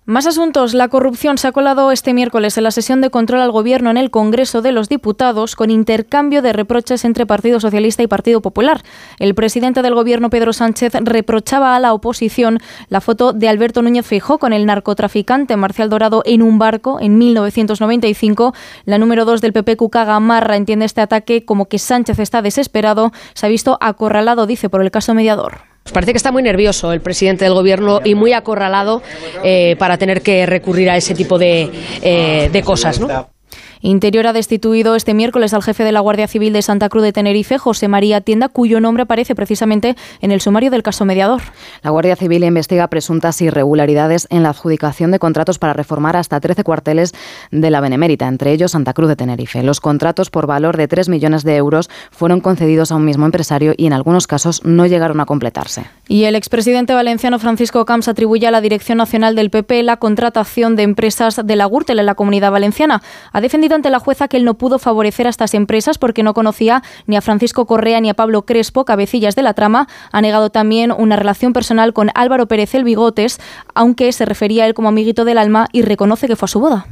Más 0.08 0.26
asuntos. 0.26 0.72
La 0.72 0.88
corrupción 0.88 1.36
se 1.36 1.48
ha 1.48 1.52
colado 1.52 1.92
este 1.92 2.14
miércoles 2.14 2.56
en 2.56 2.64
la 2.64 2.70
sesión 2.70 3.02
de 3.02 3.10
control 3.10 3.42
al 3.42 3.52
Gobierno 3.52 3.90
en 3.90 3.98
el 3.98 4.10
Congreso 4.10 4.62
de 4.62 4.72
los 4.72 4.88
Diputados 4.88 5.54
con 5.54 5.68
intercambio 5.68 6.40
de 6.40 6.54
reproches 6.54 7.04
entre 7.04 7.26
Partido 7.26 7.60
Socialista 7.60 8.02
y 8.02 8.06
Partido 8.06 8.40
Popular. 8.40 8.80
El 9.18 9.34
presidente 9.34 9.82
del 9.82 9.94
Gobierno, 9.94 10.30
Pedro 10.30 10.54
Sánchez, 10.54 10.94
reprochaba 11.02 11.76
a 11.76 11.78
la 11.78 11.92
oposición 11.92 12.58
la 12.88 13.02
foto 13.02 13.34
de 13.34 13.50
Alberto 13.50 13.82
Núñez 13.82 14.06
Feijóo 14.06 14.38
con 14.38 14.54
el 14.54 14.64
narcotraficante 14.64 15.58
Marcial 15.58 15.90
Dorado 15.90 16.22
en 16.24 16.40
un 16.40 16.58
barco 16.58 17.00
en 17.02 17.18
1995. 17.18 18.54
La 18.86 18.96
número 18.96 19.26
dos 19.26 19.42
del 19.42 19.52
PP, 19.52 19.76
Cuca 19.76 20.06
Gamarra, 20.06 20.56
entiende 20.56 20.86
este 20.86 21.02
ataque 21.02 21.44
como 21.44 21.66
que 21.66 21.78
Sánchez 21.78 22.18
está 22.18 22.40
desesperado. 22.40 23.12
Se 23.34 23.44
ha 23.44 23.50
visto 23.50 23.76
acorralado, 23.82 24.46
dice, 24.46 24.70
por 24.70 24.80
el 24.80 24.90
caso 24.90 25.12
mediador. 25.12 25.68
Parece 25.92 26.12
que 26.12 26.17
está 26.17 26.33
muy 26.33 26.42
nervioso 26.42 26.92
el 26.92 27.00
presidente 27.00 27.44
del 27.44 27.55
gobierno 27.55 28.00
y 28.05 28.15
muy 28.15 28.33
acorralado 28.33 29.02
eh, 29.42 29.76
para 29.78 29.99
tener 29.99 30.23
que 30.23 30.47
recurrir 30.47 30.91
a 30.91 30.97
ese 30.97 31.15
tipo 31.15 31.39
de, 31.39 31.70
eh, 32.02 32.50
de 32.52 32.62
cosas. 32.62 33.00
¿no? 33.00 33.38
Interior 33.81 34.26
ha 34.26 34.32
destituido 34.32 34.94
este 34.94 35.15
miércoles 35.15 35.55
al 35.55 35.62
jefe 35.62 35.84
de 35.84 35.92
la 35.92 36.00
Guardia 36.00 36.28
Civil 36.28 36.52
de 36.52 36.62
Santa 36.62 36.89
Cruz 36.89 37.02
de 37.02 37.12
Tenerife, 37.12 37.58
José 37.58 37.89
María 37.89 38.20
Tienda, 38.20 38.48
cuyo 38.48 38.81
nombre 38.81 39.05
aparece 39.05 39.34
precisamente 39.34 39.97
en 40.20 40.32
el 40.32 40.40
sumario 40.40 40.70
del 40.70 40.82
caso 40.82 41.05
mediador. 41.05 41.42
La 41.82 41.90
Guardia 41.90 42.16
Civil 42.16 42.44
investiga 42.44 42.89
presuntas 42.89 43.40
irregularidades 43.40 44.26
en 44.31 44.42
la 44.42 44.50
adjudicación 44.50 45.10
de 45.10 45.18
contratos 45.18 45.58
para 45.58 45.73
reformar 45.73 46.16
hasta 46.16 46.40
13 46.40 46.65
cuarteles 46.65 47.15
de 47.50 47.70
la 47.70 47.81
Benemérita, 47.81 48.26
entre 48.26 48.52
ellos 48.52 48.73
Santa 48.73 48.92
Cruz 48.94 49.08
de 49.08 49.16
Tenerife. 49.16 49.62
Los 49.62 49.81
contratos 49.81 50.31
por 50.31 50.47
valor 50.47 50.76
de 50.76 50.89
3 50.89 51.08
millones 51.08 51.44
de 51.44 51.57
euros 51.57 51.90
fueron 52.10 52.40
concedidos 52.40 52.92
a 52.92 52.97
un 52.97 53.05
mismo 53.05 53.26
empresario 53.26 53.74
y 53.76 53.86
en 53.86 53.92
algunos 53.92 54.26
casos 54.26 54.65
no 54.65 54.86
llegaron 54.86 55.20
a 55.20 55.26
completarse. 55.26 55.84
Y 56.08 56.24
el 56.24 56.34
expresidente 56.34 56.94
valenciano 56.94 57.39
Francisco 57.39 57.84
Camps 57.84 58.08
atribuye 58.08 58.47
a 58.47 58.50
la 58.50 58.60
Dirección 58.60 58.98
Nacional 58.98 59.34
del 59.34 59.50
PP 59.50 59.82
la 59.82 59.98
contratación 59.98 60.74
de 60.74 60.82
empresas 60.82 61.40
de 61.44 61.57
la 61.57 61.66
Gürtel 61.66 61.98
en 61.98 62.07
la 62.07 62.15
comunidad 62.15 62.50
valenciana. 62.50 63.02
Ha 63.32 63.40
defendido 63.40 63.67
ante 63.72 63.90
la 63.90 63.98
jueza 63.98 64.28
que 64.28 64.36
él 64.36 64.44
no 64.44 64.55
pudo 64.55 64.78
favorecer 64.78 65.26
a 65.26 65.30
estas 65.30 65.55
empresas 65.55 65.98
porque 65.98 66.22
no 66.22 66.34
conocía 66.34 66.82
ni 67.06 67.16
a 67.16 67.20
Francisco 67.20 67.66
Correa 67.66 68.00
ni 68.00 68.10
a 68.10 68.14
Pablo 68.14 68.42
Crespo, 68.42 68.84
cabecillas 68.84 69.36
de 69.36 69.42
la 69.42 69.55
trama. 69.55 69.88
Ha 70.12 70.20
negado 70.20 70.50
también 70.50 70.92
una 70.92 71.16
relación 71.16 71.52
personal 71.52 71.92
con 71.92 72.10
Álvaro 72.14 72.47
Pérez 72.47 72.74
el 72.74 72.84
Bigotes, 72.84 73.40
aunque 73.74 74.12
se 74.12 74.24
refería 74.24 74.64
a 74.64 74.66
él 74.66 74.74
como 74.74 74.88
amiguito 74.88 75.24
del 75.24 75.38
alma 75.38 75.68
y 75.72 75.82
reconoce 75.82 76.26
que 76.26 76.36
fue 76.36 76.47
a 76.47 76.48
su 76.48 76.60
boda. 76.60 76.86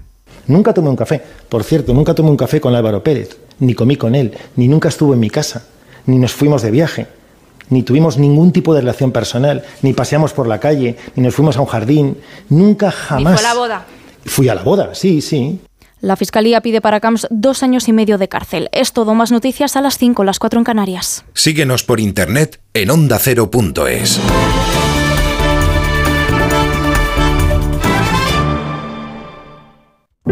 Nunca 0.46 0.72
tomé 0.72 0.88
un 0.88 0.96
café. 0.96 1.22
Por 1.48 1.64
cierto, 1.64 1.92
nunca 1.92 2.14
tomé 2.14 2.30
un 2.30 2.36
café 2.36 2.60
con 2.60 2.74
Álvaro 2.74 3.02
Pérez, 3.02 3.36
ni 3.58 3.74
comí 3.74 3.96
con 3.96 4.14
él, 4.14 4.36
ni 4.56 4.68
nunca 4.68 4.88
estuvo 4.88 5.14
en 5.14 5.20
mi 5.20 5.30
casa, 5.30 5.66
ni 6.06 6.18
nos 6.18 6.32
fuimos 6.32 6.62
de 6.62 6.70
viaje, 6.70 7.06
ni 7.70 7.82
tuvimos 7.82 8.16
ningún 8.16 8.52
tipo 8.52 8.74
de 8.74 8.80
relación 8.80 9.12
personal, 9.12 9.64
ni 9.82 9.92
paseamos 9.92 10.32
por 10.32 10.46
la 10.46 10.60
calle, 10.60 10.96
ni 11.16 11.22
nos 11.22 11.34
fuimos 11.34 11.56
a 11.56 11.60
un 11.60 11.66
jardín. 11.66 12.18
Nunca 12.48 12.90
jamás. 12.90 13.40
fue 13.40 13.48
a 13.48 13.54
la 13.54 13.58
boda. 13.58 13.86
Fui 14.24 14.48
a 14.48 14.54
la 14.54 14.62
boda, 14.62 14.94
sí, 14.94 15.20
sí. 15.20 15.60
La 16.00 16.16
Fiscalía 16.16 16.60
pide 16.60 16.82
para 16.82 17.00
Camps 17.00 17.26
dos 17.30 17.62
años 17.62 17.88
y 17.88 17.92
medio 17.92 18.18
de 18.18 18.28
cárcel. 18.28 18.68
Es 18.72 18.92
todo, 18.92 19.14
más 19.14 19.32
noticias 19.32 19.76
a 19.76 19.80
las 19.80 19.96
5, 19.96 20.24
las 20.24 20.38
4 20.38 20.60
en 20.60 20.64
Canarias. 20.64 21.24
Síguenos 21.32 21.84
por 21.84 22.00
internet 22.00 22.60
en 22.74 22.90
ondacero.es. 22.90 24.20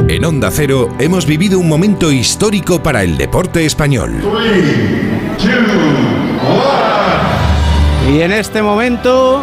En 0.08 0.24
Onda 0.24 0.50
Cero 0.50 0.94
hemos 0.98 1.24
vivido 1.24 1.58
un 1.58 1.68
momento 1.68 2.12
histórico 2.12 2.82
para 2.82 3.02
el 3.02 3.16
deporte 3.16 3.64
español. 3.64 4.12
Y 8.12 8.20
en 8.20 8.32
este 8.32 8.62
momento, 8.62 9.42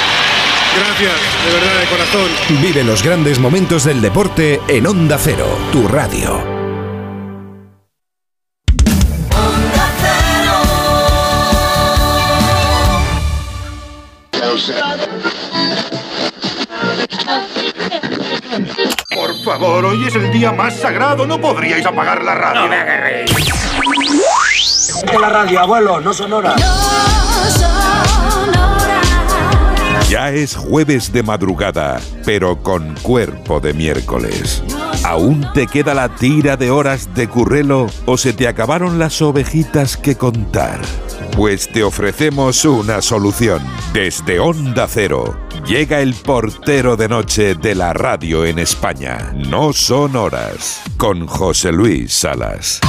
Gracias, 0.77 1.13
de 1.45 1.53
verdad, 1.53 1.79
de 1.79 1.87
corazón. 1.87 2.29
Vive 2.61 2.83
los 2.83 3.03
grandes 3.03 3.39
momentos 3.39 3.83
del 3.83 4.01
deporte 4.01 4.61
en 4.67 4.87
Onda 4.87 5.17
Cero, 5.19 5.47
tu 5.71 5.87
radio. 5.87 6.61
Por 19.13 19.43
favor, 19.43 19.85
hoy 19.85 20.07
es 20.07 20.15
el 20.15 20.31
día 20.31 20.51
más 20.51 20.77
sagrado. 20.77 21.25
¿No 21.25 21.39
podríais 21.39 21.85
apagar 21.85 22.23
la 22.23 22.35
radio? 22.35 22.69
De 25.03 25.19
la 25.19 25.29
radio, 25.29 25.59
abuelo, 25.59 25.99
no 25.99 26.13
sonora. 26.13 26.55
Ya 30.11 30.29
es 30.29 30.57
jueves 30.57 31.13
de 31.13 31.23
madrugada, 31.23 32.01
pero 32.25 32.61
con 32.61 32.95
cuerpo 33.01 33.61
de 33.61 33.71
miércoles. 33.71 34.61
¿Aún 35.05 35.47
te 35.53 35.67
queda 35.67 35.93
la 35.93 36.13
tira 36.13 36.57
de 36.57 36.69
horas 36.69 37.15
de 37.15 37.29
currelo 37.29 37.87
o 38.05 38.17
se 38.17 38.33
te 38.33 38.49
acabaron 38.49 38.99
las 38.99 39.21
ovejitas 39.21 39.95
que 39.95 40.17
contar? 40.17 40.81
Pues 41.33 41.71
te 41.71 41.81
ofrecemos 41.85 42.65
una 42.65 43.01
solución. 43.01 43.61
Desde 43.93 44.41
Onda 44.41 44.85
Cero 44.89 45.33
llega 45.65 46.01
el 46.01 46.13
portero 46.13 46.95
de 46.95 47.07
noche 47.07 47.55
de 47.55 47.75
la 47.75 47.93
radio 47.93 48.45
en 48.45 48.59
España. 48.59 49.31
No 49.35 49.73
son 49.73 50.15
horas. 50.15 50.81
Con 50.97 51.27
José 51.27 51.71
Luis 51.71 52.13
Salas. 52.13 52.79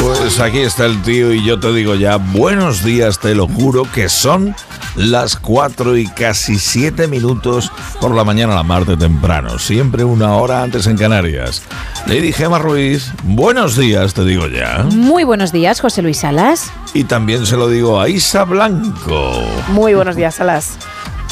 Pues 0.00 0.40
aquí 0.40 0.58
está 0.58 0.86
el 0.86 1.02
tío 1.02 1.32
y 1.32 1.44
yo 1.44 1.60
te 1.60 1.72
digo 1.72 1.94
ya, 1.94 2.16
buenos 2.16 2.82
días, 2.82 3.18
te 3.18 3.34
lo 3.34 3.46
juro, 3.46 3.82
que 3.92 4.08
son 4.08 4.54
las 4.96 5.36
4 5.36 5.96
y 5.98 6.06
casi 6.06 6.58
7 6.58 7.06
minutos 7.06 7.70
por 8.00 8.14
la 8.14 8.24
mañana 8.24 8.54
a 8.54 8.56
la 8.56 8.62
Marte 8.62 8.96
temprano, 8.96 9.58
siempre 9.58 10.04
una 10.04 10.36
hora 10.36 10.62
antes 10.62 10.86
en 10.86 10.96
Canarias. 10.96 11.62
Lady 12.06 12.32
Gema 12.32 12.58
Ruiz, 12.58 13.12
buenos 13.24 13.76
días, 13.76 14.14
te 14.14 14.24
digo 14.24 14.48
ya. 14.48 14.86
Muy 14.90 15.24
buenos 15.24 15.52
días, 15.52 15.80
José 15.80 16.00
Luis 16.00 16.18
Salas. 16.18 16.72
Y 16.94 17.04
también 17.04 17.44
se 17.44 17.56
lo 17.56 17.68
digo 17.68 18.00
a 18.00 18.08
Isa 18.08 18.44
Blanco. 18.44 19.42
Muy 19.68 19.94
buenos 19.94 20.16
días, 20.16 20.36
Salas. 20.36 20.78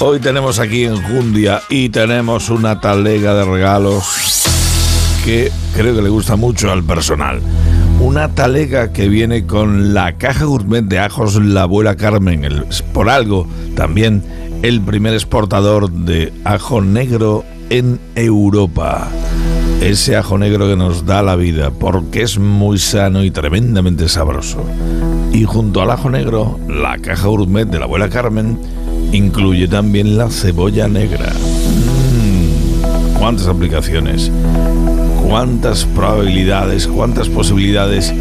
Hoy 0.01 0.21
tenemos 0.21 0.61
aquí 0.61 0.85
en 0.85 1.03
Jundia 1.03 1.61
y 1.69 1.89
tenemos 1.89 2.51
una 2.51 2.81
talega 2.81 3.35
de 3.35 3.45
regalos 3.45 4.45
que 5.25 5.51
creo 5.75 5.97
que 5.97 6.03
le 6.03 6.09
gusta 6.09 6.37
mucho 6.37 6.71
al 6.71 6.85
personal. 6.85 7.41
Una 7.99 8.29
talega 8.33 8.93
que 8.93 9.09
viene 9.09 9.45
con 9.45 9.95
la 9.95 10.17
caja 10.17 10.45
gourmet 10.45 10.85
de 10.85 11.01
ajos 11.01 11.35
La 11.43 11.63
Abuela 11.63 11.97
Carmen, 11.97 12.65
por 12.93 13.11
algo 13.11 13.49
también 13.75 14.23
el 14.63 14.81
primer 14.83 15.15
exportador 15.15 15.91
de 15.91 16.33
ajo 16.45 16.81
negro 16.81 17.45
en 17.69 17.99
Europa. 18.15 19.09
ese 19.81 20.17
ajo 20.17 20.39
negro 20.39 20.69
que 20.69 20.77
nos 20.77 21.07
da 21.07 21.23
la 21.23 21.35
vida, 21.35 21.73
porque 21.73 22.23
es 22.23 22.39
muy 22.39 22.79
sano 22.79 23.25
y 23.25 23.33
tremendamente 23.33 24.09
sabroso. 24.09 24.65
Y 25.33 25.43
junto 25.43 25.83
al 25.83 25.91
ajo 25.91 26.09
negro, 26.09 26.61
la 26.69 26.99
caja 26.99 27.27
gourmet 27.27 27.67
de 27.67 27.81
la 27.81 27.87
abuela 27.87 28.09
Carmen 28.09 28.59
incluye 29.13 29.69
también 29.69 30.17
la 30.17 30.31
cebolla 30.31 30.89
negra. 30.89 31.33
Mm, 31.33 33.19
¿Cuántas 33.19 33.47
aplicaciones? 33.47 34.31
¿Cuántas 35.27 35.85
probabilidades? 35.85 36.87
¿Cuántas 36.87 37.29
posibilidades? 37.29 38.13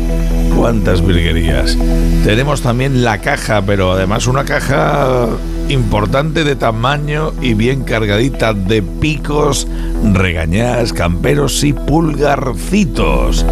¿Cuántas 0.55 1.05
virguerías? 1.05 1.77
Tenemos 2.23 2.61
también 2.61 3.03
la 3.03 3.19
caja, 3.19 3.61
pero 3.61 3.93
además 3.93 4.27
una 4.27 4.43
caja 4.43 5.27
importante 5.69 6.43
de 6.43 6.55
tamaño 6.55 7.33
y 7.41 7.53
bien 7.53 7.83
cargadita 7.83 8.53
de 8.53 8.81
picos, 8.81 9.67
regañás, 10.13 10.93
camperos 10.93 11.63
y 11.63 11.73
pulgarcitos. 11.73 13.45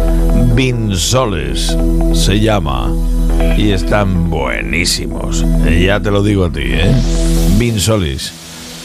Vinsoles 0.54 1.76
se 2.14 2.40
llama. 2.40 2.92
Y 3.56 3.70
están 3.70 4.30
buenísimos. 4.30 5.44
Ya 5.80 6.00
te 6.00 6.10
lo 6.10 6.22
digo 6.22 6.46
a 6.46 6.52
ti, 6.52 6.62
¿eh? 6.64 6.94
Vinsolis. 7.58 8.32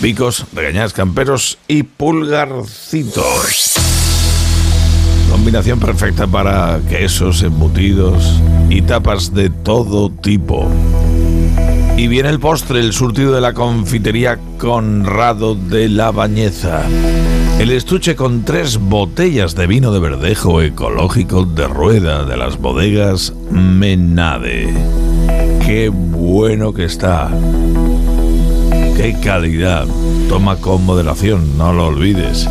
Picos, 0.01 0.45
regañás, 0.53 0.93
camperos 0.93 1.57
y 1.67 1.83
pulgarcitos. 1.83 3.75
Combinación 5.29 5.79
perfecta 5.79 6.27
para 6.27 6.79
quesos, 6.89 7.43
embutidos 7.43 8.41
y 8.69 8.81
tapas 8.81 9.33
de 9.33 9.49
todo 9.49 10.09
tipo. 10.09 10.67
Y 12.01 12.07
viene 12.07 12.29
el 12.29 12.39
postre, 12.39 12.79
el 12.79 12.93
surtido 12.93 13.31
de 13.31 13.41
la 13.41 13.53
confitería 13.53 14.39
Conrado 14.57 15.53
de 15.53 15.87
la 15.87 16.09
Bañeza. 16.09 16.81
El 17.59 17.69
estuche 17.69 18.15
con 18.15 18.43
tres 18.43 18.79
botellas 18.79 19.53
de 19.53 19.67
vino 19.67 19.91
de 19.91 19.99
verdejo 19.99 20.63
ecológico 20.63 21.45
de 21.45 21.67
rueda 21.67 22.25
de 22.25 22.37
las 22.37 22.57
bodegas 22.57 23.35
Menade. 23.51 24.73
Qué 25.63 25.89
bueno 25.89 26.73
que 26.73 26.85
está. 26.85 27.29
Qué 28.97 29.15
calidad. 29.23 29.85
Toma 30.27 30.55
con 30.55 30.83
moderación, 30.83 31.55
no 31.55 31.71
lo 31.71 31.85
olvides. 31.85 32.49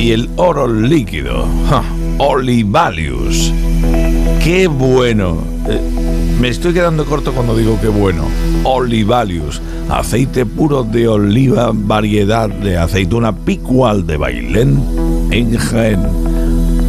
Y 0.00 0.10
el 0.10 0.28
oro 0.34 0.66
líquido. 0.66 1.46
¡Ja! 1.70 1.84
Olivalius. 2.18 3.52
Qué 4.42 4.66
bueno. 4.66 5.44
Eh, 5.68 5.95
me 6.40 6.48
estoy 6.48 6.72
quedando 6.74 7.04
corto 7.04 7.32
cuando 7.32 7.56
digo 7.56 7.78
qué 7.80 7.88
bueno. 7.88 8.24
Olivalius, 8.64 9.60
aceite 9.88 10.44
puro 10.44 10.82
de 10.82 11.08
oliva, 11.08 11.70
variedad 11.72 12.48
de 12.48 12.76
aceituna 12.76 13.34
picual 13.34 14.06
de 14.06 14.16
Bailén 14.16 14.82
en 15.30 15.56
Jaén. 15.56 16.00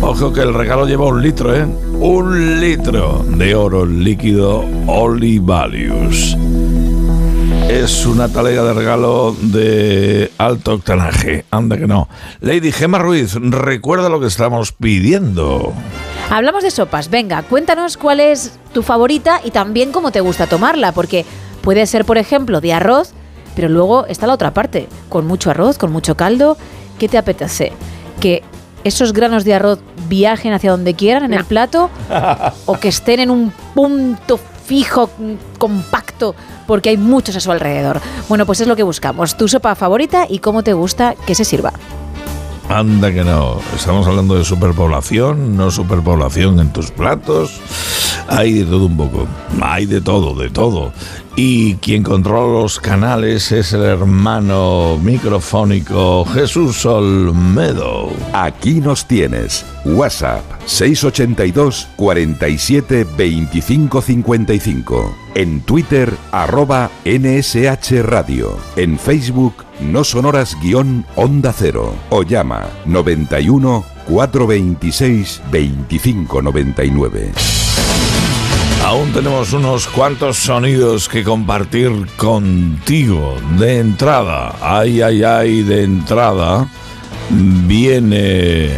Ojo 0.02 0.32
que 0.32 0.42
el 0.42 0.54
regalo 0.54 0.86
lleva 0.86 1.08
un 1.08 1.22
litro, 1.22 1.56
¿eh? 1.56 1.66
Un 2.00 2.60
litro 2.60 3.26
de 3.38 3.56
oro 3.56 3.86
líquido 3.86 4.64
Olivalius. 4.86 6.38
Es 7.70 8.06
una 8.06 8.30
talega 8.30 8.64
de 8.64 8.74
regalo 8.74 9.36
de 9.42 10.32
alto 10.38 10.74
octanaje. 10.76 11.46
Anda 11.52 11.78
que 11.78 11.88
no. 11.88 12.08
Lady 12.40 12.72
Gemma 12.72 13.00
Ruiz, 13.00 13.34
recuerda 13.36 14.08
lo 14.08 14.20
que 14.20 14.28
estamos 14.28 14.72
pidiendo. 14.72 15.74
Hablamos 16.30 16.64
de 16.64 16.72
sopas. 16.72 17.10
Venga, 17.10 17.42
cuéntanos 17.44 17.96
cuál 17.96 18.20
es 18.20 18.60
tu 18.74 18.84
favorita 18.84 19.40
y 19.44 19.52
también 19.52 19.94
cómo 19.94 20.12
te 20.12 20.20
gusta 20.20 20.46
tomarla, 20.46 20.92
porque 20.92 21.26
puede 21.62 21.86
ser, 21.86 22.04
por 22.04 22.18
ejemplo, 22.18 22.60
de 22.60 22.74
arroz, 22.74 23.14
pero 23.56 23.70
luego 23.70 24.06
está 24.08 24.28
la 24.28 24.34
otra 24.34 24.54
parte, 24.54 24.90
con 25.08 25.26
mucho 25.26 25.52
arroz, 25.52 25.78
con 25.78 25.92
mucho 25.92 26.18
caldo. 26.18 26.58
¿Qué 27.00 27.08
te 27.08 27.18
apetece? 27.18 27.72
Que 28.20 28.44
esos 28.84 29.14
granos 29.14 29.46
de 29.46 29.54
arroz 29.54 29.80
viajen 30.10 30.52
hacia 30.54 30.72
donde 30.72 30.96
quieran 30.96 31.24
en 31.24 31.34
el 31.34 31.46
plato 31.46 31.90
o 32.66 32.78
que 32.78 32.90
estén 32.90 33.22
en 33.22 33.32
un 33.32 33.54
punto 33.74 34.38
fijo, 34.66 35.10
compacto, 35.58 36.36
porque 36.68 36.90
hay 36.90 36.98
muchos 36.98 37.38
a 37.38 37.40
su 37.40 37.52
alrededor. 37.52 38.02
Bueno, 38.28 38.46
pues 38.46 38.60
es 38.60 38.68
lo 38.68 38.76
que 38.76 38.84
buscamos. 38.84 39.38
Tu 39.38 39.48
sopa 39.48 39.76
favorita 39.76 40.26
y 40.30 40.40
cómo 40.40 40.62
te 40.62 40.74
gusta 40.74 41.16
que 41.26 41.36
se 41.36 41.46
sirva. 41.46 41.72
Anda 42.70 43.14
que 43.14 43.24
no. 43.24 43.60
Estamos 43.76 44.06
hablando 44.08 44.36
de 44.36 44.44
superpoblación, 44.44 45.56
no 45.56 45.72
superpoblación 45.72 46.60
en 46.60 46.74
tus 46.74 46.92
platos. 46.92 47.62
Hay 48.28 48.54
de 48.54 48.66
todo 48.66 48.86
un 48.86 48.98
poco. 48.98 49.28
Hay 49.62 49.86
de 49.86 50.02
todo, 50.02 50.36
de 50.36 50.50
todo. 50.50 50.92
Y 51.40 51.76
quien 51.76 52.02
controla 52.02 52.62
los 52.62 52.80
canales 52.80 53.52
es 53.52 53.72
el 53.72 53.84
hermano 53.84 54.98
microfónico 55.00 56.26
Jesús 56.26 56.84
Olmedo. 56.84 58.10
Aquí 58.34 58.82
nos 58.82 59.06
tienes. 59.06 59.64
WhatsApp 59.86 60.42
682 60.66 61.90
47 61.96 63.06
25 63.16 64.02
55. 64.02 65.16
En 65.36 65.62
Twitter, 65.62 66.12
arroba 66.32 66.90
NSH 67.06 68.02
Radio. 68.02 68.58
En 68.76 68.98
Facebook, 68.98 69.64
no 69.80 70.04
sonoras 70.04 70.58
guion 70.60 71.06
Onda 71.16 71.54
Cero. 71.54 71.94
O 72.10 72.24
llama 72.24 72.66
91 72.88 73.86
426 74.08 75.44
25 75.52 76.42
99. 76.42 77.67
Aún 78.86 79.12
tenemos 79.12 79.52
unos 79.54 79.88
cuantos 79.88 80.38
sonidos 80.38 81.10
que 81.10 81.24
compartir 81.24 81.92
contigo. 82.16 83.36
De 83.58 83.80
entrada, 83.80 84.56
ay, 84.62 85.02
ay, 85.02 85.24
ay, 85.24 85.64
de 85.64 85.84
entrada, 85.84 86.68
viene 87.30 88.72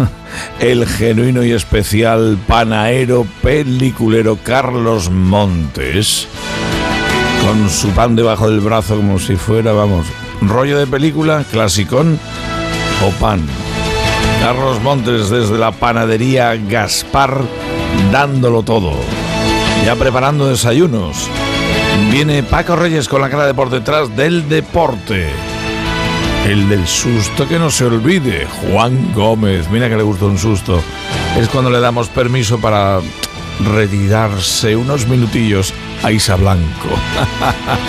el 0.60 0.86
genuino 0.86 1.42
y 1.42 1.52
especial 1.52 2.38
panaero 2.46 3.26
peliculero 3.42 4.38
Carlos 4.42 5.10
Montes, 5.10 6.28
con 7.44 7.70
su 7.70 7.88
pan 7.90 8.16
debajo 8.16 8.50
del 8.50 8.60
brazo 8.60 8.96
como 8.96 9.18
si 9.18 9.36
fuera, 9.36 9.72
vamos, 9.72 10.06
rollo 10.42 10.78
de 10.78 10.86
película, 10.86 11.44
clasicón 11.50 12.18
o 13.04 13.10
pan. 13.18 13.40
Carlos 14.40 14.80
Montes 14.82 15.30
desde 15.30 15.58
la 15.58 15.72
panadería 15.72 16.54
Gaspar, 16.54 17.42
dándolo 18.12 18.62
todo 18.62 18.92
ya 19.84 19.96
preparando 19.96 20.48
desayunos. 20.48 21.28
Viene 22.10 22.42
Paco 22.42 22.76
Reyes 22.76 23.08
con 23.08 23.20
la 23.20 23.30
cara 23.30 23.46
de 23.46 23.54
por 23.54 23.70
detrás 23.70 24.14
del 24.16 24.48
deporte. 24.48 25.28
El 26.46 26.68
del 26.68 26.86
susto 26.86 27.46
que 27.46 27.58
no 27.58 27.70
se 27.70 27.84
olvide, 27.84 28.46
Juan 28.46 29.12
Gómez. 29.14 29.68
Mira 29.70 29.88
que 29.88 29.96
le 29.96 30.02
gusta 30.02 30.24
un 30.24 30.38
susto. 30.38 30.82
Es 31.38 31.48
cuando 31.48 31.70
le 31.70 31.80
damos 31.80 32.08
permiso 32.08 32.58
para 32.58 33.00
retirarse 33.74 34.76
unos 34.76 35.06
minutillos 35.08 35.74
a 36.02 36.12
Isa 36.12 36.36
Blanco. 36.36 36.88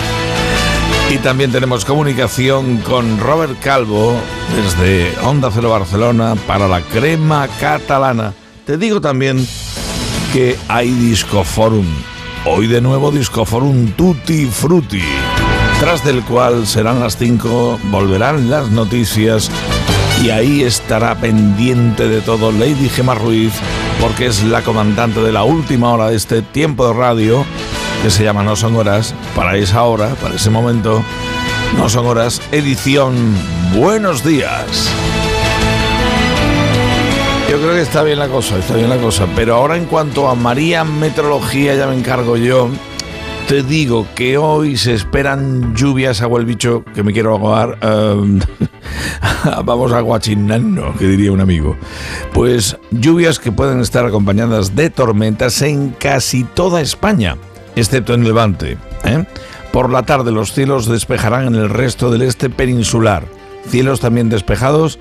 y 1.10 1.18
también 1.20 1.52
tenemos 1.52 1.86
comunicación 1.86 2.78
con 2.78 3.20
Robert 3.20 3.60
Calvo 3.62 4.20
desde 4.56 5.14
Onda 5.24 5.50
Cero 5.54 5.70
Barcelona 5.70 6.36
para 6.48 6.68
la 6.68 6.82
crema 6.82 7.48
catalana. 7.60 8.34
Te 8.66 8.78
digo 8.78 9.00
también 9.00 9.48
que 10.34 10.58
hay 10.68 10.92
Discoforum. 10.92 11.86
Hoy 12.46 12.68
de 12.68 12.82
nuevo 12.82 13.12
Discoforum 13.12 13.92
Tutti 13.92 14.46
Frutti, 14.46 15.02
tras 15.80 16.04
del 16.04 16.24
cual 16.24 16.68
serán 16.68 17.00
las 17.00 17.18
5, 17.18 17.80
volverán 17.86 18.50
las 18.50 18.70
noticias 18.70 19.50
y 20.24 20.30
ahí 20.30 20.64
estará 20.64 21.16
pendiente 21.16 22.08
de 22.08 22.22
todo 22.22 22.52
Lady 22.52 22.90
Gemma 22.90 23.16
Ruiz, 23.16 23.54
porque 24.00 24.28
es 24.28 24.44
la 24.44 24.62
comandante 24.62 25.22
de 25.22 25.32
la 25.32 25.44
última 25.44 25.92
hora 25.92 26.10
de 26.10 26.16
este 26.16 26.42
tiempo 26.42 26.88
de 26.88 26.94
radio, 26.94 27.46
que 28.04 28.10
se 28.10 28.24
llama 28.24 28.44
No 28.44 28.56
Son 28.56 28.76
Horas, 28.76 29.14
para 29.36 29.58
esa 29.58 29.84
hora, 29.84 30.10
para 30.22 30.36
ese 30.36 30.50
momento. 30.50 31.04
No 31.78 31.90
Son 31.90 32.06
Horas, 32.06 32.42
edición 32.52 33.16
Buenos 33.76 34.24
Días. 34.24 34.90
Yo 37.50 37.58
creo 37.58 37.74
que 37.74 37.82
está 37.82 38.04
bien 38.04 38.20
la 38.20 38.28
cosa, 38.28 38.60
está 38.60 38.76
bien 38.76 38.90
la 38.90 38.98
cosa. 38.98 39.26
Pero 39.36 39.56
ahora 39.56 39.76
en 39.76 39.86
cuanto 39.86 40.30
a 40.30 40.36
María 40.36 40.84
Meteorología, 40.84 41.74
ya 41.74 41.88
me 41.88 41.98
encargo 41.98 42.38
yo. 42.38 42.70
Te 43.48 43.64
digo 43.64 44.06
que 44.14 44.38
hoy 44.38 44.78
se 44.78 44.94
esperan 44.94 45.76
lluvias, 45.76 46.22
hago 46.22 46.38
el 46.38 46.46
bicho 46.46 46.86
que 46.94 47.02
me 47.02 47.12
quiero 47.12 47.32
ahogar. 47.32 47.80
um, 47.84 48.40
vamos 49.66 49.92
a 49.94 50.02
guachinando, 50.02 50.94
que 51.00 51.08
diría 51.08 51.32
un 51.32 51.42
amigo. 51.42 51.76
Pues 52.34 52.78
lluvias 52.92 53.40
que 53.40 53.52
pueden 53.52 53.80
estar 53.80 54.06
acompañadas 54.06 54.76
de 54.76 54.92
tormentas 54.92 55.60
en 55.64 55.90
casi 55.90 56.44
toda 56.44 56.82
España, 56.82 57.36
excepto 57.76 58.14
en 58.14 58.26
Levante. 58.26 58.78
¿eh? 59.06 59.26
Por 59.72 59.90
la 59.90 60.04
tarde 60.04 60.32
los 60.32 60.54
cielos 60.54 60.86
despejarán 60.86 61.48
en 61.48 61.56
el 61.56 61.72
resto 61.72 62.12
del 62.12 62.22
este 62.22 62.52
peninsular. 62.52 63.26
Cielos 63.68 64.02
también 64.02 64.30
despejados 64.30 65.00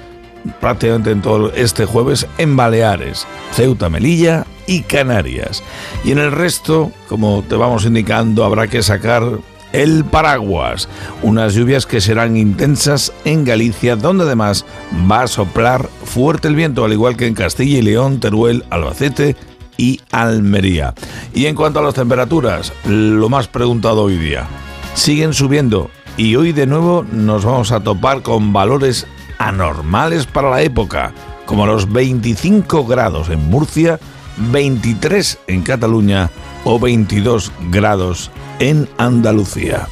prácticamente 0.60 1.10
en 1.10 1.23
todo 1.23 1.52
este 1.52 1.84
jueves 1.84 2.26
en 2.39 2.57
Baleares, 2.57 3.26
Ceuta, 3.52 3.89
Melilla 3.89 4.47
y 4.67 4.83
Canarias. 4.83 5.62
Y 6.05 6.12
en 6.12 6.18
el 6.18 6.33
resto, 6.33 6.92
como 7.08 7.42
te 7.49 7.57
vamos 7.57 7.84
indicando, 7.84 8.44
habrá 8.44 8.68
que 8.68 8.83
sacar 8.83 9.39
el 9.73 10.05
paraguas. 10.05 10.89
Unas 11.23 11.55
lluvias 11.55 11.86
que 11.86 12.00
serán 12.00 12.36
intensas 12.36 13.12
en 13.25 13.44
Galicia, 13.44 13.97
donde 13.97 14.25
además 14.25 14.65
va 15.10 15.23
a 15.23 15.28
soplar 15.28 15.89
fuerte 16.05 16.49
el 16.49 16.57
viento, 16.57 16.84
al 16.84 16.92
igual 16.92 17.17
que 17.17 17.26
en 17.26 17.34
Castilla 17.34 17.78
y 17.78 17.83
León, 17.83 18.20
Teruel, 18.20 18.65
Albacete 18.70 19.36
y 19.76 20.00
Almería. 20.10 20.94
Y 21.34 21.47
en 21.47 21.55
cuanto 21.55 21.81
a 21.81 21.83
las 21.83 21.94
temperaturas, 21.94 22.73
lo 22.84 23.28
más 23.28 23.49
preguntado 23.49 24.02
hoy 24.02 24.17
día, 24.17 24.47
siguen 24.94 25.33
subiendo 25.33 25.91
y 26.17 26.34
hoy 26.34 26.52
de 26.52 26.67
nuevo 26.67 27.05
nos 27.12 27.44
vamos 27.44 27.70
a 27.70 27.81
topar 27.81 28.23
con 28.23 28.52
valores 28.52 29.07
anormales 29.39 30.26
para 30.26 30.50
la 30.50 30.62
época, 30.62 31.12
como 31.47 31.67
los 31.67 31.91
25 31.91 32.86
grados 32.86 33.28
en 33.31 33.49
Murcia, 33.49 33.99
23 34.50 35.39
en 35.47 35.62
Cataluña 35.62 36.31
o 36.65 36.78
22 36.78 37.52
grados 37.70 38.31
en 38.58 38.89
Andalucía. 38.99 39.89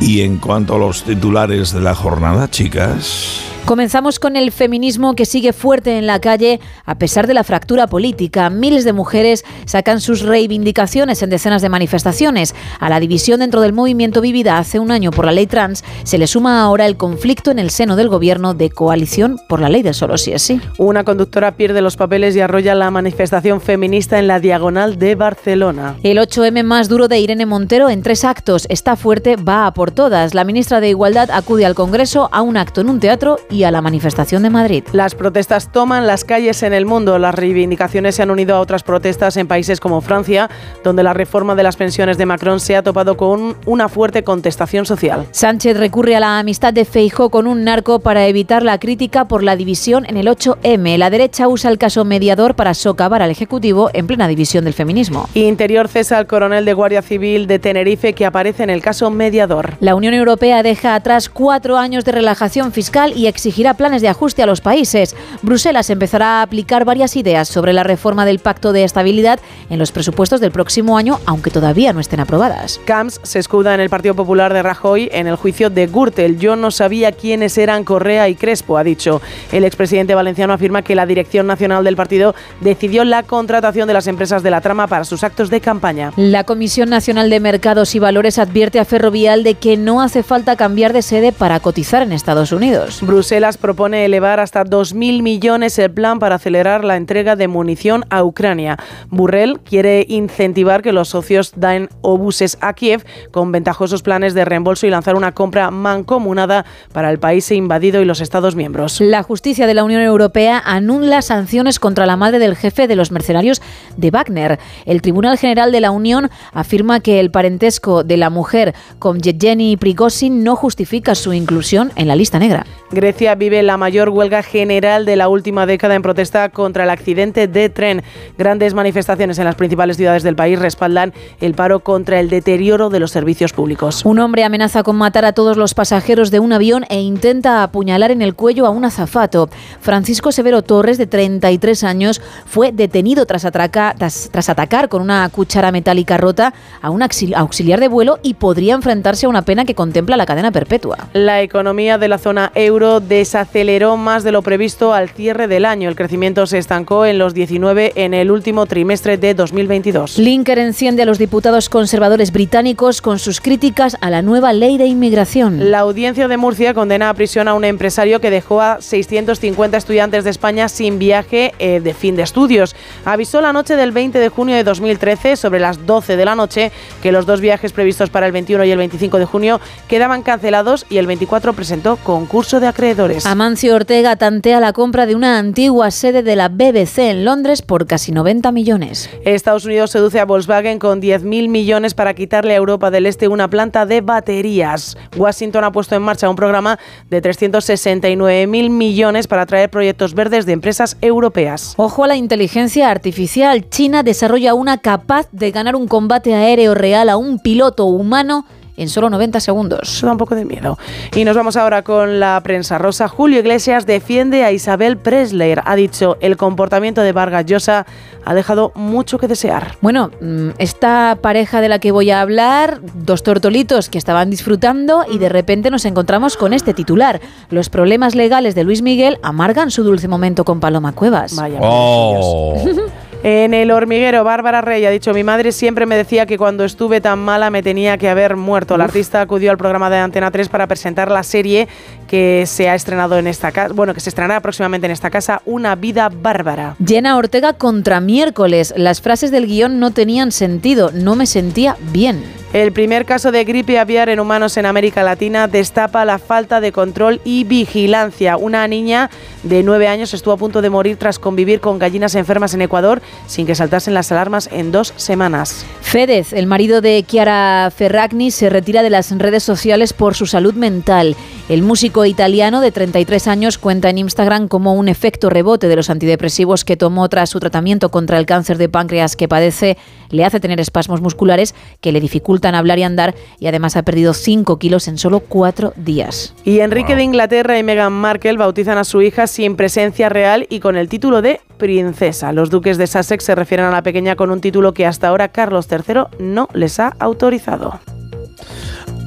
Y 0.00 0.22
en 0.22 0.38
cuanto 0.38 0.74
a 0.74 0.78
los 0.78 1.04
titulares 1.04 1.72
de 1.72 1.80
la 1.80 1.94
jornada, 1.94 2.50
chicas... 2.50 3.51
Comenzamos 3.64 4.18
con 4.18 4.36
el 4.36 4.50
feminismo 4.50 5.14
que 5.14 5.24
sigue 5.24 5.52
fuerte 5.52 5.96
en 5.96 6.06
la 6.06 6.20
calle 6.20 6.60
a 6.84 6.98
pesar 6.98 7.28
de 7.28 7.32
la 7.32 7.44
fractura 7.44 7.86
política. 7.86 8.50
Miles 8.50 8.84
de 8.84 8.92
mujeres 8.92 9.44
sacan 9.66 10.00
sus 10.00 10.22
reivindicaciones 10.22 11.22
en 11.22 11.30
decenas 11.30 11.62
de 11.62 11.68
manifestaciones. 11.68 12.56
A 12.80 12.90
la 12.90 12.98
división 12.98 13.38
dentro 13.38 13.60
del 13.60 13.72
movimiento 13.72 14.20
vivida 14.20 14.58
hace 14.58 14.80
un 14.80 14.90
año 14.90 15.12
por 15.12 15.24
la 15.24 15.32
ley 15.32 15.46
trans 15.46 15.84
se 16.02 16.18
le 16.18 16.26
suma 16.26 16.60
ahora 16.60 16.86
el 16.86 16.96
conflicto 16.96 17.52
en 17.52 17.60
el 17.60 17.70
seno 17.70 17.94
del 17.94 18.08
gobierno 18.08 18.52
de 18.52 18.68
coalición 18.68 19.38
por 19.48 19.60
la 19.60 19.68
ley 19.68 19.82
del 19.82 19.94
solo 19.94 20.18
sí 20.18 20.32
es 20.32 20.42
sí. 20.42 20.60
Una 20.78 21.04
conductora 21.04 21.52
pierde 21.52 21.82
los 21.82 21.96
papeles 21.96 22.34
y 22.34 22.40
arrolla 22.40 22.74
la 22.74 22.90
manifestación 22.90 23.60
feminista 23.60 24.18
en 24.18 24.26
la 24.26 24.40
diagonal 24.40 24.98
de 24.98 25.14
Barcelona. 25.14 25.96
El 26.02 26.18
8M 26.18 26.64
más 26.64 26.88
duro 26.88 27.06
de 27.06 27.20
Irene 27.20 27.46
Montero 27.46 27.88
en 27.90 28.02
tres 28.02 28.24
actos. 28.24 28.66
Está 28.68 28.96
fuerte, 28.96 29.36
va 29.36 29.66
a 29.66 29.72
por 29.72 29.92
todas. 29.92 30.34
La 30.34 30.44
ministra 30.44 30.80
de 30.80 30.88
Igualdad 30.88 31.30
acude 31.30 31.64
al 31.64 31.76
Congreso 31.76 32.28
a 32.32 32.42
un 32.42 32.56
acto 32.56 32.80
en 32.80 32.90
un 32.90 32.98
teatro 32.98 33.38
y 33.52 33.64
a 33.64 33.70
la 33.70 33.82
manifestación 33.82 34.42
de 34.42 34.50
Madrid. 34.50 34.84
Las 34.92 35.14
protestas 35.14 35.70
toman 35.70 36.06
las 36.06 36.24
calles 36.24 36.62
en 36.62 36.72
el 36.72 36.86
mundo. 36.86 37.18
Las 37.18 37.34
reivindicaciones 37.34 38.14
se 38.16 38.22
han 38.22 38.30
unido 38.30 38.56
a 38.56 38.60
otras 38.60 38.82
protestas 38.82 39.36
en 39.36 39.46
países 39.46 39.78
como 39.78 40.00
Francia, 40.00 40.50
donde 40.82 41.02
la 41.02 41.12
reforma 41.12 41.54
de 41.54 41.62
las 41.62 41.76
pensiones 41.76 42.18
de 42.18 42.26
Macron 42.26 42.60
se 42.60 42.76
ha 42.76 42.82
topado 42.82 43.16
con 43.16 43.56
una 43.66 43.88
fuerte 43.88 44.24
contestación 44.24 44.86
social. 44.86 45.26
Sánchez 45.30 45.76
recurre 45.76 46.16
a 46.16 46.20
la 46.20 46.38
amistad 46.38 46.72
de 46.72 46.84
Feijó 46.84 47.30
con 47.30 47.46
un 47.46 47.64
narco 47.64 48.00
para 48.00 48.26
evitar 48.26 48.62
la 48.62 48.78
crítica 48.78 49.26
por 49.26 49.42
la 49.42 49.56
división 49.56 50.06
en 50.08 50.16
el 50.16 50.26
8M. 50.26 50.96
La 50.96 51.10
derecha 51.10 51.48
usa 51.48 51.70
el 51.70 51.78
caso 51.78 52.04
mediador 52.04 52.54
para 52.54 52.74
socavar 52.74 53.22
al 53.22 53.30
Ejecutivo 53.30 53.90
en 53.92 54.06
plena 54.06 54.28
división 54.28 54.64
del 54.64 54.74
feminismo. 54.74 55.28
Interior 55.34 55.88
cesa 55.88 56.18
al 56.18 56.26
coronel 56.26 56.64
de 56.64 56.72
Guardia 56.72 57.02
Civil 57.02 57.46
de 57.46 57.58
Tenerife 57.58 58.12
que 58.14 58.26
aparece 58.26 58.62
en 58.62 58.70
el 58.70 58.82
caso 58.82 59.10
mediador. 59.10 59.74
La 59.80 59.94
Unión 59.94 60.14
Europea 60.14 60.62
deja 60.62 60.94
atrás 60.94 61.28
cuatro 61.28 61.78
años 61.78 62.04
de 62.04 62.12
relajación 62.12 62.72
fiscal 62.72 63.12
y 63.16 63.26
exigirá 63.42 63.74
planes 63.74 64.02
de 64.02 64.08
ajuste 64.08 64.40
a 64.44 64.46
los 64.46 64.60
países. 64.60 65.16
Bruselas 65.42 65.90
empezará 65.90 66.38
a 66.38 66.42
aplicar 66.42 66.84
varias 66.84 67.16
ideas 67.16 67.48
sobre 67.48 67.72
la 67.72 67.82
reforma 67.82 68.24
del 68.24 68.38
Pacto 68.38 68.72
de 68.72 68.84
Estabilidad 68.84 69.40
en 69.68 69.80
los 69.80 69.90
presupuestos 69.90 70.40
del 70.40 70.52
próximo 70.52 70.96
año, 70.96 71.18
aunque 71.26 71.50
todavía 71.50 71.92
no 71.92 71.98
estén 71.98 72.20
aprobadas. 72.20 72.80
Camps 72.84 73.18
se 73.24 73.40
escuda 73.40 73.74
en 73.74 73.80
el 73.80 73.90
Partido 73.90 74.14
Popular 74.14 74.54
de 74.54 74.62
Rajoy 74.62 75.08
en 75.10 75.26
el 75.26 75.34
juicio 75.34 75.70
de 75.70 75.88
Gürtel. 75.88 76.38
Yo 76.38 76.54
no 76.54 76.70
sabía 76.70 77.10
quiénes 77.10 77.58
eran 77.58 77.82
Correa 77.82 78.28
y 78.28 78.36
Crespo, 78.36 78.78
ha 78.78 78.84
dicho. 78.84 79.20
El 79.50 79.64
expresidente 79.64 80.14
valenciano 80.14 80.52
afirma 80.52 80.82
que 80.82 80.94
la 80.94 81.04
Dirección 81.04 81.48
Nacional 81.48 81.82
del 81.82 81.96
partido 81.96 82.36
decidió 82.60 83.02
la 83.04 83.24
contratación 83.24 83.88
de 83.88 83.94
las 83.94 84.06
empresas 84.06 84.44
de 84.44 84.50
la 84.50 84.60
trama 84.60 84.86
para 84.86 85.02
sus 85.02 85.24
actos 85.24 85.50
de 85.50 85.60
campaña. 85.60 86.12
La 86.14 86.44
Comisión 86.44 86.90
Nacional 86.90 87.28
de 87.28 87.40
Mercados 87.40 87.96
y 87.96 87.98
Valores 87.98 88.38
advierte 88.38 88.78
a 88.78 88.84
Ferrovial 88.84 89.42
de 89.42 89.54
que 89.54 89.76
no 89.76 90.00
hace 90.00 90.22
falta 90.22 90.54
cambiar 90.54 90.92
de 90.92 91.02
sede 91.02 91.32
para 91.32 91.58
cotizar 91.58 92.02
en 92.02 92.12
Estados 92.12 92.52
Unidos. 92.52 93.00
Bruselas 93.02 93.31
propone 93.58 94.04
elevar 94.04 94.40
hasta 94.40 94.62
2.000 94.62 95.22
millones 95.22 95.78
el 95.78 95.90
plan 95.90 96.18
para 96.18 96.34
acelerar 96.34 96.84
la 96.84 96.98
entrega 96.98 97.34
de 97.34 97.48
munición 97.48 98.04
a 98.10 98.22
Ucrania. 98.24 98.76
Burrell 99.08 99.58
quiere 99.60 100.04
incentivar 100.06 100.82
que 100.82 100.92
los 100.92 101.08
socios 101.08 101.52
den 101.56 101.88
obuses 102.02 102.58
a 102.60 102.74
Kiev 102.74 103.06
con 103.30 103.50
ventajosos 103.50 104.02
planes 104.02 104.34
de 104.34 104.44
reembolso 104.44 104.86
y 104.86 104.90
lanzar 104.90 105.16
una 105.16 105.32
compra 105.32 105.70
mancomunada 105.70 106.66
para 106.92 107.08
el 107.10 107.18
país 107.18 107.50
invadido 107.52 108.02
y 108.02 108.04
los 108.04 108.20
Estados 108.20 108.54
miembros. 108.54 109.00
La 109.00 109.22
justicia 109.22 109.66
de 109.66 109.72
la 109.72 109.84
Unión 109.84 110.02
Europea 110.02 110.62
anula 110.62 111.22
sanciones 111.22 111.78
contra 111.78 112.04
la 112.04 112.18
madre 112.18 112.38
del 112.38 112.54
jefe 112.54 112.86
de 112.86 112.96
los 112.96 113.12
mercenarios 113.12 113.62
de 113.96 114.10
Wagner. 114.10 114.58
El 114.84 115.00
Tribunal 115.00 115.38
General 115.38 115.72
de 115.72 115.80
la 115.80 115.90
Unión 115.90 116.28
afirma 116.52 117.00
que 117.00 117.18
el 117.18 117.30
parentesco 117.30 118.04
de 118.04 118.18
la 118.18 118.28
mujer 118.28 118.74
con 118.98 119.20
Yevgeny 119.20 119.78
Prigozhin 119.78 120.44
no 120.44 120.54
justifica 120.54 121.14
su 121.14 121.32
inclusión 121.32 121.92
en 121.96 122.08
la 122.08 122.16
lista 122.16 122.38
negra. 122.38 122.66
Grecia 122.90 123.21
vive 123.36 123.62
la 123.62 123.76
mayor 123.76 124.08
huelga 124.08 124.42
general 124.42 125.04
de 125.06 125.16
la 125.16 125.28
última 125.28 125.64
década 125.66 125.94
en 125.94 126.02
protesta 126.02 126.48
contra 126.48 126.84
el 126.84 126.90
accidente 126.90 127.46
de 127.48 127.68
tren. 127.68 128.02
Grandes 128.36 128.74
manifestaciones 128.74 129.38
en 129.38 129.44
las 129.44 129.54
principales 129.54 129.96
ciudades 129.96 130.22
del 130.22 130.34
país 130.36 130.58
respaldan 130.58 131.12
el 131.40 131.54
paro 131.54 131.80
contra 131.80 132.18
el 132.20 132.28
deterioro 132.28 132.90
de 132.90 133.00
los 133.00 133.10
servicios 133.12 133.52
públicos. 133.52 134.04
Un 134.04 134.18
hombre 134.18 134.44
amenaza 134.44 134.82
con 134.82 134.96
matar 134.96 135.24
a 135.24 135.32
todos 135.32 135.56
los 135.56 135.74
pasajeros 135.74 136.30
de 136.30 136.40
un 136.40 136.52
avión 136.52 136.84
e 136.90 137.00
intenta 137.00 137.62
apuñalar 137.62 138.10
en 138.10 138.20
el 138.22 138.34
cuello 138.34 138.66
a 138.66 138.70
un 138.70 138.84
azafato. 138.84 139.48
Francisco 139.80 140.32
Severo 140.32 140.62
Torres, 140.62 140.98
de 140.98 141.06
33 141.06 141.84
años, 141.84 142.20
fue 142.44 142.72
detenido 142.72 143.24
tras, 143.26 143.44
atraca- 143.44 143.94
tras- 143.96 144.28
tras 144.30 144.48
atacar 144.48 144.88
con 144.88 145.00
una 145.02 145.28
cuchara 145.28 145.70
metálica 145.72 146.16
rota 146.16 146.52
a 146.80 146.90
un 146.90 147.00
auxil- 147.02 147.34
auxiliar 147.36 147.80
de 147.80 147.88
vuelo 147.88 148.18
y 148.22 148.34
podría 148.34 148.74
enfrentarse 148.74 149.26
a 149.26 149.28
una 149.28 149.42
pena 149.42 149.64
que 149.64 149.74
contempla 149.74 150.16
la 150.16 150.26
cadena 150.26 150.50
perpetua. 150.50 150.96
La 151.12 151.42
economía 151.42 151.98
de 151.98 152.08
la 152.08 152.18
zona 152.18 152.50
euro 152.54 153.00
desaceleró 153.12 153.98
más 153.98 154.24
de 154.24 154.32
lo 154.32 154.40
previsto 154.40 154.94
al 154.94 155.10
cierre 155.10 155.46
del 155.46 155.66
año. 155.66 155.88
El 155.88 155.96
crecimiento 155.96 156.46
se 156.46 156.56
estancó 156.56 157.04
en 157.04 157.18
los 157.18 157.34
19 157.34 157.92
en 157.94 158.14
el 158.14 158.30
último 158.30 158.64
trimestre 158.64 159.18
de 159.18 159.34
2022. 159.34 160.18
Linker 160.18 160.58
enciende 160.58 161.02
a 161.02 161.06
los 161.06 161.18
diputados 161.18 161.68
conservadores 161.68 162.32
británicos 162.32 163.02
con 163.02 163.18
sus 163.18 163.40
críticas 163.40 163.98
a 164.00 164.08
la 164.08 164.22
nueva 164.22 164.52
ley 164.54 164.78
de 164.78 164.86
inmigración. 164.86 165.70
La 165.70 165.80
audiencia 165.80 166.26
de 166.26 166.38
Murcia 166.38 166.72
condena 166.72 167.10
a 167.10 167.14
prisión 167.14 167.48
a 167.48 167.54
un 167.54 167.64
empresario 167.64 168.20
que 168.20 168.30
dejó 168.30 168.62
a 168.62 168.80
650 168.80 169.76
estudiantes 169.76 170.24
de 170.24 170.30
España 170.30 170.68
sin 170.68 170.98
viaje 170.98 171.52
eh, 171.58 171.80
de 171.80 171.92
fin 171.92 172.16
de 172.16 172.22
estudios. 172.22 172.74
Avisó 173.04 173.42
la 173.42 173.52
noche 173.52 173.76
del 173.76 173.92
20 173.92 174.18
de 174.18 174.28
junio 174.30 174.56
de 174.56 174.64
2013, 174.64 175.36
sobre 175.36 175.60
las 175.60 175.84
12 175.86 176.16
de 176.16 176.24
la 176.24 176.34
noche, 176.34 176.72
que 177.02 177.12
los 177.12 177.26
dos 177.26 177.42
viajes 177.42 177.72
previstos 177.72 178.08
para 178.08 178.26
el 178.26 178.32
21 178.32 178.64
y 178.64 178.70
el 178.70 178.78
25 178.78 179.18
de 179.18 179.26
junio 179.26 179.60
quedaban 179.86 180.22
cancelados 180.22 180.86
y 180.88 180.96
el 180.96 181.06
24 181.06 181.52
presentó 181.52 181.96
concurso 181.96 182.58
de 182.58 182.68
acreedores. 182.68 183.01
Amancio 183.24 183.74
Ortega 183.74 184.14
tantea 184.14 184.60
la 184.60 184.72
compra 184.72 185.06
de 185.06 185.16
una 185.16 185.38
antigua 185.38 185.90
sede 185.90 186.22
de 186.22 186.36
la 186.36 186.48
BBC 186.48 186.98
en 186.98 187.24
Londres 187.24 187.60
por 187.60 187.88
casi 187.88 188.12
90 188.12 188.52
millones. 188.52 189.10
Estados 189.24 189.64
Unidos 189.64 189.90
seduce 189.90 190.20
a 190.20 190.24
Volkswagen 190.24 190.78
con 190.78 191.02
10.000 191.02 191.48
millones 191.48 191.94
para 191.94 192.14
quitarle 192.14 192.52
a 192.52 192.56
Europa 192.56 192.92
del 192.92 193.06
Este 193.06 193.26
una 193.26 193.48
planta 193.48 193.86
de 193.86 194.02
baterías. 194.02 194.96
Washington 195.16 195.64
ha 195.64 195.72
puesto 195.72 195.96
en 195.96 196.02
marcha 196.02 196.30
un 196.30 196.36
programa 196.36 196.78
de 197.10 197.20
369.000 197.20 198.70
millones 198.70 199.26
para 199.26 199.42
atraer 199.42 199.68
proyectos 199.68 200.14
verdes 200.14 200.46
de 200.46 200.52
empresas 200.52 200.96
europeas. 201.00 201.74
Ojo 201.78 202.04
a 202.04 202.06
la 202.06 202.16
inteligencia 202.16 202.88
artificial. 202.88 203.68
China 203.68 204.04
desarrolla 204.04 204.54
una 204.54 204.78
capaz 204.78 205.26
de 205.32 205.50
ganar 205.50 205.74
un 205.74 205.88
combate 205.88 206.34
aéreo 206.34 206.74
real 206.74 207.08
a 207.08 207.16
un 207.16 207.40
piloto 207.40 207.86
humano 207.86 208.44
en 208.76 208.88
solo 208.88 209.10
90 209.10 209.40
segundos. 209.40 209.80
Eso 209.82 210.06
da 210.06 210.12
un 210.12 210.18
poco 210.18 210.34
de 210.34 210.44
miedo. 210.44 210.78
Y 211.14 211.24
nos 211.24 211.36
vamos 211.36 211.56
ahora 211.56 211.82
con 211.82 212.20
la 212.20 212.40
prensa 212.42 212.78
rosa. 212.78 213.08
Julio 213.08 213.40
Iglesias 213.40 213.86
defiende 213.86 214.44
a 214.44 214.52
Isabel 214.52 214.96
Presley. 214.96 215.54
Ha 215.64 215.76
dicho, 215.76 216.16
el 216.20 216.36
comportamiento 216.36 217.02
de 217.02 217.12
Vargas 217.12 217.46
Llosa 217.46 217.86
ha 218.24 218.34
dejado 218.34 218.72
mucho 218.74 219.18
que 219.18 219.28
desear. 219.28 219.76
Bueno, 219.80 220.10
mm, 220.20 220.50
esta 220.58 221.18
pareja 221.20 221.60
de 221.60 221.68
la 221.68 221.78
que 221.78 221.92
voy 221.92 222.10
a 222.10 222.20
hablar, 222.20 222.80
dos 222.94 223.22
tortolitos 223.22 223.88
que 223.88 223.98
estaban 223.98 224.30
disfrutando 224.30 225.04
y 225.10 225.18
de 225.18 225.28
repente 225.28 225.70
nos 225.70 225.84
encontramos 225.84 226.36
con 226.36 226.52
este 226.52 226.74
titular. 226.74 227.20
Los 227.50 227.68
problemas 227.68 228.14
legales 228.14 228.54
de 228.54 228.64
Luis 228.64 228.82
Miguel 228.82 229.18
amargan 229.22 229.70
su 229.70 229.82
dulce 229.82 230.08
momento 230.08 230.44
con 230.44 230.60
Paloma 230.60 230.92
Cuevas. 230.92 231.34
Vaya. 231.36 231.58
Oh. 231.60 232.56
En 233.24 233.54
el 233.54 233.70
hormiguero, 233.70 234.24
Bárbara 234.24 234.62
Rey 234.62 234.84
ha 234.84 234.90
dicho, 234.90 235.14
mi 235.14 235.22
madre 235.22 235.52
siempre 235.52 235.86
me 235.86 235.96
decía 235.96 236.26
que 236.26 236.36
cuando 236.36 236.64
estuve 236.64 237.00
tan 237.00 237.20
mala 237.20 237.50
me 237.50 237.62
tenía 237.62 237.96
que 237.96 238.08
haber 238.08 238.34
muerto. 238.34 238.76
La 238.76 238.84
artista 238.84 239.20
acudió 239.20 239.52
al 239.52 239.58
programa 239.58 239.88
de 239.90 239.98
Antena 239.98 240.32
3 240.32 240.48
para 240.48 240.66
presentar 240.66 241.08
la 241.08 241.22
serie 241.22 241.68
que 242.08 242.42
se 242.46 242.68
ha 242.68 242.74
estrenado 242.74 243.16
en 243.16 243.28
esta 243.28 243.52
casa, 243.52 243.72
bueno, 243.72 243.94
que 243.94 244.00
se 244.00 244.08
estrenará 244.08 244.40
próximamente 244.40 244.86
en 244.86 244.90
esta 244.90 245.08
casa, 245.08 245.40
Una 245.44 245.76
vida 245.76 246.08
bárbara. 246.12 246.74
Jenna 246.84 247.16
Ortega 247.16 247.52
contra 247.52 248.00
miércoles. 248.00 248.74
Las 248.76 249.00
frases 249.00 249.30
del 249.30 249.46
guion 249.46 249.78
no 249.78 249.92
tenían 249.92 250.32
sentido, 250.32 250.90
no 250.92 251.14
me 251.14 251.26
sentía 251.26 251.76
bien. 251.92 252.41
El 252.52 252.70
primer 252.72 253.06
caso 253.06 253.32
de 253.32 253.44
gripe 253.44 253.78
aviar 253.78 254.10
en 254.10 254.20
humanos 254.20 254.58
en 254.58 254.66
América 254.66 255.02
Latina 255.02 255.48
destapa 255.48 256.04
la 256.04 256.18
falta 256.18 256.60
de 256.60 256.70
control 256.70 257.22
y 257.24 257.44
vigilancia. 257.44 258.36
Una 258.36 258.68
niña 258.68 259.08
de 259.42 259.62
nueve 259.62 259.88
años 259.88 260.12
estuvo 260.12 260.34
a 260.34 260.36
punto 260.36 260.60
de 260.60 260.68
morir 260.68 260.98
tras 260.98 261.18
convivir 261.18 261.60
con 261.60 261.78
gallinas 261.78 262.14
enfermas 262.14 262.52
en 262.52 262.60
Ecuador 262.60 263.00
sin 263.26 263.46
que 263.46 263.54
saltasen 263.54 263.94
las 263.94 264.12
alarmas 264.12 264.50
en 264.52 264.70
dos 264.70 264.92
semanas. 264.96 265.64
Fedez, 265.80 266.34
el 266.34 266.46
marido 266.46 266.82
de 266.82 267.02
Chiara 267.08 267.72
Ferragni, 267.74 268.30
se 268.30 268.50
retira 268.50 268.82
de 268.82 268.90
las 268.90 269.10
redes 269.16 269.42
sociales 269.42 269.94
por 269.94 270.14
su 270.14 270.26
salud 270.26 270.52
mental. 270.52 271.16
El 271.48 271.62
músico 271.62 272.04
italiano 272.04 272.60
de 272.60 272.70
33 272.70 273.28
años 273.28 273.56
cuenta 273.56 273.88
en 273.88 273.96
Instagram 273.96 274.48
como 274.48 274.74
un 274.74 274.88
efecto 274.88 275.30
rebote 275.30 275.68
de 275.68 275.76
los 275.76 275.88
antidepresivos 275.88 276.66
que 276.66 276.76
tomó 276.76 277.08
tras 277.08 277.30
su 277.30 277.40
tratamiento 277.40 277.90
contra 277.90 278.18
el 278.18 278.26
cáncer 278.26 278.58
de 278.58 278.68
páncreas 278.68 279.16
que 279.16 279.26
padece 279.26 279.78
le 280.10 280.24
hace 280.26 280.40
tener 280.40 280.60
espasmos 280.60 281.00
musculares 281.00 281.54
que 281.80 281.92
le 281.92 282.00
dificultan 282.00 282.41
hablar 282.48 282.78
y 282.78 282.82
andar 282.82 283.14
y 283.38 283.46
además 283.46 283.76
ha 283.76 283.82
perdido 283.82 284.14
5 284.14 284.58
kilos 284.58 284.88
en 284.88 284.98
solo 284.98 285.20
4 285.20 285.72
días. 285.76 286.34
Y 286.44 286.60
Enrique 286.60 286.96
de 286.96 287.02
Inglaterra 287.02 287.58
y 287.58 287.62
Meghan 287.62 287.92
Markle 287.92 288.36
bautizan 288.36 288.78
a 288.78 288.84
su 288.84 289.02
hija 289.02 289.26
sin 289.26 289.56
presencia 289.56 290.08
real 290.08 290.46
y 290.50 290.60
con 290.60 290.76
el 290.76 290.88
título 290.88 291.22
de 291.22 291.40
princesa. 291.58 292.32
Los 292.32 292.50
duques 292.50 292.78
de 292.78 292.86
Sussex 292.86 293.24
se 293.24 293.34
refieren 293.34 293.66
a 293.66 293.70
la 293.70 293.82
pequeña 293.82 294.16
con 294.16 294.30
un 294.30 294.40
título 294.40 294.74
que 294.74 294.86
hasta 294.86 295.08
ahora 295.08 295.28
Carlos 295.28 295.68
III 295.70 296.04
no 296.18 296.48
les 296.52 296.80
ha 296.80 296.94
autorizado. 296.98 297.80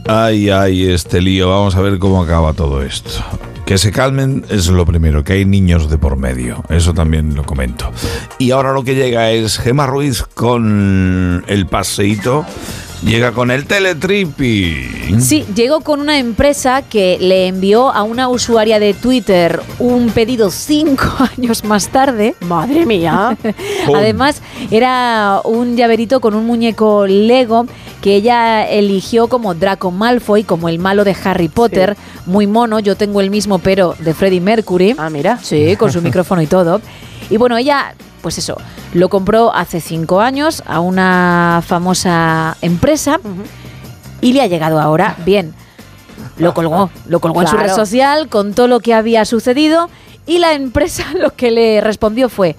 Ay, 0.08 0.52
ay, 0.52 0.92
este 0.92 1.20
lío. 1.20 1.50
Vamos 1.50 1.76
a 1.76 1.82
ver 1.82 1.98
cómo 1.98 2.22
acaba 2.22 2.54
todo 2.54 2.84
esto. 2.84 3.10
Que 3.66 3.80
se 3.80 3.92
calmen 3.92 4.46
es 4.50 4.68
lo 4.68 4.86
primero, 4.86 5.24
que 5.24 5.34
hay 5.34 5.46
niños 5.46 5.90
de 5.90 5.98
por 5.98 6.16
medio. 6.16 6.64
Eso 6.70 6.94
también 6.94 7.34
lo 7.34 7.44
comento. 7.44 7.92
Y 8.38 8.52
ahora 8.52 8.74
lo 8.74 8.84
que 8.84 8.94
llega 8.94 9.32
es 9.32 9.58
Gema 9.58 9.88
Ruiz 9.88 10.22
con 10.22 11.44
el 11.48 11.66
paseíto. 11.66 12.46
Llega 13.06 13.34
con 13.34 13.52
el 13.52 13.66
teletripping. 13.68 15.22
Sí, 15.22 15.46
llegó 15.56 15.82
con 15.82 16.02
una 16.02 16.18
empresa 16.18 16.82
que 16.82 17.20
le 17.22 17.46
envió 17.46 17.92
a 17.92 18.02
una 18.02 18.30
usuaria 18.30 18.80
de 18.80 18.96
Twitter 18.96 19.62
un 19.78 20.10
pedido 20.10 20.50
cinco 20.50 21.06
años 21.38 21.64
más 21.64 21.90
tarde. 21.90 22.34
Madre 22.48 22.88
mía. 22.88 23.38
Además, 23.96 24.42
era 24.72 25.42
un 25.44 25.78
llaverito 25.78 26.20
con 26.20 26.34
un 26.34 26.48
muñeco 26.48 27.06
Lego 27.06 27.68
que 28.02 28.16
ella 28.16 28.68
eligió 28.68 29.28
como 29.28 29.54
Draco 29.54 29.92
Malfoy, 29.92 30.44
como 30.44 30.68
el 30.68 30.80
malo 30.80 31.04
de 31.04 31.16
Harry 31.24 31.48
Potter. 31.48 31.96
Muy 32.26 32.48
mono, 32.48 32.80
yo 32.80 32.96
tengo 32.96 33.22
el 33.22 33.30
mismo, 33.30 33.60
pero 33.60 33.96
de 34.00 34.16
Freddie 34.16 34.42
Mercury. 34.42 34.96
Ah, 34.98 35.12
mira. 35.12 35.38
Sí, 35.44 35.76
con 35.76 35.92
su 35.92 36.02
micrófono 36.04 36.42
y 36.42 36.48
todo. 36.48 36.82
Y 37.30 37.38
bueno, 37.38 37.56
ella, 37.56 37.94
pues 38.26 38.40
eso, 38.40 38.58
lo 38.96 39.08
compró 39.08 39.54
hace 39.54 39.80
cinco 39.80 40.20
años 40.20 40.64
a 40.66 40.80
una 40.80 41.62
famosa 41.64 42.58
empresa 42.64 43.20
y 44.20 44.34
le 44.34 44.42
ha 44.42 44.48
llegado 44.48 44.82
ahora. 44.82 45.16
Bien, 45.24 45.54
lo 46.40 46.56
colgó, 46.56 46.90
lo 47.08 47.20
colgó 47.20 47.44
en 47.44 47.48
su 47.48 47.56
red 47.56 47.72
social 47.72 48.28
con 48.28 48.56
todo 48.56 48.68
lo 48.68 48.80
que 48.80 48.96
había 48.96 49.26
sucedido 49.26 49.92
y 50.26 50.40
la 50.40 50.54
empresa 50.54 51.04
lo 51.22 51.36
que 51.36 51.52
le 51.52 51.82
respondió 51.82 52.28
fue. 52.28 52.56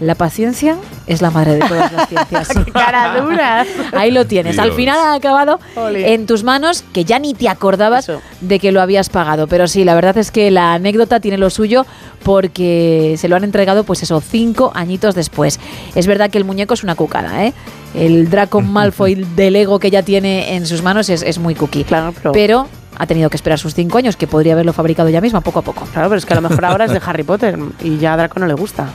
La 0.00 0.14
paciencia 0.14 0.76
es 1.06 1.20
la 1.20 1.30
madre 1.30 1.54
de 1.54 1.60
todas 1.60 1.92
las 1.92 2.08
ciencias. 2.08 2.48
¡Qué 2.64 2.72
cara 2.72 3.20
dura! 3.20 3.66
Ahí 3.92 4.10
lo 4.10 4.26
tienes. 4.26 4.58
Al 4.58 4.72
final 4.72 4.98
ha 4.98 5.14
acabado 5.14 5.60
en 5.76 6.26
tus 6.26 6.42
manos 6.42 6.84
que 6.94 7.04
ya 7.04 7.18
ni 7.18 7.34
te 7.34 7.50
acordabas 7.50 8.10
de 8.40 8.58
que 8.58 8.72
lo 8.72 8.80
habías 8.80 9.10
pagado. 9.10 9.46
Pero 9.46 9.68
sí, 9.68 9.84
la 9.84 9.94
verdad 9.94 10.16
es 10.16 10.30
que 10.30 10.50
la 10.50 10.72
anécdota 10.72 11.20
tiene 11.20 11.36
lo 11.36 11.50
suyo 11.50 11.84
porque 12.22 13.16
se 13.18 13.28
lo 13.28 13.36
han 13.36 13.44
entregado, 13.44 13.84
pues 13.84 14.02
eso, 14.02 14.22
cinco 14.22 14.72
añitos 14.74 15.14
después. 15.14 15.60
Es 15.94 16.06
verdad 16.06 16.30
que 16.30 16.38
el 16.38 16.44
muñeco 16.44 16.72
es 16.72 16.82
una 16.82 16.94
cucada, 16.94 17.44
¿eh? 17.44 17.52
El 17.94 18.30
Draco 18.30 18.62
Malfoy 18.62 19.14
de 19.36 19.50
Lego 19.50 19.78
que 19.78 19.90
ya 19.90 20.02
tiene 20.02 20.54
en 20.54 20.66
sus 20.66 20.82
manos 20.82 21.10
es, 21.10 21.22
es 21.22 21.38
muy 21.38 21.54
cookie. 21.54 21.84
Claro, 21.84 22.14
pero... 22.14 22.32
Pero 22.32 22.79
ha 23.02 23.06
tenido 23.06 23.30
que 23.30 23.36
esperar 23.36 23.58
sus 23.58 23.74
cinco 23.74 23.96
años, 23.96 24.14
que 24.16 24.26
podría 24.26 24.52
haberlo 24.52 24.74
fabricado 24.74 25.08
ya 25.08 25.22
misma, 25.22 25.40
poco 25.40 25.60
a 25.60 25.62
poco. 25.62 25.86
Claro, 25.92 26.08
pero 26.10 26.18
es 26.18 26.26
que 26.26 26.34
a 26.34 26.36
lo 26.40 26.46
mejor 26.46 26.64
ahora 26.66 26.84
es 26.84 26.92
de 26.92 27.00
Harry 27.04 27.22
Potter 27.22 27.58
y 27.82 27.96
ya 27.96 28.12
a 28.12 28.16
Draco 28.18 28.38
no 28.38 28.46
le 28.46 28.52
gusta. 28.54 28.88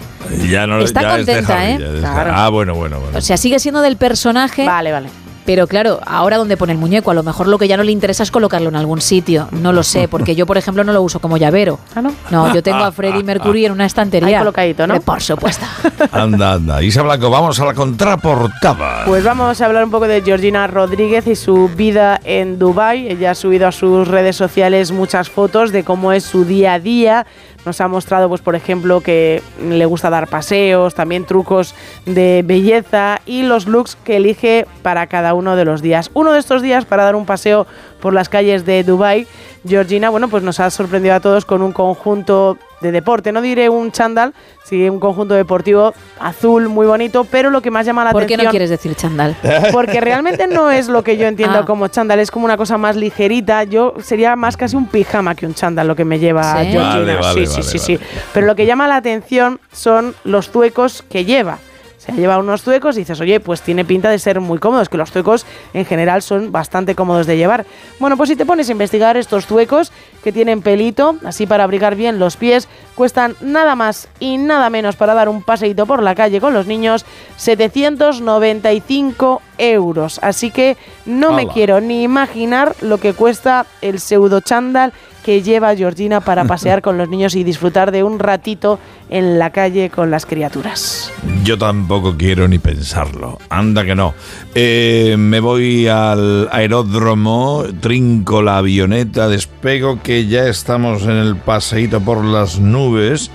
Ya 0.48 0.67
no, 0.67 0.80
Está 0.80 1.01
ya 1.01 1.17
es 1.17 1.25
de 1.25 1.34
contenta, 1.34 1.59
Harry, 1.59 1.72
¿eh? 1.72 1.77
ya 1.80 1.85
es 1.88 1.93
de- 1.93 2.00
Claro. 2.01 2.32
Ah, 2.35 2.50
bueno, 2.50 2.75
bueno, 2.75 3.00
bueno. 3.00 3.17
O 3.17 3.22
sea, 3.22 3.35
sigue 3.38 3.58
siendo 3.58 3.82
del 3.82 3.98
personaje. 3.98 4.64
Vale, 4.66 4.92
vale. 4.92 5.09
Pero 5.45 5.67
claro, 5.67 5.99
ahora 6.06 6.38
donde 6.38 6.57
pone 6.57 6.74
el 6.74 6.80
muñeco, 6.80 7.11
a 7.11 7.14
lo 7.14 7.24
mejor 7.24 7.48
lo 7.48 7.57
que 7.57 7.67
ya 7.67 7.77
no 7.77 7.83
le 7.83 7.91
interesa 7.91 8.24
es 8.24 8.32
colocarlo 8.32 8.69
en 8.69 8.75
algún 8.75 9.01
sitio. 9.01 9.48
No 9.51 9.72
lo 9.72 9.83
sé, 9.83 10.07
porque 10.07 10.35
yo, 10.35 10.45
por 10.45 10.57
ejemplo, 10.57 10.83
no 10.83 10.91
lo 10.91 11.01
uso 11.01 11.19
como 11.19 11.38
llavero. 11.38 11.80
Ah, 11.95 12.01
no. 12.01 12.14
No, 12.32 12.53
yo 12.53 12.64
tengo 12.64 12.80
a 12.80 12.91
Freddie 12.91 13.24
Mercury 13.24 13.65
en 13.65 13.72
una 13.72 13.85
estantería. 13.85 14.38
Ahí 14.40 14.43
colocadito, 14.43 14.88
¿no? 14.88 14.95
Eh, 14.95 15.01
Por 15.01 15.22
supuesto. 15.22 15.65
Anda, 16.11 16.53
anda. 16.53 16.82
Isa 16.82 17.01
Blanco, 17.03 17.30
vamos 17.30 17.59
a 17.59 17.65
la 17.65 17.74
contraportada. 17.74 19.06
Pues 19.06 19.24
vamos 19.24 19.61
a 19.61 19.65
hablar 19.65 19.83
un 19.83 19.91
poco 19.91 20.07
de 20.07 20.22
Georgina 20.22 20.67
Rodríguez 20.67 21.27
y 21.27 21.35
su 21.35 21.69
vida 21.69 22.19
en 22.24 22.57
Dubai. 22.57 23.07
Ella 23.07 23.32
ha 23.32 23.35
subido 23.35 23.67
a 23.67 23.72
sus 23.72 24.07
redes 24.07 24.35
sociales 24.35 24.91
muchas 24.91 25.30
fotos 25.30 25.72
de 25.72 25.83
cómo 25.83 26.11
es 26.11 26.24
su 26.24 26.45
día 26.45 26.74
a 26.74 26.80
día. 26.80 27.25
Nos 27.65 27.82
ha 27.82 27.88
mostrado, 27.88 28.30
pues, 28.30 28.41
por 28.41 28.56
ejemplo, 28.56 29.01
que 29.01 29.41
le 29.59 29.85
gusta 29.85 30.09
dar 30.09 30.27
paseos, 30.27 30.93
también 30.93 31.25
trucos 31.25 31.74
de 32.06 32.43
belleza 32.45 33.22
y 33.25 33.41
los 33.43 33.65
looks 33.65 33.95
que 34.03 34.17
elige 34.17 34.67
para 34.83 35.07
cada 35.07 35.33
uno 35.35 35.55
de 35.55 35.65
los 35.65 35.81
días. 35.81 36.09
Uno 36.14 36.33
de 36.33 36.39
estos 36.39 36.61
días 36.61 36.85
para 36.85 37.03
dar 37.03 37.15
un 37.15 37.25
paseo 37.25 37.67
por 38.01 38.14
las 38.14 38.30
calles 38.30 38.65
de 38.65 38.83
Dubai, 38.83 39.27
Georgina, 39.67 40.09
bueno, 40.09 40.27
pues 40.27 40.43
nos 40.43 40.59
ha 40.59 40.69
sorprendido 40.69 41.15
a 41.15 41.19
todos 41.19 41.43
con 41.45 41.61
un 41.61 41.72
conjunto 41.72 42.57
de 42.81 42.91
deporte. 42.91 43.31
No 43.31 43.41
diré 43.41 43.67
un 43.67 43.91
chándal, 43.91 44.33
sí 44.64 44.88
un 44.89 44.99
conjunto 44.99 45.33
deportivo 45.33 45.93
azul 46.19 46.69
muy 46.69 46.85
bonito, 46.85 47.23
pero 47.23 47.49
lo 47.49 47.61
que 47.61 47.72
más 47.72 47.85
llama 47.85 48.03
la 48.03 48.11
¿Por 48.11 48.22
qué 48.22 48.35
atención 48.35 48.45
no 48.45 48.51
quieres 48.51 48.69
decir 48.69 48.93
chandal? 48.95 49.35
porque 49.72 50.01
realmente 50.01 50.45
no 50.47 50.69
es 50.69 50.88
lo 50.88 51.03
que 51.03 51.17
yo 51.17 51.25
entiendo 51.25 51.59
Ah. 51.59 51.65
como 51.65 51.88
chándal, 51.88 52.19
es 52.19 52.30
como 52.30 52.45
una 52.45 52.57
cosa 52.57 52.77
más 52.77 52.95
ligerita. 52.95 53.64
Yo 53.64 53.95
sería 54.03 54.35
más 54.35 54.55
casi 54.55 54.75
un 54.75 54.88
pijama 54.88 55.33
que 55.33 55.47
un 55.47 55.55
chándal 55.55 55.88
lo 55.88 55.95
que 55.95 56.05
me 56.05 56.19
lleva 56.19 56.61
¿Sí? 56.61 56.72
Georgina. 56.72 56.99
Vale, 56.99 57.15
vale, 57.15 57.33
sí, 57.33 57.45
sí, 57.47 57.59
vale, 57.61 57.64
sí, 57.64 57.80
sí. 57.80 57.95
vale. 57.97 58.09
Pero 58.33 58.45
lo 58.47 58.55
que 58.55 58.65
llama 58.67 58.88
la 58.88 58.97
atención 58.97 59.59
son 59.72 60.14
los 60.23 60.51
zuecos 60.51 61.03
que 61.09 61.25
lleva. 61.25 61.57
Se 62.06 62.11
lleva 62.11 62.38
unos 62.38 62.61
zuecos 62.61 62.98
y 62.98 63.00
dices, 63.00 63.19
oye, 63.19 63.40
pues 63.40 63.61
tiene 63.61 63.84
pinta 63.84 64.11
de 64.11 64.19
ser 64.19 64.40
muy 64.40 64.59
cómodos, 64.59 64.90
que 64.90 64.98
los 64.98 65.11
zuecos 65.11 65.43
en 65.74 65.85
general 65.85 66.22
son 66.22 66.51
bastante 66.51 66.93
cómodos 66.93 67.25
de 67.25 67.35
llevar. 67.35 67.66
Bueno, 68.00 68.16
pues 68.16 68.30
si 68.30 68.35
te 68.35 68.45
pones 68.45 68.69
a 68.69 68.74
investigar 68.74 69.17
estos 69.17 69.48
zuecos 69.48 69.92
que 70.24 70.32
tienen 70.32 70.61
pelito, 70.61 71.17
así 71.25 71.48
para 71.48 71.64
abrigar 71.64 71.95
bien 71.95 72.19
los 72.19 72.38
pies, 72.38 72.67
cuestan 72.93 73.35
nada 73.42 73.75
más 73.75 74.08
y 74.19 74.38
nada 74.38 74.69
menos 74.69 74.95
para 74.95 75.16
dar 75.16 75.30
un 75.30 75.42
paseíto 75.42 75.88
por 75.88 76.03
la 76.03 76.14
calle 76.14 76.40
con 76.40 76.53
los 76.53 76.67
niños, 76.67 77.06
795 77.38 79.42
euros. 79.58 80.19
Así 80.22 80.51
que 80.51 80.77
no 81.06 81.32
me 81.32 81.48
quiero 81.48 81.82
ni 81.82 82.03
imaginar 82.03 82.75
lo 82.82 83.00
que 83.00 83.14
cuesta 83.14 83.66
el 83.82 84.00
pseudo 84.00 84.42
chándal 84.42 84.93
que 85.26 85.42
lleva 85.42 85.76
Georgina 85.76 86.22
para 86.22 86.45
pasear 86.45 86.84
con 86.84 87.00
los 87.00 87.10
niños 87.10 87.34
y 87.34 87.44
disfrutar 87.44 87.92
de 87.92 88.04
un 88.04 88.20
ratito 88.20 88.78
en 89.10 89.40
la 89.40 89.50
calle 89.50 89.90
con 89.90 90.12
las 90.12 90.28
criaturas. 90.28 91.12
Yo 91.44 91.58
tampoco 91.58 92.16
quiero 92.16 92.48
ni 92.48 92.60
pensarlo. 92.60 93.40
Anda 93.50 93.84
que 93.84 93.95
no. 93.95 94.14
Eh, 94.54 95.16
me 95.18 95.40
voy 95.40 95.88
al 95.88 96.48
aeródromo, 96.52 97.64
trinco 97.80 98.44
la 98.44 98.60
avioneta, 98.60 99.28
despego 99.28 100.00
que 100.04 100.28
ya 100.28 100.45
estamos 100.48 101.02
en 101.06 101.18
el 101.18 101.36
paseíto 101.36 102.02
por 102.02 102.24
las 102.24 102.60
nubes. 102.60 103.32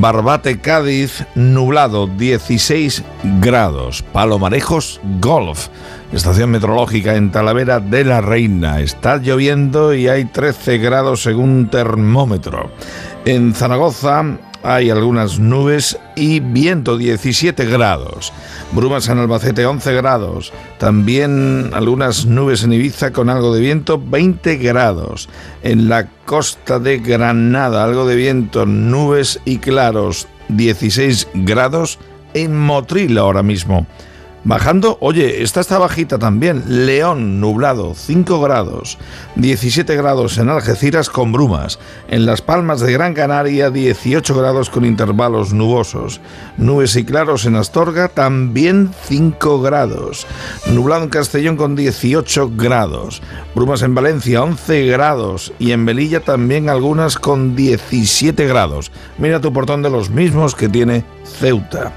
Barbate, 0.00 0.60
Cádiz, 0.60 1.26
nublado, 1.34 2.06
16 2.06 3.02
grados. 3.40 4.04
Palomarejos, 4.12 5.00
Golf. 5.20 5.66
Estación 6.12 6.50
meteorológica 6.50 7.16
en 7.16 7.32
Talavera 7.32 7.80
de 7.80 8.04
la 8.04 8.20
Reina. 8.20 8.80
Está 8.80 9.16
lloviendo 9.16 9.94
y 9.94 10.06
hay 10.06 10.26
13 10.26 10.78
grados 10.78 11.24
según 11.24 11.68
termómetro. 11.68 12.70
En 13.24 13.52
Zaragoza 13.54 14.38
hay 14.62 14.90
algunas 14.90 15.38
nubes 15.38 15.98
y 16.16 16.40
viento 16.40 16.96
17 16.96 17.64
grados. 17.66 18.32
Brumas 18.72 19.08
en 19.08 19.18
Albacete 19.18 19.64
11 19.64 19.94
grados. 19.94 20.52
También 20.78 21.70
algunas 21.72 22.26
nubes 22.26 22.64
en 22.64 22.72
Ibiza 22.72 23.12
con 23.12 23.30
algo 23.30 23.54
de 23.54 23.60
viento 23.60 24.02
20 24.04 24.56
grados. 24.56 25.28
En 25.62 25.88
la 25.88 26.06
costa 26.26 26.78
de 26.78 26.98
Granada 26.98 27.84
algo 27.84 28.06
de 28.06 28.16
viento, 28.16 28.66
nubes 28.66 29.40
y 29.44 29.58
claros 29.58 30.26
16 30.48 31.28
grados. 31.34 31.98
En 32.34 32.58
Motril 32.58 33.16
ahora 33.18 33.42
mismo. 33.42 33.86
Bajando, 34.48 34.96
oye, 35.02 35.42
esta 35.42 35.60
está 35.60 35.76
bajita 35.76 36.18
también. 36.18 36.86
León, 36.86 37.38
nublado, 37.38 37.92
5 37.94 38.40
grados. 38.40 38.96
17 39.34 39.94
grados 39.94 40.38
en 40.38 40.48
Algeciras 40.48 41.10
con 41.10 41.32
brumas. 41.32 41.78
En 42.08 42.24
Las 42.24 42.40
Palmas 42.40 42.80
de 42.80 42.90
Gran 42.90 43.12
Canaria, 43.12 43.68
18 43.68 44.34
grados 44.34 44.70
con 44.70 44.86
intervalos 44.86 45.52
nubosos. 45.52 46.22
Nubes 46.56 46.96
y 46.96 47.04
claros 47.04 47.44
en 47.44 47.56
Astorga, 47.56 48.08
también 48.08 48.90
5 49.08 49.60
grados. 49.60 50.26
Nublado 50.72 51.02
en 51.02 51.10
Castellón 51.10 51.58
con 51.58 51.76
18 51.76 52.52
grados. 52.56 53.20
Brumas 53.54 53.82
en 53.82 53.94
Valencia, 53.94 54.42
11 54.42 54.86
grados. 54.86 55.52
Y 55.58 55.72
en 55.72 55.84
Melilla 55.84 56.20
también 56.20 56.70
algunas 56.70 57.18
con 57.18 57.54
17 57.54 58.46
grados. 58.46 58.92
Mira 59.18 59.42
tu 59.42 59.52
portón 59.52 59.82
de 59.82 59.90
los 59.90 60.08
mismos 60.08 60.54
que 60.54 60.70
tiene 60.70 61.04
Ceuta. 61.38 61.92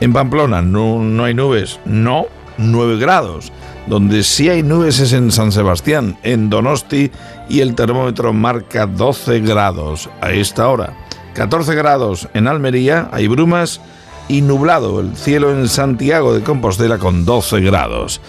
En 0.00 0.12
Pamplona 0.12 0.62
no, 0.62 0.98
no 0.98 1.24
hay 1.24 1.34
nubes. 1.34 1.78
No, 1.84 2.26
9 2.56 2.98
grados. 2.98 3.52
Donde 3.86 4.22
sí 4.22 4.48
hay 4.48 4.62
nubes 4.62 4.98
es 5.00 5.12
en 5.12 5.30
San 5.30 5.52
Sebastián, 5.52 6.18
en 6.22 6.50
Donosti, 6.50 7.10
y 7.48 7.60
el 7.60 7.74
termómetro 7.74 8.32
marca 8.32 8.86
12 8.86 9.40
grados 9.40 10.08
a 10.20 10.30
esta 10.30 10.68
hora. 10.68 10.94
14 11.34 11.74
grados 11.74 12.28
en 12.34 12.48
Almería, 12.48 13.08
hay 13.12 13.28
brumas 13.28 13.80
y 14.28 14.42
nublado 14.42 15.00
el 15.00 15.16
cielo 15.16 15.50
en 15.50 15.68
Santiago 15.68 16.32
de 16.32 16.42
Compostela 16.42 16.98
con 16.98 17.24
12 17.24 17.60
grados. 17.60 18.20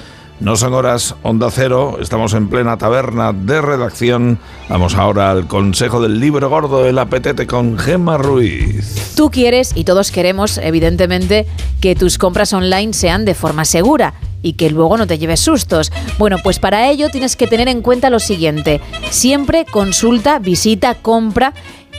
No 0.41 0.55
son 0.55 0.73
horas 0.73 1.13
onda 1.21 1.51
cero, 1.51 1.99
estamos 2.01 2.33
en 2.33 2.49
plena 2.49 2.75
taberna 2.75 3.31
de 3.31 3.61
redacción. 3.61 4.39
Vamos 4.69 4.95
ahora 4.95 5.29
al 5.29 5.45
consejo 5.45 6.01
del 6.01 6.19
libro 6.19 6.49
gordo 6.49 6.83
del 6.83 6.97
apetete 6.97 7.45
con 7.45 7.77
Gemma 7.77 8.17
Ruiz. 8.17 9.13
Tú 9.15 9.29
quieres, 9.29 9.71
y 9.75 9.83
todos 9.83 10.09
queremos, 10.09 10.57
evidentemente, 10.57 11.45
que 11.79 11.93
tus 11.93 12.17
compras 12.17 12.53
online 12.53 12.93
sean 12.93 13.23
de 13.23 13.35
forma 13.35 13.65
segura 13.65 14.15
y 14.41 14.53
que 14.53 14.71
luego 14.71 14.97
no 14.97 15.05
te 15.05 15.19
lleves 15.19 15.41
sustos. 15.41 15.91
Bueno, 16.17 16.37
pues 16.41 16.57
para 16.57 16.89
ello 16.89 17.09
tienes 17.09 17.35
que 17.35 17.45
tener 17.45 17.67
en 17.67 17.83
cuenta 17.83 18.09
lo 18.09 18.19
siguiente. 18.19 18.81
Siempre 19.11 19.65
consulta, 19.65 20.39
visita, 20.39 20.95
compra 20.95 21.53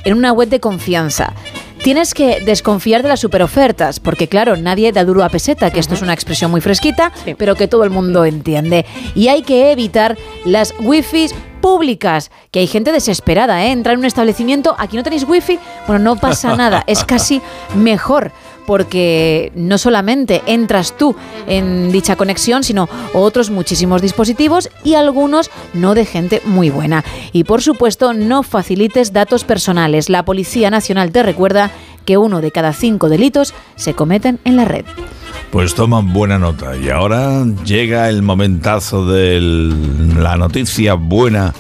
en 0.04 0.14
una 0.14 0.32
web 0.32 0.48
de 0.48 0.58
confianza. 0.58 1.32
Tienes 1.82 2.14
que 2.14 2.40
desconfiar 2.40 3.02
de 3.02 3.08
las 3.08 3.18
superofertas, 3.18 3.98
porque 3.98 4.28
claro, 4.28 4.56
nadie 4.56 4.92
da 4.92 5.04
duro 5.04 5.24
a 5.24 5.28
peseta, 5.28 5.72
que 5.72 5.80
esto 5.80 5.94
es 5.94 6.02
una 6.02 6.12
expresión 6.12 6.48
muy 6.48 6.60
fresquita, 6.60 7.10
pero 7.36 7.56
que 7.56 7.66
todo 7.66 7.82
el 7.82 7.90
mundo 7.90 8.24
entiende. 8.24 8.86
Y 9.16 9.26
hay 9.26 9.42
que 9.42 9.72
evitar 9.72 10.16
las 10.44 10.74
wifi 10.78 11.26
públicas, 11.60 12.30
que 12.52 12.60
hay 12.60 12.68
gente 12.68 12.92
desesperada, 12.92 13.64
¿eh? 13.64 13.72
Entrar 13.72 13.94
en 13.94 14.00
un 14.00 14.04
establecimiento, 14.04 14.76
aquí 14.78 14.96
no 14.96 15.02
tenéis 15.02 15.24
wifi, 15.24 15.58
bueno, 15.88 16.04
no 16.04 16.16
pasa 16.16 16.54
nada, 16.56 16.84
es 16.86 17.04
casi 17.04 17.42
mejor 17.74 18.30
porque 18.66 19.52
no 19.54 19.78
solamente 19.78 20.42
entras 20.46 20.96
tú 20.96 21.14
en 21.46 21.92
dicha 21.92 22.16
conexión, 22.16 22.64
sino 22.64 22.88
otros 23.14 23.50
muchísimos 23.50 24.02
dispositivos 24.02 24.70
y 24.84 24.94
algunos 24.94 25.50
no 25.74 25.94
de 25.94 26.04
gente 26.04 26.42
muy 26.44 26.70
buena. 26.70 27.04
Y 27.32 27.44
por 27.44 27.62
supuesto, 27.62 28.12
no 28.14 28.42
facilites 28.42 29.12
datos 29.12 29.44
personales. 29.44 30.08
La 30.08 30.24
Policía 30.24 30.70
Nacional 30.70 31.12
te 31.12 31.22
recuerda 31.22 31.70
que 32.04 32.18
uno 32.18 32.40
de 32.40 32.50
cada 32.50 32.72
cinco 32.72 33.08
delitos 33.08 33.54
se 33.76 33.94
cometen 33.94 34.38
en 34.44 34.56
la 34.56 34.64
red. 34.64 34.84
Pues 35.50 35.74
toman 35.74 36.12
buena 36.12 36.38
nota. 36.38 36.76
Y 36.76 36.88
ahora 36.88 37.44
llega 37.64 38.08
el 38.08 38.22
momentazo 38.22 39.06
de 39.06 39.38
la 40.16 40.36
noticia 40.36 40.94
buena 40.94 41.52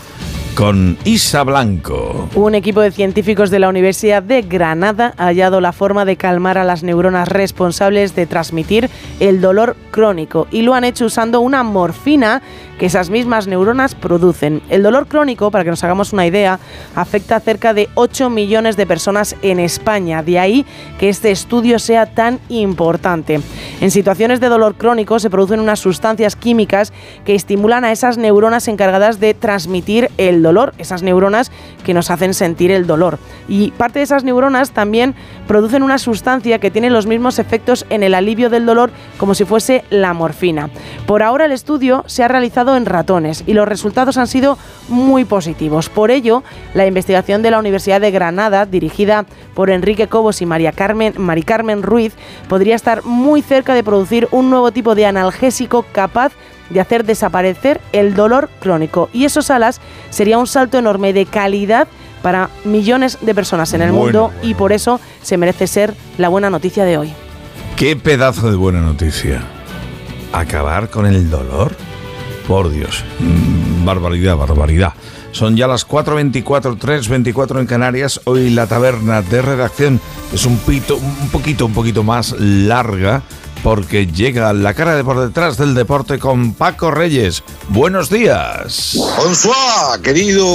con 0.54 0.98
Isa 1.04 1.44
Blanco. 1.44 2.28
Un 2.34 2.54
equipo 2.54 2.80
de 2.80 2.90
científicos 2.90 3.50
de 3.50 3.58
la 3.58 3.68
Universidad 3.68 4.22
de 4.22 4.42
Granada 4.42 5.14
ha 5.16 5.26
hallado 5.26 5.60
la 5.60 5.72
forma 5.72 6.04
de 6.04 6.16
calmar 6.16 6.58
a 6.58 6.64
las 6.64 6.82
neuronas 6.82 7.28
responsables 7.28 8.14
de 8.14 8.26
transmitir 8.26 8.90
el 9.20 9.40
dolor 9.40 9.76
crónico 9.90 10.46
y 10.50 10.62
lo 10.62 10.74
han 10.74 10.84
hecho 10.84 11.06
usando 11.06 11.40
una 11.40 11.62
morfina 11.62 12.42
que 12.78 12.86
esas 12.86 13.10
mismas 13.10 13.46
neuronas 13.46 13.94
producen. 13.94 14.60
El 14.68 14.82
dolor 14.82 15.06
crónico, 15.06 15.50
para 15.50 15.62
que 15.62 15.70
nos 15.70 15.84
hagamos 15.84 16.12
una 16.12 16.26
idea, 16.26 16.58
afecta 16.96 17.36
a 17.36 17.40
cerca 17.40 17.74
de 17.74 17.88
8 17.94 18.28
millones 18.28 18.76
de 18.76 18.86
personas 18.86 19.36
en 19.42 19.60
España. 19.60 20.22
De 20.22 20.38
ahí 20.38 20.66
que 20.98 21.08
este 21.08 21.30
estudio 21.30 21.78
sea 21.78 22.06
tan 22.06 22.40
importante. 22.48 23.40
En 23.80 23.90
situaciones 23.90 24.40
de 24.40 24.48
dolor 24.48 24.74
crónico 24.74 25.18
se 25.20 25.30
producen 25.30 25.60
unas 25.60 25.78
sustancias 25.78 26.34
químicas 26.34 26.92
que 27.24 27.34
estimulan 27.36 27.84
a 27.84 27.92
esas 27.92 28.18
neuronas 28.18 28.66
encargadas 28.66 29.20
de 29.20 29.34
transmitir 29.34 30.10
el 30.18 30.41
dolor, 30.42 30.74
esas 30.78 31.02
neuronas 31.02 31.50
que 31.84 31.94
nos 31.94 32.10
hacen 32.10 32.34
sentir 32.34 32.70
el 32.70 32.86
dolor. 32.86 33.18
Y 33.48 33.70
parte 33.72 33.98
de 33.98 34.04
esas 34.04 34.24
neuronas 34.24 34.72
también 34.72 35.14
producen 35.46 35.82
una 35.82 35.98
sustancia 35.98 36.58
que 36.58 36.70
tiene 36.70 36.90
los 36.90 37.06
mismos 37.06 37.38
efectos 37.38 37.86
en 37.90 38.02
el 38.02 38.14
alivio 38.14 38.50
del 38.50 38.66
dolor 38.66 38.90
como 39.16 39.34
si 39.34 39.44
fuese 39.44 39.84
la 39.90 40.12
morfina. 40.12 40.70
Por 41.06 41.22
ahora 41.22 41.44
el 41.44 41.52
estudio 41.52 42.04
se 42.06 42.22
ha 42.22 42.28
realizado 42.28 42.76
en 42.76 42.86
ratones 42.86 43.44
y 43.46 43.54
los 43.54 43.68
resultados 43.68 44.16
han 44.16 44.26
sido 44.26 44.58
muy 44.88 45.24
positivos. 45.24 45.88
Por 45.88 46.10
ello, 46.10 46.42
la 46.74 46.86
investigación 46.86 47.42
de 47.42 47.50
la 47.50 47.58
Universidad 47.58 48.00
de 48.00 48.10
Granada, 48.10 48.66
dirigida 48.66 49.26
por 49.54 49.70
Enrique 49.70 50.08
Cobos 50.08 50.42
y 50.42 50.46
María 50.46 50.72
Carmen, 50.72 51.14
Mari 51.16 51.42
Carmen 51.42 51.82
Ruiz, 51.82 52.14
podría 52.48 52.74
estar 52.74 53.04
muy 53.04 53.42
cerca 53.42 53.74
de 53.74 53.84
producir 53.84 54.28
un 54.30 54.50
nuevo 54.50 54.72
tipo 54.72 54.94
de 54.94 55.06
analgésico 55.06 55.84
capaz 55.92 56.32
de 56.32 56.51
hacer 56.80 57.04
desaparecer 57.04 57.80
el 57.92 58.14
dolor 58.14 58.50
crónico. 58.60 59.08
Y 59.12 59.24
esos 59.24 59.50
alas 59.50 59.80
sería 60.10 60.38
un 60.38 60.46
salto 60.46 60.78
enorme 60.78 61.12
de 61.12 61.26
calidad 61.26 61.88
para 62.22 62.50
millones 62.64 63.18
de 63.20 63.34
personas 63.34 63.74
en 63.74 63.82
el 63.82 63.92
Bueno, 63.92 64.28
mundo 64.28 64.32
y 64.42 64.54
por 64.54 64.72
eso 64.72 65.00
se 65.22 65.36
merece 65.36 65.66
ser 65.66 65.94
la 66.18 66.28
buena 66.28 66.50
noticia 66.50 66.84
de 66.84 66.98
hoy. 66.98 67.12
Qué 67.76 67.96
pedazo 67.96 68.50
de 68.50 68.56
buena 68.56 68.80
noticia. 68.80 69.42
¿Acabar 70.32 70.88
con 70.88 71.06
el 71.06 71.28
dolor? 71.28 71.74
Por 72.46 72.70
Dios. 72.70 73.04
Mm, 73.18 73.84
barbaridad, 73.84 74.36
barbaridad. 74.36 74.94
Son 75.32 75.56
ya 75.56 75.66
las 75.66 75.88
4.24, 75.88 76.78
3.24 76.78 77.60
en 77.60 77.66
Canarias. 77.66 78.20
Hoy 78.24 78.50
la 78.50 78.66
taberna 78.66 79.22
de 79.22 79.42
redacción 79.42 80.00
es 80.32 80.44
un, 80.44 80.58
pito, 80.58 80.96
un 80.96 81.28
poquito, 81.30 81.66
un 81.66 81.72
poquito 81.72 82.02
más 82.02 82.32
larga 82.38 83.22
porque 83.62 84.06
llega 84.06 84.52
la 84.52 84.74
cara 84.74 84.96
de 84.96 85.04
por 85.04 85.20
detrás 85.20 85.56
del 85.56 85.74
deporte 85.74 86.18
con 86.18 86.54
Paco 86.54 86.90
Reyes. 86.90 87.42
Buenos 87.68 88.10
días. 88.10 88.96
Bonsoir, 89.16 90.00
querido 90.02 90.46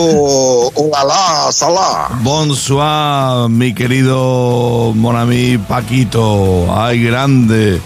Ojalá 0.73 1.51
Salah. 1.51 2.09
Bonsoir, 2.21 3.49
mi 3.49 3.73
querido 3.73 4.93
Monami 4.95 5.57
Paquito. 5.57 6.67
Ay, 6.75 7.03
grande. 7.03 7.79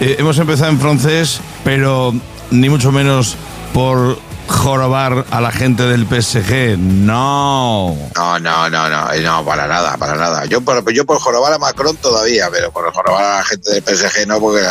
Eh, 0.00 0.16
hemos 0.18 0.38
empezado 0.38 0.70
en 0.70 0.80
francés, 0.80 1.40
pero 1.64 2.12
ni 2.50 2.68
mucho 2.68 2.92
menos 2.92 3.36
por 3.72 4.18
jorobar 4.48 5.24
a 5.30 5.40
la 5.40 5.50
gente 5.50 5.84
del 5.84 6.06
PSG. 6.06 6.78
No. 6.78 7.96
No, 8.14 8.38
no, 8.38 8.70
no, 8.70 8.88
no, 8.88 9.12
eh, 9.12 9.20
no, 9.20 9.44
para 9.44 9.66
nada, 9.66 9.96
para 9.96 10.14
nada. 10.16 10.44
Yo 10.46 10.60
por, 10.60 10.90
yo 10.92 11.04
por 11.04 11.18
jorobar 11.18 11.52
a 11.52 11.58
Macron 11.58 11.96
todavía, 11.96 12.48
pero 12.50 12.70
por 12.70 12.92
jorobar 12.92 13.24
a 13.24 13.36
la 13.38 13.44
gente 13.44 13.70
del 13.72 13.82
PSG 13.82 14.26
no, 14.26 14.38
porque, 14.40 14.62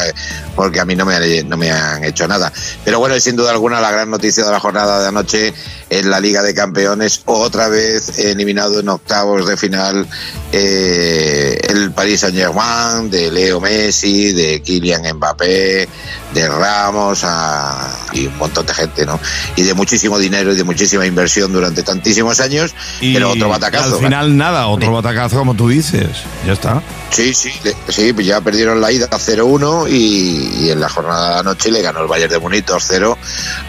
porque 0.55 0.79
a 0.79 0.85
mí 0.85 0.95
no 0.95 1.05
me, 1.05 1.15
han, 1.15 1.49
no 1.49 1.57
me 1.57 1.71
han 1.71 2.03
hecho 2.03 2.27
nada. 2.27 2.51
Pero 2.83 2.99
bueno, 2.99 3.19
sin 3.19 3.35
duda 3.35 3.51
alguna, 3.51 3.79
la 3.81 3.91
gran 3.91 4.09
noticia 4.09 4.43
de 4.45 4.51
la 4.51 4.59
jornada 4.59 5.01
de 5.01 5.07
anoche 5.07 5.53
en 5.89 6.09
la 6.09 6.19
Liga 6.19 6.41
de 6.41 6.53
Campeones, 6.55 7.21
otra 7.25 7.67
vez 7.67 8.17
eliminado 8.17 8.79
en 8.79 8.89
octavos 8.89 9.45
de 9.47 9.55
final 9.57 10.07
eh, 10.51 11.57
el 11.69 11.91
Paris 11.91 12.21
Saint-Germain, 12.21 13.09
de 13.09 13.31
Leo 13.31 13.59
Messi, 13.61 14.33
de 14.33 14.61
Kylian 14.61 15.03
Mbappé, 15.17 15.87
de 16.33 16.49
Ramos 16.49 17.21
a- 17.23 17.91
y 18.13 18.27
un 18.27 18.37
montón 18.37 18.65
de 18.65 18.73
gente, 18.73 19.05
¿no? 19.05 19.19
De 19.65 19.73
muchísimo 19.73 20.17
dinero 20.17 20.53
y 20.53 20.55
de 20.55 20.63
muchísima 20.63 21.05
inversión 21.05 21.51
durante 21.51 21.83
tantísimos 21.83 22.39
años, 22.39 22.73
Y 23.01 23.13
pero 23.13 23.31
otro 23.31 23.49
batacazo. 23.49 23.95
Al 23.95 24.01
final 24.01 24.37
nada, 24.37 24.67
otro 24.67 24.91
batacazo 24.91 25.37
como 25.37 25.53
tú 25.55 25.69
dices. 25.69 26.09
Ya 26.45 26.53
está. 26.53 26.81
Sí, 27.11 27.33
sí, 27.33 27.51
sí, 27.89 28.13
pues 28.13 28.25
ya 28.25 28.41
perdieron 28.41 28.81
la 28.81 28.91
ida 28.91 29.09
0-1 29.09 29.89
y, 29.89 30.65
y 30.65 30.69
en 30.69 30.79
la 30.79 30.89
jornada 30.89 31.33
de 31.35 31.39
anoche 31.39 31.71
le 31.71 31.81
ganó 31.81 32.01
el 32.01 32.07
Bayern 32.07 32.31
de 32.31 32.39
Múnich 32.39 32.65
2-0 32.65 33.15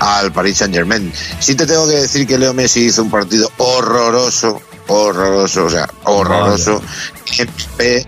al 0.00 0.32
Paris 0.32 0.58
Saint-Germain. 0.58 1.12
Sí 1.38 1.54
te 1.54 1.66
tengo 1.66 1.88
que 1.88 1.96
decir 1.96 2.26
que 2.26 2.38
Leo 2.38 2.54
Messi 2.54 2.86
hizo 2.86 3.02
un 3.02 3.10
partido 3.10 3.50
horroroso, 3.58 4.60
horroroso, 4.88 5.64
o 5.64 5.70
sea, 5.70 5.88
horroroso. 6.04 6.82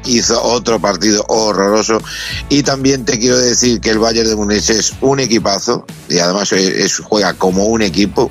Hizo 0.05 0.43
otro 0.43 0.81
partido 0.81 1.25
horroroso. 1.29 2.01
Y 2.49 2.63
también 2.63 3.05
te 3.05 3.19
quiero 3.19 3.37
decir 3.39 3.81
que 3.81 3.91
el 3.91 3.99
Bayern 3.99 4.29
de 4.29 4.37
Múnich 4.37 4.71
es 4.71 4.95
un 5.01 5.21
equipazo 5.21 5.85
y 6.09 6.19
además 6.19 6.53
es- 6.53 6.99
juega 7.01 7.35
como 7.35 7.65
un 7.67 7.83
equipo. 7.83 8.31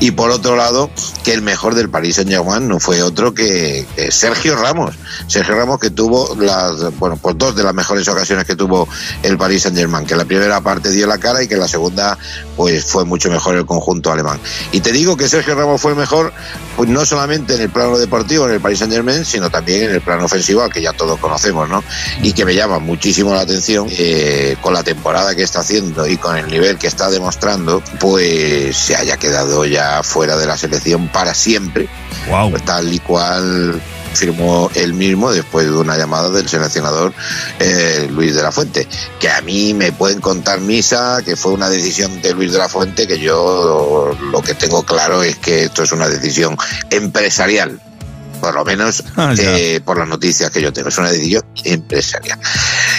Y 0.00 0.12
por 0.12 0.30
otro 0.30 0.56
lado 0.56 0.90
que 1.24 1.32
el 1.34 1.42
mejor 1.42 1.74
del 1.74 1.90
Paris 1.90 2.16
Saint 2.16 2.30
Germain 2.30 2.66
no 2.68 2.80
fue 2.80 3.02
otro 3.02 3.34
que, 3.34 3.86
Sergio 4.10 4.56
Ramos. 4.56 4.94
Sergio 5.26 5.54
Ramos 5.56 5.78
que 5.78 5.90
tuvo 5.90 6.34
las 6.40 6.96
bueno 6.98 7.16
pues 7.20 7.36
dos 7.36 7.54
de 7.54 7.62
las 7.64 7.74
mejores 7.74 8.06
ocasiones 8.08 8.44
que 8.44 8.56
tuvo 8.56 8.88
el 9.22 9.36
Paris 9.36 9.62
Saint 9.62 9.76
Germain 9.76 10.06
que 10.06 10.16
la 10.16 10.24
primera 10.24 10.60
parte 10.60 10.90
dio 10.90 11.06
la 11.06 11.18
cara 11.18 11.42
y 11.42 11.48
que 11.48 11.56
la 11.56 11.68
segunda 11.68 12.16
pues 12.56 12.84
fue 12.84 13.04
mucho 13.04 13.30
mejor 13.30 13.56
el 13.56 13.66
conjunto 13.66 14.10
alemán. 14.12 14.38
Y 14.72 14.80
te 14.80 14.92
digo 14.92 15.16
que 15.16 15.28
Sergio 15.28 15.54
Ramos 15.54 15.80
fue 15.80 15.94
mejor 15.94 16.32
pues 16.76 16.88
no 16.88 17.04
solamente 17.04 17.54
en 17.54 17.60
el 17.62 17.70
plano 17.70 17.98
deportivo 17.98 18.46
en 18.46 18.54
el 18.54 18.60
Paris 18.60 18.78
Saint 18.78 18.92
Germain 18.92 19.24
sino 19.24 19.50
también 19.50 19.84
en 19.84 19.90
el 19.96 20.00
plano 20.00 20.27
ofensivo 20.28 20.62
al 20.62 20.72
que 20.72 20.80
ya 20.80 20.92
todos 20.92 21.18
conocemos 21.18 21.68
no 21.68 21.82
y 22.22 22.32
que 22.32 22.44
me 22.44 22.54
llama 22.54 22.78
muchísimo 22.78 23.34
la 23.34 23.40
atención 23.40 23.88
eh, 23.90 24.56
con 24.60 24.72
la 24.72 24.82
temporada 24.82 25.34
que 25.34 25.42
está 25.42 25.60
haciendo 25.60 26.06
y 26.06 26.16
con 26.16 26.36
el 26.36 26.46
nivel 26.48 26.78
que 26.78 26.86
está 26.86 27.10
demostrando 27.10 27.82
pues 27.98 28.76
se 28.76 28.94
haya 28.96 29.16
quedado 29.16 29.64
ya 29.64 30.02
fuera 30.02 30.36
de 30.36 30.46
la 30.46 30.56
selección 30.56 31.08
para 31.08 31.34
siempre. 31.34 31.88
Pues 32.50 32.64
tal 32.64 32.92
y 32.92 32.98
cual 32.98 33.80
firmó 34.14 34.70
él 34.74 34.94
mismo 34.94 35.30
después 35.32 35.66
de 35.66 35.72
una 35.72 35.96
llamada 35.96 36.30
del 36.30 36.48
seleccionador 36.48 37.12
eh, 37.58 38.08
Luis 38.10 38.34
de 38.34 38.42
la 38.42 38.52
Fuente 38.52 38.88
que 39.20 39.30
a 39.30 39.40
mí 39.42 39.74
me 39.74 39.92
pueden 39.92 40.20
contar 40.20 40.60
misa 40.60 41.20
que 41.24 41.36
fue 41.36 41.52
una 41.52 41.68
decisión 41.68 42.20
de 42.22 42.32
Luis 42.34 42.52
de 42.52 42.58
la 42.58 42.68
Fuente 42.68 43.06
que 43.06 43.18
yo 43.18 44.16
lo 44.32 44.42
que 44.42 44.54
tengo 44.54 44.82
claro 44.82 45.22
es 45.22 45.36
que 45.36 45.64
esto 45.64 45.82
es 45.82 45.92
una 45.92 46.08
decisión 46.08 46.56
empresarial 46.90 47.80
por 48.40 48.54
lo 48.54 48.64
menos 48.64 49.02
Ah, 49.16 49.34
eh, 49.38 49.80
por 49.84 49.98
las 49.98 50.08
noticias 50.08 50.50
que 50.50 50.60
yo 50.62 50.72
tengo. 50.72 50.88
Es 50.88 50.98
una 50.98 51.10
decisión 51.10 51.42
empresarial. 51.64 52.38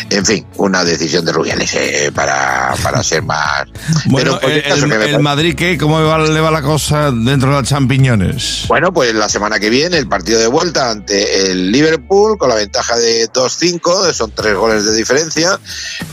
En 0.09 0.25
fin, 0.25 0.45
una 0.57 0.83
decisión 0.83 1.23
de 1.25 1.31
Rubiales 1.31 1.73
eh, 1.75 2.11
para, 2.13 2.73
para 2.83 3.03
ser 3.03 3.21
más... 3.23 3.65
Bueno, 4.05 4.33
en 4.33 4.39
cualquier 4.39 5.09
el, 5.09 5.19
Madrid, 5.19 5.55
¿qué? 5.55 5.77
¿Cómo 5.77 6.01
va- 6.03 6.17
le 6.19 6.39
va 6.39 6.49
la 6.51 6.61
cosa 6.61 7.11
dentro 7.11 7.49
de 7.51 7.57
las 7.61 7.67
champiñones? 7.69 8.65
Bueno, 8.67 8.91
pues 8.93 9.13
la 9.13 9.29
semana 9.29 9.59
que 9.59 9.69
viene 9.69 9.97
el 9.97 10.07
partido 10.07 10.39
de 10.39 10.47
vuelta 10.47 10.89
ante 10.89 11.51
el 11.51 11.71
Liverpool 11.71 12.37
con 12.37 12.49
la 12.49 12.55
ventaja 12.55 12.95
de 12.97 13.29
2-5, 13.31 14.13
son 14.13 14.31
tres 14.31 14.55
goles 14.55 14.85
de 14.85 14.95
diferencia, 14.95 15.59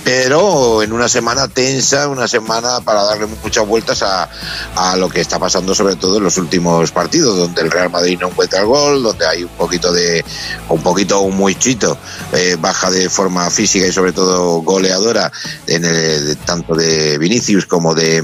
pero 0.05 0.83
en 0.83 0.93
una 0.93 1.09
semana 1.09 1.49
tensa, 1.49 2.09
una 2.09 2.29
semana 2.29 2.81
para 2.85 3.03
darle 3.05 3.27
muchas 3.43 3.67
vueltas 3.67 4.03
a, 4.03 4.29
a 4.77 4.97
lo 4.97 5.09
que 5.09 5.21
está 5.21 5.39
pasando 5.39 5.75
sobre 5.75 5.97
todo 5.97 6.19
en 6.19 6.25
los 6.25 6.37
últimos 6.39 6.91
partidos, 6.93 7.37
donde 7.37 7.63
el 7.63 7.71
Real 7.71 7.91
Madrid 7.91 8.19
no 8.21 8.29
encuentra 8.29 8.61
el 8.61 8.67
gol, 8.67 9.03
donde 9.03 9.16
hay 9.25 9.45
un 9.45 9.51
poquito 9.51 9.93
de, 9.93 10.25
un 10.69 10.83
poquito 10.83 11.21
un 11.21 11.37
muchito, 11.37 11.97
eh, 12.33 12.57
baja 12.59 12.91
de 12.91 13.09
forma 13.09 13.49
física 13.51 13.87
y 13.87 13.93
sobre 13.93 14.13
todo 14.13 14.63
goleadora, 14.63 15.31
en 15.67 16.37
tanto 16.45 16.75
de 16.75 17.19
Vinicius 17.19 17.67
como 17.67 17.95
de, 17.95 18.23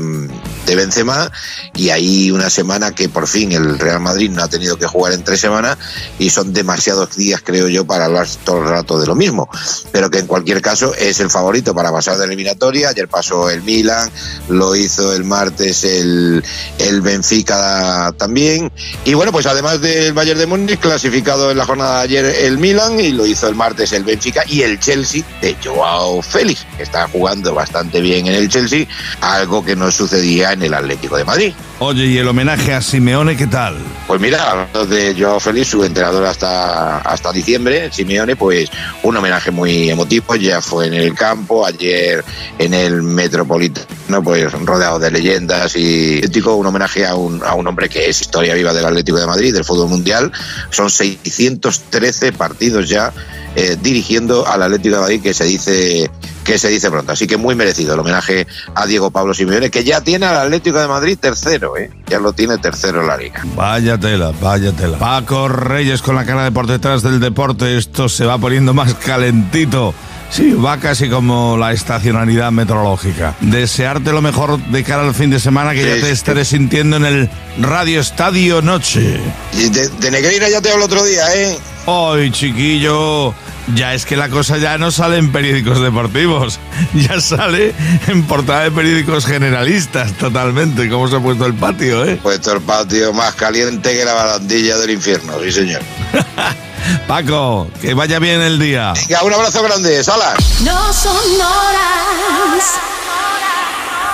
Benzema, 0.66 1.30
y 1.74 1.90
hay 1.90 2.30
una 2.30 2.48
semana 2.48 2.92
que 2.92 3.10
por 3.10 3.28
fin 3.28 3.52
el 3.52 3.78
Real 3.78 4.00
Madrid 4.00 4.30
no 4.30 4.42
ha 4.42 4.48
tenido 4.48 4.78
que 4.78 4.86
jugar 4.86 5.12
en 5.12 5.22
tres 5.22 5.38
semanas 5.38 5.76
y 6.18 6.30
son 6.30 6.54
demasiados 6.54 7.14
días, 7.14 7.42
creo 7.44 7.68
yo, 7.68 7.84
para 7.84 8.06
hablar 8.06 8.26
todo 8.44 8.62
el 8.62 8.68
rato 8.68 8.98
de 8.98 9.06
lo 9.06 9.14
mismo. 9.14 9.50
Pero 9.92 10.10
que 10.10 10.18
en 10.18 10.26
cualquier 10.26 10.62
caso 10.62 10.94
es 10.94 11.20
el 11.20 11.28
favorito 11.28 11.74
para 11.74 11.92
pasar 11.92 12.16
de 12.16 12.24
eliminatoria. 12.24 12.88
Ayer 12.88 13.06
pasó 13.06 13.50
el 13.50 13.62
Milan, 13.62 14.10
lo 14.48 14.74
hizo 14.74 15.12
el 15.12 15.24
martes 15.24 15.84
el, 15.84 16.42
el 16.78 17.00
Benfica 17.00 18.14
también. 18.16 18.72
Y 19.04 19.14
bueno, 19.14 19.32
pues 19.32 19.46
además 19.46 19.80
del 19.80 20.12
Bayern 20.12 20.38
de 20.38 20.46
Múnich, 20.46 20.80
clasificado 20.82 21.50
en 21.50 21.56
la 21.56 21.64
jornada 21.64 21.98
de 21.98 22.02
ayer 22.02 22.24
el 22.24 22.58
Milan 22.58 22.98
y 23.00 23.12
lo 23.12 23.24
hizo 23.24 23.48
el 23.48 23.54
martes 23.54 23.92
el 23.92 24.02
Benfica 24.02 24.42
y 24.46 24.62
el 24.62 24.78
Chelsea 24.80 25.22
de 25.40 25.56
Joao 25.64 26.20
Félix, 26.20 26.66
que 26.76 26.82
está 26.82 27.08
jugando 27.08 27.54
bastante 27.54 28.00
bien 28.00 28.26
en 28.26 28.34
el 28.34 28.48
Chelsea, 28.48 28.86
algo 29.20 29.64
que 29.64 29.76
no 29.76 29.90
sucedía 29.90 30.52
en 30.52 30.62
el 30.62 30.74
Atlético 30.74 31.16
de 31.16 31.24
Madrid. 31.24 31.54
Oye, 31.84 32.06
¿y 32.06 32.16
el 32.16 32.28
homenaje 32.28 32.72
a 32.72 32.80
Simeone 32.80 33.36
qué 33.36 33.48
tal? 33.48 33.76
Pues 34.06 34.20
mira, 34.20 34.68
de 34.88 35.16
Joao 35.18 35.40
Félix, 35.40 35.66
su 35.66 35.82
entrenador 35.82 36.24
hasta, 36.24 36.98
hasta 36.98 37.32
diciembre, 37.32 37.90
Simeone, 37.90 38.36
pues 38.36 38.70
un 39.02 39.16
homenaje 39.16 39.50
muy 39.50 39.90
emotivo, 39.90 40.36
ya 40.36 40.60
fue 40.60 40.86
en 40.86 40.94
el 40.94 41.12
campo, 41.12 41.66
ayer 41.66 42.24
en 42.56 42.72
el 42.72 43.02
Metropolitano, 43.02 44.22
pues 44.22 44.52
rodeado 44.52 45.00
de 45.00 45.10
leyendas 45.10 45.74
y 45.74 46.20
un 46.20 46.66
homenaje 46.66 47.04
a 47.04 47.16
un, 47.16 47.42
a 47.44 47.54
un 47.54 47.66
hombre 47.66 47.88
que 47.88 48.08
es 48.08 48.20
historia 48.20 48.54
viva 48.54 48.72
del 48.72 48.86
Atlético 48.86 49.18
de 49.18 49.26
Madrid, 49.26 49.52
del 49.52 49.64
fútbol 49.64 49.88
mundial, 49.88 50.30
son 50.70 50.88
613 50.88 52.32
partidos 52.32 52.88
ya 52.88 53.12
eh, 53.56 53.76
dirigiendo 53.80 54.46
al 54.46 54.62
Atlético 54.62 54.96
de 54.96 55.00
Madrid 55.00 55.22
que 55.22 55.34
se 55.34 55.44
dice 55.44 56.10
que 56.44 56.58
se 56.58 56.68
dice 56.68 56.90
pronto. 56.90 57.12
Así 57.12 57.26
que 57.26 57.36
muy 57.36 57.54
merecido 57.54 57.94
el 57.94 58.00
homenaje 58.00 58.46
a 58.74 58.86
Diego 58.86 59.10
Pablo 59.10 59.34
Simeone, 59.34 59.70
que 59.70 59.84
ya 59.84 60.00
tiene 60.00 60.26
al 60.26 60.36
Atlético 60.36 60.80
de 60.80 60.88
Madrid 60.88 61.16
tercero, 61.20 61.76
¿eh? 61.76 61.90
ya 62.06 62.18
lo 62.18 62.32
tiene 62.32 62.58
tercero 62.58 63.00
en 63.00 63.06
la 63.06 63.16
liga. 63.16 63.42
Vaya 63.54 63.98
tela, 63.98 64.32
vaya 64.40 64.72
tela. 64.72 64.98
Paco 64.98 65.48
Reyes 65.48 66.02
con 66.02 66.16
la 66.16 66.24
cara 66.24 66.44
de 66.44 66.52
por 66.52 66.66
detrás 66.66 67.02
del 67.02 67.20
deporte, 67.20 67.76
esto 67.76 68.08
se 68.08 68.24
va 68.24 68.38
poniendo 68.38 68.74
más 68.74 68.94
calentito. 68.94 69.94
Sí, 70.32 70.52
va 70.52 70.78
casi 70.78 71.10
como 71.10 71.58
la 71.58 71.72
estacionalidad 71.72 72.50
meteorológica. 72.52 73.34
Desearte 73.42 74.12
lo 74.12 74.22
mejor 74.22 74.58
de 74.58 74.82
cara 74.82 75.02
al 75.02 75.14
fin 75.14 75.28
de 75.28 75.38
semana 75.38 75.74
que 75.74 75.82
ya 75.82 76.00
te 76.00 76.10
estaré 76.10 76.46
sintiendo 76.46 76.96
en 76.96 77.04
el 77.04 77.30
Radio 77.60 78.00
Estadio 78.00 78.62
Noche. 78.62 79.20
Y 79.52 79.68
de, 79.68 79.88
de 79.90 80.10
Negreira 80.10 80.48
ya 80.48 80.62
te 80.62 80.70
hablo 80.70 80.86
otro 80.86 81.04
día, 81.04 81.22
¿eh? 81.34 81.58
Ay, 81.86 82.30
chiquillo, 82.30 83.34
ya 83.74 83.92
es 83.92 84.06
que 84.06 84.16
la 84.16 84.30
cosa 84.30 84.56
ya 84.56 84.78
no 84.78 84.90
sale 84.90 85.18
en 85.18 85.32
periódicos 85.32 85.82
deportivos, 85.82 86.58
ya 86.94 87.20
sale 87.20 87.74
en 88.08 88.22
portada 88.22 88.64
de 88.64 88.70
periódicos 88.70 89.26
generalistas 89.26 90.14
totalmente, 90.14 90.88
como 90.88 91.08
se 91.08 91.16
ha 91.16 91.20
puesto 91.20 91.44
el 91.44 91.52
patio, 91.54 92.06
¿eh? 92.06 92.18
Puesto 92.22 92.54
el 92.54 92.62
patio 92.62 93.12
más 93.12 93.34
caliente 93.34 93.94
que 93.94 94.04
la 94.06 94.14
barandilla 94.14 94.78
del 94.78 94.92
infierno, 94.92 95.34
sí 95.42 95.52
señor. 95.52 95.82
Paco, 97.06 97.68
que 97.80 97.94
vaya 97.94 98.18
bien 98.18 98.40
el 98.40 98.58
día. 98.58 98.92
Venga, 99.08 99.24
un 99.24 99.32
abrazo 99.32 99.62
grande, 99.62 100.02
Salas. 100.02 100.36
No 100.64 100.92
son 100.92 101.16
horas. 101.40 102.80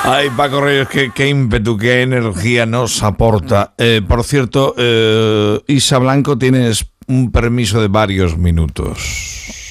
Ay, 0.05 0.31
Paco 0.37 0.61
Reyes, 0.61 0.89
qué, 0.89 1.11
qué 1.15 1.29
ímpetu, 1.29 1.77
qué 1.77 2.03
energía 2.03 2.67
nos 2.67 3.03
aporta. 3.03 3.75
Eh, 3.79 4.01
por 4.07 4.25
cierto, 4.25 4.75
eh, 4.79 5.61
Isa 5.67 5.99
Blanco, 5.99 6.39
tienes 6.39 6.87
un 7.09 7.31
permiso 7.33 7.81
de 7.81 7.89
varios 7.89 8.39
minutos. 8.39 8.99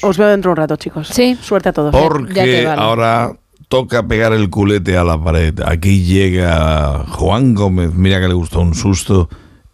Os 0.01 0.17
veo 0.17 0.27
dentro 0.27 0.49
de 0.49 0.53
un 0.53 0.57
rato, 0.57 0.75
chicos. 0.75 1.07
Sí. 1.07 1.37
Suerte 1.41 1.69
a 1.69 1.73
todos. 1.73 1.93
¿eh? 1.93 1.97
Porque 1.99 2.67
ahora 2.67 3.31
toca 3.67 4.07
pegar 4.07 4.33
el 4.33 4.49
culete 4.49 4.97
a 4.97 5.03
la 5.03 5.21
pared. 5.21 5.59
Aquí 5.65 6.03
llega 6.03 7.05
Juan 7.09 7.53
Gómez, 7.53 7.93
mira 7.93 8.19
que 8.19 8.27
le 8.27 8.33
gustó 8.33 8.59
un 8.59 8.75
susto. 8.75 9.29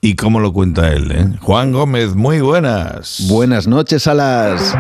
¿Y 0.05 0.15
cómo 0.15 0.41
lo 0.41 0.51
cuenta 0.51 0.91
él? 0.91 1.09
eh? 1.13 1.29
Juan 1.39 1.71
Gómez, 1.71 2.13
muy 2.13 2.41
buenas. 2.41 3.25
Buenas 3.29 3.69
noches 3.69 4.05
a 4.05 4.13
las... 4.13 4.75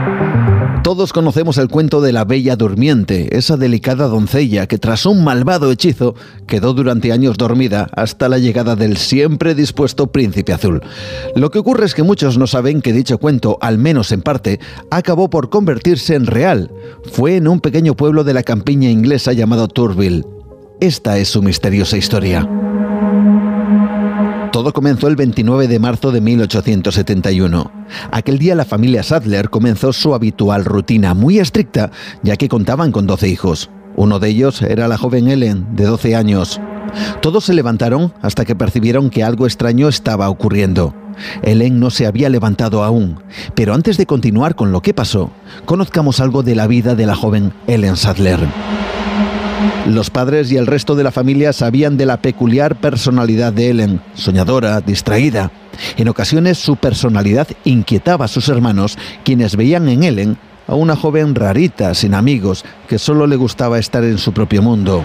Todos 0.83 1.13
conocemos 1.13 1.57
el 1.57 1.69
cuento 1.69 2.01
de 2.01 2.11
la 2.11 2.25
Bella 2.25 2.57
Durmiente, 2.57 3.37
esa 3.37 3.55
delicada 3.55 4.07
doncella 4.07 4.67
que 4.67 4.77
tras 4.77 5.05
un 5.05 5.23
malvado 5.23 5.71
hechizo 5.71 6.13
quedó 6.45 6.73
durante 6.73 7.13
años 7.13 7.37
dormida 7.37 7.87
hasta 7.95 8.27
la 8.27 8.37
llegada 8.37 8.75
del 8.75 8.97
siempre 8.97 9.55
dispuesto 9.55 10.07
príncipe 10.07 10.51
azul. 10.51 10.81
Lo 11.37 11.51
que 11.51 11.59
ocurre 11.59 11.85
es 11.85 11.95
que 11.95 12.03
muchos 12.03 12.37
no 12.37 12.45
saben 12.45 12.81
que 12.81 12.91
dicho 12.91 13.17
cuento, 13.17 13.57
al 13.61 13.77
menos 13.77 14.11
en 14.11 14.23
parte, 14.23 14.59
acabó 14.91 15.29
por 15.29 15.49
convertirse 15.49 16.15
en 16.15 16.25
real. 16.25 16.69
Fue 17.13 17.37
en 17.37 17.47
un 17.47 17.61
pequeño 17.61 17.95
pueblo 17.95 18.25
de 18.25 18.33
la 18.33 18.43
campiña 18.43 18.89
inglesa 18.89 19.31
llamado 19.31 19.69
Turville. 19.69 20.25
Esta 20.81 21.17
es 21.17 21.29
su 21.29 21.41
misteriosa 21.41 21.95
historia. 21.95 22.45
Todo 24.53 24.71
comenzó 24.71 25.07
el 25.07 25.15
29 25.15 25.67
de 25.67 25.79
marzo 25.79 26.11
de 26.11 26.21
1871. 26.21 27.71
Aquel 28.11 28.37
día 28.37 28.53
la 28.53 28.65
familia 28.65 29.01
Sadler 29.01 29.49
comenzó 29.49 29.93
su 29.93 30.13
habitual 30.13 30.63
rutina, 30.63 31.15
muy 31.15 31.39
estricta, 31.39 31.89
ya 32.21 32.35
que 32.35 32.49
contaban 32.49 32.91
con 32.91 33.07
12 33.07 33.29
hijos. 33.29 33.71
Uno 33.95 34.19
de 34.19 34.29
ellos 34.29 34.61
era 34.61 34.87
la 34.87 34.99
joven 34.99 35.27
Ellen, 35.27 35.75
de 35.75 35.85
12 35.85 36.15
años. 36.15 36.61
Todos 37.23 37.45
se 37.45 37.55
levantaron 37.55 38.13
hasta 38.21 38.45
que 38.45 38.55
percibieron 38.55 39.09
que 39.09 39.23
algo 39.23 39.47
extraño 39.47 39.87
estaba 39.87 40.29
ocurriendo. 40.29 40.93
Ellen 41.41 41.79
no 41.79 41.89
se 41.89 42.05
había 42.05 42.29
levantado 42.29 42.83
aún, 42.83 43.23
pero 43.55 43.73
antes 43.73 43.97
de 43.97 44.05
continuar 44.05 44.53
con 44.53 44.71
lo 44.71 44.83
que 44.83 44.93
pasó, 44.93 45.31
conozcamos 45.65 46.19
algo 46.19 46.43
de 46.43 46.53
la 46.53 46.67
vida 46.67 46.93
de 46.93 47.07
la 47.07 47.15
joven 47.15 47.53
Ellen 47.65 47.97
Sadler. 47.97 48.39
Los 49.87 50.09
padres 50.09 50.51
y 50.51 50.57
el 50.57 50.67
resto 50.67 50.95
de 50.95 51.03
la 51.03 51.11
familia 51.11 51.53
sabían 51.53 51.97
de 51.97 52.05
la 52.05 52.17
peculiar 52.17 52.75
personalidad 52.75 53.53
de 53.53 53.69
Ellen, 53.69 54.01
soñadora, 54.13 54.81
distraída. 54.81 55.51
En 55.97 56.07
ocasiones 56.07 56.57
su 56.57 56.75
personalidad 56.75 57.47
inquietaba 57.63 58.25
a 58.25 58.29
sus 58.29 58.49
hermanos, 58.49 58.97
quienes 59.23 59.55
veían 59.55 59.87
en 59.89 60.03
Ellen 60.03 60.37
a 60.67 60.75
una 60.75 60.95
joven 60.95 61.35
rarita, 61.35 61.93
sin 61.93 62.13
amigos, 62.13 62.63
que 62.87 62.97
solo 62.97 63.27
le 63.27 63.35
gustaba 63.35 63.79
estar 63.79 64.03
en 64.03 64.17
su 64.17 64.33
propio 64.33 64.61
mundo. 64.61 65.03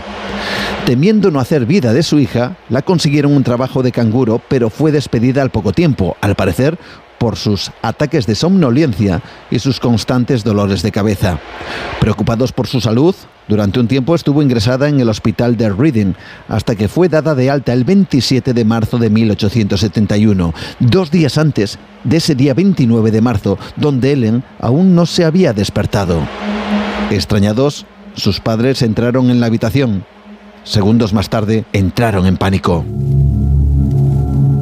Temiendo 0.86 1.30
no 1.30 1.40
hacer 1.40 1.66
vida 1.66 1.92
de 1.92 2.02
su 2.02 2.18
hija, 2.18 2.56
la 2.68 2.82
consiguieron 2.82 3.34
un 3.34 3.44
trabajo 3.44 3.82
de 3.82 3.92
canguro, 3.92 4.40
pero 4.48 4.70
fue 4.70 4.92
despedida 4.92 5.42
al 5.42 5.50
poco 5.50 5.72
tiempo, 5.72 6.16
al 6.20 6.34
parecer 6.34 6.78
por 7.18 7.36
sus 7.36 7.70
ataques 7.82 8.26
de 8.26 8.34
somnolencia 8.34 9.22
y 9.50 9.58
sus 9.58 9.80
constantes 9.80 10.44
dolores 10.44 10.82
de 10.82 10.92
cabeza. 10.92 11.38
Preocupados 12.00 12.52
por 12.52 12.66
su 12.66 12.80
salud, 12.80 13.14
durante 13.48 13.80
un 13.80 13.88
tiempo 13.88 14.14
estuvo 14.14 14.42
ingresada 14.42 14.88
en 14.88 15.00
el 15.00 15.08
hospital 15.08 15.56
de 15.56 15.70
Reading, 15.70 16.14
hasta 16.48 16.76
que 16.76 16.88
fue 16.88 17.08
dada 17.08 17.34
de 17.34 17.50
alta 17.50 17.72
el 17.72 17.84
27 17.84 18.52
de 18.52 18.64
marzo 18.64 18.98
de 18.98 19.10
1871, 19.10 20.54
dos 20.80 21.10
días 21.10 21.38
antes 21.38 21.78
de 22.04 22.18
ese 22.18 22.34
día 22.34 22.54
29 22.54 23.10
de 23.10 23.20
marzo, 23.20 23.58
donde 23.76 24.12
Ellen 24.12 24.44
aún 24.60 24.94
no 24.94 25.06
se 25.06 25.24
había 25.24 25.52
despertado. 25.52 26.20
Extrañados, 27.10 27.86
sus 28.14 28.40
padres 28.40 28.82
entraron 28.82 29.30
en 29.30 29.40
la 29.40 29.46
habitación. 29.46 30.04
Segundos 30.64 31.14
más 31.14 31.30
tarde, 31.30 31.64
entraron 31.72 32.26
en 32.26 32.36
pánico. 32.36 32.84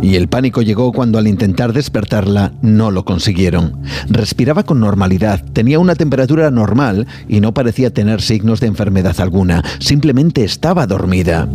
Y 0.07 0.15
el 0.15 0.29
pánico 0.29 0.63
llegó 0.63 0.93
cuando 0.93 1.19
al 1.19 1.27
intentar 1.27 1.73
despertarla 1.73 2.53
no 2.63 2.93
lo 2.93 3.05
consiguieron. 3.05 3.83
Respiraba 4.09 4.63
con 4.63 4.79
normalidad, 4.79 5.45
tenía 5.53 5.81
una 5.81 5.97
temperatura 5.97 6.49
normal 6.53 7.09
y 7.27 7.41
no 7.41 7.53
parecía 7.53 7.93
tener 7.93 8.23
signos 8.23 8.61
de 8.61 8.69
enfermedad 8.69 9.21
alguna, 9.21 9.65
simplemente 9.81 10.45
estaba 10.45 10.87
dormida. 10.87 11.49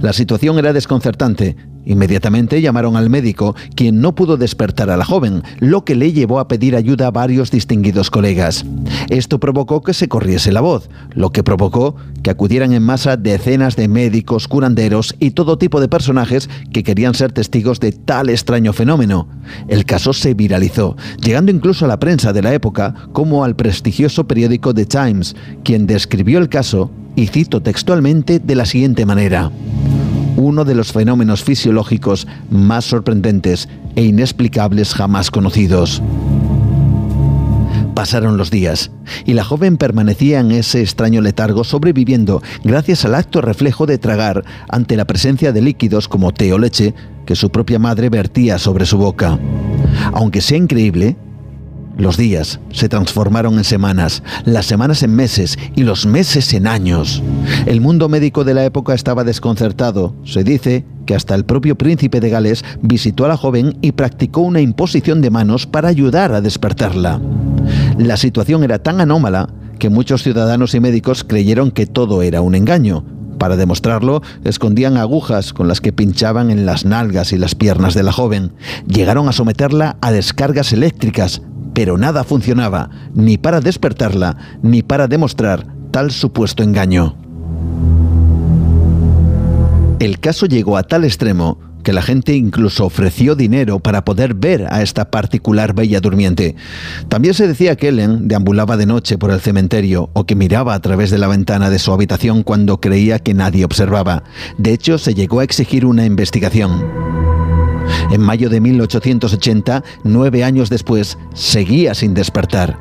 La 0.00 0.14
situación 0.14 0.58
era 0.58 0.72
desconcertante 0.72 1.54
Inmediatamente 1.84 2.60
llamaron 2.60 2.96
al 2.96 3.10
médico, 3.10 3.56
quien 3.74 4.00
no 4.00 4.14
pudo 4.14 4.36
despertar 4.36 4.90
a 4.90 4.96
la 4.96 5.04
joven, 5.04 5.42
lo 5.58 5.84
que 5.84 5.94
le 5.94 6.12
llevó 6.12 6.38
a 6.38 6.48
pedir 6.48 6.76
ayuda 6.76 7.08
a 7.08 7.10
varios 7.10 7.50
distinguidos 7.50 8.10
colegas. 8.10 8.64
Esto 9.08 9.40
provocó 9.40 9.82
que 9.82 9.94
se 9.94 10.08
corriese 10.08 10.52
la 10.52 10.60
voz, 10.60 10.88
lo 11.14 11.30
que 11.30 11.42
provocó 11.42 11.96
que 12.22 12.30
acudieran 12.30 12.72
en 12.72 12.82
masa 12.82 13.16
decenas 13.16 13.74
de 13.76 13.88
médicos, 13.88 14.46
curanderos 14.46 15.14
y 15.18 15.32
todo 15.32 15.58
tipo 15.58 15.80
de 15.80 15.88
personajes 15.88 16.48
que 16.72 16.84
querían 16.84 17.14
ser 17.14 17.32
testigos 17.32 17.80
de 17.80 17.92
tal 17.92 18.28
extraño 18.28 18.72
fenómeno. 18.72 19.28
El 19.68 19.84
caso 19.84 20.12
se 20.12 20.34
viralizó, 20.34 20.96
llegando 21.20 21.50
incluso 21.50 21.84
a 21.84 21.88
la 21.88 21.98
prensa 21.98 22.32
de 22.32 22.42
la 22.42 22.54
época 22.54 22.94
como 23.12 23.44
al 23.44 23.56
prestigioso 23.56 24.26
periódico 24.26 24.72
The 24.72 24.86
Times, 24.86 25.34
quien 25.64 25.86
describió 25.86 26.38
el 26.38 26.48
caso, 26.48 26.90
y 27.14 27.26
cito 27.26 27.60
textualmente 27.60 28.38
de 28.38 28.54
la 28.54 28.64
siguiente 28.64 29.04
manera 29.04 29.50
uno 30.42 30.64
de 30.64 30.74
los 30.74 30.92
fenómenos 30.92 31.42
fisiológicos 31.42 32.26
más 32.50 32.84
sorprendentes 32.84 33.68
e 33.96 34.04
inexplicables 34.04 34.94
jamás 34.94 35.30
conocidos. 35.30 36.02
Pasaron 37.94 38.36
los 38.36 38.50
días 38.50 38.90
y 39.26 39.34
la 39.34 39.44
joven 39.44 39.76
permanecía 39.76 40.40
en 40.40 40.50
ese 40.50 40.80
extraño 40.80 41.20
letargo 41.20 41.62
sobreviviendo 41.62 42.42
gracias 42.64 43.04
al 43.04 43.14
acto 43.14 43.42
reflejo 43.42 43.86
de 43.86 43.98
tragar 43.98 44.44
ante 44.68 44.96
la 44.96 45.04
presencia 45.04 45.52
de 45.52 45.60
líquidos 45.60 46.08
como 46.08 46.32
té 46.32 46.52
o 46.52 46.58
leche 46.58 46.94
que 47.26 47.36
su 47.36 47.50
propia 47.50 47.78
madre 47.78 48.08
vertía 48.08 48.58
sobre 48.58 48.86
su 48.86 48.96
boca. 48.96 49.38
Aunque 50.14 50.40
sea 50.40 50.58
increíble, 50.58 51.16
los 51.96 52.16
días 52.16 52.60
se 52.70 52.88
transformaron 52.88 53.58
en 53.58 53.64
semanas, 53.64 54.22
las 54.44 54.66
semanas 54.66 55.02
en 55.02 55.14
meses 55.14 55.58
y 55.76 55.82
los 55.82 56.06
meses 56.06 56.52
en 56.54 56.66
años. 56.66 57.22
El 57.66 57.80
mundo 57.80 58.08
médico 58.08 58.44
de 58.44 58.54
la 58.54 58.64
época 58.64 58.94
estaba 58.94 59.24
desconcertado. 59.24 60.14
Se 60.24 60.44
dice 60.44 60.84
que 61.06 61.14
hasta 61.14 61.34
el 61.34 61.44
propio 61.44 61.76
príncipe 61.76 62.20
de 62.20 62.30
Gales 62.30 62.64
visitó 62.80 63.24
a 63.24 63.28
la 63.28 63.36
joven 63.36 63.76
y 63.82 63.92
practicó 63.92 64.40
una 64.40 64.60
imposición 64.60 65.20
de 65.20 65.30
manos 65.30 65.66
para 65.66 65.88
ayudar 65.88 66.32
a 66.32 66.40
despertarla. 66.40 67.20
La 67.98 68.16
situación 68.16 68.64
era 68.64 68.78
tan 68.78 69.00
anómala 69.00 69.48
que 69.78 69.90
muchos 69.90 70.22
ciudadanos 70.22 70.74
y 70.74 70.80
médicos 70.80 71.24
creyeron 71.24 71.70
que 71.70 71.86
todo 71.86 72.22
era 72.22 72.40
un 72.40 72.54
engaño. 72.54 73.04
Para 73.38 73.56
demostrarlo, 73.56 74.22
escondían 74.44 74.96
agujas 74.96 75.52
con 75.52 75.66
las 75.66 75.80
que 75.80 75.92
pinchaban 75.92 76.50
en 76.50 76.64
las 76.64 76.84
nalgas 76.84 77.32
y 77.32 77.38
las 77.38 77.56
piernas 77.56 77.92
de 77.94 78.04
la 78.04 78.12
joven. 78.12 78.52
Llegaron 78.86 79.28
a 79.28 79.32
someterla 79.32 79.96
a 80.00 80.12
descargas 80.12 80.72
eléctricas, 80.72 81.42
pero 81.74 81.98
nada 81.98 82.24
funcionaba, 82.24 82.90
ni 83.14 83.38
para 83.38 83.60
despertarla, 83.60 84.36
ni 84.62 84.82
para 84.82 85.08
demostrar 85.08 85.66
tal 85.90 86.10
supuesto 86.10 86.62
engaño. 86.62 87.16
El 90.00 90.18
caso 90.18 90.46
llegó 90.46 90.76
a 90.76 90.82
tal 90.82 91.04
extremo 91.04 91.58
que 91.82 91.92
la 91.92 92.02
gente 92.02 92.34
incluso 92.34 92.86
ofreció 92.86 93.34
dinero 93.34 93.80
para 93.80 94.04
poder 94.04 94.34
ver 94.34 94.66
a 94.70 94.82
esta 94.82 95.10
particular 95.10 95.74
bella 95.74 96.00
durmiente. 96.00 96.54
También 97.08 97.34
se 97.34 97.46
decía 97.46 97.76
que 97.76 97.88
Ellen 97.88 98.28
deambulaba 98.28 98.76
de 98.76 98.86
noche 98.86 99.18
por 99.18 99.30
el 99.30 99.40
cementerio 99.40 100.10
o 100.12 100.24
que 100.24 100.34
miraba 100.34 100.74
a 100.74 100.80
través 100.80 101.10
de 101.10 101.18
la 101.18 101.28
ventana 101.28 101.70
de 101.70 101.78
su 101.78 101.92
habitación 101.92 102.42
cuando 102.42 102.80
creía 102.80 103.18
que 103.18 103.34
nadie 103.34 103.64
observaba. 103.64 104.22
De 104.58 104.72
hecho, 104.72 104.98
se 104.98 105.14
llegó 105.14 105.40
a 105.40 105.44
exigir 105.44 105.84
una 105.84 106.04
investigación. 106.04 107.31
En 108.10 108.20
mayo 108.20 108.48
de 108.48 108.60
1880, 108.60 109.82
nueve 110.04 110.44
años 110.44 110.70
después, 110.70 111.18
seguía 111.34 111.94
sin 111.94 112.14
despertar. 112.14 112.78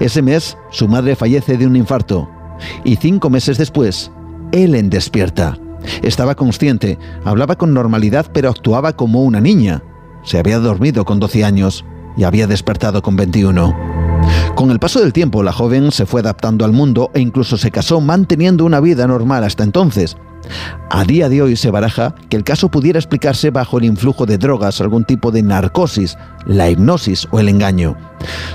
Ese 0.00 0.22
mes, 0.22 0.56
su 0.70 0.88
madre 0.88 1.16
fallece 1.16 1.56
de 1.56 1.66
un 1.66 1.76
infarto. 1.76 2.28
Y 2.84 2.96
cinco 2.96 3.30
meses 3.30 3.58
después, 3.58 4.10
Ellen 4.52 4.90
despierta. 4.90 5.58
Estaba 6.02 6.34
consciente, 6.34 6.98
hablaba 7.24 7.56
con 7.56 7.74
normalidad, 7.74 8.30
pero 8.32 8.50
actuaba 8.50 8.94
como 8.94 9.22
una 9.22 9.40
niña. 9.40 9.82
Se 10.22 10.38
había 10.38 10.58
dormido 10.58 11.04
con 11.04 11.20
12 11.20 11.44
años 11.44 11.84
y 12.16 12.24
había 12.24 12.46
despertado 12.46 13.02
con 13.02 13.16
21. 13.16 13.76
Con 14.54 14.70
el 14.70 14.78
paso 14.78 15.00
del 15.00 15.12
tiempo, 15.12 15.42
la 15.42 15.52
joven 15.52 15.90
se 15.90 16.06
fue 16.06 16.20
adaptando 16.20 16.64
al 16.64 16.72
mundo 16.72 17.10
e 17.14 17.20
incluso 17.20 17.56
se 17.58 17.70
casó 17.70 18.00
manteniendo 18.00 18.64
una 18.64 18.80
vida 18.80 19.06
normal 19.06 19.44
hasta 19.44 19.64
entonces. 19.64 20.16
A 20.90 21.04
día 21.04 21.28
de 21.28 21.42
hoy 21.42 21.56
se 21.56 21.70
baraja 21.70 22.14
que 22.28 22.36
el 22.36 22.44
caso 22.44 22.70
pudiera 22.70 22.98
explicarse 22.98 23.50
bajo 23.50 23.78
el 23.78 23.84
influjo 23.84 24.26
de 24.26 24.38
drogas, 24.38 24.80
algún 24.80 25.04
tipo 25.04 25.30
de 25.30 25.42
narcosis, 25.42 26.16
la 26.46 26.70
hipnosis 26.70 27.26
o 27.30 27.40
el 27.40 27.48
engaño. 27.48 27.96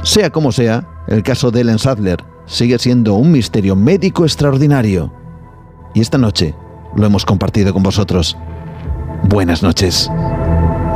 Sea 0.03 0.29
como 0.29 0.51
sea, 0.51 0.87
el 1.07 1.23
caso 1.23 1.51
de 1.51 1.61
Ellen 1.61 1.79
Sadler 1.79 2.23
sigue 2.45 2.79
siendo 2.79 3.13
un 3.15 3.31
misterio 3.31 3.75
médico 3.75 4.23
extraordinario. 4.23 5.13
Y 5.93 6.01
esta 6.01 6.17
noche 6.17 6.55
lo 6.95 7.05
hemos 7.05 7.25
compartido 7.25 7.73
con 7.73 7.83
vosotros. 7.83 8.37
Buenas 9.23 9.63
noches. 9.63 10.09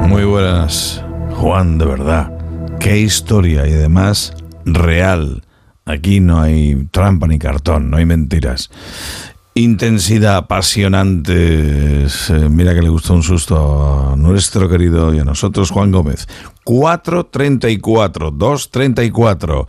Muy 0.08 0.26
buenas, 0.26 1.04
Juan, 1.36 1.78
de 1.78 1.86
verdad. 1.86 2.32
Qué 2.80 3.00
historia 3.00 3.68
y 3.68 3.74
además 3.74 4.34
real. 4.66 5.44
Aquí 5.86 6.20
no 6.20 6.42
hay 6.42 6.88
trampa 6.92 7.28
ni 7.28 7.40
cartón, 7.40 7.90
no 7.90 7.98
hay 7.98 8.06
mentiras. 8.06 8.70
Intensidad, 9.56 10.38
apasionante. 10.38 11.34
Eh, 12.06 12.50
Mira 12.50 12.74
que 12.74 12.82
le 12.82 12.90
gustó 12.90 13.14
un 13.14 13.22
susto 13.22 14.12
a 14.12 14.16
nuestro 14.16 14.68
querido 14.68 15.14
y 15.14 15.20
a 15.20 15.24
nosotros, 15.24 15.70
Juan 15.70 15.92
Gómez. 15.92 16.28
434, 16.64 18.32
234. 18.32 19.68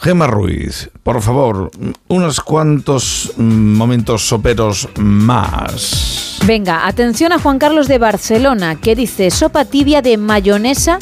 Gema 0.00 0.28
Ruiz, 0.28 0.90
por 1.02 1.20
favor, 1.20 1.72
unos 2.06 2.40
cuantos 2.40 3.32
momentos 3.36 4.28
soperos 4.28 4.88
más. 4.96 6.38
Venga, 6.46 6.86
atención 6.86 7.32
a 7.32 7.40
Juan 7.40 7.58
Carlos 7.58 7.88
de 7.88 7.98
Barcelona, 7.98 8.76
que 8.76 8.94
dice 8.94 9.32
sopa 9.32 9.64
tibia 9.64 10.00
de 10.00 10.16
mayonesa 10.16 11.00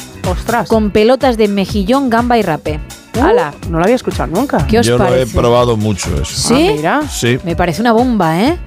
con 0.67 0.89
pelotas 0.89 1.37
de 1.37 1.47
mejillón, 1.47 2.09
gamba 2.09 2.39
y 2.39 2.41
rape. 2.41 2.79
¡Hala! 3.21 3.53
No 3.69 3.77
lo 3.77 3.83
había 3.83 3.95
escuchado 3.95 4.27
nunca. 4.27 4.65
¿Qué 4.67 4.79
os 4.79 4.85
Yo 4.85 4.97
parece? 4.97 5.15
lo 5.17 5.21
he 5.23 5.27
probado 5.27 5.77
mucho 5.77 6.09
eso. 6.21 6.25
¿Sí? 6.25 6.75
Sí, 7.09 7.39
Me 7.43 7.55
parece 7.55 7.81
una 7.81 7.91
bomba, 7.91 8.41
¿eh? 8.41 8.57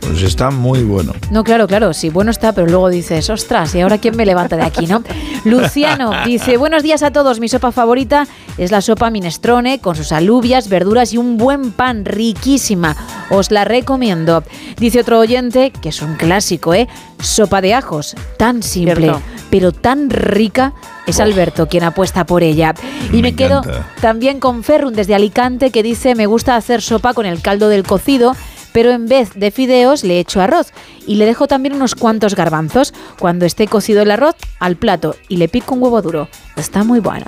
pues 0.00 0.22
está 0.22 0.50
muy 0.50 0.82
bueno. 0.82 1.12
No, 1.30 1.44
claro, 1.44 1.66
claro, 1.66 1.92
sí, 1.92 2.08
bueno 2.10 2.30
está, 2.30 2.52
pero 2.52 2.66
luego 2.66 2.88
dices, 2.88 3.28
ostras, 3.30 3.74
¿y 3.74 3.80
ahora 3.80 3.98
quién 3.98 4.16
me 4.16 4.26
levanta 4.26 4.56
de 4.56 4.62
aquí, 4.62 4.86
no? 4.86 5.02
Luciano 5.44 6.12
dice, 6.24 6.56
buenos 6.56 6.82
días 6.82 7.02
a 7.02 7.10
todos, 7.12 7.38
mi 7.38 7.48
sopa 7.48 7.70
favorita 7.70 8.26
es 8.58 8.70
la 8.70 8.80
sopa 8.80 9.10
minestrone 9.10 9.78
con 9.80 9.96
sus 9.96 10.12
alubias, 10.12 10.68
verduras 10.68 11.12
y 11.12 11.18
un 11.18 11.36
buen 11.36 11.70
pan, 11.72 12.04
riquísima, 12.04 12.96
os 13.30 13.50
la 13.50 13.64
recomiendo. 13.64 14.42
Dice 14.78 15.00
otro 15.00 15.18
oyente, 15.18 15.70
que 15.82 15.90
es 15.90 16.02
un 16.02 16.16
clásico, 16.16 16.74
¿eh? 16.74 16.88
Sopa 17.20 17.60
de 17.60 17.74
ajos, 17.74 18.16
tan 18.38 18.62
simple, 18.62 18.94
Cierto. 18.96 19.20
Pero 19.50 19.72
tan 19.72 20.10
rica, 20.10 20.72
es 21.06 21.20
Alberto 21.20 21.68
quien 21.68 21.84
apuesta 21.84 22.24
por 22.24 22.42
ella. 22.42 22.74
Y 23.12 23.16
me, 23.16 23.30
Me 23.30 23.34
quedo 23.34 23.62
también 24.00 24.40
con 24.40 24.62
Ferrun 24.62 24.94
desde 24.94 25.14
Alicante, 25.14 25.70
que 25.70 25.82
dice, 25.82 26.14
me 26.14 26.26
gusta 26.26 26.56
hacer 26.56 26.82
sopa 26.82 27.14
con 27.14 27.26
el 27.26 27.42
caldo 27.42 27.68
del 27.68 27.82
cocido, 27.82 28.34
pero 28.72 28.90
en 28.90 29.06
vez 29.06 29.32
de 29.34 29.50
fideos 29.50 30.04
le 30.04 30.20
echo 30.20 30.40
arroz 30.40 30.72
y 31.06 31.16
le 31.16 31.26
dejo 31.26 31.48
también 31.48 31.74
unos 31.74 31.94
cuantos 31.94 32.34
garbanzos. 32.34 32.94
Cuando 33.18 33.46
esté 33.46 33.66
cocido 33.66 34.02
el 34.02 34.10
arroz, 34.10 34.36
al 34.58 34.76
plato 34.76 35.16
y 35.28 35.36
le 35.36 35.48
pico 35.48 35.74
un 35.74 35.82
huevo 35.82 36.02
duro. 36.02 36.28
Está 36.56 36.84
muy 36.84 37.00
bueno. 37.00 37.26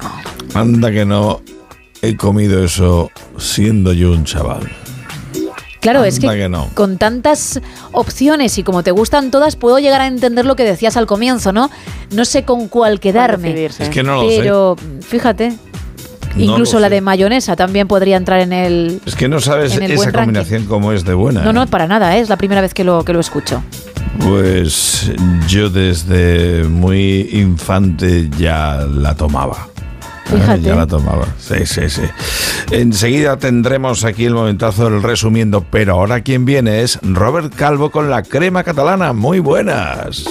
Anda 0.54 0.90
que 0.90 1.04
no 1.04 1.42
he 2.00 2.16
comido 2.16 2.64
eso 2.64 3.10
siendo 3.38 3.92
yo 3.92 4.12
un 4.12 4.24
chaval. 4.24 4.70
Claro, 5.82 6.04
es 6.04 6.20
que, 6.20 6.48
no. 6.48 6.68
con 6.74 6.96
tantas 6.96 7.60
opciones 7.90 8.56
y 8.56 8.62
como 8.62 8.84
te 8.84 8.92
gustan 8.92 9.32
todas, 9.32 9.56
puedo 9.56 9.80
llegar 9.80 10.00
a 10.00 10.06
entender 10.06 10.46
lo 10.46 10.54
que 10.54 10.62
decías 10.62 10.96
al 10.96 11.06
comienzo, 11.06 11.52
¿no? 11.52 11.70
No 12.12 12.24
sé 12.24 12.44
con 12.44 12.68
cuál 12.68 13.00
quedarme. 13.00 13.66
Es 13.66 13.88
que 13.88 14.04
no 14.04 14.22
lo 14.22 14.30
sé. 14.30 14.38
pero 14.38 14.76
fíjate, 15.00 15.48
No 16.36 16.42
incluso 16.42 16.78
la 16.78 16.86
sé. 16.86 16.94
de 16.94 17.00
mayonesa 17.00 17.56
también 17.56 17.88
podría 17.88 18.16
entrar 18.16 18.40
en 18.40 18.52
el... 18.52 19.00
Es 19.04 19.16
que 19.16 19.26
no 19.28 19.40
sabes 19.40 19.76
esa 19.76 20.12
combinación 20.12 20.66
cómo 20.66 20.92
es 20.92 21.04
de 21.04 21.14
buena. 21.14 21.42
No, 21.42 21.50
¿eh? 21.50 21.52
no, 21.52 21.66
para 21.66 21.88
nada, 21.88 22.16
¿eh? 22.16 22.20
es 22.20 22.28
la 22.28 22.36
primera 22.36 22.60
vez 22.60 22.74
que 22.74 22.84
lo, 22.84 23.04
que 23.04 23.12
lo 23.12 23.18
escucho. 23.18 23.60
Pues 24.20 25.10
yo 25.48 25.68
desde 25.68 26.62
muy 26.62 27.28
infante 27.32 28.30
ya 28.38 28.86
la 28.88 29.16
tomaba. 29.16 29.71
Ya 30.60 30.74
la 30.74 30.86
tomaba. 30.86 31.26
Sí, 31.38 31.66
sí, 31.66 31.88
sí. 31.88 32.02
Enseguida 32.70 33.36
tendremos 33.36 34.04
aquí 34.04 34.24
el 34.24 34.34
momentazo 34.34 34.88
del 34.88 35.02
resumiendo, 35.02 35.64
pero 35.68 35.94
ahora 35.94 36.22
quien 36.22 36.44
viene 36.44 36.82
es 36.82 36.98
Robert 37.02 37.54
Calvo 37.54 37.90
con 37.90 38.10
la 38.10 38.22
crema 38.22 38.64
catalana. 38.64 39.12
Muy 39.12 39.40
buenas. 39.40 40.24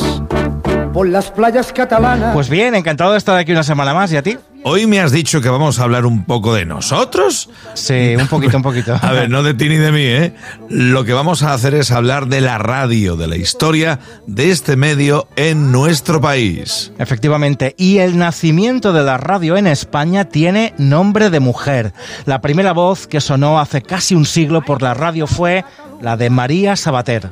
Por 0.94 1.08
las 1.08 1.32
playas 1.32 1.72
catalanas. 1.72 2.34
Pues 2.34 2.50
bien, 2.50 2.76
encantado 2.76 3.14
de 3.14 3.18
estar 3.18 3.38
aquí 3.38 3.52
una 3.52 3.64
semana 3.64 3.94
más. 3.94 4.12
¿Y 4.12 4.18
a 4.18 4.24
ti? 4.24 4.38
Hoy 4.64 4.86
me 4.86 5.00
has 5.00 5.12
dicho 5.12 5.42
que 5.42 5.50
vamos 5.50 5.80
a 5.80 5.84
hablar 5.84 6.06
un 6.06 6.26
poco 6.26 6.54
de 6.54 6.66
nosotros. 6.66 7.50
Sí, 7.74 8.16
un 8.16 8.28
poquito, 8.28 8.58
un 8.58 8.64
poquito. 8.64 8.96
A 9.02 9.12
ver, 9.12 9.30
no 9.30 9.42
de 9.42 9.56
ti 9.56 9.68
ni 9.70 9.78
de 9.78 9.92
mí, 9.92 10.04
¿eh? 10.04 10.36
Lo 10.70 11.04
que 11.04 11.14
vamos 11.14 11.42
a 11.42 11.54
hacer 11.54 11.74
es 11.74 11.90
hablar 11.90 12.28
de 12.28 12.42
la 12.42 12.60
radio, 12.60 13.16
de 13.16 13.28
la 13.28 13.38
historia 13.38 14.00
de 14.28 14.52
este 14.52 14.76
medio 14.76 15.28
en 15.36 15.72
nuestro 15.72 16.22
país. 16.22 16.92
Efectivamente, 17.00 17.74
y 17.78 18.00
el 18.00 18.20
nacimiento 18.20 18.94
de 18.94 19.04
la 19.04 19.18
radio 19.18 19.58
en 19.58 19.66
España 19.66 20.26
tiene 20.26 20.76
nombre 20.78 21.32
de 21.32 21.40
mujer. 21.40 21.94
La 22.26 22.42
primera 22.42 22.74
voz 22.74 23.08
que 23.08 23.20
sonó 23.20 23.60
hace 23.60 23.82
casi 23.82 24.14
un 24.14 24.26
siglo 24.26 24.62
por 24.62 24.84
la 24.84 24.94
radio 24.94 25.26
fue 25.26 25.66
la 26.02 26.18
de 26.18 26.30
María 26.30 26.76
Sabater. 26.76 27.30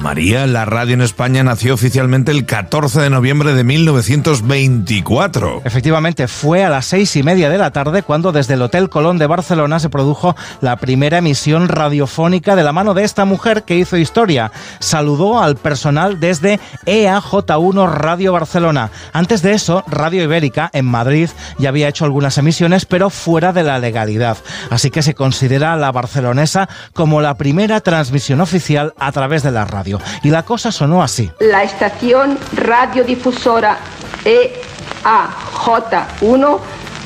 María, 0.00 0.46
la 0.46 0.64
radio 0.64 0.94
en 0.94 1.02
España 1.02 1.42
nació 1.42 1.74
oficialmente 1.74 2.30
el 2.30 2.46
14 2.46 3.00
de 3.00 3.10
noviembre 3.10 3.54
de 3.54 3.64
1924. 3.64 5.62
Efectivamente, 5.64 6.28
fue 6.28 6.64
a 6.64 6.70
las 6.70 6.86
seis 6.86 7.16
y 7.16 7.22
media 7.22 7.48
de 7.48 7.58
la 7.58 7.70
tarde 7.70 8.02
cuando 8.02 8.32
desde 8.32 8.54
el 8.54 8.62
Hotel 8.62 8.88
Colón 8.88 9.18
de 9.18 9.26
Barcelona 9.26 9.80
se 9.80 9.88
produjo 9.88 10.36
la 10.60 10.76
primera 10.76 11.18
emisión 11.18 11.68
radiofónica 11.68 12.56
de 12.56 12.62
la 12.62 12.72
mano 12.72 12.94
de 12.94 13.04
esta 13.04 13.24
mujer 13.24 13.64
que 13.64 13.76
hizo 13.76 13.96
historia. 13.96 14.52
Saludó 14.78 15.40
al 15.40 15.56
personal 15.56 16.20
desde 16.20 16.60
EAJ1 16.86 17.90
Radio 17.92 18.32
Barcelona. 18.32 18.90
Antes 19.12 19.42
de 19.42 19.52
eso, 19.52 19.84
Radio 19.88 20.22
Ibérica 20.22 20.70
en 20.72 20.84
Madrid 20.84 21.30
ya 21.58 21.70
había 21.70 21.88
hecho 21.88 22.04
algunas 22.04 22.38
emisiones, 22.38 22.86
pero 22.86 23.10
fuera 23.10 23.52
de 23.52 23.62
la 23.62 23.78
legalidad. 23.78 24.38
Así 24.70 24.90
que 24.90 25.02
se 25.02 25.14
considera 25.14 25.72
a 25.72 25.76
la 25.76 25.92
barcelonesa 25.92 26.68
como 26.92 27.20
la 27.20 27.36
primera 27.36 27.80
transmisión 27.80 28.40
oficial 28.40 28.94
a 28.98 29.12
través 29.12 29.42
de 29.42 29.50
la 29.50 29.64
radio. 29.64 29.87
Y 30.22 30.30
la 30.30 30.42
cosa 30.42 30.72
sonó 30.72 31.02
así. 31.02 31.30
La 31.38 31.62
estación 31.62 32.38
radiodifusora 32.54 33.78
E 34.24 34.60
EAJ1 35.04 36.58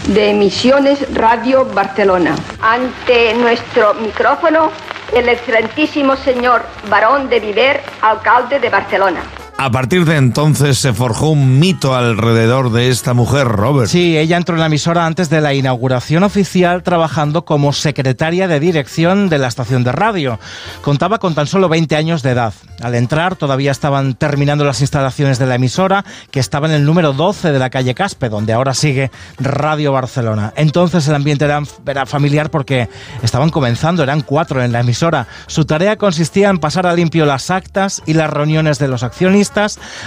de 0.09 0.31
Emisiones 0.31 1.15
Radio 1.15 1.65
Barcelona. 1.65 2.35
Ante 2.61 3.35
nuestro 3.35 3.95
micrófono, 3.95 4.71
el 5.15 5.29
excelentísimo 5.29 6.17
señor 6.17 6.63
Barón 6.89 7.29
de 7.29 7.41
Viver, 7.41 7.83
alcalde 8.01 8.59
de 8.59 8.71
Barcelona. 8.71 9.21
A 9.59 9.71
partir 9.71 10.05
de 10.05 10.17
entonces 10.17 10.79
se 10.79 10.93
forjó 10.93 11.31
un 11.31 11.61
mito 11.61 11.95
alrededor 11.95 12.73
de 12.73 12.89
esta 12.89 13.15
mujer, 13.15 13.47
Robert. 13.47 13.89
Sí, 13.89 14.19
ella 14.19 14.37
entró 14.37 14.57
en 14.57 14.61
la 14.61 14.67
emisora 14.67 15.07
antes 15.07 15.31
de 15.31 15.41
la 15.41 15.55
inauguración 15.55 16.25
oficial 16.25 16.83
trabajando 16.83 17.45
como 17.45 17.73
secretaria 17.73 18.49
de 18.49 18.59
dirección 18.59 19.29
de 19.29 19.39
la 19.39 19.47
estación 19.47 19.85
de 19.85 19.93
radio. 19.93 20.41
Contaba 20.81 21.19
con 21.19 21.35
tan 21.35 21.47
solo 21.47 21.69
20 21.69 21.95
años 21.95 22.23
de 22.23 22.31
edad. 22.31 22.55
Al 22.83 22.97
entrar 22.97 23.37
todavía 23.37 23.71
estaban 23.71 24.15
terminando 24.15 24.65
las 24.65 24.81
instalaciones 24.81 25.39
de 25.39 25.47
la 25.47 25.55
emisora, 25.55 26.05
que 26.33 26.41
estaba 26.41 26.67
en 26.67 26.73
el 26.73 26.85
número 26.85 27.13
12 27.13 27.53
de 27.53 27.59
la 27.59 27.71
calle 27.71 27.95
Caspe, 27.95 28.29
donde 28.29 28.53
ahora 28.53 28.75
sigue 28.75 29.13
Radio 29.39 29.93
Barcelona. 29.93 30.53
Entonces 30.57 31.07
el 31.07 31.15
ambiente 31.15 31.45
era, 31.45 32.07
familiar 32.07 32.51
porque 32.51 32.89
estaban 33.23 33.51
comenzando, 33.51 34.03
eran 34.03 34.23
cuatro 34.23 34.63
en 34.63 34.73
la 34.73 34.81
emisora. 34.81 35.29
Su 35.47 35.67
tarea 35.67 35.97
consistía 35.97 36.49
en 36.49 36.59
pasar 36.59 36.87
a 36.87 36.95
limpio 36.95 37.27
las 37.27 37.51
actas 37.51 38.03
y 38.07 38.15
las 38.15 38.31
reuniones 38.31 38.81
de 38.81 38.89
los 38.89 39.05
accionistas 39.05 39.42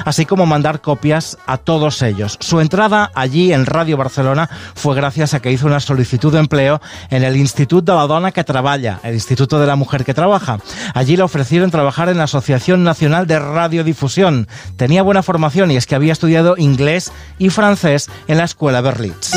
así 0.05 0.25
como 0.25 0.45
mandar 0.45 0.81
copias 0.81 1.37
a 1.45 1.57
todos 1.57 2.01
ellos. 2.01 2.37
Su 2.39 2.61
entrada 2.61 3.11
allí 3.15 3.53
en 3.53 3.65
Radio 3.65 3.97
Barcelona 3.97 4.49
fue 4.75 4.95
gracias 4.95 5.33
a 5.33 5.41
que 5.41 5.51
hizo 5.51 5.67
una 5.67 5.79
solicitud 5.79 6.31
de 6.31 6.39
empleo 6.39 6.81
en 7.09 7.23
el 7.23 7.35
Instituto 7.35 7.91
de 7.91 7.97
la 7.97 8.07
Dona 8.07 8.31
que 8.31 8.43
Trabaja, 8.43 8.99
el 9.03 9.13
Instituto 9.13 9.59
de 9.59 9.67
la 9.67 9.75
Mujer 9.75 10.05
que 10.05 10.13
Trabaja. 10.13 10.59
Allí 10.93 11.17
le 11.17 11.23
ofrecieron 11.23 11.71
trabajar 11.71 12.09
en 12.09 12.17
la 12.17 12.23
Asociación 12.23 12.83
Nacional 12.83 13.27
de 13.27 13.39
Radiodifusión. 13.39 14.47
Tenía 14.77 15.03
buena 15.03 15.23
formación 15.23 15.71
y 15.71 15.77
es 15.77 15.85
que 15.85 15.95
había 15.95 16.13
estudiado 16.13 16.55
inglés 16.57 17.11
y 17.37 17.49
francés 17.49 18.09
en 18.27 18.37
la 18.37 18.45
Escuela 18.45 18.81
Berlitz. 18.81 19.31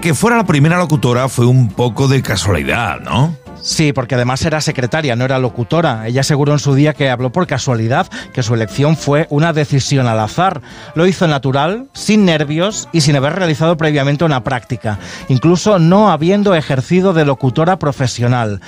Que 0.00 0.14
fuera 0.14 0.36
la 0.36 0.44
primera 0.44 0.78
locutora 0.78 1.28
fue 1.28 1.46
un 1.46 1.68
poco 1.68 2.08
de 2.08 2.22
casualidad, 2.22 3.00
¿no? 3.00 3.36
Sí, 3.60 3.92
porque 3.92 4.14
además 4.14 4.44
era 4.44 4.60
secretaria, 4.60 5.16
no 5.16 5.24
era 5.24 5.38
locutora. 5.38 6.06
Ella 6.06 6.20
aseguró 6.20 6.52
en 6.52 6.58
su 6.58 6.74
día 6.74 6.94
que 6.94 7.10
habló 7.10 7.30
por 7.30 7.46
casualidad, 7.46 8.06
que 8.32 8.42
su 8.42 8.54
elección 8.54 8.96
fue 8.96 9.26
una 9.30 9.52
decisión 9.52 10.06
al 10.06 10.20
azar. 10.20 10.62
Lo 10.94 11.06
hizo 11.06 11.26
natural, 11.26 11.88
sin 11.92 12.24
nervios 12.24 12.88
y 12.92 13.00
sin 13.00 13.16
haber 13.16 13.34
realizado 13.34 13.76
previamente 13.76 14.24
una 14.24 14.44
práctica, 14.44 14.98
incluso 15.28 15.78
no 15.78 16.10
habiendo 16.10 16.54
ejercido 16.54 17.12
de 17.12 17.24
locutora 17.24 17.78
profesional. 17.78 18.60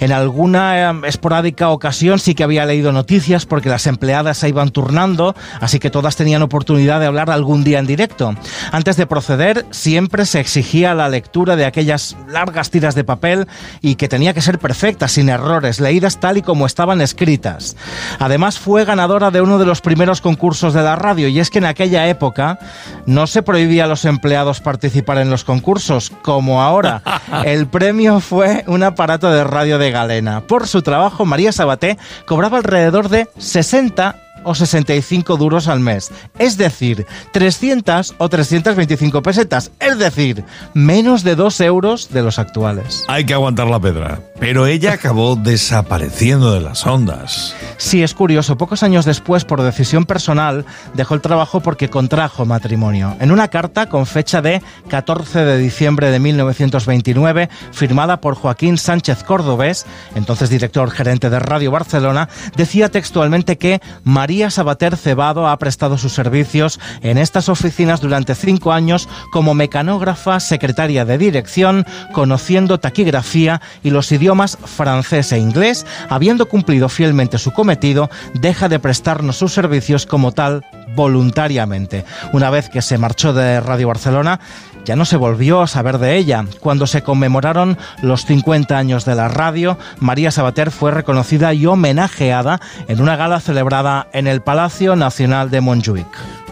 En 0.00 0.12
alguna 0.12 0.90
eh, 0.90 1.00
esporádica 1.06 1.70
ocasión 1.70 2.18
sí 2.18 2.34
que 2.34 2.44
había 2.44 2.66
leído 2.66 2.92
noticias 2.92 3.46
porque 3.46 3.68
las 3.68 3.86
empleadas 3.86 4.38
se 4.38 4.48
iban 4.48 4.70
turnando, 4.70 5.34
así 5.60 5.78
que 5.78 5.90
todas 5.90 6.16
tenían 6.16 6.42
oportunidad 6.42 7.00
de 7.00 7.06
hablar 7.06 7.30
algún 7.30 7.64
día 7.64 7.78
en 7.78 7.86
directo. 7.86 8.34
Antes 8.72 8.96
de 8.96 9.06
proceder, 9.06 9.66
siempre 9.70 10.26
se 10.26 10.40
exigía 10.40 10.94
la 10.94 11.08
lectura 11.08 11.56
de 11.56 11.66
aquellas 11.66 12.16
largas 12.28 12.70
tiras 12.70 12.94
de 12.94 13.04
papel 13.04 13.46
y 13.80 13.96
que 13.96 14.08
tenía 14.08 14.34
que 14.34 14.37
ser 14.40 14.58
perfectas, 14.58 15.12
sin 15.12 15.28
errores, 15.28 15.80
leídas 15.80 16.20
tal 16.20 16.38
y 16.38 16.42
como 16.42 16.66
estaban 16.66 17.00
escritas. 17.00 17.76
Además 18.18 18.58
fue 18.58 18.84
ganadora 18.84 19.30
de 19.30 19.40
uno 19.40 19.58
de 19.58 19.66
los 19.66 19.80
primeros 19.80 20.20
concursos 20.20 20.74
de 20.74 20.82
la 20.82 20.96
radio 20.96 21.28
y 21.28 21.40
es 21.40 21.50
que 21.50 21.58
en 21.58 21.66
aquella 21.66 22.08
época 22.08 22.58
no 23.06 23.26
se 23.26 23.42
prohibía 23.42 23.84
a 23.84 23.88
los 23.88 24.04
empleados 24.04 24.60
participar 24.60 25.18
en 25.18 25.30
los 25.30 25.44
concursos, 25.44 26.12
como 26.22 26.62
ahora. 26.62 27.02
El 27.44 27.66
premio 27.66 28.20
fue 28.20 28.64
un 28.66 28.82
aparato 28.82 29.30
de 29.30 29.44
radio 29.44 29.78
de 29.78 29.90
galena. 29.90 30.42
Por 30.42 30.66
su 30.66 30.82
trabajo, 30.82 31.24
María 31.24 31.52
Sabaté 31.52 31.98
cobraba 32.26 32.58
alrededor 32.58 33.08
de 33.08 33.28
60 33.38 34.27
o 34.44 34.54
65 34.54 35.36
duros 35.36 35.68
al 35.68 35.80
mes. 35.80 36.10
Es 36.38 36.56
decir, 36.56 37.06
300 37.32 38.14
o 38.18 38.28
325 38.28 39.22
pesetas. 39.22 39.70
Es 39.80 39.98
decir, 39.98 40.44
menos 40.74 41.24
de 41.24 41.34
2 41.34 41.60
euros 41.60 42.10
de 42.10 42.22
los 42.22 42.38
actuales. 42.38 43.04
Hay 43.08 43.24
que 43.24 43.34
aguantar 43.34 43.66
la 43.68 43.80
pedra. 43.80 44.20
Pero 44.40 44.66
ella 44.66 44.92
acabó 44.92 45.36
desapareciendo 45.36 46.52
de 46.52 46.60
las 46.60 46.86
ondas. 46.86 47.54
Sí, 47.76 48.02
es 48.02 48.14
curioso. 48.14 48.56
Pocos 48.56 48.82
años 48.82 49.04
después, 49.04 49.44
por 49.44 49.62
decisión 49.62 50.04
personal, 50.04 50.64
dejó 50.94 51.14
el 51.14 51.20
trabajo 51.20 51.60
porque 51.60 51.90
contrajo 51.90 52.46
matrimonio. 52.46 53.16
En 53.20 53.32
una 53.32 53.48
carta 53.48 53.88
con 53.88 54.06
fecha 54.06 54.40
de 54.42 54.62
14 54.88 55.44
de 55.44 55.58
diciembre 55.58 56.10
de 56.10 56.18
1929, 56.20 57.48
firmada 57.72 58.20
por 58.20 58.34
Joaquín 58.34 58.78
Sánchez 58.78 59.24
Cordobés, 59.24 59.86
entonces 60.14 60.50
director 60.50 60.90
gerente 60.90 61.30
de 61.30 61.38
Radio 61.38 61.70
Barcelona, 61.70 62.28
decía 62.56 62.90
textualmente 62.90 63.58
que 63.58 63.80
María 64.04 64.27
Sabater 64.50 64.96
Cebado 64.96 65.48
ha 65.48 65.58
prestado 65.58 65.96
sus 65.96 66.12
servicios 66.12 66.78
en 67.00 67.16
estas 67.16 67.48
oficinas 67.48 68.00
durante 68.00 68.34
cinco 68.34 68.72
años 68.72 69.08
como 69.32 69.54
mecanógrafa, 69.54 70.38
secretaria 70.38 71.04
de 71.04 71.16
dirección, 71.16 71.86
conociendo 72.12 72.78
taquigrafía 72.78 73.62
y 73.82 73.90
los 73.90 74.12
idiomas 74.12 74.58
francés 74.62 75.32
e 75.32 75.38
inglés, 75.38 75.86
habiendo 76.10 76.46
cumplido 76.46 76.88
fielmente 76.88 77.38
su 77.38 77.52
cometido, 77.52 78.10
deja 78.34 78.68
de 78.68 78.78
prestarnos 78.78 79.36
sus 79.36 79.54
servicios 79.54 80.04
como 80.04 80.32
tal 80.32 80.64
voluntariamente. 80.94 82.04
Una 82.32 82.50
vez 82.50 82.68
que 82.68 82.82
se 82.82 82.98
marchó 82.98 83.32
de 83.32 83.60
Radio 83.60 83.88
Barcelona, 83.88 84.40
ya 84.88 84.96
no 84.96 85.04
se 85.04 85.18
volvió 85.18 85.60
a 85.60 85.66
saber 85.66 85.98
de 85.98 86.16
ella. 86.16 86.46
Cuando 86.60 86.86
se 86.86 87.02
conmemoraron 87.02 87.76
los 88.00 88.24
50 88.24 88.78
años 88.78 89.04
de 89.04 89.14
la 89.14 89.28
radio, 89.28 89.76
María 90.00 90.30
Sabater 90.30 90.70
fue 90.70 90.92
reconocida 90.92 91.52
y 91.52 91.66
homenajeada 91.66 92.58
en 92.88 93.02
una 93.02 93.14
gala 93.14 93.38
celebrada 93.40 94.08
en 94.14 94.26
el 94.26 94.40
Palacio 94.40 94.96
Nacional 94.96 95.50
de 95.50 95.60
Montjuic. 95.60 96.06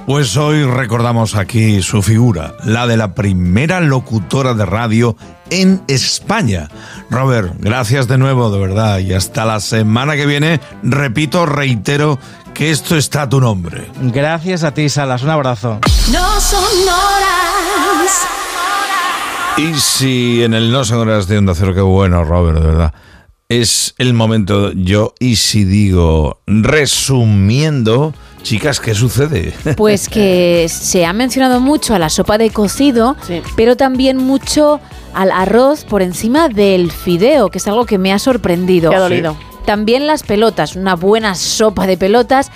Pues 0.06 0.36
hoy 0.36 0.65
recordamos 0.65 1.34
aquí 1.34 1.81
su 1.81 2.02
figura, 2.02 2.52
la 2.62 2.86
de 2.86 2.98
la 2.98 3.15
primera 3.15 3.81
locutora 3.81 4.52
de 4.52 4.66
radio 4.66 5.16
en 5.48 5.81
España. 5.89 6.68
Robert, 7.08 7.55
gracias 7.58 8.06
de 8.06 8.18
nuevo, 8.18 8.50
de 8.50 8.60
verdad, 8.60 8.98
y 8.98 9.15
hasta 9.15 9.47
la 9.47 9.60
semana 9.60 10.15
que 10.15 10.26
viene, 10.26 10.60
repito, 10.82 11.47
reitero 11.47 12.18
que 12.57 12.70
esto 12.70 12.97
está 12.97 13.23
a 13.23 13.28
tu 13.28 13.41
nombre. 13.41 13.91
Gracias 14.01 14.65
a 14.65 14.73
ti, 14.73 14.89
Salas, 14.89 15.23
un 15.23 15.31
abrazo. 15.31 15.78
No 16.10 16.41
son 16.41 16.65
horas. 16.89 18.26
Y 19.59 19.75
si 19.75 20.43
en 20.43 20.55
el 20.55 20.70
No 20.70 20.85
son 20.85 20.99
horas 20.99 21.28
de 21.28 21.39
Onda 21.39 21.55
Cero, 21.55 21.75
qué 21.75 21.81
bueno, 21.83 22.25
Robert, 22.25 22.59
de 22.59 22.67
verdad. 22.67 22.94
Es 23.49 23.94
el 23.99 24.15
momento, 24.15 24.73
yo, 24.73 25.15
y 25.20 25.36
si 25.36 25.65
digo, 25.65 26.41
resumiendo, 26.47 28.15
chicas, 28.43 28.81
¿qué 28.81 28.94
sucede? 28.94 29.52
Pues 29.76 30.09
que 30.09 30.67
se 30.68 31.05
ha 31.05 31.12
mencionado 31.12 31.60
mucho 31.60 31.94
a 31.94 31.99
la 31.99 32.09
sopa 32.09 32.39
de 32.39 32.51
cocido, 32.51 33.17
pero 33.55 33.76
también 33.76 34.17
mucho 34.17 34.81
al 35.15 35.31
arroz 35.31 35.85
por 35.85 36.02
encima 36.02 36.49
del 36.49 36.91
fideo, 36.91 37.51
que 37.51 37.59
es 37.59 37.68
algo 37.68 37.86
que 37.86 37.99
me 37.99 38.12
ha 38.12 38.18
sorprendido. 38.18 38.91
Te 38.91 38.97
ha 38.97 39.01
dolido. 39.01 39.36
Sí. 39.39 39.56
También 39.66 40.06
las 40.06 40.22
pelotas, 40.22 40.76
una 40.76 40.94
buena 40.94 41.34
sopa 41.34 41.86
de 41.86 41.98
pelotas, 41.98 42.50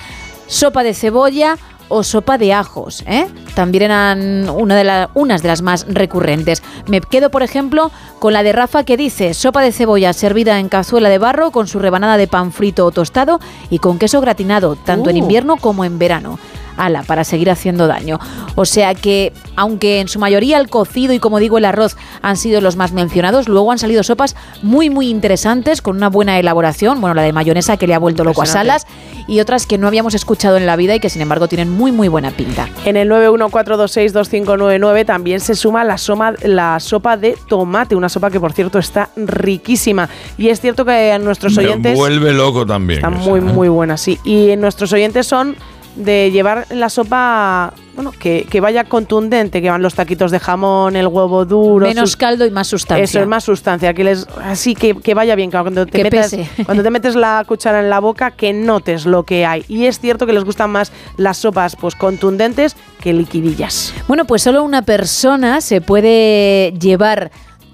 sopa 0.47 0.83
de 0.83 0.95
cebolla 0.95 1.59
o 1.93 2.05
sopa 2.05 2.39
de 2.39 2.55
ajos, 2.55 3.03
¿eh? 3.09 3.27
También 3.57 3.83
eran 3.83 4.49
una 4.49 4.77
de 4.77 4.85
la- 4.85 5.11
unas 5.15 5.43
de 5.43 5.49
las 5.49 5.61
más 5.61 5.87
recurrentes. 5.89 6.63
Me 6.87 7.01
quedo, 7.01 7.31
por 7.31 7.43
ejemplo, 7.43 7.91
con 8.21 8.33
la 8.33 8.45
de 8.45 8.53
Rafa 8.53 8.85
que 8.85 8.97
dice 8.97 9.35
sopa 9.35 9.61
de 9.61 9.73
cebolla 9.73 10.13
servida 10.13 10.61
en 10.61 10.69
cazuela 10.69 11.09
de 11.09 11.19
barro 11.19 11.51
con 11.51 11.67
su 11.67 11.81
rebanada 11.81 12.17
de 12.17 12.29
pan 12.29 12.53
frito 12.53 12.87
o 12.87 12.93
tostado 12.93 13.41
y 13.71 13.81
con 13.81 13.99
queso 13.99 14.21
gratinado, 14.21 14.77
tanto 14.77 15.11
en 15.11 15.17
Uh. 15.17 15.19
invierno 15.19 15.57
como 15.57 15.85
en 15.85 15.99
verano. 15.99 16.39
Ala, 16.85 17.03
para 17.03 17.25
seguir 17.25 17.51
haciendo 17.51 17.87
daño. 17.87 18.19
O 18.57 18.65
sea 18.65 18.95
que, 18.95 19.33
aunque 19.57 20.01
en 20.01 20.09
su 20.09 20.19
mayoría 20.19 20.59
el 20.59 20.69
cocido 20.69 21.13
y 21.13 21.19
como 21.19 21.39
digo 21.39 21.59
el 21.59 21.65
arroz 21.65 21.97
han 22.23 22.37
sido 22.37 22.61
los 22.61 22.77
más 22.77 22.93
mencionados, 22.93 23.49
luego 23.49 23.73
han 23.73 23.79
salido 23.79 24.03
sopas 24.03 24.35
muy 24.63 24.91
muy 24.91 25.09
interesantes 25.09 25.83
con 25.83 25.97
una 25.97 26.09
buena 26.09 26.39
elaboración, 26.39 27.01
bueno, 27.01 27.15
la 27.15 27.23
de 27.23 27.33
mayonesa 27.33 27.77
que 27.77 27.87
le 27.87 27.95
ha 27.95 27.99
vuelto 27.99 28.25
loco 28.25 28.43
a. 28.43 28.47
Salas 28.47 28.87
y 29.29 29.41
otras 29.41 29.67
que 29.67 29.79
no 29.79 29.87
habíamos 29.87 30.15
escuchado 30.15 30.57
en 30.57 30.67
la 30.67 30.75
vida 30.77 30.95
y 30.95 31.01
que 31.01 31.09
sin 31.11 31.23
embargo 31.23 31.47
tienen 31.47 31.71
muy 31.71 31.93
muy 31.93 32.09
buena 32.09 32.31
pinta. 32.33 32.69
En 32.85 32.97
el 32.97 33.09
914262599 33.11 35.05
también 35.07 35.41
se 35.41 35.55
suma 35.55 35.85
la, 35.85 35.99
soma- 35.99 36.35
la 36.43 36.81
sopa 36.81 37.17
de 37.17 37.37
tomate, 37.49 37.95
una 37.95 38.09
sopa 38.09 38.31
que 38.31 38.41
por 38.41 38.53
cierto 38.53 38.79
está 38.79 39.11
riquísima. 39.17 40.09
Y 40.39 40.49
es 40.49 40.61
cierto 40.61 40.85
que 40.85 41.13
a 41.13 41.19
nuestros 41.19 41.57
Me 41.57 41.65
oyentes 41.67 41.97
vuelve 41.97 42.33
loco 42.33 42.67
también. 42.67 42.99
está 42.99 43.11
muy 43.11 43.39
¿eh? 43.39 43.43
muy 43.43 43.69
buena, 43.69 43.97
sí. 43.97 44.19
Y 44.25 44.57
nuestros 44.57 44.93
oyentes 44.93 45.27
son 45.27 45.57
de 46.01 46.31
llevar 46.31 46.67
la 46.71 46.89
sopa, 46.89 47.73
bueno, 47.95 48.13
que, 48.13 48.47
que 48.49 48.61
vaya 48.61 48.85
contundente, 48.85 49.63
que 49.63 49.71
van 49.71 49.83
los 49.83 49.95
taquitos 49.95 50.31
de 50.31 50.41
jamón, 50.41 50.97
el 50.97 51.07
huevo 51.07 51.45
duro. 51.45 51.87
Menos 51.87 52.17
caldo 52.17 52.47
y 52.47 52.51
más 52.51 52.69
sustancia. 52.69 53.05
Eso 53.05 53.21
es 53.21 53.27
más 53.27 53.45
sustancia, 53.45 53.95
que 53.95 54.05
les 54.05 54.27
así 54.43 54.75
que, 54.75 54.95
que 54.97 55.15
vaya 55.15 55.35
bien, 55.35 55.51
cuando 55.51 55.87
te 55.87 56.03
Que 56.03 56.11
pese. 56.11 56.49
cuando 56.65 56.83
te 56.83 56.91
metes 56.91 57.15
la 57.15 57.45
cuchara 57.47 57.81
en 57.81 57.91
la 57.91 58.01
boca, 58.01 58.31
que 58.33 58.53
notes 58.53 59.07
lo 59.07 59.25
que 59.25 59.47
hay. 59.47 59.65
Y 59.69 59.87
es 59.87 60.01
cierto 60.01 60.27
que 60.27 60.33
les 60.33 60.45
gustan 60.45 60.71
más 60.71 60.93
las 61.17 61.39
sopas 61.39 61.77
pues 61.77 61.95
contundentes 61.95 62.77
que 63.01 63.13
liquidillas. 63.13 63.95
Bueno, 64.09 64.25
pues 64.25 64.43
solo 64.43 64.63
una 64.63 64.83
persona 64.83 65.61
se 65.61 65.81
puede 65.81 66.73
llevar 66.79 67.31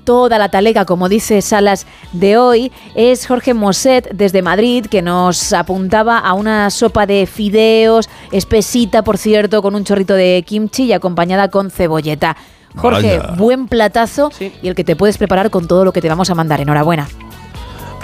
toda 0.07 0.39
la 0.39 0.49
talega, 0.49 0.87
como 0.87 1.11
dice 1.11 1.43
Salas 1.43 1.87
de 2.13 2.39
hoy, 2.39 2.73
es 2.95 3.27
Jorge 3.27 3.53
Moset 3.53 4.09
desde 4.15 4.41
Madrid, 4.41 4.87
que 4.87 5.03
nos 5.03 5.53
apuntaba 5.53 6.19
a 6.19 6.33
una 6.33 6.71
sopa 6.71 7.05
de 7.05 7.27
fideos, 7.27 8.09
espesita, 8.33 9.03
por 9.03 9.19
cierto, 9.19 9.61
con 9.61 9.75
un 9.75 9.85
chorrito 9.85 10.15
de 10.15 10.43
kimchi 10.47 10.85
y 10.85 10.93
acompañada 10.95 11.51
con 11.51 11.71
cebolleta. 11.71 12.37
Jorge, 12.77 13.19
Vaya. 13.19 13.35
buen 13.37 13.69
platazo 13.69 14.31
y 14.41 14.69
el 14.69 14.75
que 14.75 14.85
te 14.85 14.97
puedes 14.97 15.19
preparar 15.19 15.51
con 15.51 15.67
todo 15.67 15.85
lo 15.85 15.93
que 15.93 16.01
te 16.01 16.09
vamos 16.09 16.31
a 16.31 16.35
mandar. 16.35 16.61
Enhorabuena. 16.61 17.09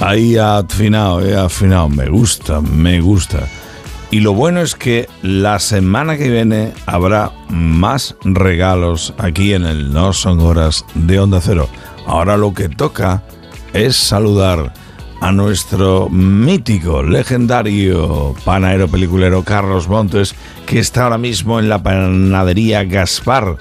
Ahí 0.00 0.36
ha 0.36 0.58
afinado, 0.58 1.20
he 1.24 1.36
afinado. 1.36 1.89
Me 1.89 2.08
gusta, 2.08 2.60
me 2.60 3.00
gusta. 3.00 3.47
Y 4.10 4.20
lo 4.20 4.34
bueno 4.34 4.60
es 4.60 4.74
que 4.74 5.08
la 5.22 5.58
semana 5.58 6.18
que 6.18 6.28
viene 6.28 6.72
habrá 6.84 7.32
más 7.48 8.14
regalos 8.24 9.14
aquí 9.16 9.55
en 9.55 9.64
el 9.64 9.92
No 9.92 10.12
Son 10.12 10.40
Horas 10.40 10.84
de 10.94 11.18
Onda 11.18 11.40
Cero. 11.40 11.68
Ahora 12.06 12.36
lo 12.36 12.52
que 12.55 12.68
toca 12.68 13.22
es 13.72 13.97
saludar 13.97 14.72
a 15.22 15.31
nuestro 15.31 16.08
mítico, 16.08 17.02
legendario 17.02 18.34
panadero 18.44 18.89
peliculero 18.89 19.44
Carlos 19.44 19.89
Montes, 19.89 20.34
que 20.66 20.81
está 20.81 21.05
ahora 21.05 21.18
mismo 21.18 21.60
en 21.60 21.68
la 21.68 21.81
panadería 21.81 22.82
Gaspar, 22.82 23.56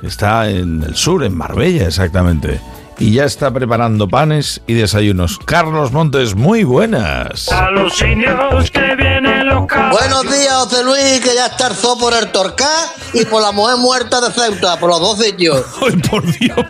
que 0.00 0.06
está 0.06 0.48
en 0.48 0.82
el 0.82 0.94
sur, 0.96 1.22
en 1.22 1.36
Marbella 1.36 1.86
exactamente. 1.86 2.60
Y 2.98 3.12
ya 3.12 3.24
está 3.24 3.52
preparando 3.52 4.08
panes 4.08 4.62
y 4.66 4.74
desayunos. 4.74 5.38
Carlos 5.38 5.92
Montes, 5.92 6.34
muy 6.34 6.64
buenas. 6.64 7.50
A 7.52 7.70
los 7.70 8.00
indios 8.00 8.70
que 8.70 8.96
vienen 8.96 9.41
Buenos 9.54 10.22
días, 10.22 10.54
José 10.54 10.82
Luis, 10.82 11.20
que 11.20 11.34
ya 11.34 11.50
zoo 11.74 11.98
por 11.98 12.14
el 12.14 12.32
Torcá 12.32 12.70
y 13.12 13.24
por 13.26 13.42
la 13.42 13.52
mujer 13.52 13.76
muerta 13.76 14.20
de 14.22 14.32
Ceuta, 14.32 14.78
por 14.78 14.88
los 14.88 15.00
dos 15.00 15.18
sitios. 15.18 15.62
¡Ay, 15.82 15.96
por 16.08 16.24
Dios! 16.24 16.64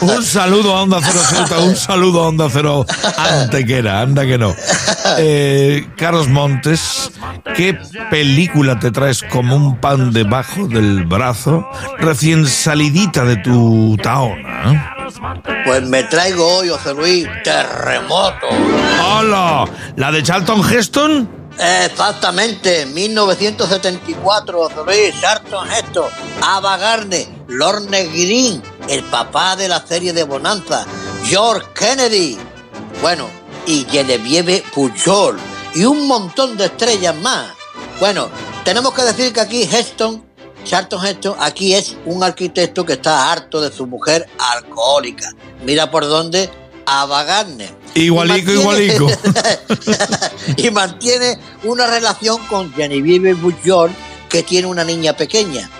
Un 0.00 0.22
saludo 0.22 0.76
a 0.76 0.82
Onda 0.82 1.00
Cero 1.02 1.20
Ceuta, 1.28 1.58
un 1.58 1.74
saludo 1.74 2.22
a 2.22 2.28
Onda 2.28 2.48
Cero 2.50 2.86
Antequera, 3.18 4.00
anda 4.00 4.24
que 4.24 4.38
no. 4.38 4.54
Eh, 5.18 5.88
Carlos 5.96 6.28
Montes, 6.28 7.10
¿qué 7.56 7.76
película 8.08 8.78
te 8.78 8.92
traes 8.92 9.22
como 9.22 9.56
un 9.56 9.76
pan 9.78 10.12
debajo 10.12 10.68
del 10.68 11.04
brazo, 11.04 11.66
recién 11.98 12.46
salidita 12.46 13.24
de 13.24 13.36
tu 13.36 13.96
taona? 14.00 14.94
Pues 15.64 15.82
me 15.82 16.04
traigo 16.04 16.46
hoy, 16.58 16.68
José 16.68 16.94
Luis, 16.94 17.26
terremoto. 17.42 18.46
¡Hola! 19.04 19.64
¿La 19.96 20.12
de 20.12 20.22
Charlton 20.22 20.62
Heston? 20.72 21.43
Exactamente, 21.58 22.84
1974, 22.86 24.58
José 24.58 24.76
Luis, 24.84 25.20
Charlton 25.20 25.70
Heston, 25.70 26.10
Ava 26.42 26.76
Gardner, 26.76 27.28
Lorne 27.46 28.04
Green, 28.06 28.60
el 28.88 29.04
papá 29.04 29.54
de 29.54 29.68
la 29.68 29.86
serie 29.86 30.12
de 30.12 30.24
Bonanza, 30.24 30.84
George 31.24 31.66
Kennedy, 31.74 32.36
bueno, 33.00 33.28
y 33.66 33.86
Genevieve 33.88 34.64
Pujol, 34.74 35.38
y 35.74 35.84
un 35.84 36.08
montón 36.08 36.56
de 36.56 36.66
estrellas 36.66 37.14
más. 37.16 37.52
Bueno, 38.00 38.28
tenemos 38.64 38.92
que 38.92 39.02
decir 39.02 39.32
que 39.32 39.40
aquí 39.40 39.62
Heston, 39.62 40.24
Charlton 40.64 41.06
Heston, 41.06 41.36
aquí 41.38 41.74
es 41.74 41.96
un 42.04 42.24
arquitecto 42.24 42.84
que 42.84 42.94
está 42.94 43.30
harto 43.30 43.60
de 43.60 43.70
su 43.70 43.86
mujer 43.86 44.28
alcohólica. 44.38 45.30
Mira 45.64 45.90
por 45.90 46.04
dónde, 46.06 46.50
Ava. 46.86 47.24
Igualico, 47.94 48.52
Y 48.52 48.56
mantiene- 48.56 48.94
igualico. 48.94 49.06
y 50.56 50.70
mantiene 50.70 51.38
una 51.64 51.86
relación 51.86 52.44
con 52.46 52.72
Genevieve 52.74 53.34
Pujol 53.36 53.90
que 54.28 54.42
tiene 54.42 54.66
una 54.66 54.84
niña 54.84 55.16
pequeña. 55.16 55.70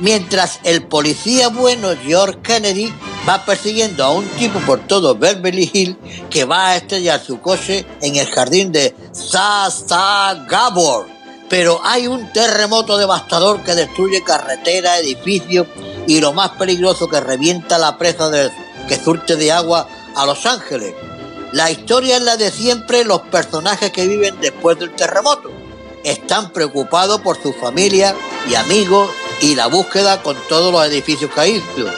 Mientras 0.00 0.58
el 0.64 0.82
policía 0.84 1.48
bueno 1.48 1.90
George 2.04 2.38
Kennedy 2.42 2.92
va 3.28 3.44
persiguiendo 3.44 4.04
a 4.04 4.10
un 4.12 4.26
tipo 4.30 4.58
por 4.60 4.80
todo 4.80 5.14
Beverly 5.14 5.70
Hills 5.72 5.96
que 6.28 6.44
va 6.44 6.70
a 6.70 6.76
estrellar 6.76 7.22
su 7.24 7.40
coche 7.40 7.86
en 8.00 8.16
el 8.16 8.26
jardín 8.26 8.72
de 8.72 8.94
Sasa 9.12 10.44
Gabor. 10.48 11.06
Pero 11.48 11.80
hay 11.84 12.06
un 12.06 12.32
terremoto 12.32 12.96
devastador 12.98 13.62
que 13.62 13.74
destruye 13.74 14.22
carreteras, 14.24 15.00
edificios 15.00 15.66
y 16.06 16.20
lo 16.20 16.32
más 16.32 16.50
peligroso 16.52 17.08
que 17.08 17.20
revienta 17.20 17.78
la 17.78 17.96
presa 17.98 18.28
de- 18.30 18.50
que 18.88 18.96
surte 18.98 19.36
de 19.36 19.52
agua 19.52 19.86
a 20.16 20.26
Los 20.26 20.44
Ángeles. 20.46 20.94
La 21.52 21.70
historia 21.70 22.16
es 22.16 22.22
la 22.22 22.38
de 22.38 22.50
siempre 22.50 23.04
los 23.04 23.20
personajes 23.22 23.90
que 23.90 24.08
viven 24.08 24.40
después 24.40 24.78
del 24.78 24.90
terremoto. 24.96 25.50
Están 26.02 26.50
preocupados 26.50 27.20
por 27.20 27.40
su 27.40 27.52
familia 27.52 28.16
y 28.48 28.54
amigos 28.54 29.10
y 29.42 29.54
la 29.54 29.66
búsqueda 29.66 30.22
con 30.22 30.34
todos 30.48 30.72
los 30.72 30.86
edificios 30.86 31.30
caídos. 31.34 31.92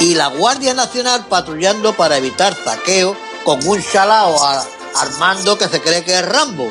Y 0.00 0.14
la 0.14 0.26
Guardia 0.26 0.74
Nacional 0.74 1.24
patrullando 1.26 1.94
para 1.94 2.18
evitar 2.18 2.54
saqueo 2.54 3.16
con 3.44 3.66
un 3.66 3.82
chalao 3.82 4.36
armando 4.94 5.56
que 5.56 5.68
se 5.68 5.80
cree 5.80 6.04
que 6.04 6.12
es 6.12 6.28
Rambo. 6.28 6.70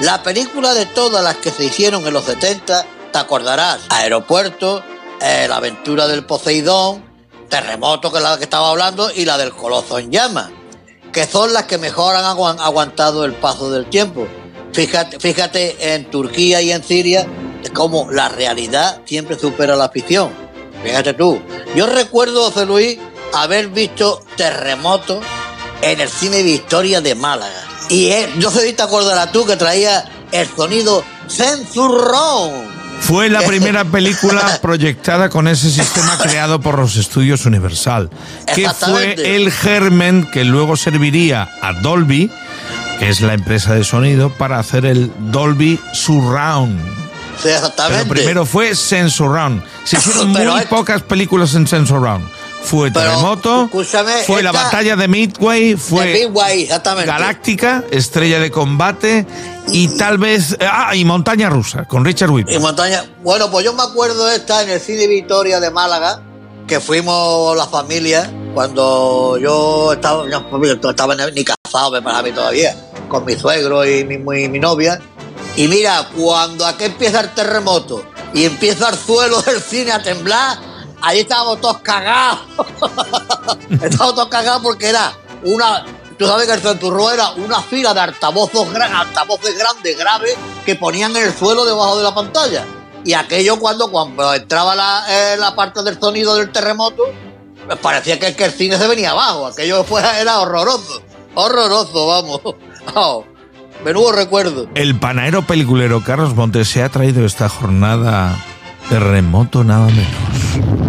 La 0.00 0.22
película 0.22 0.72
de 0.72 0.86
todas 0.86 1.22
las 1.22 1.36
que 1.36 1.50
se 1.50 1.66
hicieron 1.66 2.06
en 2.06 2.14
los 2.14 2.24
70, 2.24 2.86
te 3.12 3.18
acordarás, 3.18 3.80
Aeropuerto, 3.90 4.82
eh, 5.20 5.46
La 5.48 5.56
aventura 5.56 6.06
del 6.06 6.24
Poseidón, 6.24 7.04
Terremoto, 7.50 8.10
que 8.10 8.18
es 8.18 8.24
la 8.24 8.38
que 8.38 8.44
estaba 8.44 8.70
hablando, 8.70 9.10
y 9.14 9.26
la 9.26 9.36
del 9.36 9.52
Coloso 9.52 9.98
en 9.98 10.10
llamas 10.10 10.50
que 11.14 11.26
son 11.26 11.52
las 11.54 11.64
que 11.64 11.78
mejor 11.78 12.14
han 12.16 12.24
aguan- 12.24 12.58
aguantado 12.60 13.24
el 13.24 13.32
paso 13.32 13.70
del 13.70 13.86
tiempo. 13.86 14.26
Fíjate, 14.72 15.18
fíjate 15.20 15.94
en 15.94 16.10
Turquía 16.10 16.60
y 16.60 16.72
en 16.72 16.82
Siria 16.82 17.26
cómo 17.72 18.10
la 18.10 18.28
realidad 18.28 19.00
siempre 19.06 19.38
supera 19.38 19.76
la 19.76 19.88
ficción. 19.88 20.30
Fíjate 20.82 21.14
tú. 21.14 21.40
Yo 21.76 21.86
recuerdo, 21.86 22.50
José 22.50 22.66
Luis, 22.66 22.98
haber 23.32 23.68
visto 23.68 24.20
terremotos 24.36 25.24
en 25.80 26.00
el 26.00 26.08
cine 26.08 26.42
Victoria 26.42 27.00
de 27.00 27.14
Málaga. 27.14 27.62
Y 27.88 28.08
eh, 28.10 28.28
no 28.36 28.50
sé 28.50 28.66
si 28.66 28.72
te 28.72 28.82
acordarás 28.82 29.30
tú 29.32 29.46
que 29.46 29.56
traía 29.56 30.04
el 30.32 30.48
sonido 30.48 31.04
censurrón. 31.28 32.73
Fue 33.00 33.28
la 33.28 33.42
primera 33.42 33.84
película 33.84 34.58
proyectada 34.62 35.28
con 35.28 35.48
ese 35.48 35.70
sistema 35.70 36.18
creado 36.22 36.60
por 36.60 36.78
los 36.78 36.96
estudios 36.96 37.46
Universal, 37.46 38.10
que 38.54 38.68
fue 38.70 39.14
el 39.36 39.50
germen 39.52 40.28
que 40.32 40.44
luego 40.44 40.76
serviría 40.76 41.48
a 41.60 41.72
Dolby, 41.74 42.30
que 42.98 43.08
es 43.08 43.20
la 43.20 43.34
empresa 43.34 43.74
de 43.74 43.84
sonido, 43.84 44.30
para 44.30 44.58
hacer 44.58 44.86
el 44.86 45.12
Dolby 45.30 45.78
Surround. 45.92 47.04
Exactamente. 47.44 48.04
Pero 48.06 48.14
primero 48.14 48.46
fue 48.46 48.74
Sensurround. 48.74 49.62
Se 49.84 49.96
hicieron 49.96 50.32
Pero 50.34 50.52
muy 50.52 50.64
pocas 50.66 51.02
películas 51.02 51.54
en 51.54 51.66
Sensurround. 51.66 52.24
Fue 52.64 52.90
Terremoto, 52.90 53.68
fue 54.26 54.42
la 54.42 54.50
batalla 54.50 54.96
de 54.96 55.06
Midway, 55.06 55.76
fue 55.76 56.06
De 56.06 56.26
Midway, 56.26 56.62
exactamente. 56.62 57.06
Galáctica, 57.06 57.84
Estrella 57.90 58.40
de 58.40 58.50
Combate 58.50 59.26
y 59.68 59.88
tal 59.88 60.18
vez... 60.18 60.56
Ah, 60.60 60.96
y 60.96 61.04
Montaña 61.04 61.50
Rusa, 61.50 61.84
con 61.84 62.04
Richard 62.04 62.30
Whitman. 62.30 62.54
Y 62.54 62.58
montaña. 62.58 63.04
Bueno, 63.22 63.50
pues 63.50 63.64
yo 63.64 63.74
me 63.74 63.82
acuerdo 63.82 64.26
de 64.26 64.36
esta 64.36 64.62
en 64.62 64.70
el 64.70 64.80
cine 64.80 65.06
Victoria 65.06 65.60
de 65.60 65.70
Málaga, 65.70 66.22
que 66.66 66.80
fuimos 66.80 67.54
la 67.56 67.66
familia 67.66 68.30
cuando 68.54 69.36
yo 69.38 69.92
estaba, 69.92 70.24
ni 71.34 71.44
casado, 71.44 71.90
me 71.90 72.00
parece 72.00 72.20
a 72.20 72.22
mí 72.22 72.32
todavía, 72.32 72.76
con 73.08 73.24
mi 73.24 73.36
suegro 73.36 73.84
y 73.84 74.04
mi, 74.04 74.16
mi, 74.16 74.48
mi 74.48 74.58
novia. 74.58 75.00
Y 75.56 75.68
mira, 75.68 76.08
cuando 76.16 76.66
aquí 76.66 76.84
empieza 76.84 77.20
el 77.20 77.34
terremoto 77.34 78.04
y 78.32 78.44
empieza 78.44 78.88
el 78.88 78.96
suelo 78.96 79.40
del 79.42 79.60
cine 79.60 79.92
a 79.92 80.02
temblar, 80.02 80.73
ahí 81.04 81.20
estábamos 81.20 81.60
todos 81.60 81.78
cagados. 81.78 82.40
estábamos 83.70 84.14
todos 84.14 84.28
cagados 84.28 84.62
porque 84.62 84.88
era 84.88 85.12
una. 85.42 85.84
Tú 86.18 86.26
sabes 86.26 86.46
que 86.46 86.54
el 86.54 86.60
Centurro 86.60 87.10
era 87.10 87.30
una 87.32 87.60
fila 87.60 87.92
de 87.92 88.00
altavoces, 88.00 88.72
gran, 88.72 88.94
altavoces 88.94 89.58
grandes, 89.58 89.98
graves, 89.98 90.36
que 90.64 90.76
ponían 90.76 91.14
en 91.16 91.24
el 91.24 91.34
suelo 91.34 91.64
debajo 91.64 91.96
de 91.96 92.04
la 92.04 92.14
pantalla. 92.14 92.64
Y 93.04 93.12
aquello 93.14 93.58
cuando, 93.58 93.90
cuando 93.90 94.32
entraba 94.32 94.74
la, 94.74 95.04
eh, 95.08 95.36
la 95.36 95.54
parte 95.54 95.82
del 95.82 95.98
sonido 95.98 96.36
del 96.36 96.50
terremoto, 96.50 97.02
pues 97.66 97.78
parecía 97.78 98.18
que, 98.18 98.44
el 98.44 98.52
cine 98.52 98.78
se 98.78 98.86
venía 98.86 99.10
abajo. 99.10 99.46
Aquello 99.46 99.84
fue, 99.84 100.02
era 100.20 100.40
horroroso. 100.40 101.02
Horroroso, 101.34 102.06
vamos. 102.94 103.24
Menudo 103.84 104.12
recuerdo. 104.12 104.68
El 104.74 104.98
panadero 104.98 105.42
peliculero 105.42 106.02
Carlos 106.02 106.34
Montes 106.34 106.68
se 106.68 106.82
ha 106.82 106.88
traído 106.88 107.26
esta 107.26 107.48
jornada 107.48 108.38
terremoto 108.88 109.64
nada 109.64 109.86
menos. 109.88 110.83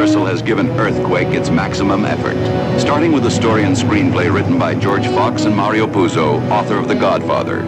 Universal 0.00 0.26
has 0.28 0.40
given 0.40 0.70
Earthquake 0.80 1.28
its 1.28 1.50
maximum 1.50 2.06
effort, 2.06 2.38
starting 2.80 3.12
with 3.12 3.26
a 3.26 3.30
story 3.30 3.64
and 3.64 3.76
screenplay 3.76 4.32
written 4.32 4.58
by 4.58 4.74
George 4.74 5.06
Fox 5.08 5.44
and 5.44 5.54
Mario 5.54 5.86
Puzo, 5.86 6.40
author 6.50 6.78
of 6.78 6.88
The 6.88 6.94
Godfather. 6.94 7.58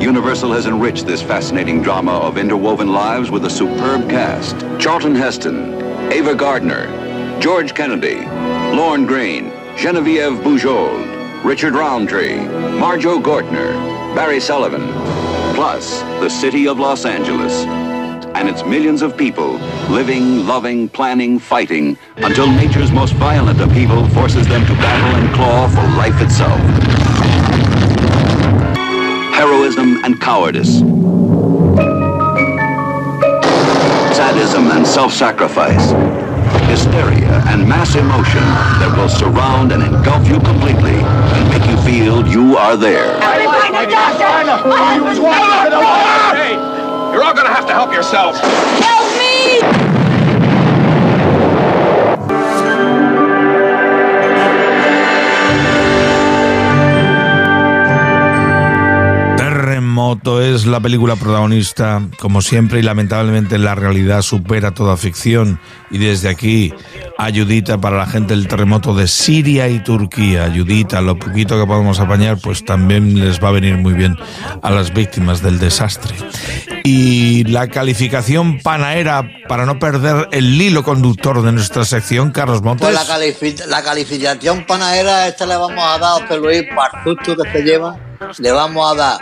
Universal 0.00 0.50
has 0.50 0.66
enriched 0.66 1.06
this 1.06 1.22
fascinating 1.22 1.82
drama 1.82 2.10
of 2.10 2.38
interwoven 2.38 2.88
lives 2.88 3.30
with 3.30 3.44
a 3.44 3.50
superb 3.50 4.10
cast. 4.10 4.56
Charlton 4.80 5.14
Heston, 5.14 5.80
Ava 6.10 6.34
Gardner, 6.34 6.88
George 7.38 7.72
Kennedy, 7.72 8.16
Lorne 8.76 9.06
Green, 9.06 9.52
Genevieve 9.76 10.42
Bujold, 10.42 11.44
Richard 11.44 11.74
Roundtree, 11.74 12.38
Marjo 12.80 13.22
Gortner, 13.22 13.72
Barry 14.12 14.40
Sullivan, 14.40 14.88
plus 15.54 16.00
the 16.18 16.28
city 16.28 16.66
of 16.66 16.80
Los 16.80 17.04
Angeles 17.04 17.85
and 18.36 18.50
its 18.50 18.62
millions 18.64 19.00
of 19.00 19.16
people 19.16 19.52
living, 19.88 20.46
loving, 20.46 20.90
planning, 20.90 21.38
fighting 21.38 21.96
until 22.18 22.46
nature's 22.46 22.92
most 22.92 23.14
violent 23.14 23.58
upheaval 23.62 24.06
forces 24.10 24.46
them 24.46 24.60
to 24.66 24.74
battle 24.74 25.16
and 25.18 25.34
claw 25.34 25.66
for 25.68 25.80
life 25.96 26.20
itself. 26.20 26.60
Heroism 29.34 30.04
and 30.04 30.20
cowardice. 30.20 30.80
Sadism 34.14 34.70
and 34.70 34.86
self-sacrifice. 34.86 35.92
Hysteria 36.68 37.42
and 37.48 37.66
mass 37.66 37.94
emotion 37.94 38.44
that 38.80 38.94
will 38.98 39.08
surround 39.08 39.72
and 39.72 39.82
engulf 39.82 40.28
you 40.28 40.38
completely 40.40 40.96
and 41.00 41.48
make 41.48 41.64
you 41.70 41.76
feel 41.88 42.26
you 42.28 42.58
are 42.58 42.76
there. 42.76 43.18
Hey, 46.36 46.75
you're 47.16 47.24
all 47.24 47.32
gonna 47.32 47.48
have 47.48 47.66
to 47.66 47.72
help 47.72 47.94
yourselves. 47.94 48.38
Help 48.40 49.08
me! 49.16 49.96
Terremoto 59.38 60.42
es 60.42 60.66
la 60.66 60.80
película 60.80 61.16
protagonista, 61.16 62.02
como 62.18 62.42
siempre, 62.42 62.80
y 62.80 62.82
lamentablemente 62.82 63.56
la 63.56 63.74
realidad 63.74 64.20
supera 64.20 64.72
toda 64.72 64.98
ficción. 64.98 65.58
Y 65.90 65.96
desde 65.96 66.28
aquí, 66.28 66.74
ayudita 67.18 67.78
para 67.78 67.96
la 67.96 68.06
gente 68.06 68.34
del 68.34 68.48
terremoto 68.48 68.94
de 68.94 69.06
Siria 69.08 69.68
y 69.68 69.82
Turquía. 69.82 70.44
Ayudita, 70.44 71.00
lo 71.00 71.18
poquito 71.18 71.58
que 71.58 71.66
podemos 71.66 71.98
apañar, 72.00 72.38
pues 72.38 72.64
también 72.64 73.18
les 73.20 73.42
va 73.42 73.48
a 73.48 73.52
venir 73.52 73.76
muy 73.76 73.94
bien 73.94 74.16
a 74.62 74.70
las 74.70 74.92
víctimas 74.92 75.42
del 75.42 75.58
desastre. 75.58 76.14
Y 76.84 77.44
la 77.44 77.68
calificación 77.68 78.60
panaera, 78.60 79.28
para 79.48 79.66
no 79.66 79.78
perder 79.78 80.28
el 80.32 80.60
hilo 80.60 80.82
conductor 80.82 81.42
de 81.42 81.52
nuestra 81.52 81.84
sección, 81.84 82.30
Carlos 82.30 82.62
Montes. 82.62 82.88
Pues 82.88 83.58
la, 83.60 83.66
la 83.66 83.82
calificación 83.82 84.64
panadera, 84.66 85.26
esta 85.26 85.46
le 85.46 85.56
vamos 85.56 85.82
a 85.84 85.98
dar 85.98 86.22
a 86.22 86.26
José 86.26 86.38
Luis 86.38 86.64
para 86.74 86.98
el 86.98 87.04
susto 87.04 87.42
que 87.42 87.50
se 87.50 87.62
lleva. 87.62 87.98
Le 88.38 88.52
vamos 88.52 88.92
a 88.92 88.94
dar 88.94 89.18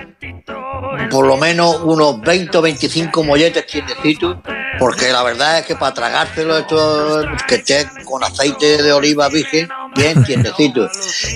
por 1.11 1.27
lo 1.27 1.37
menos 1.37 1.81
unos 1.83 2.21
20 2.21 2.59
o 2.59 2.63
25 2.63 3.25
molletes 3.25 3.67
tiendecitos, 3.67 4.37
porque 4.79 5.13
la 5.13 5.23
verdad 5.23 5.59
es 5.59 5.67
que 5.67 5.77
para 5.77 5.95
tragárselo 5.95 6.59
esto 6.59 7.23
que 7.47 7.57
esté 7.57 7.89
con 8.05 8.23
aceite 8.23 8.83
de 8.83 8.93
oliva 8.93 9.29
virgen, 9.29 9.69
bien 9.97 10.23
tiendecito. 10.25 10.89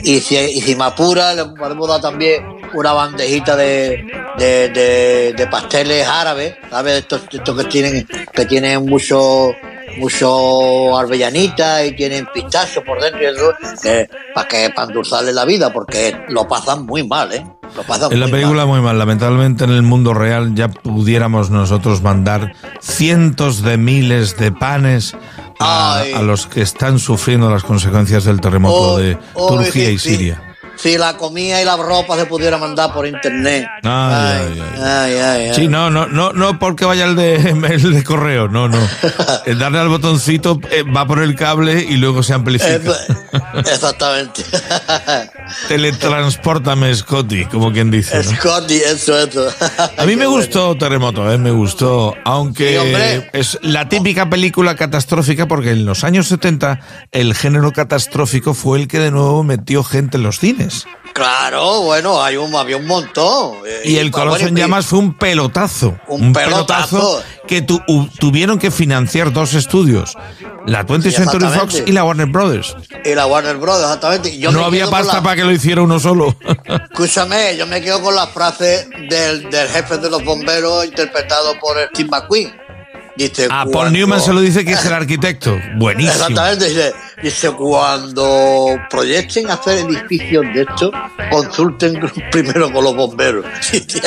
Y 0.03 0.21
si, 0.21 0.37
y 0.37 0.61
si 0.61 0.75
me 0.75 0.85
apura, 0.85 1.35
le 1.35 1.45
podemos 1.47 1.89
dar 1.89 2.01
también 2.01 2.58
una 2.75 2.93
bandejita 2.93 3.57
de, 3.57 4.05
de, 4.39 4.69
de- 4.69 5.35
de 5.37 5.47
pasteles 5.49 6.07
árabes, 6.07 6.55
¿sabes? 6.71 6.99
Estos, 7.01 7.23
estos 7.33 7.57
que 7.57 7.65
tienen, 7.65 8.07
que 8.33 8.45
tienen 8.47 8.85
mucho 8.87 9.51
mucho 9.99 10.97
arbellaníta 10.97 11.85
y 11.85 11.97
tienen 11.97 12.27
pistacho 12.33 12.83
por 12.85 13.01
dentro 13.01 13.21
y 13.23 13.27
eso, 13.27 13.53
que, 13.83 14.09
para 14.35 14.47
que 14.49 14.71
para 14.71 14.87
endulzarle 14.89 15.33
la 15.33 15.45
vida, 15.45 15.73
porque 15.73 16.17
lo 16.29 16.47
pasan 16.47 16.87
muy 16.87 17.07
mal, 17.07 17.33
¿eh? 17.33 17.45
Lo 17.77 17.83
pasan 17.83 18.13
En 18.13 18.21
la 18.21 18.29
película 18.29 18.65
muy 18.65 18.81
mal, 18.81 18.99
lamentablemente 18.99 19.65
en 19.65 19.71
el 19.71 19.83
mundo 19.83 20.15
real 20.15 20.55
ya 20.55 20.69
pudiéramos 20.69 21.51
nosotros 21.51 22.01
mandar 22.03 22.55
cientos 22.81 23.63
de 23.63 23.77
miles 23.77 24.37
de 24.37 24.53
panes 24.53 25.17
a, 25.61 26.01
a 26.15 26.23
los 26.23 26.47
que 26.47 26.63
están 26.63 26.99
sufriendo 26.99 27.51
las 27.51 27.65
consecuencias 27.65 28.25
del 28.25 28.41
terremoto 28.41 28.93
Oh, 28.93 28.99
de 28.99 29.19
oh, 29.35 29.49
Turquía 29.57 29.91
y. 29.91 29.99
Siria. 29.99 30.48
Si 30.79 30.97
la 30.97 31.17
comida 31.17 31.61
y 31.61 31.65
la 31.65 31.77
ropa 31.77 32.17
se 32.17 32.27
pudiera 32.27 32.57
mandar 32.57 32.93
por 32.93 33.07
internet. 33.07 33.67
Ay, 33.83 34.63
ay, 34.81 35.15
ay. 35.15 35.55
Sí, 35.55 35.69
no, 35.69 35.91
no, 35.91 36.07
no, 36.07 36.33
no 36.33 36.59
porque 36.59 36.85
vaya 36.85 37.05
el 37.05 37.17
de, 37.17 37.35
el 37.71 37.95
de 37.95 38.05
correo, 38.05 38.49
no, 38.49 38.69
no. 38.69 38.79
El 39.47 39.59
darle 39.59 39.79
al 39.79 39.89
botoncito 39.89 40.61
eh, 40.71 40.83
va 40.83 41.07
por 41.07 41.23
el 41.23 41.35
cable 41.35 41.83
y 41.89 41.97
luego 41.97 42.23
se 42.23 42.35
amplifica. 42.35 42.93
Exactamente. 43.55 44.45
Teletransportame, 45.69 46.95
Scotty, 46.95 47.47
como 47.47 47.73
quien 47.73 47.91
dice. 47.91 48.17
¿no? 48.17 48.23
Scotty, 48.23 48.77
eso, 48.77 49.19
eso. 49.19 49.49
A 49.97 50.05
mí 50.05 50.17
me 50.17 50.27
gustó 50.27 50.77
Terremoto, 50.77 51.31
eh, 51.33 51.39
me 51.39 51.51
gustó, 51.51 52.15
aunque 52.25 52.69
Sí, 52.69 53.29
es 53.33 53.59
la 53.63 53.89
típica 53.89 54.29
película 54.29 54.77
catastrófica 54.77 55.47
porque 55.47 55.71
en 55.71 55.87
los 55.87 56.05
años 56.05 56.29
70 56.29 56.81
el 57.13 57.35
género 57.35 57.73
catastrófico 57.73 58.55
fue 58.55 58.81
el 58.81 58.89
que 58.89 58.99
de 58.99 59.11
nuevo 59.11 59.43
metió 59.43 59.83
gente 59.83 60.17
en 60.19 60.23
los 60.23 60.39
cines. 60.39 60.68
Claro, 61.13 61.83
bueno, 61.83 62.23
hay 62.23 62.37
un, 62.37 62.55
había 62.55 62.77
un 62.77 62.87
montón. 62.87 63.57
Eh, 63.67 63.81
Y 63.87 63.97
el 63.97 64.11
Coloso 64.13 64.47
en 64.47 64.55
Llamas 64.55 64.87
fue 64.87 65.01
un 65.01 65.15
pelotazo. 65.15 65.99
Un 66.07 66.33
pelotazo. 66.33 67.23
que 67.49 67.63
tu- 67.63 67.81
u- 67.89 68.07
tuvieron 68.21 68.59
que 68.59 68.71
financiar 68.71 69.33
dos 69.33 69.55
estudios, 69.55 70.15
la 70.67 70.85
20th 70.85 71.11
Sí, 71.11 71.17
Century 71.17 71.47
Fox 71.49 71.83
y 71.87 71.93
la 71.93 72.05
Warner 72.05 72.27
Brothers. 72.27 72.77
Y 73.05 73.15
la 73.15 73.25
Warner 73.27 73.57
Brothers, 73.57 73.85
exactamente. 73.87 74.39
Yo 74.39 74.53
no 74.53 74.65
había 74.67 74.87
pasta 74.91 75.15
la- 75.15 75.23
para 75.23 75.37
que 75.37 75.45
lo 75.45 75.51
hiciera 75.53 75.81
uno 75.81 75.99
solo. 75.99 76.37
Escúchame, 76.91 77.57
yo 77.57 77.67
me 77.67 77.81
quedo 77.81 78.03
con 78.03 78.15
la 78.15 78.27
frase 78.27 78.87
del, 79.09 79.49
del 79.51 79.69
jefe 79.69 79.97
de 79.97 80.11
los 80.11 80.23
bomberos 80.25 80.85
interpretado 80.85 81.59
por 81.59 81.77
Steve 81.95 82.11
McQueen. 82.11 82.55
Dice, 83.17 83.47
A 83.47 83.65
Paul 83.65 83.73
cuando- 83.73 83.91
Newman 83.99 84.21
se 84.21 84.33
lo 84.33 84.41
dice 84.41 84.65
que 84.65 84.73
es 84.73 84.85
el 84.85 84.93
arquitecto. 84.93 85.57
Buenísimo. 85.77 86.13
Exactamente, 86.13 86.69
dice, 86.69 86.93
dice, 87.23 87.51
cuando 87.53 88.77
proyecten 88.91 89.51
hacer 89.51 89.79
edificios 89.79 90.45
de 90.55 90.63
estos, 90.63 90.91
consulten 91.31 92.01
primero 92.31 92.73
con 92.73 92.85
los 92.85 92.95
bomberos. 92.95 93.45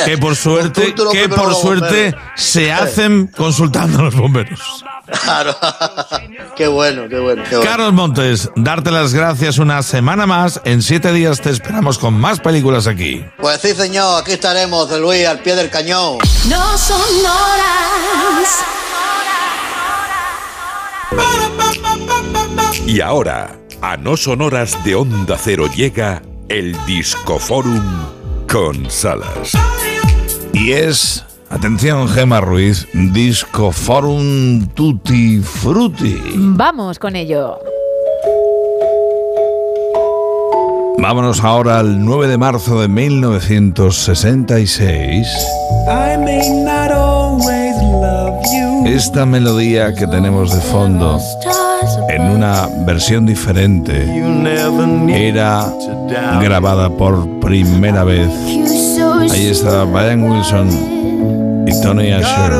Que 0.04 0.18
por 0.18 0.34
suerte, 0.36 0.94
que 1.12 1.28
por 1.28 1.54
suerte 1.54 2.14
se 2.36 2.72
hacen 2.72 3.28
consultando 3.28 3.98
a 4.00 4.02
los 4.02 4.14
bomberos. 4.14 4.84
Claro. 5.24 5.56
qué 6.56 6.66
bueno, 6.66 7.08
qué 7.08 7.18
bueno, 7.18 7.42
qué 7.48 7.56
bueno. 7.56 7.70
Carlos 7.70 7.92
Montes, 7.92 8.50
darte 8.56 8.90
las 8.90 9.14
gracias 9.14 9.58
una 9.58 9.82
semana 9.82 10.26
más. 10.26 10.60
En 10.64 10.82
siete 10.82 11.12
días 11.12 11.40
te 11.40 11.50
esperamos 11.50 11.98
con 11.98 12.14
más 12.14 12.40
películas 12.40 12.86
aquí. 12.86 13.24
Pues 13.38 13.60
sí, 13.60 13.74
señor, 13.74 14.20
aquí 14.22 14.32
estaremos, 14.32 14.88
de 14.90 15.00
Luis, 15.00 15.26
al 15.26 15.40
pie 15.40 15.54
del 15.56 15.70
cañón. 15.70 16.18
No 16.48 16.78
son 16.78 17.00
horas. 17.00 18.62
Y 22.86 23.00
ahora, 23.00 23.56
a 23.80 23.96
no 23.96 24.16
sonoras 24.16 24.82
de 24.84 24.94
Onda 24.96 25.36
Cero 25.38 25.66
llega 25.74 26.22
el 26.48 26.76
Discoforum 26.86 27.82
con 28.50 28.90
Salas. 28.90 29.52
Y 30.52 30.72
es, 30.72 31.24
atención 31.48 32.08
Gema 32.08 32.40
Ruiz, 32.40 32.86
Disco 32.92 33.70
Forum 33.72 34.66
Tutti 34.74 35.40
Frutti. 35.40 36.20
Vamos 36.34 36.98
con 36.98 37.14
ello. 37.16 37.58
Vámonos 40.98 41.42
ahora 41.42 41.78
al 41.80 42.04
9 42.04 42.28
de 42.28 42.38
marzo 42.38 42.80
de 42.80 42.86
1966. 42.88 45.26
I 45.88 46.16
may 46.16 46.48
not 46.64 46.92
always 46.92 47.74
love 48.00 48.40
you. 48.52 48.86
Esta 48.86 49.26
melodía 49.26 49.92
que 49.94 50.06
tenemos 50.06 50.54
de 50.54 50.60
fondo, 50.60 51.18
en 52.08 52.22
una 52.22 52.68
versión 52.86 53.26
diferente, 53.26 54.06
era 55.08 55.72
grabada 56.40 56.90
por 56.90 57.40
primera 57.40 58.04
vez. 58.04 58.28
Ahí 59.30 59.46
está 59.46 59.84
Brian 59.84 60.22
Wilson 60.22 61.64
y 61.66 61.82
Tony 61.82 62.12
Asher 62.12 62.52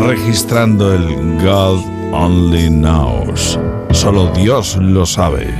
registrando 0.00 0.94
el 0.94 1.38
God 1.42 1.84
Only 2.12 2.68
Knows. 2.68 3.58
Solo 3.90 4.30
Dios 4.32 4.76
lo 4.76 5.06
sabe. 5.06 5.54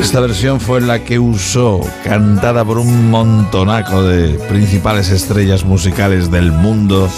Esta 0.00 0.20
versión 0.20 0.60
fue 0.60 0.80
la 0.80 1.00
que 1.00 1.18
usó, 1.18 1.80
cantada 2.04 2.64
por 2.64 2.78
un 2.78 3.10
montonaco 3.10 4.02
de 4.02 4.38
principales 4.48 5.10
estrellas 5.10 5.64
musicales 5.64 6.30
del 6.30 6.52
mundo. 6.52 7.10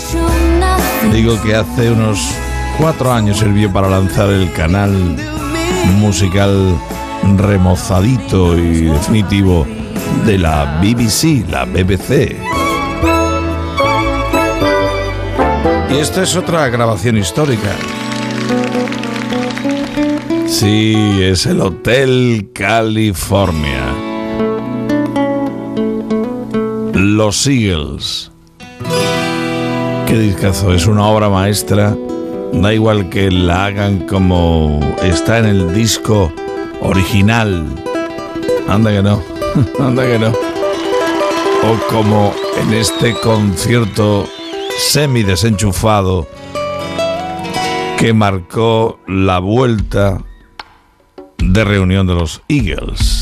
Digo 1.12 1.40
que 1.42 1.54
hace 1.54 1.90
unos 1.90 2.20
cuatro 2.78 3.12
años 3.12 3.38
sirvió 3.38 3.72
para 3.72 3.88
lanzar 3.88 4.30
el 4.30 4.52
canal 4.52 4.92
musical 5.98 6.78
remozadito 7.36 8.56
y 8.56 8.82
definitivo 8.82 9.66
de 10.24 10.38
la 10.38 10.80
BBC, 10.80 11.48
la 11.50 11.64
BBC. 11.64 12.36
Y 15.90 15.96
esta 15.96 16.22
es 16.22 16.36
otra 16.36 16.68
grabación 16.68 17.18
histórica. 17.18 17.74
Sí, 20.46 20.94
es 21.22 21.46
el 21.46 21.60
Hotel 21.60 22.50
California. 22.52 23.94
Los 26.92 27.46
Eagles. 27.46 28.29
Qué 30.10 30.18
discazo, 30.18 30.74
es 30.74 30.88
una 30.88 31.06
obra 31.06 31.28
maestra. 31.28 31.96
Da 32.52 32.74
igual 32.74 33.08
que 33.10 33.30
la 33.30 33.66
hagan 33.66 34.08
como 34.08 34.80
está 35.04 35.38
en 35.38 35.46
el 35.46 35.72
disco 35.72 36.32
original. 36.80 37.64
Anda 38.66 38.90
que 38.90 39.02
no, 39.04 39.22
anda 39.78 40.04
que 40.04 40.18
no. 40.18 40.30
O 40.30 41.88
como 41.88 42.34
en 42.60 42.74
este 42.74 43.14
concierto 43.20 44.26
semi 44.78 45.22
desenchufado 45.22 46.26
que 47.96 48.12
marcó 48.12 48.98
la 49.06 49.38
vuelta 49.38 50.24
de 51.38 51.64
reunión 51.64 52.08
de 52.08 52.14
los 52.14 52.42
Eagles. 52.48 53.19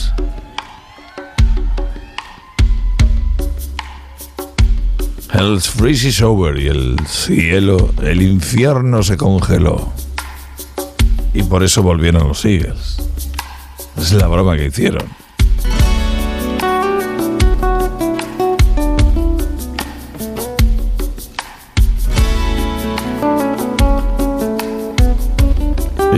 Hell's 5.31 5.69
freeze 5.69 6.09
is 6.09 6.23
over 6.23 6.59
y 6.59 6.69
el 6.69 6.97
cielo, 7.07 7.91
el 8.03 8.23
infierno 8.23 9.03
se 9.03 9.19
congeló. 9.19 9.93
Y 11.35 11.43
por 11.43 11.63
eso 11.63 11.83
volvieron 11.83 12.29
los 12.29 12.45
Eagles. 12.47 12.97
Es 13.99 14.13
la 14.13 14.27
broma 14.27 14.57
que 14.57 14.67
hicieron. 14.67 15.05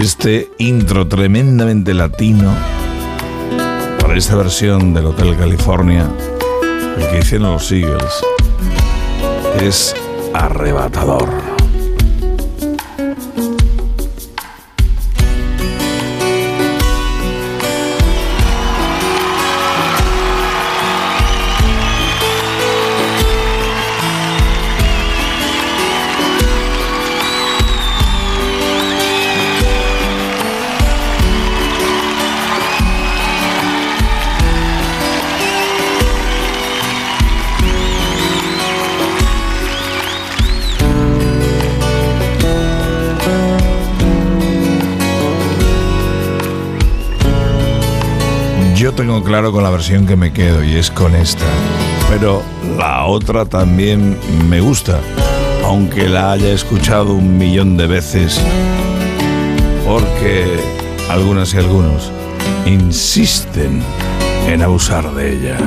Este 0.01 0.49
intro 0.59 1.09
tremendamente 1.09 1.95
latino 1.95 2.55
para 4.01 4.17
esta 4.17 4.37
versión 4.37 4.95
del 4.95 5.07
Hotel 5.07 5.37
California, 5.37 6.09
el 6.97 7.09
que 7.09 7.19
hicieron 7.19 7.53
los 7.53 7.71
Eagles, 7.71 8.25
es 9.59 9.95
arrebatador. 10.35 11.50
Claro 49.31 49.53
con 49.53 49.63
la 49.63 49.71
versión 49.71 50.09
que 50.09 50.17
me 50.17 50.33
quedo 50.33 50.65
y 50.65 50.75
es 50.75 50.91
con 50.91 51.15
esta. 51.15 51.45
Pero 52.09 52.43
la 52.77 53.05
otra 53.05 53.45
también 53.45 54.19
me 54.49 54.61
gusta, 54.61 54.99
aunque 55.65 56.09
la 56.09 56.33
haya 56.33 56.49
escuchado 56.49 57.15
un 57.15 57.39
millón 57.39 57.77
de 57.77 57.87
veces, 57.87 58.41
porque 59.87 60.59
algunas 61.09 61.55
y 61.55 61.59
algunos 61.59 62.11
insisten 62.67 63.85
en 64.49 64.63
abusar 64.63 65.09
de 65.15 65.33
ella. 65.35 65.59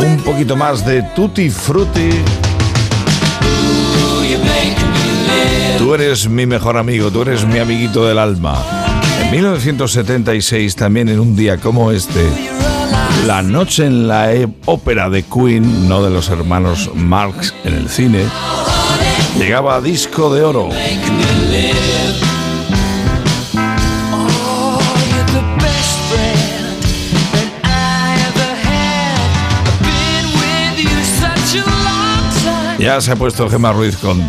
Un 0.00 0.22
poquito 0.24 0.56
más 0.56 0.86
de 0.86 1.02
Tutti 1.14 1.50
Frutti. 1.50 2.08
Tú 5.76 5.94
eres 5.94 6.26
mi 6.26 6.46
mejor 6.46 6.78
amigo, 6.78 7.10
tú 7.10 7.20
eres 7.20 7.46
mi 7.46 7.58
amiguito 7.58 8.06
del 8.06 8.18
alma. 8.18 8.77
En 9.28 9.32
1976, 9.32 10.74
también 10.74 11.10
en 11.10 11.20
un 11.20 11.36
día 11.36 11.58
como 11.58 11.92
este, 11.92 12.26
la 13.26 13.42
noche 13.42 13.84
en 13.84 14.08
la 14.08 14.32
e- 14.32 14.48
ópera 14.64 15.10
de 15.10 15.22
Queen, 15.22 15.86
no 15.86 16.02
de 16.02 16.08
los 16.10 16.30
hermanos 16.30 16.90
Marx 16.94 17.52
en 17.64 17.74
el 17.74 17.90
cine, 17.90 18.24
llegaba 19.38 19.76
a 19.76 19.80
disco 19.82 20.34
de 20.34 20.42
oro. 20.44 20.70
Ya 32.78 33.00
se 33.00 33.10
ha 33.12 33.16
puesto 33.16 33.48
Gemma 33.50 33.72
Ruiz 33.72 33.96
con 33.96 34.22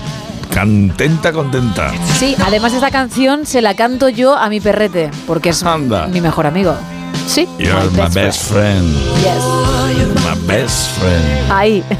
contenta, 0.53 1.31
contenta. 1.31 1.91
Sí, 2.17 2.35
además 2.43 2.73
esta 2.73 2.89
canción 2.91 3.45
se 3.45 3.61
la 3.61 3.75
canto 3.75 4.09
yo 4.09 4.35
a 4.37 4.49
mi 4.49 4.59
perrete, 4.59 5.09
porque 5.27 5.49
es 5.49 5.63
Anda. 5.63 6.07
mi 6.07 6.19
mejor 6.21 6.47
amigo. 6.47 6.75
Sí. 7.27 7.47
You're 7.57 7.89
my 7.91 7.97
best 7.97 8.15
best 8.15 8.43
friend. 8.51 8.95
My 10.25 10.35
best 10.47 10.91
friend. 10.99 11.51
Ahí. 11.51 11.83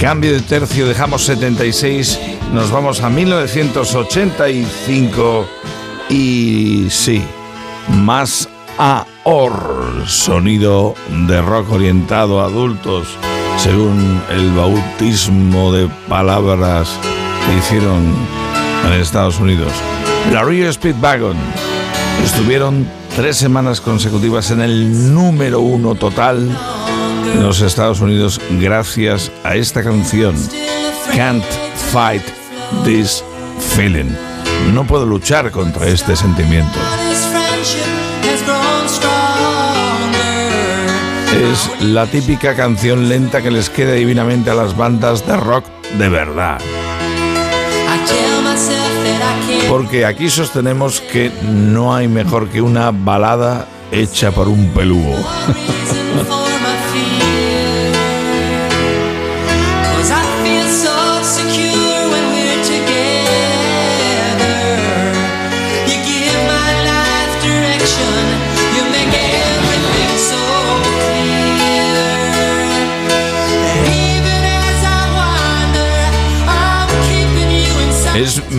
Cambio 0.00 0.32
de 0.32 0.40
tercio, 0.40 0.86
dejamos 0.86 1.24
76, 1.24 2.18
nos 2.52 2.70
vamos 2.70 3.00
a 3.00 3.08
1985 3.08 5.46
y 6.10 6.86
sí, 6.90 7.22
más 7.88 8.48
AOR, 8.76 10.04
sonido 10.06 10.94
de 11.26 11.40
rock 11.40 11.72
orientado 11.72 12.42
a 12.42 12.46
adultos, 12.46 13.06
según 13.64 14.20
el 14.28 14.52
bautismo 14.52 15.72
de 15.72 15.88
palabras 16.06 17.00
que 17.46 17.56
hicieron 17.56 18.14
en 18.84 18.92
Estados 18.92 19.40
Unidos. 19.40 19.72
La 20.30 20.44
Rio 20.44 20.70
Speedwagon 20.70 21.34
estuvieron 22.22 22.86
tres 23.16 23.38
semanas 23.38 23.80
consecutivas 23.80 24.50
en 24.50 24.60
el 24.60 25.14
número 25.14 25.60
uno 25.60 25.94
total 25.94 26.46
en 27.32 27.42
los 27.42 27.62
Estados 27.62 28.02
Unidos 28.02 28.38
gracias 28.60 29.32
a 29.44 29.56
esta 29.56 29.82
canción, 29.82 30.36
Can't 31.16 31.42
Fight 31.90 32.22
This 32.84 33.24
Feeling. 33.74 34.12
No 34.74 34.86
puedo 34.86 35.06
luchar 35.06 35.50
contra 35.50 35.86
este 35.86 36.14
sentimiento. 36.16 36.78
Es 41.52 41.70
la 41.82 42.06
típica 42.06 42.54
canción 42.54 43.08
lenta 43.08 43.42
que 43.42 43.50
les 43.50 43.68
queda 43.68 43.92
divinamente 43.92 44.50
a 44.50 44.54
las 44.54 44.76
bandas 44.76 45.26
de 45.26 45.36
rock 45.36 45.64
de 45.98 46.08
verdad. 46.08 46.60
Porque 49.68 50.06
aquí 50.06 50.30
sostenemos 50.30 51.00
que 51.00 51.30
no 51.42 51.94
hay 51.94 52.08
mejor 52.08 52.48
que 52.48 52.60
una 52.60 52.90
balada 52.90 53.66
hecha 53.90 54.30
por 54.30 54.48
un 54.48 54.68
pelúo. 54.68 55.16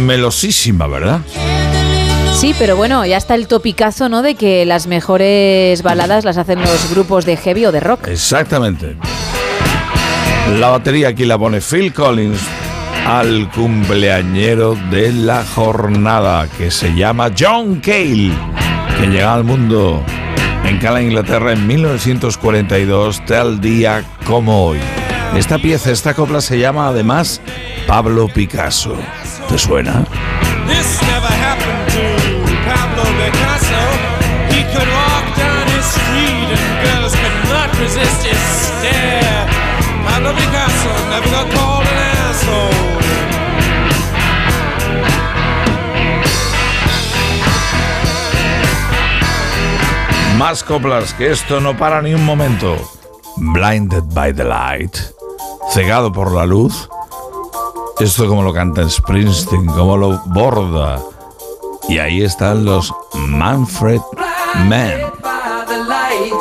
melosísima, 0.06 0.88
¿verdad? 0.88 1.22
Sí, 2.34 2.53
pero 2.59 2.75
bueno, 2.75 3.06
ya 3.06 3.17
está 3.17 3.35
el 3.35 3.48
topicazo, 3.48 4.09
¿no? 4.09 4.22
De 4.22 4.35
que 4.35 4.66
las 4.66 4.88
mejores 4.88 5.82
baladas 5.84 6.25
las 6.25 6.38
hacen 6.38 6.61
los 6.61 6.92
grupos 6.92 7.25
de 7.25 7.38
heavy 7.38 7.66
o 7.66 7.72
de 7.72 7.80
rock. 7.80 8.08
Exactamente. 8.08 8.98
La 10.59 10.69
batería 10.69 11.09
aquí 11.09 11.25
la 11.25 11.38
pone 11.38 11.59
Phil 11.61 11.93
Collins, 11.93 12.40
al 13.06 13.50
cumpleañero 13.51 14.75
de 14.92 15.14
la 15.14 15.43
jornada, 15.43 16.48
que 16.58 16.72
se 16.72 16.93
llama 16.93 17.32
John 17.38 17.80
Cale, 17.80 18.32
que 19.00 19.08
llega 19.08 19.34
al 19.34 19.43
mundo 19.43 20.03
en 20.66 20.80
Cala, 20.80 21.01
Inglaterra, 21.01 21.53
en 21.53 21.66
1942, 21.66 23.25
tal 23.25 23.61
día 23.61 24.03
como 24.25 24.66
hoy. 24.66 24.80
Esta 25.35 25.58
pieza, 25.58 25.92
esta 25.92 26.14
copla 26.14 26.42
se 26.42 26.59
llama 26.59 26.88
además 26.88 27.42
Pablo 27.88 28.27
Picasso. 28.27 28.95
¿Te 29.48 29.57
suena? 29.57 30.03
This 30.67 31.01
never 31.03 31.27
happened 31.27 31.88
to 31.93 32.03
Pablo 32.65 33.03
Picasso. 33.19 33.83
He 34.49 34.64
could 34.74 34.90
walk 34.90 35.38
down 35.38 35.67
his 35.67 35.85
street 35.85 36.49
and 36.49 36.67
girls 36.83 37.14
could 37.14 37.49
not 37.49 37.69
resist 37.80 38.25
his 38.25 38.38
stare. 38.38 39.48
Pablo 40.06 40.33
Picasso 40.33 40.91
never 41.09 41.30
got 41.30 41.48
called 41.53 41.85
an 41.88 41.98
asshole. 42.25 42.95
Más 50.38 50.64
coplas 50.64 51.14
que 51.14 51.32
esto 51.32 51.61
no 51.61 51.77
para 51.77 52.01
ni 52.01 52.14
un 52.14 52.25
momento. 52.25 52.75
Blinded 53.38 54.03
by 54.14 54.33
the 54.33 54.43
light. 54.43 54.98
Cegado 55.72 56.11
por 56.11 56.32
la 56.33 56.45
luz. 56.45 56.90
Esto 57.99 58.27
como 58.27 58.43
lo 58.43 58.53
canta 58.53 58.88
Springsteen, 58.90 59.65
como 59.67 59.95
lo 59.95 60.19
borda. 60.25 60.99
Y 61.88 61.98
ahí 61.98 62.24
están 62.24 62.65
los 62.65 62.93
Manfred 63.14 64.01
Men. 64.67 64.99
By 65.22 65.65
the 65.67 65.77
light, 65.77 66.33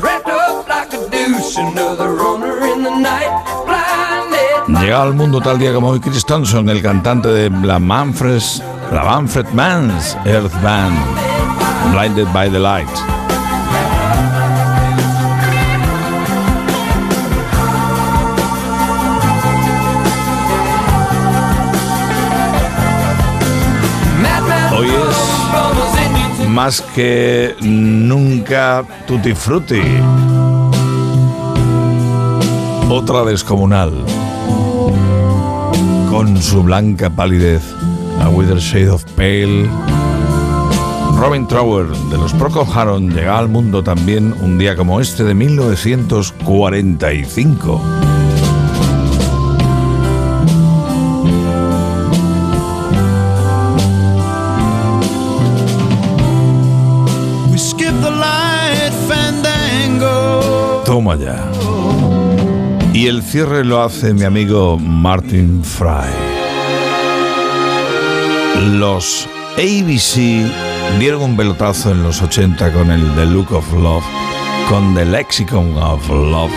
wrapped 0.00 0.28
up 0.28 0.68
like 0.68 0.94
a 0.94 1.08
douche, 1.10 1.58
another 1.58 2.14
runner 2.14 2.64
in 2.66 2.84
the 2.84 2.90
night. 2.90 3.28
Blinded 3.66 4.80
Llega 4.80 5.02
al 5.02 5.14
mundo 5.14 5.40
tal 5.40 5.58
día 5.58 5.74
como 5.74 5.88
hoy 5.88 6.00
Chris 6.00 6.24
Thompson, 6.24 6.68
el 6.68 6.80
cantante 6.80 7.28
de 7.28 7.50
la 7.50 7.78
Manfred, 7.78 8.40
la 8.92 9.04
Manfred 9.04 9.48
Mann's 9.52 10.16
Earth 10.26 10.54
Band. 10.62 10.96
Blinded 11.92 12.32
by 12.32 12.48
the 12.48 12.60
light. 12.60 13.21
Más 26.52 26.82
que 26.94 27.56
nunca 27.62 28.84
Tutti 29.06 29.34
Frutti. 29.34 29.80
Otra 32.90 33.24
descomunal. 33.24 34.04
Con 36.10 36.42
su 36.42 36.62
blanca 36.62 37.08
palidez. 37.08 37.62
A 38.20 38.28
Wither 38.28 38.58
Shade 38.58 38.90
of 38.90 39.02
Pale. 39.16 39.66
Robin 41.16 41.48
Trower 41.48 41.86
de 41.86 42.18
los 42.18 42.34
Procol 42.34 42.66
Harum 42.74 43.08
llega 43.08 43.38
al 43.38 43.48
mundo 43.48 43.82
también 43.82 44.34
un 44.42 44.58
día 44.58 44.76
como 44.76 45.00
este 45.00 45.24
de 45.24 45.32
1945. 45.34 48.11
Y 62.94 63.06
el 63.08 63.22
cierre 63.22 63.64
lo 63.64 63.82
hace 63.82 64.14
mi 64.14 64.24
amigo 64.24 64.78
Martin 64.78 65.64
Fry. 65.64 66.08
Los 68.78 69.28
ABC 69.56 70.46
dieron 70.98 71.22
un 71.22 71.36
pelotazo 71.36 71.90
en 71.90 72.02
los 72.02 72.22
80 72.22 72.72
con 72.72 72.90
el 72.90 73.02
The 73.14 73.26
Look 73.26 73.52
of 73.52 73.72
Love, 73.72 74.04
con 74.68 74.94
The 74.94 75.04
Lexicon 75.04 75.76
of 75.76 76.08
Love, 76.08 76.52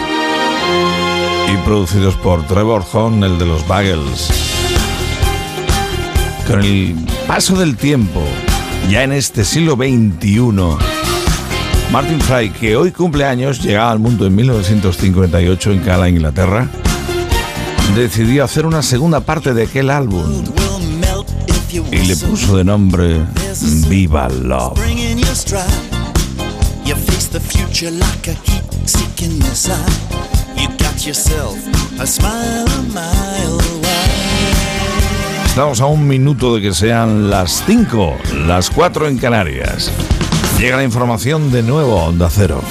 y 1.52 1.58
producidos 1.66 2.16
por 2.16 2.46
Trevor 2.46 2.84
Horn, 2.92 3.24
el 3.24 3.40
de 3.40 3.46
los 3.46 3.68
Bagels. 3.68 4.30
Con 6.48 6.60
el 6.60 6.96
paso 7.28 7.56
del 7.56 7.76
tiempo, 7.78 8.22
ya 8.90 9.04
en 9.04 9.14
este 9.14 9.44
siglo 9.44 9.76
XXI, 9.76 10.95
Martin 11.92 12.20
Fry, 12.20 12.50
que 12.50 12.76
hoy 12.76 12.92
cumple 12.92 13.26
años, 13.26 13.62
llegaba 13.62 13.92
al 13.92 14.00
mundo 14.00 14.26
en 14.26 14.36
1958 14.36 15.72
en 15.72 15.80
Cala, 15.80 16.10
Inglaterra, 16.10 16.68
decidió 17.96 18.44
hacer 18.44 18.66
una 18.66 18.82
segunda 18.82 19.22
parte 19.22 19.54
de 19.54 19.64
aquel 19.64 19.90
álbum 19.90 20.44
y 21.92 21.98
le 21.98 22.16
puso 22.18 22.58
de 22.58 22.64
nombre 22.64 23.22
Viva 23.88 24.30
Love. 24.30 24.80
Estamos 35.48 35.80
a 35.80 35.86
un 35.86 36.06
minuto 36.06 36.56
de 36.56 36.62
que 36.62 36.74
sean 36.74 37.30
las 37.30 37.64
5, 37.66 38.18
las 38.46 38.70
4 38.70 39.08
en 39.08 39.18
Canarias. 39.18 39.90
Llega 40.60 40.78
la 40.78 40.84
información 40.84 41.52
de 41.52 41.64
nuevo 41.64 42.00
a 42.00 42.06
Onda 42.06 42.30
Cero. 42.30 42.62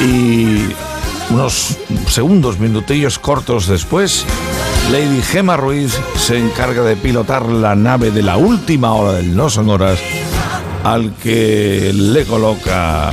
Y 0.00 0.68
unos 1.30 1.78
segundos, 2.08 2.58
minutillos 2.58 3.18
cortos 3.18 3.66
después, 3.66 4.24
Lady 4.92 5.22
Gemma 5.22 5.56
Ruiz 5.56 5.98
se 6.16 6.38
encarga 6.38 6.82
de 6.82 6.94
pilotar 6.94 7.46
la 7.46 7.74
nave 7.74 8.10
de 8.10 8.22
la 8.22 8.36
última 8.36 8.92
hora 8.92 9.14
del 9.14 9.34
No 9.34 9.48
Son 9.48 9.70
Horas 9.70 9.98
al 10.84 11.14
que 11.14 11.92
le 11.94 12.24
coloca 12.24 13.10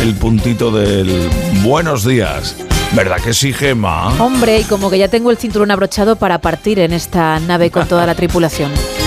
el 0.00 0.14
puntito 0.14 0.70
del 0.70 1.28
buenos 1.62 2.04
días. 2.04 2.56
¿Verdad 2.92 3.18
que 3.22 3.34
sí, 3.34 3.52
Gemma? 3.52 4.08
Hombre, 4.18 4.60
y 4.60 4.64
como 4.64 4.88
que 4.88 4.98
ya 4.98 5.08
tengo 5.08 5.30
el 5.30 5.36
cinturón 5.36 5.70
abrochado 5.70 6.16
para 6.16 6.40
partir 6.40 6.78
en 6.78 6.92
esta 6.92 7.38
nave 7.40 7.70
con 7.70 7.86
toda 7.86 8.06
la 8.06 8.14
tripulación. 8.14 8.72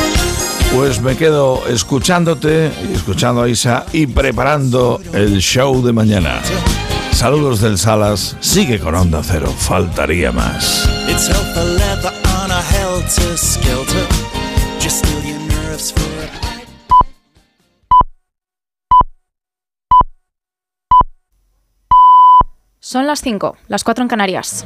Pues 0.74 1.02
me 1.02 1.18
quedo 1.18 1.68
escuchándote 1.68 2.72
y 2.90 2.94
escuchando 2.94 3.42
a 3.42 3.50
Isa 3.50 3.86
y 3.92 4.06
preparando 4.06 5.02
el 5.14 5.40
show 5.40 5.84
de 5.84 5.92
mañana. 5.92 6.42
Saludos 7.12 7.60
del 7.60 7.78
Salas, 7.78 8.38
sigue 8.40 8.80
con 8.80 8.94
Onda 8.96 9.22
Cero, 9.24 9.52
faltaría 9.58 10.32
más. 10.32 10.88
Son 22.80 23.06
las 23.06 23.22
5, 23.22 23.58
las 23.68 23.84
4 23.84 24.04
en 24.04 24.08
Canarias. 24.08 24.66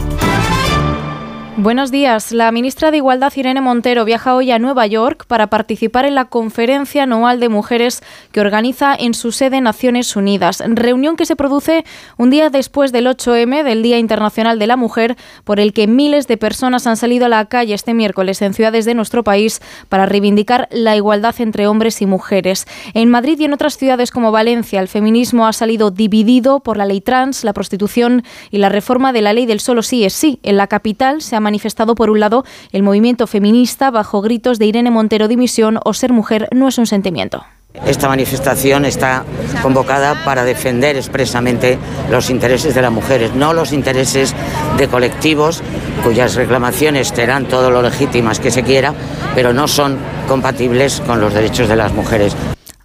Buenos 1.57 1.91
días. 1.91 2.31
La 2.31 2.49
ministra 2.53 2.91
de 2.91 2.97
Igualdad, 2.97 3.33
Irene 3.35 3.59
Montero, 3.59 4.05
viaja 4.05 4.35
hoy 4.35 4.51
a 4.51 4.57
Nueva 4.57 4.87
York 4.87 5.25
para 5.27 5.47
participar 5.47 6.05
en 6.05 6.15
la 6.15 6.25
conferencia 6.25 7.03
anual 7.03 7.41
de 7.41 7.49
mujeres 7.49 8.01
que 8.31 8.39
organiza 8.39 8.95
en 8.97 9.13
su 9.13 9.33
sede 9.33 9.59
Naciones 9.59 10.15
Unidas. 10.15 10.63
Reunión 10.65 11.17
que 11.17 11.25
se 11.25 11.35
produce 11.35 11.83
un 12.15 12.29
día 12.29 12.49
después 12.49 12.93
del 12.93 13.05
8M, 13.05 13.63
del 13.63 13.83
Día 13.83 13.99
Internacional 13.99 14.59
de 14.59 14.67
la 14.67 14.77
Mujer, 14.77 15.17
por 15.43 15.59
el 15.59 15.73
que 15.73 15.87
miles 15.87 16.25
de 16.25 16.37
personas 16.37 16.87
han 16.87 16.95
salido 16.95 17.25
a 17.25 17.29
la 17.29 17.45
calle 17.45 17.73
este 17.73 17.93
miércoles 17.93 18.41
en 18.41 18.53
ciudades 18.53 18.85
de 18.85 18.93
nuestro 18.93 19.25
país 19.25 19.61
para 19.89 20.05
reivindicar 20.05 20.69
la 20.71 20.95
igualdad 20.95 21.35
entre 21.39 21.67
hombres 21.67 22.01
y 22.01 22.05
mujeres. 22.05 22.65
En 22.93 23.09
Madrid 23.09 23.37
y 23.37 23.43
en 23.43 23.53
otras 23.53 23.75
ciudades 23.75 24.11
como 24.11 24.31
Valencia, 24.31 24.79
el 24.79 24.87
feminismo 24.87 25.45
ha 25.45 25.53
salido 25.53 25.91
dividido 25.91 26.61
por 26.61 26.77
la 26.77 26.85
ley 26.85 27.01
trans, 27.01 27.43
la 27.43 27.51
prostitución 27.51 28.23
y 28.51 28.59
la 28.59 28.69
reforma 28.69 29.11
de 29.11 29.21
la 29.21 29.33
ley 29.33 29.45
del 29.45 29.59
solo 29.59 29.83
sí 29.83 30.05
es 30.05 30.13
sí. 30.13 30.39
En 30.43 30.55
la 30.55 30.67
capital 30.67 31.21
se 31.21 31.35
ha 31.35 31.40
manifestado 31.41 31.95
por 31.95 32.09
un 32.09 32.19
lado 32.19 32.45
el 32.71 32.83
movimiento 32.83 33.27
feminista 33.27 33.91
bajo 33.91 34.21
gritos 34.21 34.59
de 34.59 34.67
Irene 34.67 34.91
Montero 34.91 35.27
dimisión 35.27 35.79
o 35.83 35.93
ser 35.93 36.13
mujer 36.13 36.47
no 36.51 36.67
es 36.67 36.77
un 36.77 36.87
sentimiento. 36.87 37.43
Esta 37.85 38.09
manifestación 38.09 38.85
está 38.85 39.23
convocada 39.61 40.25
para 40.25 40.43
defender 40.43 40.97
expresamente 40.97 41.79
los 42.09 42.29
intereses 42.29 42.75
de 42.75 42.81
las 42.81 42.91
mujeres, 42.91 43.33
no 43.33 43.53
los 43.53 43.71
intereses 43.71 44.35
de 44.77 44.87
colectivos 44.87 45.63
cuyas 46.03 46.35
reclamaciones 46.35 47.09
serán 47.09 47.45
todo 47.45 47.71
lo 47.71 47.81
legítimas 47.81 48.39
que 48.39 48.51
se 48.51 48.63
quiera, 48.63 48.93
pero 49.35 49.53
no 49.53 49.67
son 49.67 49.97
compatibles 50.27 51.01
con 51.07 51.21
los 51.21 51.33
derechos 51.33 51.69
de 51.69 51.75
las 51.75 51.93
mujeres. 51.93 52.35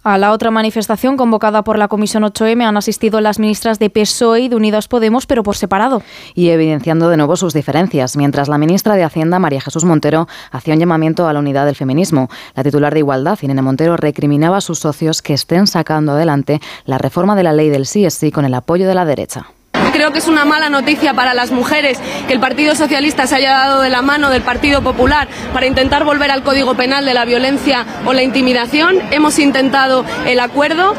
A 0.07 0.17
la 0.17 0.31
otra 0.31 0.51
manifestación 0.51 1.17
convocada 1.17 1.65
por 1.65 1.77
la 1.77 1.89
Comisión 1.89 2.23
8M 2.23 2.63
han 2.65 2.77
asistido 2.77 3.19
las 3.19 3.39
ministras 3.39 3.77
de 3.77 3.89
PSOE 3.89 4.39
y 4.39 4.47
de 4.47 4.55
Unidas 4.55 4.87
Podemos, 4.87 5.25
pero 5.25 5.43
por 5.43 5.57
separado. 5.57 6.01
Y 6.33 6.47
evidenciando 6.47 7.09
de 7.09 7.17
nuevo 7.17 7.35
sus 7.35 7.53
diferencias, 7.53 8.15
mientras 8.15 8.47
la 8.47 8.57
ministra 8.57 8.95
de 8.95 9.03
Hacienda, 9.03 9.37
María 9.37 9.59
Jesús 9.59 9.83
Montero, 9.83 10.29
hacía 10.49 10.75
un 10.75 10.79
llamamiento 10.79 11.27
a 11.27 11.33
la 11.33 11.39
unidad 11.39 11.65
del 11.65 11.75
feminismo. 11.75 12.29
La 12.55 12.63
titular 12.63 12.93
de 12.93 12.99
Igualdad, 12.99 13.37
Irene 13.41 13.61
Montero, 13.61 13.97
recriminaba 13.97 14.55
a 14.55 14.61
sus 14.61 14.79
socios 14.79 15.21
que 15.21 15.33
estén 15.33 15.67
sacando 15.67 16.13
adelante 16.13 16.61
la 16.85 16.99
reforma 16.99 17.35
de 17.35 17.43
la 17.43 17.51
ley 17.51 17.67
del 17.67 17.85
sí 17.85 18.05
es 18.05 18.13
sí 18.13 18.31
con 18.31 18.45
el 18.45 18.53
apoyo 18.53 18.87
de 18.87 18.95
la 18.95 19.03
derecha. 19.03 19.47
Creo 19.93 20.11
que 20.11 20.19
es 20.19 20.27
una 20.27 20.45
mala 20.45 20.69
noticia 20.69 21.13
para 21.13 21.33
las 21.33 21.51
mujeres 21.51 21.99
que 22.27 22.33
el 22.33 22.39
Partido 22.39 22.75
Socialista 22.75 23.25
se 23.27 23.35
haya 23.35 23.51
dado 23.51 23.81
de 23.81 23.89
la 23.89 24.01
mano 24.01 24.29
del 24.29 24.41
Partido 24.41 24.81
Popular 24.81 25.27
para 25.53 25.65
intentar 25.65 26.03
volver 26.03 26.29
al 26.31 26.43
Código 26.43 26.75
Penal 26.75 27.05
de 27.05 27.13
la 27.13 27.25
violencia 27.25 27.85
o 28.05 28.13
la 28.13 28.23
intimidación. 28.23 28.97
Hemos 29.11 29.39
intentado 29.39 30.05
el 30.25 30.39
acuerdo. 30.39 30.93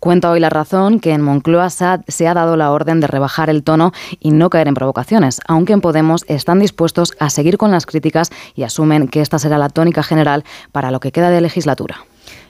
Cuenta 0.00 0.30
hoy 0.30 0.40
la 0.40 0.50
razón 0.50 1.00
que 1.00 1.12
en 1.12 1.22
Moncloa 1.22 1.70
se 1.70 2.28
ha 2.28 2.34
dado 2.34 2.56
la 2.56 2.72
orden 2.72 3.00
de 3.00 3.06
rebajar 3.06 3.48
el 3.48 3.62
tono 3.62 3.92
y 4.20 4.32
no 4.32 4.50
caer 4.50 4.68
en 4.68 4.74
provocaciones, 4.74 5.40
aunque 5.46 5.72
en 5.72 5.80
Podemos 5.80 6.24
están 6.28 6.58
dispuestos 6.58 7.14
a 7.20 7.30
seguir 7.30 7.56
con 7.56 7.70
las 7.70 7.86
críticas 7.86 8.30
y 8.54 8.64
asumen 8.64 9.08
que 9.08 9.20
esta 9.20 9.38
será 9.38 9.58
la 9.58 9.68
tónica 9.68 10.02
general 10.02 10.44
para 10.72 10.90
lo 10.90 11.00
que 11.00 11.12
queda 11.12 11.30
de 11.30 11.40
legislatura. 11.40 12.04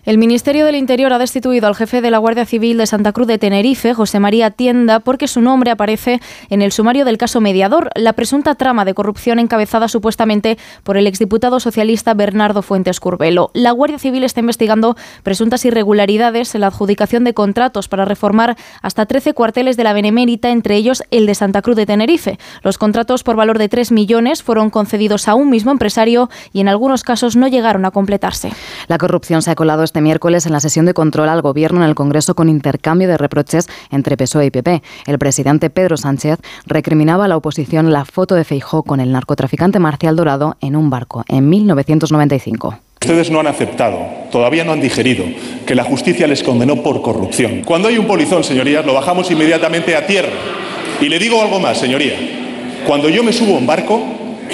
El 0.05 0.19
Ministerio 0.19 0.67
del 0.67 0.75
Interior 0.75 1.13
ha 1.13 1.19
destituido 1.19 1.69
al 1.69 1.77
jefe 1.77 2.01
de 2.01 2.11
la 2.11 2.19
Guardia 2.19 2.45
Civil 2.45 2.77
de 2.77 2.87
Santa 2.89 3.13
Cruz 3.13 3.29
de 3.29 3.39
Tenerife, 3.39 3.95
José 3.95 4.19
María 4.19 4.51
Tienda, 4.51 4.99
porque 4.99 5.29
su 5.29 5.41
nombre 5.41 5.71
aparece 5.71 6.21
en 6.51 6.61
el 6.61 6.73
sumario 6.73 7.05
del 7.05 7.19
caso 7.19 7.41
Mediador, 7.41 7.91
la 7.95 8.13
presunta 8.15 8.57
trama 8.57 8.85
de 8.85 8.95
corrupción 8.95 9.39
encabezada 9.39 9.87
supuestamente 9.87 10.59
por 10.83 10.97
el 10.97 11.07
exdiputado 11.07 11.61
socialista 11.61 12.15
Bernardo 12.15 12.63
Fuentes 12.63 12.99
Curbelo. 12.99 13.53
La 13.55 13.71
Guardia 13.71 14.01
Civil 14.01 14.25
está 14.25 14.41
investigando 14.41 14.97
presuntas 15.23 15.65
irregularidades 15.65 16.57
en 16.57 16.63
la 16.63 16.67
adjudicación 16.67 17.23
de 17.23 17.33
contratos 17.33 17.87
para 17.87 18.05
reformar 18.05 18.57
hasta 18.83 19.07
13 19.07 19.35
cuarteles 19.35 19.77
de 19.77 19.85
la 19.85 19.93
Benemérita, 19.93 20.51
entre 20.51 20.75
ellos 20.75 21.05
el 21.13 21.27
de 21.27 21.37
Santa 21.37 21.63
Cruz 21.63 21.77
de 21.77 21.87
Tenerife. 21.87 22.41
Los 22.65 22.77
contratos 22.77 23.23
por 23.23 23.37
valor 23.37 23.59
de 23.61 23.69
3 23.69 23.93
millones 23.93 24.43
fueron 24.43 24.71
concedidos 24.71 25.29
a 25.29 25.37
un 25.37 25.49
mismo 25.49 25.71
empresario 25.71 26.29
y 26.53 26.61
en 26.61 26.67
algunos 26.67 27.05
casos 27.05 27.37
no 27.37 27.47
llegaron 27.47 27.85
a 27.85 27.93
completarse. 27.93 28.51
La 28.89 28.99
corrupción 28.99 29.43
se 29.43 29.53
ha 29.53 29.55
colado 29.55 29.85
este 29.93 30.01
miércoles 30.01 30.47
en 30.47 30.53
la 30.53 30.61
sesión 30.61 30.87
de 30.87 30.95
control 30.95 31.29
al 31.29 31.43
Gobierno 31.43 31.83
en 31.83 31.87
el 31.87 31.95
Congreso 31.95 32.35
con 32.35 32.49
intercambio 32.49 33.09
de 33.09 33.19
reproches 33.19 33.69
entre 33.91 34.17
PSOE 34.17 34.47
y 34.47 34.51
PP. 34.51 34.83
El 35.07 35.19
presidente 35.19 35.69
Pedro 35.69 35.99
Sánchez 35.99 36.39
recriminaba 36.65 37.27
a 37.27 37.29
la 37.29 37.37
oposición 37.37 37.93
la 37.93 38.07
foto 38.07 38.35
de 38.35 38.45
Feijó 38.45 38.85
con 38.85 39.01
el 39.01 39.13
narcotraficante 39.13 39.79
Marcial 39.81 40.17
Dorado 40.17 40.57
en 40.63 40.77
un 40.77 40.89
barco 40.89 41.27
en 41.29 41.47
1995. 41.51 42.79
Ustedes 43.03 43.31
no 43.31 43.41
han 43.41 43.49
aceptado, 43.49 43.99
todavía 44.31 44.65
no 44.65 44.73
han 44.73 44.81
digerido, 44.81 45.27
que 45.67 45.75
la 45.75 45.85
justicia 45.85 46.27
les 46.27 46.43
condenó 46.43 46.83
por 46.83 47.03
corrupción. 47.03 47.61
Cuando 47.63 47.89
hay 47.89 47.99
un 47.99 48.07
polizón, 48.07 48.45
señorías, 48.45 48.87
lo 48.87 48.95
bajamos 48.95 49.31
inmediatamente 49.31 49.95
a 49.95 50.07
tierra. 50.07 50.33
Y 51.03 51.11
le 51.11 51.19
digo 51.19 51.43
algo 51.43 51.61
más, 51.61 51.77
señoría. 51.77 52.15
Cuando 52.87 53.11
yo 53.11 53.23
me 53.23 53.35
subo 53.35 53.57
a 53.57 53.59
un 53.59 53.67
barco, 53.67 54.03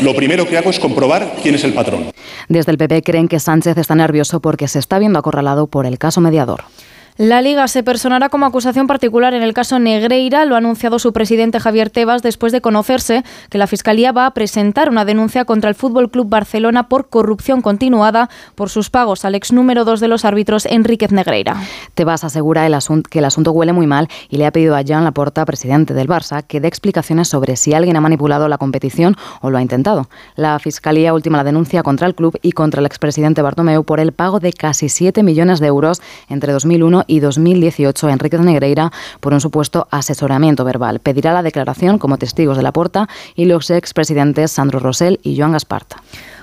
lo 0.02 0.14
primero 0.14 0.46
que 0.46 0.58
hago 0.58 0.70
es 0.70 0.78
comprobar 0.78 1.36
quién 1.42 1.54
es 1.54 1.64
el 1.64 1.74
patrón. 1.74 2.10
Desde 2.48 2.72
el 2.72 2.78
PP 2.78 3.02
creen 3.02 3.28
que 3.28 3.40
Sánchez 3.40 3.76
está 3.78 3.94
nervioso 3.94 4.40
porque 4.40 4.68
se 4.68 4.78
está 4.78 4.98
viendo 4.98 5.18
acorralado 5.18 5.66
por 5.66 5.86
el 5.86 5.98
caso 5.98 6.20
mediador. 6.20 6.64
La 7.18 7.42
Liga 7.42 7.66
se 7.66 7.82
personará 7.82 8.28
como 8.28 8.46
acusación 8.46 8.86
particular 8.86 9.34
en 9.34 9.42
el 9.42 9.52
caso 9.52 9.80
Negreira, 9.80 10.44
lo 10.44 10.54
ha 10.54 10.58
anunciado 10.58 11.00
su 11.00 11.12
presidente 11.12 11.58
Javier 11.58 11.90
Tebas 11.90 12.22
después 12.22 12.52
de 12.52 12.60
conocerse 12.60 13.24
que 13.50 13.58
la 13.58 13.66
Fiscalía 13.66 14.12
va 14.12 14.26
a 14.26 14.34
presentar 14.34 14.88
una 14.88 15.04
denuncia 15.04 15.44
contra 15.44 15.68
el 15.68 15.74
Fútbol 15.74 16.12
Club 16.12 16.28
Barcelona 16.28 16.88
por 16.88 17.08
corrupción 17.08 17.60
continuada 17.60 18.30
por 18.54 18.70
sus 18.70 18.88
pagos 18.88 19.24
al 19.24 19.34
ex 19.34 19.52
número 19.52 19.84
2 19.84 19.98
de 19.98 20.06
los 20.06 20.24
árbitros 20.24 20.64
Enríquez 20.64 21.10
Negreira. 21.10 21.56
Tebas 21.94 22.22
asegura 22.22 22.64
el 22.68 22.78
que 23.10 23.18
el 23.18 23.24
asunto 23.24 23.50
huele 23.50 23.72
muy 23.72 23.88
mal 23.88 24.06
y 24.28 24.36
le 24.36 24.46
ha 24.46 24.52
pedido 24.52 24.76
a 24.76 24.84
Joan 24.86 25.02
Laporta, 25.02 25.44
presidente 25.44 25.94
del 25.94 26.06
Barça, 26.06 26.44
que 26.44 26.60
dé 26.60 26.68
explicaciones 26.68 27.26
sobre 27.26 27.56
si 27.56 27.74
alguien 27.74 27.96
ha 27.96 28.00
manipulado 28.00 28.46
la 28.46 28.58
competición 28.58 29.16
o 29.40 29.50
lo 29.50 29.58
ha 29.58 29.62
intentado. 29.62 30.08
La 30.36 30.56
Fiscalía 30.60 31.12
última 31.12 31.38
la 31.38 31.42
denuncia 31.42 31.82
contra 31.82 32.06
el 32.06 32.14
club 32.14 32.38
y 32.42 32.52
contra 32.52 32.78
el 32.78 32.86
expresidente 32.86 33.42
Bartomeu 33.42 33.82
por 33.82 33.98
el 33.98 34.12
pago 34.12 34.38
de 34.38 34.52
casi 34.52 34.88
7 34.88 35.24
millones 35.24 35.58
de 35.58 35.66
euros 35.66 36.00
entre 36.28 36.52
2001 36.52 37.06
y 37.07 37.07
2018 37.20 38.06
a 38.06 38.12
Enrique 38.12 38.38
Negreira 38.38 38.92
por 39.20 39.32
un 39.32 39.40
supuesto 39.40 39.88
asesoramiento 39.90 40.64
verbal. 40.64 41.00
Pedirá 41.00 41.32
la 41.32 41.42
declaración 41.42 41.98
como 41.98 42.18
testigos 42.18 42.56
de 42.56 42.62
la 42.62 42.72
porta 42.72 43.08
y 43.34 43.46
los 43.46 43.70
expresidentes 43.70 44.52
Sandro 44.52 44.78
Rosell 44.78 45.18
y 45.22 45.38
Joan 45.38 45.52
Gaspart. 45.52 45.94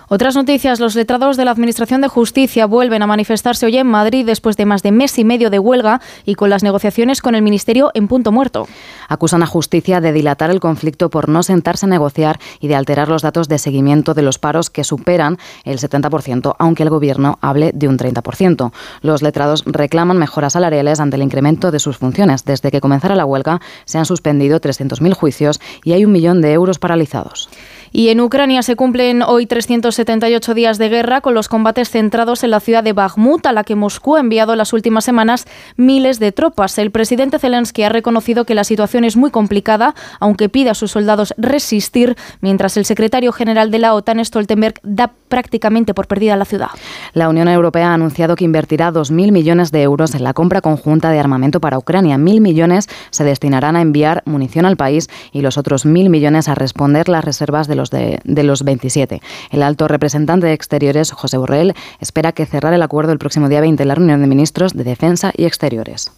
Otras 0.08 0.35
noticias, 0.35 0.80
los 0.80 0.93
letrados 0.93 1.35
de 1.35 1.45
la 1.45 1.51
Administración 1.51 2.01
de 2.01 2.08
Justicia 2.08 2.67
vuelven 2.67 3.01
a 3.01 3.08
manifestarse 3.08 3.66
hoy 3.66 3.77
en 3.77 3.88
Madrid 3.88 4.24
después 4.24 4.56
de 4.56 4.67
más 4.67 4.84
de 4.84 4.92
mes 4.92 5.17
y 5.17 5.24
medio 5.24 5.50
de 5.50 5.58
huelga 5.58 6.00
y 6.25 6.35
con 6.35 6.51
las 6.51 6.61
negociaciones 6.61 7.22
con 7.22 7.34
el 7.34 7.42
Ministerio 7.42 7.90
en 7.95 8.08
punto 8.08 8.32
muerto. 8.32 8.67
Acusan 9.09 9.42
a 9.42 9.48
Justicia 9.48 10.01
de 10.01 10.14
dilatar 10.14 10.51
el 10.51 10.59
conflicto 10.59 11.09
por 11.09 11.27
no 11.27 11.42
sentarse 11.42 11.88
a 11.88 11.90
negociar 11.90 12.40
y 12.59 12.67
de 12.67 12.75
alterar 12.75 13.09
los 13.09 13.24
datos 13.24 13.48
de 13.48 13.58
seguimiento 13.58 14.14
de 14.14 14.22
los 14.22 14.38
paros 14.38 14.69
que 14.69 14.84
superan 14.84 15.40
el 15.64 15.80
70%, 15.80 16.56
aunque 16.59 16.84
el 16.84 16.92
Gobierno 16.92 17.40
hable 17.42 17.72
de 17.74 17.88
un 17.88 17.98
30%. 17.98 18.72
Los 19.01 19.24
letrados 19.24 19.64
reclaman 19.66 20.17
mejoras 20.17 20.53
salariales 20.53 21.00
ante 21.00 21.16
el 21.16 21.24
incremento 21.24 21.72
de 21.72 21.80
sus 21.80 21.98
funciones. 21.98 22.45
Desde 22.45 22.69
que 22.69 22.82
comenzara 22.82 23.16
la 23.16 23.25
huelga 23.25 23.59
se 23.85 23.98
han 23.98 24.06
suspendido 24.06 24.61
300.000 24.61 25.14
juicios 25.16 25.59
y 25.84 25.93
hay 25.93 26.06
un 26.06 26.11
millón 26.11 26.42
de 26.42 26.53
euros 26.53 26.77
paralizados. 26.77 27.50
Y 27.95 28.09
en 28.09 28.19
Ucrania 28.19 28.61
se 28.61 28.75
cumplen 28.75 29.22
hoy 29.22 29.45
378 29.45 30.53
días 30.53 30.77
de 30.77 30.90
guerra 30.90 31.22
con 31.22 31.33
los 31.33 31.48
combates 31.48 31.90
centrados 31.90 32.43
en 32.43 32.51
la 32.51 32.59
ciudad 32.59 32.83
de 32.83 32.91
Bakhmut, 32.91 33.45
a 33.45 33.53
la 33.53 33.64
que 33.64 33.75
Moscú 33.75 34.17
ha 34.17 34.19
enviado 34.19 34.51
en 34.51 34.57
las 34.57 34.74
últimas 34.74 35.06
semanas 35.06 35.48
miles 35.77 36.19
de 36.19 36.33
tropas. 36.33 36.77
El 36.77 36.91
presidente 36.91 37.40
Zelensky 37.40 37.83
ha 37.83 37.90
reconocido 37.90 38.43
que 38.43 38.53
la 38.53 38.65
situación 38.65 39.06
es 39.06 39.15
muy 39.15 39.32
complicada, 39.32 39.95
aunque 40.19 40.49
pide 40.49 40.72
a 40.72 40.74
sus 40.74 40.91
soldados 40.91 41.33
resistir, 41.38 42.17
mientras 42.41 42.75
el 42.75 42.83
secretario 42.83 43.32
general 43.32 43.72
de 43.72 43.80
la 43.80 43.93
OTAN, 43.93 44.25
Stoltenberg, 44.25 44.82
da 44.83 45.14
prácticamente 45.28 45.94
por 45.94 46.08
perdida 46.08 46.36
la 46.36 46.45
ciudad. 46.45 46.70
La 47.14 47.30
Unión 47.30 47.48
Europea 47.48 47.92
ha 47.92 47.94
anunciado 47.94 48.36
que 48.36 48.45
invertirá 48.45 48.92
2.000 48.92 49.32
millones 49.32 49.72
de 49.72 49.82
euros 49.82 50.16
en 50.16 50.24
la 50.24 50.34
compra 50.34 50.62
conjunta 50.62 51.12
de 51.12 51.20
armamento 51.20 51.60
para 51.60 51.78
Ucrania. 51.78 52.18
Mil 52.18 52.42
millones 52.42 52.88
se 53.10 53.24
destinarán 53.24 53.76
a 53.76 53.82
enviar 53.82 54.24
munición 54.26 54.66
al 54.66 54.78
país 54.78 55.10
y 55.32 55.42
los 55.42 55.58
otros 55.58 55.86
mil 55.86 56.10
millones 56.10 56.48
a 56.48 56.56
responder 56.56 57.10
las 57.10 57.26
reservas 57.26 57.68
de 57.68 57.76
los 57.76 57.90
de, 57.90 58.20
los 58.44 58.64
27. 58.64 59.22
El 59.52 59.64
alto 59.64 59.88
representante 59.88 60.48
de 60.48 60.54
Exteriores, 60.54 61.12
José 61.12 61.38
Borrell, 61.38 61.74
espera 62.00 62.32
que 62.32 62.45
cerrar 62.45 62.74
el 62.74 62.82
acuerdo 62.82 63.12
el 63.12 63.20
próximo 63.20 63.50
día 63.50 63.62
20 63.62 63.84
en 63.84 63.88
la 63.88 63.95
reunión 63.95 64.22
de 64.22 64.28
ministros 64.28 64.74
de 64.74 64.84
Defensa 64.84 65.32
y 65.36 65.45
Exteriores. 65.45 66.12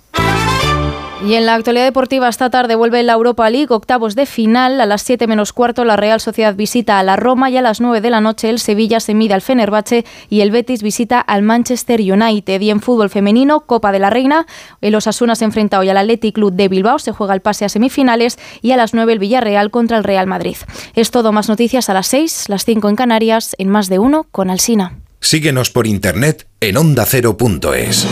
Y 1.26 1.34
en 1.34 1.48
la 1.48 1.56
actualidad 1.56 1.84
deportiva 1.84 2.30
esta 2.30 2.52
tarde 2.52 2.76
vuelve 2.76 3.02
la 3.02 3.14
Europa 3.14 3.50
League, 3.50 3.74
octavos 3.74 4.14
de 4.14 4.28
final. 4.28 4.80
A 4.80 4.86
las 4.86 5.02
7 5.02 5.26
menos 5.26 5.52
cuarto 5.52 5.84
la 5.84 5.96
Real 5.96 6.22
Sociedad 6.22 6.56
visita 6.56 7.00
a 7.00 7.04
la 7.04 7.16
Roma 7.16 7.50
y 7.50 7.58
a 7.58 7.62
las 7.62 7.82
9 7.82 8.02
de 8.02 8.10
la 8.12 8.22
noche 8.22 8.50
el 8.50 8.60
Sevilla 8.60 9.00
se 9.00 9.16
mide 9.16 9.34
al 9.34 9.42
Fenerbahce 9.42 10.06
y 10.30 10.42
el 10.42 10.52
Betis 10.52 10.84
visita 10.84 11.20
al 11.20 11.42
Manchester 11.42 12.00
United. 12.00 12.62
Y 12.62 12.70
en 12.70 12.82
fútbol 12.82 13.10
femenino, 13.10 13.62
Copa 13.62 13.92
de 13.92 14.00
la 14.00 14.12
Reina, 14.12 14.46
el 14.80 14.94
Osasuna 14.94 15.36
se 15.36 15.46
enfrenta 15.46 15.80
hoy 15.80 15.90
al 15.90 15.98
Athletic 15.98 16.36
Club 16.36 16.54
de 16.54 16.68
Bilbao, 16.68 17.00
se 17.00 17.12
juega 17.12 17.34
el 17.34 17.42
pase 17.42 17.66
a 17.66 17.70
semifinales 17.70 18.38
y 18.62 18.72
a 18.72 18.78
las 18.78 18.94
9 18.94 19.14
el 19.14 19.20
Villarreal 19.20 19.72
contra 19.72 19.98
el 19.98 20.04
Real 20.04 20.28
Madrid. 20.28 20.58
Es 20.94 21.10
todo, 21.10 21.32
más 21.32 21.50
noticias 21.50 21.90
a 21.90 21.94
las 21.94 22.08
6, 22.08 22.46
las 22.48 22.64
5 22.64 22.90
en 22.90 22.96
Canarias, 22.96 23.56
en 23.58 23.70
más 23.70 23.90
de 23.90 23.98
uno 23.98 24.28
con 24.32 24.52
Alsina. 24.52 25.00
Síguenos 25.20 25.72
por 25.72 25.88
internet 25.88 26.48
en 26.62 26.78
ondacero.es. 26.78 28.08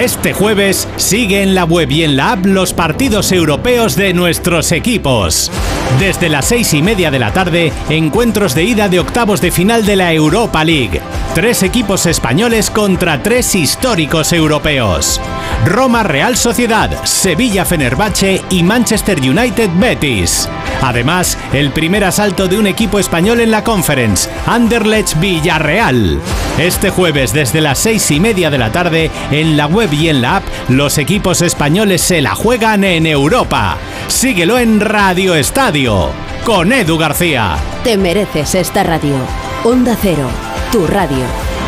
Este 0.00 0.32
jueves 0.32 0.88
sigue 0.96 1.42
en 1.42 1.54
la 1.54 1.64
web 1.64 1.90
y 1.90 2.04
en 2.04 2.16
la 2.16 2.32
app 2.32 2.46
los 2.46 2.72
partidos 2.72 3.32
europeos 3.32 3.96
de 3.96 4.14
nuestros 4.14 4.72
equipos. 4.72 5.50
Desde 5.98 6.30
las 6.30 6.46
seis 6.46 6.72
y 6.72 6.80
media 6.80 7.10
de 7.10 7.18
la 7.18 7.34
tarde, 7.34 7.70
encuentros 7.90 8.54
de 8.54 8.64
ida 8.64 8.88
de 8.88 8.98
octavos 8.98 9.42
de 9.42 9.50
final 9.50 9.84
de 9.84 9.96
la 9.96 10.14
Europa 10.14 10.64
League. 10.64 11.02
Tres 11.34 11.62
equipos 11.62 12.06
españoles 12.06 12.70
contra 12.70 13.22
tres 13.22 13.54
históricos 13.54 14.32
europeos. 14.32 15.20
Roma 15.66 16.02
Real 16.02 16.34
Sociedad, 16.38 17.04
Sevilla 17.04 17.66
Fenerbahce 17.66 18.40
y 18.48 18.62
Manchester 18.62 19.20
United 19.20 19.68
Betis. 19.74 20.48
Además, 20.80 21.36
el 21.52 21.72
primer 21.72 22.04
asalto 22.04 22.48
de 22.48 22.58
un 22.58 22.66
equipo 22.66 22.98
español 22.98 23.40
en 23.40 23.50
la 23.50 23.62
Conference, 23.62 24.30
Anderlecht 24.46 25.20
Villarreal. 25.20 26.18
Este 26.58 26.88
jueves 26.88 27.34
desde 27.34 27.60
las 27.60 27.78
seis 27.78 28.10
y 28.10 28.18
media 28.18 28.50
de 28.50 28.58
la 28.58 28.72
tarde, 28.72 29.10
en 29.30 29.58
la 29.58 29.66
web 29.66 29.89
y 29.92 30.08
en 30.08 30.22
la 30.22 30.36
app, 30.36 30.44
los 30.68 30.98
equipos 30.98 31.42
españoles 31.42 32.00
se 32.00 32.20
la 32.20 32.34
juegan 32.34 32.84
en 32.84 33.06
Europa. 33.06 33.76
Síguelo 34.08 34.58
en 34.58 34.80
Radio 34.80 35.34
Estadio, 35.34 36.10
con 36.44 36.72
Edu 36.72 36.98
García. 36.98 37.56
Te 37.84 37.96
mereces 37.96 38.54
esta 38.54 38.82
radio. 38.82 39.16
Onda 39.64 39.96
Cero, 40.00 40.28
tu 40.72 40.86
radio. 40.86 41.59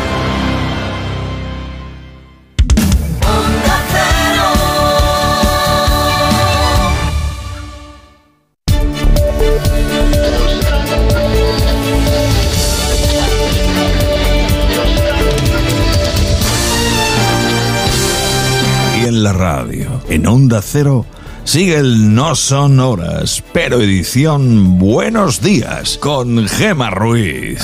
En 20.09 20.27
Onda 20.27 20.61
Cero 20.61 21.05
sigue 21.43 21.77
el 21.77 22.13
No 22.13 22.35
Son 22.35 22.79
Horas, 22.79 23.43
pero 23.53 23.81
edición 23.81 24.77
Buenos 24.77 25.41
Días 25.41 25.97
con 25.97 26.47
Gema 26.47 26.89
Ruiz. 26.89 27.59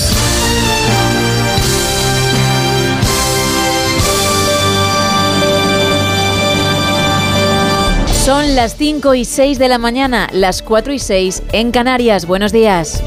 Son 8.26 8.56
las 8.56 8.76
5 8.76 9.16
y 9.16 9.26
6 9.26 9.58
de 9.60 9.68
la 9.68 9.78
mañana, 9.78 10.28
las 10.32 10.62
4 10.62 10.94
y 10.94 11.00
6 11.00 11.44
en 11.52 11.72
Canarias. 11.72 12.26
Buenos 12.26 12.52
días. 12.52 13.04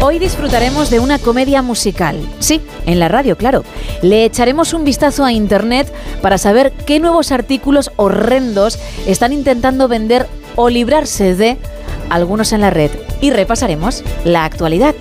Hoy 0.00 0.20
disfrutaremos 0.20 0.90
de 0.90 1.00
una 1.00 1.18
comedia 1.18 1.60
musical. 1.60 2.20
Sí, 2.38 2.62
en 2.86 3.00
la 3.00 3.08
radio, 3.08 3.36
claro. 3.36 3.64
Le 4.00 4.24
echaremos 4.24 4.72
un 4.72 4.84
vistazo 4.84 5.24
a 5.24 5.32
Internet 5.32 5.92
para 6.22 6.38
saber 6.38 6.70
qué 6.86 7.00
nuevos 7.00 7.32
artículos 7.32 7.90
horrendos 7.96 8.78
están 9.08 9.32
intentando 9.32 9.88
vender 9.88 10.28
o 10.54 10.68
librarse 10.68 11.34
de 11.34 11.56
algunos 12.10 12.52
en 12.52 12.60
la 12.60 12.70
red. 12.70 12.92
Y 13.20 13.30
repasaremos 13.30 14.04
la 14.24 14.44
actualidad. 14.44 14.94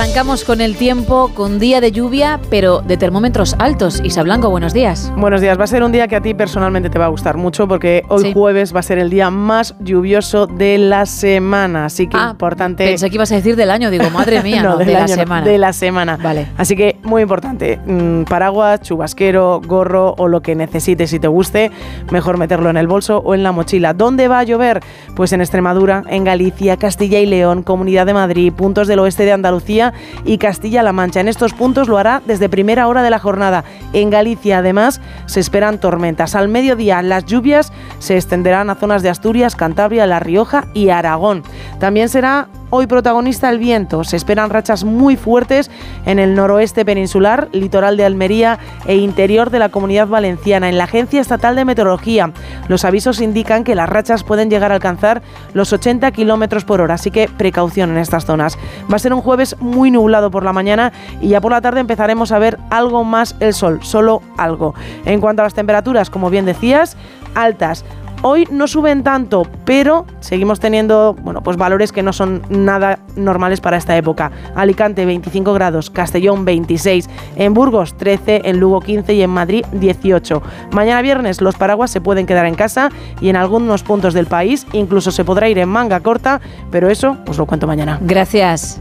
Arrancamos 0.00 0.44
con 0.46 0.62
el 0.62 0.76
tiempo, 0.76 1.30
con 1.34 1.58
día 1.58 1.82
de 1.82 1.92
lluvia, 1.92 2.40
pero 2.48 2.80
de 2.80 2.96
termómetros 2.96 3.54
altos. 3.58 4.00
Isa 4.02 4.22
Blanco, 4.22 4.48
buenos 4.48 4.72
días. 4.72 5.12
Buenos 5.14 5.42
días, 5.42 5.60
va 5.60 5.64
a 5.64 5.66
ser 5.66 5.82
un 5.82 5.92
día 5.92 6.08
que 6.08 6.16
a 6.16 6.22
ti 6.22 6.32
personalmente 6.32 6.88
te 6.88 6.98
va 6.98 7.04
a 7.04 7.08
gustar 7.08 7.36
mucho 7.36 7.68
porque 7.68 8.02
hoy 8.08 8.22
Sí. 8.22 8.32
jueves 8.32 8.74
va 8.74 8.80
a 8.80 8.82
ser 8.82 8.96
el 8.98 9.10
día 9.10 9.28
más 9.28 9.74
lluvioso 9.78 10.46
de 10.46 10.78
la 10.78 11.04
semana, 11.04 11.84
así 11.84 12.06
que 12.06 12.16
importante... 12.16 12.86
Pensé 12.86 13.10
que 13.10 13.16
ibas 13.16 13.30
a 13.30 13.34
decir 13.34 13.56
del 13.56 13.70
año, 13.70 13.90
digo, 13.90 14.08
madre 14.08 14.42
mía, 14.42 14.62
no, 14.62 14.78
del 14.78 14.86
de 14.86 14.92
la 14.94 15.00
no, 15.02 15.08
semana. 15.08 15.46
de 15.46 15.58
la 15.58 15.72
semana. 15.74 16.16
Vale. 16.16 16.46
Así 16.56 16.76
que 16.76 16.98
muy 17.02 17.20
importante, 17.20 17.78
mm, 17.84 18.22
paraguas, 18.22 18.80
chubasquero, 18.80 19.60
gorro 19.66 20.14
o 20.16 20.28
lo 20.28 20.40
que 20.40 20.54
necesites 20.54 21.12
y 21.12 21.20
te 21.20 21.28
guste, 21.28 21.70
mejor 22.10 22.38
meterlo 22.38 22.70
en 22.70 22.78
el 22.78 22.86
bolso 22.86 23.18
o 23.18 23.34
en 23.34 23.42
la 23.42 23.52
mochila. 23.52 23.92
¿Dónde 23.92 24.28
va 24.28 24.38
a 24.38 24.44
llover? 24.44 24.80
Pues 25.14 25.34
en 25.34 25.42
Extremadura, 25.42 26.04
en 26.08 26.24
Galicia, 26.24 26.78
Castilla 26.78 27.18
y 27.20 27.26
León, 27.26 27.62
Comunidad 27.62 28.06
de 28.06 28.14
Madrid, 28.14 28.50
puntos 28.50 28.88
del 28.88 28.98
oeste 29.00 29.26
de 29.26 29.32
Andalucía 29.32 29.89
y 30.24 30.38
Castilla-La 30.38 30.92
Mancha. 30.92 31.20
En 31.20 31.28
estos 31.28 31.52
puntos 31.52 31.88
lo 31.88 31.98
hará 31.98 32.22
desde 32.26 32.48
primera 32.48 32.88
hora 32.88 33.02
de 33.02 33.10
la 33.10 33.18
jornada. 33.18 33.64
En 33.92 34.10
Galicia, 34.10 34.58
además, 34.58 35.00
se 35.26 35.40
esperan 35.40 35.78
tormentas. 35.78 36.34
Al 36.34 36.48
mediodía, 36.48 37.02
las 37.02 37.24
lluvias 37.24 37.72
se 37.98 38.16
extenderán 38.16 38.70
a 38.70 38.74
zonas 38.74 39.02
de 39.02 39.10
Asturias, 39.10 39.56
Cantabria, 39.56 40.06
La 40.06 40.20
Rioja 40.20 40.66
y 40.74 40.90
Aragón. 40.90 41.42
También 41.78 42.08
será 42.08 42.48
Hoy 42.72 42.86
protagonista 42.86 43.50
el 43.50 43.58
viento. 43.58 44.04
Se 44.04 44.16
esperan 44.16 44.48
rachas 44.48 44.84
muy 44.84 45.16
fuertes 45.16 45.72
en 46.06 46.20
el 46.20 46.36
noroeste 46.36 46.84
peninsular, 46.84 47.48
litoral 47.50 47.96
de 47.96 48.04
Almería 48.04 48.60
e 48.86 48.94
interior 48.94 49.50
de 49.50 49.58
la 49.58 49.70
comunidad 49.70 50.06
valenciana. 50.06 50.68
En 50.68 50.78
la 50.78 50.84
Agencia 50.84 51.20
Estatal 51.20 51.56
de 51.56 51.64
Meteorología, 51.64 52.32
los 52.68 52.84
avisos 52.84 53.20
indican 53.20 53.64
que 53.64 53.74
las 53.74 53.88
rachas 53.88 54.22
pueden 54.22 54.50
llegar 54.50 54.70
a 54.70 54.76
alcanzar 54.76 55.20
los 55.52 55.72
80 55.72 56.12
kilómetros 56.12 56.64
por 56.64 56.80
hora, 56.80 56.94
así 56.94 57.10
que 57.10 57.28
precaución 57.28 57.90
en 57.90 57.98
estas 57.98 58.24
zonas. 58.24 58.56
Va 58.90 58.94
a 58.94 59.00
ser 59.00 59.14
un 59.14 59.20
jueves 59.20 59.56
nublado 59.70 60.30
por 60.30 60.44
la 60.44 60.52
mañana 60.52 60.92
y 61.20 61.28
ya 61.28 61.40
por 61.40 61.52
la 61.52 61.60
tarde 61.60 61.80
empezaremos 61.80 62.32
a 62.32 62.38
ver 62.38 62.58
algo 62.70 63.04
más 63.04 63.36
el 63.40 63.54
sol, 63.54 63.80
solo 63.82 64.22
algo. 64.36 64.74
En 65.04 65.20
cuanto 65.20 65.42
a 65.42 65.44
las 65.44 65.54
temperaturas, 65.54 66.10
como 66.10 66.30
bien 66.30 66.44
decías, 66.44 66.96
altas. 67.34 67.84
Hoy 68.22 68.46
no 68.50 68.68
suben 68.68 69.02
tanto, 69.02 69.46
pero 69.64 70.04
seguimos 70.20 70.60
teniendo 70.60 71.16
bueno, 71.22 71.42
pues 71.42 71.56
valores 71.56 71.90
que 71.90 72.02
no 72.02 72.12
son 72.12 72.42
nada 72.50 72.98
normales 73.16 73.62
para 73.62 73.78
esta 73.78 73.96
época. 73.96 74.30
Alicante 74.54 75.06
25 75.06 75.54
grados, 75.54 75.88
Castellón 75.88 76.44
26, 76.44 77.08
en 77.36 77.54
Burgos 77.54 77.96
13, 77.96 78.42
en 78.44 78.60
Lugo 78.60 78.80
15 78.80 79.14
y 79.14 79.22
en 79.22 79.30
Madrid 79.30 79.64
18. 79.72 80.42
Mañana 80.72 81.00
viernes 81.00 81.40
los 81.40 81.56
paraguas 81.56 81.90
se 81.90 82.02
pueden 82.02 82.26
quedar 82.26 82.44
en 82.44 82.56
casa 82.56 82.90
y 83.22 83.30
en 83.30 83.36
algunos 83.36 83.82
puntos 83.82 84.12
del 84.12 84.26
país 84.26 84.66
incluso 84.74 85.12
se 85.12 85.24
podrá 85.24 85.48
ir 85.48 85.56
en 85.56 85.70
manga 85.70 86.00
corta, 86.00 86.42
pero 86.70 86.90
eso 86.90 87.16
os 87.26 87.38
lo 87.38 87.46
cuento 87.46 87.66
mañana. 87.66 87.98
Gracias. 88.02 88.78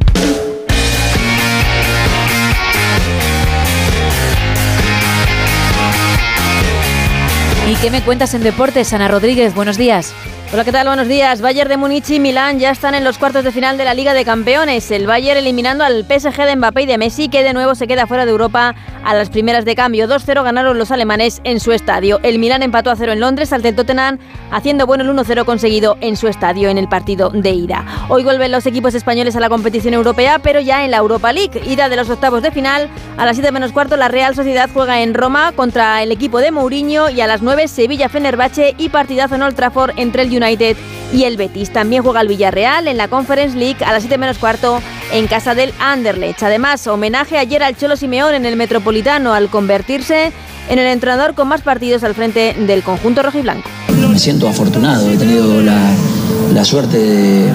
Qué 7.81 7.89
me 7.89 8.01
cuentas 8.01 8.33
en 8.33 8.43
deportes, 8.43 8.91
Ana 8.91 9.07
Rodríguez? 9.07 9.55
Buenos 9.55 9.77
días. 9.77 10.13
Hola, 10.51 10.65
¿qué 10.65 10.71
tal? 10.71 10.87
Buenos 10.87 11.07
días. 11.07 11.41
Bayern 11.41 11.69
de 11.69 11.77
Múnich 11.77 12.09
y 12.09 12.19
Milán 12.19 12.59
ya 12.59 12.71
están 12.71 12.93
en 12.93 13.03
los 13.05 13.17
cuartos 13.17 13.43
de 13.43 13.51
final 13.51 13.77
de 13.77 13.85
la 13.85 13.93
Liga 13.93 14.13
de 14.13 14.25
Campeones. 14.25 14.91
El 14.91 15.07
Bayern 15.07 15.39
eliminando 15.39 15.85
al 15.85 16.03
PSG 16.03 16.45
de 16.45 16.55
Mbappé 16.57 16.81
y 16.81 16.85
de 16.87 16.97
Messi, 16.97 17.29
que 17.29 17.43
de 17.43 17.53
nuevo 17.53 17.75
se 17.75 17.87
queda 17.87 18.07
fuera 18.07 18.25
de 18.25 18.31
Europa 18.31 18.75
a 19.03 19.13
las 19.13 19.29
primeras 19.29 19.65
de 19.65 19.75
cambio. 19.75 20.07
2-0 20.07 20.43
ganaron 20.43 20.77
los 20.77 20.91
alemanes 20.91 21.41
en 21.43 21.59
su 21.59 21.71
estadio. 21.71 22.19
El 22.23 22.39
Milán 22.39 22.63
empató 22.63 22.91
a 22.91 22.95
0 22.95 23.13
en 23.13 23.19
Londres 23.19 23.53
ante 23.53 23.69
el 23.69 23.75
Tottenham, 23.75 24.19
haciendo 24.51 24.85
bueno 24.85 25.03
el 25.03 25.09
1-0 25.09 25.45
conseguido 25.45 25.97
en 26.01 26.17
su 26.17 26.27
estadio 26.27 26.69
en 26.69 26.77
el 26.77 26.87
partido 26.87 27.29
de 27.29 27.51
ida. 27.51 27.85
Hoy 28.09 28.23
vuelven 28.23 28.51
los 28.51 28.65
equipos 28.65 28.95
españoles 28.95 29.35
a 29.35 29.39
la 29.39 29.49
competición 29.49 29.93
europea, 29.93 30.39
pero 30.39 30.59
ya 30.59 30.85
en 30.85 30.91
la 30.91 30.97
Europa 30.97 31.31
League. 31.31 31.61
Ida 31.65 31.89
de 31.89 31.95
los 31.95 32.09
octavos 32.09 32.41
de 32.41 32.51
final. 32.51 32.89
A 33.17 33.25
las 33.25 33.35
7 33.35 33.51
menos 33.51 33.71
cuarto, 33.71 33.97
la 33.97 34.07
Real 34.07 34.35
Sociedad 34.35 34.69
juega 34.73 35.01
en 35.01 35.13
Roma 35.13 35.51
contra 35.55 36.03
el 36.03 36.11
equipo 36.11 36.39
de 36.39 36.51
Mourinho 36.51 37.09
y 37.09 37.21
a 37.21 37.27
las 37.27 37.41
9 37.41 37.67
Sevilla-Fenerbahce 37.67 38.75
y 38.77 38.89
partidazo 38.89 39.35
en 39.35 39.43
Old 39.43 39.55
Trafford 39.55 39.91
entre 39.97 40.23
el 40.23 40.29
United 40.29 40.77
y 41.13 41.23
el 41.23 41.37
Betis. 41.37 41.71
También 41.71 42.03
juega 42.03 42.21
el 42.21 42.27
Villarreal 42.27 42.87
en 42.87 42.97
la 42.97 43.07
Conference 43.07 43.57
League 43.57 43.83
a 43.83 43.91
las 43.91 44.03
7 44.03 44.17
menos 44.17 44.37
cuarto 44.37 44.81
en 45.11 45.27
casa 45.27 45.55
del 45.55 45.73
Anderlecht. 45.79 46.43
Además, 46.43 46.85
homenaje 46.87 47.37
ayer 47.37 47.63
al 47.63 47.77
Cholo 47.77 47.95
Simeón 47.95 48.35
en 48.35 48.45
el 48.45 48.55
Metropolitano 48.55 49.33
al 49.33 49.49
convertirse 49.49 50.31
en 50.69 50.79
el 50.79 50.85
entrenador 50.85 51.33
con 51.33 51.47
más 51.47 51.61
partidos 51.61 52.03
al 52.03 52.13
frente 52.13 52.53
del 52.53 52.83
conjunto 52.83 53.23
rojiblanco. 53.23 53.67
Me 54.09 54.19
siento 54.19 54.47
afortunado, 54.47 55.09
he 55.09 55.17
tenido 55.17 55.61
la, 55.61 56.65
suerte 56.65 56.97
de, 56.97 57.49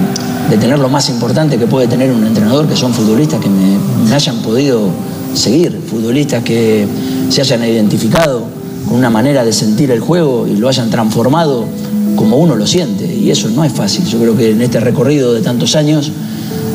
de 0.51 0.59
tener 0.59 0.79
lo 0.79 0.89
más 0.89 1.09
importante 1.09 1.59
que 1.59 1.67
puede 1.67 1.87
tener 1.87 2.11
un 2.11 2.27
entrenador, 2.27 2.69
que 2.69 2.77
son 2.77 2.93
futbolistas 2.93 3.41
que 3.41 3.49
me, 3.49 3.79
me 4.09 4.15
hayan 4.15 4.43
podido 4.43 4.91
seguir, 5.35 5.81
futbolistas 5.89 6.43
que 6.43 6.87
se 7.29 7.41
hayan 7.41 7.65
identificado 7.65 8.47
con 8.87 8.97
una 8.97 9.11
manera 9.11 9.45
de 9.45 9.53
sentir 9.53 9.91
el 9.91 10.01
juego 10.01 10.47
y 10.47 10.57
lo 10.57 10.69
hayan 10.69 10.91
transformado 10.91 11.67
como 12.17 12.37
uno 12.37 12.57
lo 12.57 12.67
siente. 12.67 13.05
Y 13.05 13.31
eso 13.31 13.49
no 13.51 13.65
es 13.65 13.73
fácil. 13.73 14.05
Yo 14.07 14.19
creo 14.19 14.37
que 14.37 14.51
en 14.51 14.63
este 14.63 14.81
recorrido 14.81 15.33
de 15.33 15.43
tantos 15.43 15.77
años, 15.77 16.11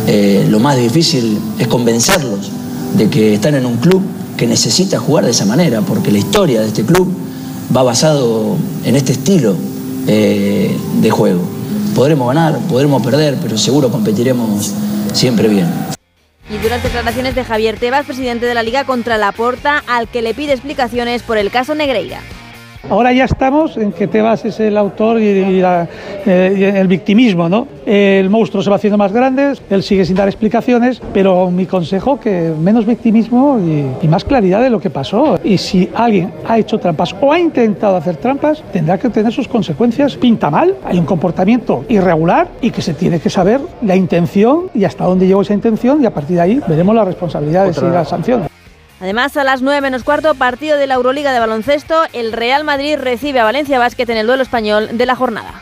eh, 0.07 0.45
lo 0.49 0.59
más 0.59 0.77
difícil 0.77 1.37
es 1.57 1.67
convencerlos 1.67 2.51
de 2.97 3.09
que 3.09 3.33
están 3.35 3.55
en 3.55 3.65
un 3.65 3.77
club 3.77 4.01
que 4.37 4.47
necesita 4.47 4.99
jugar 4.99 5.25
de 5.25 5.31
esa 5.31 5.45
manera, 5.45 5.81
porque 5.81 6.11
la 6.11 6.19
historia 6.19 6.61
de 6.61 6.67
este 6.67 6.83
club 6.83 7.11
va 7.75 7.83
basado 7.83 8.55
en 8.83 8.95
este 8.95 9.11
estilo 9.11 9.55
eh, 10.07 10.75
de 11.01 11.11
juego. 11.11 11.41
Podremos 11.93 12.27
ganar, 12.27 12.57
podremos 12.69 13.03
perder, 13.03 13.37
pero 13.41 13.57
seguro 13.57 13.89
competiremos 13.89 14.71
siempre 15.13 15.47
bien. 15.47 15.67
Y 16.49 16.57
durante 16.57 16.87
declaraciones 16.87 17.35
de 17.35 17.43
Javier 17.43 17.77
Tebas, 17.77 18.05
presidente 18.05 18.45
de 18.45 18.55
la 18.55 18.63
Liga 18.63 18.85
contra 18.85 19.17
la 19.17 19.31
Porta, 19.31 19.83
al 19.87 20.07
que 20.07 20.21
le 20.21 20.33
pide 20.33 20.53
explicaciones 20.53 21.21
por 21.21 21.37
el 21.37 21.51
caso 21.51 21.75
Negreira. 21.75 22.21
Ahora 22.89 23.11
ya 23.11 23.25
estamos 23.25 23.75
en 23.77 23.91
que 23.91 24.07
Tebas 24.07 24.45
es 24.45 24.59
el 24.61 24.77
autor 24.77 25.19
y, 25.19 25.25
y 25.25 25.59
la- 25.61 25.87
eh, 26.25 26.55
y 26.57 26.63
el 26.63 26.87
victimismo, 26.87 27.49
¿no? 27.49 27.67
El 27.85 28.29
monstruo 28.29 28.63
se 28.63 28.69
va 28.69 28.77
haciendo 28.77 28.97
más 28.97 29.11
grande, 29.11 29.53
él 29.69 29.83
sigue 29.83 30.05
sin 30.05 30.15
dar 30.15 30.27
explicaciones, 30.29 31.01
pero 31.13 31.51
mi 31.51 31.65
consejo 31.65 32.19
que 32.19 32.53
menos 32.59 32.85
victimismo 32.85 33.59
y, 33.59 34.05
y 34.05 34.07
más 34.07 34.23
claridad 34.23 34.61
de 34.61 34.69
lo 34.69 34.79
que 34.79 34.89
pasó. 34.89 35.39
Y 35.43 35.57
si 35.57 35.89
alguien 35.93 36.31
ha 36.47 36.57
hecho 36.57 36.77
trampas 36.79 37.13
o 37.19 37.33
ha 37.33 37.39
intentado 37.39 37.97
hacer 37.97 38.15
trampas, 38.15 38.63
tendrá 38.71 38.97
que 38.97 39.09
tener 39.09 39.33
sus 39.33 39.47
consecuencias. 39.47 40.15
Pinta 40.15 40.49
mal, 40.49 40.75
hay 40.85 40.97
un 40.99 41.05
comportamiento 41.05 41.83
irregular 41.89 42.47
y 42.61 42.71
que 42.71 42.81
se 42.81 42.93
tiene 42.93 43.19
que 43.19 43.29
saber 43.29 43.59
la 43.81 43.95
intención 43.95 44.69
y 44.73 44.85
hasta 44.85 45.03
dónde 45.03 45.27
llegó 45.27 45.41
esa 45.41 45.53
intención 45.53 46.01
y 46.01 46.05
a 46.05 46.13
partir 46.13 46.37
de 46.37 46.41
ahí 46.41 46.61
veremos 46.67 46.95
las 46.95 47.05
responsabilidades 47.05 47.77
y 47.77 47.85
las 47.85 48.07
sanciones. 48.09 48.48
Además, 49.01 49.37
a 49.37 49.43
las 49.43 49.61
9 49.61 49.81
menos 49.81 50.03
cuarto, 50.03 50.35
partido 50.35 50.77
de 50.77 50.87
la 50.87 50.95
Euroliga 50.95 51.31
de 51.31 51.39
baloncesto, 51.39 52.03
el 52.13 52.33
Real 52.33 52.63
Madrid 52.63 52.97
recibe 52.97 53.39
a 53.39 53.43
Valencia 53.45 53.79
Basket 53.79 54.09
en 54.09 54.17
el 54.17 54.27
duelo 54.27 54.43
español 54.43 54.89
de 54.97 55.05
la 55.05 55.15
jornada. 55.15 55.61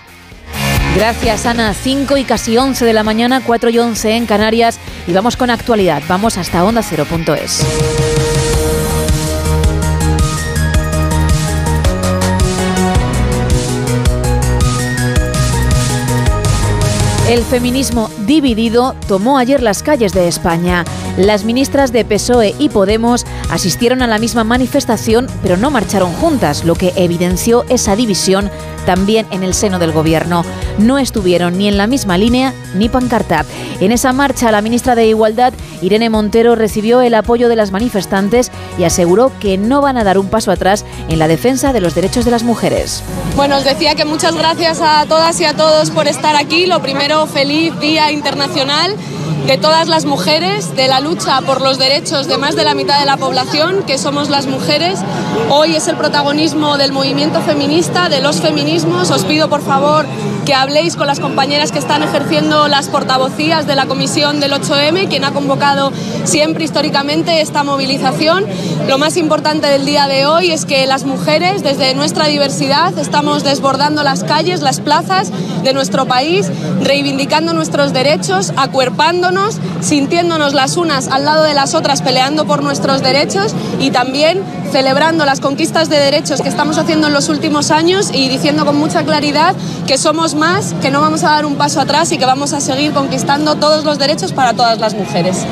Gracias 0.95 1.45
Ana, 1.45 1.75
5 1.75 2.17
y 2.17 2.23
casi 2.23 2.57
11 2.57 2.83
de 2.83 2.93
la 2.93 3.03
mañana, 3.03 3.43
4 3.45 3.69
y 3.69 3.77
11 3.77 4.15
en 4.15 4.25
Canarias 4.25 4.79
y 5.05 5.13
vamos 5.13 5.37
con 5.37 5.51
actualidad, 5.51 6.01
vamos 6.07 6.39
hasta 6.39 6.63
onda0.es. 6.63 8.36
El 17.29 17.43
feminismo 17.43 18.09
dividido 18.25 18.95
tomó 19.09 19.37
ayer 19.37 19.61
las 19.61 19.83
calles 19.83 20.13
de 20.13 20.29
España. 20.29 20.85
Las 21.17 21.43
ministras 21.43 21.91
de 21.91 22.05
PSOE 22.05 22.55
y 22.57 22.69
Podemos 22.69 23.25
asistieron 23.49 24.01
a 24.01 24.07
la 24.07 24.17
misma 24.17 24.45
manifestación, 24.45 25.27
pero 25.43 25.57
no 25.57 25.69
marcharon 25.69 26.13
juntas, 26.13 26.63
lo 26.63 26.75
que 26.75 26.93
evidenció 26.95 27.65
esa 27.67 27.97
división 27.97 28.49
también 28.87 29.27
en 29.31 29.43
el 29.43 29.53
seno 29.53 29.79
del 29.79 29.91
gobierno. 29.91 30.45
No 30.77 30.97
estuvieron 30.97 31.57
ni 31.57 31.67
en 31.67 31.77
la 31.77 31.87
misma 31.87 32.17
línea 32.17 32.53
ni 32.73 32.87
pancarta. 32.87 33.45
En 33.81 33.91
esa 33.91 34.13
marcha, 34.13 34.49
la 34.49 34.61
ministra 34.61 34.95
de 34.95 35.05
Igualdad, 35.07 35.53
Irene 35.81 36.09
Montero, 36.09 36.55
recibió 36.55 37.01
el 37.01 37.13
apoyo 37.13 37.49
de 37.49 37.57
las 37.57 37.71
manifestantes 37.71 38.49
y 38.79 38.85
aseguró 38.85 39.31
que 39.41 39.57
no 39.57 39.81
van 39.81 39.97
a 39.97 40.05
dar 40.05 40.17
un 40.17 40.29
paso 40.29 40.51
atrás 40.51 40.85
en 41.09 41.19
la 41.19 41.27
defensa 41.27 41.73
de 41.73 41.81
los 41.81 41.95
derechos 41.95 42.23
de 42.23 42.31
las 42.31 42.43
mujeres. 42.43 43.03
Bueno, 43.35 43.57
os 43.57 43.65
decía 43.65 43.93
que 43.95 44.05
muchas 44.05 44.35
gracias 44.35 44.79
a 44.81 45.05
todas 45.05 45.39
y 45.41 45.45
a 45.45 45.53
todos 45.53 45.91
por 45.91 46.07
estar 46.07 46.37
aquí. 46.37 46.65
Lo 46.65 46.81
primero, 46.81 47.27
feliz 47.27 47.77
Día 47.81 48.09
Internacional 48.11 48.95
de 49.47 49.57
todas 49.57 49.87
las 49.87 50.03
mujeres, 50.03 50.75
de 50.75 50.89
la 50.89 50.99
lucha 50.99 51.39
por 51.39 51.61
los 51.61 51.77
derechos 51.77 52.27
de 52.27 52.37
más 52.37 52.57
de 52.57 52.65
la 52.65 52.75
mitad 52.75 52.99
de 52.99 53.05
la 53.05 53.15
población, 53.15 53.83
que 53.83 53.97
somos 53.97 54.29
las 54.29 54.45
mujeres. 54.45 54.99
Hoy 55.49 55.73
es 55.73 55.87
el 55.87 55.95
protagonismo 55.95 56.77
del 56.77 56.91
movimiento 56.91 57.39
feminista, 57.39 58.09
de 58.09 58.19
los 58.19 58.41
feminismos. 58.41 59.09
Os 59.09 59.23
pido, 59.23 59.49
por 59.49 59.61
favor, 59.61 60.05
que 60.45 60.53
habléis 60.53 60.97
con 60.97 61.07
las 61.07 61.21
compañeras 61.21 61.71
que 61.71 61.79
están 61.79 62.03
ejerciendo 62.03 62.67
las 62.67 62.89
portavocías 62.89 63.67
de 63.67 63.75
la 63.75 63.85
Comisión 63.85 64.41
del 64.41 64.51
8M, 64.51 65.07
quien 65.07 65.23
ha 65.23 65.31
convocado 65.31 65.93
siempre 66.25 66.65
históricamente 66.65 67.39
esta 67.39 67.63
movilización. 67.63 68.45
Lo 68.87 68.97
más 68.97 69.15
importante 69.15 69.67
del 69.67 69.85
día 69.85 70.07
de 70.07 70.25
hoy 70.25 70.51
es 70.51 70.65
que 70.65 70.85
las 70.87 71.05
mujeres, 71.05 71.63
desde 71.63 71.93
nuestra 71.95 72.27
diversidad, 72.27 72.97
estamos 72.97 73.45
desbordando 73.45 74.03
las 74.03 74.25
calles, 74.25 74.61
las 74.61 74.81
plazas 74.81 75.31
de 75.63 75.73
nuestro 75.73 76.05
país, 76.05 76.49
reivindicando 76.81 77.53
nuestros 77.53 77.93
derechos, 77.93 78.53
acuerpándonos, 78.55 79.36
sintiéndonos 79.81 80.53
las 80.53 80.77
unas 80.77 81.07
al 81.07 81.25
lado 81.25 81.43
de 81.43 81.53
las 81.53 81.73
otras, 81.73 82.01
peleando 82.01 82.45
por 82.45 82.63
nuestros 82.63 83.01
derechos 83.01 83.53
y 83.79 83.91
también 83.91 84.41
celebrando 84.71 85.25
las 85.25 85.39
conquistas 85.39 85.89
de 85.89 85.97
derechos 85.97 86.41
que 86.41 86.49
estamos 86.49 86.77
haciendo 86.77 87.07
en 87.07 87.13
los 87.13 87.29
últimos 87.29 87.71
años 87.71 88.09
y 88.13 88.27
diciendo 88.29 88.65
con 88.65 88.77
mucha 88.77 89.03
claridad 89.03 89.55
que 89.85 89.97
somos 89.97 90.35
más, 90.35 90.73
que 90.81 90.91
no 90.91 91.01
vamos 91.01 91.23
a 91.23 91.29
dar 91.29 91.45
un 91.45 91.55
paso 91.55 91.79
atrás 91.79 92.11
y 92.11 92.17
que 92.17 92.25
vamos 92.25 92.53
a 92.53 92.59
seguir 92.59 92.91
conquistando 92.91 93.55
todos 93.55 93.83
los 93.83 93.97
derechos 93.97 94.33
para 94.33 94.53
todas 94.53 94.79
las 94.79 94.93
mujeres. 94.93 95.45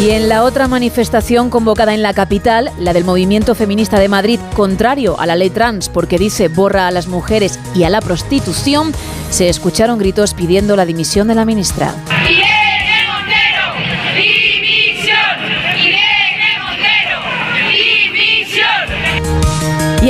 Y 0.00 0.10
en 0.10 0.28
la 0.28 0.44
otra 0.44 0.66
manifestación 0.66 1.50
convocada 1.50 1.92
en 1.92 2.02
la 2.02 2.14
capital, 2.14 2.70
la 2.78 2.94
del 2.94 3.04
movimiento 3.04 3.54
feminista 3.54 3.98
de 3.98 4.08
Madrid, 4.08 4.40
contrario 4.56 5.20
a 5.20 5.26
la 5.26 5.36
ley 5.36 5.50
trans 5.50 5.88
porque 5.90 6.18
dice 6.18 6.48
borra 6.48 6.86
a 6.86 6.90
las 6.90 7.06
mujeres 7.06 7.58
y 7.74 7.82
a 7.82 7.90
la 7.90 8.00
prostitución, 8.00 8.92
se 9.30 9.48
escucharon 9.48 9.98
gritos 9.98 10.32
pidiendo 10.32 10.74
la 10.74 10.86
dimisión 10.86 11.28
de 11.28 11.34
la 11.34 11.44
ministra. 11.44 11.94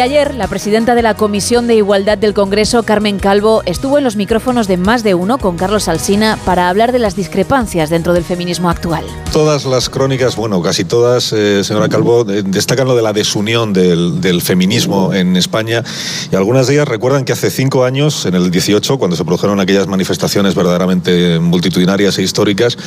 Ayer, 0.01 0.35
la 0.35 0.49
presidenta 0.49 0.95
de 0.95 1.03
la 1.03 1.15
Comisión 1.15 1.67
de 1.67 1.75
Igualdad 1.75 2.17
del 2.17 2.33
Congreso, 2.33 2.85
Carmen 2.85 3.19
Calvo, 3.19 3.63
estuvo 3.67 3.99
en 3.99 4.05
los 4.05 4.17
micrófonos 4.17 4.67
de 4.67 4.79
más 4.79 5.03
de 5.03 5.15
uno 5.15 5.37
con 5.37 5.59
Carlos 5.59 5.89
Alsina 5.89 6.39
para 6.47 6.71
hablar 6.71 6.93
de 6.93 6.99
las 6.99 7.17
discrepancias 7.17 7.91
dentro 7.91 8.15
del 8.15 8.25
feminismo 8.25 8.71
actual. 8.71 9.05
Todas 9.31 9.67
las 9.67 9.91
crónicas, 9.91 10.37
bueno, 10.37 10.63
casi 10.63 10.85
todas, 10.85 11.35
eh, 11.35 11.63
señora 11.65 11.89
Calvo, 11.89 12.25
eh, 12.31 12.43
destacan 12.45 12.89
lo 12.89 12.97
de 12.97 13.03
la 13.03 13.13
desunión 13.13 13.75
del, 13.75 14.23
del 14.23 14.41
feminismo 14.41 15.13
en 15.13 15.37
España 15.37 15.85
y 16.33 16.37
algunas 16.37 16.67
de 16.67 16.75
ellas 16.75 16.89
recuerdan 16.89 17.27
que 17.27 17.33
hace 17.33 17.51
cinco 17.51 17.85
años, 17.85 18.25
en 18.25 18.35
el 18.35 18.51
18, 18.51 18.99
cuando 18.99 19.17
se 19.17 19.25
produjeron 19.25 19.61
aquellas 19.61 19.87
manifestaciones 19.87 20.55
verdaderamente 20.55 21.39
multitudinarias 21.41 22.19
e 22.19 22.23
históricas, 22.23 22.79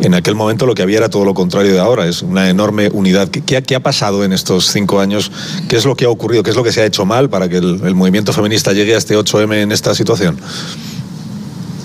en 0.00 0.14
aquel 0.14 0.34
momento 0.34 0.64
lo 0.64 0.74
que 0.74 0.82
había 0.82 0.98
era 0.98 1.10
todo 1.10 1.24
lo 1.26 1.34
contrario 1.34 1.72
de 1.72 1.80
ahora, 1.80 2.06
es 2.06 2.22
una 2.22 2.48
enorme 2.48 2.88
unidad. 2.92 3.28
¿Qué, 3.28 3.42
qué 3.42 3.74
ha 3.74 3.80
pasado 3.80 4.24
en 4.24 4.32
estos 4.32 4.68
cinco 4.72 5.00
años? 5.00 5.30
¿Qué 5.68 5.76
es 5.76 5.84
lo 5.84 5.94
que 5.96 6.06
ha 6.06 6.08
ocurrido? 6.08 6.42
¿Qué 6.42 6.50
es 6.50 6.56
lo 6.56 6.61
que 6.62 6.72
se 6.72 6.82
ha 6.82 6.86
hecho 6.86 7.04
mal 7.04 7.28
para 7.28 7.48
que 7.48 7.58
el, 7.58 7.94
movimiento 7.94 8.32
feminista 8.32 8.72
llegue 8.72 8.94
a 8.94 8.98
este 8.98 9.16
8M 9.16 9.62
en 9.62 9.72
esta 9.72 9.94
situación? 9.94 10.36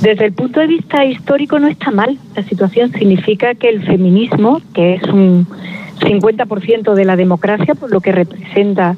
Desde 0.01 0.25
el 0.25 0.33
punto 0.33 0.59
de 0.59 0.67
vista 0.67 1.03
histórico 1.06 1.57
no 1.59 1.67
está 1.67 1.91
mal. 1.91 2.17
La 2.35 2.43
situación 2.43 2.91
significa 2.91 3.56
que 3.56 3.69
el 3.69 3.83
feminismo, 3.85 4.61
que 4.73 4.95
es 4.95 5.03
un 5.03 5.47
50% 5.99 6.93
de 6.93 7.06
la 7.06 7.15
democracia, 7.15 7.73
por 7.73 7.91
lo 7.91 7.99
que 7.99 8.11
representa 8.11 8.95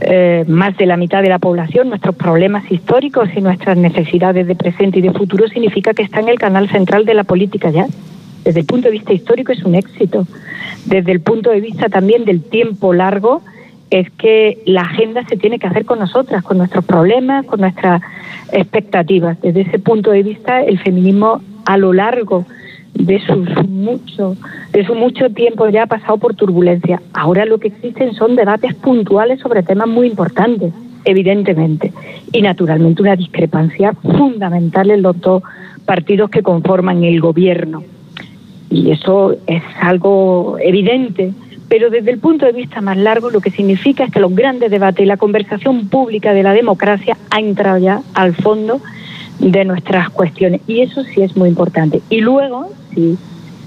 eh, 0.00 0.44
más 0.48 0.76
de 0.76 0.86
la 0.86 0.96
mitad 0.96 1.22
de 1.22 1.28
la 1.28 1.38
población, 1.38 1.88
nuestros 1.88 2.14
problemas 2.16 2.70
históricos 2.70 3.28
y 3.34 3.40
nuestras 3.40 3.78
necesidades 3.78 4.46
de 4.46 4.54
presente 4.54 4.98
y 4.98 5.02
de 5.02 5.12
futuro, 5.12 5.48
significa 5.48 5.94
que 5.94 6.02
está 6.02 6.20
en 6.20 6.28
el 6.28 6.38
canal 6.38 6.68
central 6.68 7.04
de 7.04 7.14
la 7.14 7.24
política 7.24 7.70
ya. 7.70 7.86
Desde 8.44 8.60
el 8.60 8.66
punto 8.66 8.88
de 8.88 8.92
vista 8.92 9.12
histórico 9.12 9.52
es 9.52 9.62
un 9.64 9.74
éxito. 9.74 10.26
Desde 10.84 11.12
el 11.12 11.20
punto 11.20 11.50
de 11.50 11.60
vista 11.60 11.88
también 11.88 12.24
del 12.24 12.42
tiempo 12.42 12.92
largo, 12.92 13.42
es 13.90 14.10
que 14.12 14.62
la 14.66 14.82
agenda 14.82 15.24
se 15.28 15.36
tiene 15.36 15.58
que 15.58 15.66
hacer 15.66 15.84
con 15.84 15.98
nosotras, 15.98 16.42
con 16.42 16.58
nuestros 16.58 16.84
problemas, 16.84 17.46
con 17.46 17.60
nuestras 17.60 18.02
expectativas. 18.52 19.40
Desde 19.40 19.62
ese 19.62 19.78
punto 19.78 20.10
de 20.10 20.22
vista, 20.22 20.62
el 20.62 20.78
feminismo 20.78 21.40
a 21.64 21.76
lo 21.76 21.92
largo 21.92 22.44
de 22.94 23.20
sus 23.20 23.48
mucho, 23.68 24.36
de 24.72 24.86
su 24.86 24.94
mucho 24.94 25.30
tiempo 25.30 25.68
ya 25.68 25.84
ha 25.84 25.86
pasado 25.86 26.16
por 26.16 26.34
turbulencia. 26.34 27.02
Ahora 27.12 27.44
lo 27.44 27.58
que 27.58 27.68
existen 27.68 28.14
son 28.14 28.36
debates 28.36 28.74
puntuales 28.74 29.40
sobre 29.40 29.62
temas 29.62 29.88
muy 29.88 30.06
importantes, 30.06 30.72
evidentemente, 31.04 31.92
y 32.32 32.42
naturalmente 32.42 33.02
una 33.02 33.16
discrepancia 33.16 33.92
fundamental 33.94 34.90
en 34.90 35.02
los 35.02 35.20
dos 35.20 35.42
partidos 35.84 36.30
que 36.30 36.42
conforman 36.42 37.04
el 37.04 37.20
gobierno. 37.20 37.82
Y 38.70 38.90
eso 38.90 39.36
es 39.46 39.62
algo 39.80 40.56
evidente. 40.60 41.32
Pero 41.74 41.90
desde 41.90 42.12
el 42.12 42.20
punto 42.20 42.46
de 42.46 42.52
vista 42.52 42.80
más 42.80 42.96
largo, 42.96 43.30
lo 43.30 43.40
que 43.40 43.50
significa 43.50 44.04
es 44.04 44.12
que 44.12 44.20
los 44.20 44.32
grandes 44.32 44.70
debates 44.70 45.02
y 45.04 45.06
la 45.06 45.16
conversación 45.16 45.88
pública 45.88 46.32
de 46.32 46.44
la 46.44 46.52
democracia 46.52 47.16
ha 47.32 47.40
entrado 47.40 47.78
ya 47.78 48.00
al 48.14 48.32
fondo 48.32 48.80
de 49.40 49.64
nuestras 49.64 50.08
cuestiones. 50.10 50.60
Y 50.68 50.82
eso 50.82 51.02
sí 51.02 51.22
es 51.22 51.36
muy 51.36 51.48
importante. 51.48 52.00
Y 52.10 52.20
luego, 52.20 52.70
si, 52.94 53.18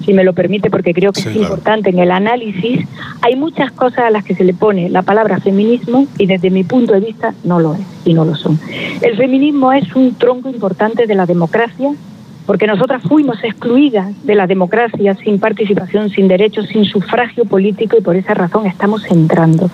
si 0.06 0.14
me 0.14 0.24
lo 0.24 0.32
permite, 0.32 0.69
porque 0.69 0.94
creo 0.94 1.11
que 1.11 1.19
Sí, 1.19 1.27
es 1.27 1.34
claro. 1.34 1.50
importante 1.50 1.90
en 1.90 2.00
el 2.00 2.11
análisis, 2.11 2.88
hay 3.24 3.36
muchas 3.36 3.74
cosas 3.74 4.06
a 4.06 4.10
las 4.10 4.24
que 4.24 4.36
se 4.36 4.45
le 4.45 4.53
pone 4.53 4.88
la 4.88 5.02
palabra 5.02 5.42
feminismo 5.42 6.08
y 6.18 6.27
desde 6.27 6.50
mi 6.50 6.64
punto 6.64 6.94
de 6.94 7.02
vista 7.02 7.34
no 7.44 7.60
lo 7.60 7.74
es 7.74 7.82
y 8.06 8.14
no 8.14 8.24
lo 8.24 8.36
son. 8.38 8.58
El 9.02 9.18
feminismo 9.18 9.74
es 9.74 9.94
un 9.98 10.16
tronco 10.16 10.48
importante 10.48 11.08
de 11.08 11.16
la 11.16 11.26
democracia 11.26 11.92
porque 12.48 12.66
nosotras 12.66 13.03
fuimos 13.03 13.43
excluidas 13.43 14.26
de 14.26 14.34
la 14.34 14.48
democracia 14.48 15.14
sin 15.16 15.38
participación, 15.38 16.09
sin 16.09 16.30
derechos, 16.30 16.67
sin 16.67 16.85
sufragio 16.85 17.43
político 17.43 17.98
y 18.00 18.01
por 18.01 18.16
esa 18.16 18.34
razón 18.34 18.66
estamos 18.66 19.03
entrando. 19.11 19.69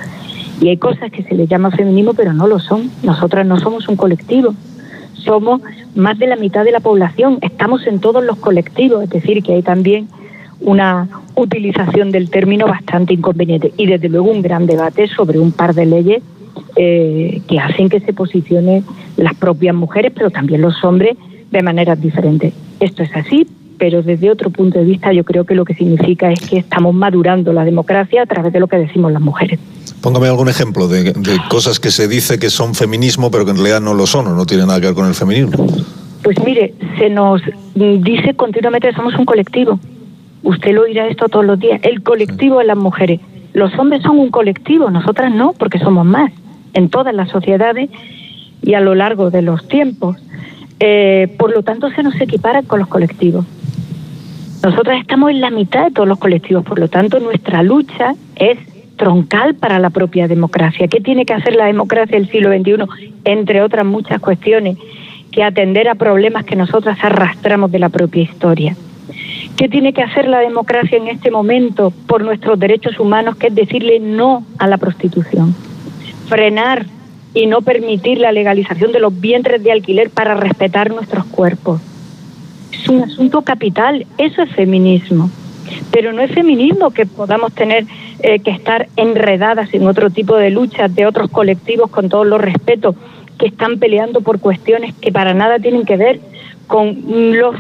Y 0.60 0.70
hay 0.70 0.78
cosas 0.78 1.12
que 1.12 1.22
se 1.22 1.36
le 1.36 1.46
llama 1.46 1.70
feminismo, 1.70 2.16
pero 2.16 2.34
no 2.34 2.48
lo 2.48 2.58
son. 2.60 2.90
Nosotras 3.04 3.46
no 3.46 3.60
somos 3.60 3.88
un 3.88 3.96
colectivo, 3.96 4.56
somos 5.14 5.62
más 5.94 6.18
de 6.18 6.26
la 6.26 6.36
mitad 6.36 6.66
de 6.66 6.72
la 6.72 6.80
población, 6.80 7.38
estamos 7.42 7.86
en 7.86 8.00
todos 8.00 8.24
los 8.24 8.38
colectivos, 8.38 9.04
es 9.04 9.10
decir, 9.12 9.44
que 9.44 9.54
hay 9.54 9.62
también 9.62 10.08
una 10.60 11.08
utilización 11.36 12.12
del 12.12 12.32
término 12.32 12.66
bastante 12.66 13.14
inconveniente 13.14 13.72
y 13.78 13.86
desde 13.86 14.10
luego 14.10 14.32
un 14.32 14.42
gran 14.42 14.66
debate 14.66 15.08
sobre 15.08 15.38
un 15.38 15.52
par 15.52 15.76
de 15.76 15.86
leyes 15.86 16.24
eh, 16.76 17.42
que 17.48 17.60
hacen 17.60 17.90
que 17.90 18.00
se 18.00 18.14
posicionen 18.14 18.84
las 19.16 19.36
propias 19.36 19.76
mujeres, 19.76 20.12
pero 20.16 20.32
también 20.32 20.62
los 20.62 20.84
hombres 20.84 21.18
de 21.54 21.64
maneras 21.64 22.02
diferentes. 22.02 22.54
Esto 22.80 23.04
es 23.04 23.16
así, 23.16 23.48
pero 23.78 24.02
desde 24.02 24.30
otro 24.32 24.50
punto 24.50 24.80
de 24.80 24.86
vista 24.86 25.14
yo 25.14 25.24
creo 25.24 25.46
que 25.46 25.56
lo 25.56 25.66
que 25.66 25.76
significa 25.76 26.32
es 26.32 26.42
que 26.42 26.58
estamos 26.58 26.94
madurando 26.94 27.54
la 27.54 27.64
democracia 27.64 28.24
a 28.24 28.26
través 28.26 28.52
de 28.52 28.60
lo 28.60 28.68
que 28.68 28.78
decimos 28.78 29.12
las 29.12 29.22
mujeres. 29.22 29.60
Póngame 30.02 30.28
algún 30.28 30.50
ejemplo 30.50 30.88
de, 30.88 31.14
de 31.14 31.38
cosas 31.50 31.80
que 31.80 31.92
se 31.92 32.08
dice 32.08 32.40
que 32.40 32.50
son 32.50 32.76
feminismo, 32.76 33.30
pero 33.32 33.46
que 33.46 33.52
en 33.52 33.58
realidad 33.58 33.82
no 33.82 33.94
lo 33.94 34.08
son 34.08 34.28
o 34.28 34.36
no 34.36 34.46
tienen 34.46 34.68
nada 34.68 34.82
que 34.82 34.88
ver 34.88 34.96
con 34.96 35.08
el 35.08 35.14
feminismo. 35.14 35.66
Pues 36.24 36.38
mire, 36.44 36.74
se 36.98 37.10
nos 37.10 37.42
dice 37.76 38.34
continuamente 38.34 38.90
que 38.90 38.96
somos 38.96 39.14
un 39.16 39.26
colectivo. 39.26 39.80
Usted 40.42 40.74
lo 40.74 40.82
oirá 40.82 41.08
esto 41.08 41.30
todos 41.30 41.46
los 41.46 41.60
días. 41.60 41.80
El 41.84 42.02
colectivo 42.02 42.60
de 42.60 42.66
las 42.66 42.78
mujeres. 42.78 43.20
Los 43.54 43.78
hombres 43.78 44.02
son 44.02 44.18
un 44.18 44.32
colectivo, 44.32 44.90
nosotras 44.90 45.34
no, 45.34 45.54
porque 45.54 45.78
somos 45.78 46.06
más 46.06 46.32
en 46.74 46.90
todas 46.90 47.14
las 47.14 47.30
sociedades 47.30 47.90
y 48.64 48.74
a 48.74 48.80
lo 48.80 48.96
largo 48.96 49.30
de 49.30 49.44
los 49.44 49.68
tiempos. 49.68 50.18
Eh, 50.86 51.34
por 51.38 51.56
lo 51.56 51.64
tanto, 51.64 51.90
se 51.92 52.04
nos 52.04 52.20
equipara 52.20 52.62
con 52.62 52.78
los 52.78 52.90
colectivos. 52.90 53.46
Nosotras 54.62 55.00
estamos 55.00 55.32
en 55.32 55.40
la 55.40 55.50
mitad 55.50 55.86
de 55.86 55.92
todos 55.92 56.10
los 56.10 56.20
colectivos, 56.20 56.66
por 56.66 56.78
lo 56.78 56.90
tanto, 56.90 57.22
nuestra 57.22 57.64
lucha 57.64 58.16
es 58.36 58.58
troncal 58.98 59.56
para 59.56 59.80
la 59.80 59.92
propia 59.92 60.28
democracia. 60.28 60.90
¿Qué 60.90 61.00
tiene 61.00 61.26
que 61.26 61.36
hacer 61.36 61.56
la 61.56 61.68
democracia 61.68 62.18
del 62.18 62.30
siglo 62.30 62.50
XXI? 62.50 63.12
Entre 63.24 63.62
otras 63.62 63.86
muchas 63.86 64.20
cuestiones, 64.20 64.78
que 65.32 65.42
atender 65.42 65.88
a 65.88 65.96
problemas 65.96 66.44
que 66.44 66.58
nosotras 66.58 66.98
arrastramos 67.02 67.72
de 67.72 67.80
la 67.80 67.88
propia 67.88 68.24
historia. 68.24 68.76
¿Qué 69.56 69.70
tiene 69.70 69.94
que 69.94 70.04
hacer 70.04 70.28
la 70.28 70.40
democracia 70.40 70.98
en 70.98 71.08
este 71.08 71.32
momento 71.32 71.94
por 72.08 72.26
nuestros 72.26 72.60
derechos 72.60 73.00
humanos? 73.00 73.38
Que 73.38 73.48
es 73.48 73.56
decirle 73.56 74.02
no 74.02 74.46
a 74.60 74.68
la 74.68 74.78
prostitución. 74.78 75.56
Frenar 76.28 76.86
y 77.34 77.48
no 77.48 77.62
permitir 77.62 78.20
la 78.20 78.32
legalización 78.32 78.92
de 78.92 79.00
los 79.00 79.20
vientres 79.20 79.64
de 79.64 79.72
alquiler 79.72 80.10
para 80.10 80.36
respetar 80.36 80.92
nuestros 80.92 81.26
cuerpos. 81.26 81.82
Es 82.72 82.88
un 82.90 83.04
asunto 83.04 83.42
capital, 83.42 84.06
eso 84.18 84.42
es 84.42 84.52
feminismo. 84.52 85.30
Pero 85.92 86.12
no 86.14 86.22
es 86.22 86.32
feminismo 86.32 86.92
que 86.92 87.06
podamos 87.06 87.54
tener 87.54 87.86
eh, 88.20 88.40
que 88.40 88.52
estar 88.52 88.88
enredadas 88.96 89.74
en 89.74 89.88
otro 89.88 90.10
tipo 90.10 90.36
de 90.36 90.50
luchas 90.50 90.94
de 90.94 91.06
otros 91.06 91.30
colectivos 91.30 91.90
con 91.90 92.10
todos 92.10 92.28
los 92.28 92.42
respetos 92.42 92.96
que 93.38 93.48
están 93.48 93.80
peleando 93.80 94.22
por 94.22 94.40
cuestiones 94.40 94.94
que 94.96 95.12
para 95.12 95.34
nada 95.34 95.60
tienen 95.60 95.86
que 95.86 95.98
ver 95.98 96.20
con 96.68 96.98
los 97.38 97.56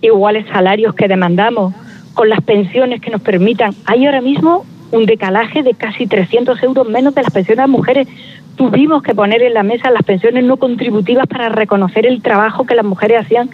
iguales 0.00 0.46
salarios 0.48 0.94
que 0.94 1.08
demandamos, 1.08 1.74
con 2.14 2.28
las 2.28 2.40
pensiones 2.42 3.00
que 3.00 3.10
nos 3.10 3.20
permitan. 3.20 3.74
Hay 3.86 4.06
ahora 4.06 4.20
mismo 4.20 4.64
un 4.92 5.06
decalaje 5.06 5.62
de 5.62 5.74
casi 5.74 6.06
300 6.06 6.62
euros 6.62 6.88
menos 6.88 7.14
de 7.14 7.22
las 7.22 7.32
pensiones 7.32 7.64
de 7.64 7.70
mujeres. 7.70 8.08
Tuvimos 8.56 9.02
que 9.02 9.14
poner 9.14 9.42
en 9.42 9.54
la 9.54 9.62
mesa 9.62 9.90
las 9.90 10.02
pensiones 10.04 10.44
no 10.44 10.56
contributivas 10.56 11.26
para 11.26 11.48
reconocer 11.48 12.06
el 12.06 12.22
trabajo 12.22 12.64
que 12.64 12.74
las 12.74 12.84
mujeres 12.84 13.22
hacían 13.22 13.50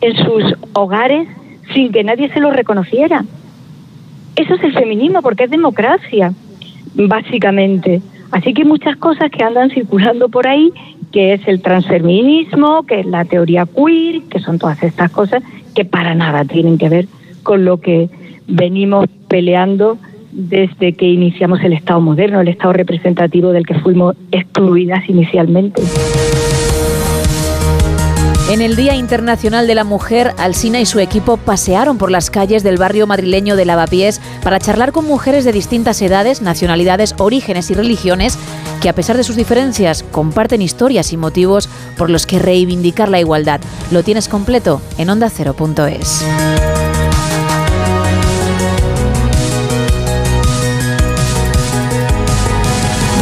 en 0.00 0.16
sus 0.16 0.54
hogares 0.74 1.28
sin 1.72 1.92
que 1.92 2.04
nadie 2.04 2.28
se 2.32 2.40
lo 2.40 2.50
reconociera. 2.50 3.24
Eso 4.36 4.54
es 4.54 4.62
el 4.62 4.74
feminismo, 4.74 5.22
porque 5.22 5.44
es 5.44 5.50
democracia, 5.50 6.32
básicamente. 6.94 8.02
Así 8.30 8.54
que 8.54 8.64
muchas 8.64 8.96
cosas 8.96 9.30
que 9.30 9.44
andan 9.44 9.70
circulando 9.70 10.28
por 10.28 10.46
ahí, 10.46 10.72
que 11.12 11.34
es 11.34 11.46
el 11.46 11.60
transfeminismo, 11.60 12.84
que 12.84 13.00
es 13.00 13.06
la 13.06 13.24
teoría 13.24 13.66
queer, 13.66 14.22
que 14.22 14.40
son 14.40 14.58
todas 14.58 14.82
estas 14.82 15.10
cosas 15.10 15.42
que 15.74 15.84
para 15.84 16.14
nada 16.14 16.44
tienen 16.44 16.78
que 16.78 16.88
ver 16.88 17.06
con 17.42 17.64
lo 17.64 17.78
que 17.80 18.08
venimos 18.46 19.06
peleando 19.28 19.98
desde 20.32 20.94
que 20.94 21.06
iniciamos 21.06 21.60
el 21.62 21.74
Estado 21.74 22.00
moderno, 22.00 22.40
el 22.40 22.48
Estado 22.48 22.72
representativo 22.72 23.52
del 23.52 23.66
que 23.66 23.74
fuimos 23.74 24.16
excluidas 24.32 25.08
inicialmente. 25.08 25.82
En 28.50 28.60
el 28.60 28.76
Día 28.76 28.94
Internacional 28.94 29.66
de 29.66 29.74
la 29.74 29.84
Mujer, 29.84 30.32
Alsina 30.36 30.78
y 30.78 30.84
su 30.84 30.98
equipo 30.98 31.38
pasearon 31.38 31.96
por 31.96 32.10
las 32.10 32.28
calles 32.28 32.62
del 32.62 32.76
barrio 32.76 33.06
madrileño 33.06 33.56
de 33.56 33.64
Lavapiés 33.64 34.20
para 34.42 34.58
charlar 34.58 34.92
con 34.92 35.06
mujeres 35.06 35.46
de 35.46 35.52
distintas 35.52 36.02
edades, 36.02 36.42
nacionalidades, 36.42 37.14
orígenes 37.18 37.70
y 37.70 37.74
religiones 37.74 38.38
que 38.82 38.90
a 38.90 38.94
pesar 38.94 39.16
de 39.16 39.24
sus 39.24 39.36
diferencias 39.36 40.02
comparten 40.02 40.60
historias 40.60 41.14
y 41.14 41.16
motivos 41.16 41.68
por 41.96 42.10
los 42.10 42.26
que 42.26 42.40
reivindicar 42.40 43.08
la 43.08 43.20
igualdad. 43.20 43.60
Lo 43.90 44.02
tienes 44.02 44.28
completo 44.28 44.82
en 44.98 45.08
ondacero.es. 45.08 46.26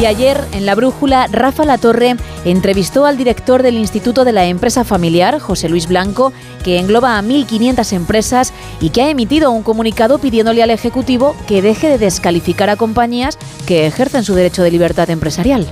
Y 0.01 0.07
ayer, 0.07 0.39
en 0.55 0.65
La 0.65 0.75
Brújula, 0.75 1.27
Rafa 1.31 1.67
Latorre 1.67 2.17
entrevistó 2.47 3.05
al 3.05 3.19
director 3.19 3.63
del 3.63 3.75
Instituto 3.75 4.25
de 4.25 4.33
la 4.33 4.47
Empresa 4.47 4.83
Familiar, 4.83 5.39
José 5.41 5.69
Luis 5.69 5.89
Blanco, 5.89 6.33
que 6.65 6.79
engloba 6.79 7.19
a 7.19 7.23
1.500 7.23 7.93
empresas 7.93 8.55
y 8.81 8.91
que 8.91 9.03
ha 9.03 9.11
emitido 9.11 9.51
un 9.51 9.63
comunicado 9.63 10.19
pidiéndole 10.19 10.63
al 10.63 10.71
Ejecutivo 10.71 11.37
que 11.47 11.61
deje 11.61 11.91
de 11.91 11.99
descalificar 11.99 12.71
a 12.71 12.77
compañías 12.77 13.37
que 13.67 13.87
ejercen 13.87 14.25
su 14.25 14.35
derecho 14.35 14.63
de 14.63 14.71
libertad 14.71 15.11
empresarial. 15.11 15.67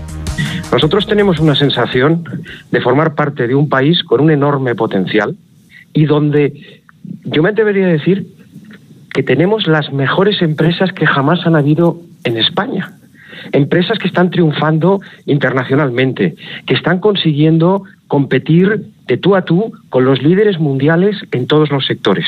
Nosotros 0.70 1.06
tenemos 1.06 1.40
una 1.40 1.54
sensación 1.54 2.22
de 2.70 2.80
formar 2.82 3.14
parte 3.14 3.46
de 3.46 3.54
un 3.54 3.70
país 3.70 4.02
con 4.02 4.20
un 4.20 4.30
enorme 4.30 4.74
potencial 4.74 5.38
y 5.94 6.04
donde 6.04 6.82
yo 7.24 7.42
me 7.42 7.48
atrevería 7.48 7.86
a 7.86 7.92
decir 7.92 8.26
que 9.10 9.22
tenemos 9.22 9.66
las 9.66 9.90
mejores 9.90 10.42
empresas 10.42 10.92
que 10.92 11.06
jamás 11.06 11.46
han 11.46 11.56
habido 11.56 11.98
en 12.24 12.36
España. 12.36 12.97
Empresas 13.52 13.98
que 13.98 14.08
están 14.08 14.30
triunfando 14.30 15.00
internacionalmente, 15.26 16.34
que 16.66 16.74
están 16.74 16.98
consiguiendo 17.00 17.82
competir 18.06 18.86
de 19.06 19.16
tú 19.16 19.36
a 19.36 19.42
tú 19.42 19.72
con 19.88 20.04
los 20.04 20.22
líderes 20.22 20.58
mundiales 20.58 21.16
en 21.32 21.46
todos 21.46 21.70
los 21.70 21.86
sectores. 21.86 22.26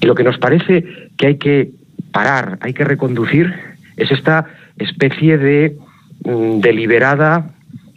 Y 0.00 0.06
lo 0.06 0.14
que 0.14 0.24
nos 0.24 0.38
parece 0.38 0.84
que 1.16 1.26
hay 1.26 1.36
que 1.36 1.70
parar, 2.12 2.58
hay 2.60 2.74
que 2.74 2.84
reconducir, 2.84 3.54
es 3.96 4.10
esta 4.10 4.46
especie 4.78 5.38
de 5.38 5.76
mm, 6.24 6.60
deliberada 6.60 7.50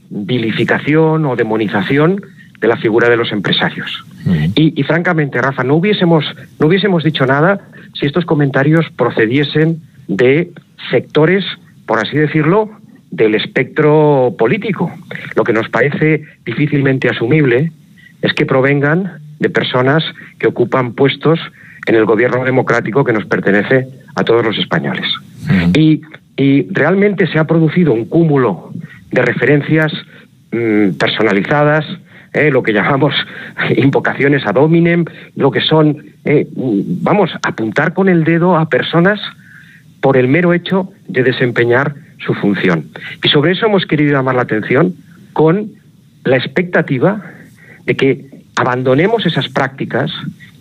vilificación 0.09 1.25
o 1.25 1.35
demonización 1.35 2.22
de 2.59 2.67
la 2.67 2.77
figura 2.77 3.09
de 3.09 3.17
los 3.17 3.32
empresarios. 3.32 4.06
Y, 4.56 4.80
y, 4.80 4.84
francamente, 4.84 5.40
Rafa, 5.40 5.64
no 5.64 5.75
hubiésemos, 5.75 6.25
no 6.59 6.67
hubiésemos 6.67 7.03
dicho 7.03 7.25
nada 7.25 7.59
si 7.93 8.08
estos 8.08 8.25
comentarios 8.25 8.88
procediesen 8.95 9.82
de 10.08 10.51
sectores 10.90 11.45
por 11.85 11.99
así 11.99 12.17
decirlo, 12.17 12.69
del 13.11 13.35
espectro 13.35 14.35
político. 14.38 14.91
Lo 15.35 15.43
que 15.43 15.53
nos 15.53 15.69
parece 15.69 16.23
difícilmente 16.45 17.09
asumible 17.09 17.72
es 18.22 18.33
que 18.33 18.45
provengan 18.45 19.19
de 19.39 19.49
personas 19.49 20.03
que 20.39 20.47
ocupan 20.47 20.93
puestos 20.93 21.39
en 21.85 21.95
el 21.95 22.05
gobierno 22.05 22.43
democrático 22.43 23.03
que 23.03 23.14
nos 23.14 23.25
pertenece 23.25 23.88
a 24.15 24.23
todos 24.23 24.43
los 24.43 24.57
españoles. 24.57 25.05
Y, 25.75 26.01
y, 26.35 26.67
realmente 26.72 27.27
se 27.27 27.38
ha 27.38 27.45
producido 27.45 27.93
un 27.93 28.05
cúmulo 28.05 28.72
de 29.11 29.22
referencias 29.22 29.93
mmm, 30.51 30.91
personalizadas, 30.97 31.85
eh, 32.33 32.49
lo 32.51 32.64
que 32.64 32.73
llamamos 32.73 33.14
invocaciones 33.77 34.45
ad 34.45 34.57
hominem, 34.57 35.05
lo 35.35 35.51
que 35.51 35.61
son, 35.61 36.03
eh, 36.25 36.47
vamos, 36.55 37.30
apuntar 37.43 37.93
con 37.93 38.09
el 38.09 38.23
dedo 38.23 38.57
a 38.57 38.67
personas 38.67 39.19
por 40.06 40.17
el 40.17 40.27
mero 40.27 40.53
hecho 40.53 40.92
de 41.08 41.24
desempeñar 41.24 41.95
su 42.24 42.35
función. 42.35 42.92
Y 43.24 43.30
sobre 43.30 43.53
eso 43.53 43.66
hemos 43.66 43.88
querido 43.88 44.11
llamar 44.14 44.35
la 44.35 44.43
atención 44.43 44.93
con 45.34 45.72
la 46.24 46.38
expectativa 46.38 47.24
de 47.88 47.95
que 47.95 48.25
abandonemos 48.56 49.25
esas 49.25 49.50
prácticas 49.50 50.11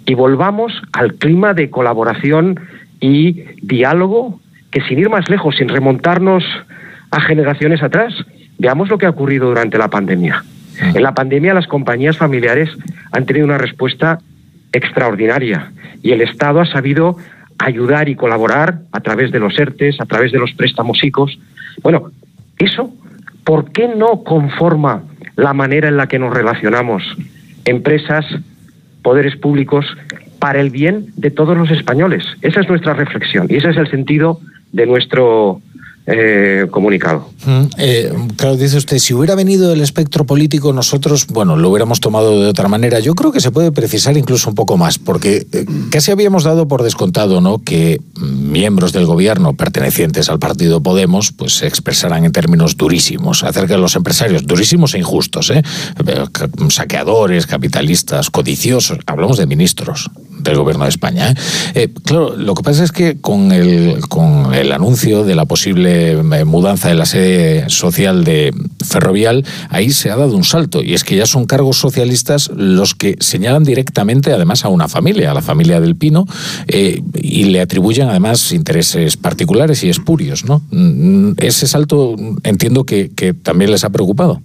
y 0.07 0.15
volvamos 0.15 0.73
al 0.95 1.17
clima 1.17 1.53
de 1.53 1.69
colaboración 1.69 2.59
y 3.01 3.43
diálogo 3.61 4.41
que 4.71 4.81
sin 4.81 4.99
ir 4.99 5.11
más 5.11 5.29
lejos, 5.29 5.57
sin 5.57 5.69
remontarnos 5.69 6.43
a 7.11 7.21
generaciones 7.21 7.83
atrás, 7.83 8.15
veamos 8.57 8.89
lo 8.89 8.97
que 8.97 9.05
ha 9.05 9.11
ocurrido 9.11 9.49
durante 9.49 9.77
la 9.77 9.89
pandemia. 9.89 10.43
En 10.95 11.03
la 11.03 11.13
pandemia 11.13 11.53
las 11.53 11.67
compañías 11.67 12.17
familiares 12.17 12.71
han 13.13 13.27
tenido 13.27 13.45
una 13.45 13.59
respuesta 13.59 14.21
extraordinaria 14.73 15.71
y 16.03 16.13
el 16.13 16.23
Estado 16.23 16.63
ha 16.63 16.67
sabido 16.67 17.19
ayudar 17.58 18.08
y 18.08 18.16
colaborar 18.16 18.81
a 18.92 19.00
través 19.00 19.31
de 19.33 19.39
los 19.39 19.58
ERTES, 19.58 20.00
a 20.00 20.07
través 20.07 20.33
de 20.33 20.39
los 20.39 20.52
préstamos 20.52 21.02
ICOs. 21.02 21.39
Bueno, 21.83 22.10
eso, 22.58 22.92
¿por 23.44 23.70
qué 23.73 23.89
no 23.89 24.23
conforma 24.24 25.02
la 25.36 25.52
manera 25.52 25.89
en 25.89 25.97
la 25.97 26.07
que 26.07 26.18
nos 26.18 26.34
relacionamos 26.34 27.02
empresas, 27.65 28.24
poderes 29.02 29.36
públicos, 29.36 29.86
para 30.39 30.60
el 30.60 30.70
bien 30.70 31.07
de 31.16 31.31
todos 31.31 31.57
los 31.57 31.70
españoles? 31.70 32.24
Esa 32.42 32.60
es 32.60 32.68
nuestra 32.68 32.94
reflexión 32.94 33.47
y 33.49 33.57
ese 33.57 33.70
es 33.70 33.76
el 33.76 33.91
sentido 33.91 34.41
de 34.73 34.86
nuestro 34.86 35.60
eh, 36.07 36.66
comunicado. 36.70 37.31
Mm, 37.47 37.62
eh, 37.78 38.12
claro, 38.36 38.58
dice 38.58 38.76
usted, 38.76 38.99
si 38.99 39.15
hubiera 39.15 39.34
venido 39.34 39.73
el 39.73 39.81
espectro 39.81 40.26
político, 40.26 40.70
nosotros, 40.74 41.26
bueno, 41.28 41.57
lo 41.57 41.70
hubiéramos 41.70 42.00
tomado 42.00 42.42
de 42.42 42.47
otra 42.47 42.68
manera. 42.68 43.00
Yo 43.00 43.15
creo 43.15 43.33
que 43.33 43.41
se 43.41 43.50
puede 43.50 43.73
precisar 43.73 44.15
incluso 44.18 44.50
un 44.50 44.55
poco 44.55 44.76
más, 44.76 44.99
porque 44.99 45.47
eh, 45.52 45.65
casi 45.91 46.10
habíamos 46.10 46.44
dado 46.44 46.68
por 46.68 46.83
descontado, 46.83 47.41
¿no? 47.41 47.62
Que 47.62 48.02
miembros 48.20 48.92
del 48.92 49.07
gobierno 49.07 49.55
pertenecientes 49.55 50.28
al 50.28 50.39
partido 50.39 50.83
Podemos, 50.83 51.33
pues 51.33 51.55
se 51.55 51.66
expresaran 51.66 52.26
en 52.26 52.33
términos 52.33 52.76
durísimos 52.76 53.42
acerca 53.42 53.73
de 53.73 53.81
los 53.81 53.97
empresarios, 53.97 54.47
durísimos 54.47 54.94
e 54.94 54.99
injustos, 54.99 55.50
¿eh? 55.50 55.62
Saqueadores, 56.68 57.47
capitalistas, 57.47 58.28
codiciosos. 58.28 58.99
Hablamos 59.07 59.39
de 59.39 59.47
ministros 59.47 60.10
del 60.39 60.57
gobierno 60.57 60.84
de 60.84 60.91
España. 60.91 61.34
claro, 62.05 62.36
lo 62.36 62.55
que 62.55 62.62
pasa 62.62 62.84
es 62.84 62.92
que 62.92 63.18
con 63.18 63.52
el, 63.52 64.00
con 64.08 64.52
el 64.52 64.70
anuncio 64.73 65.24
de 65.24 65.34
la 65.34 65.47
posible 65.47 65.94
eh, 65.95 66.45
mudanza 66.45 66.89
de 66.89 66.95
la 66.95 67.07
sede 67.07 67.69
social 67.69 68.25
de 68.25 68.53
Ferrovial, 68.85 69.45
ahí 69.71 69.91
se 69.91 70.11
ha 70.11 70.17
dado 70.17 70.37
un 70.37 70.45
salto. 70.45 70.83
Y 70.83 70.95
es 70.95 71.05
que 71.05 71.17
ya 71.17 71.27
son 71.27 71.47
cargos 71.47 71.79
socialistas 71.79 72.51
los 72.55 72.95
que 72.95 73.17
señalan 73.21 73.65
directamente, 73.65 74.33
además, 74.33 74.65
a 74.65 74.69
una 74.69 74.89
familia, 74.89 75.31
a 75.31 75.35
la 75.35 75.43
familia 75.43 75.81
del 75.81 75.97
Pino, 75.97 76.27
eh, 76.67 77.03
y 77.15 77.45
le 77.45 77.61
atribuyen 77.61 78.09
además 78.09 78.53
intereses 78.53 79.17
particulares 79.17 79.83
y 79.85 79.89
espurios. 79.89 80.45
¿no? 80.45 80.63
Mm, 80.71 81.33
Ese 81.39 81.67
salto 81.67 82.17
entiendo 82.43 82.85
que, 82.85 83.11
que 83.15 83.35
también 83.35 83.71
les 83.71 83.85
ha 83.85 83.91
preocupado. 83.91 84.41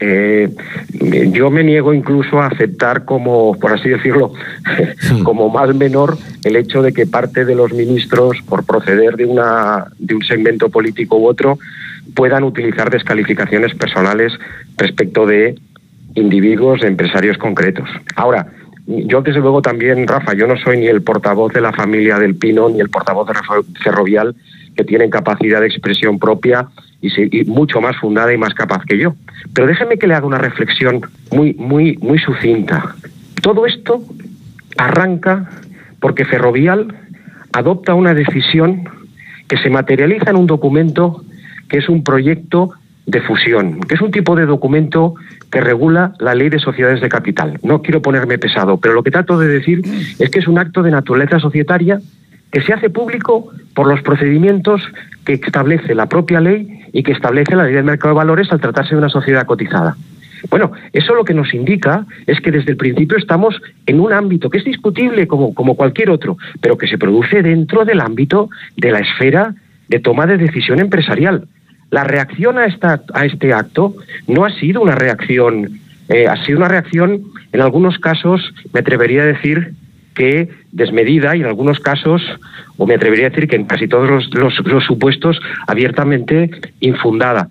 Eh, 0.00 0.48
yo 1.32 1.50
me 1.50 1.62
niego 1.62 1.92
incluso 1.92 2.40
a 2.40 2.46
aceptar 2.46 3.04
como, 3.04 3.58
por 3.58 3.72
así 3.72 3.90
decirlo, 3.90 4.32
como 5.24 5.50
mal 5.50 5.74
menor 5.74 6.16
el 6.42 6.56
hecho 6.56 6.82
de 6.82 6.92
que 6.92 7.06
parte 7.06 7.44
de 7.44 7.54
los 7.54 7.72
ministros, 7.72 8.38
por 8.48 8.64
proceder 8.64 9.16
de, 9.16 9.26
una, 9.26 9.84
de 9.98 10.14
un 10.14 10.22
segmento 10.22 10.70
político 10.70 11.18
u 11.18 11.26
otro, 11.26 11.58
puedan 12.14 12.44
utilizar 12.44 12.90
descalificaciones 12.90 13.74
personales 13.74 14.32
respecto 14.78 15.26
de 15.26 15.56
individuos, 16.14 16.80
de 16.80 16.88
empresarios 16.88 17.36
concretos. 17.36 17.88
Ahora, 18.16 18.46
yo 18.86 19.20
desde 19.20 19.40
luego 19.40 19.62
también, 19.62 20.06
Rafa, 20.08 20.34
yo 20.34 20.46
no 20.46 20.56
soy 20.56 20.78
ni 20.78 20.86
el 20.86 21.02
portavoz 21.02 21.52
de 21.52 21.60
la 21.60 21.72
familia 21.72 22.18
del 22.18 22.34
Pino, 22.34 22.68
ni 22.68 22.80
el 22.80 22.88
portavoz 22.88 23.28
de 23.28 23.34
Ferrovial, 23.82 24.34
que 24.76 24.84
tienen 24.84 25.10
capacidad 25.10 25.60
de 25.60 25.66
expresión 25.66 26.18
propia 26.18 26.68
y, 27.00 27.10
sí, 27.10 27.28
y, 27.30 27.44
mucho 27.44 27.80
más 27.80 27.96
fundada 27.96 28.32
y 28.32 28.38
más 28.38 28.54
capaz 28.54 28.84
que 28.84 28.98
yo. 28.98 29.14
Pero 29.54 29.66
déjeme 29.66 29.98
que 29.98 30.06
le 30.06 30.14
haga 30.14 30.26
una 30.26 30.38
reflexión 30.38 31.00
muy, 31.32 31.54
muy, 31.54 31.96
muy 31.98 32.18
sucinta. 32.18 32.94
Todo 33.42 33.66
esto 33.66 34.02
arranca 34.76 35.50
porque 36.00 36.24
Ferrovial 36.24 36.94
adopta 37.52 37.94
una 37.94 38.14
decisión 38.14 38.88
que 39.48 39.58
se 39.58 39.70
materializa 39.70 40.30
en 40.30 40.36
un 40.36 40.46
documento 40.46 41.24
que 41.68 41.78
es 41.78 41.88
un 41.88 42.04
proyecto 42.04 42.70
de 43.06 43.20
fusión, 43.20 43.80
que 43.80 43.94
es 43.94 44.00
un 44.00 44.10
tipo 44.10 44.36
de 44.36 44.46
documento 44.46 45.14
que 45.50 45.60
regula 45.60 46.14
la 46.20 46.34
ley 46.34 46.48
de 46.48 46.60
sociedades 46.60 47.00
de 47.00 47.08
capital. 47.08 47.58
No 47.62 47.82
quiero 47.82 48.00
ponerme 48.02 48.38
pesado, 48.38 48.76
pero 48.76 48.94
lo 48.94 49.02
que 49.02 49.10
trato 49.10 49.38
de 49.38 49.48
decir 49.48 49.82
es 50.18 50.30
que 50.30 50.38
es 50.38 50.46
un 50.46 50.58
acto 50.58 50.82
de 50.82 50.90
naturaleza 50.90 51.40
societaria 51.40 52.00
que 52.50 52.62
se 52.62 52.72
hace 52.72 52.90
público 52.90 53.50
por 53.74 53.86
los 53.86 54.02
procedimientos 54.02 54.82
que 55.24 55.34
establece 55.34 55.94
la 55.94 56.06
propia 56.06 56.40
ley 56.40 56.80
y 56.92 57.02
que 57.02 57.12
establece 57.12 57.54
la 57.54 57.64
ley 57.64 57.74
del 57.74 57.84
mercado 57.84 58.14
de 58.14 58.18
valores 58.18 58.50
al 58.52 58.60
tratarse 58.60 58.94
de 58.94 58.98
una 58.98 59.08
sociedad 59.08 59.46
cotizada. 59.46 59.96
Bueno, 60.48 60.72
eso 60.92 61.14
lo 61.14 61.24
que 61.24 61.34
nos 61.34 61.52
indica 61.52 62.06
es 62.26 62.40
que 62.40 62.50
desde 62.50 62.70
el 62.70 62.76
principio 62.76 63.18
estamos 63.18 63.60
en 63.86 64.00
un 64.00 64.12
ámbito 64.12 64.48
que 64.48 64.58
es 64.58 64.64
discutible 64.64 65.26
como, 65.26 65.54
como 65.54 65.76
cualquier 65.76 66.10
otro, 66.10 66.38
pero 66.60 66.78
que 66.78 66.88
se 66.88 66.98
produce 66.98 67.42
dentro 67.42 67.84
del 67.84 68.00
ámbito 68.00 68.48
de 68.76 68.90
la 68.90 69.00
esfera 69.00 69.54
de 69.88 70.00
toma 70.00 70.26
de 70.26 70.38
decisión 70.38 70.80
empresarial. 70.80 71.46
La 71.90 72.04
reacción 72.04 72.58
a, 72.58 72.66
esta, 72.66 73.02
a 73.12 73.26
este 73.26 73.52
acto 73.52 73.96
no 74.28 74.44
ha 74.44 74.50
sido 74.50 74.80
una 74.80 74.94
reacción, 74.94 75.80
eh, 76.08 76.26
ha 76.26 76.42
sido 76.44 76.58
una 76.58 76.68
reacción, 76.68 77.22
en 77.52 77.60
algunos 77.60 77.98
casos, 77.98 78.54
me 78.72 78.80
atrevería 78.80 79.22
a 79.22 79.26
decir 79.26 79.74
que 80.14 80.48
desmedida 80.72 81.36
y 81.36 81.40
en 81.40 81.46
algunos 81.46 81.80
casos, 81.80 82.22
o 82.76 82.86
me 82.86 82.94
atrevería 82.94 83.26
a 83.26 83.30
decir 83.30 83.48
que 83.48 83.56
en 83.56 83.64
casi 83.64 83.88
todos 83.88 84.08
los, 84.08 84.30
los- 84.64 84.84
supuestos, 84.84 85.40
abiertamente 85.66 86.50
infundada. 86.80 87.48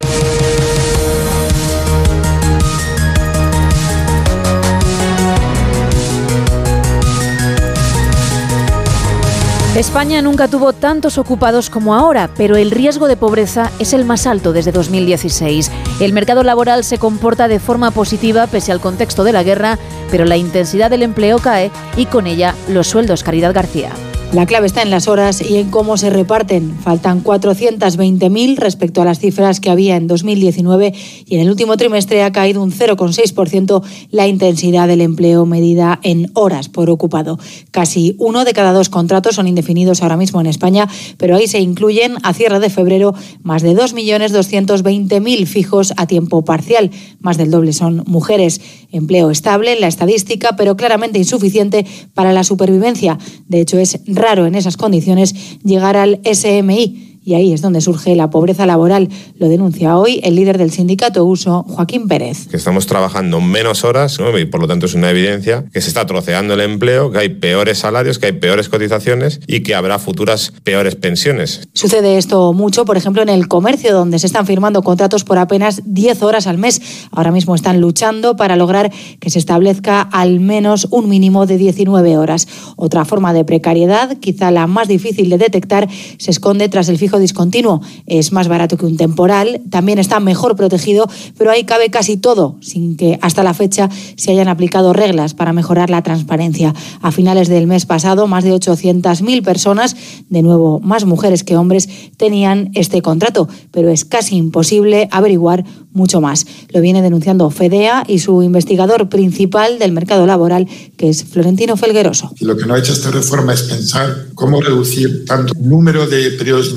España 9.80 10.22
nunca 10.22 10.50
tuvo 10.50 10.74
tantos 10.74 11.18
ocupados 11.18 11.70
como 11.70 11.96
ahora, 11.96 12.30
pero 12.36 12.58
el 12.58 12.70
riesgo 12.70 13.08
de 13.08 13.16
pobreza 13.16 13.72
es 13.80 13.94
el 13.94 14.04
más 14.04 14.28
alto 14.28 14.52
desde 14.52 14.74
2016. 14.74 15.72
El 16.02 16.12
mercado 16.12 16.44
laboral 16.44 16.84
se 16.84 16.98
comporta 16.98 17.48
de 17.48 17.62
forma 17.62 17.90
positiva 17.92 18.46
pese 18.48 18.74
al 18.74 18.82
contexto 18.82 19.24
de 19.24 19.32
la 19.32 19.42
guerra, 19.42 19.80
pero 20.12 20.26
la 20.26 20.36
intensidad 20.36 20.90
del 20.90 21.04
empleo 21.04 21.40
cae 21.40 21.72
y 21.96 22.08
con 22.08 22.28
ella 22.28 22.56
los 22.68 22.88
sueldos. 22.88 23.24
Caridad 23.24 23.54
García. 23.54 23.94
La 24.32 24.46
clave 24.46 24.68
está 24.68 24.84
en 24.84 24.92
las 24.92 25.08
horas 25.08 25.42
y 25.42 25.58
en 25.58 25.72
cómo 25.72 25.98
se 25.98 26.12
reparten. 26.12 26.78
Faltan 26.84 27.24
420.000 27.24 28.58
respecto 28.58 29.02
a 29.02 29.06
las 29.06 29.18
cifras 29.18 29.60
que 29.60 29.72
había 29.72 29.96
en 29.96 30.06
2019 30.06 30.94
y 31.26 31.36
en 31.36 31.42
el 31.42 31.50
último 31.50 31.78
trimestre 31.78 32.22
ha 32.22 32.32
caído 32.32 32.62
un 32.62 32.72
0,6% 32.72 33.82
la 34.12 34.28
intensidad 34.28 34.88
del 34.88 35.02
empleo 35.02 35.48
medida 35.48 36.00
en 36.04 36.30
horas 36.36 36.70
por 36.70 36.92
ocupado. 36.92 37.40
Casi 37.72 38.16
uno 38.20 38.46
de 38.46 38.54
cada 38.54 38.72
dos 38.72 38.90
contratos 38.90 39.34
son 39.34 39.48
indefinidos 39.48 40.04
ahora 40.04 40.16
mismo 40.16 40.40
en 40.40 40.46
España, 40.46 40.88
pero 41.18 41.36
ahí 41.36 41.48
se 41.48 41.60
incluyen 41.60 42.18
a 42.22 42.32
cierre 42.36 42.60
de 42.60 42.70
febrero 42.70 43.16
más 43.42 43.64
de 43.64 43.76
2.220.000 43.76 45.48
fijos 45.48 45.94
a 45.98 46.06
tiempo 46.06 46.46
parcial. 46.46 46.92
Más 47.20 47.38
del 47.38 47.50
doble 47.50 47.74
son 47.74 48.04
mujeres. 48.06 48.62
Empleo 48.92 49.32
estable 49.32 49.74
en 49.74 49.82
la 49.82 49.88
estadística, 49.88 50.56
pero 50.56 50.78
claramente 50.78 51.18
insuficiente 51.18 51.88
para 52.14 52.32
la 52.32 52.44
supervivencia. 52.44 53.18
De 53.48 53.60
hecho, 53.60 53.80
es 53.80 54.00
raro 54.20 54.46
en 54.46 54.54
esas 54.56 54.78
condiciones 54.78 55.34
llegar 55.64 55.98
al 55.98 56.20
SMI. 56.24 57.09
Y 57.24 57.34
ahí 57.34 57.54
es 57.54 57.62
donde 57.62 57.82
surge 57.82 58.16
la 58.16 58.30
pobreza 58.30 58.66
laboral. 58.66 59.10
Lo 59.38 59.50
denuncia 59.50 59.98
hoy 59.98 60.20
el 60.24 60.36
líder 60.36 60.58
del 60.58 60.72
sindicato 60.72 61.26
Uso, 61.26 61.64
Joaquín 61.68 62.08
Pérez. 62.08 62.48
que 62.48 62.58
estamos 62.58 62.88
trabajando 62.88 63.42
menos 63.42 63.84
horas 63.84 64.20
¿no? 64.20 64.38
y 64.38 64.46
por 64.46 64.62
lo 64.62 64.68
tanto 64.68 64.86
es 64.86 64.94
una 64.94 65.10
evidencia 65.12 65.66
que 65.72 65.82
se 65.82 65.90
está 65.90 66.06
troceando 66.06 66.54
el 66.54 66.62
empleo, 66.62 67.12
que 67.12 67.20
hay 67.20 67.30
peores 67.30 67.80
salarios, 67.80 68.20
que 68.20 68.28
hay 68.28 68.32
peores 68.34 68.70
cotizaciones 68.70 69.42
y 69.48 69.62
que 69.62 69.76
habrá 69.76 70.00
futuras 70.00 70.54
peores 70.64 70.96
pensiones. 70.96 71.68
Sucede 71.74 72.18
esto 72.18 72.54
mucho, 72.54 72.86
por 72.86 72.98
ejemplo, 72.98 73.22
en 73.22 73.30
el 73.30 73.48
comercio, 73.48 73.94
donde 73.94 74.20
se 74.20 74.28
están 74.28 74.46
firmando 74.46 74.82
contratos 74.82 75.24
por 75.24 75.38
apenas 75.38 75.82
10 75.86 76.24
horas 76.24 76.48
al 76.48 76.58
mes. 76.58 76.82
Ahora 77.12 77.32
mismo 77.32 77.56
están 77.56 77.82
luchando 77.82 78.36
para 78.36 78.56
lograr 78.56 78.92
que 79.20 79.30
se 79.30 79.40
establezca 79.40 80.02
al 80.02 80.40
menos 80.40 80.88
un 80.92 81.10
mínimo 81.10 81.46
de 81.46 81.58
19 81.58 82.18
horas. 82.18 82.48
Otra 82.76 83.06
forma 83.06 83.34
de 83.34 83.46
precariedad, 83.46 84.18
quizá 84.18 84.52
la 84.52 84.68
más 84.68 84.88
difícil 84.88 85.30
de 85.30 85.38
detectar, 85.38 85.88
se 86.18 86.32
esconde 86.32 86.70
tras 86.70 86.90
el 86.90 86.98
fijo 86.98 87.09
discontinuo. 87.18 87.82
Es 88.06 88.32
más 88.32 88.48
barato 88.48 88.78
que 88.78 88.86
un 88.86 88.98
temporal, 88.98 89.62
también 89.70 89.98
está 89.98 90.20
mejor 90.20 90.56
protegido, 90.56 91.10
pero 91.38 91.50
ahí 91.52 91.64
cabe 91.64 91.90
casi 91.90 92.18
todo, 92.18 92.58
sin 92.62 92.98
que 92.98 93.18
hasta 93.22 93.44
la 93.44 93.54
fecha 93.54 93.90
se 94.16 94.32
hayan 94.32 94.48
aplicado 94.48 94.94
reglas 94.94 95.34
para 95.34 95.54
mejorar 95.54 95.90
la 95.90 96.04
transparencia. 96.04 96.74
A 97.02 97.12
finales 97.12 97.48
del 97.48 97.68
mes 97.68 97.86
pasado, 97.86 98.28
más 98.28 98.44
de 98.44 98.54
800.000 98.54 99.44
personas, 99.44 99.96
de 100.30 100.42
nuevo 100.42 100.80
más 100.82 101.06
mujeres 101.06 101.44
que 101.44 101.56
hombres, 101.56 101.90
tenían 102.18 102.72
este 102.74 103.02
contrato, 103.02 103.48
pero 103.72 103.90
es 103.90 104.06
casi 104.06 104.36
imposible 104.36 105.08
averiguar 105.12 105.64
mucho 105.92 106.22
más. 106.22 106.46
Lo 106.70 106.82
viene 106.82 107.02
denunciando 107.02 107.50
FEDEA 107.50 108.04
y 108.08 108.20
su 108.20 108.42
investigador 108.44 109.10
principal 109.10 109.80
del 109.80 109.92
mercado 109.92 110.26
laboral, 110.26 110.68
que 110.98 111.10
es 111.10 111.24
Florentino 111.24 111.78
Felgueroso. 111.78 112.32
Y 112.40 112.46
lo 112.46 112.58
que 112.58 112.66
no 112.66 112.76
ha 112.76 112.80
hecho 112.80 112.94
esta 112.94 113.12
reforma 113.12 113.54
es 113.54 113.64
pensar 113.64 114.28
cómo 114.36 114.62
reducir 114.62 115.26
tanto 115.26 115.54
el 115.54 115.68
número 115.68 116.08
de 116.08 116.32
periodos 116.32 116.70
de 116.70 116.76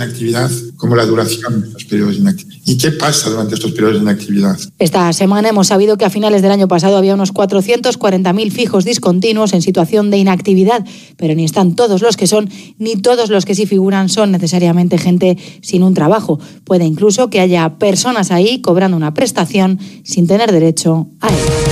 como 0.76 0.97
la 0.97 1.07
duración 1.07 1.62
de 1.62 1.68
los 1.68 1.84
periodos 1.84 2.15
de 2.15 2.20
inactividad. 2.20 2.59
¿Y 2.65 2.76
qué 2.76 2.92
pasa 2.92 3.31
durante 3.31 3.55
estos 3.55 3.73
periodos 3.73 3.97
de 3.97 4.02
inactividad? 4.02 4.59
Esta 4.78 5.12
semana 5.12 5.49
hemos 5.49 5.68
sabido 5.68 5.97
que 5.97 6.05
a 6.05 6.10
finales 6.10 6.42
del 6.42 6.52
año 6.52 6.68
pasado 6.68 6.97
había 6.97 7.15
unos 7.15 7.33
440.000 7.33 8.51
fijos 8.51 8.84
discontinuos 8.84 9.52
en 9.52 9.62
situación 9.62 10.10
de 10.10 10.18
inactividad, 10.18 10.84
pero 11.17 11.34
ni 11.34 11.44
están 11.44 11.75
todos 11.75 12.02
los 12.02 12.17
que 12.17 12.26
son, 12.26 12.51
ni 12.78 12.97
todos 12.97 13.31
los 13.31 13.44
que 13.44 13.55
sí 13.55 13.67
figuran 13.67 14.09
son 14.09 14.33
necesariamente 14.33 14.99
gente 14.99 15.36
sin 15.60 15.83
un 15.83 15.94
trabajo. 15.94 16.39
Puede 16.65 16.84
incluso 16.84 17.31
que 17.31 17.41
haya 17.41 17.78
personas 17.78 18.31
ahí 18.31 18.60
cobrando 18.60 18.97
una 18.97 19.15
prestación 19.15 19.78
sin 20.05 20.26
tener 20.26 20.52
derecho 20.52 21.09
a 21.20 21.28
él. 21.28 21.72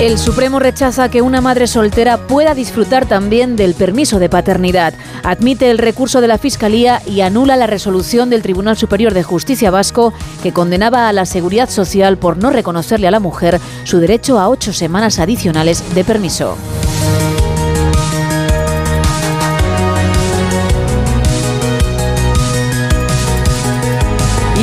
El 0.00 0.18
Supremo 0.18 0.58
rechaza 0.58 1.10
que 1.10 1.22
una 1.22 1.40
madre 1.40 1.66
soltera 1.66 2.26
pueda 2.26 2.54
disfrutar 2.54 3.06
también 3.06 3.54
del 3.54 3.74
permiso 3.74 4.18
de 4.18 4.28
paternidad. 4.28 4.94
Admite 5.22 5.70
el 5.70 5.78
recurso 5.78 6.20
de 6.20 6.28
la 6.28 6.38
Fiscalía 6.38 7.00
y 7.06 7.20
anula 7.20 7.56
la 7.56 7.68
resolución 7.68 8.28
del 8.28 8.42
Tribunal 8.42 8.76
Superior 8.76 9.14
de 9.14 9.22
Justicia 9.22 9.70
Vasco 9.70 10.12
que 10.42 10.52
condenaba 10.52 11.08
a 11.08 11.12
la 11.12 11.24
Seguridad 11.24 11.70
Social 11.70 12.18
por 12.18 12.36
no 12.36 12.50
reconocerle 12.50 13.06
a 13.06 13.12
la 13.12 13.20
mujer 13.20 13.60
su 13.84 13.98
derecho 13.98 14.40
a 14.40 14.48
ocho 14.48 14.72
semanas 14.72 15.20
adicionales 15.20 15.94
de 15.94 16.02
permiso. 16.04 16.56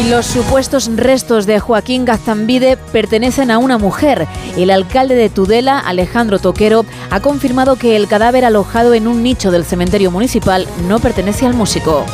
Los 0.10 0.26
supuestos 0.26 0.90
restos 0.96 1.46
de 1.46 1.60
Joaquín 1.60 2.04
Gazambide 2.04 2.78
pertenecen 2.78 3.52
a 3.52 3.60
una 3.60 3.78
mujer. 3.78 4.28
El 4.58 4.72
alcalde 4.72 5.14
de 5.14 5.30
Tudela, 5.30 5.78
Alejandro 5.78 6.40
Toquero, 6.40 6.86
ha 7.12 7.20
confirmado 7.20 7.76
que 7.76 7.96
el 7.96 8.08
cadáver 8.08 8.44
alojado 8.44 8.96
en 8.96 9.08
un 9.08 9.22
nicho 9.22 9.52
del 9.52 9.66
cementerio 9.66 10.10
municipal 10.10 10.68
no 10.88 11.00
pertenece 11.00 11.46
al 11.46 11.54
músico. 11.54 12.06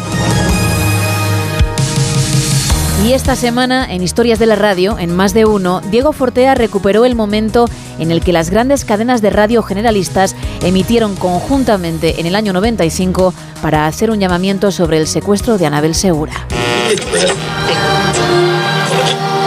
Y 3.03 3.13
esta 3.13 3.35
semana, 3.35 3.85
en 3.89 4.01
Historias 4.01 4.39
de 4.39 4.45
la 4.45 4.55
Radio, 4.55 4.97
en 4.97 5.15
más 5.15 5.33
de 5.33 5.45
uno, 5.45 5.81
Diego 5.91 6.13
Fortea 6.13 6.55
recuperó 6.55 7.05
el 7.05 7.13
momento 7.13 7.69
en 7.99 8.09
el 8.09 8.21
que 8.21 8.33
las 8.33 8.49
grandes 8.49 8.85
cadenas 8.85 9.21
de 9.21 9.29
radio 9.29 9.61
generalistas 9.61 10.35
emitieron 10.63 11.15
conjuntamente 11.15 12.19
en 12.19 12.25
el 12.25 12.35
año 12.35 12.53
95 12.53 13.33
para 13.61 13.85
hacer 13.85 14.11
un 14.11 14.19
llamamiento 14.19 14.71
sobre 14.71 14.97
el 14.97 15.07
secuestro 15.07 15.57
de 15.57 15.65
Anabel 15.65 15.93
Segura. 15.93 16.33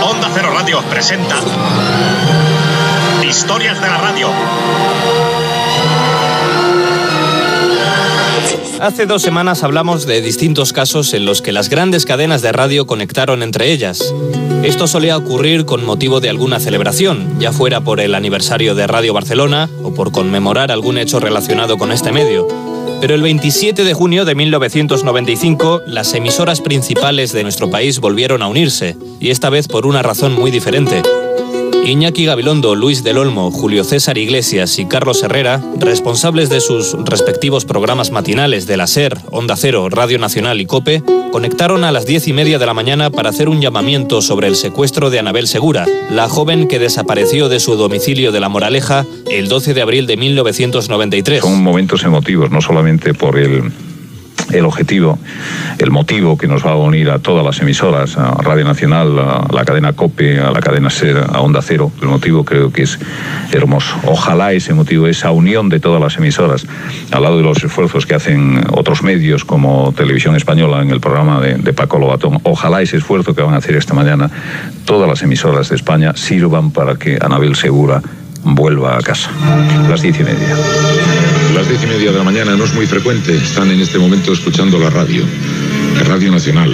Onda 0.03 0.31
Cero 0.35 0.51
Radio 0.55 0.83
presenta 0.91 1.37
Historias 3.23 3.81
de 3.81 3.87
la 3.87 3.99
Radio. 3.99 4.29
Hace 8.81 9.07
dos 9.07 9.23
semanas 9.23 9.65
hablamos 9.65 10.07
de 10.07 10.21
distintos 10.21 10.73
casos 10.73 11.13
en 11.13 11.25
los 11.25 11.43
que 11.43 11.51
las 11.51 11.69
grandes 11.69 12.07
cadenas 12.07 12.43
de 12.43 12.53
radio 12.53 12.87
conectaron 12.87 13.43
entre 13.43 13.73
ellas. 13.73 14.15
Esto 14.63 14.87
solía 14.87 15.17
ocurrir 15.17 15.65
con 15.65 15.85
motivo 15.85 16.21
de 16.21 16.31
alguna 16.31 16.61
celebración, 16.61 17.41
ya 17.41 17.51
fuera 17.53 17.81
por 17.81 17.99
el 17.99 18.15
aniversario 18.15 18.77
de 18.77 18.87
Radio 18.87 19.13
Barcelona 19.13 19.69
o 19.83 19.93
por 19.93 20.13
conmemorar 20.13 20.71
algún 20.71 20.97
hecho 20.97 21.19
relacionado 21.19 21.77
con 21.77 21.91
este 21.91 22.13
medio. 22.13 22.47
Pero 23.01 23.17
el 23.17 23.23
27 23.23 23.83
de 23.83 23.95
junio 23.95 24.25
de 24.25 24.37
1995, 24.37 25.83
las 25.87 26.15
emisoras 26.15 26.61
principales 26.61 27.33
de 27.33 27.43
nuestro 27.43 27.71
país 27.71 27.99
volvieron 27.99 28.43
a 28.43 28.49
unirse, 28.49 28.97
y 29.19 29.31
esta 29.31 29.51
vez 29.51 29.67
por 29.67 29.87
una 29.87 30.03
razón 30.03 30.35
muy 30.35 30.53
diferente. 30.53 31.03
Iñaki 31.85 32.27
Gabilondo, 32.27 32.75
Luis 32.75 33.03
del 33.03 33.19
Olmo, 33.19 33.51
Julio 33.51 33.85
César 33.85 34.19
Iglesias 34.19 34.79
y 34.79 34.87
Carlos 34.87 35.23
Herrera, 35.23 35.63
responsables 35.79 36.51
de 36.51 36.61
sus 36.61 36.95
respectivos 37.05 37.65
programas 37.65 38.11
matinales 38.11 38.67
de 38.67 38.77
la 38.77 38.87
SER, 38.87 39.17
Onda 39.31 39.57
Cero, 39.57 39.89
Radio 39.89 40.19
Nacional 40.19 40.61
y 40.61 40.67
COPE, 40.67 41.03
conectaron 41.33 41.85
a 41.85 41.93
las 41.93 42.07
diez 42.07 42.29
y 42.29 42.33
media 42.33 42.59
de 42.59 42.67
la 42.67 42.75
mañana 42.75 43.11
para 43.11 43.31
hacer 43.31 43.49
un 43.49 43.61
llamamiento 43.61 44.23
sobre 44.23 44.49
el 44.49 44.57
secuestro 44.57 45.11
de 45.11 45.19
Anabel 45.19 45.49
Segura, 45.49 45.87
la 46.11 46.29
joven 46.29 46.69
que 46.69 46.79
desapareció 46.79 47.49
de 47.49 47.61
su 47.61 47.77
domicilio 47.77 48.33
de 48.33 48.41
La 48.41 48.49
Moraleja 48.49 49.07
el 49.31 49.49
12 49.49 49.75
de 49.75 49.83
abril 49.83 50.07
de 50.07 50.17
1993. 50.17 51.41
Son 51.41 51.63
momentos 51.63 52.03
emotivos, 52.05 52.51
no 52.51 52.61
solamente 52.61 53.15
por 53.15 53.39
el 53.39 53.73
el 54.53 54.65
objetivo, 54.65 55.19
el 55.79 55.91
motivo 55.91 56.37
que 56.39 56.47
nos 56.47 56.65
va 56.65 56.73
a 56.73 56.77
unir 56.77 57.11
a 57.11 57.19
todas 57.19 57.45
las 57.45 57.61
emisoras, 57.61 58.17
a 58.17 58.33
Radio 58.43 58.65
Nacional, 58.65 59.19
a 59.19 59.47
la 59.53 59.65
cadena 59.65 59.93
COPE, 59.93 60.41
a 60.41 60.51
la 60.51 60.61
cadena 60.61 60.91
SER, 60.91 61.25
a 61.29 61.41
Onda 61.41 61.63
Cero. 61.63 61.93
El 62.01 62.09
motivo 62.09 62.45
creo 62.45 62.73
que 62.73 62.83
es 62.83 62.99
hermoso. 63.53 63.95
Ojalá 64.05 64.53
ese 64.53 64.75
motivo, 64.75 65.07
esa 65.07 65.31
unión 65.31 65.69
de 65.69 65.81
todas 65.81 66.01
las 66.01 66.17
emisoras, 66.17 66.67
al 67.11 67.23
lado 67.23 67.39
de 67.39 67.43
los 67.43 67.63
esfuerzos 67.63 68.07
que 68.07 68.15
hacen 68.15 68.65
otros 68.73 69.03
medios 69.03 69.45
como 69.45 69.93
Televisión 69.97 70.37
Española 70.37 70.83
en 70.83 70.91
el 70.91 71.01
programa 71.01 71.41
de, 71.41 71.55
de 71.55 71.73
Paco 71.73 71.99
Lobatón, 71.99 72.41
ojalá 72.45 72.83
ese 72.83 72.97
esfuerzo 72.97 73.35
que 73.35 73.43
van 73.43 73.55
a 73.55 73.59
hacer 73.59 73.77
esta 73.77 73.95
mañana 73.95 74.31
todas 74.85 75.09
las 75.09 75.23
emisoras 75.23 75.69
de 75.69 75.77
España 75.77 76.15
sirvan 76.17 76.71
para 76.71 76.97
que 76.97 77.19
Anabel 77.21 77.57
Segura 77.57 78.03
vuelva 78.45 78.99
a 78.99 79.01
casa. 79.01 79.31
Las 79.89 80.03
diez 80.03 80.19
y 80.21 80.25
media. 80.25 80.57
Las 81.55 81.69
diez 81.69 81.83
y 81.83 81.87
media 81.87 82.13
de 82.13 82.19
la 82.19 82.25
mañana 82.25 82.57
no 82.57 82.65
es 82.65 82.75
muy 82.75 82.87
frecuente. 82.87 83.37
Están 83.37 83.71
en 83.71 83.81
este 83.81 83.99
momento 83.99 84.33
escuchando 84.33 84.79
la 84.79 84.91
radio. 84.91 85.25
La 85.97 86.05
Radio 86.05 86.31
Nacional. 86.31 86.73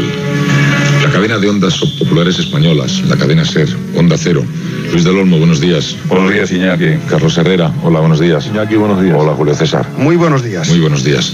La 1.02 1.10
cadena 1.10 1.38
de 1.38 1.48
ondas 1.48 1.78
populares 1.98 2.38
españolas. 2.38 3.02
La 3.08 3.16
cadena 3.16 3.44
SER. 3.44 3.68
Onda 3.96 4.16
Cero. 4.18 4.44
Luis 4.90 5.04
del 5.04 5.18
Olmo, 5.18 5.38
buenos 5.38 5.60
días. 5.60 5.96
Buenos 6.08 6.32
días, 6.32 6.52
Iñaki. 6.52 6.98
Carlos 7.08 7.36
Herrera, 7.36 7.72
hola, 7.82 8.00
buenos 8.00 8.20
días. 8.20 8.46
Iñaki, 8.46 8.76
buenos 8.76 9.02
días. 9.02 9.16
Hola, 9.18 9.32
Julio 9.32 9.54
César. 9.54 9.88
Muy 9.98 10.16
buenos 10.16 10.44
días. 10.44 10.68
Muy 10.68 10.80
buenos 10.80 11.02
días. 11.02 11.32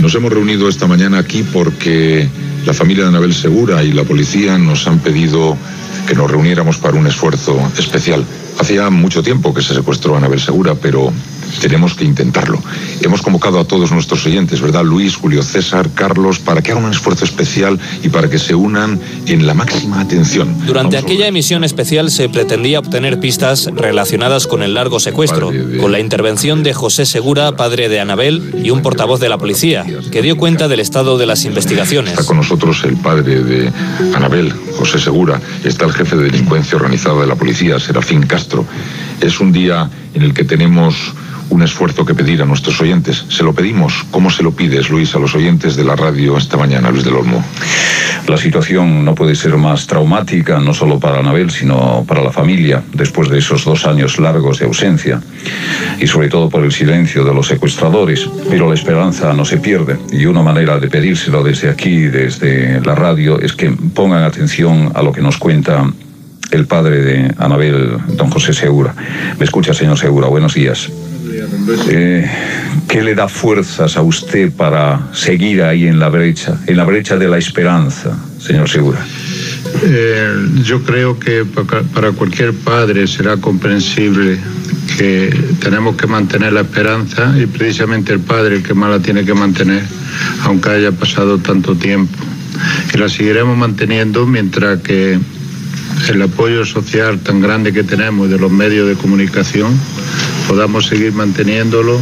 Nos 0.00 0.14
hemos 0.14 0.32
reunido 0.32 0.68
esta 0.68 0.86
mañana 0.86 1.18
aquí 1.18 1.44
porque 1.52 2.28
la 2.64 2.74
familia 2.74 3.04
de 3.04 3.10
Anabel 3.10 3.32
Segura 3.32 3.84
y 3.84 3.92
la 3.92 4.02
policía 4.02 4.58
nos 4.58 4.86
han 4.88 4.98
pedido 4.98 5.56
que 6.06 6.14
nos 6.14 6.30
reuniéramos 6.30 6.78
para 6.78 6.96
un 6.96 7.06
esfuerzo 7.06 7.60
especial. 7.78 8.24
Hacía 8.58 8.90
mucho 8.90 9.22
tiempo 9.22 9.52
que 9.52 9.62
se 9.62 9.74
secuestró 9.74 10.14
a 10.14 10.18
Anabel 10.18 10.40
Segura, 10.40 10.74
pero 10.74 11.12
tenemos 11.60 11.94
que 11.94 12.04
intentarlo. 12.04 12.62
Hemos 13.00 13.22
convocado 13.22 13.60
a 13.60 13.64
todos 13.64 13.92
nuestros 13.92 14.24
oyentes, 14.26 14.60
¿verdad? 14.60 14.84
Luis, 14.84 15.16
Julio 15.16 15.42
César, 15.42 15.90
Carlos, 15.94 16.38
para 16.38 16.62
que 16.62 16.72
hagan 16.72 16.84
un 16.84 16.90
esfuerzo 16.90 17.24
especial 17.24 17.78
y 18.02 18.08
para 18.08 18.28
que 18.28 18.38
se 18.38 18.54
unan 18.54 19.00
en 19.26 19.46
la 19.46 19.54
máxima 19.54 20.00
atención. 20.00 20.66
Durante 20.66 20.96
aquella 20.96 21.26
emisión 21.26 21.64
especial 21.64 22.10
se 22.10 22.28
pretendía 22.28 22.78
obtener 22.78 23.20
pistas 23.20 23.66
relacionadas 23.74 24.46
con 24.46 24.62
el 24.62 24.74
largo 24.74 25.00
secuestro, 25.00 25.52
con 25.80 25.92
la 25.92 26.00
intervención 26.00 26.62
de 26.62 26.74
José 26.74 27.06
Segura, 27.06 27.56
padre 27.56 27.88
de 27.88 28.00
Anabel, 28.00 28.54
y 28.62 28.70
un 28.70 28.82
portavoz 28.82 29.20
de 29.20 29.28
la 29.28 29.38
policía, 29.38 29.84
que 30.10 30.22
dio 30.22 30.36
cuenta 30.36 30.68
del 30.68 30.80
estado 30.80 31.18
de 31.18 31.26
las 31.26 31.44
investigaciones. 31.44 32.12
Está 32.12 32.24
con 32.24 32.38
nosotros 32.38 32.82
el 32.84 32.96
padre 32.96 33.42
de 33.42 33.72
Anabel, 34.14 34.52
José 34.78 34.98
Segura. 34.98 35.40
Está 35.64 35.84
el 35.84 35.92
jefe 35.92 36.16
de 36.16 36.24
delincuencia 36.24 36.76
organizada 36.76 37.20
de 37.20 37.26
la 37.26 37.34
policía, 37.34 37.78
Serafín 37.78 38.22
Castro. 38.22 38.45
Es 39.20 39.40
un 39.40 39.52
día 39.52 39.88
en 40.14 40.22
el 40.22 40.34
que 40.34 40.44
tenemos 40.44 41.14
un 41.50 41.62
esfuerzo 41.62 42.04
que 42.04 42.14
pedir 42.14 42.42
a 42.42 42.44
nuestros 42.44 42.80
oyentes. 42.80 43.24
Se 43.28 43.42
lo 43.42 43.52
pedimos. 43.52 44.04
¿Cómo 44.10 44.30
se 44.30 44.42
lo 44.42 44.52
pides, 44.52 44.90
Luis, 44.90 45.14
a 45.14 45.18
los 45.18 45.34
oyentes 45.34 45.76
de 45.76 45.84
la 45.84 45.96
radio 45.96 46.36
esta 46.36 46.56
mañana, 46.56 46.90
Luis 46.90 47.04
del 47.04 47.14
Olmo? 47.14 47.42
La 48.26 48.36
situación 48.36 49.04
no 49.04 49.14
puede 49.14 49.36
ser 49.36 49.56
más 49.56 49.86
traumática, 49.86 50.58
no 50.58 50.74
solo 50.74 50.98
para 50.98 51.20
Anabel, 51.20 51.50
sino 51.50 52.04
para 52.08 52.22
la 52.22 52.32
familia, 52.32 52.82
después 52.92 53.28
de 53.28 53.38
esos 53.38 53.64
dos 53.64 53.86
años 53.86 54.18
largos 54.18 54.58
de 54.58 54.66
ausencia, 54.66 55.22
y 56.00 56.06
sobre 56.08 56.28
todo 56.28 56.50
por 56.50 56.64
el 56.64 56.72
silencio 56.72 57.24
de 57.24 57.32
los 57.32 57.46
secuestradores. 57.46 58.28
Pero 58.50 58.68
la 58.68 58.74
esperanza 58.74 59.32
no 59.32 59.44
se 59.44 59.58
pierde, 59.58 59.96
y 60.10 60.26
una 60.26 60.42
manera 60.42 60.80
de 60.80 60.88
pedírselo 60.88 61.44
desde 61.44 61.70
aquí, 61.70 61.98
desde 62.00 62.80
la 62.80 62.96
radio, 62.96 63.40
es 63.40 63.52
que 63.52 63.70
pongan 63.70 64.24
atención 64.24 64.90
a 64.94 65.02
lo 65.02 65.12
que 65.12 65.22
nos 65.22 65.36
cuenta 65.36 65.88
el 66.50 66.66
padre 66.66 67.02
de 67.02 67.34
Anabel, 67.38 67.98
don 68.16 68.30
José 68.30 68.52
Segura. 68.52 68.94
¿Me 69.38 69.44
escucha, 69.44 69.74
señor 69.74 69.98
Segura? 69.98 70.28
Buenos 70.28 70.54
días. 70.54 70.88
Eh, 71.88 72.30
¿Qué 72.88 73.02
le 73.02 73.14
da 73.14 73.28
fuerzas 73.28 73.96
a 73.96 74.02
usted 74.02 74.52
para 74.52 75.08
seguir 75.12 75.62
ahí 75.62 75.86
en 75.86 75.98
la 75.98 76.08
brecha, 76.08 76.56
en 76.66 76.76
la 76.76 76.84
brecha 76.84 77.16
de 77.16 77.28
la 77.28 77.38
esperanza, 77.38 78.16
señor 78.38 78.68
Segura? 78.68 78.98
Eh, 79.82 80.28
yo 80.64 80.82
creo 80.82 81.18
que 81.18 81.44
pa- 81.44 81.64
para 81.92 82.12
cualquier 82.12 82.52
padre 82.54 83.06
será 83.06 83.36
comprensible 83.36 84.38
que 84.96 85.34
tenemos 85.60 85.96
que 85.96 86.06
mantener 86.06 86.52
la 86.52 86.60
esperanza 86.60 87.34
y 87.36 87.46
precisamente 87.46 88.12
el 88.12 88.20
padre 88.20 88.56
el 88.56 88.62
que 88.62 88.72
más 88.74 88.90
la 88.90 89.00
tiene 89.00 89.24
que 89.24 89.34
mantener, 89.34 89.82
aunque 90.44 90.70
haya 90.70 90.92
pasado 90.92 91.38
tanto 91.38 91.74
tiempo. 91.74 92.16
Y 92.94 92.98
la 92.98 93.08
seguiremos 93.08 93.58
manteniendo 93.58 94.24
mientras 94.26 94.80
que 94.80 95.18
el 96.08 96.22
apoyo 96.22 96.64
social 96.64 97.18
tan 97.20 97.40
grande 97.40 97.72
que 97.72 97.82
tenemos 97.82 98.30
de 98.30 98.38
los 98.38 98.50
medios 98.52 98.86
de 98.88 98.94
comunicación 98.94 99.76
podamos 100.48 100.86
seguir 100.86 101.12
manteniéndolo, 101.12 101.98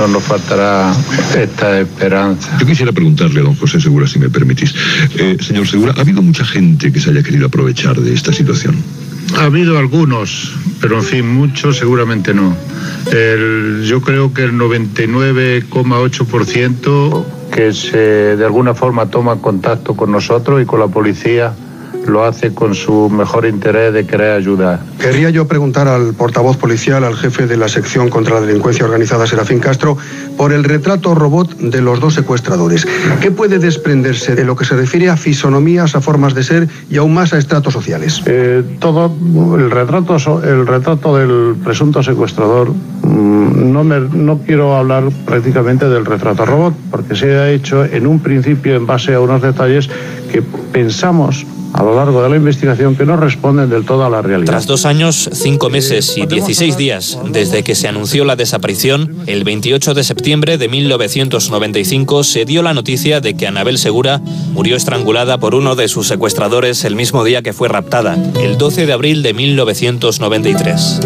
no 0.00 0.08
nos 0.08 0.22
faltará 0.24 0.92
esta 1.38 1.80
esperanza. 1.80 2.56
Yo 2.58 2.66
quisiera 2.66 2.90
preguntarle 2.92 3.40
a 3.40 3.44
don 3.44 3.54
José 3.54 3.80
Segura, 3.80 4.06
si 4.08 4.18
me 4.18 4.28
permitís. 4.28 4.74
Eh, 5.16 5.36
señor 5.40 5.68
Segura, 5.68 5.94
¿ha 5.96 6.00
habido 6.00 6.20
mucha 6.20 6.44
gente 6.44 6.90
que 6.92 6.98
se 7.00 7.10
haya 7.10 7.22
querido 7.22 7.46
aprovechar 7.46 7.98
de 8.00 8.12
esta 8.12 8.32
situación? 8.32 8.74
Ha 9.36 9.44
habido 9.44 9.78
algunos, 9.78 10.52
pero 10.80 10.96
en 10.98 11.04
fin, 11.04 11.28
muchos 11.28 11.76
seguramente 11.78 12.34
no. 12.34 12.56
El- 13.12 13.84
yo 13.84 14.00
creo 14.00 14.32
que 14.34 14.42
el 14.44 14.52
99,8% 14.58 17.24
que 17.52 17.72
se 17.72 18.36
de 18.36 18.44
alguna 18.44 18.74
forma 18.74 19.06
toma 19.06 19.36
contacto 19.36 19.94
con 19.94 20.10
nosotros 20.12 20.60
y 20.62 20.66
con 20.66 20.80
la 20.80 20.88
policía 20.88 21.54
lo 22.08 22.24
hace 22.24 22.52
con 22.54 22.74
su 22.74 23.08
mejor 23.10 23.46
interés 23.46 23.92
de 23.92 24.06
querer 24.06 24.32
ayudar. 24.32 24.80
Querría 25.00 25.30
yo 25.30 25.46
preguntar 25.46 25.88
al 25.88 26.14
portavoz 26.14 26.56
policial, 26.56 27.04
al 27.04 27.16
jefe 27.16 27.46
de 27.46 27.56
la 27.56 27.68
sección 27.68 28.08
contra 28.08 28.40
la 28.40 28.46
delincuencia 28.46 28.84
organizada, 28.84 29.26
Serafín 29.26 29.58
Castro, 29.60 29.96
por 30.36 30.52
el 30.52 30.64
retrato 30.64 31.14
robot 31.14 31.56
de 31.58 31.80
los 31.80 32.00
dos 32.00 32.14
secuestradores. 32.14 32.86
¿Qué 33.20 33.30
puede 33.30 33.58
desprenderse 33.58 34.34
de 34.34 34.44
lo 34.44 34.56
que 34.56 34.64
se 34.64 34.76
refiere 34.76 35.08
a 35.10 35.16
fisonomías, 35.16 35.94
a 35.94 36.00
formas 36.00 36.34
de 36.34 36.42
ser 36.42 36.68
y 36.90 36.96
aún 36.98 37.14
más 37.14 37.32
a 37.32 37.38
estratos 37.38 37.72
sociales? 37.72 38.22
Eh, 38.26 38.62
todo 38.78 39.12
el 39.58 39.70
retrato, 39.70 40.16
el 40.42 40.66
retrato 40.66 41.16
del 41.16 41.56
presunto 41.64 42.02
secuestrador, 42.02 42.70
mm, 42.70 43.72
no, 43.72 43.84
me- 43.84 44.00
no 44.00 44.38
quiero 44.46 44.76
hablar 44.76 45.04
prácticamente 45.24 45.88
del 45.88 46.04
retrato 46.04 46.44
robot, 46.44 46.74
porque 46.90 47.14
se 47.14 47.34
ha 47.36 47.50
hecho 47.50 47.84
en 47.84 48.06
un 48.06 48.20
principio 48.20 48.76
en 48.76 48.86
base 48.86 49.14
a 49.14 49.20
unos 49.20 49.42
detalles 49.42 49.88
que 50.32 50.42
pensamos 50.72 51.46
a 51.76 51.82
lo 51.82 51.94
largo 51.94 52.22
de 52.22 52.30
la 52.30 52.36
investigación 52.36 52.96
que 52.96 53.04
no 53.04 53.16
responden 53.16 53.68
del 53.68 53.84
todo 53.84 54.04
a 54.04 54.10
la 54.10 54.22
realidad. 54.22 54.50
Tras 54.50 54.66
dos 54.66 54.86
años, 54.86 55.28
cinco 55.32 55.68
meses 55.68 56.16
y 56.16 56.26
16 56.26 56.76
días 56.76 57.18
desde 57.28 57.62
que 57.62 57.74
se 57.74 57.86
anunció 57.86 58.24
la 58.24 58.34
desaparición, 58.34 59.16
el 59.26 59.44
28 59.44 59.94
de 59.94 60.02
septiembre 60.02 60.58
de 60.58 60.68
1995 60.68 62.24
se 62.24 62.44
dio 62.44 62.62
la 62.62 62.74
noticia 62.74 63.20
de 63.20 63.36
que 63.36 63.46
Anabel 63.46 63.78
Segura 63.78 64.20
murió 64.52 64.76
estrangulada 64.76 65.38
por 65.38 65.54
uno 65.54 65.76
de 65.76 65.88
sus 65.88 66.08
secuestradores 66.08 66.84
el 66.84 66.96
mismo 66.96 67.24
día 67.24 67.42
que 67.42 67.52
fue 67.52 67.68
raptada, 67.68 68.16
el 68.40 68.56
12 68.56 68.86
de 68.86 68.92
abril 68.92 69.22
de 69.22 69.34
1993. 69.34 71.00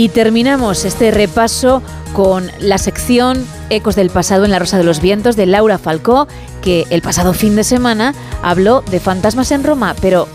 Y 0.00 0.08
terminamos 0.08 0.86
este 0.86 1.10
repaso 1.10 1.82
con 2.14 2.50
la 2.58 2.78
sección 2.78 3.44
Ecos 3.68 3.96
del 3.96 4.08
pasado 4.08 4.46
en 4.46 4.50
la 4.50 4.58
Rosa 4.58 4.78
de 4.78 4.82
los 4.82 5.02
Vientos 5.02 5.36
de 5.36 5.44
Laura 5.44 5.76
Falcó, 5.76 6.26
que 6.62 6.86
el 6.88 7.02
pasado 7.02 7.34
fin 7.34 7.54
de 7.54 7.64
semana 7.64 8.14
habló 8.42 8.80
de 8.80 8.98
fantasmas 8.98 9.50
en 9.52 9.62
Roma, 9.62 9.94
pero 10.00 10.26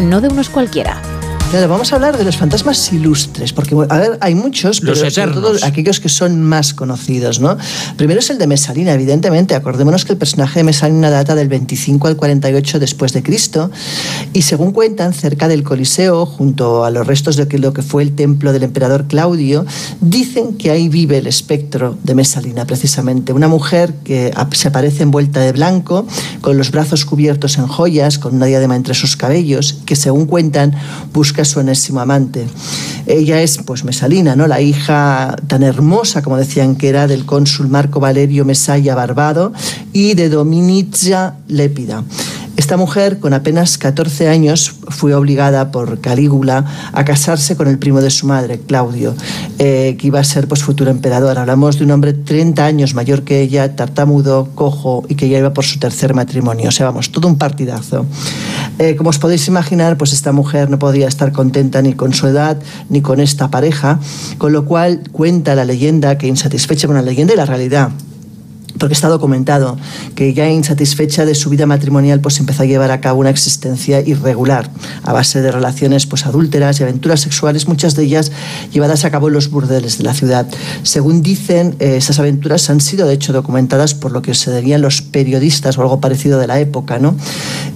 no 0.00 0.20
de 0.20 0.26
unos 0.26 0.48
cualquiera. 0.48 1.00
Claro, 1.52 1.68
vamos 1.68 1.92
a 1.92 1.96
hablar 1.96 2.16
de 2.16 2.24
los 2.24 2.38
fantasmas 2.38 2.90
ilustres, 2.94 3.52
porque 3.52 3.76
a 3.90 3.98
ver, 3.98 4.16
hay 4.22 4.34
muchos, 4.34 4.80
pero 4.80 4.92
Los 4.92 5.00
sobre 5.00 5.10
eternos. 5.10 5.42
todo 5.42 5.66
aquellos 5.66 6.00
que 6.00 6.08
son 6.08 6.42
más 6.42 6.72
conocidos, 6.72 7.40
¿no? 7.40 7.58
Primero 7.98 8.20
es 8.20 8.30
el 8.30 8.38
de 8.38 8.46
Mesalina, 8.46 8.94
evidentemente. 8.94 9.54
Acordémonos 9.54 10.06
que 10.06 10.12
el 10.12 10.18
personaje 10.18 10.60
de 10.60 10.64
Mesalina 10.64 11.10
data 11.10 11.34
del 11.34 11.48
25 11.48 12.08
al 12.08 12.16
48 12.16 12.80
después 12.80 13.12
de 13.12 13.22
Cristo, 13.22 13.70
y 14.32 14.40
según 14.40 14.72
cuentan, 14.72 15.12
cerca 15.12 15.46
del 15.46 15.62
Coliseo, 15.62 16.24
junto 16.24 16.86
a 16.86 16.90
los 16.90 17.06
restos 17.06 17.36
de 17.36 17.46
lo 17.58 17.74
que 17.74 17.82
fue 17.82 18.02
el 18.02 18.12
templo 18.12 18.54
del 18.54 18.62
emperador 18.62 19.06
Claudio, 19.06 19.66
dicen 20.00 20.54
que 20.54 20.70
ahí 20.70 20.88
vive 20.88 21.18
el 21.18 21.26
espectro 21.26 21.98
de 22.02 22.14
Mesalina, 22.14 22.64
precisamente. 22.64 23.34
Una 23.34 23.48
mujer 23.48 23.92
que 24.04 24.32
se 24.52 24.68
aparece 24.68 25.02
envuelta 25.02 25.40
de 25.40 25.52
blanco, 25.52 26.06
con 26.40 26.56
los 26.56 26.70
brazos 26.70 27.04
cubiertos 27.04 27.58
en 27.58 27.66
joyas, 27.66 28.18
con 28.18 28.36
una 28.36 28.46
diadema 28.46 28.74
entre 28.74 28.94
sus 28.94 29.18
cabellos, 29.18 29.80
que 29.84 29.96
según 29.96 30.24
cuentan 30.24 30.74
busca 31.12 31.41
su 31.44 31.60
enésimo 31.60 32.00
amante. 32.00 32.46
Ella 33.06 33.42
es, 33.42 33.58
pues, 33.58 33.84
Mesalina, 33.84 34.36
¿no? 34.36 34.46
La 34.46 34.60
hija 34.60 35.36
tan 35.46 35.62
hermosa, 35.62 36.22
como 36.22 36.36
decían 36.36 36.76
que 36.76 36.88
era, 36.88 37.06
del 37.06 37.24
cónsul 37.24 37.68
Marco 37.68 38.00
Valerio 38.00 38.44
Mesalla 38.44 38.94
Barbado, 38.94 39.52
y 39.92 40.14
de 40.14 40.28
Dominica 40.28 41.36
Lépida. 41.48 42.04
Esta 42.56 42.76
mujer, 42.76 43.18
con 43.18 43.32
apenas 43.32 43.78
14 43.78 44.28
años, 44.28 44.74
fue 44.88 45.14
obligada 45.14 45.70
por 45.70 46.00
Calígula 46.00 46.66
a 46.92 47.04
casarse 47.04 47.56
con 47.56 47.66
el 47.66 47.78
primo 47.78 48.02
de 48.02 48.10
su 48.10 48.26
madre, 48.26 48.60
Claudio, 48.60 49.14
eh, 49.58 49.96
que 49.98 50.06
iba 50.06 50.20
a 50.20 50.24
ser 50.24 50.48
pues, 50.48 50.62
futuro 50.62 50.90
emperador. 50.90 51.38
Hablamos 51.38 51.78
de 51.78 51.84
un 51.84 51.92
hombre 51.92 52.12
30 52.12 52.64
años 52.64 52.94
mayor 52.94 53.22
que 53.22 53.40
ella, 53.40 53.74
tartamudo, 53.74 54.50
cojo 54.54 55.04
y 55.08 55.14
que 55.14 55.30
ya 55.30 55.38
iba 55.38 55.54
por 55.54 55.64
su 55.64 55.78
tercer 55.78 56.14
matrimonio. 56.14 56.68
O 56.68 56.72
sea, 56.72 56.86
vamos, 56.86 57.10
todo 57.10 57.26
un 57.26 57.38
partidazo. 57.38 58.04
Eh, 58.78 58.96
como 58.96 59.10
os 59.10 59.18
podéis 59.18 59.48
imaginar, 59.48 59.96
pues 59.96 60.12
esta 60.12 60.32
mujer 60.32 60.68
no 60.68 60.78
podía 60.78 61.08
estar 61.08 61.32
contenta 61.32 61.80
ni 61.80 61.94
con 61.94 62.12
su 62.12 62.26
edad 62.26 62.58
ni 62.90 63.00
con 63.00 63.20
esta 63.20 63.50
pareja, 63.50 63.98
con 64.36 64.52
lo 64.52 64.66
cual 64.66 65.00
cuenta 65.10 65.54
la 65.54 65.64
leyenda 65.64 66.18
que 66.18 66.26
insatisfecha 66.26 66.86
con 66.86 66.96
la 66.96 67.02
leyenda 67.02 67.32
y 67.32 67.36
la 67.38 67.46
realidad 67.46 67.92
porque 68.82 68.94
está 68.94 69.06
documentado 69.06 69.78
que 70.16 70.34
ya 70.34 70.50
insatisfecha 70.50 71.24
de 71.24 71.36
su 71.36 71.50
vida 71.50 71.66
matrimonial 71.66 72.18
pues 72.18 72.40
empezó 72.40 72.64
a 72.64 72.66
llevar 72.66 72.90
a 72.90 73.00
cabo 73.00 73.20
una 73.20 73.30
existencia 73.30 74.00
irregular 74.00 74.68
a 75.04 75.12
base 75.12 75.40
de 75.40 75.52
relaciones 75.52 76.04
pues 76.06 76.26
adúlteras 76.26 76.80
y 76.80 76.82
aventuras 76.82 77.20
sexuales 77.20 77.68
muchas 77.68 77.94
de 77.94 78.02
ellas 78.02 78.32
llevadas 78.72 79.04
a 79.04 79.12
cabo 79.12 79.28
en 79.28 79.34
los 79.34 79.50
burdeles 79.50 79.98
de 79.98 80.04
la 80.04 80.14
ciudad 80.14 80.48
según 80.82 81.22
dicen 81.22 81.76
eh, 81.78 81.94
esas 81.98 82.18
aventuras 82.18 82.68
han 82.70 82.80
sido 82.80 83.06
de 83.06 83.14
hecho 83.14 83.32
documentadas 83.32 83.94
por 83.94 84.10
lo 84.10 84.20
que 84.20 84.34
se 84.34 84.50
debían 84.50 84.82
los 84.82 85.00
periodistas 85.00 85.78
o 85.78 85.82
algo 85.82 86.00
parecido 86.00 86.40
de 86.40 86.48
la 86.48 86.58
época 86.58 86.98
¿no? 86.98 87.14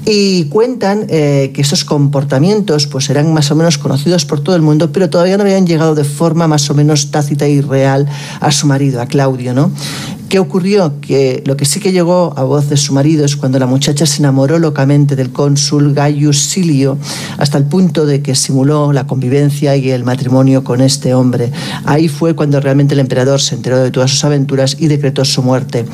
y 0.04 0.46
cuentan 0.46 1.06
eh, 1.08 1.52
que 1.54 1.60
esos 1.60 1.84
comportamientos 1.84 2.88
pues 2.88 3.10
eran 3.10 3.32
más 3.32 3.48
o 3.52 3.54
menos 3.54 3.78
conocidos 3.78 4.24
por 4.24 4.40
todo 4.40 4.56
el 4.56 4.62
mundo 4.62 4.90
pero 4.90 5.08
todavía 5.08 5.36
no 5.36 5.44
habían 5.44 5.68
llegado 5.68 5.94
de 5.94 6.02
forma 6.02 6.48
más 6.48 6.68
o 6.68 6.74
menos 6.74 7.12
tácita 7.12 7.46
y 7.46 7.60
real 7.60 8.08
a 8.40 8.50
su 8.50 8.66
marido 8.66 9.00
a 9.00 9.06
Claudio 9.06 9.54
¿no? 9.54 9.70
¿Qué 10.28 10.40
ocurrió? 10.40 11.00
Que 11.00 11.44
lo 11.46 11.56
que 11.56 11.64
sí 11.64 11.78
que 11.78 11.92
llegó 11.92 12.34
a 12.36 12.42
voz 12.42 12.68
de 12.68 12.76
su 12.76 12.92
marido 12.92 13.24
es 13.24 13.36
cuando 13.36 13.60
la 13.60 13.66
muchacha 13.66 14.06
se 14.06 14.18
enamoró 14.18 14.58
locamente 14.58 15.14
del 15.14 15.30
cónsul 15.30 15.94
Gaius 15.94 16.40
Silio, 16.40 16.98
hasta 17.38 17.58
el 17.58 17.64
punto 17.64 18.06
de 18.06 18.22
que 18.22 18.34
simuló 18.34 18.92
la 18.92 19.06
convivencia 19.06 19.76
y 19.76 19.90
el 19.90 20.02
matrimonio 20.02 20.64
con 20.64 20.80
este 20.80 21.14
hombre. 21.14 21.52
Ahí 21.84 22.08
fue 22.08 22.34
cuando 22.34 22.58
realmente 22.58 22.94
el 22.94 23.00
emperador 23.00 23.40
se 23.40 23.54
enteró 23.54 23.78
de 23.78 23.92
todas 23.92 24.10
sus 24.10 24.24
aventuras 24.24 24.76
y 24.80 24.88
decretó 24.88 25.24
su 25.24 25.44
muerte. 25.44 25.84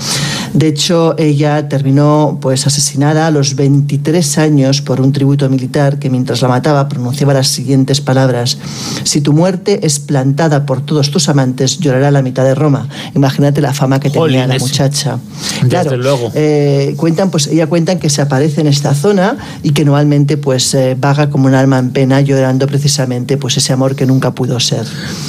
De 0.54 0.66
hecho, 0.66 1.14
ella 1.18 1.68
terminó 1.68 2.38
pues 2.40 2.66
asesinada 2.66 3.26
a 3.26 3.30
los 3.30 3.54
23 3.54 4.38
años 4.38 4.80
por 4.80 5.02
un 5.02 5.12
tributo 5.12 5.50
militar 5.50 5.98
que 5.98 6.08
mientras 6.08 6.40
la 6.40 6.48
mataba 6.48 6.88
pronunciaba 6.88 7.34
las 7.34 7.48
siguientes 7.48 8.00
palabras: 8.00 8.56
Si 9.04 9.20
tu 9.20 9.34
muerte 9.34 9.80
es 9.86 10.00
plantada 10.00 10.64
por 10.64 10.80
todos 10.80 11.10
tus 11.10 11.28
amantes, 11.28 11.80
llorará 11.80 12.10
la 12.10 12.22
mitad 12.22 12.44
de 12.44 12.54
Roma. 12.54 12.88
Imagínate 13.14 13.60
la 13.60 13.74
fama 13.74 14.00
que 14.00 14.08
tenía 14.08 14.21
la 14.28 14.42
Jolines. 14.42 14.62
muchacha. 14.62 15.18
Desde 15.62 15.68
Claro, 15.68 15.96
luego. 15.96 16.32
eh, 16.34 16.94
cuentan, 16.96 17.30
pues 17.30 17.46
ella 17.46 17.66
cuentan 17.66 17.98
que 17.98 18.10
se 18.10 18.22
aparece 18.22 18.60
en 18.60 18.66
esta 18.66 18.94
zona 18.94 19.36
y 19.62 19.70
que 19.70 19.82
anualmente 19.82 20.36
pues 20.36 20.74
eh, 20.74 20.96
vaga 20.98 21.30
como 21.30 21.46
un 21.46 21.54
alma 21.54 21.78
en 21.78 21.90
pena 21.90 22.20
llorando 22.20 22.66
precisamente 22.66 23.36
pues 23.36 23.56
ese 23.56 23.72
amor 23.72 23.94
que 23.96 24.06
nunca 24.06 24.32
pudo 24.32 24.58
ser. 24.60 24.84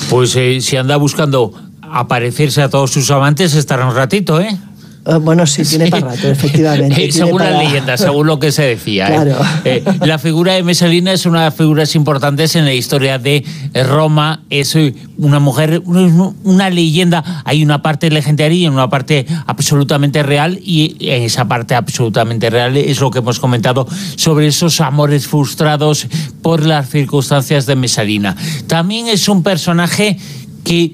Pues 0.09 0.35
eh, 0.35 0.59
si 0.61 0.77
anda 0.77 0.95
buscando 0.97 1.53
aparecerse 1.81 2.61
a 2.61 2.69
todos 2.69 2.91
sus 2.91 3.09
amantes, 3.11 3.53
estará 3.55 3.87
un 3.87 3.95
ratito, 3.95 4.39
¿eh? 4.41 4.57
Ah, 5.05 5.17
bueno, 5.17 5.45
sí, 5.45 5.63
tiene 5.63 5.89
para 5.89 6.07
rato, 6.11 6.29
efectivamente. 6.29 7.03
Eh, 7.05 7.11
según 7.11 7.39
para- 7.39 7.51
la 7.51 7.63
leyenda, 7.63 7.97
según 7.97 8.25
lo 8.27 8.39
que 8.39 8.51
se 8.53 8.63
decía. 8.63 9.07
¿eh? 9.07 9.11
Claro. 9.11 9.37
Eh, 9.65 9.83
la 10.05 10.17
figura 10.17 10.53
de 10.53 10.63
Mesalina 10.63 11.11
es 11.11 11.25
una 11.25 11.39
de 11.39 11.45
las 11.45 11.55
figuras 11.55 11.93
importantes 11.95 12.55
en 12.55 12.63
la 12.63 12.73
historia 12.73 13.19
de 13.19 13.43
eh, 13.73 13.83
Roma. 13.83 14.43
Es 14.49 14.77
una 15.17 15.39
mujer, 15.39 15.81
una, 15.85 16.33
una 16.43 16.69
leyenda. 16.69 17.41
Hay 17.43 17.63
una 17.63 17.81
parte 17.81 18.09
legendaria 18.09 18.57
y 18.57 18.67
una 18.67 18.89
parte 18.89 19.25
absolutamente 19.45 20.23
real. 20.23 20.59
Y 20.63 20.95
en 20.99 21.23
esa 21.23 21.49
parte 21.49 21.75
absolutamente 21.75 22.49
real 22.49 22.77
es 22.77 23.01
lo 23.01 23.11
que 23.11 23.19
hemos 23.19 23.39
comentado 23.39 23.85
sobre 24.15 24.47
esos 24.47 24.79
amores 24.79 25.27
frustrados 25.27 26.07
por 26.41 26.65
las 26.65 26.89
circunstancias 26.89 27.65
de 27.65 27.75
Mesalina. 27.75 28.37
También 28.67 29.07
es 29.07 29.27
un 29.27 29.43
personaje 29.43 30.17
que 30.63 30.93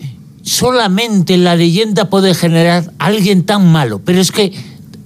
solamente 0.49 1.37
la 1.37 1.55
leyenda 1.55 2.09
puede 2.09 2.33
generar 2.33 2.91
a 2.97 3.05
alguien 3.05 3.43
tan 3.43 3.71
malo. 3.71 4.01
Pero 4.03 4.19
es 4.19 4.31
que 4.31 4.51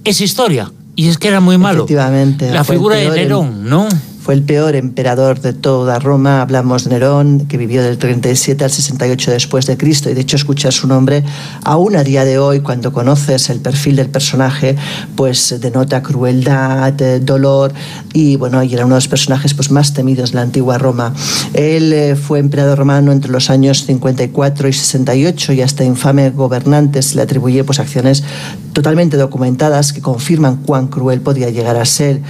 es 0.04 0.20
historia. 0.20 0.72
Y 0.96 1.08
es 1.08 1.18
que 1.18 1.28
era 1.28 1.40
muy 1.40 1.58
malo. 1.58 1.84
Efectivamente. 1.84 2.50
La 2.50 2.64
figura 2.64 2.96
de 2.96 3.10
Nerón, 3.10 3.68
¿no? 3.68 3.88
Fue 4.24 4.32
el 4.32 4.42
peor 4.42 4.74
emperador 4.74 5.38
de 5.42 5.52
toda 5.52 5.98
Roma. 5.98 6.40
Hablamos 6.40 6.84
de 6.84 6.90
Nerón, 6.92 7.40
que 7.46 7.58
vivió 7.58 7.82
del 7.82 7.98
37 7.98 8.64
al 8.64 8.70
68 8.70 9.32
después 9.32 9.66
de 9.66 9.76
Cristo. 9.76 10.08
Y 10.08 10.14
de 10.14 10.22
hecho, 10.22 10.36
escuchar 10.36 10.72
su 10.72 10.88
nombre 10.88 11.22
aún 11.62 11.94
a 11.94 12.02
día 12.02 12.24
de 12.24 12.38
hoy, 12.38 12.60
cuando 12.60 12.90
conoces 12.90 13.50
el 13.50 13.60
perfil 13.60 13.96
del 13.96 14.08
personaje, 14.08 14.76
pues 15.14 15.60
denota 15.60 16.02
crueldad, 16.02 16.98
eh, 17.02 17.20
dolor. 17.20 17.74
Y 18.14 18.36
bueno, 18.36 18.62
y 18.62 18.72
era 18.72 18.86
uno 18.86 18.94
de 18.94 19.02
los 19.02 19.08
personajes 19.08 19.52
pues, 19.52 19.70
más 19.70 19.92
temidos 19.92 20.30
de 20.30 20.36
la 20.36 20.42
antigua 20.42 20.78
Roma. 20.78 21.12
Él 21.52 21.92
eh, 21.92 22.16
fue 22.16 22.38
emperador 22.38 22.78
romano 22.78 23.12
entre 23.12 23.30
los 23.30 23.50
años 23.50 23.84
54 23.84 24.68
y 24.68 24.72
68 24.72 25.52
y 25.52 25.60
hasta 25.60 25.84
infame 25.84 26.30
gobernante 26.30 27.02
se 27.02 27.16
le 27.16 27.22
atribuye 27.22 27.62
pues, 27.62 27.78
acciones 27.78 28.22
totalmente 28.72 29.18
documentadas 29.18 29.92
que 29.92 30.00
confirman 30.00 30.56
cuán 30.56 30.88
cruel 30.88 31.20
podía 31.20 31.50
llegar 31.50 31.76
a 31.76 31.84
ser. 31.84 32.22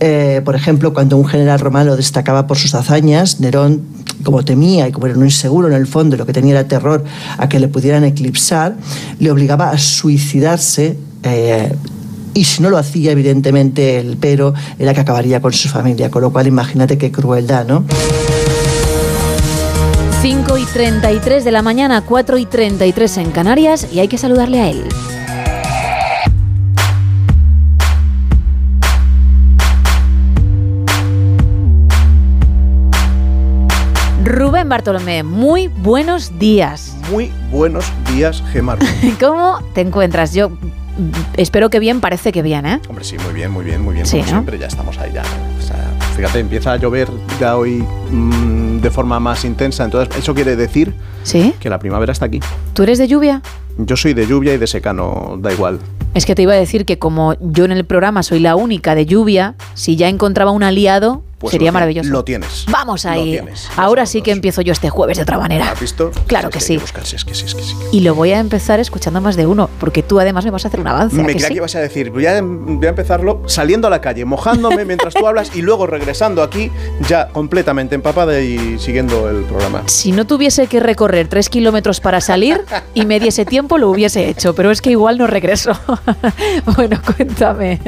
Eh, 0.00 0.42
por 0.44 0.56
ejemplo, 0.56 0.92
cuando 0.92 1.16
un 1.16 1.24
general 1.36 1.60
romano 1.60 1.96
destacaba 1.96 2.46
por 2.46 2.56
sus 2.56 2.74
hazañas, 2.74 3.40
Nerón, 3.40 3.82
como 4.22 4.44
temía 4.44 4.88
y 4.88 4.92
como 4.92 5.06
era 5.06 5.16
un 5.16 5.24
inseguro 5.24 5.68
en 5.68 5.74
el 5.74 5.86
fondo, 5.86 6.16
lo 6.16 6.26
que 6.26 6.32
tenía 6.32 6.52
era 6.52 6.68
terror 6.68 7.04
a 7.38 7.48
que 7.48 7.60
le 7.60 7.68
pudieran 7.68 8.04
eclipsar, 8.04 8.76
le 9.18 9.30
obligaba 9.30 9.70
a 9.70 9.78
suicidarse. 9.78 10.96
eh, 11.22 11.74
y 12.34 12.44
si 12.44 12.62
no 12.62 12.68
lo 12.68 12.76
hacía, 12.76 13.12
evidentemente, 13.12 13.98
el 13.98 14.18
pero 14.18 14.52
era 14.78 14.92
que 14.92 15.00
acabaría 15.00 15.40
con 15.40 15.54
su 15.54 15.70
familia. 15.70 16.10
Con 16.10 16.20
lo 16.20 16.30
cual, 16.30 16.46
imagínate 16.46 16.98
qué 16.98 17.10
crueldad, 17.10 17.66
¿no? 17.66 17.84
5 20.20 20.58
y 20.58 20.64
33 20.64 21.44
de 21.44 21.50
la 21.50 21.62
mañana, 21.62 22.02
4 22.02 22.36
y 22.36 22.44
33 22.44 23.16
en 23.18 23.30
Canarias 23.30 23.86
y 23.90 24.00
hay 24.00 24.08
que 24.08 24.18
saludarle 24.18 24.60
a 24.60 24.68
él. 24.68 24.84
Rubén 34.66 34.68
Bartolomé, 34.68 35.22
muy 35.22 35.68
buenos 35.68 36.40
días. 36.40 36.96
Muy 37.12 37.30
buenos 37.52 37.84
días, 38.12 38.42
Gemar. 38.50 38.78
¿Cómo 39.20 39.60
te 39.74 39.80
encuentras? 39.80 40.34
Yo 40.34 40.48
mm, 40.48 40.56
espero 41.36 41.70
que 41.70 41.78
bien, 41.78 42.00
parece 42.00 42.32
que 42.32 42.42
bien, 42.42 42.66
¿eh? 42.66 42.80
Hombre, 42.88 43.04
sí, 43.04 43.16
muy 43.24 43.32
bien, 43.32 43.52
muy 43.52 43.64
bien, 43.64 43.80
muy 43.80 43.94
bien. 43.94 44.06
Sí, 44.06 44.16
como 44.16 44.24
¿no? 44.24 44.30
siempre, 44.30 44.58
ya 44.58 44.66
estamos 44.66 44.98
ahí 44.98 45.12
ya. 45.12 45.22
O 45.22 45.62
sea, 45.62 45.76
fíjate, 46.16 46.40
empieza 46.40 46.72
a 46.72 46.78
llover 46.78 47.08
ya 47.38 47.56
hoy 47.56 47.86
mm, 48.10 48.80
de 48.80 48.90
forma 48.90 49.20
más 49.20 49.44
intensa. 49.44 49.84
Entonces, 49.84 50.16
eso 50.18 50.34
quiere 50.34 50.56
decir 50.56 50.94
¿Sí? 51.22 51.54
que 51.60 51.70
la 51.70 51.78
primavera 51.78 52.12
está 52.12 52.26
aquí. 52.26 52.40
¿Tú 52.74 52.82
eres 52.82 52.98
de 52.98 53.06
lluvia? 53.06 53.42
Yo 53.78 53.96
soy 53.96 54.14
de 54.14 54.26
lluvia 54.26 54.52
y 54.52 54.58
de 54.58 54.66
secano, 54.66 55.38
da 55.38 55.52
igual. 55.52 55.78
Es 56.14 56.26
que 56.26 56.34
te 56.34 56.42
iba 56.42 56.54
a 56.54 56.56
decir 56.56 56.86
que 56.86 56.98
como 56.98 57.36
yo 57.40 57.66
en 57.66 57.70
el 57.70 57.84
programa 57.84 58.24
soy 58.24 58.40
la 58.40 58.56
única 58.56 58.96
de 58.96 59.06
lluvia, 59.06 59.54
si 59.74 59.94
ya 59.94 60.08
encontraba 60.08 60.50
un 60.50 60.64
aliado, 60.64 61.22
Pues 61.38 61.52
sería 61.52 61.70
maravilloso. 61.70 62.08
Lo 62.10 62.24
tienes. 62.24 62.64
Vamos 62.70 63.04
ahí. 63.04 63.32
tienes. 63.32 63.68
Ahora 63.76 64.06
sí 64.06 64.22
que 64.22 64.30
empiezo 64.30 64.62
yo 64.62 64.72
este 64.72 64.88
jueves 64.88 65.18
de 65.18 65.24
otra 65.24 65.38
manera. 65.38 65.70
¿Has 65.72 65.80
visto? 65.80 66.10
Claro 66.26 66.48
que 66.48 66.60
sí. 66.60 66.78
Y 67.92 68.00
lo 68.00 68.14
voy 68.14 68.32
a 68.32 68.38
empezar 68.38 68.80
escuchando 68.80 69.20
más 69.20 69.36
de 69.36 69.46
uno, 69.46 69.68
porque 69.78 70.02
tú 70.02 70.18
además 70.18 70.44
me 70.46 70.50
vas 70.50 70.64
a 70.64 70.68
hacer 70.68 70.80
un 70.80 70.88
avance. 70.88 71.14
¿a 71.20 71.22
Me 71.22 71.32
creía 71.34 71.48
que 71.48 71.54
ibas 71.54 71.74
a 71.74 71.80
decir, 71.80 72.10
voy 72.10 72.26
a, 72.26 72.40
voy 72.42 72.86
a 72.86 72.88
empezarlo 72.88 73.42
saliendo 73.46 73.86
a 73.88 73.90
la 73.90 74.00
calle, 74.00 74.24
mojándome 74.24 74.84
mientras 74.86 75.12
tú 75.12 75.26
hablas 75.26 75.54
y 75.54 75.62
luego 75.62 75.86
regresando 75.86 76.42
aquí 76.42 76.70
ya 77.06 77.28
completamente 77.28 77.94
empapada 77.94 78.40
y 78.40 78.78
siguiendo 78.78 79.28
el 79.28 79.44
programa. 79.44 79.82
Si 79.86 80.12
no 80.12 80.26
tuviese 80.26 80.66
que 80.68 80.80
recorrer 80.80 81.28
tres 81.28 81.50
kilómetros 81.50 82.00
para 82.00 82.20
salir 82.22 82.64
y 82.94 83.04
me 83.04 83.20
diese 83.20 83.44
tiempo, 83.44 83.76
lo 83.76 83.90
hubiese 83.90 84.28
hecho, 84.28 84.54
pero 84.54 84.70
es 84.70 84.80
que 84.80 84.90
igual 84.90 85.18
no 85.18 85.26
regreso. 85.26 85.72
bueno, 86.76 87.00
cuéntame. 87.14 87.78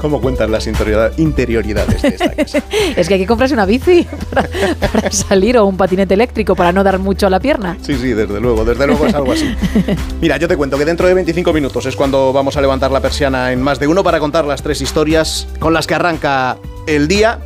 ¿Cómo 0.00 0.20
cuentas 0.20 0.50
las 0.50 0.66
interioridad- 0.66 1.12
interioridades 1.18 2.02
de 2.02 2.08
esta 2.08 2.30
casa? 2.32 2.62
es 2.96 3.08
que 3.08 3.14
hay 3.14 3.20
que 3.20 3.26
comprarse 3.26 3.54
una 3.54 3.66
bici 3.66 4.06
para, 4.32 4.48
para 4.92 5.10
salir 5.10 5.58
o 5.58 5.66
un 5.66 5.76
patinete 5.76 6.14
eléctrico 6.14 6.54
para 6.54 6.72
no 6.72 6.84
dar 6.84 6.98
mucho 6.98 7.26
a 7.26 7.30
la 7.30 7.40
pierna. 7.40 7.76
Sí, 7.82 7.96
sí, 7.96 8.08
desde 8.08 8.40
luego, 8.40 8.64
desde 8.64 8.86
luego 8.86 9.06
es 9.06 9.14
algo 9.14 9.32
así. 9.32 9.54
Mira, 10.20 10.36
yo 10.36 10.48
te 10.48 10.56
cuento 10.56 10.78
que 10.78 10.84
dentro 10.84 11.06
de 11.06 11.14
25 11.14 11.52
minutos 11.52 11.86
es 11.86 11.96
cuando 11.96 12.32
vamos 12.32 12.56
a 12.56 12.60
levantar 12.60 12.90
la 12.90 13.00
persiana 13.00 13.52
en 13.52 13.62
más 13.62 13.78
de 13.78 13.86
uno 13.86 14.02
para 14.02 14.20
contar 14.20 14.44
las 14.44 14.62
tres 14.62 14.80
historias 14.80 15.48
con 15.58 15.72
las 15.72 15.86
que 15.86 15.94
arranca 15.94 16.58
el 16.86 17.08
día. 17.08 17.40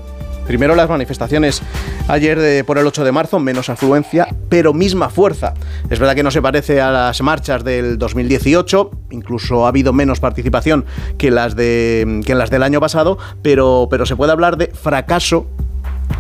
Primero 0.51 0.75
las 0.75 0.89
manifestaciones 0.89 1.63
ayer 2.09 2.37
de- 2.37 2.65
por 2.65 2.77
el 2.77 2.85
8 2.85 3.05
de 3.05 3.13
marzo, 3.13 3.39
menos 3.39 3.69
afluencia, 3.71 4.27
pero 4.49 4.75
misma 4.75 5.09
fuerza. 5.09 5.55
Es 5.91 6.01
verdad 6.01 6.17
que 6.17 6.25
no 6.25 6.33
se 6.33 6.43
parece 6.43 6.81
a 6.81 6.91
las 6.91 7.23
marchas 7.23 7.63
del 7.63 7.99
2018, 7.99 8.91
incluso 9.13 9.65
ha 9.65 9.69
habido 9.69 9.93
menos 9.93 10.19
participación 10.19 10.87
que 11.19 11.31
las, 11.31 11.55
de, 11.55 12.21
que 12.27 12.35
las 12.35 12.51
del 12.51 12.65
año 12.65 12.81
pasado, 12.81 13.17
pero, 13.43 13.87
pero 13.89 14.07
se 14.07 14.17
puede 14.17 14.33
hablar 14.33 14.57
de 14.57 14.67
fracaso 14.75 15.47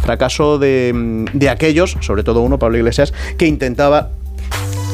fracaso 0.00 0.60
de, 0.60 1.26
de 1.32 1.48
aquellos, 1.48 1.96
sobre 1.98 2.22
todo 2.22 2.40
uno, 2.42 2.56
Pablo 2.56 2.78
Iglesias, 2.78 3.12
que 3.36 3.46
intentaba 3.48 4.10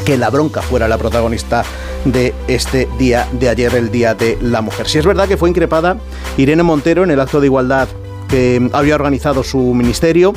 que 0.07 0.17
la 0.17 0.31
bronca 0.31 0.63
fuera 0.63 0.89
la 0.89 0.97
protagonista 0.97 1.63
de 2.07 2.33
este 2.49 2.89
día 2.99 3.27
de 3.33 3.51
ayer, 3.51 3.75
el 3.75 3.91
Día 3.91 4.15
de 4.15 4.39
la 4.41 4.63
Mujer. 4.63 4.89
Si 4.89 4.97
es 4.97 5.05
verdad 5.05 5.29
que 5.29 5.37
fue 5.37 5.51
increpada 5.51 5.99
Irene 6.39 6.63
Montero 6.63 7.05
en 7.05 7.11
el 7.11 7.21
acto 7.21 7.39
de 7.41 7.49
igualdad 7.49 7.87
que 8.29 8.69
había 8.73 8.95
organizado 8.95 9.43
su 9.43 9.59
ministerio 9.75 10.33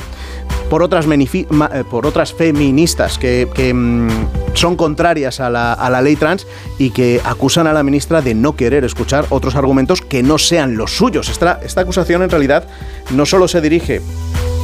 por 0.68 0.82
otras, 0.82 1.06
eh, 1.06 1.46
por 1.90 2.06
otras 2.06 2.32
feministas 2.32 3.18
que, 3.18 3.48
que, 3.52 3.74
mm, 3.74 4.08
son 4.54 4.76
contrarias 4.76 5.40
a 5.40 5.50
la, 5.50 5.72
a 5.72 5.90
la 5.90 6.00
ley 6.00 6.16
trans 6.16 6.46
y 6.78 6.90
que 6.90 7.20
acusan 7.24 7.66
a 7.66 7.72
la 7.72 7.82
ministra 7.82 8.22
de 8.22 8.34
no 8.34 8.54
querer 8.54 8.84
escuchar 8.84 9.26
otros 9.30 9.56
argumentos 9.56 10.00
que 10.00 10.22
no 10.22 10.38
sean 10.38 10.76
los 10.76 10.96
suyos. 10.96 11.28
Esta, 11.28 11.60
esta 11.62 11.80
acusación 11.80 12.22
en 12.22 12.30
realidad 12.30 12.68
no 13.10 13.26
solo 13.26 13.48
se 13.48 13.60
dirige 13.60 14.00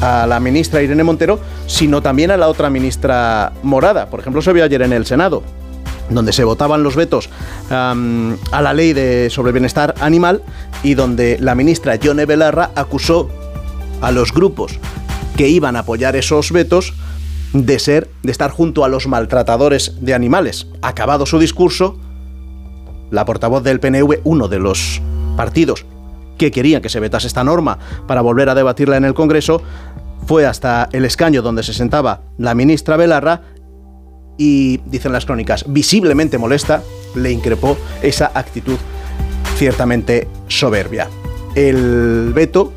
a 0.00 0.26
la 0.26 0.40
ministra 0.40 0.82
Irene 0.82 1.02
Montero, 1.02 1.40
sino 1.66 2.02
también 2.02 2.30
a 2.30 2.36
la 2.36 2.48
otra 2.48 2.70
ministra 2.70 3.52
morada. 3.62 4.08
Por 4.10 4.20
ejemplo, 4.20 4.42
se 4.42 4.52
vio 4.52 4.64
ayer 4.64 4.82
en 4.82 4.92
el 4.92 5.06
Senado 5.06 5.42
donde 6.10 6.32
se 6.32 6.44
votaban 6.44 6.82
los 6.82 6.96
vetos 6.96 7.28
a 7.70 7.94
la 8.62 8.74
ley 8.74 8.92
de, 8.92 9.28
sobre 9.30 9.52
bienestar 9.52 9.94
animal 10.00 10.42
y 10.82 10.94
donde 10.94 11.38
la 11.40 11.54
ministra 11.54 11.96
Yone 11.96 12.26
Belarra 12.26 12.70
acusó 12.74 13.28
a 14.00 14.10
los 14.12 14.32
grupos 14.32 14.78
que 15.36 15.48
iban 15.48 15.76
a 15.76 15.80
apoyar 15.80 16.16
esos 16.16 16.52
vetos 16.52 16.94
de 17.52 17.78
ser 17.78 18.10
de 18.22 18.32
estar 18.32 18.50
junto 18.50 18.84
a 18.84 18.88
los 18.88 19.06
maltratadores 19.06 19.94
de 20.00 20.14
animales. 20.14 20.66
Acabado 20.82 21.26
su 21.26 21.38
discurso, 21.38 21.98
la 23.10 23.24
portavoz 23.24 23.62
del 23.62 23.80
PNV, 23.80 24.20
uno 24.24 24.48
de 24.48 24.58
los 24.58 25.00
partidos 25.36 25.84
que 26.38 26.50
querían 26.50 26.82
que 26.82 26.88
se 26.88 27.00
vetase 27.00 27.26
esta 27.26 27.44
norma 27.44 27.78
para 28.06 28.20
volver 28.20 28.48
a 28.48 28.54
debatirla 28.54 28.96
en 28.96 29.04
el 29.04 29.14
Congreso, 29.14 29.62
fue 30.26 30.44
hasta 30.44 30.88
el 30.92 31.04
escaño 31.04 31.40
donde 31.40 31.62
se 31.62 31.72
sentaba 31.72 32.22
la 32.36 32.54
ministra 32.54 32.96
Belarra 32.96 33.42
y, 34.38 34.78
dicen 34.86 35.12
las 35.12 35.26
crónicas, 35.26 35.64
visiblemente 35.66 36.38
molesta, 36.38 36.82
le 37.14 37.30
increpó 37.32 37.76
esa 38.02 38.30
actitud 38.34 38.76
ciertamente 39.56 40.28
soberbia. 40.48 41.08
El 41.54 42.32
veto 42.34 42.72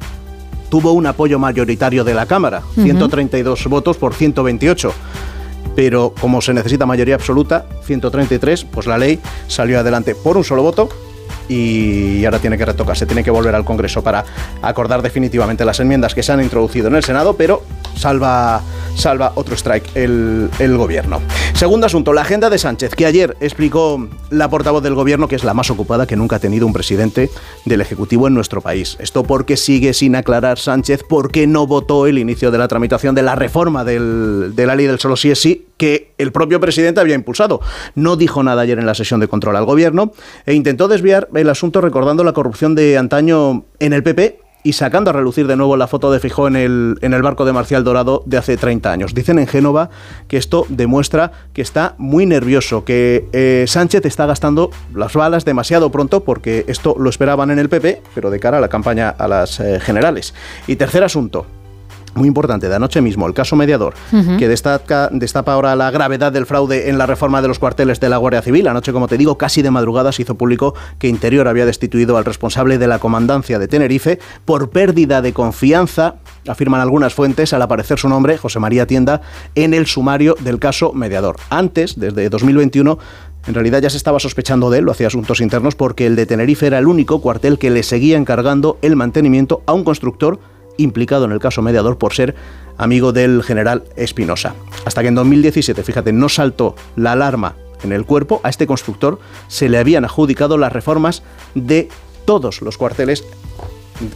tuvo 0.70 0.94
un 0.94 1.06
apoyo 1.06 1.40
mayoritario 1.40 2.04
de 2.04 2.14
la 2.14 2.26
Cámara, 2.26 2.62
Ujú. 2.72 2.84
132 2.84 3.66
votos 3.66 3.98
por 3.98 4.14
128. 4.14 4.94
Pero 5.76 6.14
como 6.20 6.42
se 6.42 6.54
necesita 6.54 6.86
mayoría 6.86 7.16
absoluta, 7.16 7.66
133, 7.86 8.66
pues 8.66 8.88
la 8.88 8.98
ley 8.98 9.20
salió 9.48 9.80
adelante 9.80 10.16
por 10.16 10.38
un 10.38 10.44
solo 10.44 10.64
voto 10.64 10.90
y 11.50 12.24
ahora 12.26 12.40
tiene 12.40 12.58
que 12.58 12.66
retocarse, 12.66 13.06
tiene 13.06 13.24
que 13.24 13.32
volver 13.32 13.56
al 13.56 13.66
Congreso 13.66 14.04
para 14.04 14.24
acordar 14.62 15.02
definitivamente 15.02 15.66
las 15.66 15.80
enmiendas 15.80 16.14
que 16.14 16.24
se 16.24 16.32
han 16.32 16.42
introducido 16.42 16.88
en 16.88 16.96
el 16.96 17.04
Senado, 17.04 17.36
pero 17.36 17.64
salva, 17.96 18.62
salva 18.96 19.34
otro 19.36 19.56
strike 19.56 19.96
el, 19.96 20.78
gobierno. 20.78 21.20
Segundo 21.54 21.88
asunto, 21.88 22.14
la 22.14 22.22
agenda 22.22 22.50
de 22.50 22.58
Sánchez, 22.58 22.94
que 22.96 23.06
ayer 23.06 23.36
explicó 23.40 24.08
la 24.30 24.50
portavoz 24.50 24.84
del 24.84 24.94
gobierno 24.94 25.28
que 25.28 25.36
es 25.36 25.44
la 25.44 25.54
más 25.54 25.70
ocupada 25.72 26.06
que 26.06 26.16
nunca 26.16 26.38
ha 26.38 26.40
tenido 26.40 26.68
un 26.68 26.74
presidente 26.74 27.30
del 27.66 27.82
Ejecutivo 27.82 28.28
en 28.28 28.36
nuestro 28.36 28.62
país. 28.62 28.96
Esto 29.00 29.24
porque 29.24 29.58
sigue 29.58 29.94
sin 29.94 30.16
aclarar 30.16 30.60
Sánchez 30.60 31.04
por 31.04 31.32
qué 31.32 31.48
no 31.48 31.66
votó 31.66 32.06
el 32.06 32.20
inicio 32.20 32.52
de 32.52 32.60
la 32.60 32.68
tramitación 32.68 33.16
de 33.16 33.24
la 33.24 33.36
reforma 33.36 33.84
de 33.84 34.00
la 34.56 34.76
ley 34.76 34.86
del 34.86 35.00
solo 35.00 35.16
sí 35.16 35.32
es 35.32 35.40
sí 35.40 35.69
que 35.80 36.12
el 36.18 36.32
propio 36.32 36.60
presidente 36.60 37.00
había 37.00 37.16
impulsado. 37.16 37.62
No 37.96 38.18
dijo 38.18 38.44
nada 38.44 38.62
ayer 38.62 38.78
en 38.78 38.86
la 38.86 38.94
sesión 38.94 39.20
de 39.22 39.28
control 39.28 39.56
al 39.56 39.66
gobierno 39.66 40.12
e 40.46 40.54
intentó 40.54 40.88
desviar 40.88 41.30
el 41.34 41.50
asunto 41.50 41.82
recordando 41.82 42.24
la 42.24 42.34
corrupción 42.34 42.76
de 42.76 42.98
antaño 42.98 43.64
en 43.80 43.94
el 43.94 44.04
PP 44.04 44.40
y 44.62 44.74
sacando 44.74 45.10
a 45.10 45.14
relucir 45.14 45.48
de 45.48 45.56
nuevo 45.56 45.78
la 45.78 45.88
foto 45.88 46.12
de 46.12 46.20
Fijó 46.20 46.48
en 46.48 46.58
el, 46.58 46.98
en 47.02 47.14
el 47.14 47.22
barco 47.22 47.46
de 47.46 47.54
Marcial 47.54 47.86
Dorado 47.86 48.24
de 48.26 48.38
hace 48.38 48.58
30 48.58 48.92
años. 48.92 49.14
Dicen 49.14 49.40
en 49.40 49.48
Génova 49.48 49.90
que 50.28 50.36
esto 50.36 50.66
demuestra 50.68 51.32
que 51.54 51.62
está 51.62 51.96
muy 51.98 52.26
nervioso, 52.26 52.84
que 52.84 53.26
eh, 53.32 53.64
Sánchez 53.68 54.06
está 54.06 54.26
gastando 54.26 54.70
las 54.94 55.14
balas 55.14 55.46
demasiado 55.46 55.92
pronto 55.92 56.26
porque 56.26 56.66
esto 56.68 56.96
lo 57.00 57.10
esperaban 57.10 57.52
en 57.52 57.60
el 57.60 57.70
PP, 57.70 58.02
pero 58.14 58.30
de 58.30 58.40
cara 58.42 58.58
a 58.58 58.62
la 58.62 58.68
campaña 58.68 59.10
a 59.10 59.30
las 59.30 59.62
eh, 59.62 59.80
generales. 59.80 60.34
Y 60.68 60.76
tercer 60.76 61.06
asunto, 61.06 61.46
muy 62.16 62.28
importante, 62.28 62.70
de 62.70 62.76
anoche 62.76 63.02
mismo, 63.02 63.28
el 63.28 63.34
caso 63.34 63.56
mediador, 63.56 63.94
que 64.38 64.48
destaca, 64.48 65.10
destapa 65.12 65.54
ahora 65.54 65.76
la 65.76 65.92
gravedad 65.92 66.32
del 66.32 66.46
fraude 66.46 66.90
en 66.90 66.98
la 66.98 67.06
reforma 67.06 67.42
de 67.42 67.48
los 67.48 67.60
cuarteles 67.60 68.00
de 68.00 68.10
la 68.10 68.18
Guardia 68.18 68.42
Civil. 68.42 68.68
Anoche, 68.68 68.92
como 68.92 69.08
te 69.08 69.18
digo, 69.18 69.38
casi 69.38 69.62
de 69.62 69.72
madrugada 69.72 70.12
se 70.12 70.24
hizo 70.24 70.36
público 70.36 70.74
que 70.98 71.08
Interior 71.08 71.48
había 71.48 71.66
destituido 71.66 72.18
al 72.18 72.26
responsable 72.26 72.78
de 72.78 72.88
la 72.88 73.00
comandancia 73.00 73.60
de 73.60 73.68
Tenerife 73.68 74.20
por 74.46 74.70
pérdida 74.70 75.22
de 75.22 75.34
confianza, 75.34 76.16
afirman 76.48 76.82
algunas 76.82 77.14
fuentes, 77.14 77.54
al 77.54 77.62
aparecer 77.62 78.00
su 78.00 78.10
nombre, 78.10 78.38
José 78.38 78.60
María 78.60 78.88
Tienda, 78.88 79.22
en 79.56 79.74
el 79.74 79.88
sumario 79.88 80.36
del 80.40 80.60
caso 80.60 80.94
mediador. 80.94 81.38
Antes, 81.50 82.00
desde 82.00 82.30
2021, 82.30 82.98
en 83.48 83.54
realidad 83.54 83.82
ya 83.82 83.90
se 83.90 83.98
estaba 83.98 84.20
sospechando 84.20 84.70
de 84.70 84.80
él, 84.80 84.86
lo 84.86 84.92
hacía 84.92 85.08
asuntos 85.08 85.42
internos, 85.42 85.76
porque 85.76 86.06
el 86.06 86.16
de 86.16 86.26
Tenerife 86.26 86.68
era 86.68 86.80
el 86.80 86.88
único 86.88 87.22
cuartel 87.22 87.58
que 87.58 87.70
le 87.70 87.84
seguía 87.84 88.18
encargando 88.18 88.78
el 88.82 88.96
mantenimiento 88.96 89.64
a 89.66 89.74
un 89.74 89.84
constructor 89.84 90.40
implicado 90.82 91.26
en 91.26 91.32
el 91.32 91.40
caso 91.40 91.62
mediador 91.62 91.98
por 91.98 92.14
ser 92.14 92.36
amigo 92.78 93.12
del 93.12 93.44
general 93.44 93.84
Espinosa. 93.96 94.56
Hasta 94.86 95.02
que 95.02 95.10
en 95.10 95.16
2017, 95.16 95.84
fíjate, 95.84 96.14
no 96.14 96.30
saltó 96.30 96.76
la 96.96 97.12
alarma 97.12 97.56
en 97.84 97.92
el 97.92 98.06
cuerpo, 98.06 98.42
a 98.44 98.50
este 98.50 98.68
constructor 98.68 99.20
se 99.48 99.70
le 99.70 99.78
habían 99.78 100.06
adjudicado 100.06 100.58
las 100.58 100.74
reformas 100.74 101.24
de 101.56 101.90
todos 102.26 102.62
los 102.62 102.78
cuarteles 102.78 103.24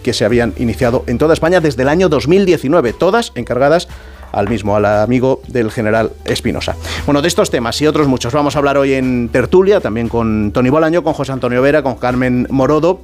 que 0.01 0.13
se 0.13 0.25
habían 0.25 0.53
iniciado 0.57 1.03
en 1.07 1.17
toda 1.17 1.33
España 1.33 1.59
desde 1.59 1.83
el 1.83 1.89
año 1.89 2.09
2019, 2.09 2.93
todas 2.93 3.31
encargadas 3.35 3.87
al 4.31 4.49
mismo, 4.49 4.75
al 4.75 4.85
amigo 4.85 5.41
del 5.47 5.71
general 5.71 6.11
Espinosa. 6.25 6.75
Bueno, 7.05 7.21
de 7.21 7.27
estos 7.27 7.51
temas 7.51 7.79
y 7.81 7.87
otros 7.87 8.07
muchos 8.07 8.33
vamos 8.33 8.55
a 8.55 8.59
hablar 8.59 8.77
hoy 8.77 8.93
en 8.93 9.29
Tertulia, 9.29 9.79
también 9.79 10.09
con 10.09 10.51
Tony 10.51 10.69
Bolaño, 10.69 11.03
con 11.03 11.13
José 11.13 11.31
Antonio 11.31 11.61
Vera, 11.61 11.83
con 11.83 11.95
Carmen 11.95 12.47
Morodo, 12.49 13.01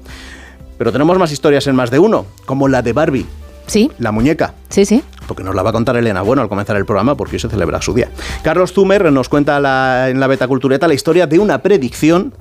pero 0.78 0.92
tenemos 0.92 1.18
más 1.20 1.32
historias 1.32 1.68
en 1.68 1.76
más 1.76 1.92
de 1.92 2.00
uno, 2.00 2.26
como 2.46 2.68
la 2.68 2.82
de 2.82 2.94
Barbie. 2.94 3.26
Sí. 3.70 3.92
La 4.00 4.12
muñeca. 4.12 4.54
Sí, 4.70 4.84
sí. 4.86 5.04
Porque 5.28 5.44
nos 5.44 5.54
la 5.56 5.62
va 5.64 5.70
a 5.70 5.74
contar 5.74 5.96
Elena 5.96 6.22
Bueno 6.24 6.42
al 6.42 6.50
comenzar 6.50 6.76
el 6.76 6.86
programa, 6.86 7.16
porque 7.16 7.36
hoy 7.36 7.40
se 7.40 7.50
celebra 7.50 7.82
su 7.82 7.94
día. 7.94 8.10
Carlos 8.44 8.74
Zumer 8.74 9.12
nos 9.12 9.30
cuenta 9.30 9.60
la- 9.60 10.10
en 10.10 10.20
la 10.20 10.28
Beta 10.28 10.48
Cultureta 10.48 10.88
la 10.88 10.94
historia 10.96 11.28
de 11.28 11.40
una 11.40 11.62
predicción, 11.62 12.34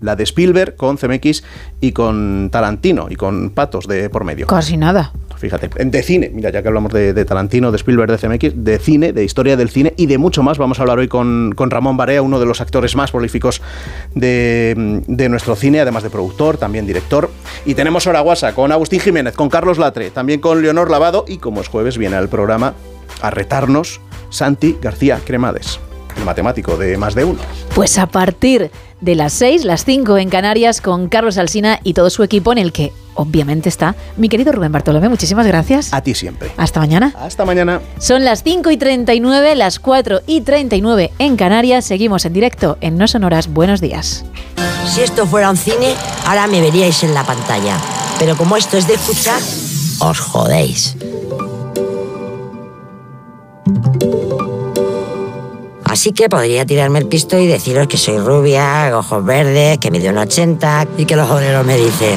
la 0.00 0.16
de 0.16 0.24
Spielberg 0.24 0.76
con 0.76 0.96
CMX 0.96 1.42
y 1.80 1.92
con 1.92 2.48
Tarantino 2.50 3.08
y 3.10 3.16
con 3.16 3.50
patos 3.50 3.86
de 3.86 4.08
por 4.10 4.24
medio. 4.24 4.46
Casi 4.46 4.76
nada. 4.76 5.12
Fíjate, 5.36 5.70
en- 5.76 5.90
de 5.90 6.02
cine, 6.02 6.30
mira, 6.34 6.50
ya 6.50 6.60
que 6.62 6.68
hablamos 6.68 6.92
de, 6.92 7.14
de 7.14 7.24
Tarantino, 7.24 7.70
de 7.70 7.76
Spielberg, 7.76 8.10
de 8.10 8.18
CMX, 8.18 8.62
de 8.64 8.78
cine, 8.78 9.12
de 9.14 9.24
historia 9.24 9.56
del 9.56 9.70
cine 9.70 9.94
y 9.96 10.04
de 10.06 10.18
mucho 10.18 10.42
más, 10.42 10.58
vamos 10.58 10.78
a 10.78 10.82
hablar 10.82 10.98
hoy 10.98 11.08
con, 11.08 11.52
con 11.56 11.70
Ramón 11.70 11.96
Barea, 11.96 12.20
uno 12.20 12.38
de 12.38 12.44
los 12.46 12.60
actores 12.60 12.94
más 12.94 13.10
prolíficos 13.10 13.62
de, 14.14 15.02
de 15.06 15.28
nuestro 15.28 15.56
cine, 15.56 15.80
además 15.80 16.02
de 16.02 16.10
productor, 16.10 16.58
también 16.58 16.86
director. 16.86 17.30
Y 17.64 17.74
tenemos 17.74 18.06
hora 18.06 18.20
guasa 18.20 18.54
con 18.54 18.70
Agustín 18.72 19.00
Jiménez, 19.00 19.34
con 19.34 19.48
Carlos 19.48 19.78
Latre, 19.78 20.10
también 20.10 20.40
con 20.40 20.60
Leonor 20.62 20.90
Lavado 20.90 21.24
y 21.26 21.38
como 21.38 21.60
es 21.60 21.68
jueves 21.68 21.96
viene 21.98 22.16
al 22.16 22.28
programa 22.28 22.74
a 23.22 23.30
retarnos 23.30 24.00
Santi 24.30 24.76
García 24.80 25.20
Cremades, 25.24 25.80
matemático 26.24 26.76
de 26.76 26.96
más 26.96 27.14
de 27.14 27.24
uno. 27.24 27.40
Pues 27.74 27.98
a 27.98 28.06
partir 28.06 28.70
de 29.00 29.14
las 29.14 29.32
6, 29.34 29.64
las 29.64 29.84
5 29.84 30.18
en 30.18 30.28
Canarias, 30.28 30.80
con 30.80 31.08
Carlos 31.08 31.38
Alsina 31.38 31.80
y 31.82 31.94
todo 31.94 32.10
su 32.10 32.22
equipo, 32.22 32.52
en 32.52 32.58
el 32.58 32.72
que 32.72 32.92
obviamente 33.14 33.68
está 33.68 33.94
mi 34.16 34.28
querido 34.28 34.52
Rubén 34.52 34.72
Bartolomé. 34.72 35.08
Muchísimas 35.08 35.46
gracias. 35.46 35.92
A 35.92 36.02
ti 36.02 36.14
siempre. 36.14 36.50
Hasta 36.56 36.80
mañana. 36.80 37.14
Hasta 37.18 37.44
mañana. 37.44 37.80
Son 37.98 38.24
las 38.24 38.42
5 38.42 38.70
y 38.70 38.76
39, 38.76 39.54
las 39.54 39.78
4 39.78 40.20
y 40.26 40.42
39 40.42 41.12
en 41.18 41.36
Canarias. 41.36 41.84
Seguimos 41.84 42.24
en 42.24 42.32
directo 42.32 42.78
en 42.80 42.96
No 42.96 43.08
Sonoras. 43.08 43.48
Buenos 43.48 43.80
días. 43.80 44.24
Si 44.86 45.02
esto 45.02 45.26
fuera 45.26 45.50
un 45.50 45.56
cine, 45.56 45.94
ahora 46.26 46.46
me 46.46 46.60
veríais 46.60 47.02
en 47.04 47.14
la 47.14 47.24
pantalla. 47.24 47.76
Pero 48.18 48.36
como 48.36 48.56
esto 48.56 48.76
es 48.76 48.86
de 48.86 48.94
escuchar, 48.94 49.40
os 50.00 50.18
jodéis. 50.18 50.96
Así 55.90 56.12
que 56.12 56.28
podría 56.28 56.64
tirarme 56.64 57.00
el 57.00 57.06
pisto 57.06 57.36
y 57.36 57.48
deciros 57.48 57.88
que 57.88 57.96
soy 57.96 58.16
rubia, 58.16 58.96
ojos 58.96 59.24
verdes, 59.24 59.78
que 59.78 59.90
mido 59.90 60.08
un 60.10 60.18
80 60.18 60.86
y 60.98 61.04
que 61.04 61.16
los 61.16 61.28
obreros 61.28 61.66
me 61.66 61.76
dicen... 61.76 62.16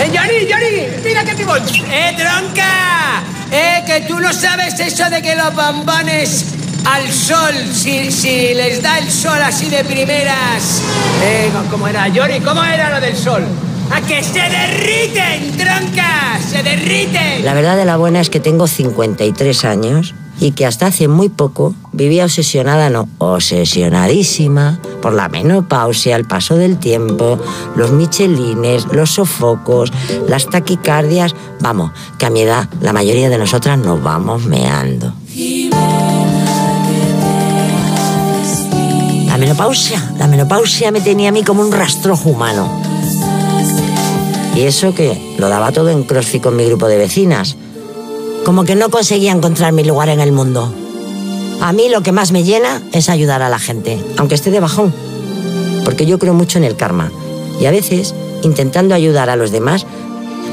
¡Eh, 0.00 0.10
Johnny, 0.12 0.50
Johnny! 0.50 1.04
¡Mira 1.04 1.24
que 1.24 1.36
te 1.36 1.44
voy! 1.44 1.60
¡Eh, 1.60 2.16
tronca! 2.16 3.22
¡Eh, 3.52 3.84
que 3.86 4.00
tú 4.00 4.18
no 4.18 4.32
sabes 4.32 4.80
eso 4.80 5.08
de 5.10 5.22
que 5.22 5.36
los 5.36 5.54
bombones 5.54 6.46
al 6.86 7.08
sol, 7.12 7.54
si, 7.72 8.10
si 8.10 8.52
les 8.54 8.82
da 8.82 8.98
el 8.98 9.08
sol 9.08 9.40
así 9.44 9.70
de 9.70 9.84
primeras... 9.84 10.82
Eh, 11.22 11.52
¿cómo 11.70 11.86
era, 11.86 12.10
Johnny? 12.12 12.40
¿Cómo 12.40 12.64
era 12.64 12.90
lo 12.90 13.00
del 13.00 13.16
sol? 13.16 13.44
¡A 13.92 14.00
que 14.00 14.24
se 14.24 14.40
derriten, 14.40 15.56
tronca! 15.56 16.40
¡Se 16.44 16.64
derriten! 16.64 17.44
La 17.44 17.54
verdad 17.54 17.76
de 17.76 17.84
la 17.84 17.96
buena 17.96 18.20
es 18.20 18.28
que 18.28 18.40
tengo 18.40 18.66
53 18.66 19.64
años 19.66 20.14
y 20.40 20.52
que 20.52 20.66
hasta 20.66 20.86
hace 20.86 21.08
muy 21.08 21.28
poco 21.28 21.74
vivía 21.92 22.24
obsesionada, 22.24 22.90
no, 22.90 23.08
obsesionadísima 23.18 24.78
por 25.02 25.14
la 25.14 25.28
menopausia, 25.28 26.16
el 26.16 26.24
paso 26.24 26.56
del 26.56 26.78
tiempo, 26.78 27.38
los 27.76 27.90
michelines, 27.90 28.86
los 28.92 29.10
sofocos, 29.10 29.92
las 30.28 30.48
taquicardias. 30.48 31.34
Vamos, 31.60 31.92
que 32.18 32.26
a 32.26 32.30
mi 32.30 32.42
edad 32.42 32.68
la 32.80 32.92
mayoría 32.92 33.28
de 33.28 33.38
nosotras 33.38 33.78
nos 33.78 34.02
vamos 34.02 34.44
meando. 34.44 35.12
Y 35.34 35.70
ven 35.70 35.78
a 35.78 36.82
que 36.86 36.98
te 37.20 38.42
haces 38.42 38.74
mío. 38.74 39.38
menopausia. 39.38 40.12
La 40.18 40.26
menopausia 40.26 40.90
me 40.90 41.00
tenía 41.00 41.30
a 41.30 41.32
mí 41.32 41.42
como 41.42 41.62
un 41.62 41.72
rastrojo 41.72 42.30
humano. 42.30 42.68
Y 44.54 44.62
eso 44.62 44.92
que 44.92 45.36
lo 45.38 45.48
daba 45.48 45.70
todo 45.70 45.90
en 45.90 46.02
CrossFit 46.02 46.42
con 46.42 46.56
mi 46.56 46.64
grupo 46.64 46.88
de 46.88 46.98
vecinas. 46.98 47.56
Como 48.44 48.64
que 48.64 48.74
no 48.74 48.88
conseguía 48.88 49.32
encontrar 49.32 49.72
mi 49.72 49.84
lugar 49.84 50.08
en 50.08 50.20
el 50.20 50.32
mundo. 50.32 50.72
A 51.60 51.72
mí 51.72 51.88
lo 51.88 52.02
que 52.02 52.12
más 52.12 52.32
me 52.32 52.44
llena 52.44 52.82
es 52.92 53.08
ayudar 53.08 53.42
a 53.42 53.48
la 53.48 53.58
gente, 53.58 54.02
aunque 54.16 54.36
esté 54.36 54.50
de 54.50 54.60
bajón. 54.60 54.94
Porque 55.84 56.06
yo 56.06 56.18
creo 56.18 56.34
mucho 56.34 56.58
en 56.58 56.64
el 56.64 56.76
karma. 56.76 57.10
Y 57.60 57.66
a 57.66 57.70
veces, 57.70 58.14
intentando 58.42 58.94
ayudar 58.94 59.28
a 59.30 59.36
los 59.36 59.50
demás, 59.50 59.86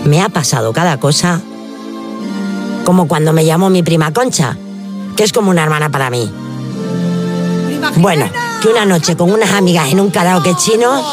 me 0.03 0.22
ha 0.22 0.30
pasado 0.30 0.73
cada 0.73 0.99
cosa 0.99 1.41
como 2.85 3.07
cuando 3.07 3.33
me 3.33 3.43
llamó 3.43 3.69
mi 3.69 3.81
prima 3.83 4.14
Concha, 4.14 4.55
que 5.17 5.23
es 5.23 5.33
como 5.33 5.49
una 5.49 5.64
hermana 5.64 5.89
para 5.89 6.09
mí. 6.09 6.31
Bueno, 7.97 8.30
que 8.61 8.67
una 8.67 8.85
noche 8.85 9.17
con 9.17 9.31
unas 9.31 9.51
amigas 9.51 9.91
en 9.91 9.99
un 9.99 10.11
karaoke 10.11 10.55
chino, 10.55 11.03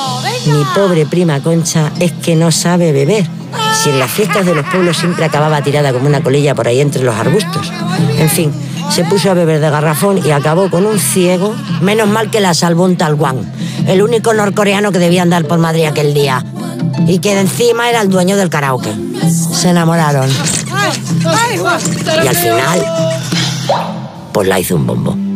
mi 0.46 0.64
pobre 0.74 1.06
prima 1.06 1.42
Concha 1.42 1.90
es 1.98 2.12
que 2.12 2.36
no 2.36 2.52
sabe 2.52 2.92
beber. 2.92 3.26
Si 3.74 3.90
en 3.90 3.98
las 3.98 4.10
fiestas 4.10 4.46
de 4.46 4.54
los 4.54 4.66
pueblos 4.66 4.96
siempre 4.96 5.24
acababa 5.24 5.62
tirada 5.62 5.92
como 5.92 6.06
una 6.06 6.22
colilla 6.22 6.54
por 6.54 6.68
ahí 6.68 6.80
entre 6.80 7.02
los 7.02 7.14
arbustos. 7.14 7.72
En 8.18 8.28
fin, 8.28 8.52
se 8.90 9.04
puso 9.04 9.30
a 9.30 9.34
beber 9.34 9.60
de 9.60 9.70
garrafón 9.70 10.20
y 10.24 10.30
acabó 10.30 10.70
con 10.70 10.86
un 10.86 10.98
ciego. 10.98 11.54
Menos 11.80 12.08
mal 12.08 12.30
que 12.30 12.40
la 12.40 12.54
salvó 12.54 12.84
un 12.84 12.96
tal 12.96 13.14
Wang, 13.14 13.38
el 13.86 14.02
único 14.02 14.34
norcoreano 14.34 14.92
que 14.92 14.98
debía 14.98 15.22
andar 15.22 15.44
por 15.46 15.58
Madrid 15.58 15.86
aquel 15.86 16.14
día. 16.14 16.44
Y 17.06 17.18
que 17.18 17.38
encima 17.38 17.88
era 17.88 18.00
el 18.02 18.10
dueño 18.10 18.36
del 18.36 18.50
karaoke. 18.50 18.92
Se 19.52 19.70
enamoraron. 19.70 20.28
Y 22.22 22.26
al 22.26 22.36
final, 22.36 22.84
pues 24.32 24.48
la 24.48 24.60
hizo 24.60 24.76
un 24.76 24.86
bombo. 24.86 25.31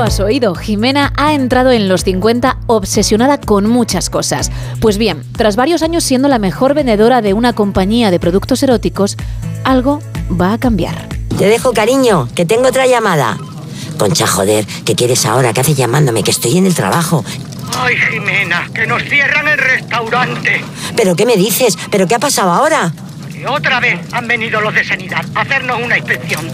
Lo 0.00 0.06
has 0.06 0.18
oído, 0.18 0.54
Jimena 0.54 1.12
ha 1.18 1.34
entrado 1.34 1.72
en 1.72 1.86
los 1.86 2.04
50 2.04 2.56
obsesionada 2.68 3.38
con 3.38 3.68
muchas 3.68 4.08
cosas. 4.08 4.50
Pues 4.80 4.96
bien, 4.96 5.22
tras 5.36 5.56
varios 5.56 5.82
años 5.82 6.04
siendo 6.04 6.26
la 6.26 6.38
mejor 6.38 6.72
vendedora 6.72 7.20
de 7.20 7.34
una 7.34 7.52
compañía 7.52 8.10
de 8.10 8.18
productos 8.18 8.62
eróticos, 8.62 9.18
algo 9.62 10.00
va 10.40 10.54
a 10.54 10.58
cambiar. 10.58 11.06
Te 11.36 11.44
dejo, 11.44 11.74
cariño, 11.74 12.30
que 12.34 12.46
tengo 12.46 12.68
otra 12.68 12.86
llamada. 12.86 13.36
Concha, 13.98 14.26
joder, 14.26 14.66
¿qué 14.86 14.94
quieres 14.94 15.26
ahora? 15.26 15.52
¿Qué 15.52 15.60
haces 15.60 15.76
llamándome? 15.76 16.22
Que 16.22 16.30
estoy 16.30 16.56
en 16.56 16.64
el 16.64 16.74
trabajo. 16.74 17.22
Ay, 17.76 17.94
Jimena, 18.10 18.70
que 18.74 18.86
nos 18.86 19.02
cierran 19.02 19.48
el 19.48 19.58
restaurante. 19.58 20.64
¿Pero 20.96 21.14
qué 21.14 21.26
me 21.26 21.36
dices? 21.36 21.76
¿Pero 21.90 22.08
qué 22.08 22.14
ha 22.14 22.18
pasado 22.18 22.52
ahora? 22.52 22.90
Otra 23.46 23.80
vez 23.80 24.00
han 24.12 24.28
venido 24.28 24.60
los 24.60 24.74
de 24.74 24.84
sanidad 24.84 25.24
a 25.34 25.40
hacernos 25.40 25.80
una 25.82 25.98
inspección. 25.98 26.48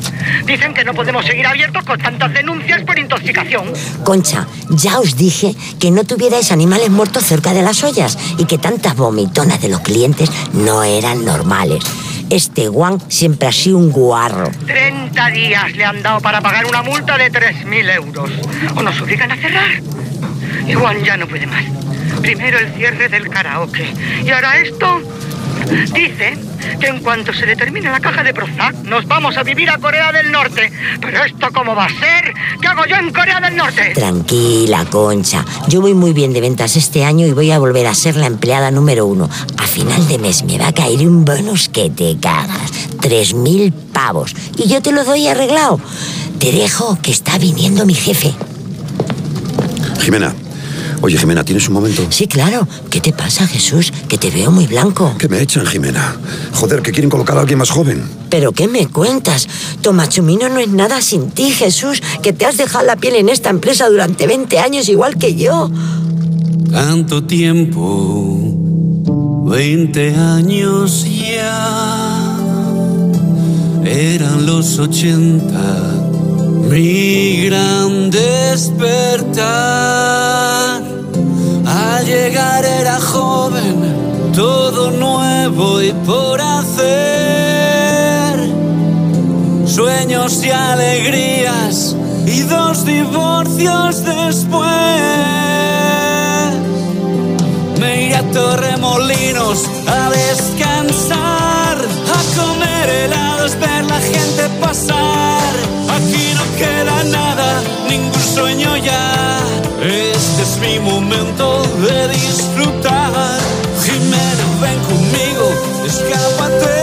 Dicen 0.45 0.75
que 0.75 0.85
no 0.85 0.95
podemos 0.95 1.25
seguir 1.25 1.47
abiertos 1.47 1.85
con 1.85 1.99
tantas 1.99 2.33
denuncias 2.33 2.83
por 2.83 2.99
intoxicación. 2.99 3.73
Concha, 4.05 4.47
ya 4.71 4.99
os 4.99 5.17
dije 5.17 5.55
que 5.81 5.91
no 5.91 6.05
tuvierais 6.05 6.53
animales 6.53 6.91
muertos 6.91 7.25
cerca 7.25 7.53
de 7.53 7.63
las 7.63 7.83
ollas 7.85 8.19
y 8.39 8.45
que 8.45 8.59
tantas 8.59 8.97
vomitonas 8.97 9.61
de 9.61 9.69
los 9.69 9.81
clientes 9.81 10.31
no 10.53 10.83
eran 10.83 11.25
normales. 11.25 11.85
Este 12.29 12.67
Juan 12.69 13.01
siempre 13.09 13.49
ha 13.49 13.53
sido 13.53 13.79
un 13.79 13.93
guarro. 13.93 14.51
30 14.67 15.27
días 15.29 15.77
le 15.77 15.85
han 15.85 16.03
dado 16.03 16.21
para 16.21 16.41
pagar 16.41 16.67
una 16.67 16.83
multa 16.83 17.17
de 17.17 17.31
3.000 17.31 17.95
euros. 17.95 18.31
O 18.75 18.83
nos 18.83 19.01
obligan 19.01 19.31
a 19.31 19.37
cerrar. 19.37 19.81
Y 20.67 20.75
Juan 20.75 21.05
ya 21.05 21.17
no 21.17 21.29
puede 21.29 21.47
más. 21.47 21.65
Primero 22.21 22.59
el 22.59 22.73
cierre 22.75 23.09
del 23.09 23.29
karaoke. 23.29 23.93
Y 24.25 24.31
ahora 24.31 24.57
esto. 24.59 25.03
Dice 25.67 26.39
que 26.81 26.87
en 26.87 27.01
cuanto 27.01 27.33
se 27.33 27.47
le 27.47 27.57
termine 27.57 27.91
la 27.91 28.01
caja 28.01 28.23
de 28.23 28.33
Prozac, 28.33 28.75
nos 28.85 29.07
vamos 29.07 29.37
a 29.37 29.43
vivir 29.43 29.69
a 29.71 29.79
Corea 29.79 30.13
del 30.13 30.31
Norte. 30.31 30.71
Pero 31.01 31.25
esto 31.25 31.49
cómo 31.53 31.75
va 31.75 31.87
a 31.87 31.89
ser? 31.89 32.33
¿Qué 32.61 32.69
hago 32.69 32.85
yo 32.87 32.97
en 32.97 33.13
Corea 33.13 33.41
del 33.41 33.57
Norte? 33.57 33.93
Tranquila, 33.95 34.85
Concha. 34.91 35.45
Yo 35.69 35.81
voy 35.81 35.95
muy 35.95 36.13
bien 36.13 36.33
de 36.33 36.41
ventas 36.41 36.77
este 36.77 37.05
año 37.05 37.27
y 37.27 37.33
voy 37.33 37.51
a 37.51 37.59
volver 37.59 37.87
a 37.87 37.95
ser 37.95 38.17
la 38.17 38.27
empleada 38.27 38.71
número 38.71 39.07
uno. 39.07 39.29
A 39.59 39.67
final 39.67 40.07
de 40.09 40.19
mes 40.19 40.45
me 40.45 40.59
va 40.59 40.69
a 40.69 40.73
caer 40.73 41.01
un 41.01 41.25
bonus 41.25 41.69
que 41.69 41.91
te 41.91 42.17
cagas. 42.21 42.71
Tres 43.01 43.35
mil 43.35 43.73
pavos. 43.73 44.35
Y 44.57 44.69
yo 44.69 44.83
te 44.83 44.93
lo 44.93 45.05
doy 45.05 45.27
arreglado. 45.27 45.81
Te 46.39 46.53
dejo 46.53 46.99
que 47.03 47.11
está 47.11 47.39
viniendo 47.39 47.87
mi 47.87 47.95
jefe. 47.95 48.33
Jimena. 50.01 50.35
Oye, 51.03 51.19
Jimena, 51.19 51.45
¿tienes 51.45 51.69
un 51.69 51.75
momento? 51.75 52.07
Sí, 52.11 52.27
claro. 52.27 52.67
¿Qué 52.91 53.01
te 53.01 53.13
pasa, 53.13 53.47
Jesús? 53.47 53.93
Que 54.09 54.19
te 54.19 54.31
veo 54.31 54.51
muy 54.51 54.67
blanco. 54.67 55.15
Que 55.19 55.29
me 55.29 55.41
echan, 55.41 55.67
Jimena. 55.67 56.17
Joder, 56.53 56.83
que 56.83 56.93
quieren 56.93 57.11
colocar 57.11 57.37
a 57.37 57.41
alguien 57.41 57.59
más 57.59 57.71
joven. 57.71 58.03
¿Pero 58.31 58.53
qué 58.53 58.67
me 58.67 58.87
cuentas? 58.89 59.47
Tomachumino 59.83 60.49
no 60.49 60.59
es 60.59 60.69
nada 60.69 61.01
sin 61.01 61.31
ti, 61.31 61.51
Jesús, 61.51 62.03
que 62.23 62.33
te 62.33 62.47
has 62.47 62.57
dejado 62.57 62.85
la 62.87 62.97
piel 62.97 63.17
en 63.17 63.29
esta 63.29 63.51
empresa 63.51 63.89
durante 63.89 64.27
20 64.27 64.59
años 64.59 64.89
igual 64.89 65.17
que 65.17 65.35
yo. 65.35 65.71
Tanto 66.71 67.25
tiempo, 67.25 68.57
20 69.49 70.15
años 70.15 71.07
ya, 71.09 72.37
eran 73.85 74.45
los 74.45 74.79
80, 74.79 75.86
mi 76.69 77.47
gran 77.47 78.11
despertar. 78.11 79.47
Al 81.65 82.05
llegar 82.05 82.65
era 82.65 83.01
joven, 83.01 84.33
todo 84.35 84.91
nuevo 84.91 85.81
y 85.83 85.93
por 85.93 86.41
hacer, 86.41 86.87
sueños 89.67 90.45
y 90.45 90.51
alegrías 90.51 91.97
y 92.27 92.41
dos 92.43 92.85
divorcios 92.85 94.05
después. 94.05 94.71
Me 97.81 98.07
iré 98.07 98.17
a 98.17 98.23
Torremolinos 98.31 99.65
a 99.87 100.11
descansar, 100.11 101.79
a 101.79 102.21
comer 102.37 102.89
helados, 102.89 103.57
ver 103.61 103.85
la 103.85 104.01
gente 104.01 104.49
pasar. 104.61 105.16
Queda 106.57 107.05
nada, 107.05 107.63
ningún 107.89 108.23
sueño 108.35 108.77
ya. 108.79 109.39
Este 109.83 110.43
es 110.43 110.59
mi 110.59 110.79
momento 110.81 111.63
de 111.87 112.09
disfrutar. 112.09 113.39
Jimena, 113.85 114.47
ven 114.63 114.79
conmigo, 114.91 115.47
escápate. 115.87 116.77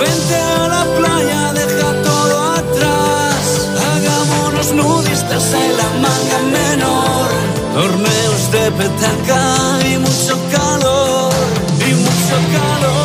Vente 0.00 0.36
a 0.36 0.68
la 0.68 0.84
playa, 0.96 1.52
deja 1.52 1.92
todo 2.02 2.52
atrás. 2.54 3.68
Hagámonos 3.90 4.72
nudistas 4.72 5.44
en 5.52 5.76
la 5.76 5.88
manga 6.04 6.38
menor. 6.58 7.28
Torneos 7.74 8.42
de 8.52 8.70
petanca 8.78 9.40
y 9.92 9.98
mucho 9.98 10.38
calor. 10.50 11.32
Y 11.86 11.92
mucho 11.94 12.36
calor. 12.54 12.97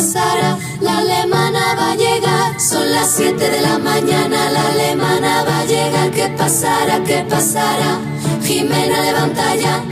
Pasará? 0.00 0.56
La 0.80 0.98
alemana 0.98 1.60
va 1.78 1.92
a 1.92 1.94
llegar. 1.94 2.58
Son 2.58 2.90
las 2.90 3.10
7 3.16 3.50
de 3.50 3.60
la 3.60 3.78
mañana, 3.78 4.50
la 4.50 4.68
alemana 4.68 5.44
va 5.44 5.60
a 5.60 5.64
llegar. 5.66 6.10
¿Qué 6.10 6.28
pasará? 6.38 7.02
¿Qué 7.04 7.24
pasará? 7.28 7.98
Jimena 8.42 9.02
levanta 9.02 9.54
ya. 9.56 9.82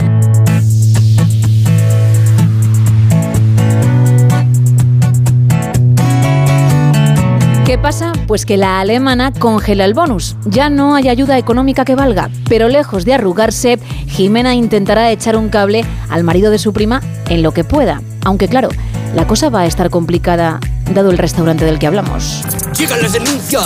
¿Qué 7.65 7.77
pasa? 7.77 8.13
Pues 8.25 8.47
que 8.47 8.57
la 8.57 8.79
alemana 8.79 9.31
congela 9.31 9.85
el 9.85 9.93
bonus. 9.93 10.35
Ya 10.45 10.71
no 10.71 10.95
hay 10.95 11.07
ayuda 11.07 11.37
económica 11.37 11.85
que 11.85 11.93
valga. 11.93 12.31
Pero 12.49 12.67
lejos 12.67 13.05
de 13.05 13.13
arrugarse, 13.13 13.77
Jimena 14.07 14.55
intentará 14.55 15.11
echar 15.11 15.37
un 15.37 15.49
cable 15.49 15.85
al 16.09 16.23
marido 16.23 16.49
de 16.49 16.57
su 16.57 16.73
prima 16.73 16.99
en 17.29 17.43
lo 17.43 17.51
que 17.51 17.63
pueda. 17.63 18.01
Aunque 18.25 18.47
claro, 18.47 18.69
la 19.13 19.27
cosa 19.27 19.49
va 19.49 19.61
a 19.61 19.65
estar 19.65 19.89
complicada 19.89 20.59
dado 20.93 21.11
el 21.11 21.17
restaurante 21.17 21.65
del 21.65 21.79
que 21.79 21.87
hablamos. 21.87 22.43
Llegan 22.77 23.01
las 23.01 23.13
denuncias. 23.13 23.65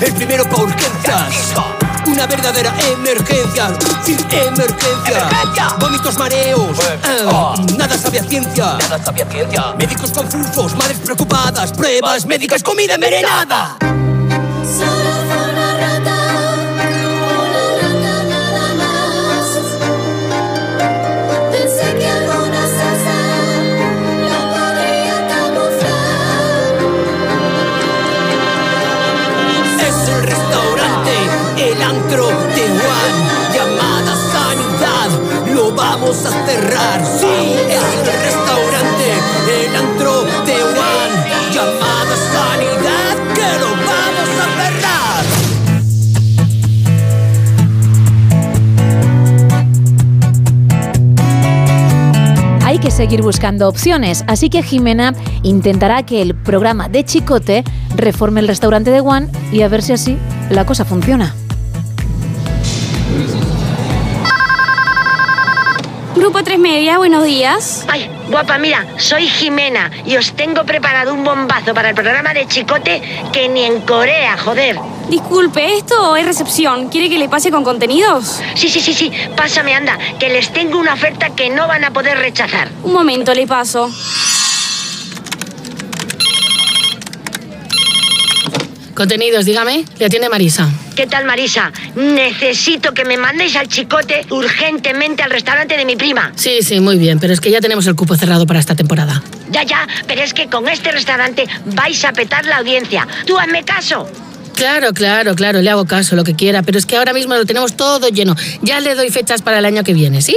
El 0.00 0.12
primero 0.14 0.44
pa' 0.44 0.62
urgencias. 0.62 1.54
una 2.06 2.26
verdadera 2.26 2.72
emergencia. 2.92 3.72
Sí, 4.04 4.16
emergencia. 4.30 5.68
Vómitos, 5.78 6.18
mareos. 6.18 6.78
Ah, 7.30 7.54
Nada 7.78 7.96
sabe 7.96 8.20
a 8.20 8.24
ciencia. 8.24 8.76
Nada 8.78 9.02
sabe 9.02 9.22
a 9.22 9.26
ciencia. 9.26 9.74
Médicos 9.78 10.10
confusos, 10.12 10.74
madres 10.76 10.98
preocupadas, 10.98 11.72
pruebas 11.72 12.26
médicas, 12.26 12.62
comida 12.62 12.94
envenenada. 12.94 13.76
Vamos 36.14 36.26
a 36.26 36.46
cerrar. 36.46 37.04
Sí, 37.04 37.26
es 37.68 37.82
el 37.82 38.06
restaurante, 38.22 39.12
el 39.66 39.76
antro 39.76 40.22
de 40.22 40.54
Juan. 40.54 41.10
Llamada 41.52 42.16
Sanidad, 42.32 43.16
que 43.34 43.48
lo 43.60 43.70
vamos 43.70 44.30
a 44.40 44.46
cerrar. 44.62 45.24
Hay 52.64 52.78
que 52.78 52.90
seguir 52.90 53.22
buscando 53.22 53.68
opciones, 53.68 54.24
así 54.26 54.50
que 54.50 54.62
Jimena 54.62 55.14
intentará 55.42 56.04
que 56.04 56.22
el 56.22 56.34
programa 56.34 56.88
de 56.88 57.04
Chicote 57.04 57.64
reforme 57.96 58.40
el 58.40 58.48
restaurante 58.48 58.90
de 58.90 59.00
Juan 59.00 59.30
y 59.52 59.62
a 59.62 59.68
ver 59.68 59.82
si 59.82 59.92
así 59.92 60.16
la 60.50 60.66
cosa 60.66 60.84
funciona. 60.84 61.34
Grupo 66.24 66.42
3 66.42 66.58
Media, 66.58 66.96
buenos 66.96 67.22
días. 67.22 67.84
Ay, 67.86 68.10
guapa, 68.30 68.56
mira, 68.56 68.86
soy 68.96 69.28
Jimena 69.28 69.90
y 70.06 70.16
os 70.16 70.32
tengo 70.32 70.64
preparado 70.64 71.12
un 71.12 71.22
bombazo 71.22 71.74
para 71.74 71.90
el 71.90 71.94
programa 71.94 72.32
de 72.32 72.46
Chicote 72.46 73.02
que 73.30 73.46
ni 73.50 73.64
en 73.64 73.82
Corea, 73.82 74.34
joder. 74.38 74.78
Disculpe, 75.10 75.76
¿esto 75.76 76.16
es 76.16 76.24
recepción? 76.24 76.88
¿Quiere 76.88 77.10
que 77.10 77.18
le 77.18 77.28
pase 77.28 77.50
con 77.50 77.62
contenidos? 77.62 78.40
Sí, 78.54 78.70
sí, 78.70 78.80
sí, 78.80 78.94
sí, 78.94 79.12
pásame, 79.36 79.74
anda, 79.74 79.98
que 80.18 80.30
les 80.30 80.50
tengo 80.50 80.78
una 80.78 80.94
oferta 80.94 81.28
que 81.28 81.50
no 81.50 81.68
van 81.68 81.84
a 81.84 81.90
poder 81.90 82.16
rechazar. 82.16 82.70
Un 82.84 82.94
momento, 82.94 83.34
le 83.34 83.46
paso. 83.46 83.90
Contenidos, 88.94 89.44
dígame, 89.44 89.84
le 89.98 90.06
atiende 90.06 90.28
Marisa. 90.28 90.68
¿Qué 90.94 91.06
tal, 91.06 91.24
Marisa? 91.24 91.72
Necesito 91.96 92.94
que 92.94 93.04
me 93.04 93.16
mandéis 93.16 93.56
al 93.56 93.66
Chicote 93.66 94.24
urgentemente 94.30 95.22
al 95.24 95.30
restaurante 95.30 95.76
de 95.76 95.84
mi 95.84 95.96
prima. 95.96 96.32
Sí, 96.36 96.62
sí, 96.62 96.78
muy 96.78 96.96
bien, 96.96 97.18
pero 97.18 97.32
es 97.32 97.40
que 97.40 97.50
ya 97.50 97.60
tenemos 97.60 97.86
el 97.88 97.96
cupo 97.96 98.16
cerrado 98.16 98.46
para 98.46 98.60
esta 98.60 98.76
temporada. 98.76 99.20
Ya, 99.50 99.64
ya, 99.64 99.88
pero 100.06 100.22
es 100.22 100.32
que 100.32 100.46
con 100.46 100.68
este 100.68 100.92
restaurante 100.92 101.46
vais 101.66 102.04
a 102.04 102.12
petar 102.12 102.44
la 102.46 102.58
audiencia. 102.58 103.06
Tú 103.26 103.36
hazme 103.36 103.64
caso. 103.64 104.08
Claro, 104.54 104.92
claro, 104.92 105.34
claro, 105.34 105.60
le 105.60 105.70
hago 105.70 105.84
caso, 105.84 106.14
lo 106.14 106.22
que 106.22 106.36
quiera, 106.36 106.62
pero 106.62 106.78
es 106.78 106.86
que 106.86 106.96
ahora 106.96 107.12
mismo 107.12 107.34
lo 107.34 107.44
tenemos 107.44 107.76
todo 107.76 108.08
lleno. 108.08 108.36
Ya 108.62 108.78
le 108.78 108.94
doy 108.94 109.10
fechas 109.10 109.42
para 109.42 109.58
el 109.58 109.64
año 109.64 109.82
que 109.82 109.92
viene, 109.92 110.22
¿sí? 110.22 110.36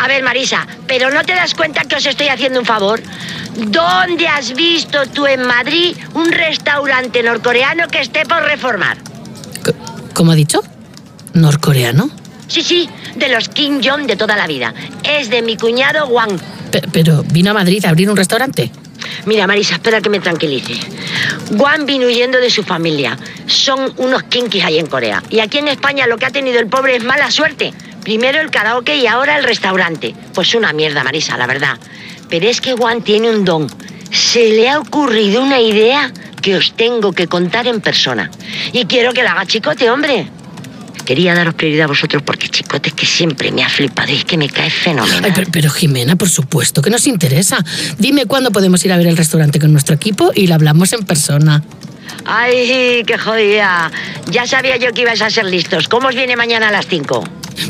A 0.00 0.06
ver, 0.08 0.22
Marisa, 0.22 0.66
pero 0.86 1.10
¿no 1.10 1.22
te 1.24 1.34
das 1.34 1.54
cuenta 1.54 1.82
que 1.82 1.96
os 1.96 2.06
estoy 2.06 2.28
haciendo 2.28 2.60
un 2.60 2.66
favor? 2.66 3.00
¿Dónde 3.56 4.28
has 4.28 4.54
visto 4.54 5.06
tú 5.08 5.26
en 5.26 5.42
Madrid 5.42 5.96
un 6.14 6.30
restaurante 6.30 7.22
norcoreano 7.22 7.88
que 7.88 8.00
esté 8.00 8.24
por 8.24 8.42
reformar? 8.42 8.98
¿Cómo 10.14 10.32
ha 10.32 10.34
dicho? 10.34 10.62
¿Norcoreano? 11.34 12.10
Sí, 12.46 12.62
sí, 12.62 12.88
de 13.16 13.28
los 13.28 13.48
Kim 13.48 13.80
Jong 13.82 14.06
de 14.06 14.16
toda 14.16 14.36
la 14.36 14.46
vida. 14.46 14.72
Es 15.02 15.28
de 15.30 15.42
mi 15.42 15.56
cuñado 15.56 16.06
Wang. 16.06 16.38
Pe- 16.70 16.82
pero 16.92 17.22
vino 17.24 17.50
a 17.50 17.54
Madrid 17.54 17.84
a 17.84 17.90
abrir 17.90 18.08
un 18.08 18.16
restaurante. 18.16 18.70
Mira, 19.26 19.46
Marisa, 19.46 19.74
espera 19.74 20.00
que 20.00 20.08
me 20.08 20.20
tranquilice. 20.20 20.74
Wang 21.52 21.84
vino 21.86 22.06
huyendo 22.06 22.38
de 22.38 22.50
su 22.50 22.62
familia. 22.62 23.18
Son 23.46 23.92
unos 23.98 24.22
kinkis 24.24 24.64
ahí 24.64 24.78
en 24.78 24.86
Corea. 24.86 25.22
Y 25.28 25.40
aquí 25.40 25.58
en 25.58 25.68
España 25.68 26.06
lo 26.06 26.16
que 26.18 26.26
ha 26.26 26.30
tenido 26.30 26.58
el 26.58 26.68
pobre 26.68 26.96
es 26.96 27.04
mala 27.04 27.30
suerte. 27.30 27.72
Primero 28.08 28.40
el 28.40 28.50
karaoke 28.50 28.96
y 28.96 29.06
ahora 29.06 29.36
el 29.36 29.44
restaurante. 29.44 30.14
Pues 30.32 30.54
una 30.54 30.72
mierda, 30.72 31.04
Marisa, 31.04 31.36
la 31.36 31.46
verdad. 31.46 31.76
Pero 32.30 32.48
es 32.48 32.62
que 32.62 32.72
Wang 32.72 33.02
tiene 33.02 33.28
un 33.28 33.44
don. 33.44 33.66
Se 34.10 34.48
le 34.48 34.70
ha 34.70 34.78
ocurrido 34.78 35.42
una 35.42 35.60
idea 35.60 36.10
que 36.40 36.56
os 36.56 36.72
tengo 36.74 37.12
que 37.12 37.26
contar 37.26 37.66
en 37.66 37.82
persona. 37.82 38.30
Y 38.72 38.86
quiero 38.86 39.12
que 39.12 39.22
la 39.22 39.32
haga 39.32 39.44
chicote, 39.44 39.90
hombre. 39.90 40.26
Quería 41.04 41.34
daros 41.34 41.52
prioridad 41.52 41.84
a 41.84 41.88
vosotros 41.88 42.22
porque 42.22 42.48
chicote 42.48 42.88
es 42.88 42.94
que 42.94 43.04
siempre 43.04 43.52
me 43.52 43.62
ha 43.62 43.68
flipado 43.68 44.10
y 44.10 44.16
es 44.16 44.24
que 44.24 44.38
me 44.38 44.48
cae 44.48 44.70
fenomenal. 44.70 45.30
Pero, 45.34 45.50
pero, 45.52 45.70
Jimena, 45.70 46.16
por 46.16 46.30
supuesto 46.30 46.80
que 46.80 46.88
nos 46.88 47.06
interesa. 47.06 47.62
Dime 47.98 48.24
cuándo 48.24 48.50
podemos 48.52 48.82
ir 48.86 48.92
a 48.94 48.96
ver 48.96 49.08
el 49.08 49.18
restaurante 49.18 49.60
con 49.60 49.70
nuestro 49.70 49.94
equipo 49.94 50.32
y 50.34 50.46
lo 50.46 50.54
hablamos 50.54 50.94
en 50.94 51.04
persona. 51.04 51.62
Ay, 52.24 53.02
qué 53.06 53.18
jodida. 53.18 53.90
Ya 54.30 54.46
sabía 54.46 54.76
yo 54.76 54.92
que 54.92 55.02
ibais 55.02 55.22
a 55.22 55.30
ser 55.30 55.46
listos. 55.46 55.88
¿Cómo 55.88 56.08
os 56.08 56.14
viene 56.14 56.36
mañana 56.36 56.68
a 56.68 56.72
las 56.72 56.86
5? 56.86 57.24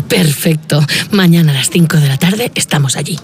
Perfecto. 0.08 0.80
Mañana 1.10 1.52
a 1.52 1.54
las 1.54 1.70
5 1.70 1.96
de 1.96 2.08
la 2.08 2.18
tarde 2.18 2.52
estamos 2.54 2.96
allí. 2.96 3.18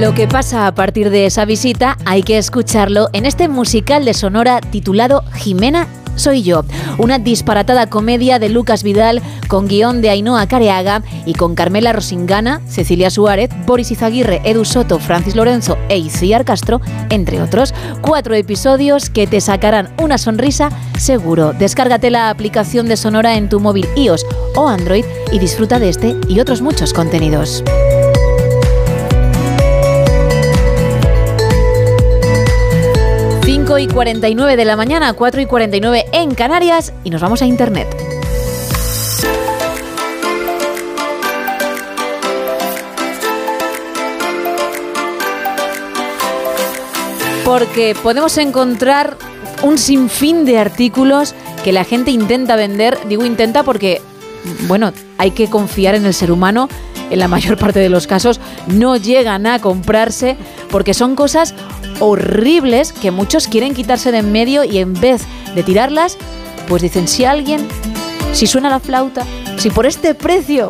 Lo 0.00 0.14
que 0.14 0.28
pasa 0.28 0.66
a 0.66 0.74
partir 0.74 1.10
de 1.10 1.26
esa 1.26 1.46
visita 1.46 1.96
hay 2.04 2.22
que 2.22 2.36
escucharlo 2.36 3.08
en 3.14 3.24
este 3.24 3.48
musical 3.48 4.04
de 4.04 4.12
Sonora 4.12 4.60
titulado 4.60 5.24
Jimena 5.34 5.88
soy 6.16 6.42
yo, 6.42 6.64
una 6.98 7.18
disparatada 7.18 7.86
comedia 7.86 8.38
de 8.38 8.48
Lucas 8.48 8.82
Vidal 8.82 9.22
con 9.48 9.68
guion 9.68 10.02
de 10.02 10.10
Ainhoa 10.10 10.46
Careaga 10.48 11.02
y 11.24 11.34
con 11.34 11.54
Carmela 11.54 11.92
Rosingana, 11.92 12.60
Cecilia 12.66 13.10
Suárez, 13.10 13.50
Boris 13.66 13.90
Izaguirre, 13.90 14.40
Edu 14.44 14.64
Soto, 14.64 14.98
Francis 14.98 15.36
Lorenzo 15.36 15.78
e 15.88 15.98
Iciar 15.98 16.44
Castro, 16.44 16.80
entre 17.10 17.40
otros. 17.40 17.74
Cuatro 18.00 18.34
episodios 18.34 19.10
que 19.10 19.26
te 19.26 19.40
sacarán 19.40 19.90
una 20.02 20.18
sonrisa 20.18 20.70
seguro. 20.98 21.52
Descárgate 21.52 22.10
la 22.10 22.30
aplicación 22.30 22.88
de 22.88 22.96
Sonora 22.96 23.36
en 23.36 23.48
tu 23.48 23.60
móvil 23.60 23.86
iOS 23.96 24.26
o 24.54 24.68
Android 24.68 25.04
y 25.32 25.38
disfruta 25.38 25.78
de 25.78 25.88
este 25.88 26.16
y 26.28 26.40
otros 26.40 26.62
muchos 26.62 26.92
contenidos. 26.92 27.62
Cinco 33.66 33.78
y 33.78 33.88
49 33.88 34.56
de 34.56 34.64
la 34.64 34.76
mañana, 34.76 35.12
4 35.12 35.40
y 35.40 35.46
49 35.46 36.04
en 36.12 36.36
Canarias 36.36 36.92
y 37.02 37.10
nos 37.10 37.20
vamos 37.20 37.42
a 37.42 37.46
Internet. 37.46 37.88
Porque 47.44 47.96
podemos 48.00 48.38
encontrar 48.38 49.16
un 49.64 49.78
sinfín 49.78 50.44
de 50.44 50.60
artículos 50.60 51.34
que 51.64 51.72
la 51.72 51.82
gente 51.82 52.12
intenta 52.12 52.54
vender. 52.54 52.96
Digo 53.08 53.24
intenta 53.24 53.64
porque, 53.64 54.00
bueno, 54.68 54.92
hay 55.18 55.32
que 55.32 55.50
confiar 55.50 55.96
en 55.96 56.06
el 56.06 56.14
ser 56.14 56.30
humano. 56.30 56.68
En 57.10 57.18
la 57.18 57.26
mayor 57.26 57.56
parte 57.58 57.80
de 57.80 57.88
los 57.88 58.06
casos 58.06 58.38
no 58.68 58.96
llegan 58.96 59.44
a 59.44 59.58
comprarse 59.58 60.36
porque 60.70 60.94
son 60.94 61.16
cosas 61.16 61.52
horribles 62.00 62.92
que 62.92 63.10
muchos 63.10 63.48
quieren 63.48 63.74
quitarse 63.74 64.12
de 64.12 64.18
en 64.18 64.32
medio 64.32 64.64
y 64.64 64.78
en 64.78 64.94
vez 64.94 65.22
de 65.54 65.62
tirarlas, 65.62 66.16
pues 66.68 66.82
dicen, 66.82 67.08
si 67.08 67.24
alguien, 67.24 67.66
si 68.32 68.46
suena 68.46 68.68
la 68.68 68.80
flauta, 68.80 69.24
si 69.56 69.70
por 69.70 69.86
este 69.86 70.14
precio 70.14 70.68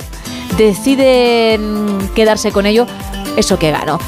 deciden 0.58 1.98
quedarse 2.14 2.52
con 2.52 2.66
ello, 2.66 2.86
eso 3.36 3.58
que 3.58 3.70
gano. 3.70 3.98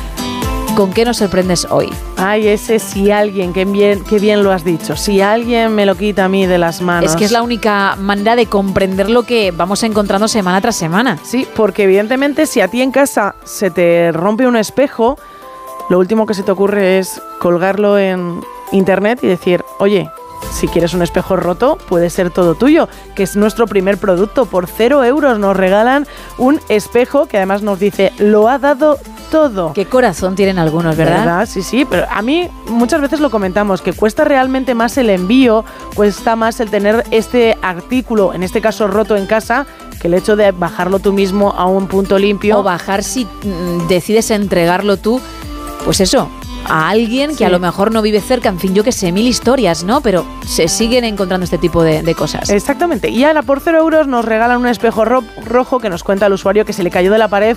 ¿Con 0.77 0.93
qué 0.93 1.05
nos 1.05 1.17
sorprendes 1.17 1.67
hoy? 1.71 1.89
Ay, 2.17 2.47
ese 2.47 2.79
si 2.79 3.11
alguien, 3.11 3.53
qué 3.53 3.65
bien, 3.65 4.05
qué 4.05 4.21
bien 4.21 4.45
lo 4.45 4.53
has 4.53 4.63
dicho. 4.63 4.97
Si 4.97 5.21
alguien 5.21 5.75
me 5.75 5.85
lo 5.85 5.97
quita 5.97 6.27
a 6.27 6.29
mí 6.29 6.47
de 6.47 6.57
las 6.57 6.81
manos. 6.81 7.11
Es 7.11 7.17
que 7.17 7.25
es 7.25 7.33
la 7.33 7.43
única 7.43 7.97
manera 7.97 8.37
de 8.37 8.47
comprender 8.47 9.11
lo 9.11 9.25
que 9.25 9.51
vamos 9.51 9.83
encontrando 9.83 10.29
semana 10.29 10.61
tras 10.61 10.77
semana. 10.77 11.19
Sí, 11.25 11.49
porque 11.57 11.83
evidentemente 11.83 12.47
si 12.47 12.61
a 12.61 12.69
ti 12.69 12.81
en 12.81 12.93
casa 12.93 13.35
se 13.45 13.73
te 13.73 14.13
rompe 14.13 14.47
un 14.47 14.55
espejo, 14.55 15.19
lo 15.89 15.99
último 15.99 16.27
que 16.27 16.35
se 16.35 16.43
te 16.43 16.51
ocurre 16.51 16.99
es 16.99 17.21
colgarlo 17.39 17.99
en 17.99 18.41
internet 18.73 19.21
y 19.23 19.27
decir, 19.27 19.65
oye, 19.79 20.11
si 20.53 20.69
quieres 20.69 20.95
un 20.95 21.03
espejo 21.03 21.37
roto, 21.37 21.79
puede 21.89 22.11
ser 22.11 22.31
todo 22.31 22.55
tuyo, 22.55 22.89
que 23.15 23.23
es 23.23 23.37
nuestro 23.37 23.67
primer 23.67 23.99
producto. 23.99 24.47
Por 24.47 24.67
cero 24.67 25.05
euros 25.05 25.39
nos 25.39 25.57
regalan 25.57 26.07
un 26.37 26.61
espejo 26.69 27.27
que 27.27 27.37
además 27.37 27.63
nos 27.63 27.79
dice, 27.79 28.13
lo 28.19 28.49
ha 28.49 28.59
dado 28.59 28.99
todo. 29.31 29.73
Qué 29.75 29.87
corazón 29.87 30.35
tienen 30.35 30.59
algunos, 30.59 30.97
¿verdad? 30.97 31.47
Sí, 31.47 31.63
sí, 31.63 31.87
pero 31.89 32.07
a 32.11 32.23
mí 32.23 32.49
muchas 32.69 33.01
veces 33.01 33.21
lo 33.21 33.31
comentamos, 33.31 33.83
que 33.83 33.93
cuesta 33.93 34.25
realmente 34.25 34.75
más 34.75 34.97
el 34.99 35.11
envío, 35.11 35.65
cuesta 35.95 36.35
más 36.35 36.61
el 36.61 36.71
tener 36.71 37.05
este 37.11 37.57
artículo, 37.63 38.33
en 38.33 38.43
este 38.43 38.61
caso 38.61 38.89
roto 38.89 39.17
en 39.17 39.27
casa, 39.27 39.67
que 40.01 40.09
el 40.09 40.15
hecho 40.15 40.37
de 40.37 40.51
bajarlo 40.53 40.99
tú 40.99 41.13
mismo 41.13 41.51
a 41.51 41.67
un 41.67 41.89
punto 41.89 42.19
limpio. 42.19 42.59
O 42.59 42.63
bajar 42.63 43.03
si 43.03 43.25
mm, 43.25 43.89
decides 43.89 44.31
entregarlo 44.31 44.97
tú 44.97 45.21
pues 45.89 46.01
eso, 46.03 46.29
a 46.67 46.91
alguien 46.91 47.31
que 47.31 47.37
Sí. 47.39 47.45
a 47.45 47.49
lo 47.49 47.59
mejor 47.59 47.91
no 47.93 48.03
vive 48.03 48.21
cerca, 48.21 48.51
en 48.51 48.59
fin, 48.59 48.75
yo 48.75 48.85
que 48.85 48.93
sé, 48.93 49.11
mil 49.11 49.27
historias, 49.27 49.85
¿no? 49.85 50.03
Pero 50.03 50.27
se 50.47 50.69
siguen 50.69 51.03
encontrando 51.05 51.45
este 51.45 51.57
tipo 51.57 51.83
de, 51.83 52.03
de 52.03 52.15
cosas. 52.15 52.51
Exactamente. 52.51 53.09
Y 53.09 53.25
ahora 53.25 53.41
por 53.41 53.61
0 53.61 53.79
euros 53.79 54.07
nos 54.07 54.27
regalan 54.27 54.59
un 54.61 54.67
espejo 54.67 55.07
ro- 55.07 55.25
rojo 55.47 55.79
que 55.79 55.89
nos 55.89 56.05
cuenta 56.05 56.27
el 56.27 56.35
usuario 56.35 56.67
que 56.67 56.75
se 56.75 56.83
le 56.83 56.91
cayó 56.91 57.11
de 57.11 57.17
la 57.17 57.29
pared 57.29 57.57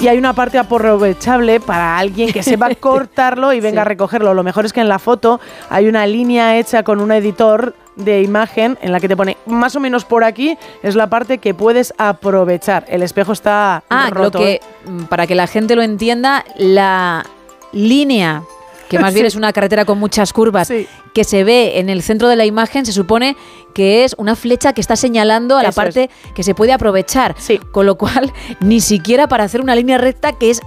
y 0.00 0.08
hay 0.08 0.18
una 0.18 0.32
parte 0.32 0.58
aprovechable 0.58 1.60
para 1.60 1.96
alguien 1.96 2.32
que 2.32 2.42
sepa 2.42 2.74
cortarlo 2.80 3.52
y 3.52 3.60
venga 3.60 3.82
a 3.82 3.84
recogerlo. 3.84 4.34
Lo 4.34 4.42
mejor 4.42 4.64
es 4.64 4.72
que 4.72 4.80
en 4.80 4.88
la 4.88 4.98
foto 4.98 5.38
hay 5.68 5.86
una 5.86 6.04
línea 6.08 6.58
hecha 6.58 6.82
con 6.82 7.00
un 7.00 7.12
editor 7.12 7.76
de 7.94 8.22
imagen 8.22 8.78
en 8.82 8.90
la 8.90 8.98
que 8.98 9.06
te 9.08 9.16
pone 9.16 9.36
más 9.46 9.76
o 9.76 9.80
menos 9.80 10.04
por 10.04 10.24
aquí 10.24 10.56
es 10.82 10.96
la 10.96 11.08
parte 11.08 11.38
que 11.38 11.54
puedes 11.54 11.94
aprovechar. 11.98 12.84
El 12.88 13.02
espejo 13.04 13.30
está 13.30 13.84
Ah, 13.90 14.08
roto. 14.10 14.38
lo 14.40 14.44
que, 14.44 14.52
¿eh? 14.54 14.60
mm, 14.86 15.02
para 15.04 15.28
que 15.28 15.36
la 15.36 15.46
gente 15.46 15.76
lo 15.76 15.82
entienda, 15.82 16.44
la 16.56 17.24
línea, 17.72 18.42
que 18.88 18.98
más 18.98 19.14
bien 19.14 19.24
Sí. 19.24 19.28
es 19.28 19.34
una 19.36 19.52
carretera 19.52 19.84
con 19.84 19.98
muchas 19.98 20.32
curvas, 20.32 20.72
que 21.14 21.24
se 21.24 21.44
ve 21.44 21.78
en 21.78 21.88
el 21.90 22.02
centro 22.02 22.28
de 22.28 22.36
la 22.36 22.44
imagen, 22.44 22.86
se 22.86 22.92
supone 22.92 23.36
que 23.74 24.04
es 24.04 24.14
una 24.18 24.34
flecha 24.36 24.72
que 24.72 24.80
está 24.80 24.96
señalando 24.96 25.56
a 25.56 25.62
la 25.62 25.68
es. 25.70 25.74
parte 25.74 26.10
que 26.34 26.42
se 26.42 26.54
puede 26.54 26.72
aprovechar. 26.72 27.34
Con 27.72 27.86
lo 27.86 27.96
cual, 27.96 28.32
ni 28.60 28.80
siquiera 28.80 29.28
para 29.28 29.44
hacer 29.44 29.60
una 29.60 29.74
línea 29.74 29.98
recta, 29.98 30.32
que 30.32 30.50
es, 30.50 30.60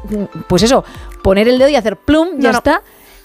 pues 0.47 0.63
eso, 0.63 0.83
poner 1.21 1.47
el 1.47 1.57
dedo 1.59 1.69
y 1.69 1.75
hacer 1.75 1.97
plum, 1.97 2.29
ya 2.39 2.51
No, 2.51 2.57
está, 2.57 2.81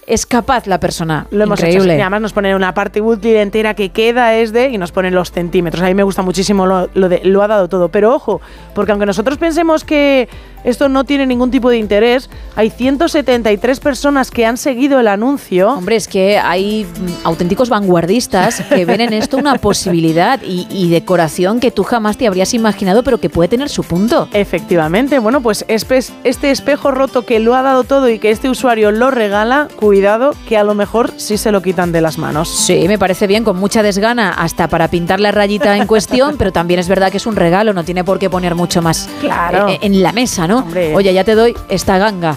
es 0.06 0.24
capaz 0.26 0.66
la 0.66 0.80
persona. 0.80 1.26
Lo 1.30 1.44
hemos 1.44 1.60
hecho. 1.60 1.68
Increíble. 1.68 1.98
Y 1.98 2.00
además 2.00 2.22
nos 2.22 2.32
ponen 2.32 2.54
una 2.56 2.72
parte 2.72 3.00
útil 3.00 3.36
entera 3.36 3.74
que 3.74 3.90
queda 3.90 4.34
es 4.36 4.52
de 4.52 4.70
y 4.70 4.78
nos 4.78 4.90
ponen 4.90 5.14
los 5.14 5.30
centímetros. 5.32 5.82
A 5.82 5.86
mí 5.86 5.94
me 5.94 6.02
gusta 6.02 6.22
muchísimo 6.22 6.66
lo, 6.66 6.88
lo 6.94 7.08
de 7.08 7.20
lo 7.24 7.42
ha 7.42 7.46
dado 7.48 7.68
todo. 7.68 7.88
Pero 7.90 8.14
ojo, 8.14 8.40
porque 8.74 8.92
aunque 8.92 9.06
nosotros 9.06 9.36
pensemos 9.38 9.84
que 9.84 10.28
esto 10.68 10.88
no 10.88 11.04
tiene 11.04 11.26
ningún 11.26 11.50
tipo 11.50 11.70
de 11.70 11.78
interés, 11.78 12.28
hay 12.56 12.70
173 12.70 13.80
personas 13.80 14.30
que 14.30 14.46
han 14.46 14.56
seguido 14.56 15.00
el 15.00 15.08
anuncio. 15.08 15.70
Hombre, 15.72 15.96
es 15.96 16.08
que 16.08 16.38
hay 16.38 16.84
mm, 16.84 17.26
auténticos 17.26 17.68
vanguardistas 17.68 18.60
que 18.62 18.84
ven 18.84 19.00
en 19.00 19.12
esto 19.12 19.36
una 19.36 19.54
posibilidad 19.56 20.40
y, 20.42 20.66
y 20.70 20.88
decoración 20.90 21.60
que 21.60 21.70
tú 21.70 21.84
jamás 21.84 22.16
te 22.16 22.26
habrías 22.26 22.54
imaginado, 22.54 23.02
pero 23.02 23.18
que 23.18 23.30
puede 23.30 23.48
tener 23.48 23.68
su 23.68 23.82
punto. 23.84 24.28
Efectivamente, 24.32 25.18
bueno, 25.18 25.40
pues 25.40 25.64
este 25.68 26.50
espejo 26.50 26.90
roto 26.90 27.24
que 27.24 27.38
lo 27.40 27.54
ha 27.54 27.62
dado 27.62 27.84
todo 27.84 28.08
y 28.08 28.18
que 28.18 28.30
este 28.30 28.48
usuario 28.48 28.90
lo 28.92 29.10
regala, 29.10 29.68
cuidado, 29.76 30.34
que 30.48 30.56
a 30.56 30.64
lo 30.64 30.74
mejor 30.74 31.12
sí 31.16 31.36
se 31.38 31.52
lo 31.52 31.62
quitan 31.62 31.92
de 31.92 32.00
las 32.00 32.18
manos. 32.18 32.48
Sí, 32.48 32.86
me 32.88 32.98
parece 32.98 33.26
bien, 33.26 33.44
con 33.44 33.56
mucha 33.58 33.82
desgana, 33.82 34.30
hasta 34.30 34.68
para 34.68 34.88
pintar 34.88 35.20
la 35.20 35.30
rayita 35.32 35.76
en 35.76 35.86
cuestión, 35.86 36.36
pero 36.38 36.52
también 36.52 36.80
es 36.80 36.88
verdad 36.88 37.10
que 37.10 37.16
es 37.18 37.26
un 37.26 37.36
regalo, 37.36 37.72
no 37.72 37.84
tiene 37.84 38.04
por 38.04 38.18
qué 38.18 38.28
poner 38.30 38.54
mucho 38.54 38.82
más 38.82 39.08
Claro. 39.20 39.68
eh, 39.68 39.78
en 39.82 40.02
la 40.02 40.12
mesa, 40.12 40.46
¿no? 40.46 40.57
Oye, 40.94 41.12
ya 41.12 41.24
te 41.24 41.34
doy 41.34 41.56
esta 41.68 41.98
ganga 41.98 42.36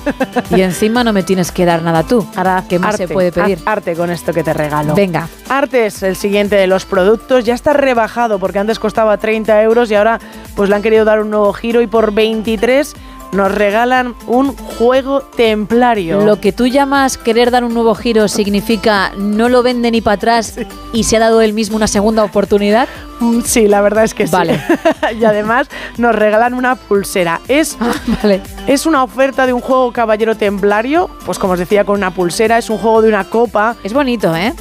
y 0.56 0.62
encima 0.62 1.04
no 1.04 1.14
me 1.14 1.24
tienes 1.24 1.52
que 1.52 1.66
dar 1.66 1.82
nada 1.82 2.04
tú. 2.04 2.26
¿Qué 2.68 2.80
más 2.80 2.98
se 2.98 3.08
puede 3.08 3.32
pedir? 3.32 3.60
arte 3.66 3.96
con 3.96 4.10
esto 4.10 4.34
que 4.34 4.44
te 4.44 4.54
regalo. 4.54 4.96
Venga. 4.96 5.28
Arte 5.50 5.86
es 5.88 6.04
el 6.04 6.16
siguiente 6.16 6.56
de 6.56 6.68
los 6.68 6.86
productos. 6.86 7.46
Ya 7.46 7.54
está 7.54 7.74
rebajado 7.74 8.40
porque 8.40 8.60
antes 8.60 8.80
costaba 8.80 9.18
30 9.18 9.62
euros 9.64 9.92
y 9.92 9.96
ahora 9.96 10.20
pues 10.56 10.70
le 10.70 10.76
han 10.76 10.82
querido 10.82 11.06
dar 11.06 11.22
un 11.22 11.30
nuevo 11.30 11.52
giro 11.54 11.82
y 11.82 11.88
por 11.88 12.14
23 12.14 12.96
nos 13.32 13.52
regalan 13.52 14.16
un 14.28 14.56
juego 14.56 15.22
templario. 15.22 16.22
Lo 16.22 16.40
que 16.40 16.52
tú 16.52 16.68
llamas 16.68 17.18
querer 17.18 17.52
dar 17.52 17.64
un 17.64 17.74
nuevo 17.74 17.96
giro 17.96 18.28
significa 18.28 19.12
no 19.18 19.50
lo 19.50 19.64
vende 19.64 19.92
ni 19.92 20.02
para 20.02 20.16
atrás 20.16 20.60
y 20.94 21.04
se 21.04 21.18
ha 21.18 21.20
dado 21.20 21.42
él 21.42 21.54
mismo 21.54 21.78
una 21.78 21.88
segunda 21.88 22.24
oportunidad. 22.24 22.88
Mm, 23.20 23.42
Sí, 23.42 23.68
la 23.68 23.82
verdad 23.82 24.04
es 24.04 24.14
que 24.14 24.28
sí. 24.28 24.32
Vale. 24.34 24.62
y 25.20 25.24
además 25.24 25.68
nos 25.98 26.16
regalan 26.16 26.54
una 26.54 26.76
pulsera. 26.76 27.42
Es, 27.48 27.78
es 28.68 28.86
una 28.86 29.04
oferta 29.04 29.46
de 29.46 29.54
un 29.54 29.62
juego 29.62 29.92
caballero 29.92 30.36
templario, 30.36 31.10
pues 31.26 31.40
como 31.40 31.54
os 31.54 31.60
decía, 31.60 31.84
con 31.86 31.98
una 31.98 32.12
pulsera. 32.14 32.58
Es 32.58 32.70
un 32.70 32.78
juego 32.78 33.02
de 33.02 33.10
una 33.10 33.26
copa. 33.26 33.76
Es 33.84 33.94
bonito, 33.94 34.36
¿eh? 34.36 34.54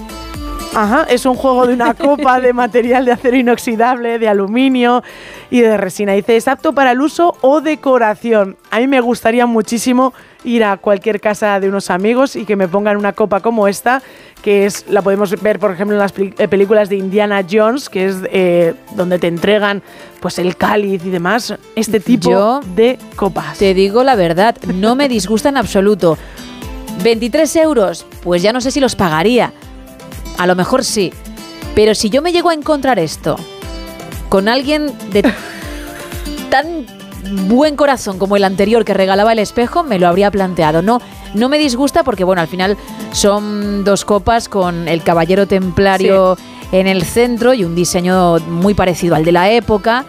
Ajá, 0.74 1.04
es 1.08 1.26
un 1.26 1.34
juego 1.34 1.66
de 1.66 1.74
una 1.74 1.94
copa 1.94 2.40
de 2.40 2.52
material 2.52 3.04
de 3.04 3.12
acero 3.12 3.36
inoxidable, 3.36 4.18
de 4.18 4.28
aluminio 4.28 5.02
y 5.50 5.60
de 5.60 5.76
resina. 5.76 6.12
Dice, 6.12 6.36
es 6.36 6.48
apto 6.48 6.72
para 6.72 6.92
el 6.92 7.00
uso 7.00 7.36
o 7.40 7.60
decoración. 7.60 8.56
A 8.70 8.78
mí 8.78 8.86
me 8.86 9.00
gustaría 9.00 9.46
muchísimo 9.46 10.14
ir 10.44 10.64
a 10.64 10.76
cualquier 10.76 11.20
casa 11.20 11.60
de 11.60 11.68
unos 11.68 11.90
amigos 11.90 12.36
y 12.36 12.44
que 12.44 12.56
me 12.56 12.68
pongan 12.68 12.96
una 12.96 13.12
copa 13.12 13.40
como 13.40 13.68
esta, 13.68 14.00
que 14.42 14.64
es 14.64 14.86
la 14.88 15.02
podemos 15.02 15.38
ver, 15.42 15.58
por 15.58 15.72
ejemplo, 15.72 15.96
en 15.96 16.00
las 16.00 16.14
eh, 16.16 16.48
películas 16.48 16.88
de 16.88 16.96
Indiana 16.96 17.44
Jones, 17.50 17.88
que 17.88 18.06
es 18.06 18.16
eh, 18.30 18.74
donde 18.94 19.18
te 19.18 19.26
entregan 19.26 19.82
pues 20.20 20.38
el 20.38 20.56
cáliz 20.56 21.04
y 21.04 21.10
demás. 21.10 21.54
Este 21.74 22.00
tipo 22.00 22.30
Yo 22.30 22.60
de 22.74 22.98
copas. 23.16 23.58
Te 23.58 23.74
digo 23.74 24.04
la 24.04 24.14
verdad, 24.14 24.56
no 24.74 24.94
me 24.94 25.08
disgusta 25.08 25.48
en 25.48 25.56
absoluto. 25.56 26.16
23 27.02 27.56
euros, 27.56 28.06
pues 28.22 28.42
ya 28.42 28.52
no 28.52 28.60
sé 28.60 28.70
si 28.70 28.78
los 28.78 28.94
pagaría. 28.94 29.52
A 30.38 30.46
lo 30.46 30.54
mejor 30.54 30.84
sí. 30.84 31.12
Pero 31.74 31.94
si 31.94 32.10
yo 32.10 32.20
me 32.20 32.32
llego 32.32 32.50
a 32.50 32.54
encontrar 32.54 32.98
esto 32.98 33.36
con 34.30 34.48
alguien 34.48 34.96
de 35.10 35.30
tan 36.50 36.86
buen 37.48 37.76
corazón 37.76 38.18
como 38.18 38.36
el 38.36 38.44
anterior 38.44 38.84
que 38.84 38.94
regalaba 38.94 39.32
el 39.32 39.40
espejo, 39.40 39.82
me 39.82 39.98
lo 39.98 40.08
habría 40.08 40.30
planteado. 40.30 40.82
No, 40.82 41.00
no 41.34 41.48
me 41.48 41.58
disgusta 41.58 42.02
porque, 42.04 42.24
bueno, 42.24 42.40
al 42.40 42.48
final 42.48 42.78
son 43.12 43.84
dos 43.84 44.04
copas 44.04 44.48
con 44.48 44.88
el 44.88 45.02
caballero 45.02 45.46
templario 45.46 46.38
en 46.72 46.86
el 46.86 47.04
centro 47.04 47.52
y 47.52 47.64
un 47.64 47.74
diseño 47.74 48.38
muy 48.38 48.72
parecido 48.72 49.16
al 49.16 49.24
de 49.24 49.32
la 49.32 49.50
época. 49.50 50.04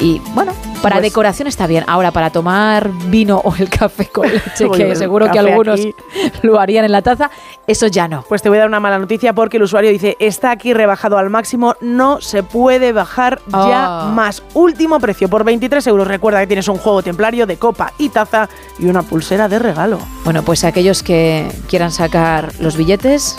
Y 0.00 0.20
bueno, 0.34 0.52
para 0.82 0.96
Pues- 0.96 1.02
decoración 1.04 1.48
está 1.48 1.66
bien. 1.66 1.84
Ahora, 1.86 2.10
para 2.12 2.30
tomar 2.30 2.90
vino 3.06 3.38
o 3.44 3.54
el 3.56 3.68
café 3.68 4.06
con 4.06 4.26
leche, 4.32 4.68
que 4.74 4.96
seguro 4.96 5.30
que 5.30 5.38
algunos 5.38 5.80
aquí. 5.80 5.94
lo 6.42 6.58
harían 6.60 6.84
en 6.84 6.92
la 6.92 7.02
taza, 7.02 7.30
eso 7.66 7.86
ya 7.86 8.08
no. 8.08 8.24
Pues 8.28 8.42
te 8.42 8.48
voy 8.48 8.58
a 8.58 8.60
dar 8.62 8.68
una 8.68 8.80
mala 8.80 8.98
noticia 8.98 9.32
porque 9.32 9.56
el 9.58 9.64
usuario 9.64 9.90
dice, 9.90 10.16
está 10.20 10.50
aquí 10.50 10.72
rebajado 10.74 11.18
al 11.18 11.30
máximo, 11.30 11.74
no 11.80 12.20
se 12.20 12.42
puede 12.42 12.92
bajar 12.92 13.40
ya 13.50 14.06
Ah. 14.08 14.12
más. 14.14 14.42
Último 14.54 14.98
precio, 15.00 15.28
por 15.28 15.44
23 15.44 15.86
euros. 15.86 16.06
Recuerda 16.06 16.40
que 16.40 16.46
tienes 16.46 16.68
un 16.68 16.78
juego 16.78 17.02
templario 17.02 17.46
de 17.46 17.56
copa 17.56 17.92
y 17.98 18.08
taza 18.08 18.48
y 18.78 18.86
una 18.86 19.02
pulsera 19.02 19.48
de 19.48 19.58
regalo. 19.58 19.98
Bueno, 20.24 20.42
pues 20.42 20.64
aquellos 20.64 21.02
que 21.02 21.50
quieran 21.68 21.90
sacar 21.92 22.52
los 22.60 22.76
billetes 22.76 23.38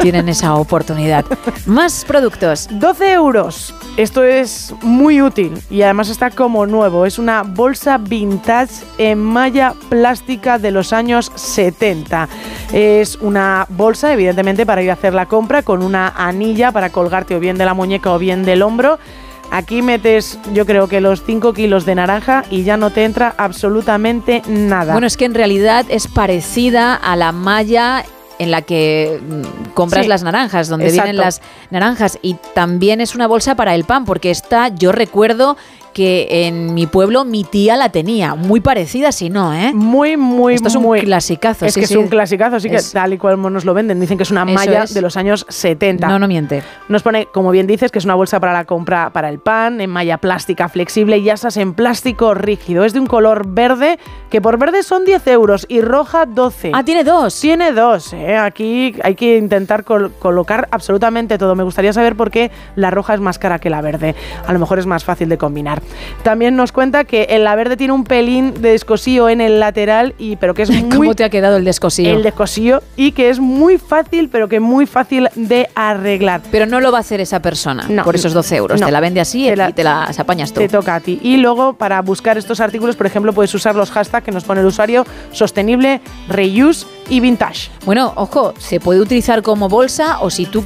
tienen 0.00 0.28
esa 0.28 0.54
oportunidad. 0.56 1.24
Más 1.66 2.04
productos. 2.04 2.68
12 2.70 3.12
euros. 3.12 3.74
Esto 3.96 4.22
es 4.22 4.74
muy 4.82 5.22
útil 5.22 5.52
y 5.70 5.82
además 5.82 6.08
está 6.10 6.30
como 6.30 6.66
nuevo. 6.66 7.06
Es 7.06 7.18
una 7.18 7.42
bolsa 7.42 7.96
vintage 7.96 8.84
en 8.98 9.18
malla 9.18 9.74
plástica 9.88 10.58
de 10.58 10.72
los 10.72 10.92
años 10.92 11.32
70. 11.34 12.28
Es 12.72 13.16
una 13.16 13.66
bolsa, 13.70 14.12
evidentemente, 14.12 14.66
para 14.66 14.82
ir 14.82 14.90
a 14.90 14.94
hacer 14.94 15.14
la 15.14 15.26
compra 15.26 15.62
con 15.62 15.82
una 15.82 16.08
anilla 16.08 16.70
para 16.72 16.90
colgarte 16.90 17.34
o 17.36 17.40
bien 17.40 17.56
de 17.56 17.64
la 17.64 17.72
muñeca 17.72 18.12
o 18.12 18.18
bien 18.18 18.44
del 18.44 18.62
hombro. 18.62 18.98
Aquí 19.50 19.82
metes, 19.82 20.38
yo 20.52 20.66
creo 20.66 20.88
que 20.88 21.00
los 21.00 21.22
5 21.22 21.52
kilos 21.52 21.86
de 21.86 21.94
naranja 21.94 22.44
y 22.50 22.64
ya 22.64 22.76
no 22.76 22.90
te 22.90 23.04
entra 23.04 23.34
absolutamente 23.38 24.42
nada. 24.48 24.92
Bueno, 24.92 25.06
es 25.06 25.16
que 25.16 25.26
en 25.26 25.34
realidad 25.34 25.86
es 25.88 26.08
parecida 26.08 26.94
a 26.94 27.14
la 27.14 27.30
malla 27.30 28.04
en 28.38 28.50
la 28.50 28.62
que 28.62 29.20
mm, 29.22 29.72
compras 29.74 30.04
Sí, 30.04 30.08
las 30.08 30.22
naranjas, 30.22 30.68
donde 30.68 30.86
exacto. 30.86 31.04
vienen 31.04 31.24
las 31.24 31.40
naranjas. 31.70 32.18
Y 32.22 32.34
también 32.54 33.00
es 33.00 33.14
una 33.14 33.26
bolsa 33.26 33.54
para 33.54 33.74
el 33.74 33.84
pan, 33.84 34.04
porque 34.04 34.30
esta 34.30 34.68
yo 34.68 34.92
recuerdo 34.92 35.56
que 35.94 36.26
en 36.46 36.74
mi 36.74 36.86
pueblo 36.86 37.24
mi 37.24 37.44
tía 37.44 37.76
la 37.76 37.88
tenía, 37.90 38.34
muy 38.34 38.60
parecida, 38.60 39.12
si 39.12 39.30
no, 39.30 39.54
¿eh? 39.54 39.72
Muy, 39.72 40.16
muy, 40.18 40.54
Esto 40.54 40.68
es 40.68 40.74
un 40.74 40.82
muy- 40.82 41.00
clasicazo. 41.00 41.64
Es 41.64 41.72
sí, 41.74 41.80
que 41.80 41.86
sí. 41.86 41.94
es 41.94 41.98
un 42.00 42.08
clasicazo, 42.08 42.60
sí 42.60 42.68
que 42.68 42.76
Es- 42.76 42.92
tal 42.92 43.14
y 43.14 43.18
cual 43.18 43.40
nos 43.40 43.64
lo 43.64 43.72
venden. 43.72 44.00
Dicen 44.00 44.16
que 44.18 44.24
es 44.24 44.30
una 44.30 44.42
Eso 44.42 44.52
malla 44.52 44.82
es. 44.82 44.92
de 44.92 45.00
los 45.00 45.16
años 45.16 45.46
70. 45.48 46.08
No, 46.08 46.18
no 46.18 46.28
miente. 46.28 46.62
Nos 46.88 47.02
pone, 47.02 47.26
como 47.32 47.50
bien 47.52 47.66
dices, 47.66 47.90
que 47.90 47.98
es 48.00 48.04
una 48.04 48.14
bolsa 48.16 48.40
para 48.40 48.52
la 48.52 48.64
compra 48.64 49.10
para 49.10 49.28
el 49.28 49.38
pan, 49.38 49.80
en 49.80 49.88
malla 49.88 50.18
plástica 50.18 50.68
flexible 50.68 51.18
y 51.18 51.30
asas 51.30 51.56
en 51.56 51.72
plástico 51.74 52.34
rígido. 52.34 52.84
Es 52.84 52.92
de 52.92 53.00
un 53.00 53.06
color 53.06 53.46
verde, 53.46 53.98
que 54.30 54.40
por 54.40 54.58
verde 54.58 54.82
son 54.82 55.04
10 55.04 55.24
euros 55.28 55.64
y 55.68 55.80
roja 55.80 56.26
12. 56.26 56.72
Ah, 56.74 56.82
tiene 56.82 57.04
dos. 57.04 57.40
Tiene 57.40 57.70
dos, 57.72 58.12
¿eh? 58.12 58.36
Aquí 58.36 58.96
hay 59.02 59.14
que 59.14 59.36
intentar 59.38 59.84
col- 59.84 60.12
colocar 60.18 60.66
absolutamente 60.72 61.38
todo. 61.38 61.54
Me 61.54 61.62
gustaría 61.62 61.92
saber 61.92 62.16
por 62.16 62.32
qué 62.32 62.50
la 62.74 62.90
roja 62.90 63.14
es 63.14 63.20
más 63.20 63.38
cara 63.38 63.60
que 63.60 63.70
la 63.70 63.80
verde. 63.80 64.14
A 64.46 64.52
lo 64.52 64.58
mejor 64.58 64.80
es 64.80 64.86
más 64.86 65.04
fácil 65.04 65.28
de 65.28 65.38
combinar. 65.38 65.83
También 66.22 66.56
nos 66.56 66.72
cuenta 66.72 67.04
que 67.04 67.26
en 67.30 67.44
la 67.44 67.54
verde 67.54 67.76
tiene 67.76 67.92
un 67.92 68.04
pelín 68.04 68.54
de 68.60 68.70
descosío 68.70 69.28
en 69.28 69.40
el 69.40 69.60
lateral, 69.60 70.14
y, 70.18 70.36
pero 70.36 70.54
que 70.54 70.62
es 70.62 70.70
muy 70.70 70.88
¿Cómo 70.98 71.14
te 71.14 71.24
ha 71.24 71.30
quedado 71.30 71.56
el 71.56 71.64
descosío? 71.64 72.10
el 72.10 72.22
descosío 72.22 72.82
y 72.96 73.12
que 73.12 73.30
es 73.30 73.38
muy 73.40 73.78
fácil, 73.78 74.28
pero 74.28 74.48
que 74.48 74.60
muy 74.60 74.86
fácil 74.86 75.28
de 75.34 75.68
arreglar. 75.74 76.40
Pero 76.50 76.66
no 76.66 76.80
lo 76.80 76.90
va 76.92 76.98
a 76.98 77.00
hacer 77.00 77.20
esa 77.20 77.40
persona 77.40 77.86
No, 77.88 78.04
por 78.04 78.14
esos 78.14 78.32
12 78.32 78.56
euros. 78.56 78.80
no. 78.80 78.86
Te 78.86 78.92
la 78.92 79.00
vende 79.00 79.20
así 79.20 79.44
Te 79.44 79.56
la- 79.56 79.70
y 79.70 79.72
te 79.72 79.84
las 79.84 80.18
apañas 80.18 80.52
tú. 80.52 80.60
Te 80.60 80.68
toca 80.68 80.94
a 80.96 81.00
ti. 81.00 81.18
Y 81.22 81.36
luego, 81.38 81.74
para 81.74 82.00
buscar 82.02 82.38
estos 82.38 82.60
artículos, 82.60 82.96
por 82.96 83.06
ejemplo, 83.06 83.32
puedes 83.32 83.54
usar 83.54 83.74
los 83.74 83.90
hashtags 83.90 84.24
que 84.24 84.32
nos 84.32 84.44
pone 84.44 84.60
el 84.60 84.66
usuario 84.66 85.04
sostenible, 85.32 86.00
reuse 86.28 86.86
y 87.08 87.20
vintage. 87.20 87.70
Bueno, 87.84 88.12
ojo, 88.16 88.54
se 88.58 88.80
puede 88.80 89.00
utilizar 89.00 89.42
como 89.42 89.68
bolsa 89.68 90.18
o 90.20 90.30
si 90.30 90.46
tú 90.46 90.64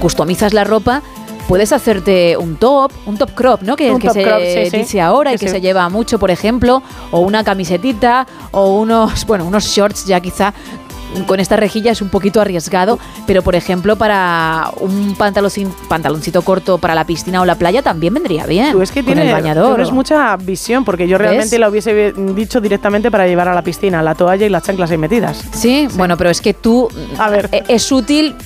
customizas 0.00 0.52
la 0.52 0.64
ropa, 0.64 1.02
puedes 1.48 1.72
hacerte 1.72 2.36
un 2.36 2.56
top, 2.56 2.92
un 3.06 3.16
top 3.18 3.30
crop, 3.34 3.62
¿no? 3.62 3.74
Que, 3.74 3.96
que 3.98 4.10
se 4.10 4.22
crop, 4.22 4.38
sí, 4.40 4.70
sí. 4.70 4.76
dice 4.76 5.00
ahora 5.00 5.32
y 5.32 5.38
Que 5.38 5.46
que 5.46 5.52
se- 5.52 5.60
lleva 5.60 5.88
mucho, 5.88 6.18
por 6.18 6.30
ejemplo, 6.30 6.82
o 7.10 7.20
una 7.20 7.42
camisetita 7.42 8.26
o 8.52 8.76
unos, 8.78 9.26
bueno, 9.26 9.44
unos 9.46 9.64
shorts 9.64 10.04
ya 10.06 10.20
quizá 10.20 10.52
con 11.26 11.40
esta 11.40 11.56
rejilla 11.56 11.90
es 11.90 12.02
un 12.02 12.10
poquito 12.10 12.38
arriesgado, 12.38 12.98
pero 13.26 13.40
por 13.42 13.54
ejemplo 13.54 13.96
para 13.96 14.70
un 14.78 15.16
pantaloncin- 15.16 15.72
pantaloncito 15.88 16.42
corto 16.42 16.76
para 16.76 16.94
la 16.94 17.04
piscina 17.06 17.40
o 17.40 17.46
la 17.46 17.54
playa 17.54 17.80
también 17.80 18.12
vendría 18.12 18.44
bien. 18.44 18.72
Tú 18.72 18.82
es 18.82 18.92
que 18.92 19.02
tienes, 19.02 19.32
bañador. 19.32 19.90
mucha 19.90 20.36
visión, 20.36 20.84
porque 20.84 21.08
yo 21.08 21.16
¿Ves? 21.16 21.26
realmente 21.28 21.58
la 21.58 21.70
hubiese 21.70 22.12
dicho 22.12 22.60
directamente 22.60 23.10
para 23.10 23.26
llevar 23.26 23.48
a 23.48 23.54
la 23.54 23.62
piscina, 23.62 24.02
la 24.02 24.14
toalla 24.14 24.44
y 24.44 24.50
las 24.50 24.62
chanclas 24.64 24.90
ahí 24.90 24.98
metidas. 24.98 25.42
Sí, 25.54 25.88
bueno, 25.94 26.18
pero 26.18 26.28
es 26.28 26.42
que 26.42 26.52
tú 26.52 26.88
A 27.18 27.30
ver. 27.30 27.48
e- 27.52 27.64
es 27.68 27.90
útil, 27.90 28.36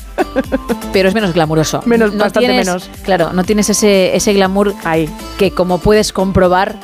pero 0.92 1.08
es 1.08 1.14
menos 1.14 1.32
glamuroso. 1.32 1.82
Menos, 1.86 2.12
no 2.12 2.24
bastante 2.24 2.48
tienes- 2.48 2.66
menos. 2.66 2.90
Claro, 3.02 3.32
no 3.32 3.44
tienes 3.44 3.70
ese, 3.70 4.14
ese 4.16 4.32
glamour 4.32 4.74
ahí 4.84 5.08
que 5.38 5.50
como 5.50 5.78
puedes 5.78 6.12
comprobar 6.12 6.76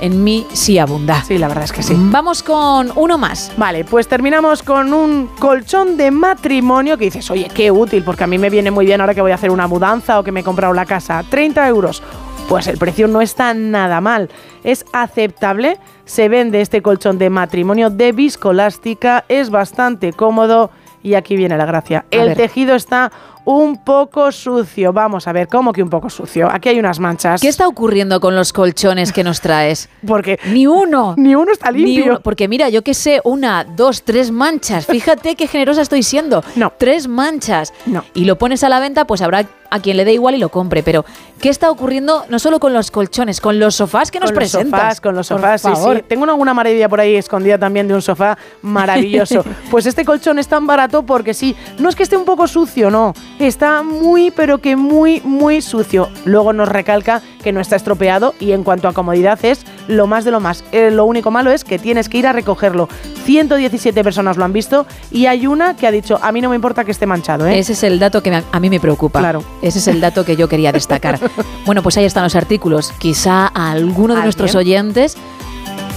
en 0.00 0.24
mí 0.24 0.46
sí 0.52 0.78
abunda. 0.78 1.22
Sí, 1.24 1.38
la 1.38 1.48
verdad 1.48 1.64
es 1.64 1.72
que 1.72 1.82
sí. 1.82 1.94
Vamos 1.96 2.42
con 2.42 2.92
uno 2.96 3.18
más. 3.18 3.52
Vale, 3.56 3.84
pues 3.84 4.08
terminamos 4.08 4.62
con 4.62 4.92
un 4.92 5.28
colchón 5.38 5.96
de 5.96 6.10
matrimonio 6.10 6.96
que 6.98 7.04
dices, 7.04 7.30
oye, 7.30 7.50
qué 7.54 7.70
útil, 7.70 8.02
porque 8.04 8.24
a 8.24 8.26
mí 8.26 8.38
me 8.38 8.50
viene 8.50 8.70
muy 8.70 8.86
bien 8.86 9.00
ahora 9.00 9.14
que 9.14 9.20
voy 9.20 9.32
a 9.32 9.36
hacer 9.36 9.50
una 9.50 9.66
mudanza 9.66 10.18
o 10.18 10.24
que 10.24 10.32
me 10.32 10.40
he 10.40 10.44
comprado 10.44 10.72
la 10.74 10.86
casa. 10.86 11.22
30 11.28 11.66
euros. 11.68 12.02
Pues 12.48 12.66
el 12.66 12.78
precio 12.78 13.06
no 13.06 13.20
está 13.20 13.54
nada 13.54 14.00
mal. 14.00 14.28
Es 14.64 14.84
aceptable. 14.92 15.78
Se 16.04 16.28
vende 16.28 16.60
este 16.60 16.82
colchón 16.82 17.16
de 17.16 17.30
matrimonio 17.30 17.90
de 17.90 18.10
viscolástica. 18.10 19.24
Es 19.28 19.50
bastante 19.50 20.12
cómodo. 20.12 20.70
Y 21.02 21.14
aquí 21.14 21.36
viene 21.36 21.56
la 21.56 21.64
gracia. 21.66 22.04
A 22.10 22.16
el 22.16 22.28
ver. 22.28 22.36
tejido 22.36 22.74
está 22.74 23.10
un 23.44 23.78
poco 23.78 24.30
sucio. 24.32 24.92
Vamos 24.92 25.26
a 25.26 25.32
ver, 25.32 25.48
¿cómo 25.48 25.72
que 25.72 25.82
un 25.82 25.90
poco 25.90 26.10
sucio? 26.10 26.48
Aquí 26.50 26.68
hay 26.68 26.78
unas 26.78 27.00
manchas. 27.00 27.40
¿Qué 27.40 27.48
está 27.48 27.66
ocurriendo 27.66 28.20
con 28.20 28.36
los 28.36 28.52
colchones 28.52 29.12
que 29.12 29.24
nos 29.24 29.40
traes? 29.40 29.88
Porque 30.06 30.38
ni 30.46 30.66
uno. 30.66 31.14
Ni 31.20 31.34
uno 31.34 31.52
está 31.52 31.70
limpio. 31.70 32.04
uno, 32.04 32.20
porque 32.20 32.48
mira, 32.48 32.68
yo 32.68 32.82
que 32.82 32.94
sé, 32.94 33.20
una, 33.24 33.64
dos, 33.64 34.02
tres 34.02 34.30
manchas. 34.30 34.86
Fíjate 34.86 35.36
qué 35.36 35.46
generosa 35.46 35.82
estoy 35.82 36.02
siendo. 36.02 36.42
No. 36.56 36.72
Tres 36.76 37.08
manchas. 37.08 37.72
No. 37.86 38.04
Y 38.14 38.24
lo 38.24 38.36
pones 38.36 38.62
a 38.64 38.68
la 38.68 38.80
venta, 38.80 39.06
pues 39.06 39.22
habrá 39.22 39.44
a 39.70 39.80
quien 39.80 39.96
le 39.96 40.04
dé 40.04 40.12
igual 40.12 40.34
y 40.34 40.38
lo 40.38 40.48
compre. 40.48 40.82
Pero, 40.82 41.04
¿qué 41.40 41.48
está 41.48 41.70
ocurriendo 41.70 42.24
no 42.28 42.38
solo 42.38 42.60
con 42.60 42.72
los 42.72 42.90
colchones, 42.90 43.40
con 43.40 43.58
los 43.58 43.76
sofás 43.76 44.10
que 44.10 44.20
nos 44.20 44.30
con 44.30 44.34
los 44.40 44.50
presentas? 44.50 44.80
sofás, 44.80 45.00
con 45.00 45.14
los 45.14 45.26
sofás, 45.26 45.62
sí, 45.62 45.68
favor. 45.68 45.96
sí. 45.96 46.02
Tengo 46.08 46.24
alguna 46.24 46.54
maravilla 46.54 46.88
por 46.88 47.00
ahí 47.00 47.16
escondida 47.16 47.58
también 47.58 47.88
de 47.88 47.94
un 47.94 48.02
sofá 48.02 48.36
maravilloso. 48.62 49.44
pues 49.70 49.86
este 49.86 50.04
colchón 50.04 50.38
es 50.38 50.48
tan 50.48 50.66
barato 50.66 51.04
porque 51.04 51.34
sí, 51.34 51.56
no 51.78 51.88
es 51.88 51.96
que 51.96 52.02
esté 52.02 52.16
un 52.16 52.24
poco 52.24 52.46
sucio, 52.48 52.90
no. 52.90 53.14
Está 53.38 53.82
muy, 53.82 54.30
pero 54.30 54.58
que 54.58 54.76
muy, 54.76 55.20
muy 55.24 55.62
sucio. 55.62 56.08
Luego 56.24 56.52
nos 56.52 56.68
recalca 56.68 57.22
que 57.42 57.52
no 57.52 57.60
está 57.60 57.76
estropeado 57.76 58.34
y 58.38 58.52
en 58.52 58.64
cuanto 58.64 58.88
a 58.88 58.92
comodidad 58.92 59.38
es 59.44 59.64
lo 59.90 60.06
más 60.06 60.24
de 60.24 60.30
lo 60.30 60.40
más. 60.40 60.64
Eh, 60.72 60.90
lo 60.90 61.04
único 61.04 61.30
malo 61.30 61.50
es 61.50 61.64
que 61.64 61.78
tienes 61.78 62.08
que 62.08 62.18
ir 62.18 62.26
a 62.26 62.32
recogerlo. 62.32 62.88
117 63.24 64.02
personas 64.02 64.36
lo 64.36 64.44
han 64.44 64.52
visto 64.52 64.86
y 65.10 65.26
hay 65.26 65.46
una 65.46 65.76
que 65.76 65.86
ha 65.86 65.90
dicho, 65.90 66.18
a 66.22 66.32
mí 66.32 66.40
no 66.40 66.48
me 66.48 66.56
importa 66.56 66.84
que 66.84 66.90
esté 66.90 67.06
manchado, 67.06 67.46
¿eh? 67.46 67.58
Ese 67.58 67.74
es 67.74 67.82
el 67.82 67.98
dato 67.98 68.22
que 68.22 68.30
me- 68.30 68.42
a 68.50 68.60
mí 68.60 68.70
me 68.70 68.80
preocupa. 68.80 69.18
Claro. 69.20 69.42
Ese 69.62 69.78
es 69.78 69.88
el 69.88 70.00
dato 70.00 70.24
que 70.24 70.36
yo 70.36 70.48
quería 70.48 70.72
destacar. 70.72 71.18
bueno, 71.66 71.82
pues 71.82 71.96
ahí 71.98 72.04
están 72.04 72.24
los 72.24 72.34
artículos. 72.36 72.92
Quizá 72.98 73.50
a 73.54 73.70
alguno 73.70 74.14
de 74.14 74.22
nuestros 74.22 74.54
oyentes 74.54 75.16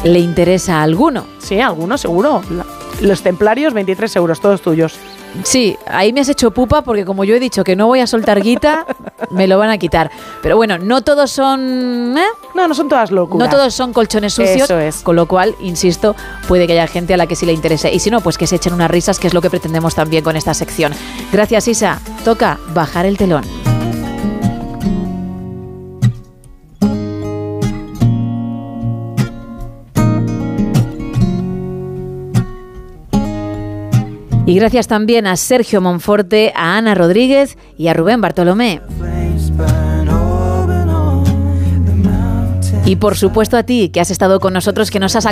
le 0.04 0.20
interesa 0.20 0.82
alguno. 0.84 1.26
Sí, 1.40 1.60
alguno 1.62 1.98
seguro. 1.98 2.42
Los 3.02 3.22
templarios, 3.24 3.74
23 3.74 4.16
euros, 4.18 4.42
todos 4.42 4.62
tuyos. 4.62 4.96
Sí, 5.44 5.78
ahí 5.88 6.14
me 6.14 6.22
has 6.22 6.30
hecho 6.30 6.52
pupa 6.52 6.84
porque 6.84 7.06
como 7.06 7.24
yo 7.24 7.36
he 7.36 7.40
dicho 7.40 7.64
que 7.64 7.76
no 7.76 7.88
voy 7.88 8.00
a 8.00 8.08
soltar 8.08 8.42
guita, 8.42 8.86
me 9.32 9.48
lo 9.48 9.58
van 9.58 9.70
a 9.70 9.78
quitar. 9.78 10.12
Pero 10.42 10.56
bueno, 10.58 10.78
no 10.78 11.02
todos 11.02 11.32
son... 11.32 12.16
¿eh? 12.18 12.26
No, 12.53 12.68
no 12.68 12.74
son 12.76 12.88
todas 12.88 13.12
locuras. 13.12 13.50
No 13.50 13.56
todos 13.56 13.74
son 13.74 13.94
colchones 13.94 14.34
sucios, 14.34 14.70
Eso 14.70 14.80
es. 14.80 14.98
con 14.98 15.16
lo 15.16 15.28
cual, 15.28 15.56
insisto, 15.60 16.16
puede 16.48 16.68
que 16.68 16.74
haya 16.74 16.88
gente 16.88 17.14
a 17.14 17.18
la 17.18 17.28
que 17.28 17.36
sí 17.36 17.45
le 17.45 17.53
interese. 17.53 17.92
Y 17.92 18.00
si 18.00 18.12
no, 18.12 18.22
pues 18.22 18.38
que 18.38 18.48
se 18.48 18.58
echen 18.58 18.74
unas 18.74 18.92
risas, 18.92 19.20
que 19.20 19.28
es 19.28 19.34
lo 19.34 19.42
que 19.42 19.50
pretendemos 19.50 19.95
también 19.95 20.24
con 20.24 20.36
esta 20.36 20.53
sección. 20.53 20.94
Gracias, 21.32 21.68
Isa. 21.68 22.00
Toca 22.24 22.60
bajar 22.74 23.06
el 23.06 23.18
telón. 23.18 23.44
Y 34.54 34.58
gracias 34.58 34.88
también 34.88 35.26
a 35.26 35.36
Sergio 35.36 35.82
Monforte, 35.82 36.54
a 36.56 36.78
Ana 36.78 36.94
Rodríguez 36.94 37.58
y 37.76 37.88
a 37.88 37.96
Rubén 37.96 38.22
Bartolomé. 38.22 38.82
Y 42.86 42.98
por 42.98 43.18
supuesto 43.18 43.58
a 43.58 43.64
ti, 43.64 43.90
que 43.90 44.00
has 44.00 44.12
estado 44.12 44.40
con 44.40 44.54
nosotros, 44.54 44.92
que 44.92 45.00
nos 45.00 45.16
has 45.16 45.22